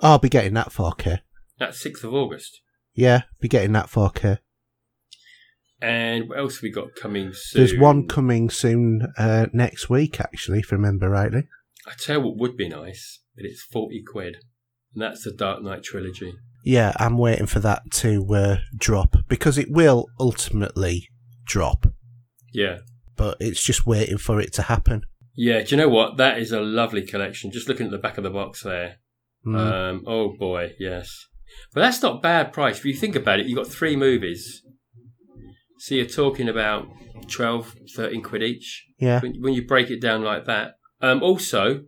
I'll 0.00 0.18
be 0.18 0.28
getting 0.28 0.54
that 0.54 0.70
4K. 0.70 1.20
That's 1.58 1.80
sixth 1.80 2.02
of 2.02 2.12
August. 2.12 2.60
Yeah, 2.94 3.22
be 3.40 3.48
getting 3.48 3.72
that 3.72 3.86
4K. 3.86 4.38
And 5.80 6.28
what 6.28 6.38
else 6.38 6.56
have 6.56 6.62
we 6.62 6.70
got 6.70 6.94
coming 6.94 7.32
soon? 7.34 7.60
There's 7.60 7.78
one 7.78 8.06
coming 8.06 8.50
soon 8.50 9.12
uh, 9.18 9.46
next 9.52 9.90
week, 9.90 10.20
actually, 10.20 10.60
if 10.60 10.72
I 10.72 10.76
remember 10.76 11.10
rightly. 11.10 11.48
I 11.86 11.92
tell 11.98 12.18
you 12.18 12.26
what 12.26 12.36
would 12.38 12.56
be 12.56 12.68
nice, 12.68 13.20
but 13.36 13.44
it's 13.44 13.62
forty 13.62 14.02
quid, 14.02 14.36
and 14.94 15.02
that's 15.02 15.24
the 15.24 15.32
Dark 15.32 15.62
Knight 15.62 15.82
trilogy. 15.82 16.34
Yeah, 16.64 16.92
I'm 16.98 17.18
waiting 17.18 17.46
for 17.46 17.58
that 17.60 17.90
to 17.92 18.24
uh, 18.34 18.56
drop 18.76 19.16
because 19.28 19.58
it 19.58 19.68
will 19.70 20.06
ultimately 20.20 21.08
drop, 21.44 21.86
Yeah, 22.52 22.78
but 23.16 23.36
it's 23.40 23.64
just 23.64 23.84
waiting 23.86 24.18
for 24.18 24.40
it 24.40 24.52
to 24.54 24.62
happen. 24.62 25.02
yeah. 25.34 25.62
Do 25.62 25.70
you 25.70 25.76
know 25.76 25.88
what? 25.88 26.18
That 26.18 26.38
is 26.38 26.52
a 26.52 26.60
lovely 26.60 27.02
collection. 27.04 27.50
Just 27.50 27.68
looking 27.68 27.86
at 27.86 27.92
the 27.92 27.98
back 27.98 28.16
of 28.16 28.22
the 28.24 28.30
box 28.30 28.62
there. 28.62 28.96
Mm. 29.44 29.58
Um, 29.58 30.04
oh 30.06 30.36
boy, 30.38 30.74
yes. 30.78 31.26
But 31.74 31.80
that's 31.80 32.00
not 32.00 32.22
bad 32.22 32.52
price. 32.52 32.78
If 32.78 32.84
you 32.84 32.94
think 32.94 33.16
about 33.16 33.40
it, 33.40 33.46
you've 33.46 33.58
got 33.58 33.66
three 33.66 33.96
movies. 33.96 34.62
So 35.78 35.96
you're 35.96 36.06
talking 36.06 36.48
about 36.48 36.86
12, 37.28 37.74
13 37.96 38.22
quid 38.22 38.42
each. 38.44 38.86
yeah, 39.00 39.18
when, 39.20 39.34
when 39.40 39.52
you 39.52 39.66
break 39.66 39.90
it 39.90 40.00
down 40.00 40.22
like 40.22 40.44
that. 40.46 40.74
Um, 41.02 41.22
also, 41.22 41.84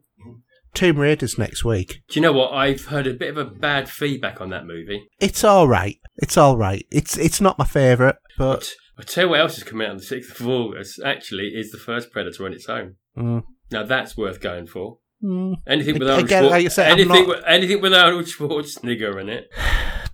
Tomb 0.74 0.98
Raider's 0.98 1.38
next 1.38 1.64
week. 1.64 2.00
Do 2.08 2.18
you 2.18 2.20
know 2.20 2.32
what? 2.32 2.52
I've 2.52 2.86
heard 2.86 3.06
a 3.06 3.14
bit 3.14 3.30
of 3.30 3.36
a 3.38 3.44
bad 3.44 3.88
feedback 3.88 4.40
on 4.40 4.50
that 4.50 4.66
movie. 4.66 5.08
It's 5.20 5.44
all 5.44 5.68
right. 5.68 5.98
It's 6.16 6.36
all 6.36 6.56
right. 6.56 6.84
It's 6.90 7.16
it's 7.16 7.40
not 7.40 7.58
my 7.58 7.64
favourite, 7.64 8.16
but 8.36 8.68
I 8.98 9.02
tell 9.02 9.24
you 9.24 9.30
what 9.30 9.40
else 9.40 9.56
is 9.56 9.64
coming 9.64 9.86
out 9.86 9.92
on 9.92 9.96
the 9.98 10.02
6th 10.02 10.40
of 10.40 10.48
August, 10.48 11.00
actually, 11.04 11.52
is 11.54 11.70
the 11.70 11.78
first 11.78 12.10
Predator 12.10 12.44
on 12.44 12.52
its 12.52 12.68
own. 12.68 12.96
mm, 13.16 13.44
Now 13.70 13.84
that's 13.84 14.16
worth 14.16 14.40
going 14.40 14.66
for. 14.66 14.98
mm, 15.22 15.54
Anything 15.66 15.98
with 15.98 16.08
Again, 16.08 16.44
Arnold 16.44 16.50
like 16.52 16.64
you 16.76 16.82
anything, 16.82 17.08
not- 17.08 17.28
with, 17.28 17.44
anything 17.46 17.80
with 17.80 17.94
Arnold 17.94 18.26
Schwarzenegger 18.26 19.20
in 19.20 19.28
it. 19.28 19.48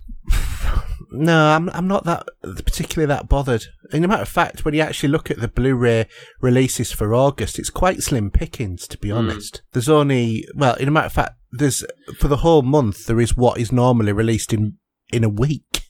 no, 1.11 1.47
I'm 1.49 1.69
I'm 1.69 1.87
not 1.87 2.05
that 2.05 2.25
particularly 2.43 3.07
that 3.07 3.27
bothered. 3.29 3.65
In 3.91 4.03
a 4.03 4.07
matter 4.07 4.21
of 4.23 4.29
fact, 4.29 4.63
when 4.65 4.73
you 4.73 4.81
actually 4.81 5.09
look 5.09 5.29
at 5.29 5.39
the 5.39 5.47
Blu-ray 5.47 6.07
releases 6.39 6.91
for 6.91 7.13
August, 7.13 7.59
it's 7.59 7.69
quite 7.69 8.01
slim 8.01 8.31
pickings. 8.31 8.87
To 8.87 8.97
be 8.97 9.09
Hmm. 9.09 9.17
honest, 9.17 9.61
there's 9.73 9.89
only 9.89 10.45
well, 10.55 10.75
in 10.75 10.87
a 10.87 10.91
matter 10.91 11.07
of 11.07 11.13
fact, 11.13 11.35
there's 11.51 11.83
for 12.17 12.27
the 12.27 12.37
whole 12.37 12.61
month 12.61 13.05
there 13.05 13.19
is 13.21 13.35
what 13.35 13.59
is 13.59 13.71
normally 13.71 14.13
released 14.13 14.53
in 14.53 14.77
in 15.11 15.23
a 15.23 15.29
week. 15.29 15.83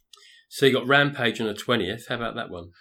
So 0.49 0.65
you 0.65 0.73
got 0.73 0.87
Rampage 0.87 1.39
on 1.39 1.47
the 1.47 1.53
20th. 1.53 2.09
How 2.09 2.15
about 2.15 2.35
that 2.35 2.49
one? 2.49 2.71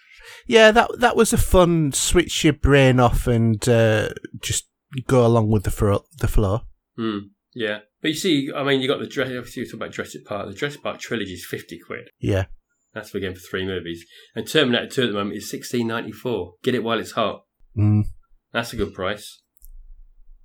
Yeah, 0.46 0.70
that 0.72 0.90
that 0.98 1.16
was 1.16 1.32
a 1.32 1.38
fun 1.38 1.92
switch 1.92 2.42
your 2.44 2.52
brain 2.54 2.98
off 2.98 3.26
and 3.26 3.66
uh, 3.68 4.08
just 4.42 4.68
go 5.06 5.24
along 5.26 5.50
with 5.50 5.62
the 5.64 5.70
fro- 5.70 6.04
the 6.18 6.28
flow. 6.28 6.62
Hmm. 6.96 7.18
Yeah. 7.54 7.80
But 8.02 8.09
you 8.09 8.14
see, 8.14 8.51
I 8.55 8.62
mean, 8.64 8.81
you 8.81 8.89
got 8.89 8.98
the 9.01 9.06
dress. 9.06 9.28
Obviously, 9.28 9.62
you 9.62 9.66
talk 9.68 9.74
about 9.74 9.93
Jurassic 9.93 10.24
Park. 10.24 10.48
The 10.48 10.55
Jurassic 10.55 10.82
Park 10.82 10.98
trilogy 11.01 11.32
is 11.35 11.47
50 11.47 11.78
quid. 11.86 12.09
Yeah, 12.18 12.47
That's 12.94 13.10
for 13.10 13.20
going 13.20 13.35
for 13.35 13.40
three 13.40 13.66
movies. 13.66 14.05
And 14.35 14.47
Terminator 14.48 14.86
2 14.89 15.02
at 15.02 15.06
the 15.09 15.12
moment 15.12 15.36
is 15.36 15.52
16.94. 15.52 16.52
Get 16.62 16.74
it 16.74 16.82
while 16.82 16.98
it's 16.98 17.12
hot. 17.12 17.43
mm. 17.77 18.05
That's 18.52 18.72
a 18.72 18.77
good 18.77 18.94
price. 18.94 19.43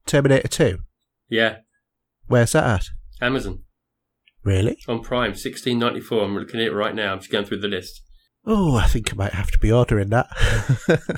Terminator 0.05 0.47
Two. 0.47 0.79
Yeah. 1.29 1.57
Where's 2.27 2.51
that 2.51 2.63
at? 2.65 2.85
Amazon 3.21 3.63
Really? 4.43 4.77
on 4.87 5.01
Prime, 5.01 5.31
16.94. 5.33 6.23
I'm 6.23 6.35
looking 6.35 6.59
at 6.59 6.67
it 6.67 6.73
right 6.73 6.93
now. 6.93 7.13
I'm 7.13 7.19
just 7.19 7.31
going 7.31 7.45
through 7.45 7.61
the 7.61 7.67
list. 7.67 8.01
Oh, 8.45 8.75
I 8.75 8.85
think 8.85 9.11
I 9.11 9.15
might 9.15 9.33
have 9.33 9.49
to 9.49 9.57
be 9.57 9.71
ordering 9.71 10.09
that. 10.09 10.27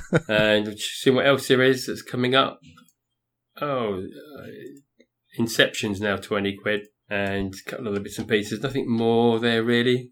and 0.29 0.79
see 0.79 1.09
what 1.09 1.25
else 1.25 1.47
there 1.49 1.61
is 1.61 1.87
that's 1.87 2.01
coming 2.01 2.35
up. 2.35 2.59
Oh, 3.59 3.95
uh, 4.03 4.47
Inception's 5.37 6.01
now 6.01 6.17
20 6.17 6.57
quid. 6.61 6.87
And 7.09 7.53
a 7.53 7.69
couple 7.69 7.87
of 7.87 7.93
other 7.93 8.03
bits 8.03 8.19
and 8.19 8.27
pieces. 8.27 8.61
Nothing 8.61 8.89
more 8.89 9.39
there, 9.39 9.63
really. 9.63 10.11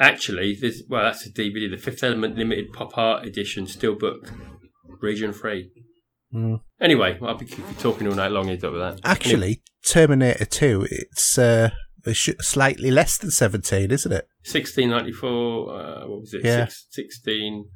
Actually, 0.00 0.56
there's, 0.58 0.82
well, 0.88 1.02
that's 1.02 1.26
a 1.26 1.30
DVD. 1.30 1.70
The 1.70 1.76
Fifth 1.76 2.02
Element 2.02 2.36
Limited 2.36 2.72
Pop 2.72 2.96
Art 2.96 3.26
Edition, 3.26 3.66
still 3.66 3.94
booked. 3.94 4.32
Region 5.02 5.34
free. 5.34 5.70
Mm. 6.34 6.60
Anyway, 6.80 7.18
I'll 7.22 7.36
be 7.36 7.46
talking 7.78 8.06
all 8.06 8.14
night 8.14 8.32
long. 8.32 8.48
With 8.48 8.60
that. 8.60 9.00
Actually, 9.04 9.62
Terminator 9.86 10.44
Two. 10.44 10.86
It's 10.90 11.38
uh, 11.38 11.70
slightly 12.14 12.90
less 12.90 13.18
than 13.18 13.30
seventeen, 13.30 13.90
isn't 13.90 14.12
it? 14.12 14.28
sixteen 14.42 14.90
ninety 14.90 15.12
four. 15.12 15.74
Uh, 15.74 16.00
what 16.06 16.20
was 16.20 16.34
it? 16.34 16.44
Yeah. 16.44 16.64
Six, 16.64 16.86
Sixteen. 16.90 17.66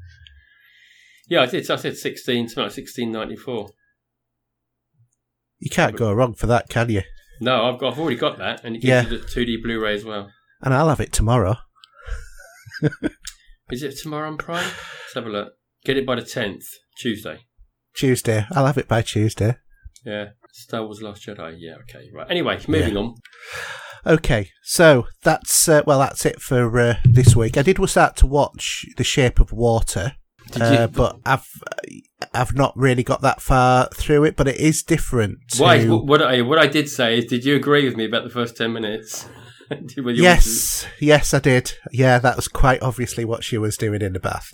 Yeah, 1.28 1.42
I 1.42 1.46
did. 1.46 1.70
I 1.70 1.76
said 1.76 1.96
sixteen. 1.96 2.48
Something 2.48 2.64
like 2.64 2.72
sixteen 2.72 3.12
ninety 3.12 3.36
four. 3.36 3.70
You 5.62 5.70
can't 5.70 5.96
go 5.96 6.12
wrong 6.12 6.34
for 6.34 6.48
that, 6.48 6.68
can 6.68 6.90
you? 6.90 7.02
No, 7.40 7.64
I've 7.72 7.78
got. 7.78 7.92
I've 7.92 7.98
already 8.00 8.16
got 8.16 8.38
that, 8.38 8.64
and 8.64 8.74
it 8.74 8.80
gives 8.80 8.88
Yeah. 8.88 9.02
you 9.02 9.18
the 9.18 9.24
two 9.26 9.44
D 9.44 9.56
Blu-ray 9.62 9.94
as 9.94 10.04
well. 10.04 10.28
And 10.60 10.74
I'll 10.74 10.88
have 10.88 11.00
it 11.00 11.12
tomorrow. 11.12 11.56
Is 13.70 13.82
it 13.84 13.96
tomorrow 14.02 14.28
on 14.28 14.36
Prime? 14.38 14.64
Let's 14.64 15.14
have 15.14 15.26
a 15.26 15.30
look. 15.30 15.52
Get 15.84 15.96
it 15.96 16.04
by 16.04 16.16
the 16.16 16.22
tenth, 16.22 16.64
Tuesday. 17.00 17.38
Tuesday. 17.94 18.44
I'll 18.52 18.66
have 18.66 18.78
it 18.78 18.88
by 18.88 19.02
Tuesday. 19.02 19.56
Yeah, 20.04 20.30
Star 20.52 20.84
Wars: 20.84 21.00
Last 21.00 21.26
Jedi. 21.26 21.56
Yeah, 21.58 21.76
okay, 21.82 22.08
right. 22.12 22.26
Anyway, 22.28 22.58
moving 22.66 22.96
on. 22.96 23.14
Okay, 24.04 24.50
so 24.64 25.06
that's 25.22 25.68
uh, 25.68 25.82
well, 25.86 26.00
that's 26.00 26.26
it 26.26 26.40
for 26.40 26.78
uh, 26.80 26.94
this 27.04 27.36
week. 27.36 27.56
I 27.56 27.62
did 27.62 27.78
start 27.88 28.16
to 28.16 28.26
watch 28.26 28.84
The 28.96 29.04
Shape 29.04 29.38
of 29.38 29.52
Water, 29.52 30.16
uh, 30.60 30.82
you? 30.82 30.88
but 30.88 31.18
I've 31.24 31.48
I've 32.34 32.54
not 32.54 32.76
really 32.76 33.02
got 33.02 33.22
that 33.22 33.40
far 33.40 33.88
through 33.94 34.24
it. 34.24 34.36
But 34.36 34.48
it 34.48 34.56
is 34.56 34.82
different. 34.82 35.38
To, 35.52 35.62
Why? 35.62 35.84
What, 35.84 36.06
what 36.06 36.22
I 36.22 36.42
what 36.42 36.58
I 36.58 36.66
did 36.66 36.88
say 36.88 37.18
is, 37.18 37.26
did 37.26 37.44
you 37.44 37.56
agree 37.56 37.84
with 37.84 37.96
me 37.96 38.04
about 38.04 38.24
the 38.24 38.30
first 38.30 38.56
ten 38.56 38.72
minutes? 38.72 39.28
When 39.96 40.14
you 40.16 40.22
Yes, 40.22 40.86
yes, 41.00 41.32
I 41.32 41.38
did. 41.38 41.72
Yeah, 41.92 42.18
that 42.18 42.36
was 42.36 42.46
quite 42.46 42.82
obviously 42.82 43.24
what 43.24 43.42
she 43.42 43.56
was 43.56 43.78
doing 43.78 44.02
in 44.02 44.12
the 44.12 44.20
bath. 44.20 44.52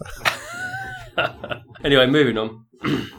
anyway, 1.84 2.06
moving 2.06 2.38
on. 2.38 2.66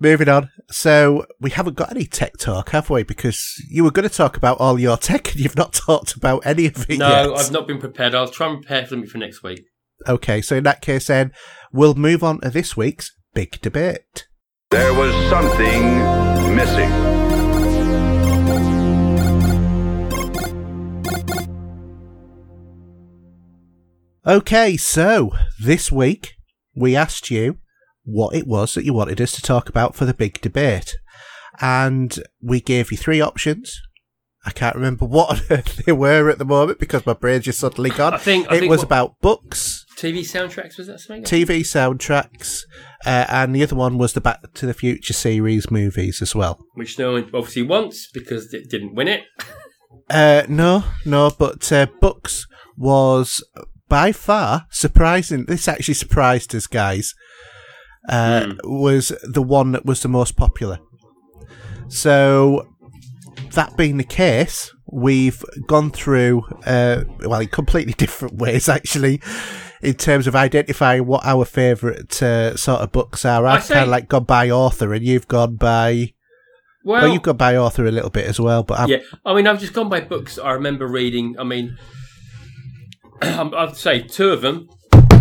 Moving 0.00 0.28
on. 0.28 0.50
So 0.70 1.26
we 1.40 1.50
haven't 1.50 1.74
got 1.74 1.90
any 1.90 2.04
tech 2.04 2.36
talk, 2.38 2.70
have 2.70 2.88
we? 2.90 3.02
Because 3.02 3.60
you 3.68 3.82
were 3.82 3.90
going 3.90 4.08
to 4.08 4.14
talk 4.14 4.36
about 4.36 4.60
all 4.60 4.78
your 4.78 4.96
tech, 4.96 5.32
and 5.32 5.40
you've 5.40 5.56
not 5.56 5.72
talked 5.86 6.14
about 6.14 6.46
any 6.46 6.66
of 6.66 6.88
it 6.88 6.98
No, 6.98 7.08
yet. 7.08 7.38
I've 7.38 7.52
not 7.52 7.66
been 7.66 7.78
prepared. 7.78 8.14
I'll 8.14 8.28
try 8.28 8.48
and 8.48 8.60
prepare 8.60 8.84
for 8.84 8.90
something 8.90 9.08
for 9.08 9.18
next 9.18 9.42
week. 9.42 9.64
Okay, 10.06 10.40
so 10.40 10.56
in 10.56 10.64
that 10.64 10.80
case, 10.82 11.08
then 11.08 11.32
we'll 11.72 11.94
move 11.94 12.22
on 12.22 12.40
to 12.40 12.50
this 12.50 12.76
week's 12.76 13.14
big 13.34 13.60
debate. 13.60 14.26
There 14.70 14.94
was 14.94 15.12
something 15.30 16.54
missing. 16.54 17.18
Okay, 24.26 24.76
so 24.76 25.30
this 25.62 25.90
week 25.90 26.34
we 26.74 26.94
asked 26.94 27.30
you 27.30 27.58
what 28.04 28.34
it 28.34 28.46
was 28.46 28.74
that 28.74 28.84
you 28.84 28.92
wanted 28.92 29.20
us 29.20 29.32
to 29.32 29.42
talk 29.42 29.68
about 29.68 29.94
for 29.94 30.04
the 30.04 30.14
big 30.14 30.40
debate, 30.40 30.96
and 31.60 32.18
we 32.42 32.60
gave 32.60 32.90
you 32.90 32.98
three 32.98 33.20
options. 33.20 33.80
I 34.44 34.50
can't 34.50 34.76
remember 34.76 35.04
what 35.06 35.30
on 35.30 35.40
earth 35.50 35.84
they 35.84 35.92
were 35.92 36.28
at 36.28 36.38
the 36.38 36.44
moment 36.44 36.78
because 36.78 37.06
my 37.06 37.12
brain's 37.14 37.44
just 37.46 37.58
suddenly 37.60 37.90
gone. 37.90 38.14
I 38.14 38.18
think- 38.18 38.50
I 38.50 38.56
it 38.56 38.60
think 38.60 38.70
was 38.70 38.78
what- 38.80 38.86
about 38.86 39.20
books, 39.20 39.84
TV 39.98 40.20
soundtracks 40.20 40.78
was 40.78 40.86
that 40.86 41.00
something? 41.00 41.24
TV 41.24 41.60
soundtracks, 41.60 42.62
uh, 43.04 43.26
and 43.28 43.52
the 43.52 43.64
other 43.64 43.74
one 43.74 43.98
was 43.98 44.12
the 44.12 44.20
Back 44.20 44.52
to 44.54 44.64
the 44.64 44.72
Future 44.72 45.12
series 45.12 45.72
movies 45.72 46.22
as 46.22 46.36
well. 46.36 46.64
Which 46.74 47.00
no 47.00 47.12
one 47.14 47.24
obviously 47.34 47.62
wants 47.62 48.08
because 48.12 48.54
it 48.54 48.70
didn't 48.70 48.94
win 48.94 49.08
it. 49.08 49.22
Uh, 50.08 50.44
no, 50.48 50.84
no, 51.04 51.32
but 51.36 51.70
uh, 51.72 51.86
books 52.00 52.46
was 52.76 53.44
by 53.88 54.12
far 54.12 54.66
surprising. 54.70 55.46
This 55.46 55.66
actually 55.66 55.94
surprised 55.94 56.54
us, 56.54 56.68
guys. 56.68 57.14
Uh, 58.08 58.54
Was 58.62 59.12
the 59.24 59.42
one 59.42 59.72
that 59.72 59.84
was 59.84 60.00
the 60.00 60.08
most 60.08 60.36
popular. 60.36 60.78
So, 61.88 62.68
that 63.52 63.76
being 63.76 63.96
the 63.96 64.04
case, 64.04 64.72
we've 64.86 65.42
gone 65.66 65.90
through, 65.90 66.44
uh, 66.64 67.02
well, 67.20 67.40
in 67.40 67.48
completely 67.48 67.92
different 67.98 68.36
ways, 68.36 68.68
actually, 68.68 69.20
in 69.82 69.94
terms 69.94 70.26
of 70.26 70.34
identifying 70.34 71.06
what 71.06 71.24
our 71.24 71.44
favourite 71.44 72.20
uh, 72.22 72.56
sort 72.56 72.80
of 72.80 72.92
books 72.92 73.24
are. 73.24 73.46
I've 73.46 73.66
kind 73.66 73.80
of 73.80 73.88
like 73.88 74.08
gone 74.08 74.24
by 74.24 74.50
author, 74.50 74.92
and 74.94 75.04
you've 75.04 75.28
gone 75.28 75.56
by. 75.56 76.14
Well, 76.84 77.02
Well, 77.02 77.12
you've 77.12 77.22
gone 77.22 77.36
by 77.36 77.56
author 77.56 77.86
a 77.86 77.90
little 77.90 78.10
bit 78.10 78.26
as 78.26 78.40
well, 78.40 78.62
but 78.62 78.78
I've, 78.80 78.88
yeah. 78.88 78.98
I 79.24 79.34
mean, 79.34 79.46
I've 79.46 79.60
just 79.60 79.72
gone 79.74 79.88
by 79.88 80.00
books 80.00 80.38
I 80.38 80.52
remember 80.52 80.86
reading. 80.86 81.36
I 81.38 81.44
mean, 81.44 81.76
I'd 83.22 83.76
say 83.76 84.00
two 84.02 84.30
of 84.30 84.42
them 84.42 84.68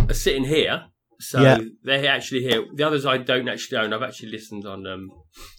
are 0.07 0.13
sitting 0.13 0.45
here. 0.45 0.85
So 1.19 1.41
Yeah. 1.41 1.57
they're 1.83 2.07
actually 2.11 2.41
here. 2.43 2.63
The 2.75 2.83
others 2.83 3.05
I 3.05 3.17
don't 3.17 3.49
actually 3.49 3.79
own. 3.79 3.91
I've 3.91 4.03
actually 4.03 4.29
listened 4.29 4.65
on. 4.67 4.85
Um, 4.85 5.09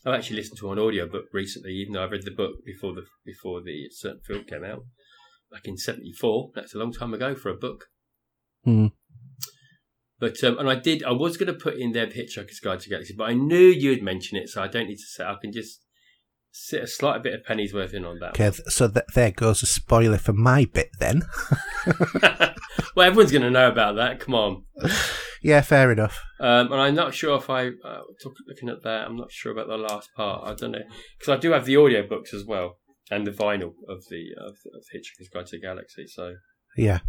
I've 0.06 0.14
actually 0.14 0.36
listened 0.36 0.58
to 0.60 0.70
an 0.72 0.78
audio 0.78 1.08
book 1.08 1.24
recently, 1.32 1.72
even 1.72 1.94
though 1.94 2.04
I 2.04 2.08
read 2.08 2.24
the 2.24 2.30
book 2.30 2.52
before 2.64 2.94
the 2.94 3.02
before 3.26 3.60
the 3.60 3.88
certain 3.90 4.20
film 4.26 4.44
came 4.44 4.64
out 4.64 4.82
back 5.50 5.62
in 5.66 5.76
'74. 5.76 6.50
That's 6.54 6.74
a 6.74 6.78
long 6.78 6.92
time 6.92 7.12
ago 7.12 7.34
for 7.34 7.50
a 7.50 7.56
book. 7.56 7.86
Hmm. 8.64 8.86
But 10.20 10.42
um, 10.42 10.58
and 10.58 10.68
I 10.68 10.74
did. 10.74 11.04
I 11.04 11.12
was 11.12 11.36
going 11.36 11.52
to 11.52 11.58
put 11.58 11.76
in 11.76 11.92
their 11.92 12.06
the 12.06 12.14
Hitchhiker's 12.14 12.60
Guide 12.60 12.80
to 12.80 12.88
the 12.88 12.94
Galaxy, 12.94 13.14
but 13.16 13.30
I 13.30 13.34
knew 13.34 13.56
you'd 13.56 14.02
mention 14.02 14.36
it, 14.36 14.48
so 14.48 14.62
I 14.62 14.68
don't 14.68 14.88
need 14.88 14.96
to 14.96 15.06
say. 15.06 15.24
I 15.24 15.36
can 15.40 15.52
just 15.52 15.80
sit 16.50 16.82
a 16.82 16.86
slight 16.86 17.22
bit 17.22 17.34
of 17.34 17.44
pennies 17.44 17.72
worth 17.72 17.94
in 17.94 18.04
on 18.04 18.18
that. 18.18 18.30
Okay, 18.30 18.50
th- 18.50 18.68
so 18.68 18.88
th- 18.88 19.04
there 19.14 19.30
goes 19.30 19.62
a 19.62 19.66
spoiler 19.66 20.18
for 20.18 20.32
my 20.32 20.64
bit 20.64 20.90
then. 20.98 21.22
well, 22.96 23.06
everyone's 23.06 23.30
going 23.30 23.42
to 23.42 23.50
know 23.50 23.68
about 23.68 23.96
that. 23.96 24.18
Come 24.18 24.34
on. 24.34 24.64
yeah, 25.42 25.60
fair 25.60 25.92
enough. 25.92 26.20
Um, 26.40 26.72
and 26.72 26.80
I'm 26.80 26.94
not 26.94 27.14
sure 27.14 27.36
if 27.36 27.48
I, 27.48 27.68
uh, 27.68 28.00
took, 28.20 28.34
looking 28.48 28.68
at 28.68 28.82
that, 28.82 29.06
I'm 29.06 29.16
not 29.16 29.30
sure 29.30 29.52
about 29.52 29.68
the 29.68 29.76
last 29.76 30.08
part. 30.16 30.48
I 30.48 30.54
don't 30.54 30.72
know. 30.72 30.82
Because 31.18 31.36
I 31.36 31.40
do 31.40 31.52
have 31.52 31.64
the 31.64 31.74
audiobooks 31.74 32.34
as 32.34 32.44
well 32.44 32.78
and 33.10 33.26
the 33.26 33.30
vinyl 33.30 33.72
of 33.88 34.04
the 34.10 34.30
of, 34.38 34.54
of 34.74 34.82
Hitchhiker's 34.94 35.28
Guide 35.32 35.46
to 35.46 35.56
the 35.58 35.60
Galaxy. 35.60 36.06
So, 36.08 36.34
Yeah. 36.76 37.00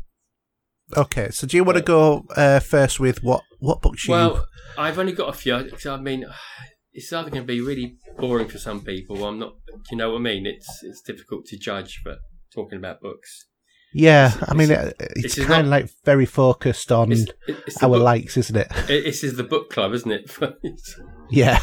Okay, 0.97 1.29
so 1.31 1.45
do 1.47 1.55
you 1.57 1.63
want 1.63 1.77
to 1.77 1.83
go 1.83 2.25
uh, 2.35 2.59
first 2.59 2.99
with 2.99 3.23
what 3.23 3.43
what 3.59 3.81
books 3.81 4.07
you? 4.07 4.13
well, 4.13 4.45
I've 4.77 4.97
only 4.99 5.13
got 5.13 5.29
a 5.29 5.33
few. 5.33 5.53
'cause 5.69 5.85
I 5.85 5.97
mean, 5.97 6.25
it's 6.93 7.11
either 7.13 7.29
going 7.29 7.43
to 7.43 7.47
be 7.47 7.61
really 7.61 7.97
boring 8.17 8.47
for 8.47 8.57
some 8.57 8.81
people. 8.81 9.23
I'm 9.25 9.39
not, 9.39 9.53
you 9.91 9.97
know 9.97 10.11
what 10.11 10.17
I 10.17 10.21
mean? 10.21 10.45
It's 10.45 10.67
it's 10.83 11.01
difficult 11.01 11.45
to 11.47 11.57
judge 11.57 11.99
for 12.03 12.15
talking 12.53 12.77
about 12.77 13.01
books. 13.01 13.45
yeah, 13.93 14.27
it's- 14.29 14.49
I 14.49 14.53
mean, 14.55 14.71
it's- 14.71 14.87
uh, 14.99 15.05
it's 15.15 15.35
kind 15.45 15.65
of 15.65 15.71
like 15.71 15.89
very 16.05 16.25
focused 16.25 16.91
on 16.91 17.11
It's, 17.11 17.25
it's 17.47 17.83
our 17.83 17.89
book- 17.89 18.03
likes, 18.03 18.37
isn't 18.37 18.55
it? 18.55 18.67
it- 18.89 19.03
This 19.03 19.23
is 19.23 19.35
the 19.37 19.43
book 19.43 19.69
club, 19.69 19.93
isn't 19.93 20.11
it? 20.11 20.31
Yeah. 21.31 21.59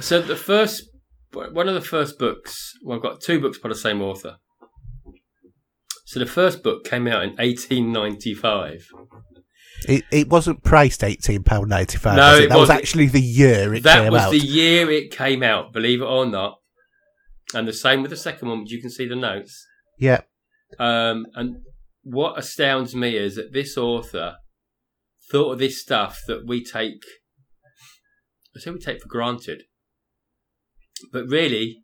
So 0.00 0.22
the 0.22 0.36
first 0.36 0.84
one 1.32 1.68
of 1.68 1.74
the 1.74 1.80
first 1.82 2.18
books. 2.18 2.72
Well, 2.82 2.96
I've 2.96 3.02
got 3.02 3.20
two 3.20 3.38
books 3.40 3.58
by 3.58 3.68
the 3.68 3.74
same 3.74 4.00
author. 4.00 4.36
So 6.04 6.20
the 6.20 6.26
first 6.26 6.62
book 6.62 6.84
came 6.84 7.06
out 7.06 7.22
in 7.22 7.30
1895. 7.30 8.88
It, 9.88 10.04
it 10.10 10.28
wasn't 10.28 10.62
priced 10.62 11.00
£18.95. 11.00 12.16
No, 12.16 12.30
was 12.30 12.38
it? 12.38 12.44
it 12.44 12.48
that 12.50 12.58
was 12.58 12.70
actually 12.70 13.06
the 13.06 13.20
year 13.20 13.74
it 13.74 13.82
that 13.82 13.96
came 13.96 14.06
out. 14.06 14.12
That 14.12 14.30
was 14.30 14.40
the 14.42 14.46
year 14.46 14.90
it 14.90 15.10
came 15.10 15.42
out, 15.42 15.72
believe 15.72 16.00
it 16.00 16.06
or 16.06 16.26
not. 16.26 16.60
And 17.54 17.68
the 17.68 17.72
same 17.72 18.02
with 18.02 18.10
the 18.10 18.16
second 18.16 18.48
one, 18.48 18.62
but 18.64 18.70
you 18.70 18.80
can 18.80 18.90
see 18.90 19.06
the 19.06 19.16
notes. 19.16 19.66
Yeah. 19.98 20.22
Um, 20.78 21.26
and 21.34 21.56
what 22.02 22.38
astounds 22.38 22.94
me 22.94 23.16
is 23.16 23.36
that 23.36 23.52
this 23.52 23.76
author 23.76 24.36
thought 25.30 25.52
of 25.52 25.58
this 25.58 25.80
stuff 25.80 26.20
that 26.26 26.46
we 26.46 26.62
take, 26.62 27.02
I 28.56 28.60
say 28.60 28.70
we 28.70 28.78
take 28.78 29.02
for 29.02 29.08
granted, 29.08 29.64
but 31.12 31.26
really, 31.28 31.82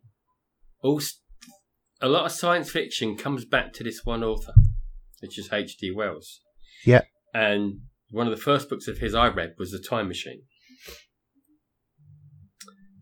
all 0.83 1.01
a 2.01 2.09
lot 2.09 2.25
of 2.25 2.31
science 2.31 2.71
fiction 2.71 3.15
comes 3.15 3.45
back 3.45 3.73
to 3.73 3.83
this 3.83 4.01
one 4.03 4.23
author, 4.23 4.53
which 5.21 5.37
is 5.37 5.53
H.G. 5.53 5.91
Wells. 5.91 6.41
Yeah. 6.85 7.01
And 7.33 7.81
one 8.09 8.27
of 8.27 8.35
the 8.35 8.41
first 8.41 8.69
books 8.69 8.87
of 8.87 8.97
his 8.97 9.13
I 9.13 9.27
read 9.27 9.53
was 9.57 9.71
The 9.71 9.79
Time 9.79 10.07
Machine. 10.07 10.43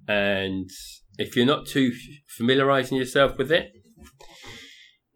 And 0.07 0.69
if 1.17 1.35
you're 1.35 1.45
not 1.45 1.67
too 1.67 1.91
familiarizing 2.27 2.97
yourself 2.97 3.37
with 3.37 3.51
it, 3.51 3.71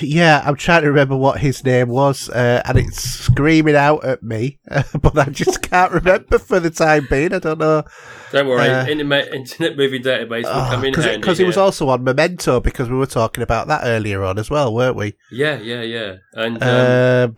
yeah, 0.00 0.42
I'm 0.44 0.56
trying 0.56 0.82
to 0.82 0.88
remember 0.88 1.16
what 1.16 1.40
his 1.40 1.64
name 1.64 1.88
was, 1.88 2.28
uh, 2.28 2.62
and 2.64 2.78
it's 2.78 3.00
screaming 3.00 3.76
out 3.76 4.04
at 4.04 4.22
me, 4.22 4.58
but 5.00 5.16
I 5.16 5.26
just 5.26 5.62
can't 5.62 5.92
remember 5.92 6.38
for 6.38 6.60
the 6.60 6.70
time 6.70 7.06
being. 7.08 7.32
I 7.32 7.38
don't 7.38 7.58
know. 7.58 7.84
Don't 8.32 8.48
worry, 8.48 8.68
Uh, 8.68 8.86
Internet, 8.86 9.32
Internet 9.32 9.76
Movie 9.76 10.00
Database 10.00 10.44
will 10.44 10.70
come 10.70 10.84
in 10.84 10.94
handy. 10.94 11.18
Because 11.18 11.38
he 11.38 11.44
was 11.44 11.56
also 11.56 11.88
on 11.88 12.02
Memento, 12.04 12.60
because 12.60 12.88
we 12.90 12.96
were 12.96 13.06
talking 13.06 13.42
about 13.42 13.68
that 13.68 13.82
earlier 13.84 14.22
on 14.24 14.38
as 14.38 14.50
well, 14.50 14.74
weren't 14.74 14.96
we? 14.96 15.14
Yeah, 15.30 15.58
yeah, 15.58 15.82
yeah. 15.82 16.16
And 16.34 16.62
um, 16.62 17.34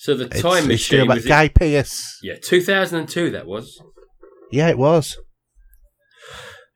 so 0.00 0.14
the 0.14 0.24
it's, 0.24 0.40
time 0.40 0.60
it's 0.60 0.66
machine 0.66 1.00
about 1.00 1.22
Guy 1.26 1.48
Pearce. 1.48 2.20
yeah, 2.22 2.36
2002. 2.42 3.32
That 3.32 3.46
was. 3.46 3.82
Yeah, 4.50 4.70
it 4.70 4.78
was. 4.78 5.18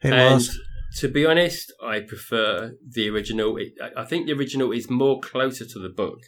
It 0.02 0.12
and 0.12 0.34
was. 0.34 0.58
to 0.98 1.08
be 1.08 1.24
honest, 1.24 1.72
I 1.82 2.00
prefer 2.00 2.74
the 2.86 3.08
original. 3.08 3.56
It, 3.56 3.72
I 3.96 4.04
think 4.04 4.26
the 4.26 4.34
original 4.34 4.72
is 4.72 4.90
more 4.90 5.20
closer 5.20 5.64
to 5.64 5.78
the 5.78 5.88
book. 5.88 6.18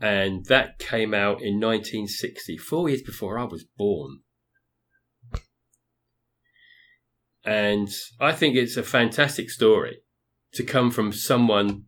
And 0.00 0.44
that 0.44 0.78
came 0.78 1.12
out 1.14 1.42
in 1.42 1.58
1960, 1.58 2.56
four 2.58 2.88
years 2.88 3.02
before 3.02 3.40
I 3.40 3.44
was 3.44 3.64
born. 3.76 4.20
And 7.44 7.88
I 8.20 8.30
think 8.30 8.54
it's 8.54 8.76
a 8.76 8.84
fantastic 8.84 9.50
story 9.50 10.02
to 10.52 10.62
come 10.62 10.92
from 10.92 11.12
someone 11.12 11.86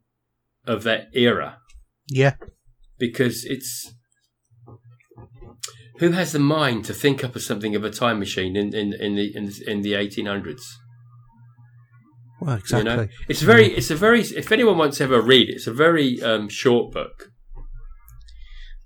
of 0.67 0.83
that 0.83 1.11
era 1.13 1.59
Yeah. 2.09 2.35
Because 2.99 3.45
it's 3.45 3.93
who 5.99 6.13
has 6.13 6.33
the 6.33 6.39
mind 6.39 6.85
to 6.85 6.95
think 6.95 7.25
up 7.25 7.35
of 7.35 7.43
something 7.43 7.75
of 7.75 7.83
a 7.85 7.91
time 7.91 8.19
machine 8.19 8.57
in, 8.57 8.75
in, 8.75 8.93
in 8.95 9.15
the 9.17 9.33
in, 9.37 9.51
in 9.67 9.83
the 9.83 9.93
1800s 9.95 10.63
Well, 12.41 12.57
exactly. 12.57 12.91
you 12.91 12.97
know? 12.97 13.09
it's 13.29 13.43
very 13.43 13.67
it's 13.75 13.91
a 13.91 13.97
very 13.97 14.21
if 14.23 14.51
anyone 14.53 14.79
wants 14.79 14.99
to 14.99 15.05
ever 15.05 15.21
read 15.21 15.49
it 15.49 15.55
it's 15.55 15.67
a 15.67 15.73
very 15.73 16.23
um, 16.23 16.49
short 16.49 16.93
book. 16.93 17.31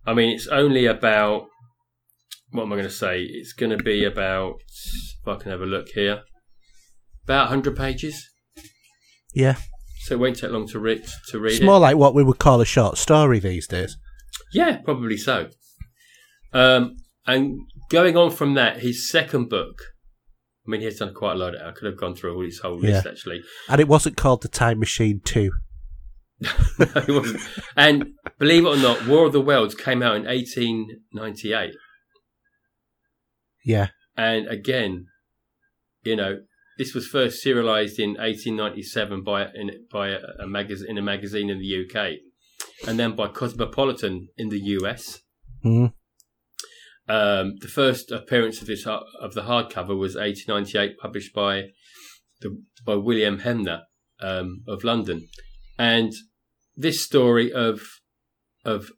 I 0.07 0.15
mean 0.15 0.31
it's 0.31 0.47
only 0.49 0.87
about 0.87 1.47
what 2.51 2.65
am 2.65 2.73
i 2.73 2.77
going 2.77 2.89
to 2.89 2.91
say? 2.91 3.23
It's 3.23 3.53
going 3.53 3.77
to 3.77 3.83
be 3.83 4.05
about 4.05 4.57
if 5.23 5.29
i 5.29 5.37
can 5.37 5.51
have 5.51 5.61
a 5.63 5.67
look 5.67 5.89
here 5.95 6.23
about 7.25 7.45
100 7.51 7.77
pages. 7.77 8.29
Yeah. 9.35 9.57
so 10.05 10.15
it 10.15 10.19
won't 10.19 10.37
take 10.39 10.51
long 10.51 10.67
to 10.69 10.79
read 10.79 11.05
to 11.29 11.39
read 11.39 11.53
It's 11.53 11.61
it. 11.63 11.65
more 11.67 11.79
like 11.79 11.97
what 11.97 12.15
we 12.15 12.23
would 12.25 12.39
call 12.39 12.61
a 12.61 12.65
short 12.67 12.99
story 12.99 13.39
these 13.39 13.67
days. 13.67 13.97
Yeah, 14.53 14.79
probably 14.79 15.17
so. 15.17 15.49
Um, 16.53 16.97
and 17.27 17.61
going 17.91 18.17
on 18.17 18.31
from 18.31 18.55
that, 18.55 18.81
his 18.81 19.09
second 19.09 19.49
book. 19.49 19.83
I 20.67 20.71
mean, 20.71 20.81
he's 20.81 20.99
done 20.99 21.15
quite 21.15 21.33
a 21.33 21.37
lot. 21.37 21.55
I 21.61 21.73
could 21.73 21.87
have 21.87 21.97
gone 21.99 22.15
through 22.15 22.35
all 22.37 22.43
his 22.45 22.61
whole 22.61 22.79
list 22.79 23.05
Yeah. 23.05 23.11
actually. 23.11 23.43
And 23.69 23.81
it 23.81 23.89
wasn't 23.89 24.17
called 24.17 24.43
The 24.43 24.49
Time 24.49 24.79
Machine 24.79 25.21
2. 25.25 25.51
no, 26.41 26.49
it 26.79 27.09
wasn't. 27.09 27.41
And 27.77 28.13
believe 28.39 28.65
it 28.65 28.69
or 28.69 28.77
not, 28.77 29.07
War 29.07 29.27
of 29.27 29.33
the 29.33 29.41
Worlds 29.41 29.75
came 29.75 30.03
out 30.03 30.17
in 30.17 30.25
1898. 30.25 31.75
Yeah. 33.65 33.89
And 34.17 34.47
again, 34.49 35.07
you 36.05 36.17
know, 36.17 36.39
this 36.79 36.95
was 36.95 37.07
first 37.07 37.41
serialized 37.43 37.99
in 37.99 38.11
1897 38.11 39.23
by 39.23 39.47
in, 39.55 39.71
by 39.91 40.09
a, 40.09 40.19
a 40.41 40.47
magazine 40.47 40.91
in 40.91 40.99
a 40.99 41.03
magazine 41.03 41.49
in 41.51 41.59
the 41.59 41.85
UK, 41.85 42.15
and 42.87 42.99
then 42.99 43.15
by 43.15 43.29
Cosmopolitan 43.29 44.29
in 44.37 44.49
the 44.49 44.61
US. 44.61 45.21
Mm. 45.65 45.93
Um, 47.09 47.57
the 47.61 47.69
first 47.69 48.11
appearance 48.11 48.61
of 48.61 48.67
this 48.67 48.87
of 48.87 49.35
the 49.35 49.43
hardcover 49.43 49.97
was 49.97 50.15
1898, 50.15 50.99
published 50.99 51.35
by 51.35 51.71
the 52.41 52.63
by 52.85 52.95
William 52.95 53.41
Heinemann 53.41 53.83
um, 54.21 54.63
of 54.69 54.85
London, 54.85 55.29
and 55.79 56.13
this 56.77 57.05
story 57.05 57.53
of 57.53 57.83
of 58.65 58.91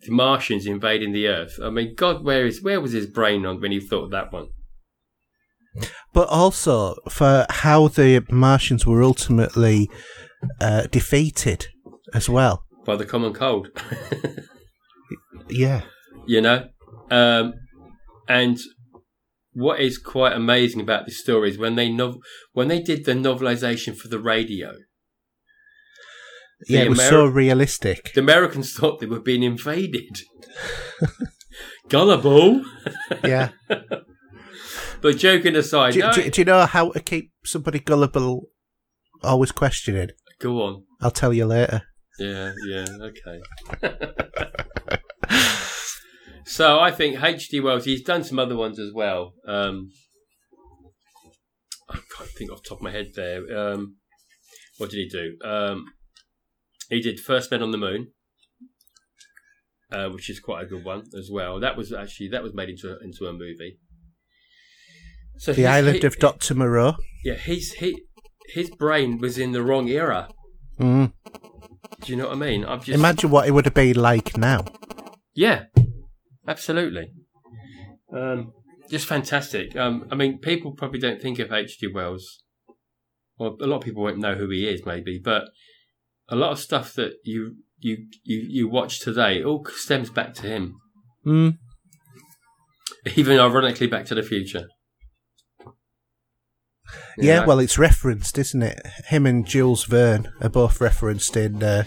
the 0.00 0.12
Martians 0.12 0.66
invading 0.66 1.12
the 1.12 1.26
Earth. 1.26 1.58
I 1.62 1.70
mean, 1.70 1.94
God, 1.94 2.24
where 2.24 2.46
is 2.46 2.62
where 2.62 2.80
was 2.80 2.92
his 2.92 3.06
brain 3.06 3.46
on 3.46 3.60
when 3.60 3.72
he 3.72 3.80
thought 3.80 4.04
of 4.04 4.10
that 4.10 4.32
one? 4.32 4.48
But 6.12 6.28
also 6.28 6.96
for 7.08 7.46
how 7.48 7.88
the 7.88 8.24
Martians 8.30 8.86
were 8.86 9.02
ultimately 9.02 9.90
uh, 10.60 10.86
defeated 10.86 11.68
as 12.14 12.28
well. 12.28 12.64
By 12.86 12.96
the 12.96 13.04
common 13.06 13.32
cold, 13.34 13.68
Yeah. 15.50 15.82
you 16.26 16.40
know, 16.40 16.68
um, 17.10 17.54
and 18.28 18.58
what 19.52 19.80
is 19.80 19.98
quite 19.98 20.32
amazing 20.34 20.80
about 20.80 21.06
this 21.06 21.20
story 21.20 21.50
is 21.50 21.58
when 21.58 21.76
they 21.76 21.90
nov- 21.90 22.18
when 22.52 22.68
they 22.68 22.80
did 22.80 23.04
the 23.04 23.12
novelization 23.12 23.96
for 23.96 24.08
the 24.08 24.18
radio. 24.18 24.72
Yeah, 26.68 26.80
it 26.84 26.88
was 26.90 26.98
Ameri- 27.00 27.08
so 27.10 27.26
realistic. 27.26 28.12
The 28.14 28.20
Americans 28.20 28.72
thought 28.72 29.00
they 29.00 29.06
were 29.06 29.20
being 29.20 29.42
invaded. 29.42 30.20
Gullible. 31.88 32.64
Yeah. 33.24 33.50
But 35.00 35.18
joking 35.18 35.54
aside, 35.56 35.92
do, 35.94 36.00
no, 36.00 36.12
do- 36.12 36.30
do 36.30 36.40
you 36.40 36.44
know 36.46 36.64
how 36.66 36.90
to 36.92 37.00
keep 37.00 37.32
somebody 37.44 37.78
gullible 37.78 38.48
always 39.22 39.52
questioning? 39.52 40.10
go 40.40 40.62
on. 40.62 40.84
I'll 41.00 41.10
tell 41.10 41.32
you 41.32 41.44
later. 41.46 41.82
Yeah, 42.18 42.52
yeah, 42.66 42.86
okay. 43.00 43.40
so 46.46 46.78
I 46.78 46.90
think 46.90 47.22
H.G. 47.22 47.60
Wells, 47.60 47.84
he's 47.84 48.02
done 48.02 48.22
some 48.24 48.38
other 48.38 48.56
ones 48.56 48.78
as 48.78 48.92
well. 48.94 49.34
Um, 49.48 49.90
I 51.90 51.98
can't 52.16 52.30
think 52.30 52.50
off 52.52 52.62
the 52.62 52.68
top 52.68 52.78
of 52.78 52.82
my 52.84 52.90
head 52.92 53.08
there. 53.14 53.42
Um, 53.56 53.96
what 54.78 54.90
did 54.90 54.96
he 54.98 55.08
do? 55.08 55.36
Um, 55.44 55.84
he 56.88 57.00
did 57.00 57.18
First 57.20 57.50
Men 57.50 57.62
on 57.62 57.70
the 57.70 57.78
Moon, 57.78 58.08
uh, 59.92 60.08
which 60.10 60.28
is 60.30 60.40
quite 60.40 60.62
a 60.64 60.66
good 60.66 60.84
one 60.84 61.04
as 61.18 61.30
well. 61.32 61.60
That 61.60 61.76
was 61.76 61.92
actually 61.92 62.28
that 62.28 62.42
was 62.42 62.54
made 62.54 62.68
into 62.68 62.88
a, 62.92 62.98
into 63.02 63.26
a 63.26 63.32
movie. 63.32 63.78
So 65.38 65.52
The 65.52 65.66
Island 65.66 65.98
he- 65.98 66.06
of 66.06 66.18
Dr. 66.18 66.54
Moreau. 66.54 66.94
yeah, 67.24 67.34
his 67.34 67.72
he, 67.74 68.02
his 68.52 68.70
brain 68.70 69.18
was 69.18 69.36
in 69.38 69.52
the 69.52 69.62
wrong 69.62 69.88
era. 69.88 70.28
Mm. 70.78 71.12
Do 72.04 72.12
you 72.12 72.18
know 72.18 72.26
what 72.28 72.36
I 72.36 72.38
mean? 72.38 72.66
I've 72.66 72.84
just 72.84 72.98
Imagine 72.98 73.30
what 73.30 73.48
it 73.48 73.52
would 73.52 73.64
have 73.64 73.72
been 73.72 73.96
like 73.96 74.36
now. 74.36 74.66
Yeah, 75.34 75.64
absolutely. 76.46 77.12
Um, 78.14 78.52
just 78.90 79.06
fantastic. 79.06 79.74
Um, 79.74 80.06
I 80.10 80.14
mean, 80.14 80.38
people 80.38 80.72
probably 80.72 81.00
don't 81.00 81.22
think 81.22 81.38
of 81.38 81.50
H.G. 81.50 81.88
Wells. 81.94 82.42
Well, 83.38 83.56
a 83.58 83.66
lot 83.66 83.78
of 83.78 83.82
people 83.84 84.02
won't 84.02 84.18
know 84.18 84.34
who 84.34 84.50
he 84.50 84.68
is, 84.68 84.84
maybe, 84.84 85.18
but 85.18 85.44
a 86.28 86.36
lot 86.36 86.52
of 86.52 86.58
stuff 86.58 86.92
that 86.94 87.14
you 87.24 87.56
you 87.78 88.06
you, 88.22 88.46
you 88.48 88.68
watch 88.68 89.00
today 89.00 89.42
all 89.42 89.66
stems 89.74 90.10
back 90.10 90.34
to 90.34 90.42
him. 90.42 90.74
Mm. 91.26 91.56
Even 93.16 93.38
ironically, 93.38 93.86
Back 93.86 94.04
to 94.06 94.14
the 94.14 94.22
Future. 94.22 94.68
Yeah, 97.16 97.40
know? 97.40 97.46
well, 97.46 97.58
it's 97.58 97.78
referenced, 97.78 98.38
isn't 98.38 98.62
it? 98.62 98.80
Him 99.06 99.26
and 99.26 99.46
Jules 99.46 99.84
Verne 99.84 100.32
are 100.40 100.48
both 100.48 100.80
referenced 100.80 101.36
in 101.36 101.62
uh, 101.62 101.84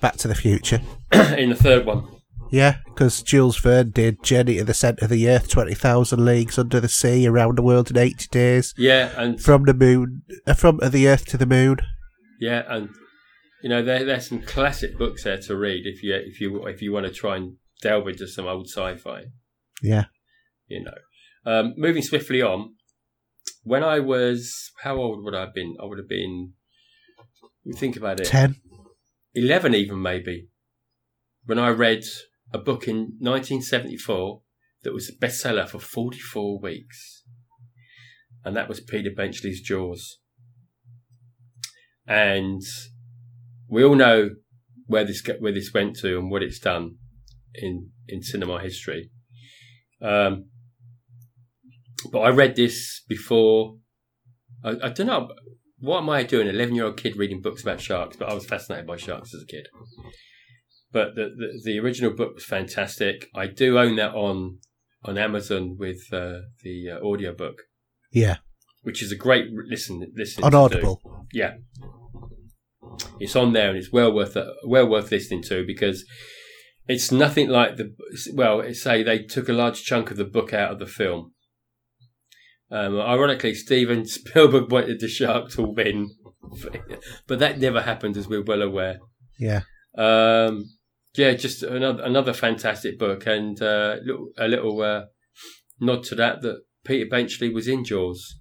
Back 0.00 0.16
to 0.18 0.28
the 0.28 0.34
Future. 0.34 0.80
in 1.12 1.50
the 1.50 1.56
third 1.56 1.86
one. 1.86 2.06
Yeah, 2.50 2.78
because 2.86 3.22
Jules 3.22 3.58
Verne 3.58 3.90
did 3.90 4.24
Journey 4.24 4.56
to 4.56 4.64
the 4.64 4.74
Centre 4.74 5.04
of 5.04 5.10
the 5.10 5.28
Earth, 5.28 5.48
20,000 5.48 6.24
Leagues 6.24 6.58
Under 6.58 6.80
the 6.80 6.88
Sea, 6.88 7.26
Around 7.26 7.58
the 7.58 7.62
World 7.62 7.90
in 7.90 7.96
80 7.96 8.26
Days, 8.30 8.74
Yeah, 8.76 9.12
and 9.16 9.40
From 9.40 9.64
the 9.64 9.74
Moon, 9.74 10.22
uh, 10.46 10.54
From 10.54 10.78
the 10.78 11.06
Earth 11.06 11.26
to 11.26 11.36
the 11.36 11.46
Moon. 11.46 11.78
Yeah, 12.40 12.64
and 12.68 12.88
you 13.62 13.68
know 13.68 13.82
there 13.82 14.04
there's 14.04 14.28
some 14.28 14.40
classic 14.40 14.96
books 14.96 15.24
there 15.24 15.36
to 15.36 15.54
read 15.54 15.82
if 15.84 16.02
you 16.02 16.14
if 16.14 16.40
you 16.40 16.66
if 16.66 16.80
you 16.80 16.92
want 16.92 17.04
to 17.06 17.12
try 17.12 17.36
and 17.36 17.56
delve 17.82 18.08
into 18.08 18.26
some 18.26 18.46
old 18.46 18.66
sci-fi. 18.66 19.24
Yeah. 19.82 20.06
You 20.66 20.84
know, 20.84 21.52
um, 21.52 21.74
moving 21.76 22.02
swiftly 22.02 22.42
on. 22.42 22.74
When 23.62 23.84
I 23.84 24.00
was 24.00 24.72
how 24.82 24.96
old 24.96 25.24
would 25.24 25.34
I 25.34 25.40
have 25.40 25.54
been? 25.54 25.76
I 25.80 25.84
would 25.84 25.98
have 25.98 26.08
been. 26.08 26.52
You 27.62 27.74
think 27.74 27.96
about 27.96 28.20
it, 28.20 28.26
10. 28.26 28.56
eleven 29.34 29.74
even 29.74 30.00
maybe. 30.00 30.48
When 31.44 31.58
I 31.58 31.68
read 31.68 32.02
a 32.52 32.58
book 32.58 32.88
in 32.88 33.16
1974 33.20 34.42
that 34.82 34.94
was 34.94 35.10
a 35.10 35.12
bestseller 35.12 35.68
for 35.68 35.78
44 35.78 36.58
weeks, 36.60 37.24
and 38.44 38.56
that 38.56 38.68
was 38.68 38.80
Peter 38.80 39.10
Benchley's 39.14 39.60
Jaws. 39.60 40.18
And 42.06 42.62
we 43.68 43.84
all 43.84 43.94
know 43.94 44.30
where 44.86 45.04
this 45.04 45.22
where 45.38 45.52
this 45.52 45.72
went 45.72 45.96
to 45.96 46.18
and 46.18 46.30
what 46.30 46.42
it's 46.42 46.58
done 46.58 46.96
in 47.54 47.90
in 48.08 48.22
cinema 48.22 48.60
history. 48.60 49.10
Um, 50.02 50.46
but 52.10 52.20
I 52.20 52.28
read 52.30 52.56
this 52.56 53.02
before. 53.08 53.76
I, 54.64 54.70
I 54.82 54.88
don't 54.90 55.06
know 55.06 55.28
what 55.78 55.98
am 56.02 56.10
I 56.10 56.22
doing, 56.22 56.46
eleven 56.48 56.74
year 56.74 56.84
old 56.84 56.96
kid 56.96 57.16
reading 57.16 57.40
books 57.40 57.62
about 57.62 57.80
sharks. 57.80 58.16
But 58.16 58.28
I 58.30 58.34
was 58.34 58.46
fascinated 58.46 58.86
by 58.86 58.96
sharks 58.96 59.34
as 59.34 59.42
a 59.42 59.46
kid. 59.46 59.66
But 60.92 61.14
the 61.14 61.30
the, 61.36 61.60
the 61.64 61.78
original 61.78 62.12
book 62.12 62.34
was 62.34 62.44
fantastic. 62.44 63.28
I 63.34 63.46
do 63.46 63.78
own 63.78 63.96
that 63.96 64.14
on 64.14 64.58
on 65.04 65.16
Amazon 65.16 65.76
with 65.78 66.12
uh, 66.12 66.40
the 66.62 66.90
uh, 66.90 67.06
audio 67.08 67.32
book, 67.34 67.62
Yeah. 68.12 68.36
which 68.82 69.02
is 69.02 69.10
a 69.10 69.16
great 69.16 69.46
listen. 69.68 70.12
Listen 70.14 70.44
On. 70.44 70.54
Audible. 70.54 71.00
Yeah, 71.32 71.54
it's 73.18 73.36
on 73.36 73.52
there 73.52 73.68
and 73.70 73.78
it's 73.78 73.92
well 73.92 74.12
worth 74.12 74.36
it, 74.36 74.46
well 74.66 74.88
worth 74.88 75.10
listening 75.10 75.42
to 75.44 75.64
because 75.66 76.04
it's 76.86 77.10
nothing 77.12 77.48
like 77.48 77.76
the 77.76 77.94
well. 78.34 78.62
Say 78.74 79.02
they 79.02 79.20
took 79.22 79.48
a 79.48 79.52
large 79.54 79.82
chunk 79.84 80.10
of 80.10 80.16
the 80.16 80.24
book 80.24 80.52
out 80.52 80.72
of 80.72 80.78
the 80.78 80.86
film. 80.86 81.32
Um, 82.70 83.00
ironically, 83.00 83.54
Steven 83.54 84.06
Spielberg 84.06 84.70
wanted 84.70 85.00
the 85.00 85.08
shark 85.08 85.50
to 85.52 85.62
win, 85.62 86.10
but 87.26 87.38
that 87.40 87.58
never 87.58 87.82
happened, 87.82 88.16
as 88.16 88.28
we're 88.28 88.42
well 88.44 88.62
aware. 88.62 88.98
Yeah. 89.38 89.62
Um, 89.98 90.64
yeah, 91.16 91.32
just 91.34 91.62
another 91.64 92.02
another 92.02 92.32
fantastic 92.32 92.98
book, 92.98 93.26
and 93.26 93.60
uh, 93.60 93.96
a 94.38 94.46
little 94.46 94.80
uh, 94.82 95.02
nod 95.80 96.04
to 96.04 96.14
that 96.14 96.42
that 96.42 96.62
Peter 96.84 97.08
Benchley 97.10 97.52
was 97.52 97.66
in 97.66 97.84
Jaws, 97.84 98.36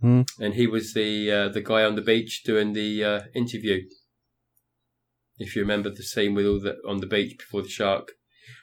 Hmm. 0.00 0.22
and 0.40 0.54
he 0.54 0.66
was 0.66 0.94
the 0.94 1.30
uh, 1.30 1.48
the 1.50 1.60
guy 1.60 1.84
on 1.84 1.94
the 1.96 2.02
beach 2.02 2.42
doing 2.44 2.72
the 2.72 3.04
uh, 3.04 3.20
interview. 3.34 3.82
If 5.38 5.54
you 5.54 5.62
remember 5.62 5.90
the 5.90 6.02
scene 6.02 6.32
with 6.34 6.46
all 6.46 6.60
the 6.60 6.76
on 6.88 6.98
the 7.00 7.06
beach 7.06 7.36
before 7.36 7.60
the 7.62 7.68
shark, 7.68 8.12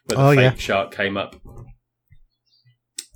where 0.06 0.18
the 0.18 0.24
Oh, 0.24 0.30
fake 0.36 0.54
yeah. 0.54 0.56
shark 0.56 0.92
came 0.96 1.18
up. 1.18 1.36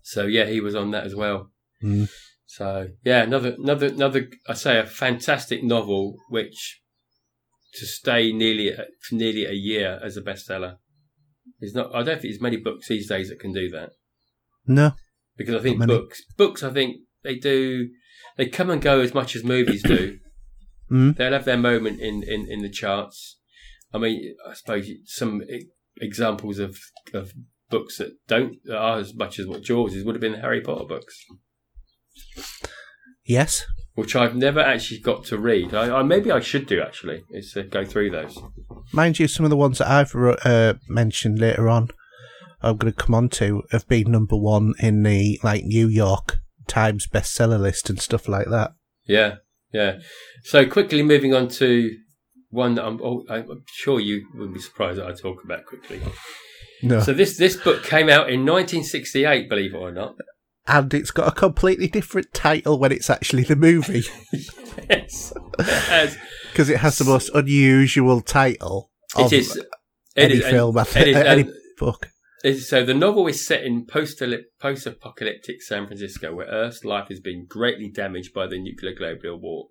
So 0.04 0.26
yeah, 0.28 0.46
he 0.46 0.62
was 0.62 0.76
on 0.76 0.92
that 0.92 1.06
as 1.06 1.16
well. 1.16 1.52
Hmm. 1.86 2.06
So 2.46 2.88
yeah, 3.04 3.24
another 3.24 3.56
another 3.60 3.88
another 3.88 4.28
I 4.48 4.54
say 4.54 4.80
a 4.80 4.86
fantastic 4.86 5.64
novel 5.64 6.16
which 6.30 6.82
to 7.76 7.86
stay 7.86 8.32
nearly 8.32 8.70
a- 8.70 8.86
for 9.08 9.16
nearly 9.16 9.46
a 9.46 9.52
year 9.54 10.00
as 10.04 10.16
a 10.18 10.22
bestseller. 10.22 10.78
There's 11.60 11.76
not 11.76 11.94
I 11.94 12.00
don't 12.04 12.22
think 12.22 12.34
there's 12.34 12.42
many 12.42 12.58
books 12.58 12.88
these 12.88 13.08
days 13.10 13.30
that 13.30 13.40
can 13.40 13.54
do 13.54 13.70
that 13.72 13.90
No. 14.66 14.94
because 15.38 15.56
I 15.56 15.60
think 15.60 15.86
books 15.86 16.24
books 16.38 16.64
I 16.64 16.72
think 16.72 16.98
they 17.24 17.36
do 17.36 17.90
they 18.38 18.48
come 18.48 18.70
and 18.70 18.82
go 18.82 19.00
as 19.02 19.14
much 19.14 19.36
as 19.36 19.44
movies 19.44 19.84
do. 19.84 20.18
Mm. 20.92 21.18
They'll 21.18 21.34
have 21.34 21.46
their 21.46 21.58
moment 21.58 22.00
in, 22.00 22.22
in, 22.22 22.46
in 22.48 22.62
the 22.62 22.70
charts. 22.70 23.40
I 23.92 23.98
mean, 23.98 24.36
I 24.48 24.54
suppose 24.54 24.88
some 25.06 25.42
examples 26.00 26.60
of 26.60 26.78
of 27.12 27.34
books 27.72 27.98
that 27.98 28.12
don't 28.28 28.58
that 28.66 28.78
are 28.78 29.00
as 29.00 29.16
much 29.16 29.40
as 29.40 29.48
what 29.48 29.64
Jaws 29.64 29.96
is 29.96 30.06
would 30.06 30.14
have 30.14 30.22
been 30.22 30.34
the 30.34 30.42
Harry 30.42 30.62
Potter 30.62 30.86
books. 30.88 31.16
Yes. 33.26 33.66
which 33.96 34.16
I've 34.16 34.36
never 34.36 34.60
actually 34.60 35.00
got 35.00 35.26
to 35.26 35.38
read. 35.38 35.74
I, 35.74 36.00
I 36.00 36.04
maybe 36.04 36.32
I 36.32 36.40
should 36.40 36.68
do 36.68 36.82
actually 36.82 37.24
is 37.32 37.54
to 37.54 37.64
go 37.64 37.86
through 37.86 38.12
those. 38.12 38.38
Mind 38.92 39.20
you, 39.20 39.28
some 39.28 39.46
of 39.46 39.50
the 39.50 39.58
ones 39.58 39.80
that 39.80 39.90
I've 39.90 40.14
uh, 40.16 40.76
mentioned 40.88 41.40
later 41.40 41.68
on, 41.70 41.90
I'm 42.62 42.78
going 42.78 42.94
to 42.94 43.04
come 43.04 43.16
on 43.16 43.30
to, 43.30 43.64
have 43.72 43.88
been 43.88 44.12
number 44.12 44.36
one 44.36 44.74
in 44.80 45.04
the 45.04 45.40
like 45.44 45.64
New 45.64 45.88
York 45.88 46.40
Times 46.68 47.08
bestseller 47.08 47.60
list 47.60 47.90
and 47.90 48.00
stuff 48.02 48.28
like 48.28 48.48
that. 48.50 48.72
Yeah, 49.06 49.36
yeah. 49.74 50.00
So 50.44 50.66
quickly 50.66 51.02
moving 51.04 51.34
on 51.34 51.48
to 51.50 51.90
one 52.50 52.76
that 52.76 52.86
I'm, 52.86 53.00
oh, 53.04 53.24
I'm 53.30 53.64
sure 53.68 54.00
you 54.00 54.28
wouldn't 54.34 54.56
be 54.56 54.62
surprised 54.62 55.00
that 55.00 55.08
I 55.08 55.14
talk 55.14 55.44
about 55.44 55.66
quickly. 55.66 56.02
No. 56.84 57.00
So 57.00 57.14
this 57.14 57.38
this 57.38 57.56
book 57.56 57.84
came 57.84 58.10
out 58.10 58.30
in 58.30 58.46
1968, 58.46 59.50
believe 59.50 59.74
it 59.74 59.78
or 59.78 59.92
not. 59.92 60.16
And 60.68 60.94
it's 60.94 61.12
got 61.12 61.28
a 61.28 61.32
completely 61.32 61.88
different 61.88 62.34
title 62.34 62.80
when 62.80 62.92
it's 62.92 63.10
actually 63.10 63.44
the 63.44 63.56
movie 63.56 64.04
yes, 64.90 65.34
because 66.52 66.70
it 66.70 66.78
has 66.78 66.98
the 66.98 67.06
most 67.06 67.30
unusual 67.34 68.22
title 68.22 68.92
of 69.16 69.32
It 69.32 69.40
is. 69.40 69.62
Any 70.18 70.36
is- 70.36 70.46
film, 70.48 70.78
it 70.78 70.88
think, 70.88 71.08
is, 71.08 71.16
any 71.18 71.42
and- 71.42 71.52
book. 71.78 72.08
Is- 72.44 72.68
So 72.70 72.86
the 72.86 72.94
novel 72.94 73.28
is 73.28 73.46
set 73.46 73.64
in 73.64 73.86
post 73.86 74.22
post-apocalyptic 74.62 75.62
San 75.62 75.88
Francisco, 75.88 76.34
where 76.34 76.48
Earth's 76.48 76.86
life 76.86 77.08
has 77.10 77.20
been 77.20 77.46
greatly 77.48 77.90
damaged 77.90 78.34
by 78.34 78.48
the 78.48 78.60
nuclear 78.60 78.94
global 78.94 79.40
war. 79.40 79.68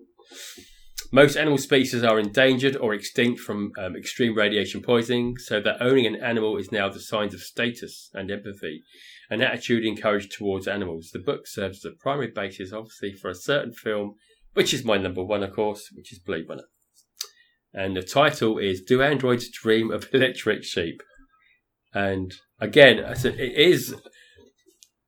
Most 1.12 1.36
animal 1.36 1.58
species 1.58 2.02
are 2.02 2.18
endangered 2.18 2.76
or 2.76 2.92
extinct 2.94 3.40
from 3.40 3.72
um, 3.78 3.94
extreme 3.96 4.36
radiation 4.36 4.82
poisoning, 4.82 5.36
so 5.38 5.60
that 5.60 5.76
owning 5.80 6.06
an 6.06 6.16
animal 6.16 6.56
is 6.56 6.72
now 6.72 6.88
the 6.88 7.00
signs 7.00 7.34
of 7.34 7.40
status 7.40 8.10
and 8.14 8.30
empathy, 8.30 8.82
an 9.30 9.42
attitude 9.42 9.84
encouraged 9.84 10.32
towards 10.32 10.68
animals. 10.68 11.10
The 11.12 11.18
book 11.18 11.46
serves 11.46 11.84
as 11.84 11.92
a 11.92 11.96
primary 12.02 12.30
basis, 12.30 12.72
obviously, 12.72 13.12
for 13.12 13.28
a 13.28 13.34
certain 13.34 13.72
film, 13.72 14.14
which 14.54 14.74
is 14.74 14.84
my 14.84 14.96
number 14.96 15.22
one, 15.22 15.42
of 15.42 15.52
course, 15.52 15.90
which 15.94 16.12
is 16.12 16.18
Blade 16.18 16.48
Runner. 16.48 16.64
And 17.72 17.96
the 17.96 18.02
title 18.02 18.58
is 18.58 18.82
Do 18.82 19.02
Androids 19.02 19.50
Dream 19.50 19.90
of 19.90 20.08
Electric 20.12 20.62
Sheep? 20.64 21.02
And 21.92 22.34
again, 22.60 23.04
I 23.04 23.14
said 23.14 23.34
it 23.34 23.54
is 23.54 23.94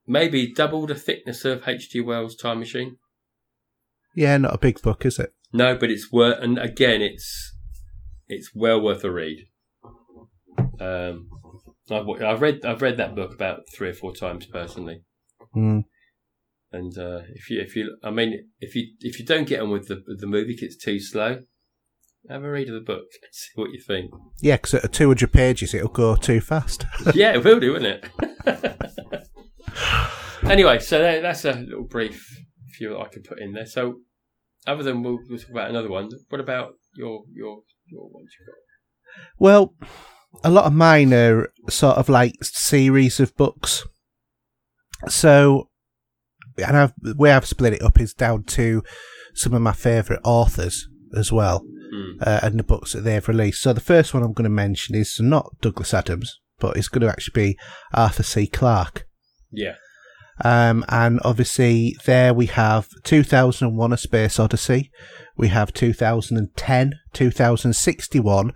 maybe 0.07 0.53
double 0.53 0.87
the 0.87 0.95
thickness 0.95 1.45
of 1.45 1.67
H.G. 1.67 2.01
Wells' 2.01 2.37
Time 2.37 2.59
Machine. 2.59 2.97
Yeah, 4.15 4.37
not 4.39 4.55
a 4.55 4.59
big 4.59 4.81
book, 4.83 5.05
is 5.05 5.19
it? 5.19 5.35
No, 5.53 5.77
but 5.77 5.91
it's 5.91 6.11
worth, 6.11 6.43
and 6.43 6.59
again, 6.59 7.03
it's 7.03 7.55
it's 8.29 8.51
well 8.55 8.81
worth 8.81 9.05
a 9.05 9.11
read. 9.11 9.47
Um, 10.81 11.29
I've, 11.91 12.09
I've 12.23 12.41
read 12.43 12.65
I've 12.65 12.83
read 12.83 12.97
that 12.97 13.15
book 13.15 13.33
about 13.35 13.61
three 13.75 13.89
or 13.91 13.95
four 13.95 14.15
times 14.15 14.47
personally, 14.47 15.03
Mm. 15.55 15.85
and 16.73 16.99
uh, 16.99 17.21
if 17.35 17.49
you 17.51 17.61
if 17.61 17.77
you 17.77 17.97
I 18.03 18.11
mean 18.11 18.49
if 18.61 18.75
you 18.75 18.93
if 19.01 19.19
you 19.19 19.25
don't 19.27 19.47
get 19.49 19.61
on 19.61 19.71
with 19.71 19.89
the 19.89 20.03
the 20.19 20.27
movie, 20.27 20.57
it's 20.61 20.77
too 20.77 20.99
slow. 21.01 21.43
Have 22.29 22.43
a 22.43 22.51
read 22.51 22.69
of 22.69 22.75
the 22.75 22.81
book 22.81 23.05
and 23.23 23.29
see 23.33 23.51
what 23.55 23.71
you 23.71 23.81
think. 23.81 24.11
Yeah, 24.41 24.57
because 24.57 24.75
at 24.75 24.93
200 24.93 25.33
pages 25.33 25.73
it'll 25.75 25.89
go 25.89 26.17
too 26.17 26.41
fast. 26.41 26.85
yeah, 27.15 27.35
it 27.35 27.45
will 27.45 27.61
do, 27.61 27.73
won't 27.75 27.85
it? 27.85 28.05
anyway, 30.45 30.79
so 30.81 30.99
that, 30.99 31.23
that's 31.23 31.45
a 31.45 31.53
little 31.53 31.85
brief 31.85 32.27
few 32.77 32.91
that 32.91 32.99
I 32.99 33.09
could 33.09 33.25
put 33.25 33.39
in 33.39 33.53
there. 33.53 33.67
So, 33.67 34.01
other 34.67 34.83
than 34.83 35.03
we'll, 35.03 35.19
we'll 35.29 35.39
talk 35.39 35.51
about 35.51 35.71
another 35.71 35.89
one. 35.89 36.11
What 36.29 36.41
about 36.41 36.73
your 36.97 37.23
your 37.33 37.61
your 37.91 38.09
ones 38.11 38.29
you 38.39 38.47
got? 38.47 38.57
Well, 39.39 39.75
a 40.45 40.51
lot 40.51 40.65
of 40.65 40.73
mine 40.73 41.13
are 41.13 41.49
sort 41.69 41.97
of 41.97 42.09
like 42.09 42.35
series 42.43 43.21
of 43.21 43.37
books. 43.37 43.87
So, 45.09 45.69
and 46.59 46.77
I've, 46.77 46.93
the 46.99 47.15
way 47.17 47.33
I've 47.33 47.47
split 47.47 47.75
it 47.75 47.83
up 47.83 48.01
is 48.01 48.15
down 48.15 48.45
to 48.45 48.83
some 49.35 49.53
of 49.55 49.63
my 49.63 49.73
favourite 49.73 50.23
authors 50.25 50.89
as 51.17 51.31
well. 51.33 51.65
uh, 52.21 52.41
and 52.43 52.59
the 52.59 52.65
books 52.65 52.93
that 52.93 53.03
they've 53.03 53.29
released. 53.29 53.63
So 53.63 53.73
the 53.73 53.81
first 53.81 54.13
one 54.13 54.23
I'm 54.23 54.33
going 54.33 54.45
to 54.45 54.51
mention 54.51 54.95
is 54.95 55.19
not 55.21 55.53
Douglas 55.61 55.95
Adams, 55.95 56.41
but 56.59 56.77
it's 56.77 56.89
going 56.89 57.03
to 57.03 57.09
actually 57.09 57.53
be 57.53 57.59
Arthur 57.93 58.23
C. 58.23 58.47
Clarke. 58.47 59.07
Yeah. 59.51 59.77
Um, 60.45 60.85
and 60.89 61.21
obviously, 61.25 61.97
there 62.05 62.35
we 62.35 62.47
have 62.47 62.89
2001 63.05 63.93
A 63.93 63.97
Space 63.97 64.39
Odyssey, 64.39 64.91
we 65.37 65.49
have 65.49 65.73
2010, 65.73 66.93
2061, 67.13 68.53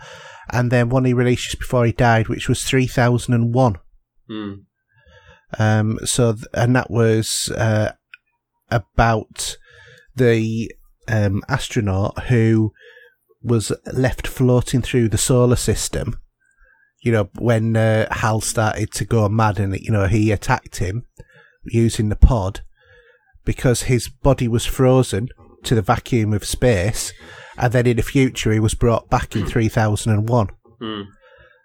and 0.53 0.71
then 0.71 0.89
one 0.89 1.05
he 1.05 1.15
released 1.15 1.45
just 1.45 1.59
before 1.59 1.87
he 1.87 1.93
died, 1.93 2.29
which 2.29 2.49
was 2.49 2.65
3001. 2.65 3.79
Mm. 4.31 4.65
Um, 5.59 5.99
so, 6.05 6.35
th- 6.35 6.47
and 6.55 6.77
that 6.77 6.91
was 6.91 7.51
uh, 7.57 7.93
about 8.71 9.57
the 10.15 10.71
um, 11.09 11.43
astronaut 11.49 12.25
who 12.25 12.73
was 13.43 13.73
left 13.93 14.27
floating 14.27 14.83
through 14.83 15.09
the 15.09 15.19
solar 15.19 15.57
system. 15.57 16.21
You 17.03 17.13
know, 17.13 17.31
when 17.39 17.77
uh, 17.77 18.07
Hal 18.13 18.43
started 18.43 18.93
to 18.93 19.07
go 19.07 19.29
mad 19.29 19.59
and, 19.59 19.75
you 19.77 19.91
know, 19.91 20.07
he 20.07 20.31
attacked 20.31 20.77
him 20.77 21.07
using 21.65 22.09
the 22.09 22.17
pod 22.17 22.61
because 23.45 23.83
his 23.85 24.09
body 24.09 24.49
was 24.49 24.67
frozen 24.67 25.29
to 25.65 25.75
the 25.75 25.83
vacuum 25.83 26.33
of 26.33 26.45
space. 26.45 27.13
And 27.57 27.73
then 27.73 27.87
in 27.87 27.97
the 27.97 28.03
future, 28.03 28.53
he 28.53 28.61
was 28.61 28.75
brought 28.75 29.11
back 29.11 29.37
in 29.37 29.47
3001. 29.47 30.49
Mm. 30.81 31.05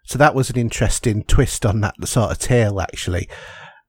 So 0.05 0.17
that 0.17 0.35
was 0.35 0.49
an 0.49 0.57
interesting 0.57 1.23
twist 1.23 1.65
on 1.65 1.81
that 1.81 1.95
sort 2.07 2.31
of 2.31 2.39
tale, 2.39 2.81
actually. 2.81 3.29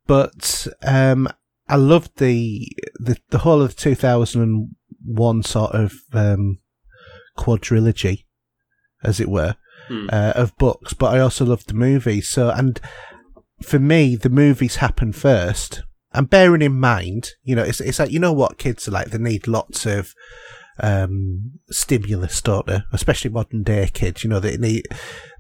But 0.07 0.67
um, 0.83 1.29
I 1.69 1.77
loved 1.77 2.19
the, 2.19 2.69
the 3.01 3.17
the 3.31 3.39
whole 3.39 3.61
of 3.61 3.75
the 3.75 3.83
2001 3.83 5.43
sort 5.43 5.73
of 5.73 5.93
um, 6.13 6.59
quadrilogy, 7.37 8.25
as 9.03 9.21
it 9.21 9.29
were, 9.29 9.57
Hmm. 9.89 10.07
uh, 10.13 10.33
of 10.35 10.57
books. 10.59 10.95
But 10.95 11.15
I 11.15 11.21
also 11.21 11.45
loved 11.45 11.69
the 11.69 11.75
movies. 11.75 12.29
So, 12.29 12.51
and 12.51 12.81
for 13.63 13.79
me, 13.79 14.17
the 14.17 14.31
movies 14.31 14.77
happen 14.77 15.13
first. 15.13 15.83
And 16.17 16.31
bearing 16.31 16.63
in 16.63 16.81
mind, 16.81 17.33
you 17.45 17.55
know, 17.55 17.63
it's 17.63 17.81
it's 17.81 17.99
like 17.99 18.11
you 18.11 18.19
know 18.19 18.33
what 18.33 18.59
kids 18.59 18.89
are 18.89 18.93
like. 18.93 19.11
They 19.11 19.19
need 19.19 19.47
lots 19.47 19.87
of 19.87 20.15
um, 20.81 21.53
stimulus, 21.71 22.41
don't 22.41 22.67
they? 22.67 22.81
Especially 22.93 23.31
modern 23.31 23.63
day 23.63 23.91
kids. 23.93 24.25
You 24.25 24.31
know, 24.31 24.41
they 24.41 24.57
need 24.57 24.87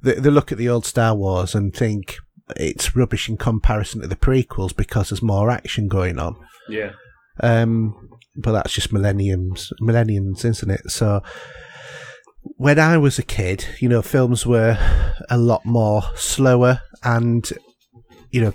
they, 0.03 0.15
they 0.15 0.31
look 0.31 0.53
at 0.53 0.59
the 0.59 0.69
old 0.69 0.86
Star 0.86 1.15
Wars 1.15 1.55
and 1.55 1.74
think 1.74 2.19
it's 2.57 2.94
rubbish 2.94 3.28
in 3.28 3.36
comparison 3.36 4.03
to 4.03 4.07
the 4.07 4.16
prequels 4.16 4.77
because 4.77 5.09
there's 5.09 5.23
more 5.23 5.51
action 5.51 5.89
going 5.89 6.19
on. 6.19 6.36
Yeah. 6.69 6.93
Um, 7.40 8.11
but 8.36 8.53
that's 8.53 8.73
just 8.73 8.93
millenniums, 8.93 9.73
millenniums, 9.81 10.44
isn't 10.44 10.70
it? 10.70 10.90
So 10.90 11.23
when 12.57 12.78
I 12.78 12.98
was 12.98 13.19
a 13.19 13.23
kid, 13.23 13.66
you 13.81 13.89
know, 13.89 14.03
films 14.03 14.47
were 14.47 14.78
a 15.28 15.39
lot 15.39 15.65
more 15.65 16.03
slower, 16.15 16.82
and 17.03 17.48
you 18.31 18.40
know, 18.40 18.53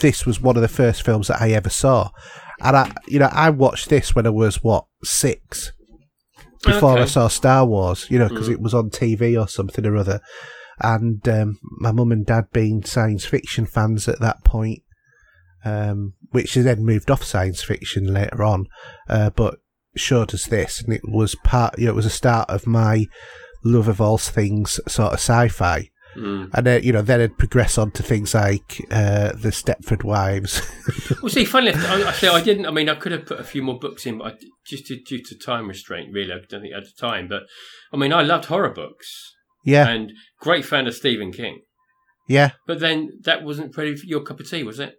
this 0.00 0.26
was 0.26 0.40
one 0.40 0.56
of 0.56 0.62
the 0.62 0.68
first 0.68 1.02
films 1.02 1.28
that 1.28 1.40
I 1.40 1.50
ever 1.50 1.70
saw. 1.70 2.10
And 2.60 2.76
I, 2.76 2.92
you 3.06 3.18
know, 3.18 3.30
I 3.32 3.50
watched 3.50 3.88
this 3.88 4.14
when 4.14 4.26
I 4.26 4.30
was 4.30 4.62
what 4.62 4.86
six, 5.02 5.72
before 6.64 6.98
I 6.98 7.06
saw 7.06 7.28
Star 7.28 7.64
Wars. 7.64 8.06
You 8.10 8.18
know, 8.18 8.28
because 8.28 8.48
it 8.48 8.60
was 8.60 8.74
on 8.74 8.90
TV 8.90 9.40
or 9.40 9.48
something 9.48 9.86
or 9.86 9.96
other. 9.96 10.20
And 10.80 11.26
um, 11.28 11.58
my 11.78 11.92
mum 11.92 12.12
and 12.12 12.24
dad 12.24 12.46
being 12.52 12.84
science 12.84 13.24
fiction 13.24 13.66
fans 13.66 14.08
at 14.08 14.20
that 14.20 14.44
point, 14.44 14.82
um, 15.64 16.14
which 16.30 16.54
then 16.54 16.84
moved 16.84 17.10
off 17.10 17.22
science 17.22 17.62
fiction 17.62 18.12
later 18.12 18.42
on, 18.42 18.66
uh, 19.08 19.30
but 19.30 19.56
showed 19.96 20.32
us 20.32 20.46
this, 20.46 20.82
and 20.82 20.92
it 20.92 21.02
was 21.04 21.34
part. 21.44 21.78
You 21.78 21.86
know, 21.86 21.92
it 21.92 21.96
was 21.96 22.06
a 22.06 22.10
start 22.10 22.48
of 22.48 22.66
my 22.66 23.06
love 23.64 23.88
of 23.88 24.00
all 24.00 24.18
things 24.18 24.80
sort 24.88 25.12
of 25.12 25.18
sci-fi. 25.18 25.89
Mm. 26.16 26.50
And 26.52 26.66
then, 26.66 26.82
you 26.82 26.92
know, 26.92 27.02
then 27.02 27.20
it'd 27.20 27.38
progress 27.38 27.78
on 27.78 27.92
to 27.92 28.02
things 28.02 28.34
like 28.34 28.84
uh, 28.90 29.32
the 29.32 29.50
Stepford 29.50 30.04
Wives. 30.04 30.60
Well, 31.22 31.28
see, 31.28 31.42
enough, 31.42 31.84
I, 31.86 32.02
actually, 32.02 32.28
I 32.30 32.40
didn't. 32.42 32.66
I 32.66 32.70
mean, 32.70 32.88
I 32.88 32.94
could 32.94 33.12
have 33.12 33.26
put 33.26 33.40
a 33.40 33.44
few 33.44 33.62
more 33.62 33.78
books 33.78 34.06
in, 34.06 34.18
but 34.18 34.26
I, 34.26 34.36
just 34.66 34.86
to, 34.86 34.96
due 34.96 35.22
to 35.22 35.36
time 35.36 35.68
restraint, 35.68 36.12
really, 36.12 36.32
I 36.32 36.36
don't 36.48 36.62
think 36.62 36.74
at 36.74 36.84
the 36.84 36.92
time. 36.98 37.28
But 37.28 37.42
I 37.92 37.96
mean, 37.96 38.12
I 38.12 38.22
loved 38.22 38.46
horror 38.46 38.70
books 38.70 39.34
yeah, 39.64 39.88
and 39.88 40.12
great 40.40 40.64
fan 40.64 40.86
of 40.86 40.94
Stephen 40.94 41.32
King. 41.32 41.60
yeah. 42.28 42.52
But 42.66 42.80
then 42.80 43.10
that 43.24 43.44
wasn't 43.44 43.76
really 43.76 44.00
your 44.04 44.22
cup 44.22 44.40
of 44.40 44.48
tea, 44.48 44.62
was 44.62 44.80
it? 44.80 44.96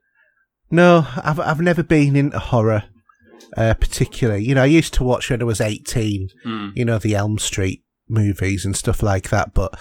No, 0.70 1.08
I've 1.18 1.40
I've 1.40 1.62
never 1.62 1.84
been 1.84 2.16
into 2.16 2.40
horror, 2.40 2.84
uh, 3.58 3.74
particularly. 3.74 4.46
You 4.46 4.56
know, 4.56 4.64
I 4.64 4.68
used 4.68 4.94
to 4.96 5.04
watch 5.04 5.30
when 5.30 5.42
I 5.42 5.46
was 5.46 5.62
eighteen. 5.62 6.30
Mm. 6.46 6.72
You 6.76 6.86
know, 6.86 7.00
the 7.00 7.16
Elm 7.16 7.40
Street 7.40 7.84
movies 8.08 8.66
and 8.66 8.76
stuff 8.76 9.02
like 9.02 9.30
that. 9.30 9.54
But 9.54 9.80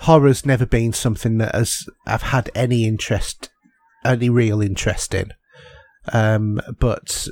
horror's 0.00 0.46
never 0.46 0.66
been 0.66 0.92
something 0.92 1.38
that 1.38 1.54
has 1.54 1.88
I've 2.06 2.22
had 2.22 2.50
any 2.54 2.86
interest, 2.86 3.50
any 4.04 4.28
real 4.28 4.62
interest 4.62 5.14
in. 5.14 5.32
Um, 6.12 6.60
but 6.78 7.28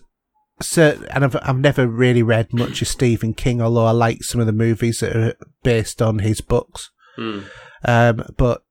cer 0.60 0.98
and 1.10 1.24
I've 1.24 1.36
I've 1.43 1.59
never 1.59 1.86
really 1.86 2.22
read 2.22 2.52
much 2.52 2.82
of 2.82 2.88
Stephen 2.88 3.34
King, 3.34 3.60
although 3.60 3.86
I 3.86 3.93
like 3.93 4.22
some 4.22 4.40
of 4.40 4.47
the 4.47 4.52
movies 4.52 5.01
that 5.01 5.16
are 5.16 5.34
based 5.62 6.02
on 6.02 6.20
his 6.20 6.40
books. 6.40 6.90
Mm. 7.18 7.44
Um, 7.84 8.26
but 8.36 8.62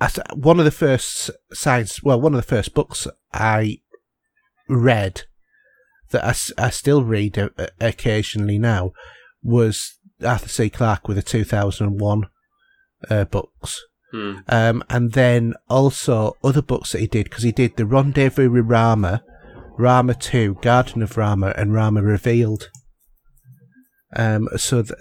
I 0.00 0.10
one 0.34 0.58
of 0.58 0.64
the 0.64 0.70
first 0.70 1.30
science, 1.52 2.02
well, 2.02 2.20
one 2.20 2.34
of 2.34 2.38
the 2.38 2.56
first 2.56 2.74
books 2.74 3.06
I 3.32 3.78
read 4.68 5.22
that 6.10 6.24
I, 6.24 6.66
I 6.66 6.70
still 6.70 7.02
read 7.02 7.50
occasionally 7.80 8.58
now 8.58 8.92
was 9.42 9.98
Arthur 10.24 10.48
C. 10.48 10.70
Clarke 10.70 11.08
with 11.08 11.18
a 11.18 11.22
2001 11.22 12.28
uh, 13.10 13.24
books. 13.24 13.80
Mm. 14.12 14.42
Um, 14.48 14.84
and 14.88 15.12
then 15.12 15.54
also 15.68 16.36
other 16.42 16.62
books 16.62 16.92
that 16.92 17.00
he 17.00 17.06
did, 17.06 17.24
because 17.24 17.42
he 17.42 17.52
did 17.52 17.76
The 17.76 17.86
Rendezvous 17.86 18.50
with 18.50 18.66
Rama, 18.66 19.24
Rama 19.76 20.14
2, 20.14 20.58
Garden 20.62 21.02
of 21.02 21.16
Rama, 21.16 21.52
and 21.56 21.74
Rama 21.74 22.02
Revealed. 22.02 22.70
Um, 24.14 24.48
so 24.56 24.82
th- 24.82 24.94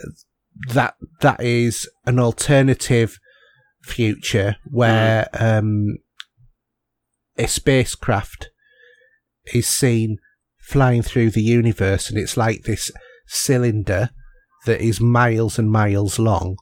that 0.69 0.95
that 1.21 1.41
is 1.41 1.89
an 2.05 2.19
alternative 2.19 3.19
future 3.83 4.55
where 4.65 5.27
um, 5.33 5.97
a 7.37 7.47
spacecraft 7.47 8.49
is 9.53 9.67
seen 9.67 10.17
flying 10.59 11.01
through 11.01 11.29
the 11.31 11.41
universe, 11.41 12.09
and 12.09 12.17
it's 12.17 12.37
like 12.37 12.63
this 12.63 12.91
cylinder 13.27 14.09
that 14.65 14.81
is 14.81 15.01
miles 15.01 15.59
and 15.59 15.69
miles 15.69 16.17
long, 16.17 16.55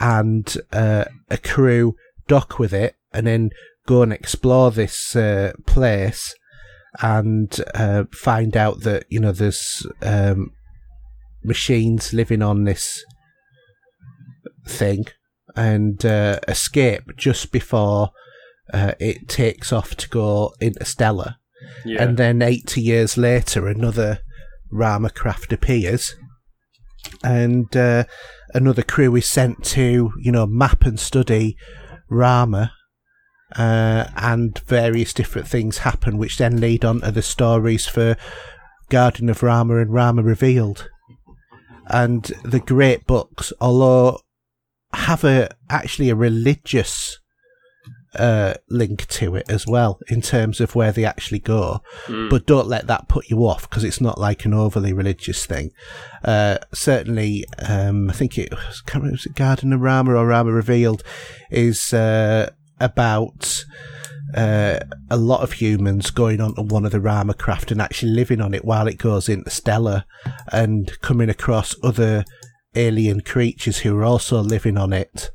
and 0.00 0.56
uh, 0.72 1.04
a 1.30 1.38
crew 1.38 1.96
dock 2.26 2.58
with 2.58 2.72
it 2.72 2.96
and 3.12 3.26
then 3.26 3.50
go 3.86 4.02
and 4.02 4.12
explore 4.12 4.70
this 4.70 5.14
uh, 5.14 5.52
place 5.66 6.34
and 7.02 7.60
uh, 7.74 8.04
find 8.12 8.56
out 8.56 8.80
that 8.80 9.04
you 9.08 9.20
know 9.20 9.32
there's 9.32 9.86
um, 10.02 10.50
machines 11.42 12.12
living 12.12 12.42
on 12.42 12.64
this 12.64 13.04
thing 14.66 15.04
and 15.56 16.04
uh, 16.04 16.38
escape 16.48 17.16
just 17.16 17.52
before 17.52 18.10
uh, 18.72 18.92
it 18.98 19.28
takes 19.28 19.72
off 19.72 19.94
to 19.96 20.08
go 20.08 20.54
interstellar. 20.60 21.36
Yeah. 21.84 22.02
And 22.02 22.16
then 22.16 22.42
80 22.42 22.80
years 22.80 23.16
later, 23.16 23.68
another 23.68 24.20
Rama 24.70 25.10
craft 25.10 25.52
appears, 25.52 26.14
and 27.22 27.74
uh, 27.76 28.04
another 28.54 28.82
crew 28.82 29.14
is 29.16 29.26
sent 29.26 29.64
to, 29.64 30.12
you 30.18 30.32
know, 30.32 30.46
map 30.46 30.86
and 30.86 30.98
study 30.98 31.56
Rama, 32.08 32.72
uh, 33.56 34.06
and 34.16 34.58
various 34.60 35.12
different 35.12 35.48
things 35.48 35.78
happen, 35.78 36.16
which 36.16 36.38
then 36.38 36.60
lead 36.60 36.84
on 36.84 37.00
to 37.00 37.10
the 37.10 37.22
stories 37.22 37.86
for 37.86 38.16
Garden 38.88 39.28
of 39.28 39.42
Rama 39.42 39.78
and 39.78 39.92
Rama 39.92 40.22
Revealed. 40.22 40.88
And 41.86 42.24
the 42.44 42.60
great 42.60 43.06
books, 43.06 43.52
although 43.60 44.20
have 44.92 45.24
a 45.24 45.50
actually 45.68 46.08
a 46.08 46.14
religious 46.14 47.18
uh, 48.16 48.54
link 48.68 49.06
to 49.06 49.34
it 49.36 49.46
as 49.48 49.66
well 49.66 50.00
in 50.08 50.20
terms 50.20 50.60
of 50.60 50.74
where 50.74 50.92
they 50.92 51.04
actually 51.04 51.38
go. 51.38 51.80
Mm. 52.06 52.30
But 52.30 52.46
don't 52.46 52.68
let 52.68 52.86
that 52.86 53.08
put 53.08 53.28
you 53.28 53.38
off 53.40 53.68
because 53.68 53.84
it's 53.84 54.00
not 54.00 54.18
like 54.18 54.44
an 54.44 54.54
overly 54.54 54.92
religious 54.92 55.46
thing. 55.46 55.70
Uh, 56.24 56.58
certainly, 56.72 57.44
um, 57.58 58.10
I 58.10 58.12
think 58.12 58.38
it 58.38 58.50
was, 58.50 58.80
can't 58.82 59.02
remember, 59.02 59.14
was 59.14 59.26
it 59.26 59.34
Garden 59.34 59.72
of 59.72 59.80
Rama 59.80 60.14
or 60.14 60.26
Rama 60.26 60.52
Revealed 60.52 61.02
is 61.50 61.92
uh, 61.92 62.50
about 62.80 63.64
uh, 64.34 64.80
a 65.10 65.16
lot 65.16 65.42
of 65.42 65.52
humans 65.54 66.10
going 66.10 66.40
onto 66.40 66.62
one 66.62 66.84
of 66.84 66.92
the 66.92 67.00
Rama 67.00 67.34
craft 67.34 67.70
and 67.70 67.80
actually 67.80 68.12
living 68.12 68.40
on 68.40 68.54
it 68.54 68.64
while 68.64 68.88
it 68.88 68.98
goes 68.98 69.28
interstellar 69.28 70.04
and 70.52 71.00
coming 71.00 71.28
across 71.28 71.74
other 71.82 72.24
alien 72.74 73.20
creatures 73.20 73.78
who 73.78 73.96
are 73.96 74.04
also 74.04 74.40
living 74.40 74.76
on 74.76 74.92
it 74.92 75.30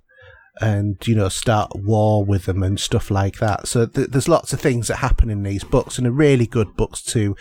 and 0.61 0.97
you 1.07 1.15
know 1.15 1.29
start 1.29 1.71
war 1.75 2.23
with 2.23 2.45
them 2.45 2.63
and 2.63 2.79
stuff 2.79 3.09
like 3.09 3.37
that 3.37 3.67
so 3.67 3.85
th- 3.85 4.09
there's 4.09 4.27
lots 4.27 4.51
of 4.51 4.59
things 4.59 4.87
that 4.87 4.97
happen 4.97 5.29
in 5.29 5.43
these 5.43 5.63
books 5.63 5.97
and 5.97 6.05
are 6.05 6.11
really 6.11 6.45
good 6.45 6.75
books 6.75 7.01
to 7.01 7.35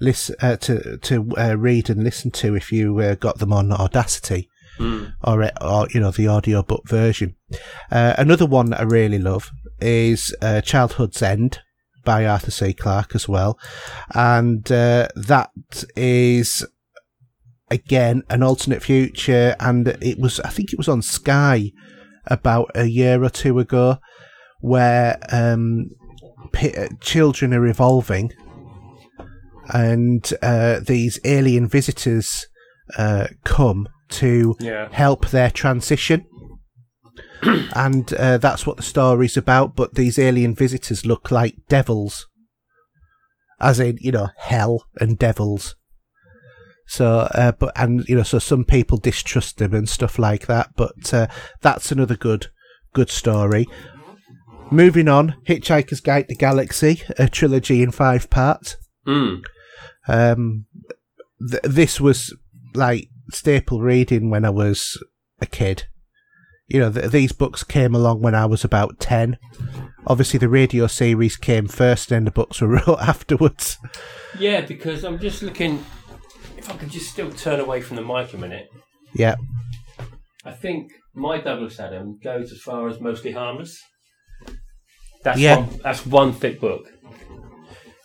listen 0.00 0.34
uh, 0.40 0.56
to 0.56 0.98
to 0.98 1.30
uh, 1.38 1.54
read 1.56 1.88
and 1.88 2.02
listen 2.02 2.30
to 2.30 2.54
if 2.54 2.72
you 2.72 2.98
uh, 2.98 3.14
got 3.14 3.38
them 3.38 3.52
on 3.52 3.70
audacity 3.72 4.48
or, 5.22 5.50
or 5.60 5.86
you 5.90 6.00
know 6.00 6.10
the 6.10 6.28
audiobook 6.28 6.88
version. 6.88 7.36
Uh, 7.90 8.14
another 8.18 8.46
one 8.46 8.70
that 8.70 8.80
I 8.80 8.84
really 8.84 9.18
love 9.18 9.50
is 9.80 10.34
uh, 10.42 10.60
Childhood's 10.60 11.22
End 11.22 11.60
by 12.04 12.26
Arthur 12.26 12.50
C. 12.50 12.72
Clarke 12.72 13.14
as 13.14 13.28
well, 13.28 13.58
and 14.14 14.70
uh, 14.70 15.08
that 15.14 15.50
is 15.96 16.66
again 17.70 18.22
an 18.28 18.42
alternate 18.42 18.82
future, 18.82 19.56
and 19.60 19.88
it 19.88 20.18
was 20.18 20.40
I 20.40 20.50
think 20.50 20.72
it 20.72 20.78
was 20.78 20.88
on 20.88 21.02
Sky 21.02 21.72
about 22.26 22.70
a 22.74 22.84
year 22.86 23.22
or 23.22 23.30
two 23.30 23.58
ago, 23.58 23.98
where 24.60 25.18
um, 25.32 25.90
p- 26.52 26.74
children 27.00 27.52
are 27.54 27.66
evolving, 27.66 28.32
and 29.72 30.32
uh, 30.42 30.80
these 30.80 31.18
alien 31.24 31.68
visitors 31.68 32.46
uh, 32.98 33.28
come 33.44 33.88
to 34.10 34.56
Yeah. 34.60 34.88
help 34.92 35.28
their 35.30 35.50
transition. 35.50 36.26
and 37.74 38.12
uh, 38.14 38.38
that's 38.38 38.66
what 38.66 38.76
the 38.76 38.82
story's 38.82 39.36
about. 39.36 39.76
But 39.76 39.94
these 39.94 40.18
alien 40.18 40.54
visitors 40.54 41.04
look 41.06 41.30
like 41.30 41.56
devils, 41.68 42.26
as 43.60 43.80
in 43.80 43.98
you 44.00 44.12
know 44.12 44.28
hell 44.38 44.84
and 45.00 45.18
devils. 45.18 45.76
So, 46.86 47.28
uh, 47.34 47.52
but 47.52 47.72
and 47.76 48.06
you 48.08 48.16
know, 48.16 48.22
so 48.22 48.38
some 48.38 48.64
people 48.64 48.98
distrust 48.98 49.58
them 49.58 49.74
and 49.74 49.88
stuff 49.88 50.18
like 50.18 50.46
that. 50.46 50.70
But 50.76 51.12
uh, 51.12 51.26
that's 51.60 51.90
another 51.90 52.16
good, 52.16 52.48
good 52.92 53.10
story. 53.10 53.66
Moving 54.70 55.08
on, 55.08 55.36
Hitchhiker's 55.46 56.00
Guide 56.00 56.28
to 56.28 56.34
Galaxy, 56.34 57.02
a 57.18 57.28
trilogy 57.28 57.82
in 57.82 57.90
five 57.90 58.30
parts. 58.30 58.76
Mm. 59.06 59.42
Um, 60.08 60.66
th- 61.50 61.62
this 61.62 62.00
was 62.00 62.34
like 62.74 63.08
staple 63.30 63.80
reading 63.80 64.30
when 64.30 64.44
I 64.44 64.50
was 64.50 65.02
a 65.40 65.46
kid. 65.46 65.84
You 66.66 66.80
know, 66.80 66.90
th- 66.90 67.10
these 67.10 67.32
books 67.32 67.62
came 67.62 67.94
along 67.94 68.22
when 68.22 68.34
I 68.34 68.46
was 68.46 68.64
about 68.64 68.98
10. 69.00 69.38
Obviously, 70.06 70.38
the 70.38 70.48
radio 70.48 70.86
series 70.86 71.36
came 71.36 71.68
first, 71.68 72.10
and 72.10 72.26
the 72.26 72.30
books 72.30 72.60
were 72.60 72.68
wrote 72.86 73.00
afterwards. 73.00 73.78
Yeah, 74.38 74.62
because 74.62 75.04
I'm 75.04 75.18
just 75.18 75.42
looking. 75.42 75.84
If 76.64 76.70
I 76.70 76.76
could 76.78 76.90
just 76.90 77.10
still 77.10 77.30
turn 77.30 77.60
away 77.60 77.82
from 77.82 77.96
the 77.96 78.02
mic 78.02 78.32
a 78.32 78.38
minute, 78.38 78.68
Yeah. 79.12 79.34
I 80.46 80.52
think 80.52 80.92
my 81.14 81.38
Douglas 81.38 81.78
Adam 81.78 82.18
goes 82.24 82.52
as 82.52 82.60
far 82.62 82.88
as 82.88 83.00
mostly 83.02 83.32
harmless. 83.32 83.78
That's 85.22 85.38
Yeah. 85.38 85.58
one, 85.58 85.80
that's 85.82 86.06
one 86.06 86.32
thick 86.32 86.60
book. 86.60 86.90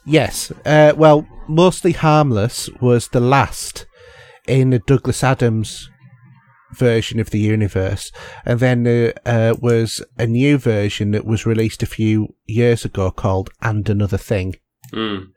Yes. 0.06 0.52
Uh, 0.66 0.92
well, 0.98 1.26
Mostly 1.48 1.94
Harmless 1.94 2.70
was 2.82 3.08
the 3.08 3.20
last 3.22 3.86
in 4.48 4.72
the 4.72 4.80
Douglas 4.80 5.24
Adams 5.24 5.90
version 6.74 7.20
of 7.22 7.30
the 7.30 7.40
universe. 7.40 8.12
And 8.46 8.60
then 8.60 8.84
there 8.84 9.14
uh, 9.26 9.56
was 9.60 10.04
a 10.18 10.28
new 10.28 10.58
version 10.58 11.12
that 11.12 11.26
was 11.26 11.46
released 11.46 11.82
a 11.82 11.86
few 11.88 12.36
years 12.46 12.84
ago 12.86 13.10
called 13.10 13.50
And 13.62 13.88
Another 13.90 14.18
Thing. 14.18 14.56
Mm. 14.94 15.28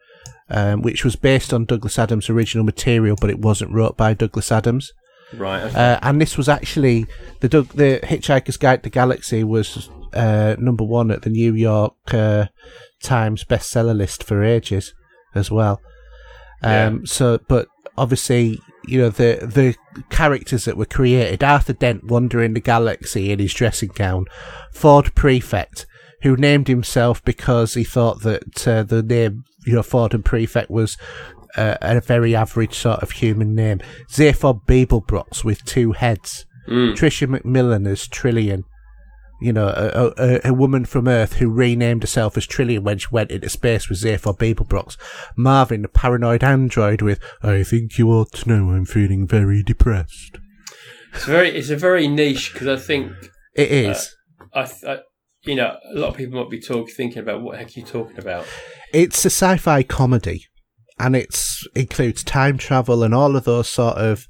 Um, 0.49 0.83
which 0.83 1.05
was 1.05 1.17
based 1.17 1.53
on 1.53 1.65
Douglas 1.65 1.99
Adams' 1.99 2.31
original 2.31 2.65
material, 2.65 3.17
but 3.21 3.31
it 3.31 3.39
wasn't 3.39 3.73
wrote 3.73 3.97
by 3.97 4.15
Douglas 4.15 4.53
Adams. 4.53 4.93
Right. 5.35 5.63
Okay. 5.63 5.75
Uh, 5.95 5.99
and 6.03 6.21
this 6.21 6.37
was 6.37 6.49
actually 6.49 7.07
the 7.41 7.49
Doug, 7.49 7.69
the 7.69 8.01
Hitchhiker's 8.03 8.57
Guide 8.57 8.83
to 8.83 8.91
Galaxy 8.91 9.43
was 9.45 9.89
uh, 10.13 10.57
number 10.59 10.85
one 10.85 11.11
at 11.11 11.23
the 11.23 11.31
New 11.31 11.55
York 11.55 11.95
uh, 12.13 12.47
Times 13.03 13.45
bestseller 13.45 13.97
list 13.97 14.23
for 14.23 14.43
ages 14.45 14.95
as 15.35 15.51
well. 15.51 15.81
Um, 16.63 17.07
So, 17.07 17.39
but 17.49 17.67
obviously, 17.97 18.61
you 18.87 19.01
know 19.01 19.09
the 19.11 19.39
the 19.43 19.77
characters 20.11 20.65
that 20.67 20.77
were 20.77 20.85
created: 20.85 21.43
Arthur 21.43 21.73
Dent 21.73 22.05
wandering 22.05 22.55
the 22.55 22.61
galaxy 22.61 23.33
in 23.33 23.39
his 23.39 23.55
dressing 23.55 23.91
gown, 23.95 24.27
Ford 24.73 25.15
Prefect, 25.15 25.87
who 26.23 26.37
named 26.37 26.69
himself 26.69 27.25
because 27.25 27.75
he 27.75 27.85
thought 27.85 28.23
that 28.23 28.67
uh, 28.67 28.83
the 28.83 29.03
name, 29.03 29.45
you 29.67 29.75
know, 29.75 29.83
Ford 29.83 30.15
and 30.15 30.25
Prefect 30.25 30.71
was 30.71 30.97
uh, 31.57 31.77
a 31.81 32.01
very 32.01 32.35
average 32.35 32.75
sort 32.75 33.03
of 33.03 33.11
human 33.13 33.55
name. 33.55 33.81
Zaphod 34.09 34.65
Beeblebrox 34.67 35.45
with 35.45 35.65
two 35.65 35.93
heads. 35.93 36.47
Mm. 36.69 36.95
Tricia 36.95 37.27
McMillan 37.29 37.89
as 37.89 38.07
Trillian. 38.09 38.65
You 39.41 39.53
know, 39.53 39.67
a, 39.67 40.13
a, 40.17 40.41
a 40.51 40.55
woman 40.55 40.85
from 40.85 41.09
Earth 41.09 41.35
who 41.35 41.51
renamed 41.51 42.05
herself 42.05 42.37
as 42.37 42.47
Trillian 42.47 42.85
when 42.85 42.99
she 42.99 43.09
went 43.11 43.33
into 43.33 43.49
space 43.49 43.89
with 43.89 44.01
Zaphod 44.01 44.39
Beeblebrox. 44.39 44.97
Marvin, 45.37 45.83
the 45.83 45.89
paranoid 45.89 46.45
android 46.45 47.03
with, 47.03 47.19
I 47.43 47.65
think 47.65 47.99
you 47.99 48.09
ought 48.11 48.31
to 48.35 48.49
know 48.49 48.71
I'm 48.71 48.85
feeling 48.85 49.27
very 49.27 49.65
depressed. 49.65 50.39
It's 51.13 51.25
very. 51.25 51.51
It's 51.51 51.71
a 51.71 51.77
very 51.77 52.07
niche 52.07 52.53
because 52.53 52.69
I 52.69 52.77
think 52.77 53.13
It 53.55 53.71
is. 53.73 54.15
I, 54.55 54.65
th- 54.65 54.85
I, 54.85 54.99
you 55.45 55.57
know, 55.57 55.77
a 55.95 55.99
lot 55.99 56.11
of 56.11 56.17
people 56.17 56.41
might 56.41 56.51
be 56.51 56.61
thinking 56.61 57.19
about 57.19 57.43
what 57.43 57.59
heck 57.59 57.69
are 57.69 57.81
you 57.81 57.85
talking 57.85 58.19
about. 58.19 58.47
it's 58.93 59.25
a 59.25 59.31
sci-fi 59.31 59.83
comedy, 59.83 60.47
and 60.99 61.17
it's 61.17 61.67
includes 61.75 62.23
time 62.23 62.59
travel 62.59 63.03
and 63.03 63.15
all 63.15 63.37
of 63.37 63.45
those 63.45 63.69
sort 63.69 63.97
of, 63.97 64.27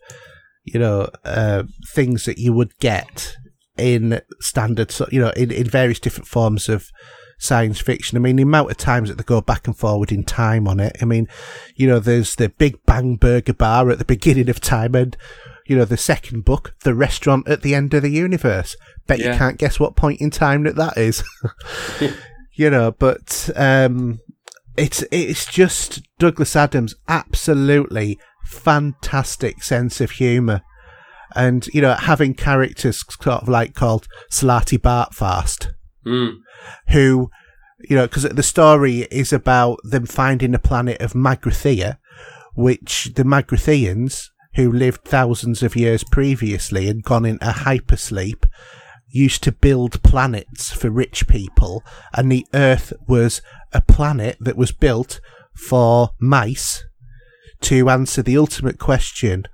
you 0.64 0.78
know, 0.78 1.08
uh, 1.24 1.64
things 1.92 2.24
that 2.24 2.38
you 2.38 2.52
would 2.52 2.78
get 2.78 3.36
in 3.76 4.20
standard, 4.40 4.94
you 5.10 5.20
know, 5.20 5.30
in, 5.30 5.50
in 5.50 5.68
various 5.68 5.98
different 5.98 6.28
forms 6.28 6.68
of 6.68 6.90
science 7.38 7.80
fiction. 7.80 8.16
I 8.16 8.20
mean, 8.20 8.36
the 8.36 8.44
amount 8.44 8.70
of 8.70 8.76
times 8.76 9.08
that 9.08 9.18
they 9.18 9.24
go 9.24 9.40
back 9.40 9.66
and 9.66 9.76
forward 9.76 10.12
in 10.12 10.22
time 10.22 10.68
on 10.68 10.78
it. 10.78 10.96
I 11.02 11.04
mean, 11.04 11.26
you 11.74 11.88
know, 11.88 11.98
there's 11.98 12.36
the 12.36 12.48
Big 12.48 12.84
Bang 12.86 13.16
Burger 13.16 13.54
Bar 13.54 13.90
at 13.90 13.98
the 13.98 14.04
beginning 14.04 14.48
of 14.48 14.60
time, 14.60 14.94
and 14.94 15.16
you 15.66 15.76
know, 15.76 15.84
the 15.84 15.96
second 15.96 16.44
book, 16.44 16.74
the 16.84 16.94
restaurant 16.94 17.48
at 17.48 17.62
the 17.62 17.74
end 17.74 17.94
of 17.94 18.02
the 18.02 18.10
universe. 18.10 18.76
Bet 19.06 19.18
you 19.18 19.38
can't 19.38 19.58
guess 19.58 19.78
what 19.80 19.96
point 19.96 20.20
in 20.20 20.30
time 20.30 20.62
that 20.64 20.76
that 20.76 20.96
is. 20.96 21.22
you 22.54 22.70
know, 22.70 22.92
but 22.92 23.50
um, 23.56 24.20
it's 24.76 25.04
it's 25.10 25.46
just 25.46 26.02
Douglas 26.18 26.54
Adams' 26.56 26.94
absolutely 27.08 28.18
fantastic 28.44 29.62
sense 29.62 30.00
of 30.00 30.12
humour, 30.12 30.62
and 31.34 31.66
you 31.68 31.80
know, 31.80 31.94
having 31.94 32.34
characters 32.34 33.04
sort 33.20 33.42
of 33.42 33.48
like 33.48 33.74
called 33.74 34.06
Slartibartfast, 34.30 35.68
Mm. 36.06 36.38
who, 36.88 37.30
you 37.88 37.94
know, 37.96 38.06
because 38.06 38.24
the 38.24 38.42
story 38.42 39.06
is 39.10 39.32
about 39.32 39.78
them 39.84 40.04
finding 40.06 40.50
the 40.50 40.58
planet 40.58 41.00
of 41.00 41.12
Magrathea, 41.12 41.98
which 42.54 43.12
the 43.14 43.22
Magratheans, 43.22 44.24
who 44.54 44.70
lived 44.70 45.04
thousands 45.04 45.62
of 45.62 45.76
years 45.76 46.04
previously 46.04 46.88
and 46.88 47.02
gone 47.02 47.24
into 47.24 47.46
hypersleep, 47.46 48.44
used 49.08 49.42
to 49.42 49.52
build 49.52 50.02
planets 50.02 50.72
for 50.72 50.90
rich 50.90 51.26
people, 51.28 51.82
and 52.14 52.30
the 52.30 52.46
Earth 52.54 52.92
was 53.06 53.42
a 53.72 53.80
planet 53.80 54.36
that 54.40 54.56
was 54.56 54.72
built 54.72 55.20
for 55.54 56.10
mice 56.18 56.84
to 57.60 57.88
answer 57.88 58.22
the 58.22 58.36
ultimate 58.36 58.78
question 58.78 59.44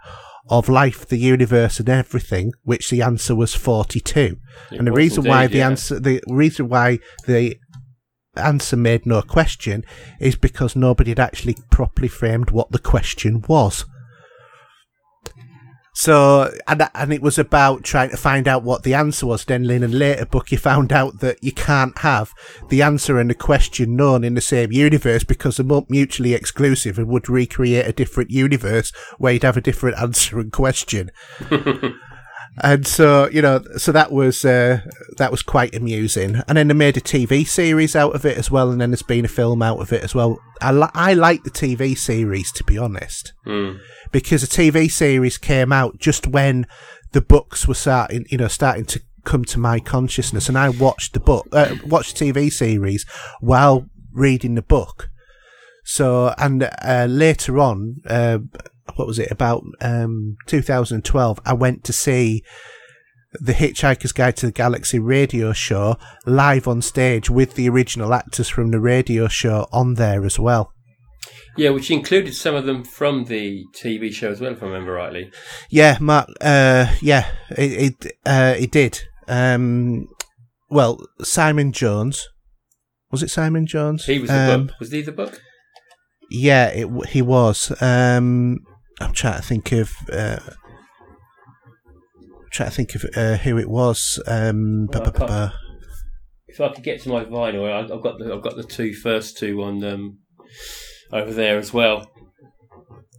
of 0.49 0.69
life, 0.69 1.07
the 1.07 1.19
universe, 1.19 1.79
and 1.79 1.89
everything, 1.89 2.53
which 2.63 2.91
the 2.91 3.03
answer 3.03 3.35
was 3.35 3.55
42. 3.55 4.39
It 4.71 4.79
and 4.79 4.87
the 4.87 4.93
reason 4.93 5.25
why 5.25 5.47
the 5.47 5.59
yeah. 5.59 5.67
answer, 5.67 6.01
the 6.01 6.23
reason 6.27 6.69
why 6.69 7.01
the 7.27 7.59
answer 8.35 8.77
made 8.77 9.05
no 9.05 9.21
question 9.21 9.85
is 10.21 10.37
because 10.37 10.75
nobody 10.75 11.11
had 11.11 11.21
actually 11.21 11.57
properly 11.71 12.09
framed 12.09 12.51
what 12.51 12.71
the 12.73 12.79
question 12.79 13.45
was. 13.49 13.85
So, 16.01 16.55
and, 16.69 16.89
and 16.95 17.13
it 17.13 17.23
was 17.23 17.41
about 17.41 17.83
trying 17.83 18.11
to 18.11 18.17
find 18.17 18.47
out 18.47 18.63
what 18.63 18.85
the 18.85 18.95
answer 18.95 19.27
was. 19.27 19.45
Then 19.45 19.69
in 19.69 19.83
a 19.83 19.89
later 19.89 20.27
book, 20.27 20.53
you 20.53 20.57
found 20.57 20.93
out 20.93 21.19
that 21.19 21.43
you 21.43 21.51
can't 21.51 21.99
have 21.99 22.33
the 22.69 22.83
answer 22.83 23.19
and 23.19 23.29
the 23.29 23.35
question 23.35 23.97
known 23.97 24.23
in 24.23 24.35
the 24.35 24.41
same 24.41 24.71
universe 24.71 25.25
because 25.25 25.57
they're 25.57 25.67
mu- 25.67 25.87
mutually 25.89 26.35
exclusive 26.35 26.99
and 27.01 27.09
would 27.09 27.29
recreate 27.29 27.85
a 27.85 27.93
different 27.93 28.31
universe 28.31 28.93
where 29.19 29.33
you'd 29.33 29.43
have 29.43 29.57
a 29.57 29.61
different 29.61 29.99
answer 30.01 30.39
and 30.39 30.53
question. 30.53 31.11
and 32.63 32.87
so, 32.87 33.29
you 33.31 33.43
know, 33.43 33.65
so 33.77 33.91
that 33.91 34.13
was, 34.13 34.45
uh, 34.45 34.83
that 35.17 35.33
was 35.33 35.43
quite 35.43 35.75
amusing. 35.75 36.43
And 36.47 36.59
then 36.59 36.69
they 36.69 36.75
made 36.75 36.97
a 36.97 37.01
TV 37.01 37.45
series 37.45 37.97
out 37.97 38.15
of 38.15 38.25
it 38.25 38.39
as 38.39 38.53
well. 38.53 38.71
And 38.71 38.81
then 38.81 38.93
there's 38.93 39.03
been 39.03 39.25
a 39.25 39.29
film 39.29 39.63
out 39.63 39.81
of 39.81 39.93
it 39.93 40.05
as 40.05 40.15
well. 40.15 40.39
I, 40.61 40.71
li- 40.71 40.91
I 40.95 41.15
like 41.15 41.43
the 41.43 41.51
TV 41.51 41.99
series, 41.99 42.53
to 42.53 42.63
be 42.63 42.79
honest 42.79 43.33
Mm. 43.49 43.79
Because 44.13 44.43
a 44.43 44.47
TV 44.47 44.91
series 44.91 45.39
came 45.39 45.73
out 45.73 45.99
just 45.99 46.27
when 46.27 46.67
the 47.13 47.21
books 47.21 47.67
were 47.67 47.75
starting, 47.75 48.27
you 48.29 48.39
know, 48.39 48.49
starting 48.49 48.85
to 48.87 49.01
come 49.25 49.45
to 49.45 49.59
my 49.59 49.81
consciousness, 49.81 50.49
and 50.49 50.59
I 50.59 50.69
watched 50.69 51.13
the 51.13 51.21
book, 51.21 51.49
uh, 51.53 51.75
watched 51.87 52.19
the 52.19 52.33
TV 52.33 52.53
series 52.53 53.05
while 53.41 53.87
reading 54.13 54.55
the 54.55 54.63
book. 54.63 55.11
So, 55.85 56.35
and 56.39 56.69
uh, 56.83 57.07
later 57.09 57.59
on, 57.59 58.03
uh, 58.07 58.39
what 58.97 59.07
was 59.07 59.19
it 59.19 59.31
about 59.31 59.65
um, 59.81 60.37
2012? 60.47 61.41
I 61.45 61.53
went 61.55 61.85
to 61.85 61.93
see 61.93 62.43
the 63.33 63.53
Hitchhiker's 63.53 64.13
Guide 64.13 64.37
to 64.39 64.47
the 64.47 64.53
Galaxy 64.53 64.99
radio 64.99 65.53
show 65.53 65.97
live 66.27 66.67
on 66.67 66.83
stage 66.83 67.29
with 67.29 67.55
the 67.55 67.69
original 67.69 68.15
actors 68.15 68.49
from 68.49 68.71
the 68.71 68.81
radio 68.81 69.29
show 69.29 69.67
on 69.73 69.95
there 69.95 70.25
as 70.25 70.39
well. 70.39 70.73
Yeah, 71.59 71.71
which 71.71 71.91
included 71.91 72.35
some 72.35 72.55
of 72.55 72.65
them 72.67 72.85
from 72.85 73.25
the 73.25 73.65
TV 73.75 74.13
show 74.13 74.31
as 74.31 74.41
well, 74.41 74.53
if 74.53 74.63
I 74.63 74.67
remember 74.67 74.93
rightly. 74.93 75.33
Yeah, 75.71 75.99
Mark. 76.01 76.29
Uh, 76.41 76.95
yeah, 77.03 77.27
it 77.51 77.97
it, 78.05 78.13
uh, 78.25 78.55
it 78.57 78.71
did. 78.71 79.01
Um, 79.27 80.07
well, 80.71 80.99
Simon 81.21 81.73
Jones. 81.73 82.29
Was 83.11 83.23
it 83.23 83.31
Simon 83.31 83.67
Jones? 83.67 84.05
He 84.05 84.19
was 84.21 84.31
the 84.31 84.55
Um, 84.55 84.67
book. 84.69 84.77
Was 84.79 84.93
he 84.93 85.03
the 85.03 85.13
book? 85.13 85.41
Yeah, 86.31 86.69
it 86.69 86.89
he 87.09 87.23
was. 87.23 87.73
Um, 87.83 88.59
I'm 89.01 89.13
trying 89.13 89.41
to 89.41 89.47
think 89.47 89.73
of. 89.73 89.91
Uh, 90.13 90.39
trying 92.53 92.71
to 92.71 92.75
think 92.77 92.95
of 92.95 93.05
uh, 93.17 93.37
who 93.39 93.59
it 93.59 93.69
was. 93.69 94.23
Um, 94.27 94.87
Well, 94.93 95.13
I. 95.19 95.53
If 96.47 96.61
I 96.61 96.69
could 96.73 96.85
get 96.85 97.01
to 97.03 97.09
my 97.09 97.25
vinyl, 97.25 97.71
I've 97.73 98.03
got 98.03 98.19
the 98.19 98.33
I've 98.33 98.43
got 98.43 98.57
the 98.57 98.63
two 98.63 98.95
first 98.95 99.39
two 99.39 99.63
on 99.63 99.83
um, 99.85 100.19
over 101.13 101.33
there 101.33 101.59
as 101.59 101.73
well. 101.73 102.11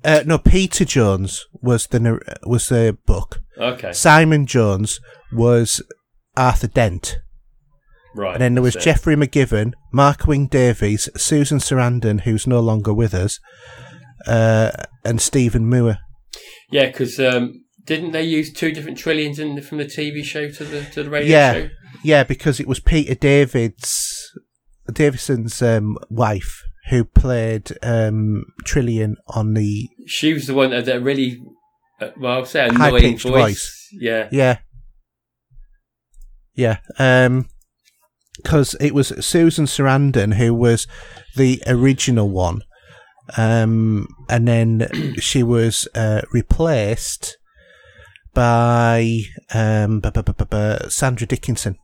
Uh, 0.03 0.23
no, 0.25 0.37
Peter 0.37 0.85
Jones 0.85 1.45
was 1.61 1.87
the 1.87 2.19
was 2.45 2.69
the 2.69 2.97
book. 3.05 3.41
Okay, 3.57 3.91
Simon 3.91 4.45
Jones 4.45 4.99
was 5.31 5.81
Arthur 6.37 6.67
Dent, 6.67 7.17
right. 8.15 8.33
and 8.33 8.41
then 8.41 8.53
there 8.55 8.63
was 8.63 8.75
so- 8.75 8.79
Geoffrey 8.79 9.15
McGivern, 9.15 9.73
Mark 9.91 10.25
Wing-Davey, 10.25 10.95
Susan 10.97 11.59
Sheridan, 11.59 12.19
who's 12.19 12.47
no 12.47 12.61
longer 12.61 12.93
with 12.93 13.13
us, 13.13 13.39
uh, 14.25 14.71
and 15.03 15.19
Stephen 15.19 15.69
Moore. 15.69 15.97
Yeah, 16.71 16.85
because 16.85 17.19
um, 17.19 17.65
didn't 17.83 18.11
they 18.11 18.23
use 18.23 18.53
two 18.53 18.71
different 18.71 18.97
Trillians 18.97 19.39
in 19.39 19.55
the, 19.55 19.61
from 19.61 19.79
the 19.79 19.85
TV 19.85 20.23
show 20.23 20.49
to 20.49 20.63
the 20.63 20.85
to 20.93 21.03
the 21.03 21.09
radio 21.09 21.29
Yeah. 21.29 21.53
show? 21.53 21.69
Yeah, 22.03 22.23
because 22.23 22.61
it 22.61 22.67
was 22.67 22.79
Peter 22.79 23.15
David's 23.15 24.31
Davison's 24.93 25.61
um, 25.61 25.97
wife 26.09 26.63
who 26.89 27.03
played 27.03 27.71
um, 27.83 28.45
Trillian 28.63 29.15
on 29.27 29.53
the 29.53 29.89
She 30.07 30.33
was 30.33 30.47
the 30.47 30.53
one 30.53 30.71
that, 30.71 31.01
really, 31.01 31.41
uh, 32.01 32.09
well, 32.17 32.39
I'll 32.39 32.45
say 32.45 32.67
annoying 32.67 33.17
voice. 33.17 33.23
voice. 33.23 33.89
Yeah, 33.91 34.29
yeah 34.31 34.57
yeah 36.59 36.77
um 36.99 37.47
because 38.35 38.75
it 38.79 38.93
was 38.93 39.13
Susan 39.25 39.65
Sheridan 39.65 40.33
who 40.33 40.53
was 40.53 40.87
the 41.35 41.61
original 41.65 42.29
one 42.29 42.61
um 43.37 44.07
and 44.29 44.47
then 44.47 45.15
she 45.19 45.41
was 45.41 45.87
uh, 45.95 46.21
replaced 46.31 47.37
by 48.33 49.21
um 49.53 50.01
Sandra 50.89 51.27
Dickinson 51.27 51.77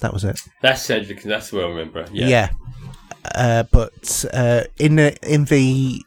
that 0.00 0.12
was 0.12 0.24
it 0.24 0.38
that's 0.62 0.82
Cedric. 0.82 1.22
That's 1.22 1.52
what 1.52 1.64
I 1.64 1.68
remember. 1.68 2.06
Yeah, 2.12 2.28
Yeah. 2.28 2.50
Uh, 3.34 3.64
but 3.70 4.24
uh, 4.32 4.64
in 4.78 4.96
the 4.96 5.16
in 5.22 5.44
the 5.46 6.02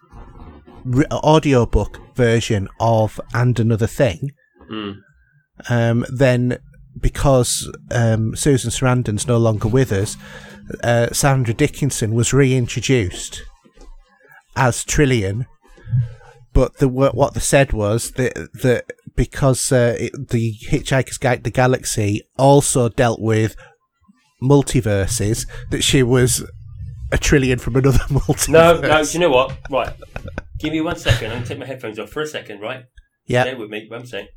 re- 0.83 1.05
audiobook 1.11 1.99
version 2.15 2.67
of 2.79 3.19
And 3.33 3.59
Another 3.59 3.87
Thing, 3.87 4.31
Mm. 4.69 4.95
um, 5.69 6.05
then 6.09 6.57
because 6.99 7.69
um, 7.91 8.35
Susan 8.35 8.71
Sheridan's 8.71 9.27
no 9.27 9.37
longer 9.37 9.67
with 9.67 9.91
us, 9.91 10.17
uh, 10.83 11.07
Sandra 11.11 11.53
Dickinson 11.53 12.13
was 12.13 12.33
reintroduced 12.33 13.43
as 14.55 14.83
Trillian. 14.83 15.45
But 16.53 16.77
the 16.79 16.87
what 16.89 17.33
they 17.33 17.39
said 17.39 17.71
was 17.71 18.11
that 18.11 18.33
that 18.61 18.85
because 19.15 19.71
uh, 19.71 19.95
it, 19.99 20.29
the 20.29 20.55
Hitchhiker's 20.69 21.17
Guide 21.17 21.37
to 21.37 21.43
the 21.43 21.51
Galaxy 21.51 22.23
also 22.37 22.89
dealt 22.89 23.21
with 23.21 23.55
multiverses, 24.41 25.47
that 25.69 25.83
she 25.83 26.03
was 26.03 26.43
a 27.11 27.17
Trillian 27.17 27.59
from 27.59 27.75
another 27.75 27.97
multiverse. 28.09 28.49
No, 28.49 28.79
no. 28.79 29.03
Do 29.03 29.11
you 29.11 29.19
know 29.19 29.29
what? 29.29 29.57
Right. 29.69 29.93
Give 30.59 30.71
me 30.71 30.81
one 30.81 30.95
second. 30.95 31.31
I'm 31.31 31.37
gonna 31.37 31.45
take 31.45 31.59
my 31.59 31.65
headphones 31.65 31.99
off 31.99 32.09
for 32.09 32.21
a 32.21 32.27
second. 32.27 32.61
Right. 32.61 32.85
Yeah. 33.25 33.43
Stay 33.43 33.55
with 33.55 33.69
me. 33.69 33.87
One 33.89 34.05
second. 34.05 34.29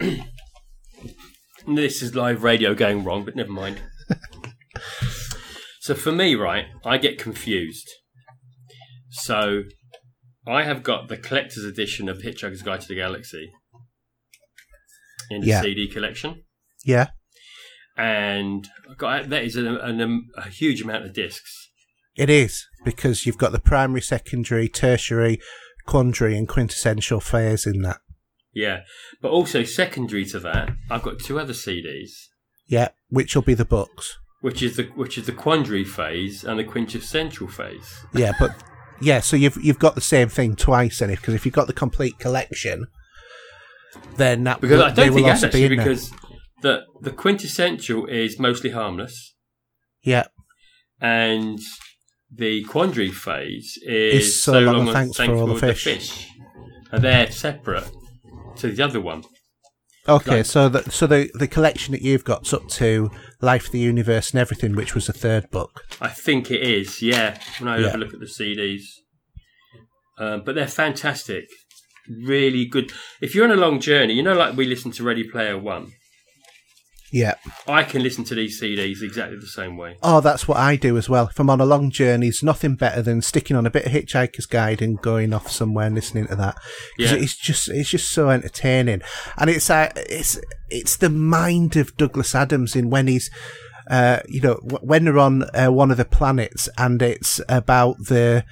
this 1.66 2.02
is 2.02 2.14
live 2.14 2.42
radio 2.42 2.74
going 2.74 3.04
wrong, 3.04 3.24
but 3.24 3.36
never 3.36 3.52
mind. 3.52 3.80
so 5.80 5.94
for 5.94 6.12
me, 6.12 6.34
right, 6.34 6.66
I 6.84 6.98
get 6.98 7.18
confused. 7.18 7.88
So 9.10 9.64
I 10.46 10.64
have 10.64 10.82
got 10.82 11.08
the 11.08 11.16
collector's 11.16 11.64
edition 11.64 12.08
of 12.08 12.18
Hitchhiker's 12.18 12.62
Guide 12.62 12.80
to 12.82 12.88
the 12.88 12.94
Galaxy 12.94 13.50
in 15.30 15.40
the 15.42 15.46
Yeah. 15.46 15.62
CD 15.62 15.88
collection 15.88 16.42
Yeah. 16.84 17.08
and 17.96 18.68
I've 18.90 18.98
got 18.98 19.28
that 19.28 19.44
is 19.44 19.56
an, 19.56 19.66
an, 19.66 20.00
um, 20.00 20.28
a 20.36 20.48
huge 20.48 20.82
amount 20.82 21.04
of 21.06 21.12
discs. 21.14 21.68
It 22.16 22.28
is 22.30 22.66
because 22.84 23.24
you've 23.26 23.38
got 23.38 23.52
the 23.52 23.58
primary, 23.60 24.00
secondary, 24.02 24.68
tertiary, 24.68 25.40
quandary, 25.86 26.36
and 26.36 26.48
quintessential 26.48 27.20
phase 27.20 27.66
in 27.66 27.82
that. 27.82 27.98
Yeah, 28.52 28.80
but 29.22 29.30
also 29.30 29.62
secondary 29.62 30.24
to 30.26 30.40
that, 30.40 30.70
I've 30.90 31.02
got 31.02 31.20
two 31.20 31.38
other 31.38 31.52
CDs, 31.52 32.10
Yeah, 32.66 32.88
which 33.08 33.34
will 33.34 33.42
be 33.42 33.54
the 33.54 33.64
books. 33.64 34.18
which 34.40 34.62
is 34.62 34.76
the 34.76 34.84
which 34.96 35.16
is 35.18 35.26
the 35.26 35.32
quandary 35.32 35.84
phase 35.84 36.42
and 36.44 36.58
the 36.58 36.64
quintessential 36.64 37.46
phase. 37.48 38.04
Yeah, 38.14 38.32
but 38.40 38.50
yeah, 39.00 39.20
so 39.20 39.36
you've 39.36 39.56
you've 39.62 39.78
got 39.78 39.94
the 39.94 40.00
same 40.00 40.28
thing 40.28 40.56
twice 40.56 41.00
in 41.00 41.10
it 41.10 41.16
because 41.16 41.34
if 41.34 41.44
you've 41.46 41.54
got 41.54 41.66
the 41.68 41.72
complete 41.72 42.18
collection, 42.18 42.86
then 44.20 44.44
that 44.44 44.60
Because 44.60 44.78
will, 44.78 44.84
I 44.86 44.90
don't 44.92 45.12
think 45.14 45.26
that's 45.26 45.40
be 45.40 45.46
actually 45.46 45.68
there. 45.68 45.76
because 45.78 46.10
the 46.62 46.84
the 47.00 47.10
quintessential 47.10 48.06
is 48.06 48.38
mostly 48.38 48.70
harmless, 48.70 49.34
Yeah, 50.02 50.26
and 51.00 51.58
the 52.32 52.62
quandary 52.64 53.10
phase 53.10 53.78
Is 53.84 54.26
is 54.26 54.42
so 54.42 54.60
long 54.60 54.88
and 54.88 54.92
thanks 54.92 55.16
for 55.16 55.34
all 55.34 55.46
the 55.46 55.54
with 55.54 55.78
fish. 55.78 56.28
and 56.92 57.02
they're 57.02 57.30
separate 57.30 57.90
to 58.56 58.70
the 58.72 58.82
other 58.84 59.00
one. 59.00 59.24
Okay, 60.08 60.38
Like- 60.38 60.46
so 60.46 60.68
the 60.68 60.90
so 60.90 61.06
the 61.06 61.30
the 61.34 61.48
collection 61.48 61.92
that 61.92 62.02
you've 62.02 62.24
got's 62.24 62.52
up 62.52 62.68
to 62.80 63.10
Life 63.40 63.66
of 63.66 63.72
the 63.72 63.78
Universe 63.78 64.30
and 64.32 64.40
everything, 64.40 64.74
which 64.76 64.94
was 64.94 65.06
the 65.06 65.12
third 65.12 65.50
book. 65.50 65.84
I 66.00 66.08
think 66.08 66.50
it 66.50 66.62
is, 66.62 67.00
yeah. 67.02 67.38
When 67.58 67.68
I 67.68 67.78
Yeah. 67.78 67.86
have 67.86 67.94
a 67.94 67.98
look 67.98 68.14
at 68.14 68.20
the 68.20 68.26
CDs, 68.26 68.82
um, 70.18 70.42
but 70.44 70.54
they're 70.54 70.66
fantastic, 70.68 71.46
really 72.24 72.66
good. 72.66 72.92
If 73.20 73.34
you're 73.34 73.44
on 73.44 73.52
a 73.52 73.56
long 73.60 73.80
journey, 73.80 74.14
you 74.14 74.22
know, 74.22 74.34
like 74.34 74.56
we 74.56 74.66
listen 74.66 74.90
to 74.92 75.02
Ready 75.04 75.24
Player 75.24 75.56
One, 75.58 75.92
Yeah. 77.12 77.34
I 77.66 77.82
can 77.82 78.02
listen 78.02 78.22
to 78.24 78.34
these 78.36 78.60
CDs 78.60 79.02
exactly 79.02 79.36
the 79.36 79.46
same 79.46 79.76
way. 79.76 79.96
Oh, 80.02 80.20
that's 80.20 80.46
what 80.46 80.58
I 80.58 80.76
do 80.76 80.96
as 80.96 81.08
well. 81.08 81.26
If 81.28 81.40
I'm 81.40 81.50
on 81.50 81.60
a 81.60 81.64
long 81.66 81.90
journey, 81.90 82.28
it's 82.28 82.42
nothing 82.42 82.76
better 82.76 83.02
than 83.02 83.20
sticking 83.22 83.56
on 83.56 83.66
a 83.66 83.70
bit 83.70 83.84
of 83.86 83.92
Hitchhiker's 83.92 84.46
Guide 84.46 84.80
and 84.80 85.00
going 85.00 85.32
off 85.32 85.50
somewhere 85.50 85.86
and 85.86 85.94
listening 85.94 86.26
to 86.28 86.36
that. 86.36 86.56
Yeah. 86.98 87.14
it's 87.14 87.36
just 87.36 87.68
it's 87.68 87.90
just 87.90 88.10
so 88.10 88.30
entertaining, 88.30 89.02
and 89.36 89.50
it's 89.50 89.68
uh, 89.70 89.90
it's 89.96 90.38
it's 90.68 90.96
the 90.96 91.10
mind 91.10 91.76
of 91.76 91.96
Douglas 91.96 92.34
Adams 92.34 92.76
in 92.76 92.90
when 92.90 93.06
he's. 93.08 93.30
Uh, 93.90 94.20
you 94.28 94.40
know, 94.40 94.54
when 94.82 95.04
they're 95.04 95.18
on 95.18 95.42
uh, 95.52 95.66
one 95.68 95.90
of 95.90 95.96
the 95.96 96.04
planets, 96.04 96.68
and 96.78 97.02
it's 97.02 97.40
about 97.48 97.96
the, 97.98 98.44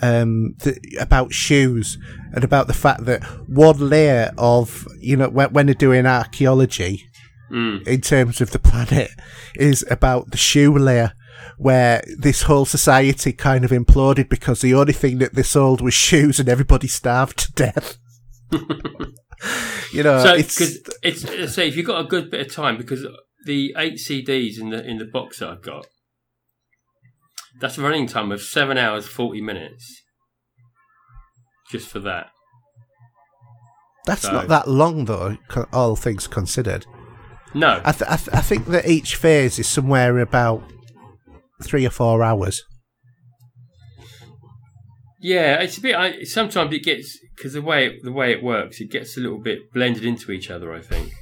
um, 0.00 0.54
the 0.60 0.78
about 1.00 1.32
shoes, 1.32 1.98
and 2.32 2.44
about 2.44 2.66
the 2.66 2.74
fact 2.74 3.04
that 3.04 3.22
one 3.48 3.88
layer 3.90 4.32
of 4.38 4.86
you 4.98 5.16
know 5.16 5.28
when, 5.28 5.52
when 5.52 5.66
they're 5.66 5.74
doing 5.74 6.06
archaeology, 6.06 7.04
Mm. 7.52 7.86
in 7.86 8.00
terms 8.00 8.40
of 8.40 8.50
the 8.52 8.58
planet 8.58 9.10
is 9.56 9.84
about 9.90 10.30
the 10.30 10.38
shoe 10.38 10.72
layer 10.72 11.12
where 11.58 12.02
this 12.18 12.42
whole 12.42 12.64
society 12.64 13.30
kind 13.32 13.62
of 13.62 13.70
imploded 13.70 14.30
because 14.30 14.62
the 14.62 14.72
only 14.72 14.94
thing 14.94 15.18
that 15.18 15.34
they 15.34 15.42
sold 15.42 15.82
was 15.82 15.92
shoes 15.92 16.40
and 16.40 16.48
everybody 16.48 16.88
starved 16.88 17.38
to 17.38 17.52
death. 17.52 17.98
you 19.92 20.02
know, 20.02 20.22
so, 20.24 20.34
it's 20.34 20.60
it's, 21.02 21.24
it's 21.24 21.54
say 21.54 21.68
if 21.68 21.76
you've 21.76 21.86
got 21.86 22.00
a 22.00 22.08
good 22.08 22.30
bit 22.30 22.46
of 22.46 22.54
time, 22.54 22.78
because 22.78 23.06
the 23.44 23.74
eight 23.76 23.94
CDs 23.94 24.58
in 24.58 24.70
the 24.70 24.82
in 24.88 24.98
the 24.98 25.04
box 25.04 25.40
that 25.40 25.50
I've 25.50 25.62
got, 25.62 25.86
that's 27.62 27.78
a 27.78 27.82
running 27.82 28.06
time 28.06 28.30
of 28.30 28.42
seven 28.42 28.76
hours 28.76 29.06
forty 29.06 29.40
minutes, 29.40 30.02
just 31.70 31.88
for 31.88 32.00
that. 32.00 32.26
that's 34.06 34.22
so- 34.22 34.32
not 34.32 34.48
that 34.48 34.68
long 34.68 35.06
though, 35.06 35.38
all 35.72 35.96
things 35.96 36.26
considered. 36.26 36.84
No, 37.54 37.80
I, 37.84 37.92
th- 37.92 38.10
I, 38.10 38.16
th- 38.16 38.34
I 38.36 38.40
think 38.40 38.66
that 38.68 38.86
each 38.88 39.16
phase 39.16 39.58
is 39.58 39.68
somewhere 39.68 40.18
about 40.18 40.62
three 41.62 41.86
or 41.86 41.90
four 41.90 42.22
hours. 42.22 42.62
Yeah, 45.20 45.60
it's 45.60 45.78
a 45.78 45.80
bit. 45.80 45.94
I, 45.94 46.22
sometimes 46.24 46.72
it 46.74 46.82
gets 46.82 47.18
because 47.36 47.52
the 47.52 47.62
way 47.62 47.86
it, 47.86 48.02
the 48.02 48.10
way 48.12 48.32
it 48.32 48.42
works, 48.42 48.80
it 48.80 48.90
gets 48.90 49.16
a 49.16 49.20
little 49.20 49.38
bit 49.38 49.70
blended 49.72 50.04
into 50.04 50.32
each 50.32 50.50
other. 50.50 50.72
I 50.72 50.80
think. 50.80 51.12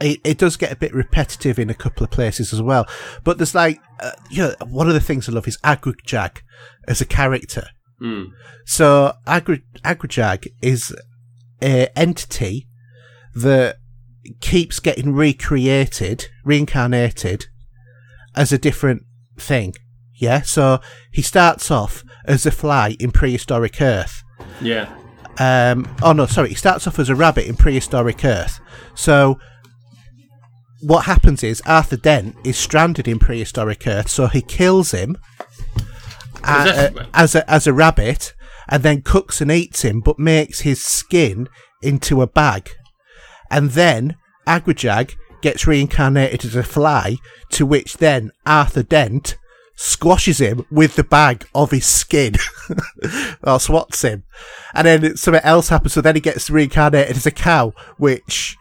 It, 0.00 0.20
it 0.24 0.38
does 0.38 0.56
get 0.56 0.72
a 0.72 0.76
bit 0.76 0.94
repetitive 0.94 1.58
in 1.58 1.70
a 1.70 1.74
couple 1.74 2.04
of 2.04 2.10
places 2.10 2.52
as 2.52 2.62
well. 2.62 2.86
But 3.24 3.38
there's 3.38 3.54
like, 3.54 3.80
uh, 4.00 4.12
you 4.30 4.42
know, 4.42 4.54
one 4.66 4.88
of 4.88 4.94
the 4.94 5.00
things 5.00 5.28
I 5.28 5.32
love 5.32 5.46
is 5.46 5.58
Agrajag 5.58 6.38
as 6.88 7.00
a 7.00 7.06
character. 7.06 7.68
Mm. 8.00 8.28
So 8.64 9.14
Agra- 9.26 9.60
Agrajag 9.84 10.48
is 10.62 10.94
a 11.62 11.88
entity 11.98 12.66
that 13.34 13.76
keeps 14.40 14.80
getting 14.80 15.14
recreated, 15.14 16.26
reincarnated 16.44 17.46
as 18.34 18.52
a 18.52 18.58
different 18.58 19.02
thing. 19.38 19.74
Yeah, 20.14 20.42
so 20.42 20.80
he 21.12 21.22
starts 21.22 21.70
off 21.70 22.04
as 22.24 22.44
a 22.44 22.50
fly 22.50 22.96
in 23.00 23.10
prehistoric 23.10 23.80
Earth. 23.80 24.22
Yeah. 24.60 24.94
Um, 25.38 25.94
oh 26.02 26.12
no, 26.12 26.26
sorry, 26.26 26.50
he 26.50 26.54
starts 26.54 26.86
off 26.86 26.98
as 26.98 27.08
a 27.08 27.14
rabbit 27.14 27.46
in 27.46 27.56
prehistoric 27.56 28.24
Earth. 28.24 28.60
So 28.94 29.38
what 30.80 31.04
happens 31.06 31.42
is 31.42 31.62
Arthur 31.66 31.96
Dent 31.96 32.36
is 32.44 32.56
stranded 32.56 33.06
in 33.08 33.18
prehistoric 33.18 33.86
Earth, 33.86 34.08
so 34.08 34.26
he 34.26 34.42
kills 34.42 34.92
him 34.92 35.16
uh, 36.42 36.64
that's- 36.64 36.96
uh, 36.96 37.06
as 37.14 37.34
a 37.34 37.50
as 37.50 37.66
a 37.66 37.72
rabbit, 37.72 38.34
and 38.68 38.82
then 38.82 39.02
cooks 39.02 39.40
and 39.40 39.50
eats 39.50 39.82
him, 39.82 40.00
but 40.00 40.18
makes 40.18 40.60
his 40.60 40.82
skin 40.84 41.48
into 41.82 42.22
a 42.22 42.26
bag, 42.26 42.70
and 43.50 43.70
then 43.70 44.16
Agrajag 44.46 45.14
gets 45.42 45.66
reincarnated 45.66 46.44
as 46.44 46.54
a 46.56 46.62
fly, 46.62 47.16
to 47.50 47.64
which 47.64 47.96
then 47.98 48.30
Arthur 48.46 48.82
Dent 48.82 49.36
squashes 49.76 50.38
him 50.38 50.66
with 50.70 50.96
the 50.96 51.04
bag 51.04 51.46
of 51.54 51.70
his 51.70 51.86
skin, 51.86 52.34
or 53.42 53.58
swats 53.58 54.02
him, 54.02 54.24
and 54.74 54.86
then 54.86 55.16
something 55.16 55.42
else 55.42 55.68
happens. 55.70 55.94
So 55.94 56.00
then 56.00 56.14
he 56.14 56.20
gets 56.20 56.50
reincarnated 56.50 57.16
as 57.16 57.26
a 57.26 57.30
cow, 57.30 57.72
which 57.96 58.56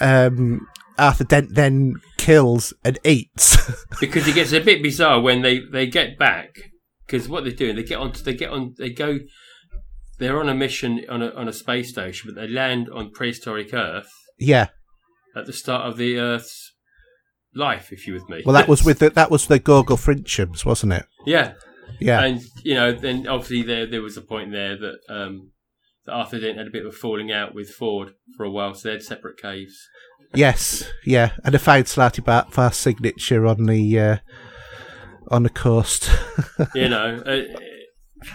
um, 0.00 0.66
Arthur 1.02 1.24
Dent 1.24 1.54
then 1.54 1.94
kills 2.18 2.72
and 2.84 2.98
eats. 3.04 3.56
because 4.00 4.26
it 4.28 4.34
gets 4.34 4.52
a 4.52 4.60
bit 4.60 4.82
bizarre 4.82 5.20
when 5.20 5.42
they, 5.42 5.60
they 5.60 5.86
get 5.86 6.18
back 6.18 6.56
because 7.06 7.28
what 7.28 7.44
they're 7.44 7.52
doing 7.52 7.76
they 7.76 7.82
get 7.82 7.98
on 7.98 8.12
they 8.24 8.34
get 8.34 8.50
on 8.50 8.74
they 8.78 8.90
go 8.90 9.18
they're 10.18 10.38
on 10.40 10.48
a 10.48 10.54
mission 10.54 11.04
on 11.08 11.20
a 11.22 11.30
on 11.34 11.48
a 11.48 11.52
space 11.52 11.90
station 11.90 12.30
but 12.32 12.40
they 12.40 12.48
land 12.48 12.88
on 12.94 13.10
prehistoric 13.10 13.74
Earth 13.74 14.08
yeah. 14.38 14.68
at 15.36 15.46
the 15.46 15.52
start 15.52 15.86
of 15.86 15.96
the 15.96 16.18
Earth's 16.18 16.72
life 17.54 17.92
if 17.92 18.06
you 18.06 18.14
with 18.14 18.28
me 18.28 18.42
Well, 18.46 18.54
that 18.54 18.68
was 18.68 18.84
with 18.88 19.00
the, 19.00 19.10
that 19.10 19.30
was 19.30 19.46
the 19.46 19.60
Golgafrinchans, 19.60 20.64
wasn't 20.64 20.92
it? 20.92 21.06
yeah 21.26 21.54
Yeah. 22.00 22.22
and 22.22 22.40
you 22.62 22.74
know 22.74 22.92
then 22.92 23.26
obviously 23.26 23.62
there 23.62 23.86
there 23.86 24.02
was 24.02 24.16
a 24.16 24.22
point 24.22 24.52
there 24.52 24.76
that 24.78 24.98
um 25.08 25.50
that 26.06 26.12
Arthur 26.12 26.40
Dent 26.40 26.58
had 26.58 26.66
a 26.68 26.70
bit 26.70 26.86
of 26.86 26.94
a 26.94 26.96
falling 26.96 27.30
out 27.30 27.54
with 27.54 27.70
Ford 27.70 28.14
for 28.36 28.44
a 28.44 28.50
while 28.50 28.74
so 28.74 28.88
they 28.88 28.94
had 28.94 29.02
separate 29.02 29.36
caves 29.36 29.76
yes. 30.34 30.84
Yeah. 31.04 31.32
And 31.44 31.54
I 31.54 31.58
found 31.58 31.86
Slartibartfast's 31.86 32.78
signature 32.78 33.46
on 33.46 33.66
the 33.66 33.98
uh, 33.98 34.16
on 35.28 35.42
the 35.42 35.50
coast. 35.50 36.10
you 36.74 36.88
know 36.88 37.22
uh, 37.26 37.42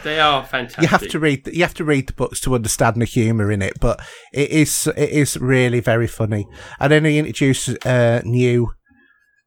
they 0.03 0.19
are 0.19 0.43
fantastic 0.45 0.81
you 0.81 0.87
have 0.87 1.07
to 1.07 1.19
read. 1.19 1.45
The, 1.45 1.55
you 1.55 1.63
have 1.63 1.73
to 1.75 1.83
read 1.83 2.07
the 2.07 2.13
books 2.13 2.39
to 2.41 2.55
understand 2.55 3.01
the 3.01 3.05
humour 3.05 3.51
in 3.51 3.61
it, 3.61 3.79
but 3.79 4.01
it 4.33 4.49
is 4.49 4.87
it 4.95 5.09
is 5.09 5.37
really 5.37 5.79
very 5.79 6.07
funny. 6.07 6.47
And 6.79 6.91
then 6.91 7.05
he 7.05 7.19
introduces 7.19 7.77
uh, 7.85 8.21
new 8.25 8.73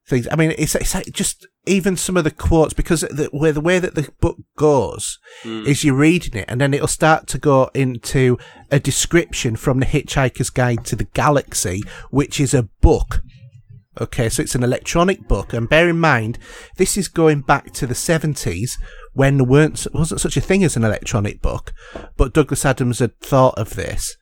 things. 0.06 0.28
I 0.30 0.36
mean, 0.36 0.54
it's 0.56 0.74
it's 0.74 0.94
like 0.94 1.06
just 1.12 1.46
even 1.66 1.96
some 1.96 2.16
of 2.16 2.24
the 2.24 2.30
quotes 2.30 2.72
because 2.72 3.02
the, 3.02 3.28
where 3.32 3.52
the 3.52 3.60
way 3.60 3.78
that 3.78 3.94
the 3.94 4.10
book 4.20 4.38
goes 4.56 5.18
is 5.66 5.84
you're 5.84 5.94
reading 5.94 6.40
it, 6.40 6.46
and 6.48 6.60
then 6.60 6.72
it'll 6.72 6.88
start 6.88 7.26
to 7.28 7.38
go 7.38 7.70
into 7.74 8.38
a 8.70 8.80
description 8.80 9.56
from 9.56 9.80
the 9.80 9.86
Hitchhiker's 9.86 10.50
Guide 10.50 10.84
to 10.86 10.96
the 10.96 11.04
Galaxy, 11.04 11.82
which 12.10 12.40
is 12.40 12.54
a 12.54 12.64
book. 12.80 13.22
Okay, 14.00 14.28
so 14.28 14.42
it's 14.42 14.54
an 14.54 14.62
electronic 14.62 15.28
book, 15.28 15.52
and 15.52 15.68
bear 15.68 15.88
in 15.88 15.98
mind, 15.98 16.38
this 16.76 16.96
is 16.96 17.08
going 17.08 17.42
back 17.42 17.72
to 17.72 17.86
the 17.86 17.94
70s 17.94 18.72
when 19.12 19.36
there 19.36 19.46
weren't, 19.46 19.86
wasn't 19.92 20.20
such 20.20 20.36
a 20.36 20.40
thing 20.40 20.64
as 20.64 20.76
an 20.76 20.84
electronic 20.84 21.42
book, 21.42 21.74
but 22.16 22.32
Douglas 22.32 22.64
Adams 22.64 23.00
had 23.00 23.18
thought 23.20 23.58
of 23.58 23.74
this. 23.74 24.16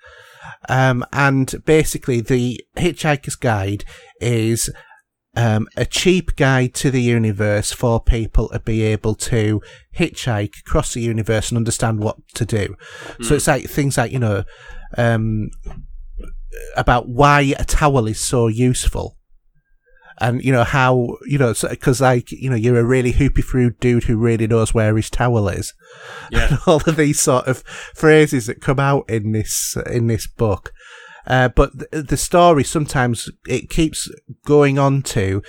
Um, 0.69 1.05
and 1.12 1.62
basically, 1.65 2.20
the 2.20 2.60
Hitchhiker's 2.77 3.36
Guide 3.36 3.85
is 4.20 4.70
um, 5.39 5.69
a 5.77 5.86
cheap 5.86 6.35
guide 6.35 6.74
to 6.74 6.90
the 6.90 7.01
universe 7.01 7.70
for 7.70 8.01
people 8.01 8.48
to 8.48 8.59
be 8.59 8.82
able 8.82 9.15
to 9.15 9.62
hitchhike 9.97 10.59
across 10.59 10.94
the 10.94 11.01
universe 11.01 11.51
and 11.51 11.56
understand 11.56 12.01
what 12.01 12.16
to 12.35 12.44
do. 12.44 12.74
So 13.23 13.36
it's 13.36 13.47
like 13.47 13.70
things 13.70 13.97
like, 13.97 14.10
you 14.10 14.19
know, 14.19 14.43
um, 14.97 15.51
about 16.77 17.09
why 17.09 17.55
a 17.56 17.65
towel 17.65 18.09
is 18.09 18.20
so 18.20 18.48
useful. 18.48 19.16
And, 20.20 20.43
you 20.43 20.51
know, 20.51 20.65
how, 20.65 21.16
you 21.27 21.39
know, 21.39 21.55
because, 21.70 22.01
like, 22.01 22.32
you 22.32 22.51
know, 22.51 22.56
you're 22.56 22.81
a 22.81 22.85
really 22.85 23.12
hoopy 23.12 23.44
frood 23.44 23.78
dude 23.78 24.05
who 24.05 24.16
really 24.16 24.48
knows 24.48 24.74
where 24.74 24.97
his 24.97 25.09
towel 25.09 25.48
is. 25.48 25.73
yeah 26.32 26.48
And 26.48 26.59
all 26.66 26.82
of 26.85 26.97
these 26.97 27.20
sort 27.20 27.47
of 27.47 27.59
phrases 27.94 28.47
that 28.47 28.60
come 28.60 28.81
out 28.81 29.09
in 29.09 29.31
this, 29.31 29.77
in 29.89 30.09
this 30.09 30.27
book. 30.27 30.73
Uh, 31.29 31.49
but 31.49 31.71
the, 31.93 32.03
the 32.03 32.17
story 32.17 32.65
sometimes 32.65 33.29
it 33.47 33.69
keeps 33.71 34.11
going 34.47 34.79
on 34.79 35.03
to 35.03 35.43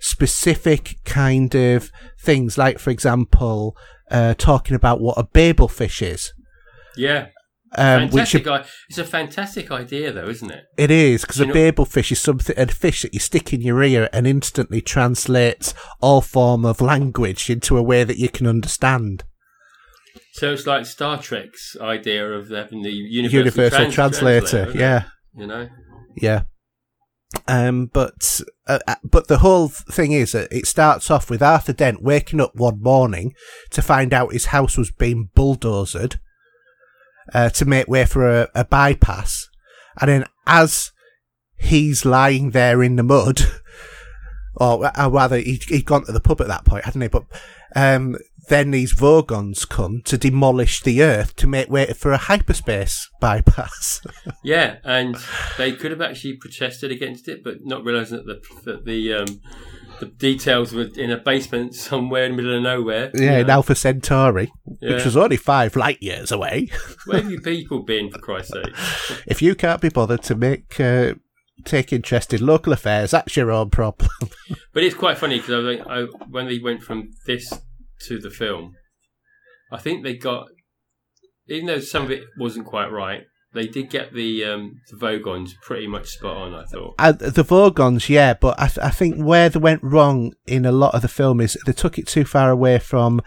specific 0.00 0.96
kind 1.04 1.54
of 1.54 1.90
things, 2.20 2.58
like, 2.58 2.78
for 2.78 2.90
example, 2.90 3.76
uh, 4.10 4.34
talking 4.36 4.74
about 4.74 5.00
what 5.00 5.16
a 5.16 5.22
babel 5.24 5.68
fish 5.68 6.02
is. 6.02 6.32
yeah. 6.96 7.28
Um, 7.76 8.10
which 8.10 8.34
i- 8.34 8.64
it's 8.88 8.98
a 8.98 9.04
fantastic 9.04 9.70
idea 9.70 10.10
though 10.10 10.28
isn't 10.28 10.50
it? 10.50 10.64
It 10.76 10.90
is 10.90 11.20
because 11.20 11.38
a 11.38 11.46
know- 11.46 11.52
babel 11.54 11.84
fish 11.84 12.10
is 12.10 12.20
something 12.20 12.58
a 12.58 12.66
fish 12.66 13.02
that 13.02 13.14
you 13.14 13.20
stick 13.20 13.52
in 13.52 13.60
your 13.60 13.80
ear 13.84 14.08
and 14.12 14.26
instantly 14.26 14.80
translates 14.80 15.72
all 16.00 16.20
form 16.20 16.64
of 16.64 16.80
language 16.80 17.48
into 17.48 17.78
a 17.78 17.82
way 17.84 18.02
that 18.02 18.18
you 18.18 18.28
can 18.28 18.48
understand. 18.48 19.22
So 20.32 20.52
it's 20.52 20.66
like 20.66 20.84
Star 20.84 21.22
Trek's 21.22 21.76
idea 21.80 22.28
of 22.32 22.50
having 22.50 22.82
the 22.82 22.90
universal, 22.90 23.38
Universal 23.38 23.78
trans- 23.78 23.94
translator, 23.94 24.66
isn't 24.70 24.80
yeah, 24.80 25.04
You 25.36 25.46
know, 25.46 25.68
yeah. 26.16 26.42
Um, 27.46 27.86
but 27.86 28.40
uh, 28.66 28.80
uh, 28.86 28.96
but 29.04 29.28
the 29.28 29.38
whole 29.38 29.68
thing 29.68 30.12
is 30.12 30.32
that 30.32 30.52
it 30.52 30.66
starts 30.66 31.10
off 31.10 31.30
with 31.30 31.42
Arthur 31.42 31.72
Dent 31.72 32.02
waking 32.02 32.40
up 32.40 32.56
one 32.56 32.82
morning 32.82 33.34
to 33.70 33.82
find 33.82 34.12
out 34.12 34.32
his 34.32 34.46
house 34.46 34.76
was 34.76 34.90
being 34.90 35.30
bulldozed 35.34 36.16
uh, 37.32 37.50
to 37.50 37.64
make 37.64 37.86
way 37.86 38.04
for 38.04 38.28
a, 38.28 38.48
a 38.54 38.64
bypass, 38.64 39.48
and 40.00 40.08
then 40.08 40.24
as 40.46 40.90
he's 41.56 42.04
lying 42.04 42.50
there 42.50 42.82
in 42.82 42.96
the 42.96 43.02
mud, 43.02 43.40
or, 44.54 44.90
or 44.98 45.10
rather, 45.10 45.36
he, 45.36 45.60
he'd 45.68 45.84
gone 45.84 46.04
to 46.06 46.12
the 46.12 46.20
pub 46.20 46.40
at 46.40 46.48
that 46.48 46.64
point, 46.64 46.84
hadn't 46.84 47.02
he? 47.02 47.08
But 47.08 47.24
um, 47.76 48.16
then 48.50 48.72
these 48.72 48.92
Vogons 48.92 49.66
come 49.66 50.02
to 50.02 50.18
demolish 50.18 50.82
the 50.82 51.02
Earth 51.02 51.34
to 51.36 51.46
make 51.46 51.70
way 51.70 51.86
for 51.92 52.12
a 52.12 52.18
hyperspace 52.18 53.08
bypass. 53.20 54.02
yeah, 54.44 54.76
and 54.84 55.16
they 55.56 55.72
could 55.72 55.92
have 55.92 56.00
actually 56.00 56.36
protested 56.36 56.90
against 56.90 57.28
it, 57.28 57.42
but 57.42 57.58
not 57.62 57.84
realizing 57.84 58.18
that 58.18 58.26
the 58.26 58.62
that 58.64 58.84
the 58.84 59.14
um, 59.14 59.40
the 60.00 60.06
details 60.06 60.72
were 60.72 60.88
in 60.96 61.10
a 61.10 61.16
basement 61.16 61.74
somewhere 61.74 62.24
in 62.24 62.32
the 62.32 62.36
middle 62.42 62.56
of 62.56 62.62
nowhere. 62.62 63.10
yeah, 63.14 63.36
you 63.36 63.42
in. 63.44 63.50
Alpha 63.50 63.74
Centauri, 63.74 64.50
which 64.64 65.04
was 65.04 65.16
only 65.16 65.36
five 65.36 65.76
light 65.76 66.02
years 66.02 66.32
away. 66.32 66.68
Where 67.06 67.22
have 67.22 67.30
you 67.30 67.40
people 67.40 67.82
been, 67.84 68.10
for 68.10 68.18
Christ's 68.18 68.52
sake? 68.52 68.74
if 69.26 69.40
you 69.40 69.54
can't 69.54 69.80
be 69.80 69.90
bothered 69.90 70.22
to 70.24 70.34
make 70.34 70.80
uh, 70.80 71.14
take 71.64 71.92
interest 71.92 72.34
in 72.34 72.44
local 72.44 72.72
affairs, 72.72 73.12
that's 73.12 73.36
your 73.36 73.50
own 73.50 73.70
problem. 73.70 74.10
But 74.72 74.84
it's 74.84 74.94
quite 74.94 75.18
funny 75.18 75.40
because 75.40 75.80
I, 75.80 76.02
I 76.02 76.04
when 76.28 76.46
they 76.46 76.58
went 76.58 76.82
from 76.82 77.10
this 77.26 77.52
to 78.08 78.18
the 78.18 78.30
film, 78.30 78.74
I 79.72 79.78
think 79.78 80.04
they 80.04 80.16
got, 80.16 80.48
even 81.48 81.66
though 81.66 81.80
some 81.80 82.04
of 82.04 82.10
it 82.10 82.22
wasn't 82.38 82.66
quite 82.66 82.90
right, 82.90 83.22
they 83.52 83.66
did 83.66 83.90
get 83.90 84.14
the 84.14 84.44
um, 84.44 84.80
the 84.90 84.96
Vogons 84.96 85.52
pretty 85.62 85.86
much 85.86 86.08
spot 86.08 86.36
on. 86.36 86.54
I 86.54 86.64
thought. 86.64 86.94
Uh, 86.98 87.12
the 87.12 87.42
Vogons, 87.42 88.08
yeah, 88.08 88.34
but 88.34 88.60
I, 88.60 88.68
th- 88.68 88.78
I 88.78 88.90
think 88.90 89.20
where 89.20 89.48
they 89.48 89.58
went 89.58 89.82
wrong 89.82 90.32
in 90.46 90.64
a 90.64 90.72
lot 90.72 90.94
of 90.94 91.02
the 91.02 91.08
film 91.08 91.40
is 91.40 91.58
they 91.66 91.72
took 91.72 91.98
it 91.98 92.06
too 92.06 92.24
far 92.24 92.50
away 92.50 92.78
from 92.78 93.20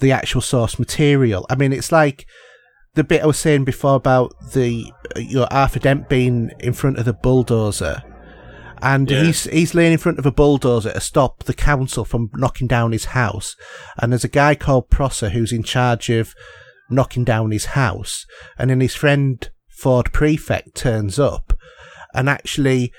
the 0.00 0.12
actual 0.12 0.40
source 0.40 0.78
material. 0.78 1.44
I 1.50 1.56
mean, 1.56 1.72
it's 1.72 1.92
like 1.92 2.26
the 2.94 3.04
bit 3.04 3.22
I 3.22 3.26
was 3.26 3.38
saying 3.38 3.64
before 3.64 3.96
about 3.96 4.32
the 4.52 4.90
uh, 5.14 5.20
you 5.20 5.36
know 5.36 5.48
Arthur 5.50 5.80
Dent 5.80 6.08
being 6.08 6.50
in 6.60 6.72
front 6.72 6.98
of 6.98 7.04
the 7.04 7.12
bulldozer, 7.12 8.02
and 8.82 9.10
Yeah. 9.10 9.24
he's 9.24 9.44
he's 9.44 9.74
laying 9.74 9.92
in 9.92 9.98
front 9.98 10.18
of 10.18 10.26
a 10.26 10.32
bulldozer 10.32 10.92
to 10.92 11.00
stop 11.00 11.44
the 11.44 11.54
council 11.54 12.04
from 12.04 12.30
knocking 12.34 12.66
down 12.66 12.92
his 12.92 13.06
house, 13.06 13.56
and 14.00 14.12
there's 14.12 14.24
a 14.24 14.28
guy 14.28 14.54
called 14.54 14.90
Prosser 14.90 15.30
who's 15.30 15.52
in 15.52 15.62
charge 15.62 16.10
of 16.10 16.34
knocking 16.90 17.24
down 17.24 17.50
his 17.50 17.66
house, 17.66 18.24
and 18.58 18.70
then 18.70 18.80
his 18.80 18.94
friend 18.94 19.50
Ford 19.68 20.12
Prefect 20.12 20.74
turns 20.74 21.18
up 21.18 21.52
and 22.14 22.28
actually 22.28 22.92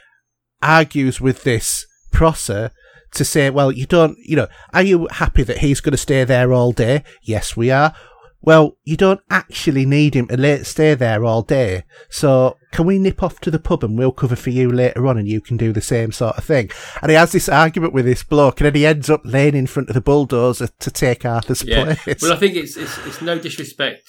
argues 0.62 1.20
with 1.20 1.44
this 1.44 1.86
Prosser 2.12 2.72
to 3.14 3.26
say, 3.26 3.50
well, 3.50 3.72
you 3.72 3.86
don't, 3.88 4.18
you 4.24 4.36
know, 4.36 4.48
are 4.74 4.84
you 4.84 5.08
happy 5.12 5.42
that 5.44 5.58
he's 5.60 5.80
going 5.82 5.92
to 5.94 5.98
stay 5.98 6.24
there 6.24 6.54
all 6.54 6.72
day? 6.72 7.04
Yes, 7.24 7.58
we 7.58 7.72
are. 7.72 7.96
Well, 8.41 8.78
you 8.86 8.95
don't 8.95 9.20
actually 9.30 9.86
need 9.86 10.16
him 10.16 10.28
to 10.28 10.64
stay 10.64 10.95
there 10.95 11.26
all 11.26 11.41
day. 11.41 11.84
So 12.10 12.56
can 12.72 12.86
we 12.86 12.98
nip 12.98 13.22
off 13.22 13.40
to 13.41 13.52
the 13.52 13.60
pub 13.60 13.84
and 13.84 13.98
we'll 13.98 14.14
cover 14.14 14.36
for 14.38 14.49
you 14.49 14.72
later 14.72 15.06
on 15.07 15.18
and 15.18 15.28
you 15.28 15.41
can 15.41 15.57
do 15.57 15.74
the 15.74 15.82
same 15.82 16.11
sort 16.14 16.38
of 16.38 16.45
thing? 16.45 16.72
And 17.02 17.10
he 17.11 17.16
has 17.18 17.34
this 17.34 17.49
argument 17.49 17.94
with 17.94 18.06
this 18.06 18.24
bloke 18.24 18.61
and 18.61 18.66
then 18.66 18.76
he 18.76 18.86
ends 18.86 19.10
up 19.10 19.22
laying 19.26 19.56
in 19.56 19.68
front 19.68 19.90
of 19.90 19.94
the 19.95 20.02
bulldozer 20.02 20.70
to 20.80 20.91
take 20.91 21.26
Arthur's 21.26 21.64
Yeah. 21.64 21.95
place. 21.95 22.22
Well, 22.22 22.32
I 22.34 22.38
think 22.38 22.56
it's, 22.56 22.78
it's 22.78 22.98
it's 23.06 23.22
no 23.22 23.38
disrespect 23.38 24.07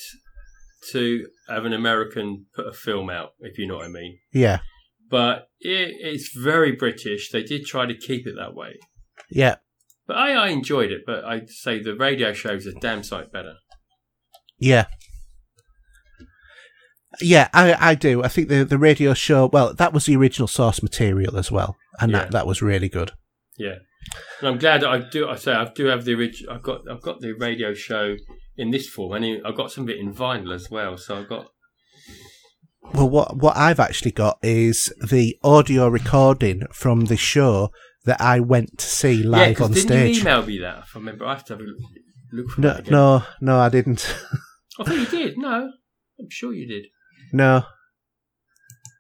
to 0.93 1.27
have 1.49 1.65
an 1.65 1.73
American 1.73 2.47
put 2.55 2.67
a 2.67 2.73
film 2.73 3.11
out, 3.11 3.31
if 3.41 3.59
you 3.59 3.67
know 3.67 3.77
what 3.77 3.87
I 3.87 3.89
mean. 3.89 4.19
yeah. 4.33 4.61
But 5.11 5.49
it, 5.59 5.91
it's 6.01 6.31
very 6.37 6.71
British. 6.71 7.31
They 7.33 7.43
did 7.43 7.67
try 7.67 7.85
to 7.85 7.97
keep 7.97 8.29
it 8.29 8.35
that 8.39 8.55
way. 8.55 8.79
Yeah. 9.29 9.57
But 10.07 10.19
I, 10.19 10.35
I 10.35 10.49
enjoyed 10.51 10.93
it, 10.93 11.01
but 11.05 11.25
I'd 11.25 11.51
say 11.51 11.83
the 11.83 11.97
radio 11.97 12.33
show's 12.33 12.65
a 12.65 12.73
damn 12.73 13.03
sight 13.03 13.33
better. 13.33 13.55
Yeah. 14.61 14.87
Yeah, 17.21 17.49
I, 17.53 17.91
I 17.91 17.95
do. 17.95 18.23
I 18.23 18.29
think 18.29 18.49
the, 18.49 18.65
the 18.65 18.79
radio 18.79 19.15
show, 19.15 19.47
well, 19.53 19.75
that 19.75 19.93
was 19.93 20.07
the 20.07 20.17
original 20.17 20.47
source 20.49 20.83
material 20.83 21.37
as 21.37 21.51
well. 21.51 21.77
And 22.01 22.13
Yeah. 22.13 22.19
that, 22.21 22.31
that 22.33 22.47
was 22.47 22.63
really 22.63 22.89
good. 22.89 23.13
Yeah, 23.59 23.75
and 24.41 24.49
I'm 24.49 24.59
glad 24.59 24.85
I 24.85 25.01
do. 25.11 25.29
I 25.29 25.35
say 25.37 25.53
I 25.53 25.67
do 25.75 25.85
have 25.87 26.05
the 26.07 26.15
original. 26.15 26.55
I've 26.55 26.63
got 26.63 26.81
I've 26.91 27.03
got 27.03 27.21
the 27.21 27.33
radio 27.33 27.75
show 27.75 28.17
in 28.57 28.71
this 28.71 28.89
form, 28.89 29.13
and 29.23 29.45
I've 29.47 29.57
got 29.57 29.71
some 29.71 29.85
of 29.85 29.91
it 29.91 29.99
in 29.99 30.15
vinyl 30.15 30.55
as 30.55 30.71
well. 30.71 30.97
So 30.97 31.19
I've 31.19 31.29
got 31.29 31.49
Well, 32.95 33.11
what 33.11 33.37
what 33.37 33.55
I've 33.59 33.81
actually 33.81 34.13
got 34.13 34.39
is 34.43 34.91
the 35.07 35.37
audio 35.45 35.89
recording 35.89 36.63
from 36.73 37.07
the 37.07 37.19
show 37.19 37.71
that 38.07 38.19
I 38.23 38.41
went 38.41 38.79
to 38.79 38.87
see 38.87 39.23
yeah. 39.23 39.29
live 39.29 39.57
'cause 39.59 39.67
on 39.67 39.73
didn't 39.73 39.89
stage. 39.89 40.17
you 40.17 40.23
email 40.23 40.47
me 40.47 40.59
that? 40.61 40.79
If 40.85 40.97
I 40.97 40.99
remember, 41.01 41.27
I 41.27 41.35
have 41.35 41.45
to 41.47 41.53
have 41.55 41.61
a 41.61 41.67
look 42.33 42.51
for 42.51 42.61
no, 42.63 42.81
no, 42.89 43.23
no, 43.43 43.59
I 43.59 43.69
didn't. 43.69 44.17
I 44.81 44.85
thought 44.85 44.95
you 44.99 45.07
did. 45.07 45.39
No, 45.39 45.71
I'm 46.19 46.31
sure 46.31 46.53
you 46.53 46.67
did. 46.67 46.87
no, 47.33 47.65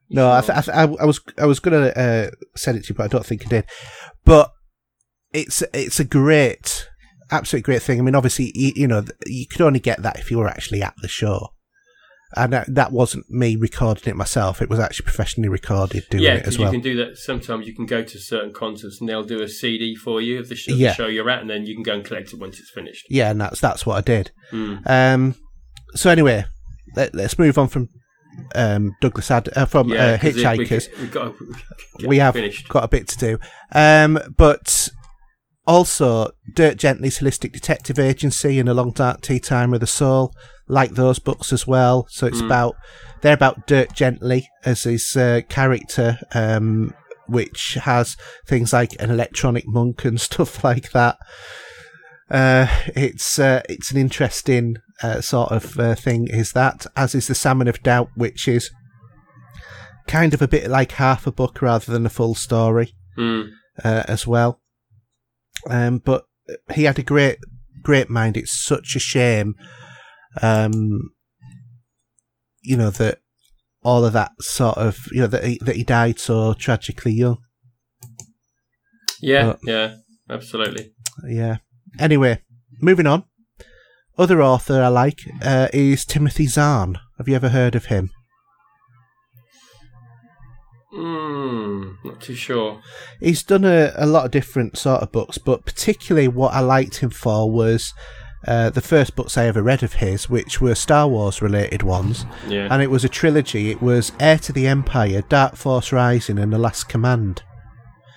You 0.08 0.16
no. 0.16 0.30
I, 0.30 0.40
th- 0.40 0.50
I, 0.58 0.60
th- 0.62 0.98
I 1.00 1.04
was 1.04 1.20
I 1.38 1.46
was 1.46 1.60
gonna 1.60 1.86
uh, 1.88 2.30
send 2.56 2.78
it 2.78 2.84
to 2.84 2.88
you, 2.90 2.94
but 2.94 3.04
I 3.04 3.08
don't 3.08 3.26
think 3.26 3.46
I 3.46 3.48
did. 3.48 3.64
But 4.24 4.50
it's 5.32 5.62
it's 5.72 6.00
a 6.00 6.04
great, 6.04 6.88
absolute 7.30 7.62
great 7.64 7.82
thing. 7.82 7.98
I 7.98 8.02
mean, 8.02 8.14
obviously, 8.14 8.52
you, 8.54 8.72
you 8.76 8.86
know, 8.88 9.04
you 9.26 9.46
could 9.46 9.60
only 9.60 9.80
get 9.80 10.02
that 10.02 10.18
if 10.18 10.30
you 10.30 10.38
were 10.38 10.48
actually 10.48 10.82
at 10.82 10.94
the 11.02 11.08
show. 11.08 11.48
And 12.36 12.52
that, 12.52 12.72
that 12.72 12.92
wasn't 12.92 13.28
me 13.28 13.56
recording 13.56 14.08
it 14.08 14.14
myself. 14.14 14.62
It 14.62 14.70
was 14.70 14.78
actually 14.78 15.02
professionally 15.02 15.48
recorded 15.48 16.04
doing 16.10 16.22
yeah, 16.22 16.34
it 16.34 16.38
as 16.40 16.44
'cause 16.44 16.58
well. 16.60 16.68
you 16.72 16.80
can 16.80 16.88
do 16.92 16.96
that. 17.04 17.16
Sometimes 17.18 17.66
you 17.66 17.74
can 17.74 17.86
go 17.86 18.04
to 18.04 18.18
certain 18.20 18.52
concerts 18.52 19.00
and 19.00 19.08
they'll 19.08 19.24
do 19.24 19.42
a 19.42 19.48
CD 19.48 19.96
for 19.96 20.20
you 20.20 20.38
of 20.38 20.48
the, 20.48 20.54
show, 20.54 20.72
Yeah. 20.72 20.90
the 20.90 20.94
show 20.94 21.06
you're 21.08 21.28
at, 21.28 21.40
and 21.40 21.50
then 21.50 21.66
you 21.66 21.74
can 21.74 21.82
go 21.82 21.94
and 21.94 22.04
collect 22.04 22.32
it 22.32 22.38
once 22.38 22.60
it's 22.60 22.70
finished. 22.70 23.04
Yeah, 23.10 23.32
and 23.32 23.40
that's 23.40 23.60
that's 23.60 23.84
what 23.84 23.96
I 23.98 24.00
did. 24.02 24.30
Mm. 24.52 24.88
Um, 24.88 25.34
so 25.94 26.10
anyway, 26.10 26.44
let, 26.96 27.14
us 27.14 27.38
move 27.38 27.58
on 27.58 27.68
from 27.68 27.88
um, 28.54 28.92
Douglas 29.00 29.30
Ad 29.30 29.48
uh, 29.56 29.66
from 29.66 29.88
Yeah, 29.90 30.12
uh, 30.22 30.26
it- 30.26 30.34
we- 30.34 30.42
Hitchhikers. 30.42 30.88
We've 30.98 31.10
got 31.12 31.34
to 32.00 32.08
We 32.08 32.18
have 32.18 32.34
finished. 32.34 32.68
got 32.68 32.84
a 32.84 32.88
bit 32.88 33.08
to 33.08 33.18
do, 33.18 33.38
um, 33.72 34.18
but 34.36 34.88
also 35.66 36.30
Dirk 36.54 36.76
Gently's 36.76 37.18
Holistic 37.18 37.52
Detective 37.52 37.98
Agency 37.98 38.58
and 38.58 38.68
A 38.68 38.74
Long 38.74 38.92
Dark 38.92 39.20
Tea 39.20 39.38
Time 39.38 39.70
with 39.70 39.82
the 39.82 39.86
Soul, 39.86 40.32
like 40.68 40.92
those 40.92 41.18
books 41.18 41.52
as 41.52 41.66
well. 41.66 42.06
So 42.10 42.26
it's 42.26 42.40
Mm. 42.40 42.46
about 42.46 42.76
they're 43.20 43.34
about 43.34 43.66
Dirk 43.66 43.92
Gently 43.94 44.48
as 44.64 44.84
his 44.84 45.14
uh, 45.16 45.42
character, 45.48 46.18
um, 46.34 46.94
which 47.28 47.74
has 47.82 48.16
things 48.48 48.72
like 48.72 48.96
an 48.98 49.10
electronic 49.10 49.64
monk 49.68 50.04
and 50.04 50.18
stuff 50.28 50.64
like 50.64 50.92
that. 50.92 51.18
Uh, 52.30 52.66
it's 52.96 53.38
uh, 53.38 53.60
it's 53.68 53.90
an 53.90 53.98
interesting 53.98 54.76
uh, 55.02 55.20
sort 55.20 55.50
of 55.52 55.78
uh, 55.78 55.94
thing. 55.94 56.26
Is 56.28 56.52
that 56.52 56.86
as 56.96 57.14
is 57.14 57.26
the 57.28 57.34
Salmon 57.34 57.68
of 57.68 57.82
Doubt, 57.82 58.10
which 58.14 58.46
is 58.48 58.70
kind 60.06 60.34
of 60.34 60.42
a 60.42 60.48
bit 60.48 60.68
like 60.68 60.92
half 60.92 61.26
a 61.26 61.32
book 61.32 61.62
rather 61.62 61.92
than 61.92 62.06
a 62.06 62.10
full 62.10 62.34
story 62.34 62.94
Mm. 63.18 63.50
uh, 63.84 64.02
as 64.08 64.26
well. 64.26 64.60
Um, 65.68 65.98
but 65.98 66.24
he 66.74 66.84
had 66.84 66.98
a 66.98 67.02
great 67.02 67.38
great 67.82 68.08
mind. 68.10 68.36
It's 68.36 68.64
such 68.64 68.96
a 68.96 68.98
shame, 68.98 69.54
um, 70.42 71.10
you 72.62 72.76
know 72.76 72.90
that 72.90 73.18
all 73.82 74.04
of 74.04 74.12
that 74.12 74.32
sort 74.40 74.76
of 74.78 74.98
you 75.12 75.20
know 75.22 75.26
that 75.26 75.44
he, 75.44 75.58
that 75.64 75.76
he 75.76 75.84
died 75.84 76.18
so 76.18 76.54
tragically 76.54 77.12
young. 77.12 77.38
Yeah, 79.22 79.48
Uh, 79.50 79.56
yeah, 79.64 79.94
absolutely. 80.30 80.92
Yeah. 81.28 81.58
Anyway, 81.98 82.40
moving 82.80 83.06
on. 83.06 83.24
Other 84.18 84.42
author 84.42 84.82
I 84.82 84.88
like 84.88 85.20
uh, 85.42 85.68
is 85.72 86.04
Timothy 86.04 86.46
Zahn. 86.46 86.98
Have 87.18 87.28
you 87.28 87.34
ever 87.34 87.48
heard 87.50 87.74
of 87.74 87.86
him? 87.86 88.10
Mm, 90.92 91.96
not 92.04 92.20
too 92.20 92.34
sure. 92.34 92.82
He's 93.20 93.42
done 93.42 93.64
a, 93.64 93.92
a 93.96 94.06
lot 94.06 94.24
of 94.24 94.30
different 94.30 94.76
sort 94.76 95.02
of 95.02 95.12
books, 95.12 95.38
but 95.38 95.64
particularly 95.64 96.28
what 96.28 96.52
I 96.52 96.60
liked 96.60 96.96
him 96.96 97.10
for 97.10 97.50
was 97.50 97.94
uh, 98.46 98.70
the 98.70 98.80
first 98.80 99.14
books 99.16 99.36
I 99.36 99.46
ever 99.46 99.62
read 99.62 99.82
of 99.82 99.94
his, 99.94 100.28
which 100.28 100.60
were 100.60 100.74
Star 100.74 101.06
Wars 101.06 101.42
related 101.42 101.82
ones. 101.82 102.26
Yeah. 102.48 102.68
And 102.70 102.82
it 102.82 102.90
was 102.90 103.04
a 103.04 103.08
trilogy. 103.08 103.70
It 103.70 103.80
was 103.80 104.12
Heir 104.18 104.38
to 104.38 104.52
the 104.52 104.66
Empire, 104.66 105.22
Dark 105.28 105.56
Force 105.56 105.92
Rising, 105.92 106.38
and 106.38 106.52
The 106.52 106.58
Last 106.58 106.88
Command. 106.88 107.42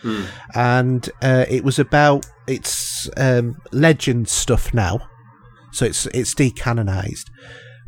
Hmm. 0.01 0.23
And 0.55 1.09
uh, 1.21 1.45
it 1.49 1.63
was 1.63 1.79
about 1.79 2.25
it's 2.47 3.09
um, 3.17 3.61
legend 3.71 4.27
stuff 4.27 4.73
now, 4.73 5.07
so 5.73 5.85
it's 5.85 6.05
it's 6.07 6.33
decanonized. 6.33 7.25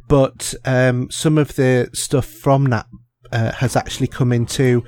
But 0.07 0.53
um, 0.65 1.09
some 1.09 1.37
of 1.37 1.55
the 1.55 1.89
stuff 1.93 2.25
from 2.25 2.65
that 2.65 2.85
uh, 3.31 3.53
has 3.53 3.75
actually 3.75 4.07
come 4.07 4.31
into 4.31 4.83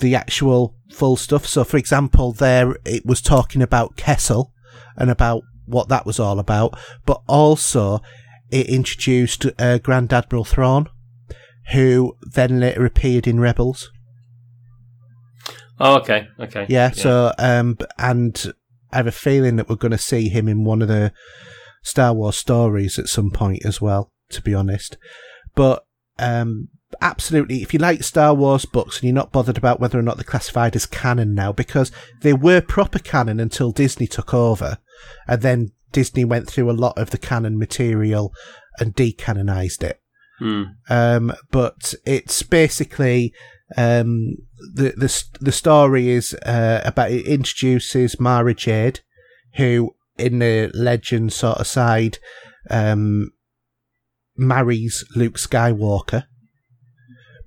the 0.00 0.14
actual 0.14 0.74
full 0.92 1.16
stuff. 1.16 1.46
So, 1.46 1.64
for 1.64 1.76
example, 1.76 2.32
there 2.32 2.76
it 2.84 3.06
was 3.06 3.20
talking 3.20 3.62
about 3.62 3.96
Kessel 3.96 4.52
and 4.96 5.10
about 5.10 5.42
what 5.66 5.88
that 5.88 6.06
was 6.06 6.20
all 6.20 6.38
about, 6.38 6.78
but 7.04 7.22
also 7.26 8.00
it 8.50 8.68
introduced 8.68 9.46
uh, 9.58 9.78
Grand 9.78 10.12
Admiral 10.12 10.44
Thrawn, 10.44 10.88
who 11.72 12.16
then 12.22 12.60
later 12.60 12.84
appeared 12.84 13.26
in 13.26 13.40
Rebels. 13.40 13.90
Oh, 15.78 15.96
okay, 15.98 16.28
okay. 16.40 16.66
Yeah, 16.68 16.90
so 16.90 17.32
um, 17.38 17.76
and 17.98 18.52
I 18.92 18.96
have 18.96 19.06
a 19.06 19.12
feeling 19.12 19.56
that 19.56 19.68
we're 19.68 19.76
going 19.76 19.92
to 19.92 19.98
see 19.98 20.28
him 20.28 20.48
in 20.48 20.64
one 20.64 20.80
of 20.80 20.88
the 20.88 21.12
Star 21.86 22.12
Wars 22.12 22.36
stories 22.36 22.98
at 22.98 23.08
some 23.08 23.30
point 23.30 23.64
as 23.64 23.80
well. 23.80 24.10
To 24.30 24.42
be 24.42 24.54
honest, 24.54 24.96
but 25.54 25.86
um, 26.18 26.68
absolutely, 27.00 27.62
if 27.62 27.72
you 27.72 27.78
like 27.78 28.02
Star 28.02 28.34
Wars 28.34 28.64
books 28.64 28.96
and 28.96 29.04
you're 29.04 29.14
not 29.14 29.30
bothered 29.30 29.56
about 29.56 29.78
whether 29.78 29.96
or 29.96 30.02
not 30.02 30.16
they're 30.16 30.24
classified 30.24 30.74
as 30.74 30.84
canon 30.84 31.32
now, 31.32 31.52
because 31.52 31.92
they 32.22 32.32
were 32.32 32.60
proper 32.60 32.98
canon 32.98 33.38
until 33.38 33.70
Disney 33.70 34.08
took 34.08 34.34
over, 34.34 34.78
and 35.28 35.42
then 35.42 35.70
Disney 35.92 36.24
went 36.24 36.48
through 36.48 36.68
a 36.68 36.72
lot 36.72 36.98
of 36.98 37.10
the 37.10 37.18
canon 37.18 37.56
material 37.56 38.32
and 38.80 38.96
decanonized 38.96 39.84
it. 39.84 40.00
Hmm. 40.40 40.62
Um, 40.90 41.32
but 41.52 41.94
it's 42.04 42.42
basically 42.42 43.32
um, 43.76 44.36
the 44.58 44.92
the 44.96 45.24
the 45.40 45.52
story 45.52 46.08
is 46.08 46.34
uh, 46.44 46.82
about 46.84 47.10
it 47.10 47.26
introduces 47.26 48.20
Mara 48.20 48.54
Jade, 48.54 49.00
who 49.54 49.94
in 50.18 50.38
the 50.38 50.70
legend 50.74 51.32
sort 51.32 51.58
of 51.58 51.66
side 51.66 52.18
um, 52.70 53.30
marries 54.36 55.04
Luke 55.14 55.38
Skywalker. 55.38 56.24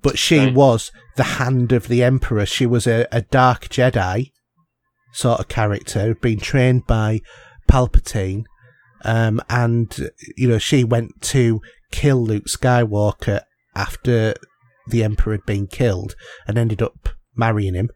But 0.02 0.18
she 0.18 0.38
Right. 0.38 0.54
was 0.54 0.92
the 1.16 1.24
hand 1.24 1.72
of 1.72 1.88
the 1.88 2.02
Emperor. 2.02 2.46
She 2.46 2.64
was 2.66 2.86
a, 2.86 3.06
a 3.12 3.20
dark 3.22 3.68
Jedi 3.68 4.30
sort 5.12 5.40
of 5.40 5.48
character, 5.48 6.14
being 6.14 6.38
trained 6.38 6.86
by 6.86 7.20
Palpatine. 7.68 8.44
Um, 9.04 9.40
and, 9.50 10.10
you 10.36 10.48
know, 10.48 10.58
she 10.58 10.84
went 10.84 11.20
to 11.22 11.60
kill 11.90 12.22
Luke 12.22 12.46
Skywalker 12.46 13.42
after 13.74 14.34
the 14.86 15.04
Emperor 15.04 15.32
had 15.32 15.46
been 15.46 15.66
killed 15.66 16.14
and 16.46 16.56
ended 16.56 16.80
up 16.82 17.10
marrying 17.36 17.74
him. 17.74 17.90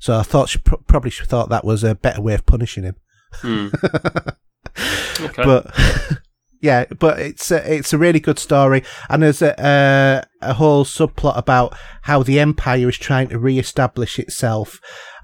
So 0.00 0.16
I 0.16 0.22
thought 0.22 0.48
she 0.48 0.58
pr- 0.58 0.76
probably 0.86 1.10
thought 1.10 1.48
that 1.50 1.64
was 1.64 1.82
a 1.84 1.94
better 1.94 2.20
way 2.22 2.34
of 2.34 2.46
punishing 2.46 2.84
him. 2.84 2.96
Hmm. 3.34 3.68
okay. 5.20 5.44
But 5.44 5.74
yeah, 6.60 6.86
but 6.98 7.18
it's 7.18 7.50
a, 7.50 7.74
it's 7.74 7.92
a 7.92 7.98
really 7.98 8.20
good 8.20 8.38
story, 8.38 8.82
and 9.08 9.22
there's 9.22 9.42
a, 9.42 9.54
a 9.58 10.50
a 10.50 10.54
whole 10.54 10.84
subplot 10.84 11.36
about 11.36 11.76
how 12.02 12.22
the 12.22 12.40
Empire 12.40 12.88
is 12.88 12.98
trying 12.98 13.28
to 13.28 13.38
re-establish 13.38 14.18
itself, 14.18 14.80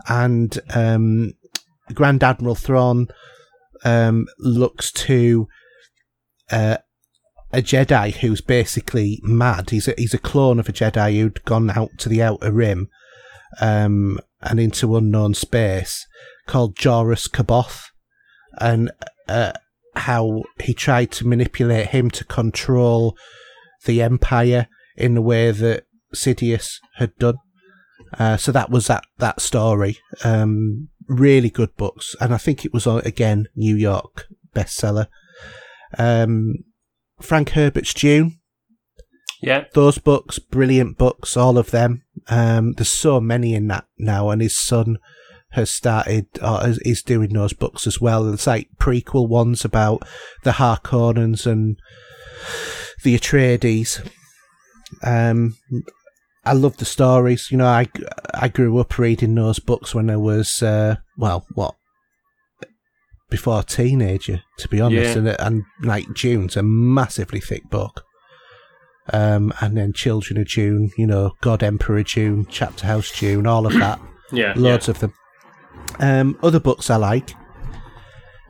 and 0.08 0.58
um, 0.74 1.32
Grand 1.92 2.22
Admiral 2.22 2.54
Thrawn 2.54 3.08
um, 3.84 4.26
looks 4.38 4.90
to 4.92 5.48
uh, 6.50 6.78
a 7.52 7.62
Jedi 7.62 8.14
who's 8.14 8.40
basically 8.40 9.20
mad. 9.22 9.70
He's 9.70 9.88
a, 9.88 9.94
he's 9.96 10.14
a 10.14 10.18
clone 10.18 10.58
of 10.58 10.68
a 10.68 10.72
Jedi 10.72 11.14
who'd 11.14 11.44
gone 11.44 11.70
out 11.70 11.90
to 11.98 12.08
the 12.08 12.22
Outer 12.22 12.52
Rim 12.52 12.88
um, 13.60 14.18
and 14.40 14.58
into 14.58 14.96
unknown 14.96 15.34
space 15.34 16.06
called 16.46 16.76
Joruus 16.76 17.28
C'baoth, 17.28 17.90
and 18.58 18.90
uh, 19.28 19.52
how 19.96 20.42
he 20.62 20.74
tried 20.74 21.10
to 21.12 21.26
manipulate 21.26 21.88
him 21.88 22.10
to 22.10 22.24
control 22.24 23.16
the 23.84 24.02
Empire 24.02 24.68
in 24.96 25.14
the 25.14 25.22
way 25.22 25.50
that 25.50 25.84
Sidious 26.14 26.76
had 26.96 27.16
done. 27.18 27.36
Uh, 28.18 28.36
so 28.36 28.52
that 28.52 28.70
was 28.70 28.86
that 28.86 29.04
that 29.18 29.40
story. 29.40 29.98
Um, 30.24 30.88
really 31.08 31.50
good 31.50 31.76
books, 31.76 32.14
and 32.20 32.32
I 32.32 32.38
think 32.38 32.64
it 32.64 32.72
was 32.72 32.86
uh, 32.86 33.02
again 33.04 33.48
New 33.56 33.76
York 33.76 34.26
bestseller. 34.54 35.08
Um, 35.98 36.54
Frank 37.20 37.50
Herbert's 37.50 37.94
Dune. 37.94 38.38
yeah. 39.40 39.64
Those 39.74 39.98
books, 39.98 40.38
brilliant 40.38 40.98
books, 40.98 41.36
all 41.36 41.58
of 41.58 41.70
them. 41.70 42.02
Um, 42.28 42.72
there's 42.72 42.90
so 42.92 43.20
many 43.20 43.54
in 43.54 43.68
that 43.68 43.86
now, 43.98 44.30
and 44.30 44.40
his 44.42 44.58
son 44.58 44.98
has 45.54 45.70
started 45.70 46.26
or 46.42 46.66
is, 46.66 46.78
is 46.78 47.02
doing 47.02 47.32
those 47.32 47.52
books 47.52 47.86
as 47.86 48.00
well. 48.00 48.24
There's 48.24 48.46
like 48.46 48.68
prequel 48.78 49.28
ones 49.28 49.64
about 49.64 50.02
the 50.42 50.52
Harkonnens 50.52 51.46
and 51.46 51.78
the 53.02 53.18
Atreides. 53.18 54.06
Um, 55.02 55.56
I 56.44 56.52
love 56.52 56.76
the 56.76 56.84
stories. 56.84 57.48
You 57.50 57.58
know, 57.58 57.66
I 57.66 57.88
I 58.34 58.48
grew 58.48 58.78
up 58.78 58.98
reading 58.98 59.34
those 59.34 59.58
books 59.58 59.94
when 59.94 60.10
I 60.10 60.16
was 60.16 60.62
uh, 60.62 60.96
well, 61.16 61.46
what 61.54 61.74
before 63.30 63.60
a 63.60 63.64
teenager, 63.64 64.42
to 64.58 64.68
be 64.68 64.80
honest. 64.80 65.16
Yeah. 65.16 65.18
And 65.18 65.40
and 65.40 65.62
like 65.82 66.06
Dune's 66.14 66.56
a 66.56 66.62
massively 66.62 67.40
thick 67.40 67.68
book. 67.70 68.04
Um, 69.12 69.52
and 69.60 69.76
then 69.76 69.92
Children 69.92 70.40
of 70.40 70.48
Dune, 70.48 70.90
you 70.96 71.06
know, 71.06 71.32
God 71.42 71.62
Emperor 71.62 72.02
Dune, 72.02 72.46
Chapter 72.48 72.86
House 72.86 73.10
June, 73.12 73.46
all 73.46 73.66
of 73.66 73.74
that, 73.74 74.00
Yeah, 74.32 74.54
loads 74.56 74.88
of 74.88 75.00
them. 75.00 75.12
Um, 76.00 76.38
other 76.42 76.60
books 76.60 76.90
I 76.90 76.96
like. 76.96 77.34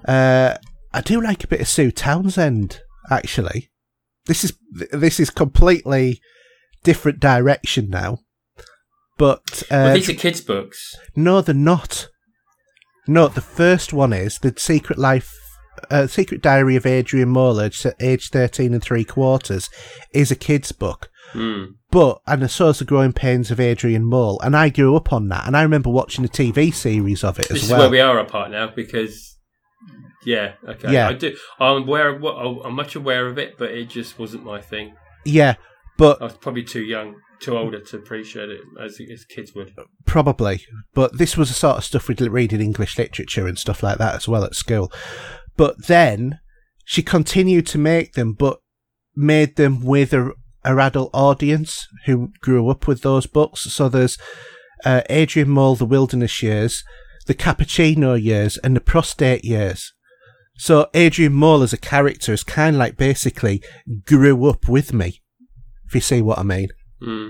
Uh, 0.06 0.56
I 0.92 1.00
do 1.00 1.20
like 1.20 1.44
a 1.44 1.48
bit 1.48 1.60
of 1.60 1.68
Sue 1.68 1.90
Townsend, 1.90 2.80
actually. 3.10 3.70
This 4.26 4.44
is 4.44 4.56
this 4.92 5.20
is 5.20 5.30
completely 5.30 6.20
different 6.82 7.20
direction 7.20 7.90
now. 7.90 8.18
But 9.18 9.64
yeah. 9.70 9.84
Well, 9.84 9.90
uh, 9.90 9.94
these 9.94 10.08
are 10.08 10.14
kids' 10.14 10.40
books. 10.40 10.96
no, 11.14 11.40
they're 11.40 11.54
not. 11.54 12.08
No, 13.06 13.28
the 13.28 13.42
first 13.42 13.92
one 13.92 14.12
is 14.14 14.38
the 14.38 14.54
Secret 14.56 14.98
Life, 14.98 15.34
uh, 15.90 16.06
Secret 16.06 16.42
Diary 16.42 16.76
of 16.76 16.86
Adrian 16.86 17.28
Mole, 17.30 17.60
age 17.60 17.86
age 18.00 18.30
thirteen 18.30 18.72
and 18.72 18.82
three 18.82 19.04
quarters, 19.04 19.68
is 20.12 20.30
a 20.30 20.36
kids' 20.36 20.72
book. 20.72 21.10
Hmm. 21.32 21.64
But 21.90 22.20
and 22.26 22.48
so 22.50 22.68
is 22.68 22.78
the 22.80 22.84
Growing 22.84 23.12
Pains 23.12 23.50
of 23.50 23.58
Adrian 23.58 24.04
Mole, 24.04 24.40
and 24.42 24.56
I 24.56 24.68
grew 24.68 24.94
up 24.96 25.12
on 25.12 25.28
that, 25.28 25.46
and 25.46 25.56
I 25.56 25.62
remember 25.62 25.90
watching 25.90 26.22
the 26.22 26.28
TV 26.28 26.72
series 26.72 27.24
of 27.24 27.38
it 27.38 27.48
This 27.48 27.64
as 27.64 27.70
well. 27.70 27.78
This 27.78 27.86
is 27.86 27.90
where 27.90 27.90
we 27.90 28.00
are 28.00 28.18
apart 28.18 28.50
now 28.50 28.68
because, 28.74 29.36
yeah, 30.24 30.54
okay, 30.68 30.92
Yeah. 30.92 31.08
I 31.08 31.12
do. 31.14 31.36
I'm 31.58 31.82
aware 31.82 32.14
of 32.14 32.64
I'm 32.64 32.74
much 32.74 32.94
aware 32.94 33.26
of 33.26 33.38
it, 33.38 33.56
but 33.58 33.70
it 33.70 33.88
just 33.88 34.18
wasn't 34.18 34.44
my 34.44 34.60
thing. 34.60 34.94
yeah, 35.24 35.54
but 35.98 36.20
I 36.20 36.24
was 36.24 36.36
probably 36.36 36.64
too 36.64 36.82
young, 36.82 37.16
too 37.40 37.56
older 37.56 37.80
to 37.80 37.96
appreciate 37.96 38.50
it 38.50 38.60
as 38.80 39.00
as 39.12 39.24
kids 39.24 39.52
would. 39.54 39.72
Probably, 40.04 40.62
but 40.94 41.18
this 41.18 41.36
was 41.36 41.48
the 41.48 41.54
sort 41.54 41.78
of 41.78 41.84
stuff 41.84 42.08
we'd 42.08 42.20
read 42.20 42.52
in 42.52 42.60
English 42.60 42.98
literature 42.98 43.46
and 43.46 43.58
stuff 43.58 43.82
like 43.82 43.98
that 43.98 44.14
as 44.14 44.28
well 44.28 44.44
at 44.44 44.54
school. 44.54 44.92
But 45.56 45.86
then 45.86 46.40
she 46.84 47.02
continued 47.02 47.66
to 47.68 47.78
make 47.78 48.14
them, 48.14 48.32
but 48.32 48.58
made 49.14 49.56
them 49.56 49.80
with 49.84 50.12
a, 50.12 50.32
a 50.64 50.76
adult 50.76 51.10
audience 51.12 51.86
who 52.06 52.32
grew 52.40 52.68
up 52.68 52.86
with 52.86 53.02
those 53.02 53.26
books. 53.26 53.60
So 53.72 53.88
there's 53.88 54.18
uh, 54.84 55.02
Adrian 55.08 55.48
Mole, 55.48 55.76
The 55.76 55.84
Wilderness 55.86 56.42
Years, 56.42 56.82
The 57.26 57.34
Cappuccino 57.34 58.20
Years, 58.20 58.58
and 58.58 58.74
The 58.76 58.80
Prostate 58.80 59.44
Years. 59.44 59.92
So 60.56 60.88
Adrian 60.94 61.32
Mole 61.32 61.62
as 61.62 61.72
a 61.72 61.78
character 61.78 62.32
is 62.32 62.44
kind 62.44 62.76
of 62.76 62.80
like 62.80 62.96
basically 62.96 63.62
grew 64.04 64.48
up 64.48 64.68
with 64.68 64.92
me, 64.92 65.20
if 65.86 65.94
you 65.94 66.00
see 66.00 66.22
what 66.22 66.38
I 66.38 66.42
mean 66.42 66.68
Hmm. 67.00 67.28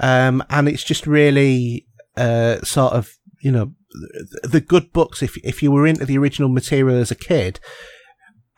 um, 0.00 0.44
and 0.50 0.68
it's 0.68 0.84
just 0.84 1.06
really 1.06 1.86
uh, 2.16 2.60
sort 2.62 2.92
of 2.92 3.08
you 3.40 3.52
know 3.52 3.72
the, 4.42 4.60
good 4.60 4.92
books. 4.92 5.22
If 5.22 5.36
if 5.38 5.62
you 5.62 5.70
were 5.72 5.86
into 5.86 6.04
the 6.04 6.18
original 6.18 6.48
material 6.48 6.96
as 6.98 7.10
a 7.10 7.14
kid, 7.16 7.60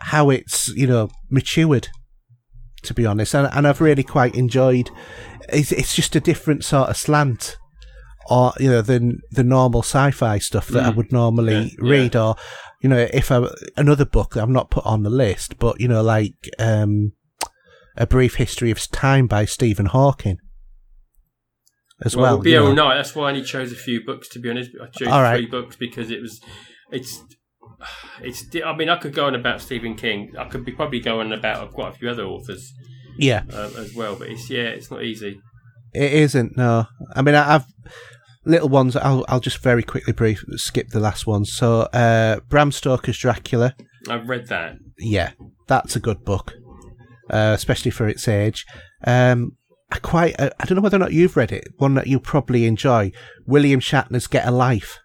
how 0.00 0.30
it's 0.30 0.68
you 0.68 0.86
know 0.86 1.10
matured, 1.30 1.88
to 2.82 2.94
be 2.94 3.06
honest, 3.06 3.34
and 3.34 3.48
and 3.52 3.66
I've 3.66 3.80
really 3.80 4.02
quite 4.04 4.34
enjoyed. 4.34 4.90
It's 5.50 5.72
it's 5.72 5.94
just 5.94 6.16
a 6.16 6.20
different 6.20 6.64
sort 6.64 6.90
of 6.90 6.96
slant, 6.96 7.56
or 8.30 8.52
you 8.60 8.70
know 8.70 8.82
than 8.82 9.20
the 9.30 9.44
normal 9.44 9.82
sci-fi 9.82 10.38
stuff 10.38 10.68
that 10.68 10.84
I 10.84 10.90
Mm. 10.90 10.96
would 10.96 11.12
normally 11.12 11.54
Yeah, 11.54 11.60
yeah. 11.82 11.90
read, 11.90 12.16
or 12.16 12.36
you 12.82 12.88
know 12.88 13.08
if 13.12 13.30
I 13.32 13.48
another 13.76 14.04
book 14.04 14.34
that 14.34 14.42
I've 14.42 14.48
not 14.48 14.70
put 14.70 14.84
on 14.86 15.02
the 15.02 15.10
list, 15.10 15.58
but 15.58 15.80
you 15.80 15.88
know 15.88 16.02
like 16.02 16.34
um, 16.58 17.12
a 17.96 18.06
brief 18.06 18.34
history 18.36 18.70
of 18.70 18.90
time 18.90 19.26
by 19.26 19.44
Stephen 19.44 19.86
Hawking 19.86 20.38
as 22.04 22.16
Well, 22.16 22.34
well. 22.36 22.38
be 22.42 22.50
you 22.52 22.58
all 22.60 22.72
know. 22.74 22.88
night. 22.88 22.96
That's 22.96 23.14
why 23.14 23.26
I 23.26 23.28
only 23.30 23.42
chose 23.44 23.72
a 23.72 23.76
few 23.76 24.04
books. 24.04 24.28
To 24.30 24.38
be 24.38 24.50
honest, 24.50 24.70
I 24.82 24.86
chose 24.88 25.08
right. 25.08 25.36
three 25.38 25.46
books 25.46 25.76
because 25.76 26.10
it 26.10 26.20
was, 26.20 26.40
it's, 26.92 27.22
it's. 28.22 28.44
I 28.64 28.74
mean, 28.76 28.88
I 28.88 28.96
could 28.96 29.14
go 29.14 29.26
on 29.26 29.34
about 29.34 29.60
Stephen 29.60 29.94
King. 29.94 30.32
I 30.38 30.44
could 30.48 30.64
be 30.64 30.72
probably 30.72 31.00
going 31.00 31.32
about 31.32 31.72
quite 31.72 31.94
a 31.94 31.96
few 31.96 32.08
other 32.10 32.24
authors 32.24 32.72
Yeah, 33.18 33.42
uh, 33.52 33.70
as 33.78 33.94
well. 33.94 34.16
But 34.16 34.28
it's 34.28 34.48
yeah, 34.50 34.64
it's 34.64 34.90
not 34.90 35.02
easy. 35.02 35.40
it 35.94 36.12
isn't. 36.12 36.56
No, 36.56 36.86
I 37.14 37.22
mean 37.22 37.34
I- 37.34 37.56
I've 37.56 37.64
little 38.44 38.68
ones. 38.68 38.96
I'll 38.96 39.24
I'll 39.28 39.40
just 39.40 39.58
very 39.58 39.82
quickly 39.82 40.12
brief 40.12 40.42
skip 40.56 40.88
the 40.88 41.00
last 41.00 41.26
one. 41.26 41.44
So 41.44 41.82
uh, 41.92 42.40
Bram 42.48 42.72
Stoker's 42.72 43.18
Dracula. 43.18 43.74
I've 44.08 44.28
read 44.28 44.46
that. 44.48 44.76
Yeah, 44.98 45.32
that's 45.66 45.94
a 45.96 46.00
good 46.00 46.24
book, 46.24 46.54
uh, 47.30 47.52
especially 47.54 47.90
for 47.90 48.08
its 48.08 48.26
age. 48.26 48.64
Um, 49.06 49.52
I 49.90 49.98
quite. 49.98 50.38
I 50.38 50.64
don't 50.64 50.76
know 50.76 50.82
whether 50.82 50.96
or 50.96 51.00
not 51.00 51.12
you've 51.12 51.36
read 51.36 51.52
it. 51.52 51.68
One 51.78 51.94
that 51.94 52.06
you'll 52.06 52.20
probably 52.20 52.66
enjoy. 52.66 53.12
William 53.46 53.80
Shatner's 53.80 54.26
Get 54.26 54.46
a 54.46 54.50
Life. 54.50 54.98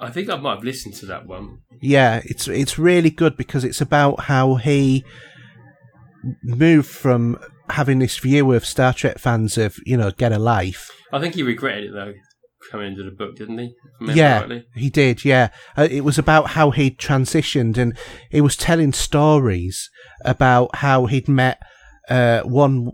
I 0.00 0.10
think 0.10 0.28
I 0.28 0.36
might 0.36 0.56
have 0.56 0.64
listened 0.64 0.94
to 0.96 1.06
that 1.06 1.26
one. 1.26 1.60
Yeah, 1.80 2.20
it's 2.24 2.48
it's 2.48 2.78
really 2.78 3.10
good 3.10 3.36
because 3.36 3.64
it's 3.64 3.80
about 3.80 4.20
how 4.20 4.56
he 4.56 5.04
moved 6.42 6.88
from 6.88 7.38
having 7.70 7.98
this 7.98 8.18
view 8.18 8.52
of 8.52 8.64
Star 8.64 8.92
Trek 8.92 9.18
fans 9.18 9.58
of 9.58 9.76
you 9.84 9.96
know 9.96 10.10
Get 10.12 10.32
a 10.32 10.38
Life 10.38 10.90
I 11.12 11.20
think 11.20 11.34
he 11.34 11.42
regretted 11.42 11.84
it 11.84 11.92
though, 11.92 12.14
coming 12.70 12.92
into 12.92 13.04
the 13.04 13.10
book, 13.10 13.36
didn't 13.36 13.58
he? 13.58 13.66
If 13.66 13.72
I 13.72 13.96
remember 14.00 14.18
yeah, 14.20 14.40
rightly. 14.40 14.64
he 14.74 14.90
did. 14.90 15.24
Yeah, 15.24 15.48
uh, 15.76 15.88
it 15.90 16.02
was 16.02 16.18
about 16.18 16.50
how 16.50 16.70
he'd 16.70 16.98
transitioned, 16.98 17.76
and 17.78 17.96
he 18.30 18.40
was 18.40 18.56
telling 18.56 18.92
stories 18.92 19.88
about 20.24 20.76
how 20.76 21.06
he'd 21.06 21.28
met 21.28 21.60
uh, 22.08 22.42
one 22.42 22.92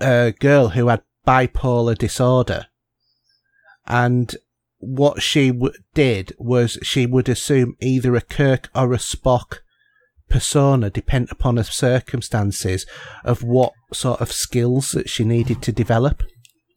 uh, 0.00 0.30
girl 0.38 0.70
who 0.70 0.88
had 0.88 1.02
bipolar 1.26 1.96
disorder, 1.96 2.66
and 3.86 4.36
what 4.78 5.22
she 5.22 5.50
w- 5.50 5.74
did 5.94 6.32
was 6.38 6.78
she 6.82 7.06
would 7.06 7.28
assume 7.28 7.76
either 7.80 8.16
a 8.16 8.20
Kirk 8.20 8.68
or 8.74 8.92
a 8.92 8.98
Spock 8.98 9.58
persona, 10.30 10.88
depend 10.88 11.28
upon 11.30 11.58
her 11.58 11.64
circumstances 11.64 12.86
of 13.24 13.42
what 13.42 13.72
sort 13.92 14.20
of 14.20 14.32
skills 14.32 14.92
that 14.92 15.10
she 15.10 15.24
needed 15.24 15.60
to 15.62 15.72
develop. 15.72 16.22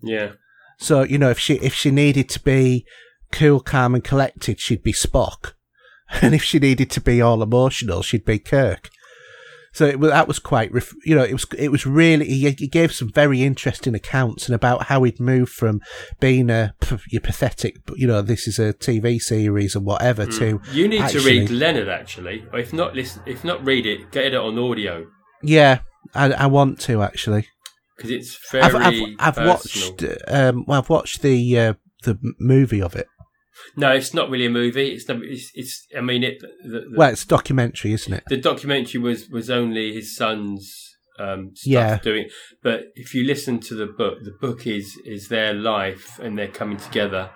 Yeah. 0.01 0.33
So 0.79 1.03
you 1.03 1.17
know, 1.17 1.29
if 1.29 1.39
she 1.39 1.55
if 1.55 1.73
she 1.73 1.91
needed 1.91 2.27
to 2.29 2.39
be 2.41 2.85
cool, 3.31 3.61
calm, 3.61 3.95
and 3.95 4.03
collected, 4.03 4.59
she'd 4.59 4.83
be 4.83 4.91
Spock, 4.91 5.53
and 6.21 6.35
if 6.35 6.43
she 6.43 6.59
needed 6.59 6.89
to 6.91 7.01
be 7.01 7.21
all 7.21 7.41
emotional, 7.41 8.01
she'd 8.01 8.25
be 8.25 8.39
Kirk. 8.39 8.89
So 9.73 9.85
it 9.87 9.99
that 10.01 10.27
was 10.27 10.39
quite, 10.39 10.71
you 11.03 11.15
know, 11.15 11.23
it 11.23 11.33
was 11.33 11.45
it 11.57 11.71
was 11.71 11.85
really 11.85 12.25
he, 12.25 12.49
he 12.51 12.67
gave 12.67 12.93
some 12.93 13.11
very 13.11 13.41
interesting 13.41 13.95
accounts 13.95 14.45
and 14.45 14.55
about 14.55 14.83
how 14.83 15.03
he'd 15.03 15.19
moved 15.19 15.51
from 15.51 15.81
being 16.19 16.49
a 16.49 16.75
you're 17.09 17.21
pathetic, 17.21 17.77
but 17.85 17.97
you 17.97 18.07
know 18.07 18.21
this 18.21 18.47
is 18.47 18.59
a 18.59 18.73
TV 18.73 19.19
series 19.19 19.75
and 19.75 19.85
whatever 19.85 20.25
to 20.27 20.61
You 20.71 20.87
need 20.87 21.01
actually- 21.01 21.21
to 21.21 21.39
read 21.41 21.49
Leonard 21.49 21.89
actually, 21.89 22.45
or 22.53 22.59
if 22.59 22.71
not, 22.71 22.95
listen. 22.95 23.23
If 23.25 23.43
not, 23.43 23.65
read 23.65 23.85
it. 23.85 24.11
Get 24.11 24.27
it 24.27 24.35
on 24.35 24.57
audio 24.59 25.07
yeah, 25.43 25.79
I, 26.15 26.31
I 26.31 26.45
want 26.47 26.79
to 26.81 27.03
actually. 27.03 27.47
because 27.97 28.11
it's 28.11 28.39
very 28.51 28.63
I've 28.63 28.75
I've, 28.75 29.37
I've 29.37 29.45
watched 29.45 30.03
um 30.27 30.65
well, 30.67 30.79
I've 30.79 30.89
watched 30.89 31.21
the 31.21 31.59
uh, 31.59 31.73
the 32.03 32.17
movie 32.39 32.81
of 32.81 32.95
it. 32.95 33.07
No, 33.75 33.91
it's 33.91 34.13
not 34.13 34.29
really 34.29 34.45
a 34.45 34.49
movie. 34.49 34.89
It's 34.93 35.07
not, 35.07 35.17
it's, 35.23 35.51
it's 35.55 35.87
I 35.97 36.01
mean 36.01 36.23
it. 36.23 36.39
The, 36.63 36.79
the, 36.81 36.93
Well, 36.95 37.09
it's 37.11 37.23
a 37.23 37.27
documentary, 37.27 37.93
isn't 37.93 38.13
it? 38.13 38.23
the 38.27 38.37
documentary 38.37 38.99
was 39.01 39.29
was 39.29 39.49
only 39.49 39.93
his 39.93 40.15
son's 40.15 40.95
um, 41.19 41.51
stuff 41.55 41.67
Yeah. 41.71 41.99
doing. 42.03 42.29
But 42.61 42.85
if 42.95 43.13
you 43.13 43.25
listen 43.25 43.59
to 43.61 43.75
the 43.75 43.85
book, 43.87 44.19
the 44.23 44.35
book 44.39 44.65
is 44.67 44.97
is 45.05 45.27
their 45.29 45.53
life 45.53 46.19
and 46.19 46.37
they're 46.37 46.47
coming 46.47 46.77
together 46.77 47.29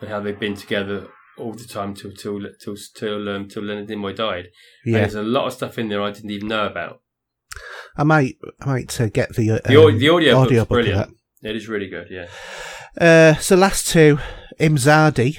and 0.00 0.08
how 0.10 0.20
they've 0.20 0.38
been 0.38 0.56
together 0.56 1.08
all 1.38 1.52
the 1.52 1.64
time 1.64 1.94
till 1.94 2.12
till 2.12 2.40
till 2.60 2.76
till 2.94 3.28
um, 3.28 3.48
till 3.48 3.62
Leonard 3.62 3.88
Nimoy 3.88 4.14
died. 4.14 4.46
And 4.84 4.94
Yeah, 4.94 4.98
there's 5.00 5.14
a 5.14 5.22
lot 5.22 5.46
of 5.46 5.52
stuff 5.52 5.78
in 5.78 5.88
there 5.88 6.02
I 6.02 6.10
didn't 6.10 6.30
even 6.30 6.48
know 6.48 6.66
about. 6.66 7.00
I 7.96 8.04
might, 8.04 8.36
I 8.60 8.66
might 8.66 9.00
uh, 9.00 9.08
get 9.08 9.34
the 9.36 9.50
uh, 9.50 9.58
The, 9.66 9.82
um, 9.82 9.98
the 9.98 10.08
audio, 10.08 10.34
book's 10.34 10.50
book 10.52 10.62
of 10.62 10.68
brilliant. 10.68 11.16
It 11.42 11.56
is 11.56 11.68
really 11.68 11.88
good. 11.88 12.08
Yeah. 12.10 12.28
Uh, 12.98 13.34
so 13.40 13.56
last 13.56 13.88
two, 13.88 14.18
Imzadi 14.62 15.38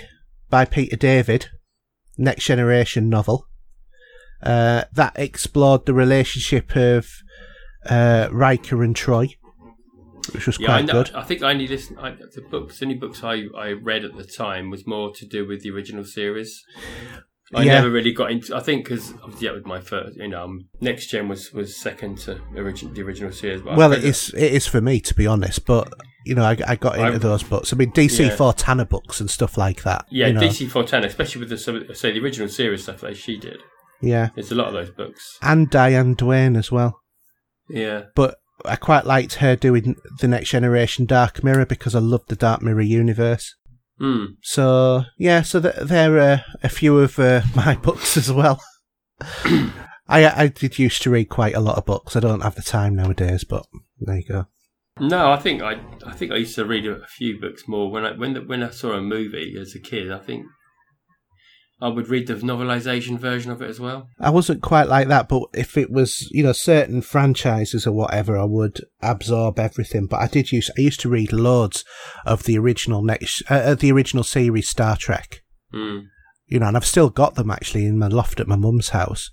by 0.49 0.65
Peter 0.65 0.97
David, 0.97 1.47
next 2.17 2.43
generation 2.43 3.09
novel. 3.09 3.47
Uh, 4.41 4.83
that 4.91 5.13
explored 5.15 5.85
the 5.85 5.93
relationship 5.93 6.75
of 6.75 7.07
uh, 7.85 8.27
Riker 8.29 8.83
and 8.83 8.93
Troi, 8.93 9.29
which 10.33 10.45
was 10.45 10.59
Yeah, 10.59 10.73
I, 10.73 10.81
quite 10.81 10.85
know, 10.85 11.03
good. 11.03 11.15
I 11.15 11.23
think 11.23 11.41
I 11.41 11.51
only 11.51 11.67
listened. 11.67 11.99
I, 11.99 12.11
the 12.11 12.43
books, 12.51 12.79
the 12.79 12.85
only 12.85 12.97
books 12.97 13.23
I, 13.23 13.45
I 13.57 13.71
read 13.71 14.03
at 14.03 14.17
the 14.17 14.25
time 14.25 14.69
was 14.69 14.85
more 14.85 15.13
to 15.15 15.25
do 15.25 15.47
with 15.47 15.63
the 15.63 15.71
original 15.71 16.03
series. 16.03 16.61
I 17.55 17.63
Yeah. 17.63 17.73
never 17.75 17.89
really 17.91 18.11
got 18.13 18.31
into. 18.31 18.55
I 18.55 18.59
think 18.61 18.85
because 18.85 19.13
obviously 19.23 19.47
that 19.47 19.53
was 19.55 19.65
my 19.65 19.79
first. 19.81 20.17
You 20.17 20.27
know, 20.29 20.43
um, 20.43 20.61
next 20.81 21.07
gen 21.07 21.27
was 21.27 21.51
was 21.53 21.75
second 21.75 22.17
to 22.19 22.39
origin, 22.55 22.93
the 22.93 23.01
original 23.01 23.31
series. 23.31 23.61
But 23.61 23.75
Well, 23.77 23.93
it 23.93 24.03
is 24.03 24.33
it 24.35 24.51
is 24.53 24.67
for 24.67 24.81
me 24.81 24.99
to 25.01 25.13
be 25.13 25.27
honest, 25.27 25.65
but 25.65 25.91
you 26.25 26.35
know, 26.35 26.43
I, 26.43 26.57
I 26.67 26.75
got 26.77 26.95
into 26.97 27.13
I- 27.15 27.17
those 27.17 27.43
books. 27.43 27.73
I 27.73 27.75
mean, 27.75 27.91
DC 27.91 28.25
Yeah. 28.25 28.35
Fontana 28.35 28.85
books 28.85 29.19
and 29.19 29.29
stuff 29.29 29.57
like 29.57 29.83
that. 29.83 30.05
Yeah, 30.09 30.27
you 30.27 30.33
know. 30.33 30.41
DC 30.41 30.69
Fontana, 30.69 31.07
especially 31.07 31.39
with 31.41 31.49
the 31.49 31.57
some 31.57 31.75
of 31.75 31.87
the- 31.87 31.95
say 31.95 32.11
the 32.11 32.19
original 32.21 32.47
series 32.47 32.83
stuff 32.83 33.01
that 33.01 33.17
she 33.17 33.37
did. 33.37 33.57
Yeah, 34.01 34.29
it's 34.35 34.51
a 34.51 34.55
lot 34.55 34.67
of 34.67 34.73
those 34.73 34.89
books. 34.91 35.37
and 35.41 35.69
Diane 35.69 36.13
Duane 36.13 36.55
as 36.55 36.71
well. 36.71 36.99
Yeah, 37.69 38.03
But 38.15 38.35
I 38.65 38.75
quite 38.75 39.05
liked 39.05 39.35
her 39.35 39.55
doing 39.55 39.95
the 40.19 40.27
Next 40.27 40.49
Generation 40.49 41.05
Dark 41.05 41.43
Mirror 41.43 41.65
because 41.65 41.95
I 41.95 41.99
loved 41.99 42.29
the 42.29 42.35
Dark 42.35 42.61
Mirror 42.61 42.81
universe. 42.81 43.55
Hmm. 44.03 44.25
So 44.41 45.05
yeah, 45.17 45.43
so 45.43 45.61
th- 45.61 45.75
there 45.81 46.19
are 46.19 46.43
a 46.61 46.67
few 46.67 46.99
of 46.99 47.17
uh, 47.17 47.41
my 47.55 47.77
books 47.77 48.17
as 48.17 48.29
well. 48.29 48.61
I 49.21 49.69
I 50.09 50.47
did 50.47 50.77
used 50.77 51.01
to 51.03 51.09
read 51.09 51.29
quite 51.29 51.55
a 51.55 51.61
lot 51.61 51.77
of 51.77 51.85
books. 51.85 52.17
I 52.17 52.19
don't 52.19 52.41
have 52.41 52.55
the 52.55 52.63
time 52.63 52.97
nowadays, 52.97 53.45
but 53.45 53.65
there 54.01 54.17
you 54.17 54.27
go. 54.27 54.47
No, 54.99 55.31
I 55.31 55.37
think 55.37 55.61
I 55.61 55.79
I 56.05 56.11
think 56.11 56.33
I 56.33 56.35
used 56.35 56.55
to 56.55 56.65
read 56.65 56.85
a 56.85 57.07
few 57.07 57.39
books 57.39 57.65
more 57.65 57.89
when 57.89 58.03
I 58.03 58.11
when 58.11 58.33
the, 58.33 58.41
when 58.41 58.61
I 58.61 58.71
saw 58.71 58.91
a 58.91 59.01
movie 59.01 59.55
as 59.57 59.73
a 59.73 59.79
kid. 59.79 60.11
I 60.11 60.19
think 60.19 60.47
I 61.81 61.89
would 61.89 62.07
read 62.07 62.27
the 62.27 62.35
novelization 62.35 63.19
version 63.19 63.51
of 63.51 63.61
it 63.61 63.69
as 63.69 63.79
well. 63.79 64.07
I 64.19 64.29
wasn't 64.29 64.61
quite 64.61 64.87
like 64.87 65.09
that, 65.09 65.27
but 65.27 65.43
if 65.53 65.77
it 65.77 65.91
was, 65.91 66.29
you 66.31 66.43
know, 66.43 66.53
certain 66.53 67.01
franchises 67.01 67.85
or 67.85 67.91
whatever, 67.91 68.37
I 68.37 68.45
would 68.45 68.79
absorb 69.01 69.59
everything. 69.59 70.07
But 70.07 70.21
I 70.21 70.27
did 70.27 70.51
use, 70.51 70.69
I 70.77 70.81
used 70.81 71.01
to 71.01 71.09
read 71.09 71.33
loads 71.33 71.83
of 72.25 72.43
the 72.43 72.57
original 72.57 73.03
next, 73.03 73.43
uh, 73.49 73.55
uh, 73.55 73.75
the 73.75 73.91
original 73.91 74.23
series 74.23 74.69
Star 74.69 74.95
Trek. 74.95 75.41
Hmm. 75.73 75.99
You 76.45 76.59
know, 76.59 76.67
and 76.67 76.77
I've 76.77 76.85
still 76.85 77.09
got 77.09 77.35
them 77.35 77.51
actually 77.51 77.85
in 77.85 77.99
my 77.99 78.07
loft 78.07 78.39
at 78.39 78.47
my 78.47 78.55
mum's 78.55 78.89
house. 78.89 79.29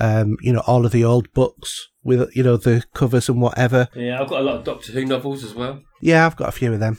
Um, 0.00 0.36
you 0.40 0.52
know, 0.52 0.62
all 0.66 0.86
of 0.86 0.92
the 0.92 1.04
old 1.04 1.30
books 1.34 1.88
with, 2.02 2.34
you 2.34 2.42
know, 2.42 2.56
the 2.56 2.84
covers 2.94 3.28
and 3.28 3.40
whatever. 3.40 3.88
Yeah, 3.94 4.20
I've 4.20 4.28
got 4.28 4.40
a 4.40 4.44
lot 4.44 4.56
of 4.56 4.64
Doctor 4.64 4.92
Who 4.92 5.04
novels 5.04 5.44
as 5.44 5.54
well. 5.54 5.82
Yeah, 6.00 6.24
I've 6.26 6.36
got 6.36 6.48
a 6.48 6.52
few 6.52 6.72
of 6.72 6.80
them. 6.80 6.98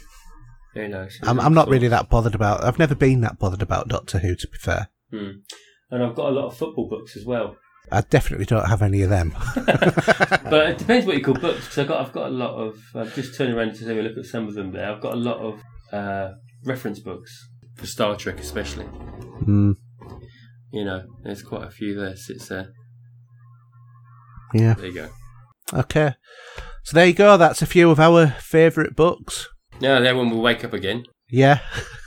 Who 0.73 0.87
knows? 0.87 1.19
I'm, 1.23 1.39
I'm 1.39 1.53
not 1.53 1.67
really 1.67 1.87
that 1.89 2.09
bothered 2.09 2.35
about. 2.35 2.63
I've 2.63 2.79
never 2.79 2.95
been 2.95 3.21
that 3.21 3.37
bothered 3.39 3.61
about 3.61 3.87
Doctor 3.89 4.19
Who, 4.19 4.35
to 4.35 4.47
be 4.47 4.57
fair. 4.57 4.89
Hmm. 5.11 5.29
And 5.91 6.03
I've 6.03 6.15
got 6.15 6.29
a 6.29 6.31
lot 6.31 6.47
of 6.47 6.57
football 6.57 6.87
books 6.89 7.15
as 7.15 7.25
well. 7.25 7.55
I 7.91 8.01
definitely 8.01 8.45
don't 8.45 8.67
have 8.67 8.81
any 8.81 9.01
of 9.03 9.09
them. 9.09 9.35
but 9.55 10.69
it 10.69 10.77
depends 10.79 11.05
what 11.05 11.15
you 11.17 11.23
call 11.23 11.35
books. 11.35 11.65
Because 11.65 11.77
I've 11.79 11.87
got 11.87 12.07
I've 12.07 12.13
got 12.13 12.27
a 12.27 12.29
lot 12.33 12.55
of. 12.55 12.77
I've 12.95 13.13
just 13.13 13.37
turned 13.37 13.53
around 13.53 13.75
to 13.75 13.85
have 13.85 13.97
a 13.97 14.01
look 14.01 14.17
at 14.17 14.25
some 14.25 14.47
of 14.47 14.55
them 14.55 14.71
there. 14.71 14.91
I've 14.91 15.01
got 15.01 15.13
a 15.13 15.17
lot 15.17 15.37
of 15.37 15.61
uh, 15.91 16.31
reference 16.65 16.99
books 16.99 17.31
for 17.75 17.85
Star 17.85 18.15
Trek, 18.15 18.39
especially. 18.39 18.85
Mm, 19.45 19.75
You 20.71 20.85
know, 20.85 21.03
there's 21.23 21.43
quite 21.43 21.67
a 21.67 21.71
few 21.71 21.93
there. 21.93 22.15
Sits 22.15 22.47
there. 22.47 22.69
yeah. 24.53 24.73
There 24.73 24.85
you 24.87 24.93
go. 24.93 25.09
Okay. 25.73 26.15
So 26.83 26.95
there 26.95 27.05
you 27.05 27.13
go. 27.13 27.37
That's 27.37 27.61
a 27.61 27.65
few 27.67 27.91
of 27.91 27.99
our 27.99 28.27
favourite 28.27 28.95
books. 28.95 29.47
Now 29.81 29.99
then, 29.99 30.17
when 30.17 30.29
we 30.29 30.37
wake 30.37 30.63
up 30.63 30.73
again. 30.73 31.05
Yeah. 31.29 31.59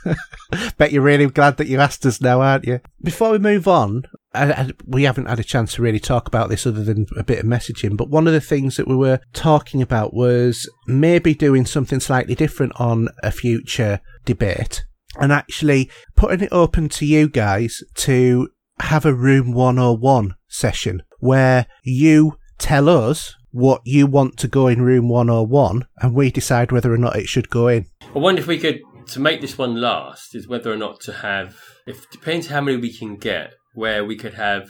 Bet 0.77 0.91
you're 0.91 1.01
really 1.01 1.27
glad 1.27 1.57
that 1.57 1.67
you 1.67 1.79
asked 1.79 2.05
us 2.05 2.21
now, 2.21 2.41
aren't 2.41 2.65
you? 2.65 2.79
Before 3.03 3.31
we 3.31 3.39
move 3.39 3.67
on, 3.67 4.03
I, 4.33 4.51
I, 4.51 4.69
we 4.85 5.03
haven't 5.03 5.27
had 5.27 5.39
a 5.39 5.43
chance 5.43 5.73
to 5.73 5.81
really 5.81 5.99
talk 5.99 6.27
about 6.27 6.49
this 6.49 6.65
other 6.65 6.83
than 6.83 7.07
a 7.17 7.23
bit 7.23 7.39
of 7.39 7.45
messaging, 7.45 7.97
but 7.97 8.09
one 8.09 8.27
of 8.27 8.33
the 8.33 8.41
things 8.41 8.77
that 8.77 8.87
we 8.87 8.95
were 8.95 9.19
talking 9.33 9.81
about 9.81 10.13
was 10.13 10.69
maybe 10.85 11.33
doing 11.33 11.65
something 11.65 11.99
slightly 11.99 12.35
different 12.35 12.73
on 12.79 13.09
a 13.21 13.31
future 13.31 13.99
debate 14.23 14.85
and 15.19 15.31
actually 15.31 15.89
putting 16.15 16.41
it 16.41 16.51
open 16.51 16.89
to 16.89 17.05
you 17.05 17.27
guys 17.27 17.83
to 17.95 18.49
have 18.79 19.05
a 19.05 19.13
Room 19.13 19.51
101 19.51 20.35
session 20.47 21.01
where 21.19 21.65
you 21.83 22.37
tell 22.57 22.87
us 22.87 23.35
what 23.57 23.81
you 23.85 24.05
want 24.05 24.37
to 24.37 24.47
go 24.47 24.67
in 24.67 24.83
Room 24.83 25.09
101 25.09 25.87
and 26.01 26.13
we 26.13 26.29
decide 26.29 26.71
whether 26.71 26.93
or 26.93 26.97
not 26.97 27.15
it 27.15 27.27
should 27.27 27.49
go 27.49 27.67
in. 27.67 27.87
I 28.15 28.19
wonder 28.19 28.39
if 28.39 28.47
we 28.47 28.59
could 28.59 28.81
to 29.07 29.19
make 29.19 29.41
this 29.41 29.57
one 29.57 29.81
last 29.81 30.35
is 30.35 30.47
whether 30.47 30.71
or 30.71 30.77
not 30.77 30.99
to 31.01 31.13
have. 31.13 31.57
If 31.87 32.09
depends 32.11 32.47
how 32.47 32.61
many 32.61 32.77
we 32.77 32.93
can 32.93 33.15
get. 33.15 33.53
Where 33.73 34.03
we 34.03 34.15
could 34.15 34.33
have 34.33 34.69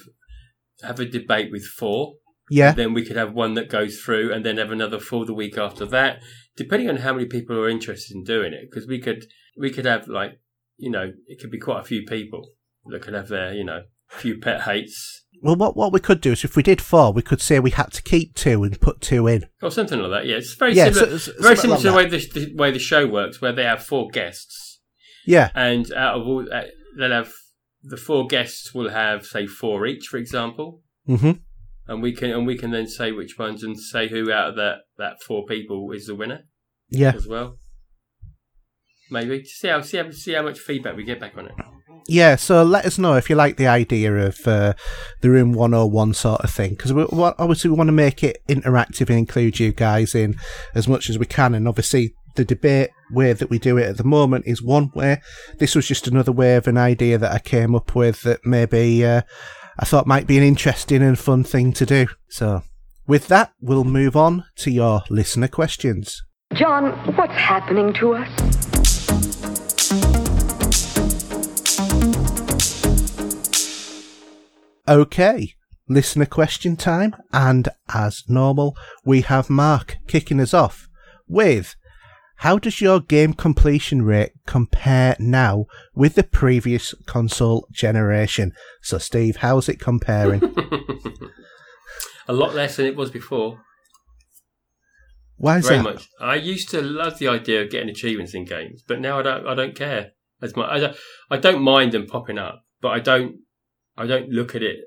have 0.84 1.00
a 1.00 1.06
debate 1.06 1.52
with 1.52 1.66
four. 1.66 2.16
Yeah. 2.50 2.72
Then 2.72 2.94
we 2.94 3.06
could 3.06 3.18
have 3.18 3.34
one 3.34 3.56
that 3.56 3.70
goes 3.70 4.00
through, 4.00 4.34
and 4.34 4.46
then 4.46 4.58
have 4.58 4.72
another 4.72 5.00
four 5.00 5.26
the 5.26 5.34
week 5.34 5.58
after 5.58 5.86
that. 5.88 6.22
Depending 6.56 6.90
on 6.90 6.98
how 6.98 7.14
many 7.14 7.26
people 7.26 7.58
are 7.58 7.70
interested 7.70 8.16
in 8.16 8.24
doing 8.24 8.54
it, 8.54 8.70
because 8.70 8.88
we 8.88 9.00
could 9.00 9.26
we 9.58 9.70
could 9.70 9.86
have 9.86 10.08
like 10.08 10.40
you 10.78 10.92
know 10.92 11.12
it 11.28 11.40
could 11.40 11.52
be 11.52 11.60
quite 11.60 11.82
a 11.82 11.86
few 11.86 12.04
people 12.06 12.52
that 12.86 13.02
could 13.02 13.14
have 13.14 13.28
their 13.28 13.54
you 13.54 13.64
know 13.64 13.84
few 14.08 14.38
pet 14.40 14.62
hates 14.62 15.24
Well, 15.42 15.56
what 15.56 15.76
what 15.78 15.92
we 15.94 16.00
could 16.00 16.22
do 16.22 16.32
is 16.32 16.44
if 16.44 16.56
we 16.56 16.64
did 16.64 16.82
four, 16.82 17.12
we 17.14 17.22
could 17.22 17.42
say 17.42 17.60
we 17.60 17.72
had 17.72 17.92
to 17.94 18.02
keep 18.02 18.34
two 18.36 18.64
and 18.64 18.80
put 18.82 19.02
two 19.02 19.28
in. 19.28 19.46
or 19.62 19.70
something 19.72 20.00
like 20.00 20.12
that. 20.12 20.26
Yeah, 20.26 20.38
it's 20.38 20.54
very 20.56 20.74
Yeah, 20.74 20.92
similar. 20.92 21.20
so- 21.20 21.32
so- 21.32 21.42
very 21.42 21.56
similar 21.56 21.76
like 21.78 21.82
to 21.84 21.90
the 21.92 21.96
way 21.96 22.06
the, 22.08 22.18
the 22.48 22.56
way 22.56 22.72
the 22.72 22.80
show 22.80 23.06
works, 23.08 23.42
where 23.42 23.52
they 23.54 23.64
have 23.64 23.84
four 23.84 24.10
guests. 24.10 24.80
Yeah, 25.26 25.52
and 25.54 25.92
out 25.94 26.20
of 26.22 26.28
all, 26.28 26.46
uh, 26.52 26.64
they'll 26.98 27.12
have 27.12 27.32
the 27.84 27.98
four 27.98 28.28
guests 28.28 28.74
will 28.74 28.90
have 28.90 29.26
say 29.26 29.46
four 29.46 29.86
each, 29.86 30.08
for 30.08 30.18
example, 30.18 30.82
hmm 31.06 31.32
and 31.90 32.02
we 32.02 32.12
can 32.14 32.32
and 32.32 32.46
we 32.48 32.58
can 32.58 32.72
then 32.72 32.88
say 32.88 33.12
which 33.12 33.38
ones 33.38 33.64
and 33.64 33.80
say 33.80 34.08
who 34.10 34.32
out 34.32 34.50
of 34.50 34.56
that 34.56 34.80
that 34.98 35.22
four 35.22 35.46
people 35.46 35.90
is 35.92 36.06
the 36.08 36.16
winner 36.16 36.42
yeah, 36.90 37.14
as 37.16 37.28
well. 37.28 37.58
Maybe 39.10 39.44
see 39.46 39.68
how 39.70 39.82
see 39.82 39.98
how 39.98 40.10
see 40.12 40.34
how 40.34 40.42
much 40.44 40.60
feedback 40.60 40.96
we 40.98 41.04
get 41.04 41.20
back 41.20 41.38
on 41.38 41.46
it. 41.48 41.54
Yeah. 42.08 42.36
So 42.36 42.64
let 42.64 42.86
us 42.86 42.98
know 42.98 43.16
if 43.16 43.30
you 43.30 43.36
like 43.36 43.58
the 43.58 43.68
idea 43.68 44.16
of 44.16 44.48
uh, 44.48 44.74
the 45.22 45.30
room 45.30 45.54
one 45.54 45.74
hundred 45.74 45.88
one 45.88 46.14
sort 46.14 46.42
of 46.42 46.50
thing, 46.50 46.72
because 46.72 46.92
obviously 46.92 47.70
we 47.70 47.78
want 47.78 47.90
to 47.90 47.94
make 47.94 48.24
it 48.24 48.42
interactive 48.48 49.10
and 49.10 49.20
include 49.20 49.60
you 49.60 49.72
guys 49.72 50.16
in 50.16 50.36
as 50.74 50.88
much 50.88 51.10
as 51.10 51.20
we 51.20 51.26
can, 51.26 51.54
and 51.54 51.68
obviously. 51.68 52.16
The 52.36 52.46
debate 52.46 52.92
way 53.10 53.34
that 53.34 53.50
we 53.50 53.58
do 53.58 53.80
it 53.80 53.90
at 53.90 53.98
the 53.98 54.04
moment 54.04 54.46
is 54.46 54.62
one 54.62 54.92
way. 54.94 55.22
This 55.58 55.74
was 55.74 55.88
just 55.88 56.08
another 56.08 56.32
way 56.32 56.56
of 56.56 56.68
an 56.68 56.78
idea 56.78 57.18
that 57.18 57.32
I 57.32 57.40
came 57.40 57.74
up 57.74 57.96
with 57.96 58.22
that 58.22 58.46
maybe 58.46 59.04
uh, 59.04 59.24
I 59.80 59.86
thought 59.86 60.06
might 60.06 60.28
be 60.28 60.38
an 60.38 60.44
interesting 60.44 61.02
and 61.02 61.18
fun 61.18 61.44
thing 61.44 61.74
to 61.74 61.84
do. 61.84 62.06
So, 62.30 62.62
with 63.08 63.28
that, 63.30 63.54
we'll 63.60 63.86
move 63.86 64.16
on 64.16 64.46
to 64.58 64.70
your 64.70 65.02
listener 65.10 65.48
questions. 65.48 66.22
John, 66.54 66.92
what's 67.16 67.34
happening 67.34 67.92
to 67.94 68.18
us? 68.18 70.27
Okay, 74.88 75.54
listener 75.90 76.26
question 76.26 76.78
time, 76.78 77.16
and 77.34 77.68
as 77.94 78.24
normal, 78.30 78.78
we 79.04 79.22
have 79.22 79.50
Mark 79.50 79.98
kicking 80.08 80.40
us 80.40 80.54
off 80.54 80.88
with 81.28 81.76
How 82.38 82.58
does 82.58 82.80
your 82.80 83.00
game 83.02 83.34
completion 83.34 84.04
rate 84.04 84.32
compare 84.46 85.16
now 85.20 85.66
with 85.94 86.16
the 86.16 86.24
previous 86.24 86.94
console 87.06 87.68
generation? 87.72 88.54
So, 88.82 88.98
Steve, 88.98 89.38
how's 89.38 89.68
it 89.68 89.80
comparing? 89.80 90.42
A 92.30 92.34
lot 92.34 92.54
less 92.54 92.76
than 92.78 92.86
it 92.86 92.96
was 92.96 93.10
before. 93.10 93.60
Why 95.38 95.58
is 95.58 95.68
Very 95.68 95.80
that? 95.80 95.84
much. 95.84 96.08
I 96.22 96.36
used 96.36 96.70
to 96.70 96.82
love 96.82 97.20
the 97.20 97.28
idea 97.28 97.62
of 97.64 97.70
getting 97.70 97.90
achievements 97.90 98.34
in 98.34 98.46
games, 98.46 98.84
but 98.88 99.00
now 99.02 99.20
I 99.20 99.24
don't. 99.24 99.48
I 99.48 99.54
don't 99.54 99.76
care 99.76 100.12
as 100.42 100.56
much. 100.56 100.70
I 100.70 100.80
don't, 100.80 100.98
I 101.30 101.38
don't 101.38 101.62
mind 101.62 101.92
them 101.92 102.06
popping 102.08 102.38
up, 102.38 102.64
but 102.82 102.90
I 102.90 103.00
don't. 103.00 103.36
I 103.98 104.06
don't 104.06 104.30
look 104.30 104.56
at 104.56 104.62
it 104.64 104.78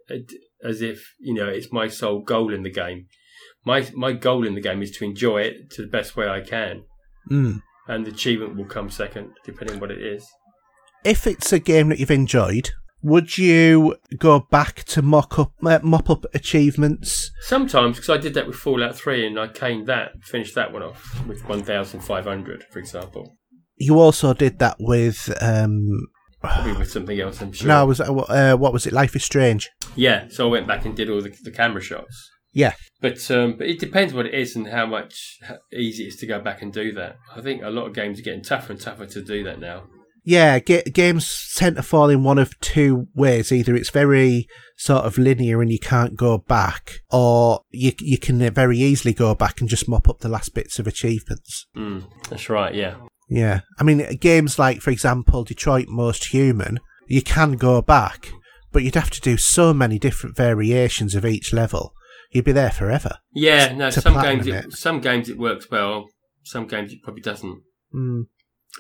as 0.62 0.82
if 0.82 1.14
you 1.20 1.34
know 1.34 1.48
it's 1.48 1.72
my 1.72 1.88
sole 1.88 2.20
goal 2.20 2.52
in 2.54 2.62
the 2.62 2.70
game. 2.70 3.06
My 3.64 3.86
my 3.94 4.12
goal 4.12 4.46
in 4.46 4.54
the 4.54 4.60
game 4.60 4.82
is 4.82 4.90
to 4.92 5.04
enjoy 5.04 5.42
it 5.42 5.70
to 5.72 5.82
the 5.82 5.88
best 5.88 6.16
way 6.16 6.28
I 6.28 6.40
can, 6.40 6.84
Mm. 7.30 7.62
and 7.88 8.06
the 8.06 8.10
achievement 8.10 8.56
will 8.56 8.64
come 8.66 8.88
second, 8.90 9.30
depending 9.44 9.76
on 9.76 9.80
what 9.80 9.90
it 9.90 10.02
is. 10.02 10.26
If 11.04 11.26
it's 11.26 11.52
a 11.52 11.58
game 11.58 11.88
that 11.88 11.98
you've 11.98 12.10
enjoyed, 12.10 12.70
would 13.02 13.38
you 13.38 13.96
go 14.18 14.40
back 14.50 14.84
to 14.84 15.00
mock 15.02 15.38
up, 15.38 15.52
uh, 15.64 15.78
mop 15.82 16.10
up 16.10 16.24
achievements? 16.34 17.30
Sometimes, 17.42 17.96
because 17.96 18.10
I 18.10 18.18
did 18.18 18.34
that 18.34 18.46
with 18.46 18.56
Fallout 18.56 18.96
Three, 18.96 19.26
and 19.26 19.38
I 19.38 19.48
caned 19.48 19.86
that, 19.86 20.22
finished 20.22 20.54
that 20.54 20.72
one 20.72 20.82
off 20.82 21.26
with 21.26 21.46
one 21.48 21.62
thousand 21.62 22.00
five 22.00 22.24
hundred, 22.24 22.64
for 22.70 22.78
example. 22.78 23.36
You 23.76 23.98
also 23.98 24.34
did 24.34 24.58
that 24.58 24.76
with 24.78 25.32
um, 25.40 26.08
Probably 26.40 26.72
with 26.72 26.90
something 26.90 27.20
else, 27.20 27.40
I'm 27.42 27.52
sure. 27.52 27.68
no, 27.68 27.86
was 27.86 28.00
uh, 28.00 28.12
uh, 28.14 28.56
what 28.56 28.72
was 28.72 28.86
it? 28.86 28.92
Life 28.92 29.14
is 29.14 29.24
Strange. 29.24 29.68
Yeah, 29.94 30.26
so 30.30 30.46
I 30.48 30.50
went 30.50 30.66
back 30.66 30.84
and 30.86 30.96
did 30.96 31.10
all 31.10 31.20
the, 31.20 31.34
the 31.42 31.50
camera 31.50 31.82
shots. 31.82 32.30
Yeah, 32.52 32.72
But 33.00 33.30
um, 33.30 33.54
but 33.58 33.68
it 33.68 33.78
depends 33.78 34.12
what 34.12 34.26
it 34.26 34.34
is 34.34 34.56
and 34.56 34.66
how 34.66 34.84
much 34.86 35.36
how 35.42 35.58
easy 35.72 36.04
it 36.04 36.08
is 36.08 36.16
to 36.16 36.26
go 36.26 36.40
back 36.40 36.62
and 36.62 36.72
do 36.72 36.92
that. 36.94 37.16
I 37.36 37.40
think 37.42 37.62
a 37.62 37.70
lot 37.70 37.86
of 37.86 37.94
games 37.94 38.18
are 38.18 38.22
getting 38.22 38.42
tougher 38.42 38.72
and 38.72 38.80
tougher 38.80 39.06
to 39.06 39.22
do 39.22 39.44
that 39.44 39.60
now. 39.60 39.84
yeah. 40.24 40.58
Ga- 40.58 40.82
games 40.82 41.52
tend 41.56 41.76
to 41.76 41.82
fall 41.82 42.08
in 42.10 42.24
one 42.24 42.38
of 42.38 42.58
two 42.60 43.06
ways: 43.14 43.52
either 43.52 43.76
it's 43.76 43.90
very 43.90 44.48
sort 44.76 45.04
of 45.04 45.16
linear 45.18 45.62
and 45.62 45.70
you 45.70 45.78
can't 45.78 46.16
go 46.16 46.38
back, 46.38 46.94
or 47.10 47.60
you 47.70 47.92
you 48.00 48.18
can 48.18 48.38
very 48.52 48.78
easily 48.78 49.14
go 49.14 49.34
back 49.36 49.60
and 49.60 49.68
just 49.70 49.88
mop 49.88 50.08
up 50.08 50.18
the 50.18 50.28
last 50.28 50.52
bits 50.52 50.78
of 50.80 50.88
achievements. 50.88 51.66
Mm, 51.76 52.04
that's 52.30 52.48
right. 52.50 52.74
Yeah. 52.74 52.94
Yeah, 53.30 53.60
I 53.78 53.84
mean 53.84 54.16
games 54.16 54.58
like, 54.58 54.80
for 54.80 54.90
example, 54.90 55.44
Detroit 55.44 55.86
Most 55.88 56.26
Human, 56.32 56.80
you 57.06 57.22
can 57.22 57.52
go 57.52 57.80
back, 57.80 58.32
but 58.72 58.82
you'd 58.82 58.96
have 58.96 59.10
to 59.10 59.20
do 59.20 59.36
so 59.36 59.72
many 59.72 59.98
different 59.98 60.36
variations 60.36 61.14
of 61.14 61.24
each 61.24 61.52
level. 61.52 61.94
You'd 62.32 62.44
be 62.44 62.52
there 62.52 62.70
forever. 62.70 63.18
Yeah, 63.32 63.72
no. 63.72 63.90
Some 63.90 64.20
games, 64.20 64.46
it, 64.46 64.54
it. 64.54 64.72
some 64.72 65.00
games 65.00 65.28
it 65.28 65.38
works 65.38 65.70
well. 65.70 66.06
Some 66.44 66.66
games 66.66 66.92
it 66.92 67.02
probably 67.02 67.22
doesn't. 67.22 67.62
Mm. 67.94 68.26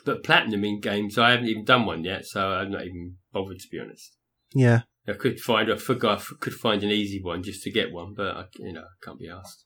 But 0.04 0.24
platinum 0.24 0.64
in 0.64 0.80
games, 0.80 1.16
I 1.18 1.30
haven't 1.30 1.48
even 1.48 1.64
done 1.64 1.86
one 1.86 2.04
yet, 2.04 2.26
so 2.26 2.48
I'm 2.48 2.70
not 2.70 2.84
even 2.84 3.16
bothered 3.32 3.58
to 3.58 3.68
be 3.70 3.80
honest. 3.80 4.16
Yeah. 4.52 4.82
I 5.08 5.14
could 5.14 5.40
find, 5.40 5.70
I 5.70 5.76
forgot, 5.76 6.20
I 6.20 6.34
could 6.40 6.54
find 6.54 6.82
an 6.82 6.90
easy 6.90 7.20
one 7.22 7.42
just 7.42 7.62
to 7.64 7.72
get 7.72 7.92
one, 7.92 8.14
but 8.16 8.36
I, 8.36 8.44
you 8.58 8.72
know, 8.72 8.82
I 8.82 9.04
can't 9.04 9.18
be 9.18 9.28
asked. 9.28 9.64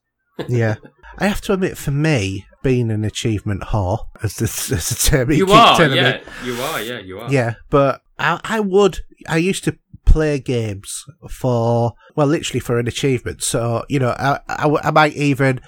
Yeah. 0.48 0.76
I 1.18 1.26
have 1.28 1.40
to 1.42 1.52
admit, 1.52 1.78
for 1.78 1.92
me, 1.92 2.46
being 2.62 2.90
an 2.90 3.04
achievement 3.04 3.62
whore, 3.62 4.06
as 4.22 4.36
the, 4.36 4.44
as 4.44 4.88
the 4.88 5.10
term 5.10 5.30
you 5.30 5.46
You 5.46 5.52
are, 5.52 5.76
telling 5.76 5.92
me, 5.92 5.96
yeah, 5.96 6.20
you 6.44 6.54
are, 6.60 6.82
yeah, 6.82 6.98
you 6.98 7.20
are. 7.20 7.32
Yeah, 7.32 7.54
but 7.70 8.02
I, 8.18 8.40
I 8.42 8.60
would. 8.60 9.00
I 9.28 9.36
used 9.36 9.64
to 9.64 9.78
play 10.04 10.38
games 10.38 11.04
for 11.30 11.92
well, 12.16 12.26
literally 12.26 12.60
for 12.60 12.78
an 12.78 12.88
achievement. 12.88 13.42
So 13.42 13.84
you 13.88 13.98
know, 13.98 14.10
I, 14.18 14.40
I, 14.48 14.68
I 14.84 14.90
might 14.90 15.14
even 15.14 15.60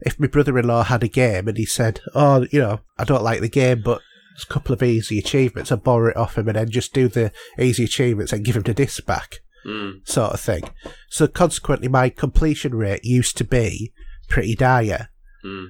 if 0.00 0.18
my 0.18 0.26
brother-in-law 0.26 0.84
had 0.84 1.02
a 1.02 1.08
game 1.08 1.48
and 1.48 1.56
he 1.56 1.66
said, 1.66 2.00
"Oh, 2.14 2.46
you 2.50 2.58
know, 2.58 2.80
I 2.98 3.04
don't 3.04 3.24
like 3.24 3.40
the 3.40 3.48
game, 3.48 3.82
but." 3.82 4.00
There's 4.34 4.44
a 4.44 4.54
couple 4.54 4.72
of 4.72 4.82
easy 4.82 5.18
achievements. 5.18 5.70
I 5.70 5.76
borrow 5.76 6.08
it 6.08 6.16
off 6.16 6.38
him 6.38 6.48
and 6.48 6.56
then 6.56 6.70
just 6.70 6.94
do 6.94 7.06
the 7.06 7.32
easy 7.58 7.84
achievements 7.84 8.32
and 8.32 8.42
give 8.42 8.56
him 8.56 8.62
the 8.62 8.72
disc 8.72 9.04
back, 9.04 9.41
Mm, 9.66 10.06
sort 10.08 10.32
of 10.32 10.40
thing. 10.40 10.62
So 11.08 11.26
consequently, 11.26 11.88
my 11.88 12.08
completion 12.08 12.74
rate 12.74 13.04
used 13.04 13.36
to 13.38 13.44
be 13.44 13.92
pretty 14.28 14.54
dire. 14.54 15.08
mm. 15.44 15.68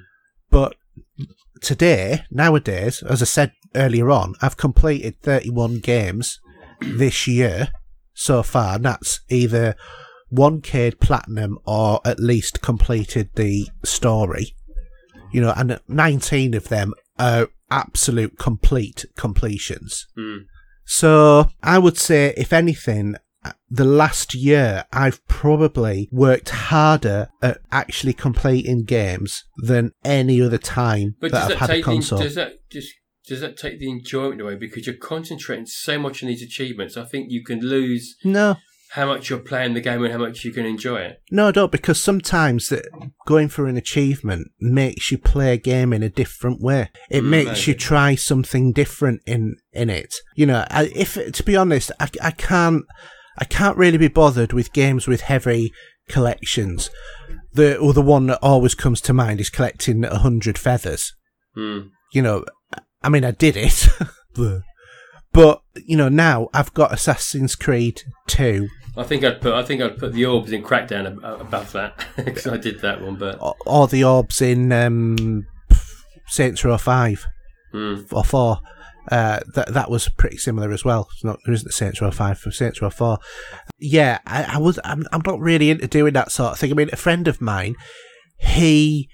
But 0.50 0.76
today, 1.60 2.24
nowadays, 2.30 3.02
as 3.02 3.22
I 3.22 3.24
said 3.24 3.52
earlier 3.74 4.10
on, 4.10 4.34
I've 4.42 4.56
completed 4.56 5.20
31 5.22 5.78
games 5.78 6.38
this 6.80 7.26
year 7.26 7.68
so 8.14 8.42
far, 8.42 8.76
and 8.76 8.84
that's 8.84 9.20
either 9.28 9.74
1K 10.32 10.98
platinum 11.00 11.58
or 11.64 12.00
at 12.04 12.20
least 12.20 12.62
completed 12.62 13.30
the 13.34 13.68
story. 13.84 14.54
You 15.32 15.40
know, 15.40 15.54
and 15.56 15.80
19 15.88 16.54
of 16.54 16.68
them 16.68 16.92
are 17.18 17.48
absolute 17.70 18.38
complete 18.38 19.06
completions. 19.16 20.06
Mm. 20.18 20.44
So 20.84 21.48
I 21.62 21.78
would 21.78 21.96
say, 21.96 22.34
if 22.36 22.52
anything, 22.52 23.16
the 23.70 23.84
last 23.84 24.34
year 24.34 24.84
I've 24.92 25.26
probably 25.26 26.08
worked 26.12 26.50
harder 26.50 27.28
at 27.42 27.58
actually 27.70 28.12
completing 28.12 28.84
games 28.84 29.44
than 29.56 29.92
any 30.04 30.40
other 30.40 30.58
time 30.58 31.16
But 31.20 31.32
that 31.32 31.38
does 31.38 31.42
I've 31.44 31.48
that 31.50 31.58
had 31.58 31.70
a 31.70 31.72
take 31.74 31.84
the, 31.84 31.90
console. 31.90 32.18
does 32.20 32.34
that 32.36 32.52
just 32.70 32.92
does 33.26 33.40
that 33.40 33.56
take 33.56 33.78
the 33.78 33.90
enjoyment 33.90 34.40
away 34.40 34.56
because 34.56 34.86
you're 34.86 34.96
concentrating 34.96 35.66
so 35.66 35.98
much 35.98 36.22
on 36.22 36.28
these 36.28 36.42
achievements? 36.42 36.96
I 36.96 37.04
think 37.04 37.30
you 37.30 37.44
can 37.44 37.60
lose 37.60 38.16
No, 38.24 38.56
how 38.90 39.06
much 39.06 39.30
you're 39.30 39.38
playing 39.38 39.74
the 39.74 39.80
game 39.80 40.02
and 40.04 40.12
how 40.12 40.18
much 40.18 40.44
you 40.44 40.52
can 40.52 40.66
enjoy 40.66 40.98
it. 41.02 41.22
no, 41.30 41.48
I 41.48 41.52
don't, 41.52 41.70
because 41.72 42.02
sometimes 42.02 42.68
that 42.68 42.84
going 43.26 43.48
for 43.48 43.66
an 43.66 43.76
achievement 43.76 44.48
makes 44.60 45.10
you 45.12 45.18
play 45.18 45.52
a 45.52 45.56
game 45.56 45.92
in 45.92 46.02
a 46.02 46.08
different 46.08 46.60
way. 46.60 46.90
It 47.10 47.22
Mm, 47.22 47.28
makes 47.30 47.66
you 47.68 47.74
try 47.74 48.16
something 48.16 48.72
different 48.72 49.22
in 49.26 49.56
in 49.72 49.88
it. 49.88 50.14
You 50.34 50.46
know, 50.46 50.64
I, 50.70 50.90
if 50.94 51.14
to 51.32 51.42
be 51.44 51.56
honest, 51.56 51.90
I, 52.00 52.08
I 52.22 52.30
can't 52.32 52.84
I 53.38 53.44
can't 53.44 53.76
really 53.76 53.98
be 53.98 54.08
bothered 54.08 54.52
with 54.52 54.72
games 54.72 55.06
with 55.06 55.22
heavy 55.22 55.72
collections. 56.08 56.90
The 57.52 57.76
or 57.78 57.92
the 57.92 58.02
one 58.02 58.26
that 58.26 58.38
always 58.42 58.74
comes 58.74 59.00
to 59.02 59.12
mind 59.12 59.40
is 59.40 59.50
collecting 59.50 60.04
a 60.04 60.18
hundred 60.18 60.58
feathers. 60.58 61.14
Mm. 61.56 61.90
you 62.14 62.22
know, 62.22 62.44
I 63.02 63.10
mean, 63.10 63.24
I 63.24 63.30
did 63.30 63.58
it, 63.58 63.86
but 65.32 65.60
you 65.74 65.96
know, 65.96 66.08
now 66.08 66.48
I've 66.54 66.72
got 66.72 66.92
Assassin's 66.92 67.54
Creed 67.54 68.02
Two 68.26 68.68
I 68.96 69.04
think 69.04 69.24
I'd 69.24 69.40
put 69.40 69.54
I 69.54 69.62
think 69.62 69.80
I'd 69.80 69.98
put 69.98 70.12
the 70.12 70.26
orbs 70.26 70.52
in 70.52 70.62
Crackdown 70.62 71.06
ab- 71.06 71.40
above 71.40 71.72
that 71.72 72.06
because 72.16 72.46
I 72.46 72.56
did 72.56 72.80
that 72.80 73.00
one. 73.00 73.16
But 73.16 73.40
or, 73.40 73.54
or 73.66 73.88
the 73.88 74.04
orbs 74.04 74.42
in 74.42 74.70
um, 74.72 75.46
Saints 76.26 76.64
Row 76.64 76.76
Five 76.76 77.26
mm, 77.72 78.12
or 78.12 78.24
Four. 78.24 78.58
Uh, 79.10 79.40
that 79.54 79.74
that 79.74 79.90
was 79.90 80.08
pretty 80.08 80.36
similar 80.36 80.70
as 80.70 80.84
well. 80.84 81.08
It's 81.12 81.24
not 81.24 81.40
there 81.44 81.54
isn't 81.54 81.68
a 81.68 81.72
Saints 81.72 82.00
Row 82.00 82.10
Five 82.10 82.38
for 82.38 82.50
Saints 82.50 82.80
Row 82.80 82.90
Four. 82.90 83.18
Yeah, 83.78 84.18
I, 84.26 84.44
I 84.44 84.58
was. 84.58 84.78
I'm, 84.84 85.04
I'm 85.12 85.22
not 85.26 85.40
really 85.40 85.70
into 85.70 85.88
doing 85.88 86.12
that 86.14 86.30
sort 86.30 86.52
of 86.52 86.58
thing. 86.58 86.70
I 86.70 86.74
mean, 86.74 86.90
a 86.92 86.96
friend 86.96 87.26
of 87.26 87.40
mine, 87.40 87.74
he 88.38 89.08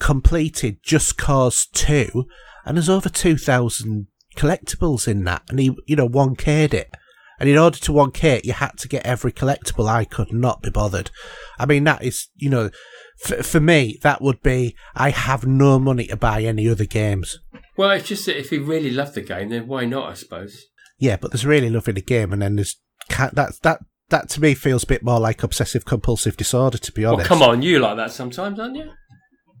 completed 0.00 0.78
Just 0.82 1.16
Cause 1.16 1.68
Two, 1.72 2.26
and 2.64 2.76
there's 2.76 2.88
over 2.88 3.08
two 3.08 3.36
thousand 3.36 4.08
collectibles 4.36 5.06
in 5.06 5.24
that, 5.24 5.42
and 5.48 5.60
he, 5.60 5.76
you 5.86 5.96
know, 5.96 6.06
one 6.06 6.34
K'd 6.34 6.74
it. 6.74 6.90
And 7.38 7.48
in 7.48 7.56
order 7.56 7.78
to 7.78 7.92
1K 7.92 8.44
you 8.44 8.52
had 8.52 8.76
to 8.76 8.86
get 8.86 9.06
every 9.06 9.32
collectible. 9.32 9.88
I 9.88 10.04
could 10.04 10.30
not 10.30 10.60
be 10.60 10.68
bothered. 10.68 11.10
I 11.58 11.64
mean, 11.64 11.84
that 11.84 12.04
is, 12.04 12.28
you 12.36 12.50
know, 12.50 12.68
for 13.16 13.60
me, 13.60 13.98
that 14.02 14.20
would 14.20 14.42
be, 14.42 14.76
I 14.94 15.08
have 15.08 15.46
no 15.46 15.78
money 15.78 16.06
to 16.08 16.16
buy 16.16 16.42
any 16.42 16.68
other 16.68 16.84
games. 16.84 17.38
Well, 17.76 17.90
it's 17.90 18.08
just 18.08 18.26
that 18.26 18.38
if 18.38 18.52
you 18.52 18.62
really 18.62 18.90
love 18.90 19.14
the 19.14 19.22
game, 19.22 19.50
then 19.50 19.66
why 19.66 19.84
not? 19.84 20.10
I 20.10 20.14
suppose. 20.14 20.66
Yeah, 20.98 21.16
but 21.16 21.30
there's 21.30 21.46
really 21.46 21.70
love 21.70 21.88
in 21.88 21.94
the 21.94 22.02
game, 22.02 22.32
and 22.32 22.42
then 22.42 22.56
there's 22.56 22.76
that 23.08 23.54
that 23.62 23.80
that 24.10 24.28
to 24.30 24.40
me 24.40 24.54
feels 24.54 24.84
a 24.84 24.88
bit 24.88 25.02
more 25.02 25.20
like 25.20 25.42
obsessive 25.42 25.84
compulsive 25.84 26.36
disorder. 26.36 26.78
To 26.78 26.92
be 26.92 27.04
honest, 27.04 27.30
Well, 27.30 27.38
come 27.40 27.48
on, 27.48 27.62
you 27.62 27.78
like 27.78 27.96
that 27.96 28.12
sometimes, 28.12 28.58
aren't 28.58 28.76
you? 28.76 28.90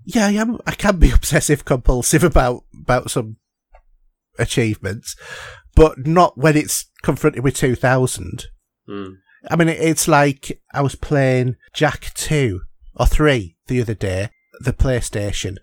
Yeah, 0.04 0.26
I 0.26 0.32
am. 0.32 0.58
I 0.66 0.72
can 0.72 0.98
be 0.98 1.10
obsessive 1.14 1.64
compulsive 1.64 2.24
about 2.24 2.64
about 2.78 3.10
some 3.10 3.36
achievements, 4.38 5.16
but 5.74 6.06
not 6.06 6.36
when 6.36 6.56
it's 6.56 6.90
confronted 7.02 7.44
with 7.44 7.56
two 7.56 7.74
thousand. 7.74 8.46
Mm. 8.88 9.16
I 9.48 9.56
mean, 9.56 9.68
it's 9.68 10.06
like 10.06 10.60
I 10.74 10.82
was 10.82 10.94
playing 10.94 11.56
Jak 11.72 12.12
2 12.14 12.60
or 12.96 13.06
3 13.06 13.56
the 13.68 13.80
other 13.80 13.94
day, 13.94 14.28
the 14.60 14.72
PlayStation. 14.72 15.56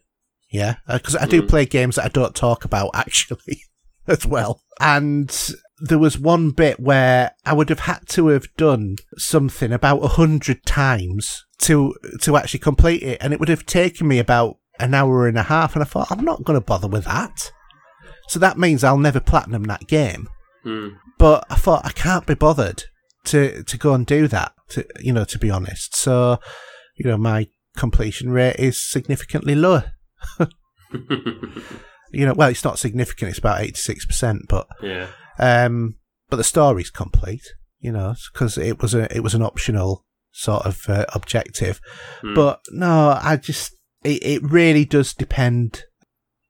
Yeah, 0.49 0.75
because 0.87 1.15
I 1.15 1.25
do 1.25 1.41
Mm. 1.41 1.49
play 1.49 1.65
games 1.65 1.95
that 1.95 2.05
I 2.05 2.09
don't 2.09 2.35
talk 2.35 2.63
about 2.65 2.91
actually 2.93 3.63
as 4.07 4.25
well. 4.25 4.61
And 4.79 5.29
there 5.79 5.99
was 5.99 6.17
one 6.17 6.51
bit 6.51 6.79
where 6.79 7.31
I 7.45 7.53
would 7.53 7.69
have 7.69 7.81
had 7.81 8.07
to 8.09 8.27
have 8.27 8.47
done 8.57 8.95
something 9.17 9.71
about 9.73 10.03
a 10.03 10.07
hundred 10.07 10.65
times 10.65 11.45
to 11.59 11.93
to 12.21 12.37
actually 12.37 12.59
complete 12.59 13.03
it, 13.03 13.17
and 13.21 13.33
it 13.33 13.39
would 13.39 13.49
have 13.49 13.65
taken 13.65 14.07
me 14.07 14.19
about 14.19 14.57
an 14.79 14.93
hour 14.93 15.27
and 15.27 15.37
a 15.37 15.43
half. 15.43 15.75
And 15.75 15.83
I 15.83 15.85
thought, 15.85 16.11
I'm 16.11 16.23
not 16.23 16.43
going 16.43 16.59
to 16.59 16.65
bother 16.65 16.87
with 16.87 17.05
that. 17.05 17.51
So 18.29 18.39
that 18.39 18.57
means 18.57 18.83
I'll 18.83 18.97
never 18.97 19.19
platinum 19.19 19.63
that 19.63 19.87
game 19.87 20.27
Mm. 20.65 20.97
but 21.17 21.45
I 21.49 21.55
thought 21.55 21.85
I 21.85 21.91
can't 21.91 22.25
be 22.25 22.33
bothered 22.35 22.83
to 23.25 23.63
to 23.63 23.77
go 23.77 23.93
and 23.93 24.05
do 24.05 24.27
that. 24.27 24.51
To 24.69 24.85
you 24.99 25.13
know, 25.13 25.23
to 25.25 25.37
be 25.39 25.49
honest, 25.51 25.95
so 25.95 26.39
you 26.97 27.05
know, 27.09 27.17
my 27.17 27.47
completion 27.77 28.29
rate 28.31 28.55
is 28.59 28.79
significantly 28.81 29.55
lower. 29.55 29.91
You 32.11 32.25
know, 32.25 32.33
well, 32.33 32.49
it's 32.49 32.63
not 32.63 32.79
significant; 32.79 33.29
it's 33.29 33.39
about 33.39 33.61
eighty 33.61 33.75
six 33.75 34.05
percent, 34.05 34.43
but 34.47 34.67
yeah. 34.81 35.07
um, 35.39 35.95
but 36.29 36.37
the 36.37 36.43
story's 36.43 36.89
complete. 36.89 37.43
You 37.79 37.91
know, 37.91 38.15
because 38.31 38.57
it 38.57 38.81
was 38.81 38.93
a 38.93 39.13
it 39.15 39.21
was 39.21 39.33
an 39.33 39.41
optional 39.41 40.05
sort 40.31 40.65
of 40.65 40.81
uh, 40.87 41.05
objective. 41.13 41.79
Mm. 42.23 42.35
But 42.35 42.61
no, 42.71 43.19
I 43.21 43.35
just 43.37 43.73
it, 44.03 44.23
it 44.23 44.43
really 44.43 44.85
does 44.85 45.13
depend 45.13 45.83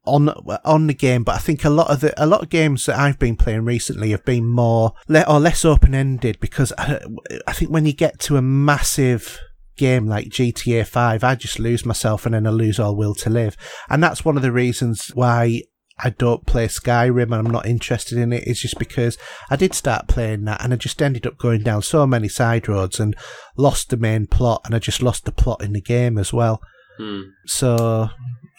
on 0.05 0.29
on 0.29 0.87
the 0.87 0.93
game. 0.93 1.23
But 1.23 1.35
I 1.35 1.39
think 1.39 1.65
a 1.65 1.69
lot 1.69 1.89
of 1.89 2.01
the 2.01 2.13
a 2.23 2.27
lot 2.27 2.43
of 2.43 2.49
games 2.49 2.85
that 2.85 2.97
I've 2.97 3.19
been 3.19 3.35
playing 3.35 3.65
recently 3.65 4.11
have 4.11 4.25
been 4.25 4.47
more 4.47 4.93
le- 5.07 5.27
or 5.27 5.39
less 5.39 5.65
open 5.65 5.95
ended 5.95 6.39
because 6.39 6.71
I, 6.77 6.99
I 7.47 7.53
think 7.53 7.71
when 7.71 7.85
you 7.85 7.93
get 7.93 8.19
to 8.21 8.37
a 8.37 8.41
massive 8.41 9.39
game 9.77 10.07
like 10.07 10.27
GTA 10.30 10.85
5 10.85 11.23
I 11.23 11.35
just 11.35 11.59
lose 11.59 11.85
myself 11.85 12.25
and 12.25 12.35
then 12.35 12.47
I 12.47 12.49
lose 12.49 12.80
all 12.80 12.95
will 12.95 13.15
to 13.15 13.30
live 13.30 13.56
and 13.89 14.03
that's 14.03 14.25
one 14.25 14.35
of 14.38 14.43
the 14.43 14.51
reasons 14.51 15.11
why 15.14 15.61
I 16.03 16.11
don't 16.11 16.45
play 16.45 16.67
Skyrim 16.67 17.23
and 17.23 17.33
I'm 17.35 17.49
not 17.51 17.65
interested 17.65 18.17
in 18.17 18.31
it 18.31 18.47
is 18.47 18.59
just 18.61 18.77
because 18.77 19.17
I 19.49 19.56
did 19.56 19.73
start 19.73 20.07
playing 20.07 20.45
that 20.45 20.64
and 20.64 20.73
I 20.73 20.75
just 20.75 21.01
ended 21.01 21.25
up 21.25 21.38
going 21.38 21.64
down 21.64 21.81
so 21.81 22.06
many 22.06 22.27
side 22.27 22.67
roads 22.67 22.99
and 22.99 23.15
lost 23.56 23.89
the 23.89 23.97
main 23.97 24.27
plot 24.27 24.61
and 24.65 24.75
I 24.75 24.80
just 24.80 25.01
lost 25.01 25.25
the 25.25 25.31
plot 25.31 25.64
in 25.64 25.73
the 25.73 25.81
game 25.81 26.17
as 26.17 26.31
well 26.33 26.61
Mm. 26.99 27.25
so 27.45 28.09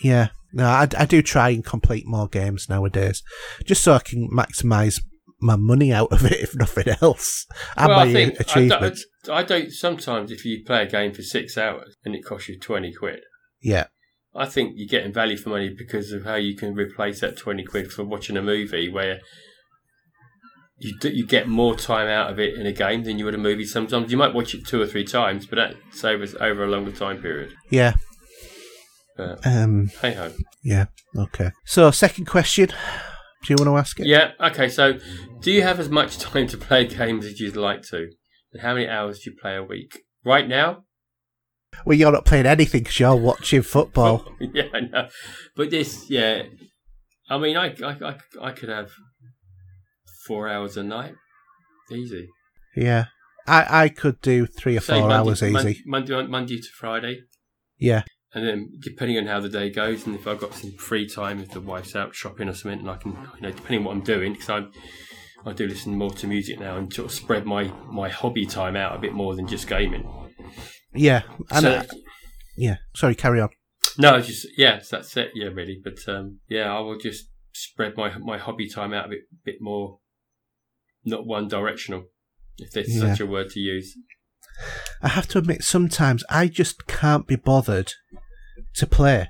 yeah, 0.01 0.29
no, 0.53 0.65
I, 0.65 0.87
I 0.97 1.07
do 1.07 1.23
try 1.23 1.49
and 1.51 1.65
complete 1.65 2.07
more 2.07 2.29
games 2.29 2.69
nowadays, 2.69 3.25
just 3.65 3.83
so 3.83 3.95
I 3.95 3.99
can 3.99 4.29
maximise 4.31 5.01
my 5.41 5.57
money 5.57 5.93
out 5.93 6.13
of 6.13 6.25
it, 6.25 6.41
if 6.41 6.55
nothing 6.55 6.95
else, 7.03 7.47
and 7.77 7.89
well, 7.89 8.05
my 8.05 8.11
I 8.11 8.13
think 8.13 8.39
achievements. 8.41 9.05
I 9.29 9.43
don't. 9.43 9.71
Sometimes, 9.71 10.31
if 10.31 10.45
you 10.45 10.63
play 10.65 10.83
a 10.83 10.87
game 10.87 11.13
for 11.13 11.23
six 11.23 11.57
hours 11.59 11.95
and 12.05 12.15
it 12.15 12.25
costs 12.25 12.49
you 12.49 12.59
twenty 12.59 12.93
quid, 12.93 13.21
Yeah, 13.63 13.87
I 14.35 14.47
think 14.47 14.73
you're 14.77 14.89
getting 14.89 15.13
value 15.13 15.37
for 15.37 15.51
money 15.51 15.75
because 15.77 16.13
of 16.13 16.25
how 16.25 16.37
you 16.37 16.57
can 16.57 16.75
replace 16.75 17.21
that 17.21 17.37
20 17.37 17.65
quid 17.65 17.91
for 17.93 18.05
watching 18.05 18.37
a 18.37 18.43
movie 18.43 18.89
where 18.89 19.21
you 20.81 20.97
do, 20.99 21.09
you 21.11 21.27
get 21.27 21.49
more 21.49 21.75
time 21.75 22.07
out 22.09 22.31
of 22.31 22.39
it 22.39 22.55
in 22.55 22.65
a 22.67 22.73
game 22.73 23.03
than 23.03 23.19
you 23.19 23.25
would 23.25 23.35
a 23.35 23.39
movie. 23.39 23.65
Sometimes 23.65 24.13
you 24.13 24.17
might 24.17 24.33
watch 24.35 24.55
it 24.55 24.65
two 24.67 24.81
or 24.81 24.87
three 24.87 25.05
times, 25.05 25.45
but 25.47 25.57
that's 25.57 26.05
over, 26.05 26.25
over 26.41 26.65
a 26.65 26.69
longer 26.69 26.93
time 26.93 27.21
period. 27.21 27.53
yeah, 27.71 27.95
But 29.17 29.45
um, 29.45 29.91
hey 30.01 30.15
ho. 30.15 30.33
yeah. 30.63 30.87
Okay. 31.17 31.51
So, 31.65 31.91
second 31.91 32.27
question. 32.27 32.69
Do 32.69 33.53
you 33.53 33.57
want 33.59 33.69
to 33.69 33.77
ask 33.77 33.99
it? 33.99 34.07
Yeah, 34.07 34.33
okay, 34.41 34.69
so 34.69 34.99
do 35.41 35.51
you 35.51 35.63
have 35.63 35.81
as 35.81 35.89
much 35.89 36.19
time 36.31 36.47
to 36.49 36.57
play 36.57 36.87
games 36.87 37.25
as 37.25 37.41
you'd 37.41 37.57
like 37.57 37.83
to? 37.91 38.11
And 38.53 38.63
how 38.63 38.75
many 38.75 38.89
hours 38.89 39.21
do 39.21 39.31
you 39.31 39.37
play 39.41 39.57
a 39.57 39.63
week? 39.63 40.01
Right 40.25 40.49
now? 40.49 40.85
Well, 41.85 41.97
you're 41.97 42.13
not 42.13 42.25
playing 42.25 42.47
anything 42.47 42.83
because 42.83 42.99
you're 42.99 43.15
watching 43.15 43.63
football. 43.63 44.25
yeah, 44.41 44.69
I 44.73 44.81
know. 44.81 45.09
But 45.55 45.71
this, 45.71 46.09
yeah. 46.09 46.45
I 47.29 47.39
mean, 47.39 47.57
I, 47.57 47.75
I, 47.85 47.97
I, 48.03 48.17
I 48.41 48.53
could 48.53 48.69
have 48.69 48.91
four 50.27 50.49
hours 50.49 50.77
a 50.77 50.83
night. 50.83 51.15
Easy. 51.93 52.29
Yeah. 52.75 53.07
I, 53.47 53.85
I 53.85 53.89
could 53.89 54.21
do 54.21 54.47
three 54.47 54.77
or 54.77 54.81
Say 54.81 54.99
four 55.01 55.09
Monday, 55.09 55.29
hours 55.29 55.43
easy. 55.43 55.83
Monday, 55.87 56.27
Monday 56.27 56.57
to 56.57 56.69
Friday. 56.79 57.21
Yeah. 57.79 58.03
And 58.35 58.47
then, 58.47 58.71
depending 58.81 59.17
on 59.17 59.27
how 59.27 59.41
the 59.41 59.49
day 59.49 59.71
goes, 59.71 60.07
and 60.07 60.15
if 60.15 60.27
I've 60.27 60.39
got 60.39 60.55
some 60.55 60.73
free 60.73 61.09
time, 61.09 61.41
if 61.41 61.51
the 61.51 61.63
wife's 61.63 61.97
out 61.97 62.15
shopping 62.15 62.49
or 62.49 62.53
something, 62.53 62.81
and 62.81 62.91
I 62.91 62.97
can, 62.97 63.13
you 63.13 63.41
know, 63.41 63.51
depending 63.51 63.79
on 63.79 63.85
what 63.85 63.93
I'm 63.93 64.03
doing, 64.03 64.35
because 64.35 64.51
I, 64.51 64.67
I 65.47 65.53
do 65.53 65.67
listen 65.67 65.97
more 65.97 66.11
to 66.11 66.27
music 66.27 66.59
now 66.61 66.77
and 66.77 66.93
sort 66.93 67.07
of 67.11 67.15
spread 67.15 67.47
my, 67.47 67.65
my 67.91 68.09
hobby 68.09 68.45
time 68.45 68.77
out 68.77 68.95
a 68.97 68.99
bit 68.99 69.13
more 69.15 69.35
than 69.35 69.47
just 69.47 69.69
gaming. 69.69 70.09
Yeah. 70.95 71.23
And 71.51 71.63
So- 71.63 71.71
uh, 71.73 71.85
yeah. 72.57 72.77
Sorry, 72.95 73.15
carry 73.15 73.41
on. 73.41 73.51
no, 73.99 74.21
just 74.21 74.47
yes, 74.57 74.89
that's 74.91 75.17
it. 75.17 75.31
Yeah, 75.35 75.49
really. 75.49 75.81
But 75.83 75.99
um, 76.13 76.41
yeah, 76.49 76.75
I 76.75 76.81
will 76.81 76.99
just 76.99 77.27
spread 77.55 77.97
my 77.97 78.17
my 78.19 78.37
hobby 78.39 78.69
time 78.69 78.93
out 78.93 79.07
a 79.07 79.09
bit 79.11 79.21
bit 79.45 79.57
more, 79.61 79.99
not 81.05 81.25
one 81.27 81.47
directional, 81.49 82.05
if 82.59 82.73
there's 82.73 82.95
Yeah. 82.95 83.11
such 83.11 83.21
a 83.21 83.27
word 83.27 83.51
to 83.51 83.61
use. 83.61 83.95
I 85.03 85.09
have 85.09 85.29
to 85.29 85.39
admit, 85.39 85.63
sometimes 85.63 86.25
I 86.29 86.49
just 86.49 86.87
can't 86.89 87.27
be 87.29 87.37
bothered 87.37 87.93
to 88.75 88.87
play. 88.87 89.29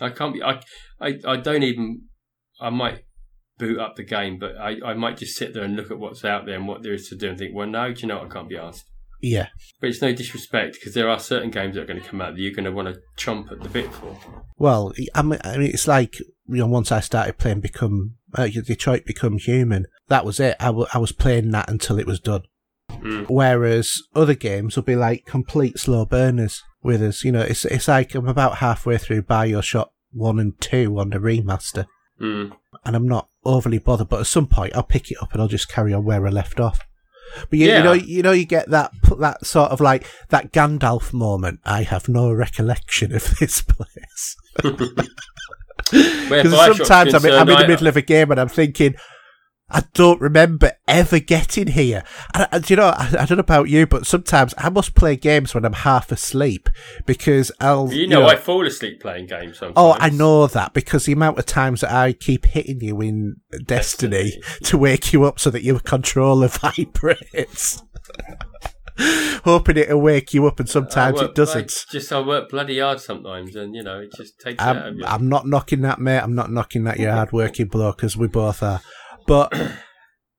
I 0.00 0.10
can't 0.10 0.32
be. 0.34 0.42
I, 0.42 0.60
I, 1.00 1.14
I 1.26 1.36
don't 1.38 1.64
even. 1.64 2.02
I 2.60 2.70
might 2.70 3.00
boot 3.58 3.78
up 3.78 3.96
the 3.96 4.04
game, 4.04 4.38
but 4.38 4.56
I, 4.56 4.76
I 4.84 4.94
might 4.94 5.16
just 5.18 5.36
sit 5.36 5.52
there 5.54 5.64
and 5.64 5.76
look 5.76 5.90
at 5.90 5.98
what's 5.98 6.24
out 6.24 6.46
there 6.46 6.56
and 6.56 6.66
what 6.68 6.82
there 6.82 6.92
is 6.94 7.08
to 7.08 7.16
do, 7.16 7.30
and 7.30 7.38
think, 7.38 7.54
well, 7.54 7.66
no, 7.66 7.92
do 7.92 8.00
you 8.02 8.08
know 8.08 8.18
what? 8.18 8.30
I 8.30 8.34
can't 8.34 8.48
be 8.48 8.56
asked. 8.56 8.84
Yeah. 9.20 9.48
But 9.80 9.90
it's 9.90 10.00
no 10.00 10.12
disrespect 10.12 10.74
because 10.74 10.94
there 10.94 11.08
are 11.10 11.18
certain 11.18 11.50
games 11.50 11.74
that 11.74 11.82
are 11.82 11.86
going 11.86 12.00
to 12.00 12.06
come 12.08 12.20
out 12.20 12.34
that 12.34 12.40
you're 12.40 12.52
going 12.54 12.64
to 12.66 12.70
want 12.72 12.86
to 12.94 13.00
chomp 13.16 13.50
at 13.50 13.60
the 13.60 13.68
bit 13.68 13.92
for. 13.92 14.16
Well, 14.56 14.92
I 15.14 15.22
mean, 15.22 15.40
I 15.42 15.56
mean, 15.58 15.70
it's 15.70 15.88
like 15.88 16.20
you 16.20 16.56
know, 16.58 16.66
once 16.66 16.92
I 16.92 17.00
started 17.00 17.36
playing 17.36 17.60
Become 17.60 18.14
uh, 18.34 18.46
Detroit 18.46 19.04
Become 19.04 19.38
Human, 19.38 19.86
that 20.06 20.24
was 20.24 20.38
it. 20.38 20.56
I, 20.60 20.66
w- 20.66 20.86
I 20.94 20.98
was 20.98 21.12
playing 21.12 21.50
that 21.50 21.68
until 21.68 21.98
it 21.98 22.06
was 22.06 22.20
done. 22.20 22.42
Mm. 22.90 23.26
Whereas 23.28 24.02
other 24.14 24.34
games 24.34 24.76
will 24.76 24.82
be 24.84 24.96
like 24.96 25.26
complete 25.26 25.78
slow 25.78 26.04
burners 26.06 26.62
with 26.82 27.02
us. 27.02 27.24
You 27.24 27.32
know, 27.32 27.42
it's 27.42 27.64
it's 27.64 27.88
like 27.88 28.14
I'm 28.14 28.28
about 28.28 28.58
halfway 28.58 28.98
through 28.98 29.22
Bioshock 29.22 29.88
one 30.12 30.38
and 30.38 30.58
two 30.60 30.98
on 30.98 31.10
the 31.10 31.18
remaster, 31.18 31.86
Mm. 32.20 32.52
and 32.84 32.96
I'm 32.96 33.06
not 33.08 33.28
overly 33.48 33.78
bothered. 33.78 34.08
But 34.08 34.20
at 34.20 34.26
some 34.26 34.46
point, 34.46 34.74
I'll 34.76 34.82
pick 34.82 35.10
it 35.10 35.18
up 35.22 35.32
and 35.32 35.40
I'll 35.42 35.48
just 35.48 35.68
carry 35.68 35.92
on 35.92 36.04
where 36.04 36.26
I 36.26 36.30
left 36.30 36.60
off. 36.60 36.80
But 37.50 37.58
you, 37.58 37.66
you 37.78 37.82
know, 37.84 37.92
you 37.92 38.22
know, 38.22 38.32
you 38.32 38.44
get 38.46 38.70
that 38.70 38.90
that 39.18 39.44
sort 39.44 39.70
of 39.70 39.80
like 39.80 40.06
that 40.30 40.52
Gandalf 40.52 41.12
moment. 41.12 41.60
I 41.64 41.82
have 41.82 42.08
no 42.08 42.32
recollection 42.32 43.12
of 43.14 43.24
this 43.38 43.62
place. 43.62 44.36
Because 45.90 46.52
sometimes 46.76 47.14
I'm, 47.14 47.24
in- 47.24 47.32
I'm 47.32 47.48
in 47.48 47.58
the 47.62 47.68
middle 47.68 47.86
of 47.86 47.96
a 47.96 48.02
game 48.02 48.30
and 48.30 48.38
I'm 48.40 48.48
thinking, 48.48 48.94
I 49.70 49.82
don't 49.92 50.20
remember 50.20 50.72
ever 50.86 51.18
getting 51.18 51.66
here. 51.68 52.02
And, 52.34 52.48
I- 52.50 52.58
do 52.58 52.72
you 52.72 52.76
know, 52.76 52.86
I, 52.88 53.08
I 53.20 53.26
don't 53.26 53.32
know 53.36 53.40
about 53.40 53.68
you, 53.68 53.86
but 53.86 54.06
sometimes 54.06 54.54
I 54.56 54.70
must 54.70 54.94
play 54.94 55.14
games 55.16 55.54
when 55.54 55.64
I'm 55.66 55.74
half 55.74 56.10
asleep 56.10 56.70
because 57.04 57.52
I'll. 57.60 57.92
You 57.92 58.06
know, 58.06 58.26
I 58.26 58.36
fall 58.36 58.66
asleep 58.66 59.00
playing 59.00 59.26
games 59.26 59.58
sometimes. 59.58 59.74
Oh, 59.76 59.94
I 59.98 60.08
know 60.08 60.46
that 60.46 60.72
because 60.72 61.04
the 61.04 61.12
amount 61.12 61.38
of 61.38 61.44
times 61.46 61.82
that 61.82 61.92
I 61.92 62.14
keep 62.14 62.46
hitting 62.46 62.80
you 62.80 63.00
in 63.02 63.36
Destiny, 63.66 64.30
Destiny. 64.30 64.42
to 64.64 64.78
wake 64.78 65.12
you 65.12 65.24
up 65.24 65.38
so 65.38 65.50
that 65.50 65.62
your 65.62 65.80
controller 65.80 66.48
vibrates. 66.48 67.82
Hoping 69.44 69.76
it'll 69.76 70.00
wake 70.00 70.34
you 70.34 70.46
up, 70.48 70.58
and 70.58 70.68
sometimes 70.68 71.20
work 71.20 71.30
it 71.30 71.34
doesn't. 71.36 71.68
bloody- 71.68 71.92
just 71.92 72.12
I 72.12 72.20
work 72.20 72.48
bloody 72.48 72.80
hard 72.80 73.00
sometimes, 73.00 73.54
and 73.54 73.72
you 73.72 73.84
know, 73.84 74.00
it 74.00 74.12
just 74.16 74.40
takes 74.40 74.60
it 74.60 74.66
out 74.66 74.76
of 74.76 74.82
I'm, 74.86 74.96
you. 74.98 75.04
I'm 75.06 75.28
not 75.28 75.46
knocking 75.46 75.82
that, 75.82 76.00
mate. 76.00 76.18
I'm 76.18 76.34
not 76.34 76.50
knocking 76.50 76.82
that 76.84 76.98
you're 76.98 77.12
hard 77.18 77.30
working 77.30 77.68
bloke, 77.68 77.98
because 77.98 78.16
we 78.16 78.26
both 78.26 78.60
are. 78.60 78.80
But 79.28 79.52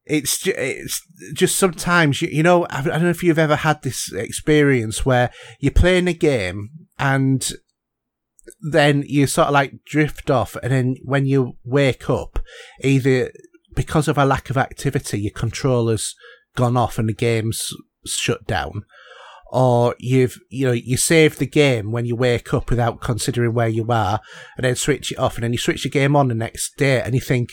it's 0.05 0.39
ju- 0.39 0.53
it's 0.57 1.01
just 1.33 1.55
sometimes 1.55 2.21
you, 2.21 2.27
you 2.29 2.43
know 2.43 2.65
I 2.69 2.81
don't 2.81 3.03
know 3.03 3.09
if 3.09 3.23
you've 3.23 3.39
ever 3.39 3.57
had 3.57 3.83
this 3.83 4.11
experience 4.11 5.05
where 5.05 5.31
you're 5.59 5.71
playing 5.71 6.07
a 6.07 6.13
game 6.13 6.69
and 6.97 7.49
then 8.59 9.03
you 9.07 9.27
sort 9.27 9.49
of 9.49 9.53
like 9.53 9.83
drift 9.85 10.29
off, 10.31 10.55
and 10.63 10.71
then 10.71 10.95
when 11.03 11.25
you 11.25 11.57
wake 11.63 12.09
up, 12.09 12.39
either 12.83 13.31
because 13.75 14.07
of 14.07 14.17
a 14.17 14.25
lack 14.25 14.49
of 14.49 14.57
activity, 14.57 15.21
your 15.21 15.31
controller's 15.31 16.15
gone 16.55 16.75
off 16.75 16.97
and 16.97 17.07
the 17.07 17.13
game's 17.13 17.71
shut 18.05 18.45
down, 18.47 18.85
or 19.51 19.95
you've 19.99 20.39
you 20.49 20.65
know 20.65 20.71
you 20.71 20.97
save 20.97 21.37
the 21.37 21.45
game 21.45 21.91
when 21.91 22.05
you 22.05 22.15
wake 22.15 22.53
up 22.53 22.69
without 22.69 23.01
considering 23.01 23.53
where 23.53 23.67
you 23.67 23.85
are, 23.89 24.19
and 24.57 24.65
then 24.65 24.75
switch 24.75 25.11
it 25.11 25.19
off, 25.19 25.35
and 25.35 25.43
then 25.43 25.53
you 25.53 25.59
switch 25.59 25.83
the 25.83 25.89
game 25.89 26.15
on 26.15 26.27
the 26.27 26.35
next 26.35 26.75
day, 26.75 27.01
and 27.01 27.13
you 27.13 27.21
think, 27.21 27.49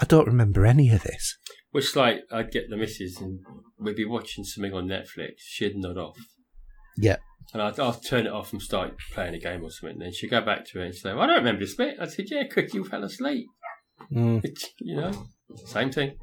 I 0.00 0.04
don't 0.06 0.26
remember 0.26 0.64
any 0.66 0.90
of 0.90 1.02
this. 1.02 1.36
Which, 1.72 1.94
like, 1.94 2.20
I'd 2.32 2.50
get 2.50 2.68
the 2.68 2.76
missus 2.76 3.20
and 3.20 3.40
we'd 3.78 3.96
be 3.96 4.04
watching 4.04 4.44
something 4.44 4.72
on 4.72 4.88
Netflix. 4.88 5.34
She'd 5.38 5.76
nod 5.76 5.98
off. 5.98 6.18
Yeah. 6.96 7.16
And 7.52 7.62
I'd, 7.62 7.78
I'll 7.78 7.92
turn 7.94 8.26
it 8.26 8.32
off 8.32 8.52
and 8.52 8.60
start 8.62 8.94
playing 9.12 9.34
a 9.34 9.38
game 9.38 9.62
or 9.62 9.70
something. 9.70 9.98
Then 9.98 10.12
she'd 10.12 10.30
go 10.30 10.40
back 10.40 10.64
to 10.66 10.80
it 10.80 10.86
and 10.86 10.94
say, 10.94 11.12
well, 11.12 11.22
I 11.22 11.26
don't 11.26 11.36
remember 11.36 11.60
this 11.60 11.74
bit. 11.74 11.96
I 12.00 12.06
said, 12.06 12.26
yeah, 12.30 12.44
because 12.48 12.74
you 12.74 12.84
fell 12.84 13.04
asleep. 13.04 13.46
Mm. 14.10 14.42
you 14.80 14.96
know, 14.96 15.12
same 15.66 15.92
thing. 15.92 16.16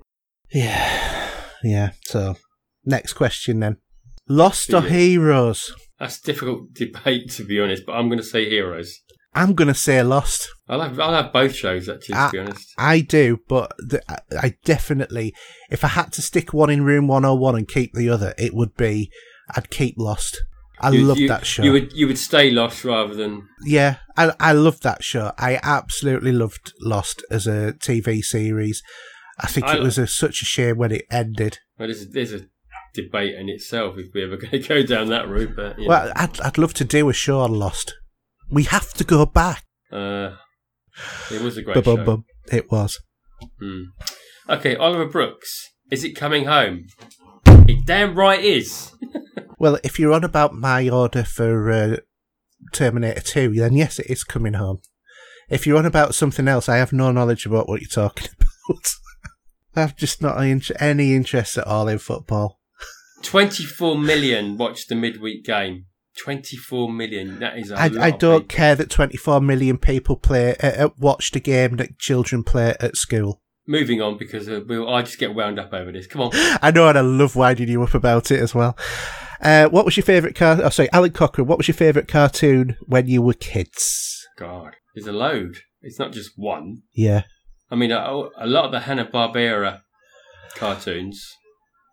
Yeah, 0.52 1.30
yeah. 1.64 1.92
So, 2.06 2.38
next 2.84 3.14
question 3.14 3.60
then: 3.60 3.78
Lost 4.28 4.74
or 4.74 4.82
Yeah. 4.82 4.90
Heroes? 4.90 5.72
That's 6.00 6.18
a 6.18 6.24
difficult 6.24 6.74
debate, 6.74 7.30
to 7.34 7.44
be 7.44 7.60
honest, 7.62 7.84
but 7.86 7.94
I'm 7.94 8.08
going 8.08 8.18
to 8.18 8.26
say 8.26 8.50
Heroes. 8.50 9.00
I'm 9.38 9.54
gonna 9.54 9.74
say 9.74 10.02
Lost. 10.04 10.50
I'll 10.70 10.82
have, 10.82 11.00
I'll 11.00 11.14
have 11.24 11.32
both 11.32 11.56
shows, 11.56 11.88
actually, 11.88 12.14
to 12.16 12.20
Ah. 12.20 12.30
be 12.32 12.40
honest. 12.40 12.74
I 12.78 13.00
do, 13.02 13.40
but 13.48 13.72
the, 13.78 14.02
I- 14.12 14.48
I 14.48 14.54
definitely, 14.66 15.34
if 15.70 15.84
I 15.84 15.88
had 15.90 16.12
to 16.14 16.22
stick 16.22 16.54
one 16.54 16.70
in 16.70 16.84
room 16.84 17.08
101 17.08 17.56
and 17.56 17.68
keep 17.68 17.94
the 17.94 18.10
other, 18.10 18.34
it 18.38 18.54
would 18.54 18.76
be 18.76 19.10
I'd 19.56 19.70
keep 19.70 19.96
Lost. 19.98 20.42
I 20.80 20.90
You- 20.92 21.06
love 21.06 21.18
you- 21.18 21.28
that 21.30 21.46
show. 21.46 21.64
You 21.64 21.72
would, 21.72 21.94
you 21.94 22.06
would 22.08 22.18
stay 22.20 22.52
lost 22.52 22.84
rather 22.84 23.16
than. 23.16 23.48
Yeah, 23.66 23.96
I 24.16 24.34
I 24.40 24.52
love 24.52 24.82
that 24.82 25.04
show. 25.04 25.32
I 25.38 25.60
absolutely 25.64 26.32
loved 26.32 26.74
Lost 26.82 27.24
as 27.32 27.48
a 27.48 27.74
TV 27.80 28.22
series. 28.22 28.84
I 29.40 29.48
think 29.48 29.66
I- 29.68 29.78
it 29.78 29.82
was 29.82 29.98
a, 29.98 30.06
such 30.08 30.42
a 30.42 30.46
shame 30.46 30.78
when 30.78 30.92
it 30.92 31.06
ended. 31.10 31.60
Well, 31.80 31.88
there's, 31.88 32.08
there's 32.10 32.34
a 32.34 32.42
debate 32.94 33.36
in 33.36 33.50
itself 33.50 33.96
if 33.98 34.08
we're 34.14 34.26
ever 34.28 34.38
going 34.44 34.52
to 34.52 34.60
go 34.60 34.84
down 34.84 35.08
that 35.10 35.28
route, 35.28 35.56
but. 35.56 35.78
Well, 35.80 36.12
I'd 36.16 36.40
I'd 36.42 36.58
love 36.58 36.74
to 36.76 36.84
do 36.86 37.08
a 37.10 37.14
show 37.14 37.40
on 37.40 37.54
Lost. 37.54 37.96
We 38.50 38.64
have 38.64 38.94
to 38.94 39.04
go 39.04 39.26
back. 39.26 39.64
uh, 39.92 40.32
it 41.32 41.42
was 41.42 41.58
a 41.58 41.62
great 41.62 41.76
show. 41.84 42.24
It 42.52 42.72
was. 42.72 43.00
Hmm. 43.60 43.84
Okay, 44.50 44.76
Oliver 44.76 45.06
Brooks. 45.06 45.70
Is 45.92 46.04
it 46.04 46.14
coming 46.16 46.46
home? 46.46 46.88
It 47.46 47.86
damn 47.86 48.16
right 48.16 48.44
is. 48.44 48.92
Well, 49.60 49.80
if 49.84 49.98
you're 49.98 50.14
on 50.14 50.24
about 50.24 50.54
my 50.54 50.88
order 50.88 51.24
for 51.24 51.72
uh, 51.72 51.98
Terminator 52.74 53.22
2, 53.22 53.54
then 53.54 53.74
yes, 53.74 53.98
it 53.98 54.06
is 54.08 54.24
coming 54.24 54.54
home. 54.54 54.78
If 55.50 55.66
you're 55.66 55.80
on 55.80 55.86
about 55.88 56.14
something 56.14 56.48
else, 56.48 56.70
I 56.70 56.78
have 56.78 56.94
no 56.94 57.12
knowledge 57.12 57.48
about 57.48 57.68
what 57.68 57.82
you're 57.82 57.90
talking 57.90 58.30
about. 58.70 58.86
I've 59.76 59.96
just 59.96 60.22
not 60.22 60.40
any 60.40 61.16
interest 61.16 61.58
at 61.58 61.66
all 61.66 61.88
in 61.88 61.98
football. 61.98 62.60
24 63.24 63.98
million 63.98 64.58
watched 64.58 64.90
the 64.90 64.96
midweek 64.96 65.44
game. 65.44 65.86
24 66.18 66.92
million. 66.92 67.40
That 67.40 67.58
is 67.58 67.72
a 67.72 67.78
I, 67.78 68.08
I 68.08 68.12
don't 68.12 68.50
care 68.50 68.76
that 68.76 68.90
24 68.90 69.42
million 69.42 69.78
people 69.78 70.16
play 70.16 70.56
uh, 70.58 70.86
uh, 70.86 70.90
watched 70.98 71.36
a 71.36 71.40
game 71.40 71.78
that 71.78 71.98
children 72.00 72.44
play 72.44 72.76
at 72.80 72.96
school. 72.96 73.42
Moving 73.68 74.02
on 74.02 74.18
because 74.18 74.48
uh, 74.48 74.62
we'll, 74.66 74.90
I 74.90 75.02
just 75.02 75.20
get 75.20 75.36
wound 75.36 75.60
up 75.60 75.74
over 75.74 75.92
this. 75.92 76.08
Come 76.08 76.22
on. 76.22 76.32
I 76.62 76.72
know, 76.72 76.88
and 76.88 76.98
I 76.98 77.02
love 77.02 77.36
winding 77.36 77.68
you 77.68 77.84
up 77.84 77.94
about 77.94 78.32
it 78.32 78.40
as 78.40 78.56
well. 78.56 78.78
Uh, 79.42 79.68
what 79.68 79.86
was 79.86 79.98
your 79.98 80.06
favourite 80.06 80.36
car? 80.36 80.60
Oh, 80.64 80.70
sorry, 80.70 80.90
Alan 80.92 81.12
Cochrane. 81.12 81.48
What 81.48 81.58
was 81.58 81.68
your 81.68 81.76
favourite 81.76 82.08
cartoon 82.08 82.78
when 82.82 83.08
you 83.08 83.22
were 83.22 83.34
kids? 83.34 84.26
God, 84.38 84.76
there's 84.96 85.08
a 85.08 85.12
load. 85.12 85.58
It's 85.82 86.00
not 86.00 86.12
just 86.12 86.32
one. 86.38 86.84
Yeah, 86.94 87.24
I 87.70 87.76
mean, 87.76 87.92
a, 87.92 88.00
a 88.38 88.48
lot 88.48 88.66
of 88.66 88.72
the 88.72 88.82
Hanna 88.82 89.06
Barbera 89.06 89.82
cartoons, 90.56 91.24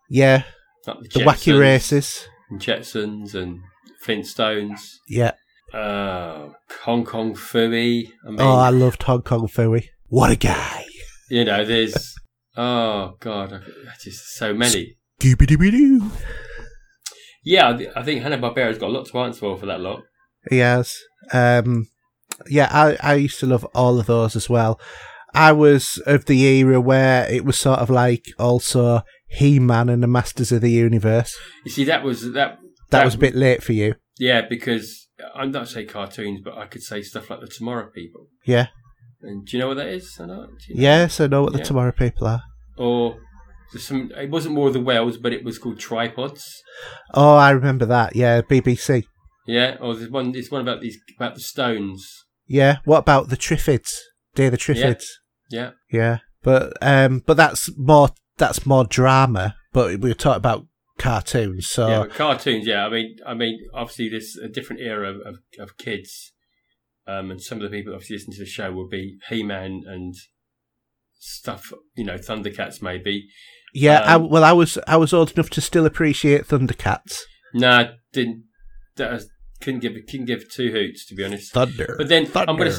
yeah. 0.09 0.43
like 0.87 0.99
the, 1.01 1.19
The 1.19 1.25
wacky 1.25 1.59
races. 1.59 2.27
and 2.49 2.61
Jetsons 2.61 3.35
and 3.35 3.59
Flintstones. 4.05 4.79
Yeah. 5.07 5.31
Uh, 5.73 6.49
Hong 6.83 7.03
Kong 7.03 7.33
Phooey. 7.35 8.11
I 8.25 8.29
mean, 8.29 8.39
Oh, 8.39 8.55
I 8.57 8.69
loved 8.69 9.03
Hong 9.03 9.21
Kong 9.23 9.47
Phooey. 9.47 9.85
What 10.07 10.31
a 10.31 10.35
guy. 10.35 10.85
you 11.29 11.43
know, 11.43 11.65
there's 11.65 12.15
oh 12.55 13.15
god, 13.19 13.63
just 14.03 14.35
so 14.37 14.53
many. 14.53 14.95
Yeah, 17.43 17.69
I 17.69 17.99
I 17.99 18.03
think 18.03 18.21
Hanna 18.21 18.37
Barbera's 18.37 18.77
got 18.77 18.87
a 18.89 18.93
lot 18.93 19.05
to 19.07 19.17
answer 19.19 19.39
for 19.39 19.57
for 19.57 19.65
that 19.65 19.79
lot. 19.81 20.03
He 20.49 20.59
has. 20.59 20.93
Um, 21.33 21.87
yeah, 22.47 22.69
I, 22.71 22.97
I 23.01 23.15
used 23.15 23.39
to 23.39 23.45
love 23.47 23.65
all 23.73 23.99
of 23.99 24.05
those 24.05 24.35
as 24.35 24.49
well. 24.49 24.79
I 25.33 25.51
was 25.51 26.01
of 26.05 26.25
the 26.25 26.41
era 26.43 26.79
where 26.79 27.29
it 27.29 27.43
was 27.43 27.57
sort 27.57 27.79
of 27.79 27.89
like 27.89 28.25
also 28.39 29.01
He 29.27 29.59
Man 29.59 29.89
and 29.89 30.01
the 30.03 30.07
Masters 30.07 30.51
of 30.51 30.61
the 30.61 30.71
Universe. 30.71 31.35
You 31.65 31.71
see, 31.71 31.83
that 31.85 32.03
was 32.03 32.31
that. 32.33 32.59
That, 32.89 33.05
was 33.05 33.15
a 33.15 33.19
bit 33.19 33.35
late 33.35 33.63
for 33.63 33.73
you. 33.73 33.95
Yeah, 34.17 34.41
because 34.47 35.07
I'm 35.35 35.51
not 35.51 35.67
say 35.67 35.85
cartoons, 35.85 36.41
but 36.43 36.57
I 36.57 36.65
could 36.67 36.83
say 36.83 37.01
stuff 37.01 37.29
like 37.29 37.41
the 37.41 37.47
Tomorrow 37.47 37.89
People. 37.93 38.27
Yeah. 38.45 38.67
And 39.21 39.45
do 39.45 39.57
you 39.57 39.61
know 39.61 39.69
what 39.69 39.77
that 39.77 39.87
is? 39.87 40.17
I 40.19 40.25
know. 40.25 40.47
you 40.67 40.75
know? 40.75 40.81
Yes, 40.81 41.19
I 41.19 41.27
know 41.27 41.43
what 41.43 41.53
the 41.53 41.59
Yeah. 41.59 41.65
Tomorrow 41.65 41.91
People 41.91 42.27
are. 42.27 42.43
Or 42.77 43.17
there's 43.71 43.87
some. 43.87 44.11
It 44.15 44.29
wasn't 44.29 44.55
more 44.55 44.67
of 44.67 44.73
the 44.73 44.79
Wells, 44.79 45.17
but 45.17 45.33
it 45.33 45.43
was 45.43 45.57
called 45.57 45.79
Tripods. 45.79 46.45
Oh, 47.13 47.35
I 47.35 47.51
remember 47.51 47.85
that. 47.85 48.15
Yeah, 48.15 48.41
BBC. 48.41 49.05
Yeah. 49.47 49.77
Or 49.79 49.95
there's 49.95 50.09
one. 50.09 50.31
There's 50.31 50.51
one 50.51 50.61
about 50.61 50.81
these 50.81 50.97
about 51.17 51.35
the 51.35 51.41
Stones. 51.41 52.07
Yeah. 52.47 52.77
What 52.85 52.99
about 52.99 53.29
the 53.29 53.37
Triffids? 53.37 53.91
Dear 54.35 54.49
the 54.49 54.57
Triffids. 54.57 55.05
Yeah. 55.49 55.71
Yeah. 55.91 56.19
But 56.43 56.73
um, 56.81 57.23
but 57.25 57.37
that's 57.37 57.69
more 57.77 58.09
that's 58.37 58.65
more 58.65 58.85
drama. 58.85 59.55
But 59.73 59.99
we 59.99 60.09
were 60.09 60.13
talking 60.13 60.37
about 60.37 60.67
cartoons, 60.97 61.67
so 61.67 61.87
Yeah, 61.87 62.05
cartoons. 62.07 62.65
Yeah, 62.65 62.85
I 62.85 62.89
mean, 62.89 63.17
I 63.25 63.33
mean, 63.33 63.59
obviously, 63.73 64.09
there's 64.09 64.37
a 64.41 64.47
different 64.47 64.81
era 64.81 65.11
of, 65.11 65.37
of, 65.59 65.77
kids, 65.77 66.33
um, 67.07 67.31
and 67.31 67.41
some 67.41 67.61
of 67.61 67.63
the 67.63 67.75
people 67.75 67.91
that 67.91 67.95
obviously 67.95 68.17
listen 68.17 68.33
to 68.33 68.39
the 68.39 68.45
show 68.45 68.71
will 68.71 68.87
be 68.87 69.17
He-Man 69.29 69.83
and 69.85 70.13
stuff. 71.17 71.71
You 71.95 72.05
know, 72.05 72.17
Thundercats 72.17 72.81
maybe. 72.81 73.27
yeah. 73.73 74.01
I, 74.01 74.13
um, 74.13 74.29
well, 74.29 74.43
I 74.43 74.53
was 74.53 74.77
I 74.87 74.97
was 74.97 75.13
old 75.13 75.31
enough 75.31 75.49
to 75.51 75.61
still 75.61 75.85
appreciate 75.85 76.47
Thundercats. 76.47 77.21
No, 77.53 77.83
Nah, 77.83 77.89
didn't. 78.11 78.43
That 78.97 79.11
was, 79.11 79.29
couldn't 79.61 79.79
give 79.79 79.93
couldn't 80.07 80.25
give 80.25 80.49
two 80.51 80.71
hoots 80.71 81.05
to 81.07 81.15
be 81.15 81.23
honest. 81.23 81.53
Thunder. 81.53 81.95
But 81.97 82.09
then 82.09 82.29
I'm 82.35 82.57
gonna 82.57 82.77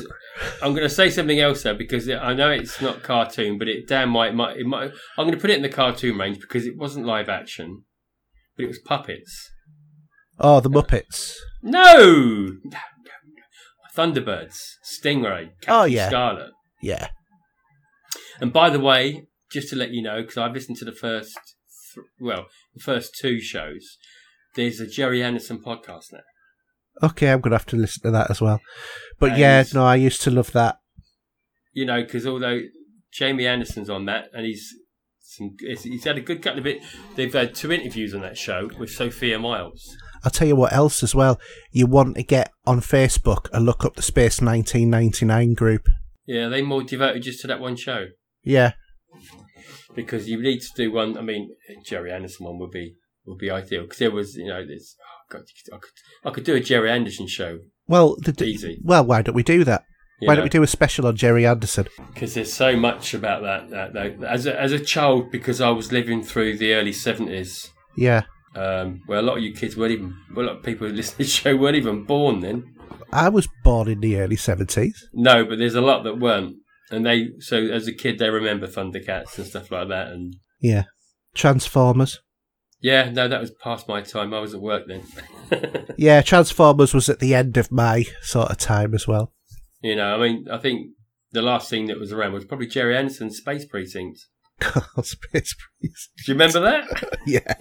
I'm 0.62 0.74
gonna 0.74 0.88
say 0.88 1.10
something 1.10 1.40
else 1.40 1.62
though 1.62 1.74
because 1.74 2.08
I 2.08 2.34
know 2.34 2.50
it's 2.50 2.80
not 2.80 3.02
cartoon, 3.02 3.58
but 3.58 3.68
it 3.68 3.88
damn 3.88 4.10
might 4.10 4.34
might 4.34 4.58
it 4.58 4.66
might. 4.66 4.92
I'm 5.18 5.26
gonna 5.26 5.38
put 5.38 5.50
it 5.50 5.56
in 5.56 5.62
the 5.62 5.68
cartoon 5.68 6.18
range 6.18 6.40
because 6.40 6.66
it 6.66 6.76
wasn't 6.76 7.06
live 7.06 7.28
action, 7.28 7.84
but 8.56 8.64
it 8.64 8.68
was 8.68 8.78
puppets. 8.78 9.50
Oh, 10.38 10.60
the 10.60 10.70
Muppets. 10.70 11.34
No, 11.62 11.82
no, 11.82 12.50
no, 12.64 12.78
no. 13.34 13.42
Thunderbirds, 13.96 14.58
Stingray, 14.84 15.50
Captain 15.62 15.74
Oh, 15.74 15.84
yeah. 15.84 16.08
Scarlet. 16.08 16.50
Yeah. 16.82 17.08
And 18.40 18.52
by 18.52 18.68
the 18.70 18.80
way, 18.80 19.26
just 19.50 19.70
to 19.70 19.76
let 19.76 19.90
you 19.92 20.02
know, 20.02 20.20
because 20.20 20.36
I've 20.36 20.52
listened 20.52 20.76
to 20.78 20.84
the 20.84 20.92
first, 20.92 21.38
th- 21.94 22.06
well, 22.20 22.46
the 22.74 22.80
first 22.82 23.14
two 23.18 23.40
shows. 23.40 23.96
There's 24.54 24.80
a 24.80 24.86
Gerry 24.86 25.22
Anderson 25.22 25.58
podcast 25.62 26.12
now. 26.12 26.20
Okay, 27.02 27.30
I'm 27.30 27.40
gonna 27.40 27.56
have 27.56 27.66
to 27.66 27.76
listen 27.76 28.02
to 28.04 28.10
that 28.10 28.30
as 28.30 28.40
well. 28.40 28.60
But 29.18 29.36
yeah, 29.36 29.64
no, 29.74 29.84
I 29.84 29.96
used 29.96 30.22
to 30.22 30.30
love 30.30 30.52
that. 30.52 30.78
You 31.74 31.84
know, 31.84 32.02
because 32.02 32.26
although 32.26 32.60
Jamie 33.12 33.46
Anderson's 33.46 33.90
on 33.90 34.06
that, 34.06 34.28
and 34.32 34.46
he's 34.46 34.74
some, 35.36 35.56
he's 35.60 36.04
had 36.04 36.18
a 36.18 36.22
good 36.22 36.42
couple 36.42 36.60
of 36.60 36.66
it. 36.66 36.82
They've 37.14 37.32
had 37.32 37.54
two 37.54 37.72
interviews 37.72 38.14
on 38.14 38.22
that 38.22 38.38
show 38.38 38.70
with 38.78 38.90
Sophia 38.90 39.38
Myles. 39.38 39.96
I'll 40.24 40.30
tell 40.30 40.48
you 40.48 40.56
what 40.56 40.72
else 40.72 41.02
as 41.02 41.14
well. 41.14 41.38
You 41.70 41.86
want 41.86 42.16
to 42.16 42.22
get 42.22 42.52
on 42.66 42.80
Facebook 42.80 43.48
and 43.52 43.64
look 43.64 43.84
up 43.84 43.96
the 43.96 44.02
Space 44.02 44.40
1999 44.40 45.54
group. 45.54 45.88
Yeah, 46.26 46.48
they 46.48 46.62
more 46.62 46.82
devoted 46.82 47.22
just 47.22 47.40
to 47.42 47.46
that 47.46 47.60
one 47.60 47.76
show 47.76 48.06
Yeah, 48.42 48.72
because 49.94 50.28
you 50.28 50.42
need 50.42 50.60
to 50.60 50.68
do 50.76 50.92
one. 50.92 51.16
I 51.16 51.22
mean, 51.22 51.50
Gerry 51.84 52.10
Anderson 52.10 52.46
one 52.46 52.58
would 52.58 52.72
be 52.72 52.96
would 53.26 53.38
be 53.38 53.50
ideal 53.50 53.82
because 53.82 53.98
there 53.98 54.10
was, 54.10 54.34
you 54.34 54.48
know, 54.48 54.66
this. 54.66 54.96
Oh 55.00 55.22
God, 55.30 55.42
I 55.72 55.78
could 55.78 55.90
I 56.24 56.30
could 56.30 56.44
do 56.44 56.56
a 56.56 56.60
Gerry 56.60 56.90
Anderson 56.90 57.28
show 57.28 57.60
well, 57.88 58.16
the, 58.16 58.44
Easy. 58.44 58.80
well, 58.82 59.04
why 59.04 59.22
don't 59.22 59.34
we 59.34 59.42
do 59.42 59.64
that? 59.64 59.84
Why 60.20 60.32
know? 60.32 60.36
don't 60.36 60.44
we 60.44 60.48
do 60.50 60.62
a 60.62 60.66
special 60.66 61.06
on 61.06 61.16
Gerry 61.16 61.46
Anderson? 61.46 61.86
because 62.14 62.34
there's 62.34 62.52
so 62.52 62.76
much 62.76 63.12
about 63.14 63.42
that, 63.42 63.70
that, 63.70 63.92
that 63.92 64.24
as 64.24 64.46
a, 64.46 64.60
as 64.60 64.72
a 64.72 64.80
child 64.80 65.30
because 65.30 65.60
I 65.60 65.70
was 65.70 65.92
living 65.92 66.22
through 66.22 66.56
the 66.58 66.72
early 66.74 66.92
seventies 66.92 67.70
Yeah, 67.96 68.22
um, 68.54 69.02
where 69.06 69.18
a 69.18 69.22
lot 69.22 69.36
of 69.38 69.42
you 69.44 69.52
kids 69.54 69.76
weren't 69.76 69.92
even 69.92 70.14
well, 70.34 70.46
a 70.46 70.48
lot 70.48 70.56
of 70.58 70.62
people 70.64 70.86
who 70.88 70.94
listen 70.94 71.12
to 71.18 71.22
the 71.24 71.24
show 71.40 71.56
weren't 71.56 71.76
even 71.76 72.04
born 72.04 72.40
then 72.40 72.64
I 73.12 73.28
was 73.28 73.46
born 73.62 73.88
in 73.88 74.00
the 74.00 74.18
early 74.18 74.36
70s. 74.36 74.94
no 75.12 75.44
but 75.44 75.58
there's 75.58 75.74
a 75.74 75.80
lot 75.80 76.02
that 76.04 76.18
weren't 76.18 76.56
and 76.90 77.04
they 77.04 77.28
so 77.40 77.56
as 77.58 77.86
a 77.86 77.92
kid 77.92 78.18
they 78.18 78.30
remember 78.30 78.66
Thundercats 78.66 79.36
and 79.38 79.46
stuff 79.46 79.70
like 79.70 79.88
that 79.88 80.08
and 80.08 80.34
Yeah, 80.60 80.84
Transformers. 81.34 82.20
yeah 82.80 83.10
no 83.10 83.28
that 83.28 83.40
was 83.40 83.50
past 83.62 83.86
my 83.88 84.00
time 84.00 84.32
I 84.34 84.40
was 84.40 84.54
at 84.54 84.60
work 84.60 84.84
then 84.88 85.02
Yeah, 85.98 86.22
Transformers 86.22 86.92
was 86.94 87.08
at 87.08 87.20
the 87.20 87.34
end 87.34 87.56
of 87.56 87.70
my 87.70 88.04
sort 88.22 88.50
of 88.50 88.56
time 88.58 88.94
as 88.94 89.06
well. 89.06 89.32
You 89.86 89.96
know 89.96 90.14
I 90.14 90.18
mean 90.18 90.46
I 90.50 90.58
think 90.58 90.90
the 91.32 91.42
last 91.42 91.68
thing 91.70 91.86
that 91.86 91.98
was 91.98 92.12
around 92.12 92.32
was 92.32 92.44
probably 92.44 92.66
Gerry 92.66 92.96
Anderson's 92.96 93.36
Space 93.38 93.64
Precinct 93.66 94.18
Space 95.02 95.54
Police. 95.80 96.10
do 96.24 96.32
you 96.32 96.34
remember 96.34 96.60
that 96.60 97.18
Yeah. 97.26 97.54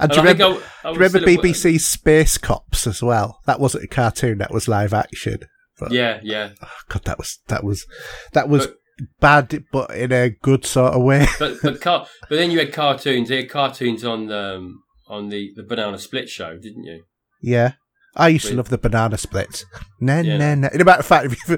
And 0.00 0.02
And 0.02 0.10
do 0.10 0.16
you 0.16 0.22
remember, 0.22 0.44
I- 0.84 0.88
I 0.88 0.92
do 0.92 0.98
you 1.00 1.06
remember. 1.06 1.20
BBC's 1.42 1.86
Space 1.86 2.38
Cops 2.38 2.86
as 2.86 3.02
well? 3.02 3.40
That 3.46 3.58
wasn't 3.60 3.84
a 3.84 3.88
cartoon, 3.88 4.38
that 4.38 4.52
was 4.52 4.68
live 4.68 4.92
action. 4.94 5.38
But 5.78 5.92
yeah 5.92 6.20
yeah 6.22 6.50
God, 6.88 7.04
that 7.04 7.18
was 7.18 7.38
that 7.48 7.64
was 7.64 7.86
that 8.32 8.48
was 8.48 8.66
But- 8.66 8.76
bad, 9.20 9.64
but 9.72 9.90
in 9.92 10.12
a 10.12 10.28
good 10.30 10.66
sort 10.66 10.92
of 10.92 11.02
way. 11.02 11.26
but 11.38 11.56
but 11.62 11.80
car- 11.86 12.06
but 12.28 12.36
then 12.36 12.50
you 12.50 12.58
had 12.58 12.72
cartoons. 12.72 13.30
You 13.30 13.36
had 13.38 13.48
cartoons 13.50 14.04
on 14.04 14.30
um, 14.30 14.82
on 15.08 15.30
the, 15.30 15.52
the 15.56 15.62
Banana 15.62 15.98
Split 15.98 16.28
show, 16.28 16.56
didn't 16.58 16.84
you? 16.84 17.02
yeah, 17.42 17.72
I 18.16 18.28
used 18.28 18.46
to 18.48 18.54
love 18.56 18.68
the 18.68 18.78
banana 18.78 19.16
splits. 19.18 19.64
No, 20.00 20.20
Yeah. 20.20 20.36
no, 20.38 20.54
no. 20.54 20.68
In 20.72 20.80
a 20.80 20.84
matter 20.84 21.00
of 21.00 21.06
fact, 21.06 21.26
if 21.32 21.48
you, 21.48 21.56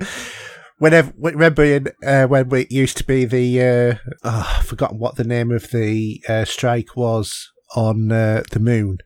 whenever 0.78 1.12
remember 1.16 1.64
in, 1.64 1.88
uh, 2.04 2.26
when 2.26 2.48
we, 2.48 2.62
it 2.62 2.72
used 2.72 2.96
to 2.98 3.04
be 3.04 3.24
the 3.24 3.60
uh, 3.60 3.94
oh, 4.24 4.54
I've 4.58 4.66
forgotten 4.66 4.98
what 4.98 5.16
the 5.16 5.24
name 5.24 5.50
of 5.50 5.70
the 5.70 6.22
uh, 6.28 6.44
strike 6.44 6.96
was 6.96 7.50
on 7.74 8.12
uh, 8.12 8.42
the 8.50 8.60
moon. 8.60 8.98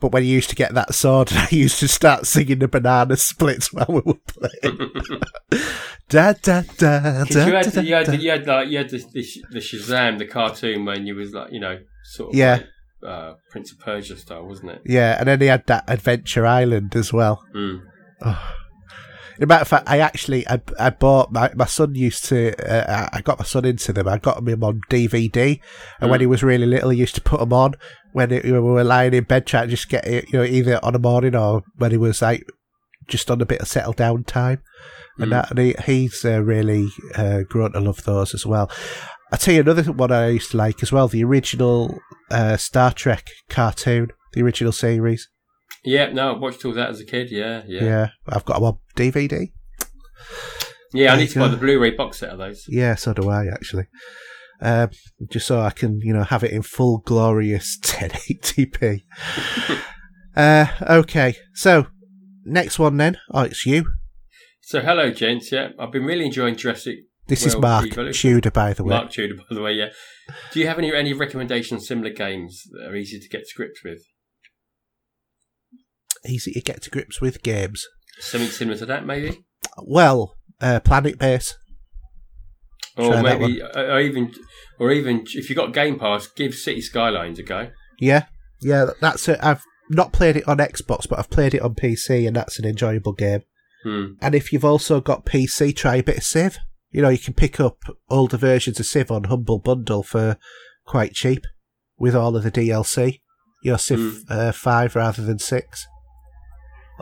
But 0.00 0.12
when 0.12 0.24
you 0.24 0.30
used 0.32 0.50
to 0.50 0.56
get 0.56 0.74
that 0.74 0.94
sword, 0.94 1.28
I 1.32 1.48
used 1.50 1.78
to 1.80 1.88
start 1.88 2.26
singing 2.26 2.58
the 2.58 2.68
banana 2.68 3.16
splits 3.16 3.72
while 3.72 3.86
we 3.88 4.00
were 4.04 4.14
playing. 4.26 4.90
da 6.08 6.32
da 6.34 6.62
da 6.76 7.24
da. 7.24 7.24
You 7.24 7.52
da, 7.52 7.62
had, 7.62 7.72
da, 7.72 7.80
you 7.80 7.94
had, 7.94 8.06
da. 8.06 8.12
you 8.12 8.30
had 8.30 8.46
like 8.46 8.68
you 8.68 8.78
had 8.78 8.90
the, 8.90 8.98
the, 9.12 9.26
the 9.52 9.58
Shazam, 9.60 10.18
the 10.18 10.26
cartoon, 10.26 10.84
when 10.84 11.06
you 11.06 11.14
was 11.14 11.32
like 11.32 11.52
you 11.52 11.60
know 11.60 11.78
sort 12.04 12.30
of 12.30 12.36
Yeah. 12.36 12.54
like, 12.56 12.66
uh, 13.04 13.34
Prince 13.50 13.72
of 13.72 13.80
Persia 13.80 14.16
style, 14.16 14.46
wasn't 14.46 14.72
it? 14.72 14.82
Yeah, 14.84 15.16
and 15.18 15.28
then 15.28 15.40
he 15.40 15.46
had 15.46 15.66
that 15.66 15.84
Adventure 15.88 16.46
Island 16.46 16.96
as 16.96 17.12
well. 17.12 17.44
Mm. 17.54 17.82
In 19.36 19.42
a 19.42 19.46
matter 19.46 19.62
of 19.62 19.68
fact, 19.68 19.88
I 19.88 19.98
actually 19.98 20.46
I, 20.48 20.60
I 20.78 20.90
bought 20.90 21.32
my 21.32 21.50
my 21.54 21.66
son 21.66 21.94
used 21.94 22.24
to 22.26 22.54
uh, 22.64 23.08
I 23.12 23.20
got 23.20 23.38
my 23.38 23.44
son 23.44 23.64
into 23.64 23.92
them. 23.92 24.06
I 24.06 24.18
got 24.18 24.46
him 24.46 24.62
on 24.62 24.80
DVD, 24.88 25.60
and 26.00 26.10
when 26.10 26.20
he 26.20 26.26
was 26.26 26.42
really 26.42 26.66
little, 26.66 26.90
he 26.90 26.98
used 26.98 27.16
to 27.16 27.20
put 27.20 27.40
them 27.40 27.52
on 27.52 27.74
when, 28.12 28.30
it, 28.30 28.44
when 28.44 28.54
we 28.54 28.60
were 28.60 28.84
lying 28.84 29.12
in 29.12 29.24
bed 29.24 29.44
trying 29.44 29.64
to 29.64 29.70
just 29.70 29.88
get 29.88 30.06
it, 30.06 30.32
you 30.32 30.38
know, 30.38 30.44
either 30.44 30.78
on 30.84 30.94
a 30.94 31.00
morning 31.00 31.34
or 31.34 31.62
when 31.76 31.90
he 31.90 31.96
was 31.96 32.22
like 32.22 32.46
just 33.08 33.28
on 33.28 33.40
a 33.40 33.46
bit 33.46 33.60
of 33.60 33.66
settle 33.66 33.92
down 33.92 34.22
time, 34.22 34.62
and 35.18 35.32
that 35.32 35.50
and 35.50 35.58
he, 35.58 35.74
he's 35.84 36.24
uh, 36.24 36.40
really 36.40 36.88
uh, 37.16 37.40
grown 37.48 37.72
to 37.72 37.80
love 37.80 38.04
those 38.04 38.34
as 38.34 38.46
well. 38.46 38.70
I 39.32 39.36
tell 39.36 39.54
you 39.54 39.60
another 39.60 39.92
one 39.92 40.12
I 40.12 40.28
used 40.28 40.52
to 40.52 40.56
like 40.56 40.82
as 40.82 40.92
well: 40.92 41.08
the 41.08 41.24
original 41.24 41.98
uh, 42.30 42.56
Star 42.56 42.92
Trek 42.92 43.28
cartoon, 43.48 44.10
the 44.32 44.42
original 44.42 44.72
series. 44.72 45.28
Yeah, 45.84 46.12
no, 46.12 46.34
I 46.34 46.38
watched 46.38 46.64
all 46.64 46.72
that 46.72 46.90
as 46.90 47.00
a 47.00 47.04
kid. 47.04 47.30
Yeah, 47.30 47.62
yeah, 47.66 47.84
Yeah, 47.84 48.08
I've 48.26 48.44
got 48.44 48.54
them 48.54 48.64
on 48.64 48.78
DVD. 48.96 49.52
Yeah, 50.94 51.12
I 51.12 51.16
need 51.16 51.30
to 51.30 51.40
buy 51.40 51.48
the 51.48 51.56
Blu-ray 51.56 51.90
box 51.90 52.18
set 52.18 52.30
of 52.30 52.38
those. 52.38 52.66
Yeah, 52.68 52.94
so 52.94 53.12
do 53.12 53.28
I 53.28 53.46
actually. 53.46 53.86
Um, 54.60 54.90
just 55.28 55.46
so 55.48 55.60
I 55.60 55.70
can, 55.70 56.00
you 56.00 56.14
know, 56.14 56.22
have 56.22 56.44
it 56.44 56.52
in 56.52 56.62
full 56.62 56.98
glorious 56.98 57.78
1080p. 57.82 59.02
uh, 60.36 60.66
okay, 60.80 61.36
so 61.52 61.88
next 62.44 62.78
one 62.78 62.96
then. 62.96 63.18
Oh, 63.32 63.42
it's 63.42 63.66
you. 63.66 63.84
So, 64.62 64.80
hello, 64.80 65.10
gents. 65.10 65.50
Yeah, 65.52 65.70
I've 65.78 65.92
been 65.92 66.04
really 66.04 66.24
enjoying 66.26 66.56
Jurassic. 66.56 67.00
This 67.26 67.46
is 67.46 67.56
Mark 67.56 67.86
Tudor, 68.12 68.50
by 68.50 68.74
the 68.74 68.84
way. 68.84 68.90
Mark 68.90 69.10
Tudor, 69.10 69.36
by 69.36 69.54
the 69.54 69.62
way. 69.62 69.72
Yeah. 69.72 69.88
Do 70.52 70.60
you 70.60 70.66
have 70.66 70.78
any 70.78 70.94
any 70.94 71.12
recommendations, 71.12 71.86
similar 71.86 72.10
games 72.10 72.62
that 72.72 72.88
are 72.88 72.96
easy 72.96 73.18
to 73.18 73.28
get 73.28 73.46
to 73.46 73.54
grips 73.56 73.82
with? 73.82 74.02
Easy 76.26 76.52
to 76.52 76.60
get 76.60 76.82
to 76.82 76.90
grips 76.90 77.20
with 77.20 77.42
games. 77.42 77.86
Something 78.18 78.50
similar 78.50 78.78
to 78.78 78.86
that, 78.86 79.06
maybe. 79.06 79.44
Well, 79.78 80.36
uh, 80.60 80.80
Planet 80.80 81.18
Base. 81.18 81.56
Or 82.96 83.10
Try 83.10 83.22
maybe, 83.22 83.60
or 83.60 83.92
or 83.92 84.00
even, 84.00 84.32
or 84.78 84.92
even 84.92 85.24
if 85.34 85.48
you've 85.48 85.56
got 85.56 85.72
Game 85.72 85.98
Pass, 85.98 86.28
give 86.28 86.54
City 86.54 86.80
Skylines 86.80 87.40
a 87.40 87.42
go. 87.42 87.70
Yeah, 87.98 88.26
yeah, 88.60 88.90
that's 89.00 89.28
it. 89.28 89.38
I've 89.42 89.62
not 89.90 90.12
played 90.12 90.36
it 90.36 90.46
on 90.46 90.58
Xbox, 90.58 91.08
but 91.08 91.18
I've 91.18 91.30
played 91.30 91.54
it 91.54 91.62
on 91.62 91.74
PC, 91.74 92.26
and 92.26 92.36
that's 92.36 92.58
an 92.58 92.64
enjoyable 92.64 93.12
game. 93.12 93.42
Hmm. 93.82 94.12
And 94.20 94.34
if 94.34 94.52
you've 94.52 94.64
also 94.64 95.00
got 95.00 95.26
PC, 95.26 95.74
try 95.74 95.96
a 95.96 96.02
bit 96.02 96.18
of 96.18 96.22
Civ. 96.22 96.58
You 96.94 97.02
know, 97.02 97.08
you 97.08 97.18
can 97.18 97.34
pick 97.34 97.58
up 97.58 97.78
older 98.08 98.36
versions 98.36 98.78
of 98.78 98.86
Civ 98.86 99.10
on 99.10 99.24
Humble 99.24 99.58
Bundle 99.58 100.04
for 100.04 100.36
quite 100.86 101.12
cheap 101.12 101.44
with 101.98 102.14
all 102.14 102.36
of 102.36 102.44
the 102.44 102.52
DLC. 102.52 103.20
Your 103.64 103.78
Civ 103.78 104.22
uh, 104.28 104.52
5 104.52 104.94
rather 104.94 105.20
than 105.20 105.40
6. 105.40 105.86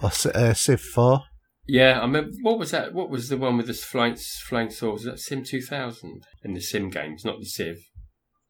Or 0.02 0.10
uh, 0.34 0.54
Civ 0.54 0.80
4. 0.80 1.24
Yeah, 1.66 2.00
I 2.00 2.06
mean, 2.06 2.32
What 2.40 2.58
was 2.58 2.70
that? 2.70 2.94
What 2.94 3.10
was 3.10 3.28
the 3.28 3.36
one 3.36 3.58
with 3.58 3.66
the 3.66 3.74
flying 3.74 4.16
flying 4.16 4.70
swords? 4.70 5.04
Was 5.04 5.12
that 5.12 5.20
Sim 5.20 5.44
2000 5.44 6.22
in 6.42 6.54
the 6.54 6.60
Sim 6.62 6.88
games, 6.88 7.22
not 7.22 7.38
the 7.38 7.44
Civ? 7.44 7.76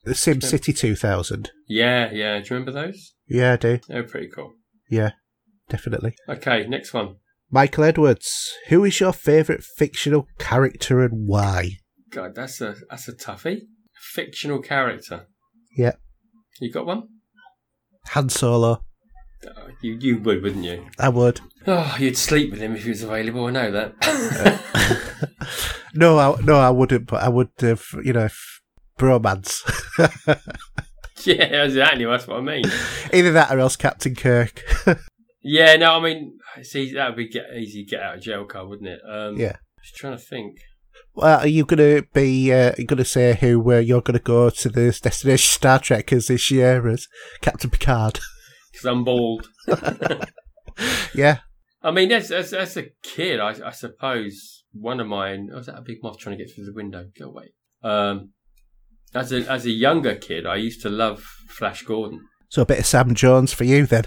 The 0.05 0.15
Sim 0.15 0.41
City 0.43 0.73
2000. 0.73 1.51
Yeah, 1.67 2.09
yeah. 2.13 2.39
Do 2.39 2.45
you 2.45 2.61
remember 2.61 2.71
those? 2.71 3.15
Yeah, 3.27 3.55
I 3.55 3.57
do. 3.57 3.81
They 3.89 3.97
were 3.97 4.07
pretty 4.07 4.29
cool. 4.29 4.53
Yeah, 4.89 5.11
definitely. 5.69 6.15
Okay, 6.29 6.69
next 6.69 6.95
one. 6.95 7.17
Michael 7.53 7.85
Edwards, 7.85 8.51
who 8.69 8.85
is 8.85 8.99
your 8.99 9.13
favourite 9.13 9.63
fictional 9.63 10.27
character 10.39 11.03
and 11.03 11.29
why? 11.29 11.73
God, 12.11 12.35
that's 12.35 12.61
a 12.61 12.75
that's 12.91 13.07
a 13.09 13.13
toughie. 13.13 13.61
Fictional 14.15 14.61
character. 14.61 15.27
Yeah, 15.77 15.93
You 16.61 16.73
got 16.73 16.87
one? 16.87 17.09
Han 18.09 18.29
Solo. 18.31 18.83
Oh, 19.47 19.69
you 19.83 19.99
you 20.01 20.19
would, 20.19 20.43
wouldn't 20.43 20.65
you? 20.65 20.87
I 20.99 21.09
would. 21.11 21.41
Oh, 21.67 21.97
you'd 21.99 22.17
sleep 22.17 22.51
with 22.51 22.61
him 22.61 22.75
if 22.75 22.85
he 22.85 22.89
was 22.91 23.03
available. 23.03 23.47
I 23.47 23.51
know 23.51 23.71
that. 23.71 24.59
No, 25.95 26.19
I, 26.19 26.41
no, 26.41 26.59
I 26.59 26.71
wouldn't. 26.71 27.07
But 27.07 27.23
I 27.23 27.29
would 27.29 27.51
uh, 27.63 27.67
have, 27.67 27.85
you 28.03 28.13
know, 28.13 28.25
if 28.25 28.61
bromance. 28.99 29.61
yeah, 31.27 31.65
exactly. 31.65 32.05
That's 32.05 32.27
what 32.27 32.39
I 32.39 32.41
mean. 32.41 32.65
Either 33.13 33.33
that 33.33 33.55
or 33.55 33.59
else 33.59 33.77
Captain 33.77 34.15
Kirk. 34.15 34.63
Yeah, 35.43 35.77
no, 35.77 35.97
I 35.97 36.01
mean, 36.01 36.39
see, 36.63 36.93
that 36.95 37.09
would 37.09 37.17
be 37.17 37.29
get, 37.29 37.47
easy 37.57 37.85
get 37.85 38.01
out 38.01 38.17
of 38.17 38.23
jail 38.23 38.45
card, 38.45 38.69
wouldn't 38.69 38.89
it? 38.89 39.01
Um, 39.09 39.37
Yeah. 39.37 39.57
Just 39.83 39.97
trying 39.97 40.17
to 40.17 40.23
think. 40.23 40.59
well, 41.15 41.41
are 41.41 41.47
you 41.47 41.65
gonna 41.65 42.03
be? 42.15 42.53
Uh, 42.53 42.73
you 42.79 42.87
gonna 42.87 43.05
say 43.05 43.37
who 43.41 43.73
uh, 43.73 43.79
you're 43.79 44.01
gonna 44.01 44.21
go 44.21 44.49
to 44.51 44.69
this 44.69 45.01
destination 45.01 45.49
Star 45.51 45.81
Trek 45.81 46.13
as 46.13 46.29
this 46.29 46.51
year 46.53 46.87
as 46.89 47.09
Captain 47.41 47.71
Picard? 47.71 48.21
Because 48.73 48.87
I'm 48.87 49.05
bald. 49.05 49.49
yeah, 51.15 51.41
I 51.83 51.91
mean, 51.91 52.11
as, 52.11 52.31
as, 52.31 52.55
as 52.55 52.75
a 52.79 52.87
kid, 53.03 53.39
I, 53.39 53.55
I 53.67 53.71
suppose 53.71 54.65
one 54.73 54.99
of 54.99 55.07
mine. 55.07 55.51
Was 55.53 55.67
that 55.67 55.77
a 55.77 55.83
big 55.83 55.99
moth 56.03 56.19
trying 56.19 56.39
to 56.39 56.43
get 56.43 56.55
through 56.55 56.65
the 56.65 56.73
window? 56.73 57.09
Go 57.19 57.27
away. 57.27 57.53
Um, 57.83 58.31
as 59.15 59.31
a 59.31 59.41
as 59.51 59.67
a 59.67 59.71
younger 59.71 60.15
kid, 60.15 60.47
I 60.47 60.57
used 60.57 60.81
to 60.83 60.89
love 60.89 61.23
Flash 61.51 61.83
Gordon. 61.83 62.21
so 62.49 62.63
a 62.63 62.67
bit 62.67 62.79
of 62.79 62.87
Sam 62.87 63.15
Jones 63.15 63.53
for 63.53 63.65
you 63.65 63.85
then. 63.85 64.05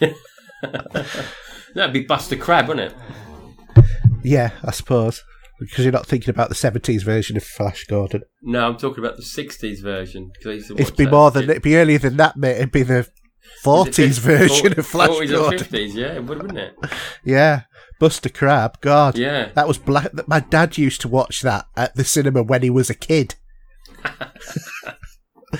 That'd 1.74 1.92
be 1.92 2.04
Buster 2.04 2.36
Crabbe, 2.36 2.68
wouldn't 2.68 2.92
it? 2.92 3.84
Yeah, 4.22 4.50
I 4.64 4.70
suppose 4.70 5.22
because 5.60 5.84
you're 5.84 5.92
not 5.92 6.06
thinking 6.06 6.30
about 6.30 6.48
the 6.48 6.54
'70s 6.54 7.02
version 7.04 7.36
of 7.36 7.44
Flash 7.44 7.84
Gordon. 7.84 8.22
No, 8.42 8.66
I'm 8.66 8.76
talking 8.76 9.04
about 9.04 9.16
the 9.16 9.22
'60s 9.22 9.80
version. 9.82 10.30
'cause 10.42 10.70
It'd 10.70 10.96
be 10.96 11.06
more 11.06 11.30
than 11.30 11.48
it'd 11.50 11.62
be 11.62 11.76
earlier 11.76 11.98
than 11.98 12.16
that, 12.18 12.36
mate. 12.36 12.56
It'd 12.56 12.72
be 12.72 12.82
the 12.82 13.08
40s 13.62 14.18
50 14.18 14.20
version 14.20 14.78
of 14.78 14.86
Flash 14.86 15.10
40s 15.10 15.30
or 15.30 15.36
Gordon. 15.50 15.58
50s, 15.60 15.94
yeah, 15.94 16.14
it 16.14 16.24
would, 16.24 16.42
wouldn't 16.42 16.58
it? 16.58 16.74
Yeah, 17.24 17.62
Buster 18.00 18.28
Crabbe. 18.30 18.80
God, 18.80 19.16
Yeah. 19.16 19.50
that 19.54 19.68
was 19.68 19.78
black. 19.78 20.10
that- 20.12 20.28
My 20.28 20.40
dad 20.40 20.76
used 20.78 21.00
to 21.02 21.08
watch 21.08 21.42
that 21.42 21.66
at 21.76 21.94
the 21.94 22.04
cinema 22.04 22.42
when 22.42 22.62
he 22.62 22.70
was 22.70 22.90
a 22.90 22.94
kid. 22.94 23.34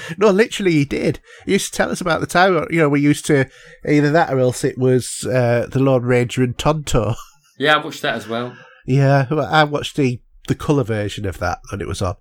no, 0.19 0.31
literally, 0.31 0.73
he 0.73 0.85
did. 0.85 1.21
He 1.47 1.53
used 1.53 1.73
to 1.73 1.77
tell 1.77 1.91
us 1.91 2.01
about 2.01 2.21
the 2.21 2.27
time. 2.27 2.67
You 2.71 2.79
know, 2.79 2.89
we 2.89 3.01
used 3.01 3.27
to 3.27 3.49
either 3.89 4.11
that 4.13 4.33
or 4.33 4.39
else 4.39 4.65
it 4.65 4.79
was 4.79 5.27
uh, 5.27 5.67
the 5.71 5.79
Lone 5.81 6.03
Ranger 6.03 6.43
and 6.43 6.57
Tonto. 6.59 7.15
Yeah, 7.57 7.77
I 7.77 7.85
watched 7.85 8.03
that 8.03 8.17
as 8.17 8.27
well. 8.27 8.57
yeah, 8.85 9.27
I 9.31 9.63
watched 9.63 9.95
the 9.97 10.21
the 10.49 10.57
colour 10.57 10.83
version 10.83 11.25
of 11.25 11.39
that 11.39 11.61
when 11.71 11.81
it 11.81 11.87
was 11.87 12.03
on. 12.03 12.17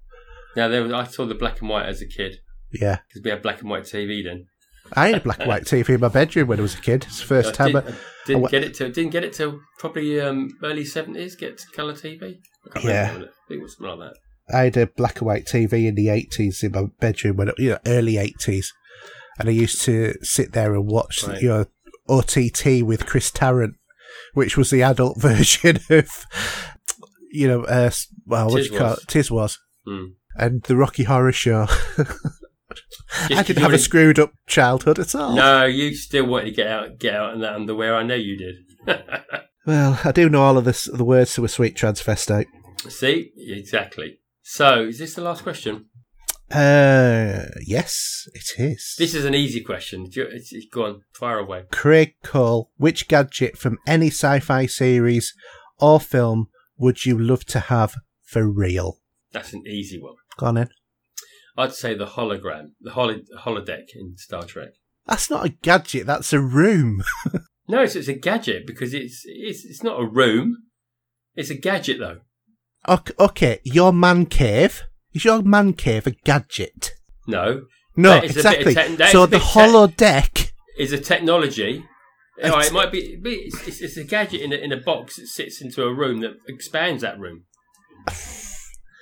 Yeah, 0.55 0.67
there 0.67 0.83
was, 0.83 0.91
I 0.93 1.05
saw 1.05 1.25
the 1.25 1.33
black 1.33 1.59
and 1.59 1.69
white 1.71 1.87
as 1.87 2.03
a 2.03 2.05
kid 2.07 2.35
Yeah, 2.71 2.99
because 3.07 3.23
we 3.23 3.31
had 3.31 3.41
black 3.41 3.61
and 3.61 3.69
white 3.71 3.85
TV 3.85 4.23
then. 4.23 4.45
I 4.95 5.07
had 5.07 5.17
a 5.17 5.21
black 5.21 5.39
and 5.39 5.47
white 5.47 5.63
TV 5.63 5.89
in 5.95 6.01
my 6.01 6.09
bedroom 6.09 6.49
when 6.49 6.59
I 6.59 6.61
was 6.61 6.75
a 6.75 6.81
kid. 6.81 7.05
It's 7.05 7.19
the 7.19 7.25
first 7.25 7.59
I 7.59 7.71
time. 7.71 7.71
did, 7.71 7.75
I, 7.77 7.89
I 7.89 7.93
didn't 8.27 8.41
wa- 8.43 8.49
get 8.49 8.63
it 8.63 8.75
till 8.75 8.91
didn't 8.91 9.11
get 9.11 9.23
it 9.23 9.33
till 9.33 9.59
probably 9.79 10.21
um, 10.21 10.51
early 10.63 10.85
seventies. 10.85 11.35
Get 11.35 11.57
to 11.57 11.65
colour 11.75 11.93
TV. 11.93 12.37
I 12.67 12.69
can't 12.73 12.85
Yeah. 12.85 13.07
I 13.11 13.17
think 13.17 13.31
it 13.49 13.61
was 13.63 13.75
something 13.75 13.97
like 13.99 14.11
that. 14.11 14.17
I 14.51 14.63
had 14.65 14.77
a 14.77 14.87
black 14.87 15.19
and 15.19 15.27
white 15.27 15.45
TV 15.45 15.87
in 15.87 15.95
the 15.95 16.09
eighties 16.09 16.63
in 16.63 16.71
my 16.71 16.85
bedroom 16.99 17.37
when 17.37 17.51
you 17.57 17.69
know 17.71 17.79
early 17.85 18.17
eighties, 18.17 18.73
and 19.39 19.47
I 19.49 19.51
used 19.51 19.81
to 19.81 20.13
sit 20.21 20.53
there 20.53 20.73
and 20.73 20.85
watch 20.87 21.23
Right. 21.25 21.41
you 21.41 21.49
know 21.49 21.65
OTT 22.09 22.83
with 22.83 23.05
Chris 23.05 23.31
Tarrant, 23.31 23.75
which 24.33 24.57
was 24.57 24.69
the 24.69 24.81
adult 24.83 25.17
version 25.21 25.79
of 25.89 26.09
you 27.31 27.47
know 27.47 27.63
uh, 27.63 27.91
well 28.25 28.49
what 28.49 28.63
you 28.69 28.77
call 28.77 28.93
it? 28.93 28.99
Tiswas 29.07 29.57
Hmm. 29.85 30.05
and 30.37 30.61
the 30.63 30.75
Rocky 30.77 31.03
Horror 31.03 31.31
Show. 31.33 31.67
I 33.29 33.43
didn't 33.43 33.61
have 33.61 33.73
a 33.73 33.77
screwed 33.77 34.17
up 34.17 34.31
childhood 34.47 34.97
at 34.97 35.13
all. 35.13 35.35
No, 35.35 35.65
you 35.65 35.93
still 35.93 36.25
wanted 36.25 36.45
to 36.45 36.51
get 36.51 36.67
out, 36.67 36.97
get 36.99 37.13
out 37.15 37.33
in 37.35 37.41
that 37.41 37.53
underwear. 37.53 37.95
I 37.95 38.03
know 38.03 38.15
you 38.15 38.37
did. 38.37 38.55
Well, 39.65 39.97
I 40.03 40.11
do 40.11 40.27
know 40.27 40.41
all 40.41 40.57
of 40.57 40.65
this, 40.65 40.89
the 40.91 41.05
words 41.05 41.35
to 41.35 41.45
a 41.45 41.47
sweet 41.47 41.77
transvestite. 41.77 42.47
See, 42.89 43.31
exactly. 43.37 44.17
So, 44.43 44.83
is 44.83 44.99
this 44.99 45.15
the 45.15 45.21
last 45.21 45.41
question? 45.43 45.85
Uh, 46.51 47.45
yes, 47.65 48.27
it 48.33 48.59
is. 48.59 48.95
This 48.99 49.15
is 49.15 49.25
an 49.25 49.33
easy 49.33 49.61
question. 49.61 50.03
Do 50.09 50.19
you- 50.19 50.25
it's- 50.27 50.51
it's- 50.53 50.69
Go 50.71 50.85
on, 50.85 51.01
fire 51.13 51.39
away. 51.39 51.63
Craig 51.71 52.15
Cole, 52.23 52.69
which 52.77 53.07
gadget 53.07 53.57
from 53.57 53.77
any 53.87 54.07
sci 54.07 54.39
fi 54.39 54.65
series 54.65 55.33
or 55.79 55.99
film 55.99 56.47
would 56.77 57.05
you 57.05 57.17
love 57.17 57.45
to 57.45 57.59
have 57.61 57.95
for 58.23 58.47
real? 58.51 58.99
That's 59.31 59.53
an 59.53 59.63
easy 59.65 59.99
one. 59.99 60.15
Go 60.37 60.47
on 60.47 60.57
in. 60.57 60.69
I'd 61.57 61.73
say 61.73 61.93
the 61.95 62.05
hologram, 62.07 62.71
the 62.81 62.91
holo- 62.91 63.21
holodeck 63.39 63.85
in 63.95 64.17
Star 64.17 64.43
Trek. 64.43 64.69
That's 65.07 65.29
not 65.29 65.45
a 65.45 65.49
gadget, 65.49 66.05
that's 66.05 66.33
a 66.33 66.39
room. 66.39 67.03
No, 67.65 67.81
it's, 67.81 67.95
it's 67.95 68.09
a 68.09 68.13
gadget 68.13 68.67
because 68.67 68.93
it's, 68.93 69.21
it's 69.25 69.63
it's 69.63 69.81
not 69.81 69.97
a 69.97 70.05
room. 70.05 70.57
It's 71.33 71.49
a 71.49 71.55
gadget 71.55 71.97
though. 71.97 72.19
Okay, 72.87 73.59
your 73.63 73.93
man 73.93 74.25
cave. 74.25 74.83
Is 75.13 75.25
your 75.25 75.41
man 75.41 75.73
cave 75.73 76.07
a 76.07 76.11
gadget? 76.11 76.93
No, 77.27 77.63
No, 77.95 78.09
That 78.15 78.23
is 78.25 78.37
a 78.37 78.43
bit 78.43 78.61
of 78.61 78.67
exactly. 78.67 79.05
is 79.05 79.11
so 79.11 79.25
the 79.25 79.39
hollow 79.39 79.87
tech- 79.87 80.33
holodeck. 80.77 80.93
a 80.93 80.97
technology. 80.97 81.85
It's- 82.37 82.51
right, 82.51 82.65
it 82.65 82.73
might 82.73 82.91
be, 82.91 83.19
it's, 83.23 83.81
it's, 83.81 83.95
a 83.95 84.03
gadget 84.03 84.41
in 84.41 84.51
a, 84.51 84.55
in 84.55 84.71
a 84.71 84.77
box 84.77 85.17
that 85.17 85.27
sits 85.27 85.61
into 85.61 85.83
a 85.83 85.93
room 85.93 86.21
that 86.21 86.31
expands 86.47 87.03
that 87.03 87.19
room. 87.19 87.43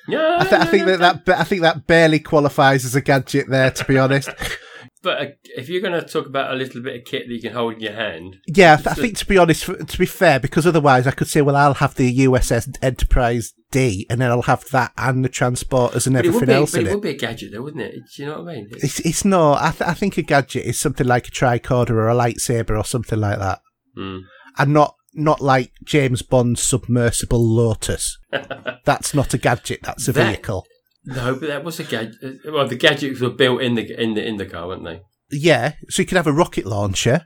No, 0.07 0.37
I, 0.39 0.43
th- 0.43 0.61
I 0.61 0.65
think 0.65 0.85
no, 0.85 0.97
that, 0.97 1.25
that 1.25 1.39
I 1.39 1.43
think 1.43 1.61
that 1.61 1.87
barely 1.87 2.19
qualifies 2.19 2.83
as 2.85 2.95
a 2.95 3.01
gadget 3.01 3.47
there. 3.49 3.71
To 3.71 3.85
be 3.85 3.97
honest, 3.97 4.29
But 5.03 5.17
uh, 5.21 5.25
if 5.57 5.67
you're 5.67 5.81
going 5.81 5.99
to 5.99 6.07
talk 6.07 6.27
about 6.27 6.51
a 6.53 6.55
little 6.55 6.81
bit 6.81 6.95
of 6.95 7.05
kit 7.05 7.23
that 7.27 7.33
you 7.33 7.41
can 7.41 7.53
hold 7.53 7.73
in 7.73 7.79
your 7.79 7.93
hand, 7.93 8.37
yeah. 8.47 8.73
I 8.73 8.75
th- 8.75 8.87
I 8.87 8.93
think 8.93 9.17
to 9.17 9.25
be 9.25 9.37
honest, 9.37 9.65
to 9.65 9.97
be 9.97 10.05
fair, 10.05 10.39
because 10.39 10.67
otherwise 10.67 11.07
I 11.07 11.11
could 11.11 11.27
say, 11.27 11.41
well, 11.41 11.55
I'll 11.55 11.73
have 11.75 11.95
the 11.95 12.15
USS 12.25 12.77
Enterprise 12.83 13.53
D, 13.71 14.05
and 14.09 14.21
then 14.21 14.29
I'll 14.29 14.43
have 14.43 14.63
that 14.69 14.91
and 14.97 15.25
the 15.25 15.29
transporters 15.29 16.05
and 16.05 16.15
but 16.15 16.25
it 16.25 16.29
would 16.29 16.43
everything 16.43 16.47
be, 16.47 16.53
else 16.53 16.71
but 16.71 16.81
in 16.81 16.85
it 16.87 16.89
it. 16.91 16.93
would 16.95 17.01
be 17.03 17.09
a 17.09 17.17
gadget 17.17 17.51
though, 17.53 17.61
wouldn't 17.63 17.81
it? 17.83 17.95
Do 18.15 18.21
you 18.23 18.29
know 18.29 18.41
what 18.43 18.51
I 18.51 18.55
mean? 18.55 18.67
It's- 18.75 18.99
It's 18.99 19.25
not. 19.25 19.61
I, 19.61 19.71
th- 19.71 19.89
I 19.89 19.93
think 19.95 20.17
a 20.17 20.21
gadget 20.21 20.65
is 20.65 20.79
something 20.79 21.07
like 21.07 21.27
a 21.27 21.31
tricorder 21.31 21.91
or 21.91 22.07
a 22.09 22.13
lightsaber 22.15 22.77
or 22.77 22.85
something 22.85 23.19
like 23.19 23.39
that, 23.39 23.61
Hmm. 23.95 24.19
and 24.59 24.73
not 24.73 24.95
not 25.13 25.41
like 25.41 25.71
James 25.83 26.21
Bond's 26.21 26.61
submersible 26.63 27.43
Lotus. 27.43 28.17
That's 28.85 29.13
not 29.13 29.33
a 29.33 29.37
gadget. 29.37 29.79
That's 29.83 30.07
a 30.07 30.11
That- 30.13 30.27
vehicle. 30.27 30.65
No, 31.05 31.33
but 31.35 31.47
that 31.47 31.63
was 31.63 31.79
a 31.79 31.83
gadget. 31.83 32.39
Well, 32.45 32.67
the 32.67 32.75
gadgets 32.75 33.19
were 33.21 33.29
built 33.31 33.61
in 33.61 33.75
the 33.75 34.01
in 34.01 34.13
the 34.13 34.25
in 34.25 34.37
the 34.37 34.45
car, 34.45 34.67
weren't 34.67 34.83
they? 34.83 35.01
Yeah, 35.31 35.73
so 35.89 36.01
you 36.01 36.05
could 36.05 36.17
have 36.17 36.27
a 36.27 36.33
rocket 36.33 36.65
launcher 36.65 37.25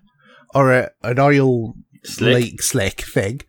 or 0.53 0.71
a, 0.71 0.91
an 1.03 1.19
oil 1.19 1.73
Slick. 2.03 2.61
slick 2.61 3.01
thing, 3.01 3.41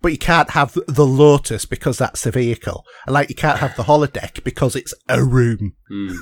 but 0.00 0.12
you 0.12 0.18
can't 0.18 0.50
have 0.50 0.78
the 0.86 1.04
Lotus 1.06 1.64
because 1.66 1.98
that's 1.98 2.22
the 2.22 2.30
vehicle. 2.30 2.84
And 3.06 3.14
like 3.14 3.28
you 3.28 3.34
can't 3.34 3.58
have 3.58 3.76
the 3.76 3.82
holodeck 3.82 4.44
because 4.44 4.76
it's 4.76 4.94
a 5.08 5.22
room. 5.24 5.72
Hmm. 5.90 6.14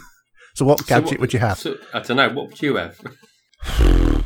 So 0.55 0.65
what 0.65 0.81
So 0.81 0.87
gadget 0.87 1.11
what- 1.13 1.21
would 1.21 1.33
you 1.35 1.41
have? 1.41 1.59
so- 1.59 1.77
I 1.93 2.01
don't 2.01 2.17
know. 2.17 2.31
What 2.31 2.49
would 2.49 2.63
you 2.63 2.77
have? 2.77 2.99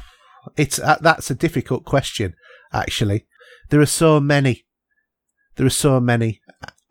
It's 0.57 0.79
uh, 0.79 0.97
that's 1.01 1.31
a 1.31 1.35
difficult 1.35 1.85
question. 1.85 2.35
Actually, 2.73 3.27
there 3.69 3.81
are 3.81 3.87
so 3.87 4.19
many. 4.21 4.65
There 5.57 5.67
are 5.67 5.71
so 5.71 6.01
many, 6.01 6.41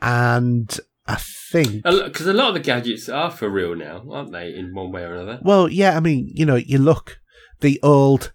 and 0.02 0.80
I 1.08 1.18
think. 1.52 1.84
Because 1.84 2.28
a 2.28 2.34
lot 2.34 2.50
of 2.50 2.54
the 2.56 2.60
gadgets 2.60 3.08
are 3.10 3.32
for 3.32 3.50
real 3.50 3.76
now, 3.76 4.04
aren't 4.12 4.32
they? 4.32 4.54
In 4.54 4.74
one 4.74 4.92
way 4.92 5.04
or 5.04 5.16
another. 5.16 5.40
Well, 5.42 5.70
yeah, 5.70 5.96
I 5.96 6.00
mean, 6.00 6.32
you 6.34 6.46
know, 6.46 6.56
you 6.56 6.78
look 6.78 7.20
the 7.62 7.80
old 7.82 8.32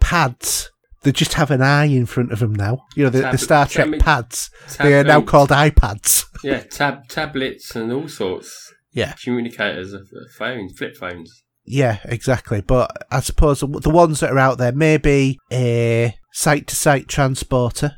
pads. 0.00 0.70
They 1.02 1.12
just 1.12 1.34
have 1.34 1.50
an 1.50 1.60
eye 1.60 1.84
in 1.84 2.06
front 2.06 2.32
of 2.32 2.38
them 2.38 2.54
now. 2.54 2.84
You 2.96 3.04
know, 3.04 3.10
the, 3.10 3.30
the 3.30 3.38
Star 3.38 3.66
Trek 3.66 3.88
mean, 3.88 4.00
pads. 4.00 4.50
tab- 4.68 4.86
they 4.86 4.98
are 4.98 5.04
now 5.04 5.20
called 5.20 5.50
iPads. 5.50 6.24
Yeah, 6.44 6.58
tab 6.58 7.08
tablets 7.08 7.74
and 7.74 7.90
all 7.90 8.06
sorts. 8.06 8.70
Yeah. 8.92 9.14
Communicators 9.24 9.94
of 9.94 10.06
phones, 10.36 10.76
flip 10.76 10.94
phones. 10.94 11.42
Yeah, 11.64 12.00
exactly. 12.04 12.60
But 12.60 13.06
I 13.10 13.20
suppose 13.20 13.60
the 13.60 13.66
the 13.66 13.88
ones 13.88 14.20
that 14.20 14.30
are 14.30 14.38
out 14.38 14.58
there, 14.58 14.72
maybe 14.72 15.38
a 15.50 16.14
site 16.34 16.66
to 16.66 16.76
site 16.76 17.08
transporter. 17.08 17.96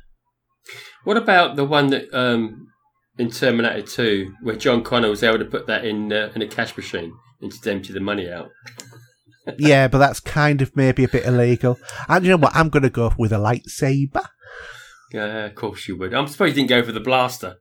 What 1.02 1.16
about 1.16 1.56
the 1.56 1.64
one 1.64 1.88
that 1.88 2.12
um, 2.12 2.68
in 3.18 3.30
Terminator 3.30 3.82
2, 3.82 4.34
where 4.42 4.56
John 4.56 4.82
Connor 4.82 5.08
was 5.08 5.22
able 5.22 5.38
to 5.38 5.44
put 5.44 5.66
that 5.66 5.84
in 5.84 6.12
uh, 6.12 6.32
in 6.34 6.42
a 6.42 6.46
cash 6.46 6.76
machine 6.76 7.12
and 7.40 7.50
just 7.50 7.66
empty 7.66 7.92
the 7.92 8.00
money 8.00 8.30
out? 8.30 8.50
yeah, 9.58 9.88
but 9.88 9.98
that's 9.98 10.20
kind 10.20 10.60
of 10.62 10.76
maybe 10.76 11.04
a 11.04 11.08
bit 11.08 11.24
illegal. 11.24 11.78
And 12.08 12.24
you 12.24 12.30
know 12.30 12.36
what? 12.36 12.54
I'm 12.54 12.68
going 12.68 12.82
to 12.82 12.90
go 12.90 13.12
with 13.18 13.32
a 13.32 13.36
lightsaber. 13.36 14.26
Yeah, 15.12 15.46
of 15.46 15.54
course 15.54 15.86
you 15.86 15.96
would. 15.98 16.12
I'm 16.12 16.26
surprised 16.26 16.56
you 16.56 16.66
didn't 16.66 16.80
go 16.80 16.84
for 16.84 16.92
the 16.92 17.00
blaster. 17.00 17.56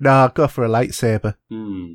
No, 0.00 0.10
I'll 0.10 0.28
go 0.30 0.48
for 0.48 0.64
a 0.64 0.68
lightsaber. 0.68 1.34
Hmm. 1.50 1.92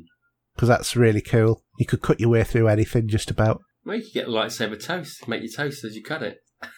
because 0.54 0.68
that's 0.68 0.96
really 0.96 1.20
cool. 1.20 1.62
You 1.78 1.86
could 1.86 2.00
cut 2.00 2.20
your 2.20 2.30
way 2.30 2.44
through 2.44 2.68
anything 2.68 3.08
just 3.08 3.30
about. 3.30 3.60
Well, 3.84 3.96
you 3.96 4.02
could 4.04 4.12
get 4.12 4.28
a 4.28 4.30
lightsaber 4.30 4.82
toast. 4.82 5.26
Make 5.28 5.42
your 5.42 5.52
toast 5.52 5.84
as 5.84 5.96
you 5.96 6.02
cut 6.02 6.22
it. 6.22 6.38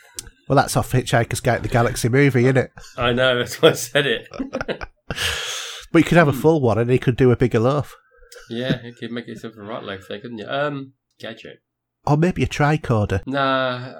Well, 0.48 0.56
that's 0.56 0.76
off 0.76 0.92
Hitchhiker's 0.92 1.40
Guide 1.40 1.56
to 1.56 1.62
the 1.62 1.68
Galaxy 1.68 2.08
movie, 2.08 2.44
isn't 2.44 2.56
it? 2.56 2.70
I 2.96 3.12
know. 3.12 3.36
That's 3.38 3.60
why 3.60 3.70
I 3.70 3.72
said 3.72 4.06
it. 4.06 4.28
But 5.96 6.00
you 6.00 6.08
could 6.10 6.18
have 6.18 6.28
a 6.28 6.32
full 6.34 6.60
one, 6.60 6.76
and 6.76 6.90
he 6.90 6.98
could 6.98 7.16
do 7.16 7.30
a 7.30 7.36
bigger 7.36 7.58
loaf, 7.58 7.96
yeah, 8.50 8.82
you 8.82 8.92
could 8.92 9.10
make 9.10 9.26
yourself 9.26 9.54
a 9.56 9.62
right 9.62 9.82
loaf 9.82 10.02
there, 10.10 10.20
couldn't 10.20 10.36
you? 10.36 10.46
Um, 10.46 10.92
gadget. 11.18 11.62
or 12.06 12.18
maybe 12.18 12.42
a 12.42 12.46
tricorder. 12.46 13.26
Nah, 13.26 13.94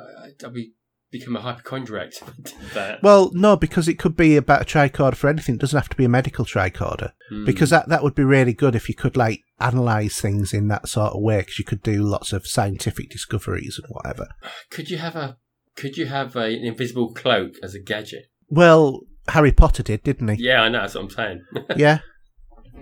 I'll 0.45 0.51
be 0.51 0.73
become 1.11 1.37
a 1.37 1.41
hypochondriac. 1.41 2.09
if 2.09 2.23
I 2.23 2.33
did 2.43 2.55
that. 2.75 3.03
Well, 3.03 3.31
no, 3.33 3.57
because 3.57 3.89
it 3.89 3.99
could 3.99 4.15
be 4.15 4.37
about 4.37 4.61
a 4.61 4.65
tricorder 4.67 5.15
for 5.15 5.31
anything. 5.31 5.55
It 5.55 5.63
doesn't 5.63 5.79
have 5.79 5.89
to 5.89 5.97
be 5.97 6.05
a 6.05 6.09
medical 6.11 6.45
tricorder. 6.45 7.13
Hmm. 7.31 7.47
Because 7.47 7.71
that, 7.71 7.89
that 7.89 8.03
would 8.03 8.15
be 8.15 8.25
really 8.25 8.53
good 8.53 8.75
if 8.75 8.91
you 8.91 8.95
could, 8.95 9.17
like, 9.17 9.41
analyse 9.59 10.21
things 10.21 10.53
in 10.53 10.69
that 10.69 10.89
sort 10.89 11.15
of 11.15 11.23
way, 11.23 11.39
because 11.39 11.59
you 11.59 11.65
could 11.65 11.83
do 11.83 12.03
lots 12.03 12.35
of 12.35 12.47
scientific 12.47 13.09
discoveries 13.09 13.81
and 13.83 13.89
whatever. 13.89 14.29
could 14.69 14.91
you 14.91 14.99
have 14.99 15.17
a 15.17 15.39
could 15.77 15.97
you 15.97 16.05
have 16.05 16.37
a, 16.37 16.45
an 16.45 16.65
invisible 16.65 17.15
cloak 17.15 17.55
as 17.63 17.75
a 17.75 17.81
gadget? 17.81 18.27
Well, 18.51 19.01
Harry 19.29 19.53
Potter 19.53 19.83
did, 19.83 20.03
didn't 20.03 20.29
he? 20.29 20.45
Yeah, 20.45 20.63
I 20.63 20.69
know. 20.69 20.81
That's 20.81 20.95
what 20.95 21.05
I'm 21.05 21.11
saying. 21.11 21.43
Yeah. 21.77 21.99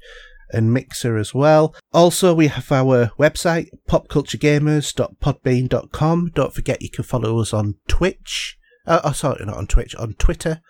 and 0.50 0.72
Mixer 0.72 1.16
as 1.16 1.32
well. 1.34 1.74
Also, 1.92 2.34
we 2.34 2.48
have 2.48 2.72
our 2.72 3.12
website, 3.18 3.68
popculturegamers.podbean.com. 3.88 6.30
Don't 6.34 6.54
forget 6.54 6.82
you 6.82 6.90
can 6.90 7.04
follow 7.04 7.38
us 7.40 7.54
on 7.54 7.76
Twitch. 7.88 8.58
Uh, 8.86 9.00
oh, 9.04 9.12
sorry, 9.12 9.44
not 9.44 9.56
on 9.56 9.66
Twitch, 9.66 9.94
on 9.94 10.14
Twitter 10.14 10.60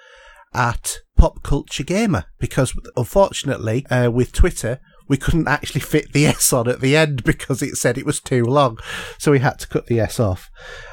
at 0.54 0.98
Pop 1.16 1.42
Culture 1.42 1.84
Gamer 1.84 2.24
Because 2.38 2.74
unfortunately, 2.96 3.86
uh, 3.86 4.10
with 4.10 4.32
Twitter, 4.32 4.80
we 5.08 5.16
couldn't 5.16 5.48
actually 5.48 5.80
fit 5.80 6.12
the 6.12 6.26
S 6.26 6.52
on 6.52 6.68
at 6.68 6.80
the 6.80 6.96
end 6.96 7.24
because 7.24 7.62
it 7.62 7.76
said 7.76 7.98
it 7.98 8.06
was 8.06 8.20
too 8.20 8.44
long. 8.44 8.78
So 9.18 9.32
we 9.32 9.40
had 9.40 9.58
to 9.60 9.68
cut 9.68 9.86
the 9.86 10.00
S 10.00 10.18
off. 10.18 10.50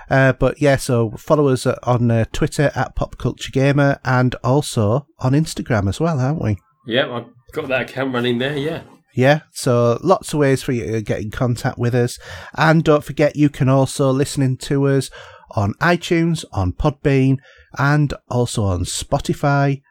Uh, 0.10 0.34
but 0.34 0.62
yeah, 0.62 0.76
so 0.76 1.12
follow 1.12 1.48
us 1.48 1.66
on 1.66 2.12
uh, 2.12 2.26
Twitter 2.34 2.72
at 2.76 2.96
Pop 2.96 3.18
Culture 3.18 3.52
Gamer 3.52 4.00
and 4.04 4.36
also 4.44 5.08
on 5.20 5.34
Instagram 5.34 5.88
as 5.88 6.00
well, 6.00 6.20
aren't 6.20 6.42
we? 6.42 6.58
Yeah, 6.86 7.12
I've 7.12 7.28
got 7.54 7.68
that 7.68 7.90
account 7.90 8.14
running 8.14 8.40
there, 8.40 8.58
yeah. 8.58 8.82
Yeah, 9.16 9.42
so 9.52 10.00
lots 10.04 10.34
of 10.34 10.40
ways 10.40 10.64
for 10.64 10.72
you 10.72 10.92
to 10.92 11.02
get 11.02 11.22
in 11.22 11.32
contact 11.32 11.78
with 11.78 11.96
us. 11.96 12.20
And 12.56 12.84
don't 12.84 13.04
forget, 13.04 13.36
you 13.36 13.50
can 13.50 13.70
also 13.70 14.12
listen 14.12 14.44
in 14.44 14.58
to 14.58 14.88
us 14.88 15.10
on 15.52 15.74
iTunes, 15.76 16.46
on 16.52 16.74
Podbean, 16.74 17.38
and 17.78 18.14
also 18.30 18.64
on 18.64 18.86
Spotify, 18.86 19.82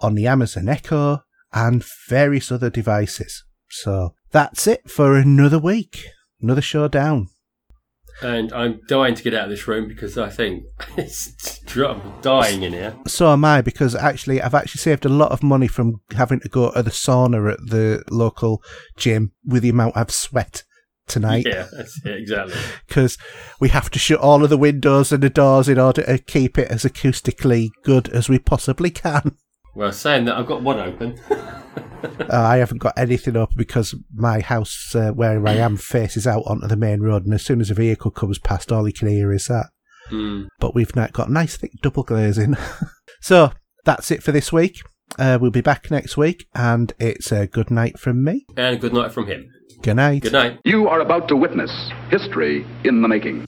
on 0.00 0.14
the 0.14 0.26
Amazon 0.26 0.68
Echo, 0.68 1.20
and 1.52 1.84
various 2.08 2.50
other 2.52 2.70
devices. 2.70 3.44
So 3.68 4.14
that's 4.30 4.66
it 4.66 4.90
for 4.90 5.16
another 5.16 5.58
week. 5.58 6.04
Another 6.40 6.62
show 6.62 6.88
down. 6.88 7.28
And 8.22 8.52
I'm 8.52 8.80
dying 8.88 9.14
to 9.14 9.22
get 9.22 9.34
out 9.34 9.44
of 9.44 9.50
this 9.50 9.68
room 9.68 9.88
because 9.88 10.16
I 10.16 10.30
think 10.30 10.64
it's 10.96 11.60
I'm 11.76 12.20
dying 12.22 12.62
in 12.62 12.72
here. 12.72 12.96
So 13.06 13.30
am 13.30 13.44
I, 13.44 13.60
because 13.60 13.94
actually, 13.94 14.40
I've 14.40 14.54
actually 14.54 14.78
saved 14.78 15.04
a 15.04 15.10
lot 15.10 15.32
of 15.32 15.42
money 15.42 15.66
from 15.66 16.00
having 16.16 16.40
to 16.40 16.48
go 16.48 16.70
to 16.70 16.82
the 16.82 16.90
sauna 16.90 17.52
at 17.52 17.58
the 17.58 18.02
local 18.10 18.62
gym 18.96 19.32
with 19.44 19.62
the 19.62 19.68
amount 19.68 19.96
I've 19.96 20.10
sweat 20.10 20.62
tonight. 21.06 21.46
Yeah, 21.46 21.66
it, 21.72 21.88
exactly. 22.04 22.54
because 22.86 23.18
we 23.60 23.68
have 23.70 23.90
to 23.90 23.98
shut 23.98 24.20
all 24.20 24.44
of 24.44 24.50
the 24.50 24.58
windows 24.58 25.12
and 25.12 25.22
the 25.22 25.30
doors 25.30 25.68
in 25.68 25.78
order 25.78 26.02
to 26.02 26.18
keep 26.18 26.58
it 26.58 26.70
as 26.70 26.84
acoustically 26.84 27.70
good 27.82 28.08
as 28.08 28.28
we 28.28 28.38
possibly 28.38 28.90
can. 28.90 29.36
Well, 29.76 29.92
saying 29.92 30.24
that, 30.24 30.38
I've 30.38 30.46
got 30.46 30.62
one 30.62 30.78
open. 30.78 31.20
Uh, 32.20 32.40
I 32.40 32.58
haven't 32.58 32.78
got 32.78 32.96
anything 32.96 33.36
up 33.36 33.50
because 33.56 33.94
my 34.14 34.40
house 34.40 34.94
uh, 34.94 35.10
where 35.10 35.44
I 35.46 35.54
am 35.54 35.76
faces 35.76 36.26
out 36.26 36.44
onto 36.46 36.66
the 36.66 36.76
main 36.76 37.00
road, 37.00 37.24
and 37.24 37.34
as 37.34 37.44
soon 37.44 37.60
as 37.60 37.70
a 37.70 37.74
vehicle 37.74 38.10
comes 38.10 38.38
past, 38.38 38.70
all 38.70 38.86
you 38.86 38.92
can 38.92 39.08
hear 39.08 39.32
is 39.32 39.46
that. 39.46 39.66
Hmm. 40.08 40.44
But 40.60 40.74
we've 40.74 40.94
now 40.94 41.08
got 41.08 41.30
nice 41.30 41.56
thick 41.56 41.72
double 41.82 42.04
glazing. 42.04 42.56
so 43.20 43.52
that's 43.84 44.10
it 44.10 44.22
for 44.22 44.30
this 44.30 44.52
week. 44.52 44.80
Uh, 45.18 45.38
we'll 45.40 45.50
be 45.50 45.60
back 45.60 45.90
next 45.90 46.16
week, 46.16 46.46
and 46.54 46.92
it's 46.98 47.32
a 47.32 47.46
good 47.46 47.70
night 47.70 47.98
from 47.98 48.22
me. 48.22 48.46
And 48.56 48.76
a 48.76 48.78
good 48.78 48.92
night 48.92 49.12
from 49.12 49.26
him. 49.26 49.48
Good 49.86 49.94
night. 49.94 50.22
Good 50.22 50.32
night. 50.32 50.58
You 50.64 50.88
are 50.88 50.98
about 50.98 51.28
to 51.28 51.36
witness 51.36 51.70
history 52.10 52.66
in 52.82 53.02
the 53.02 53.06
making. 53.06 53.46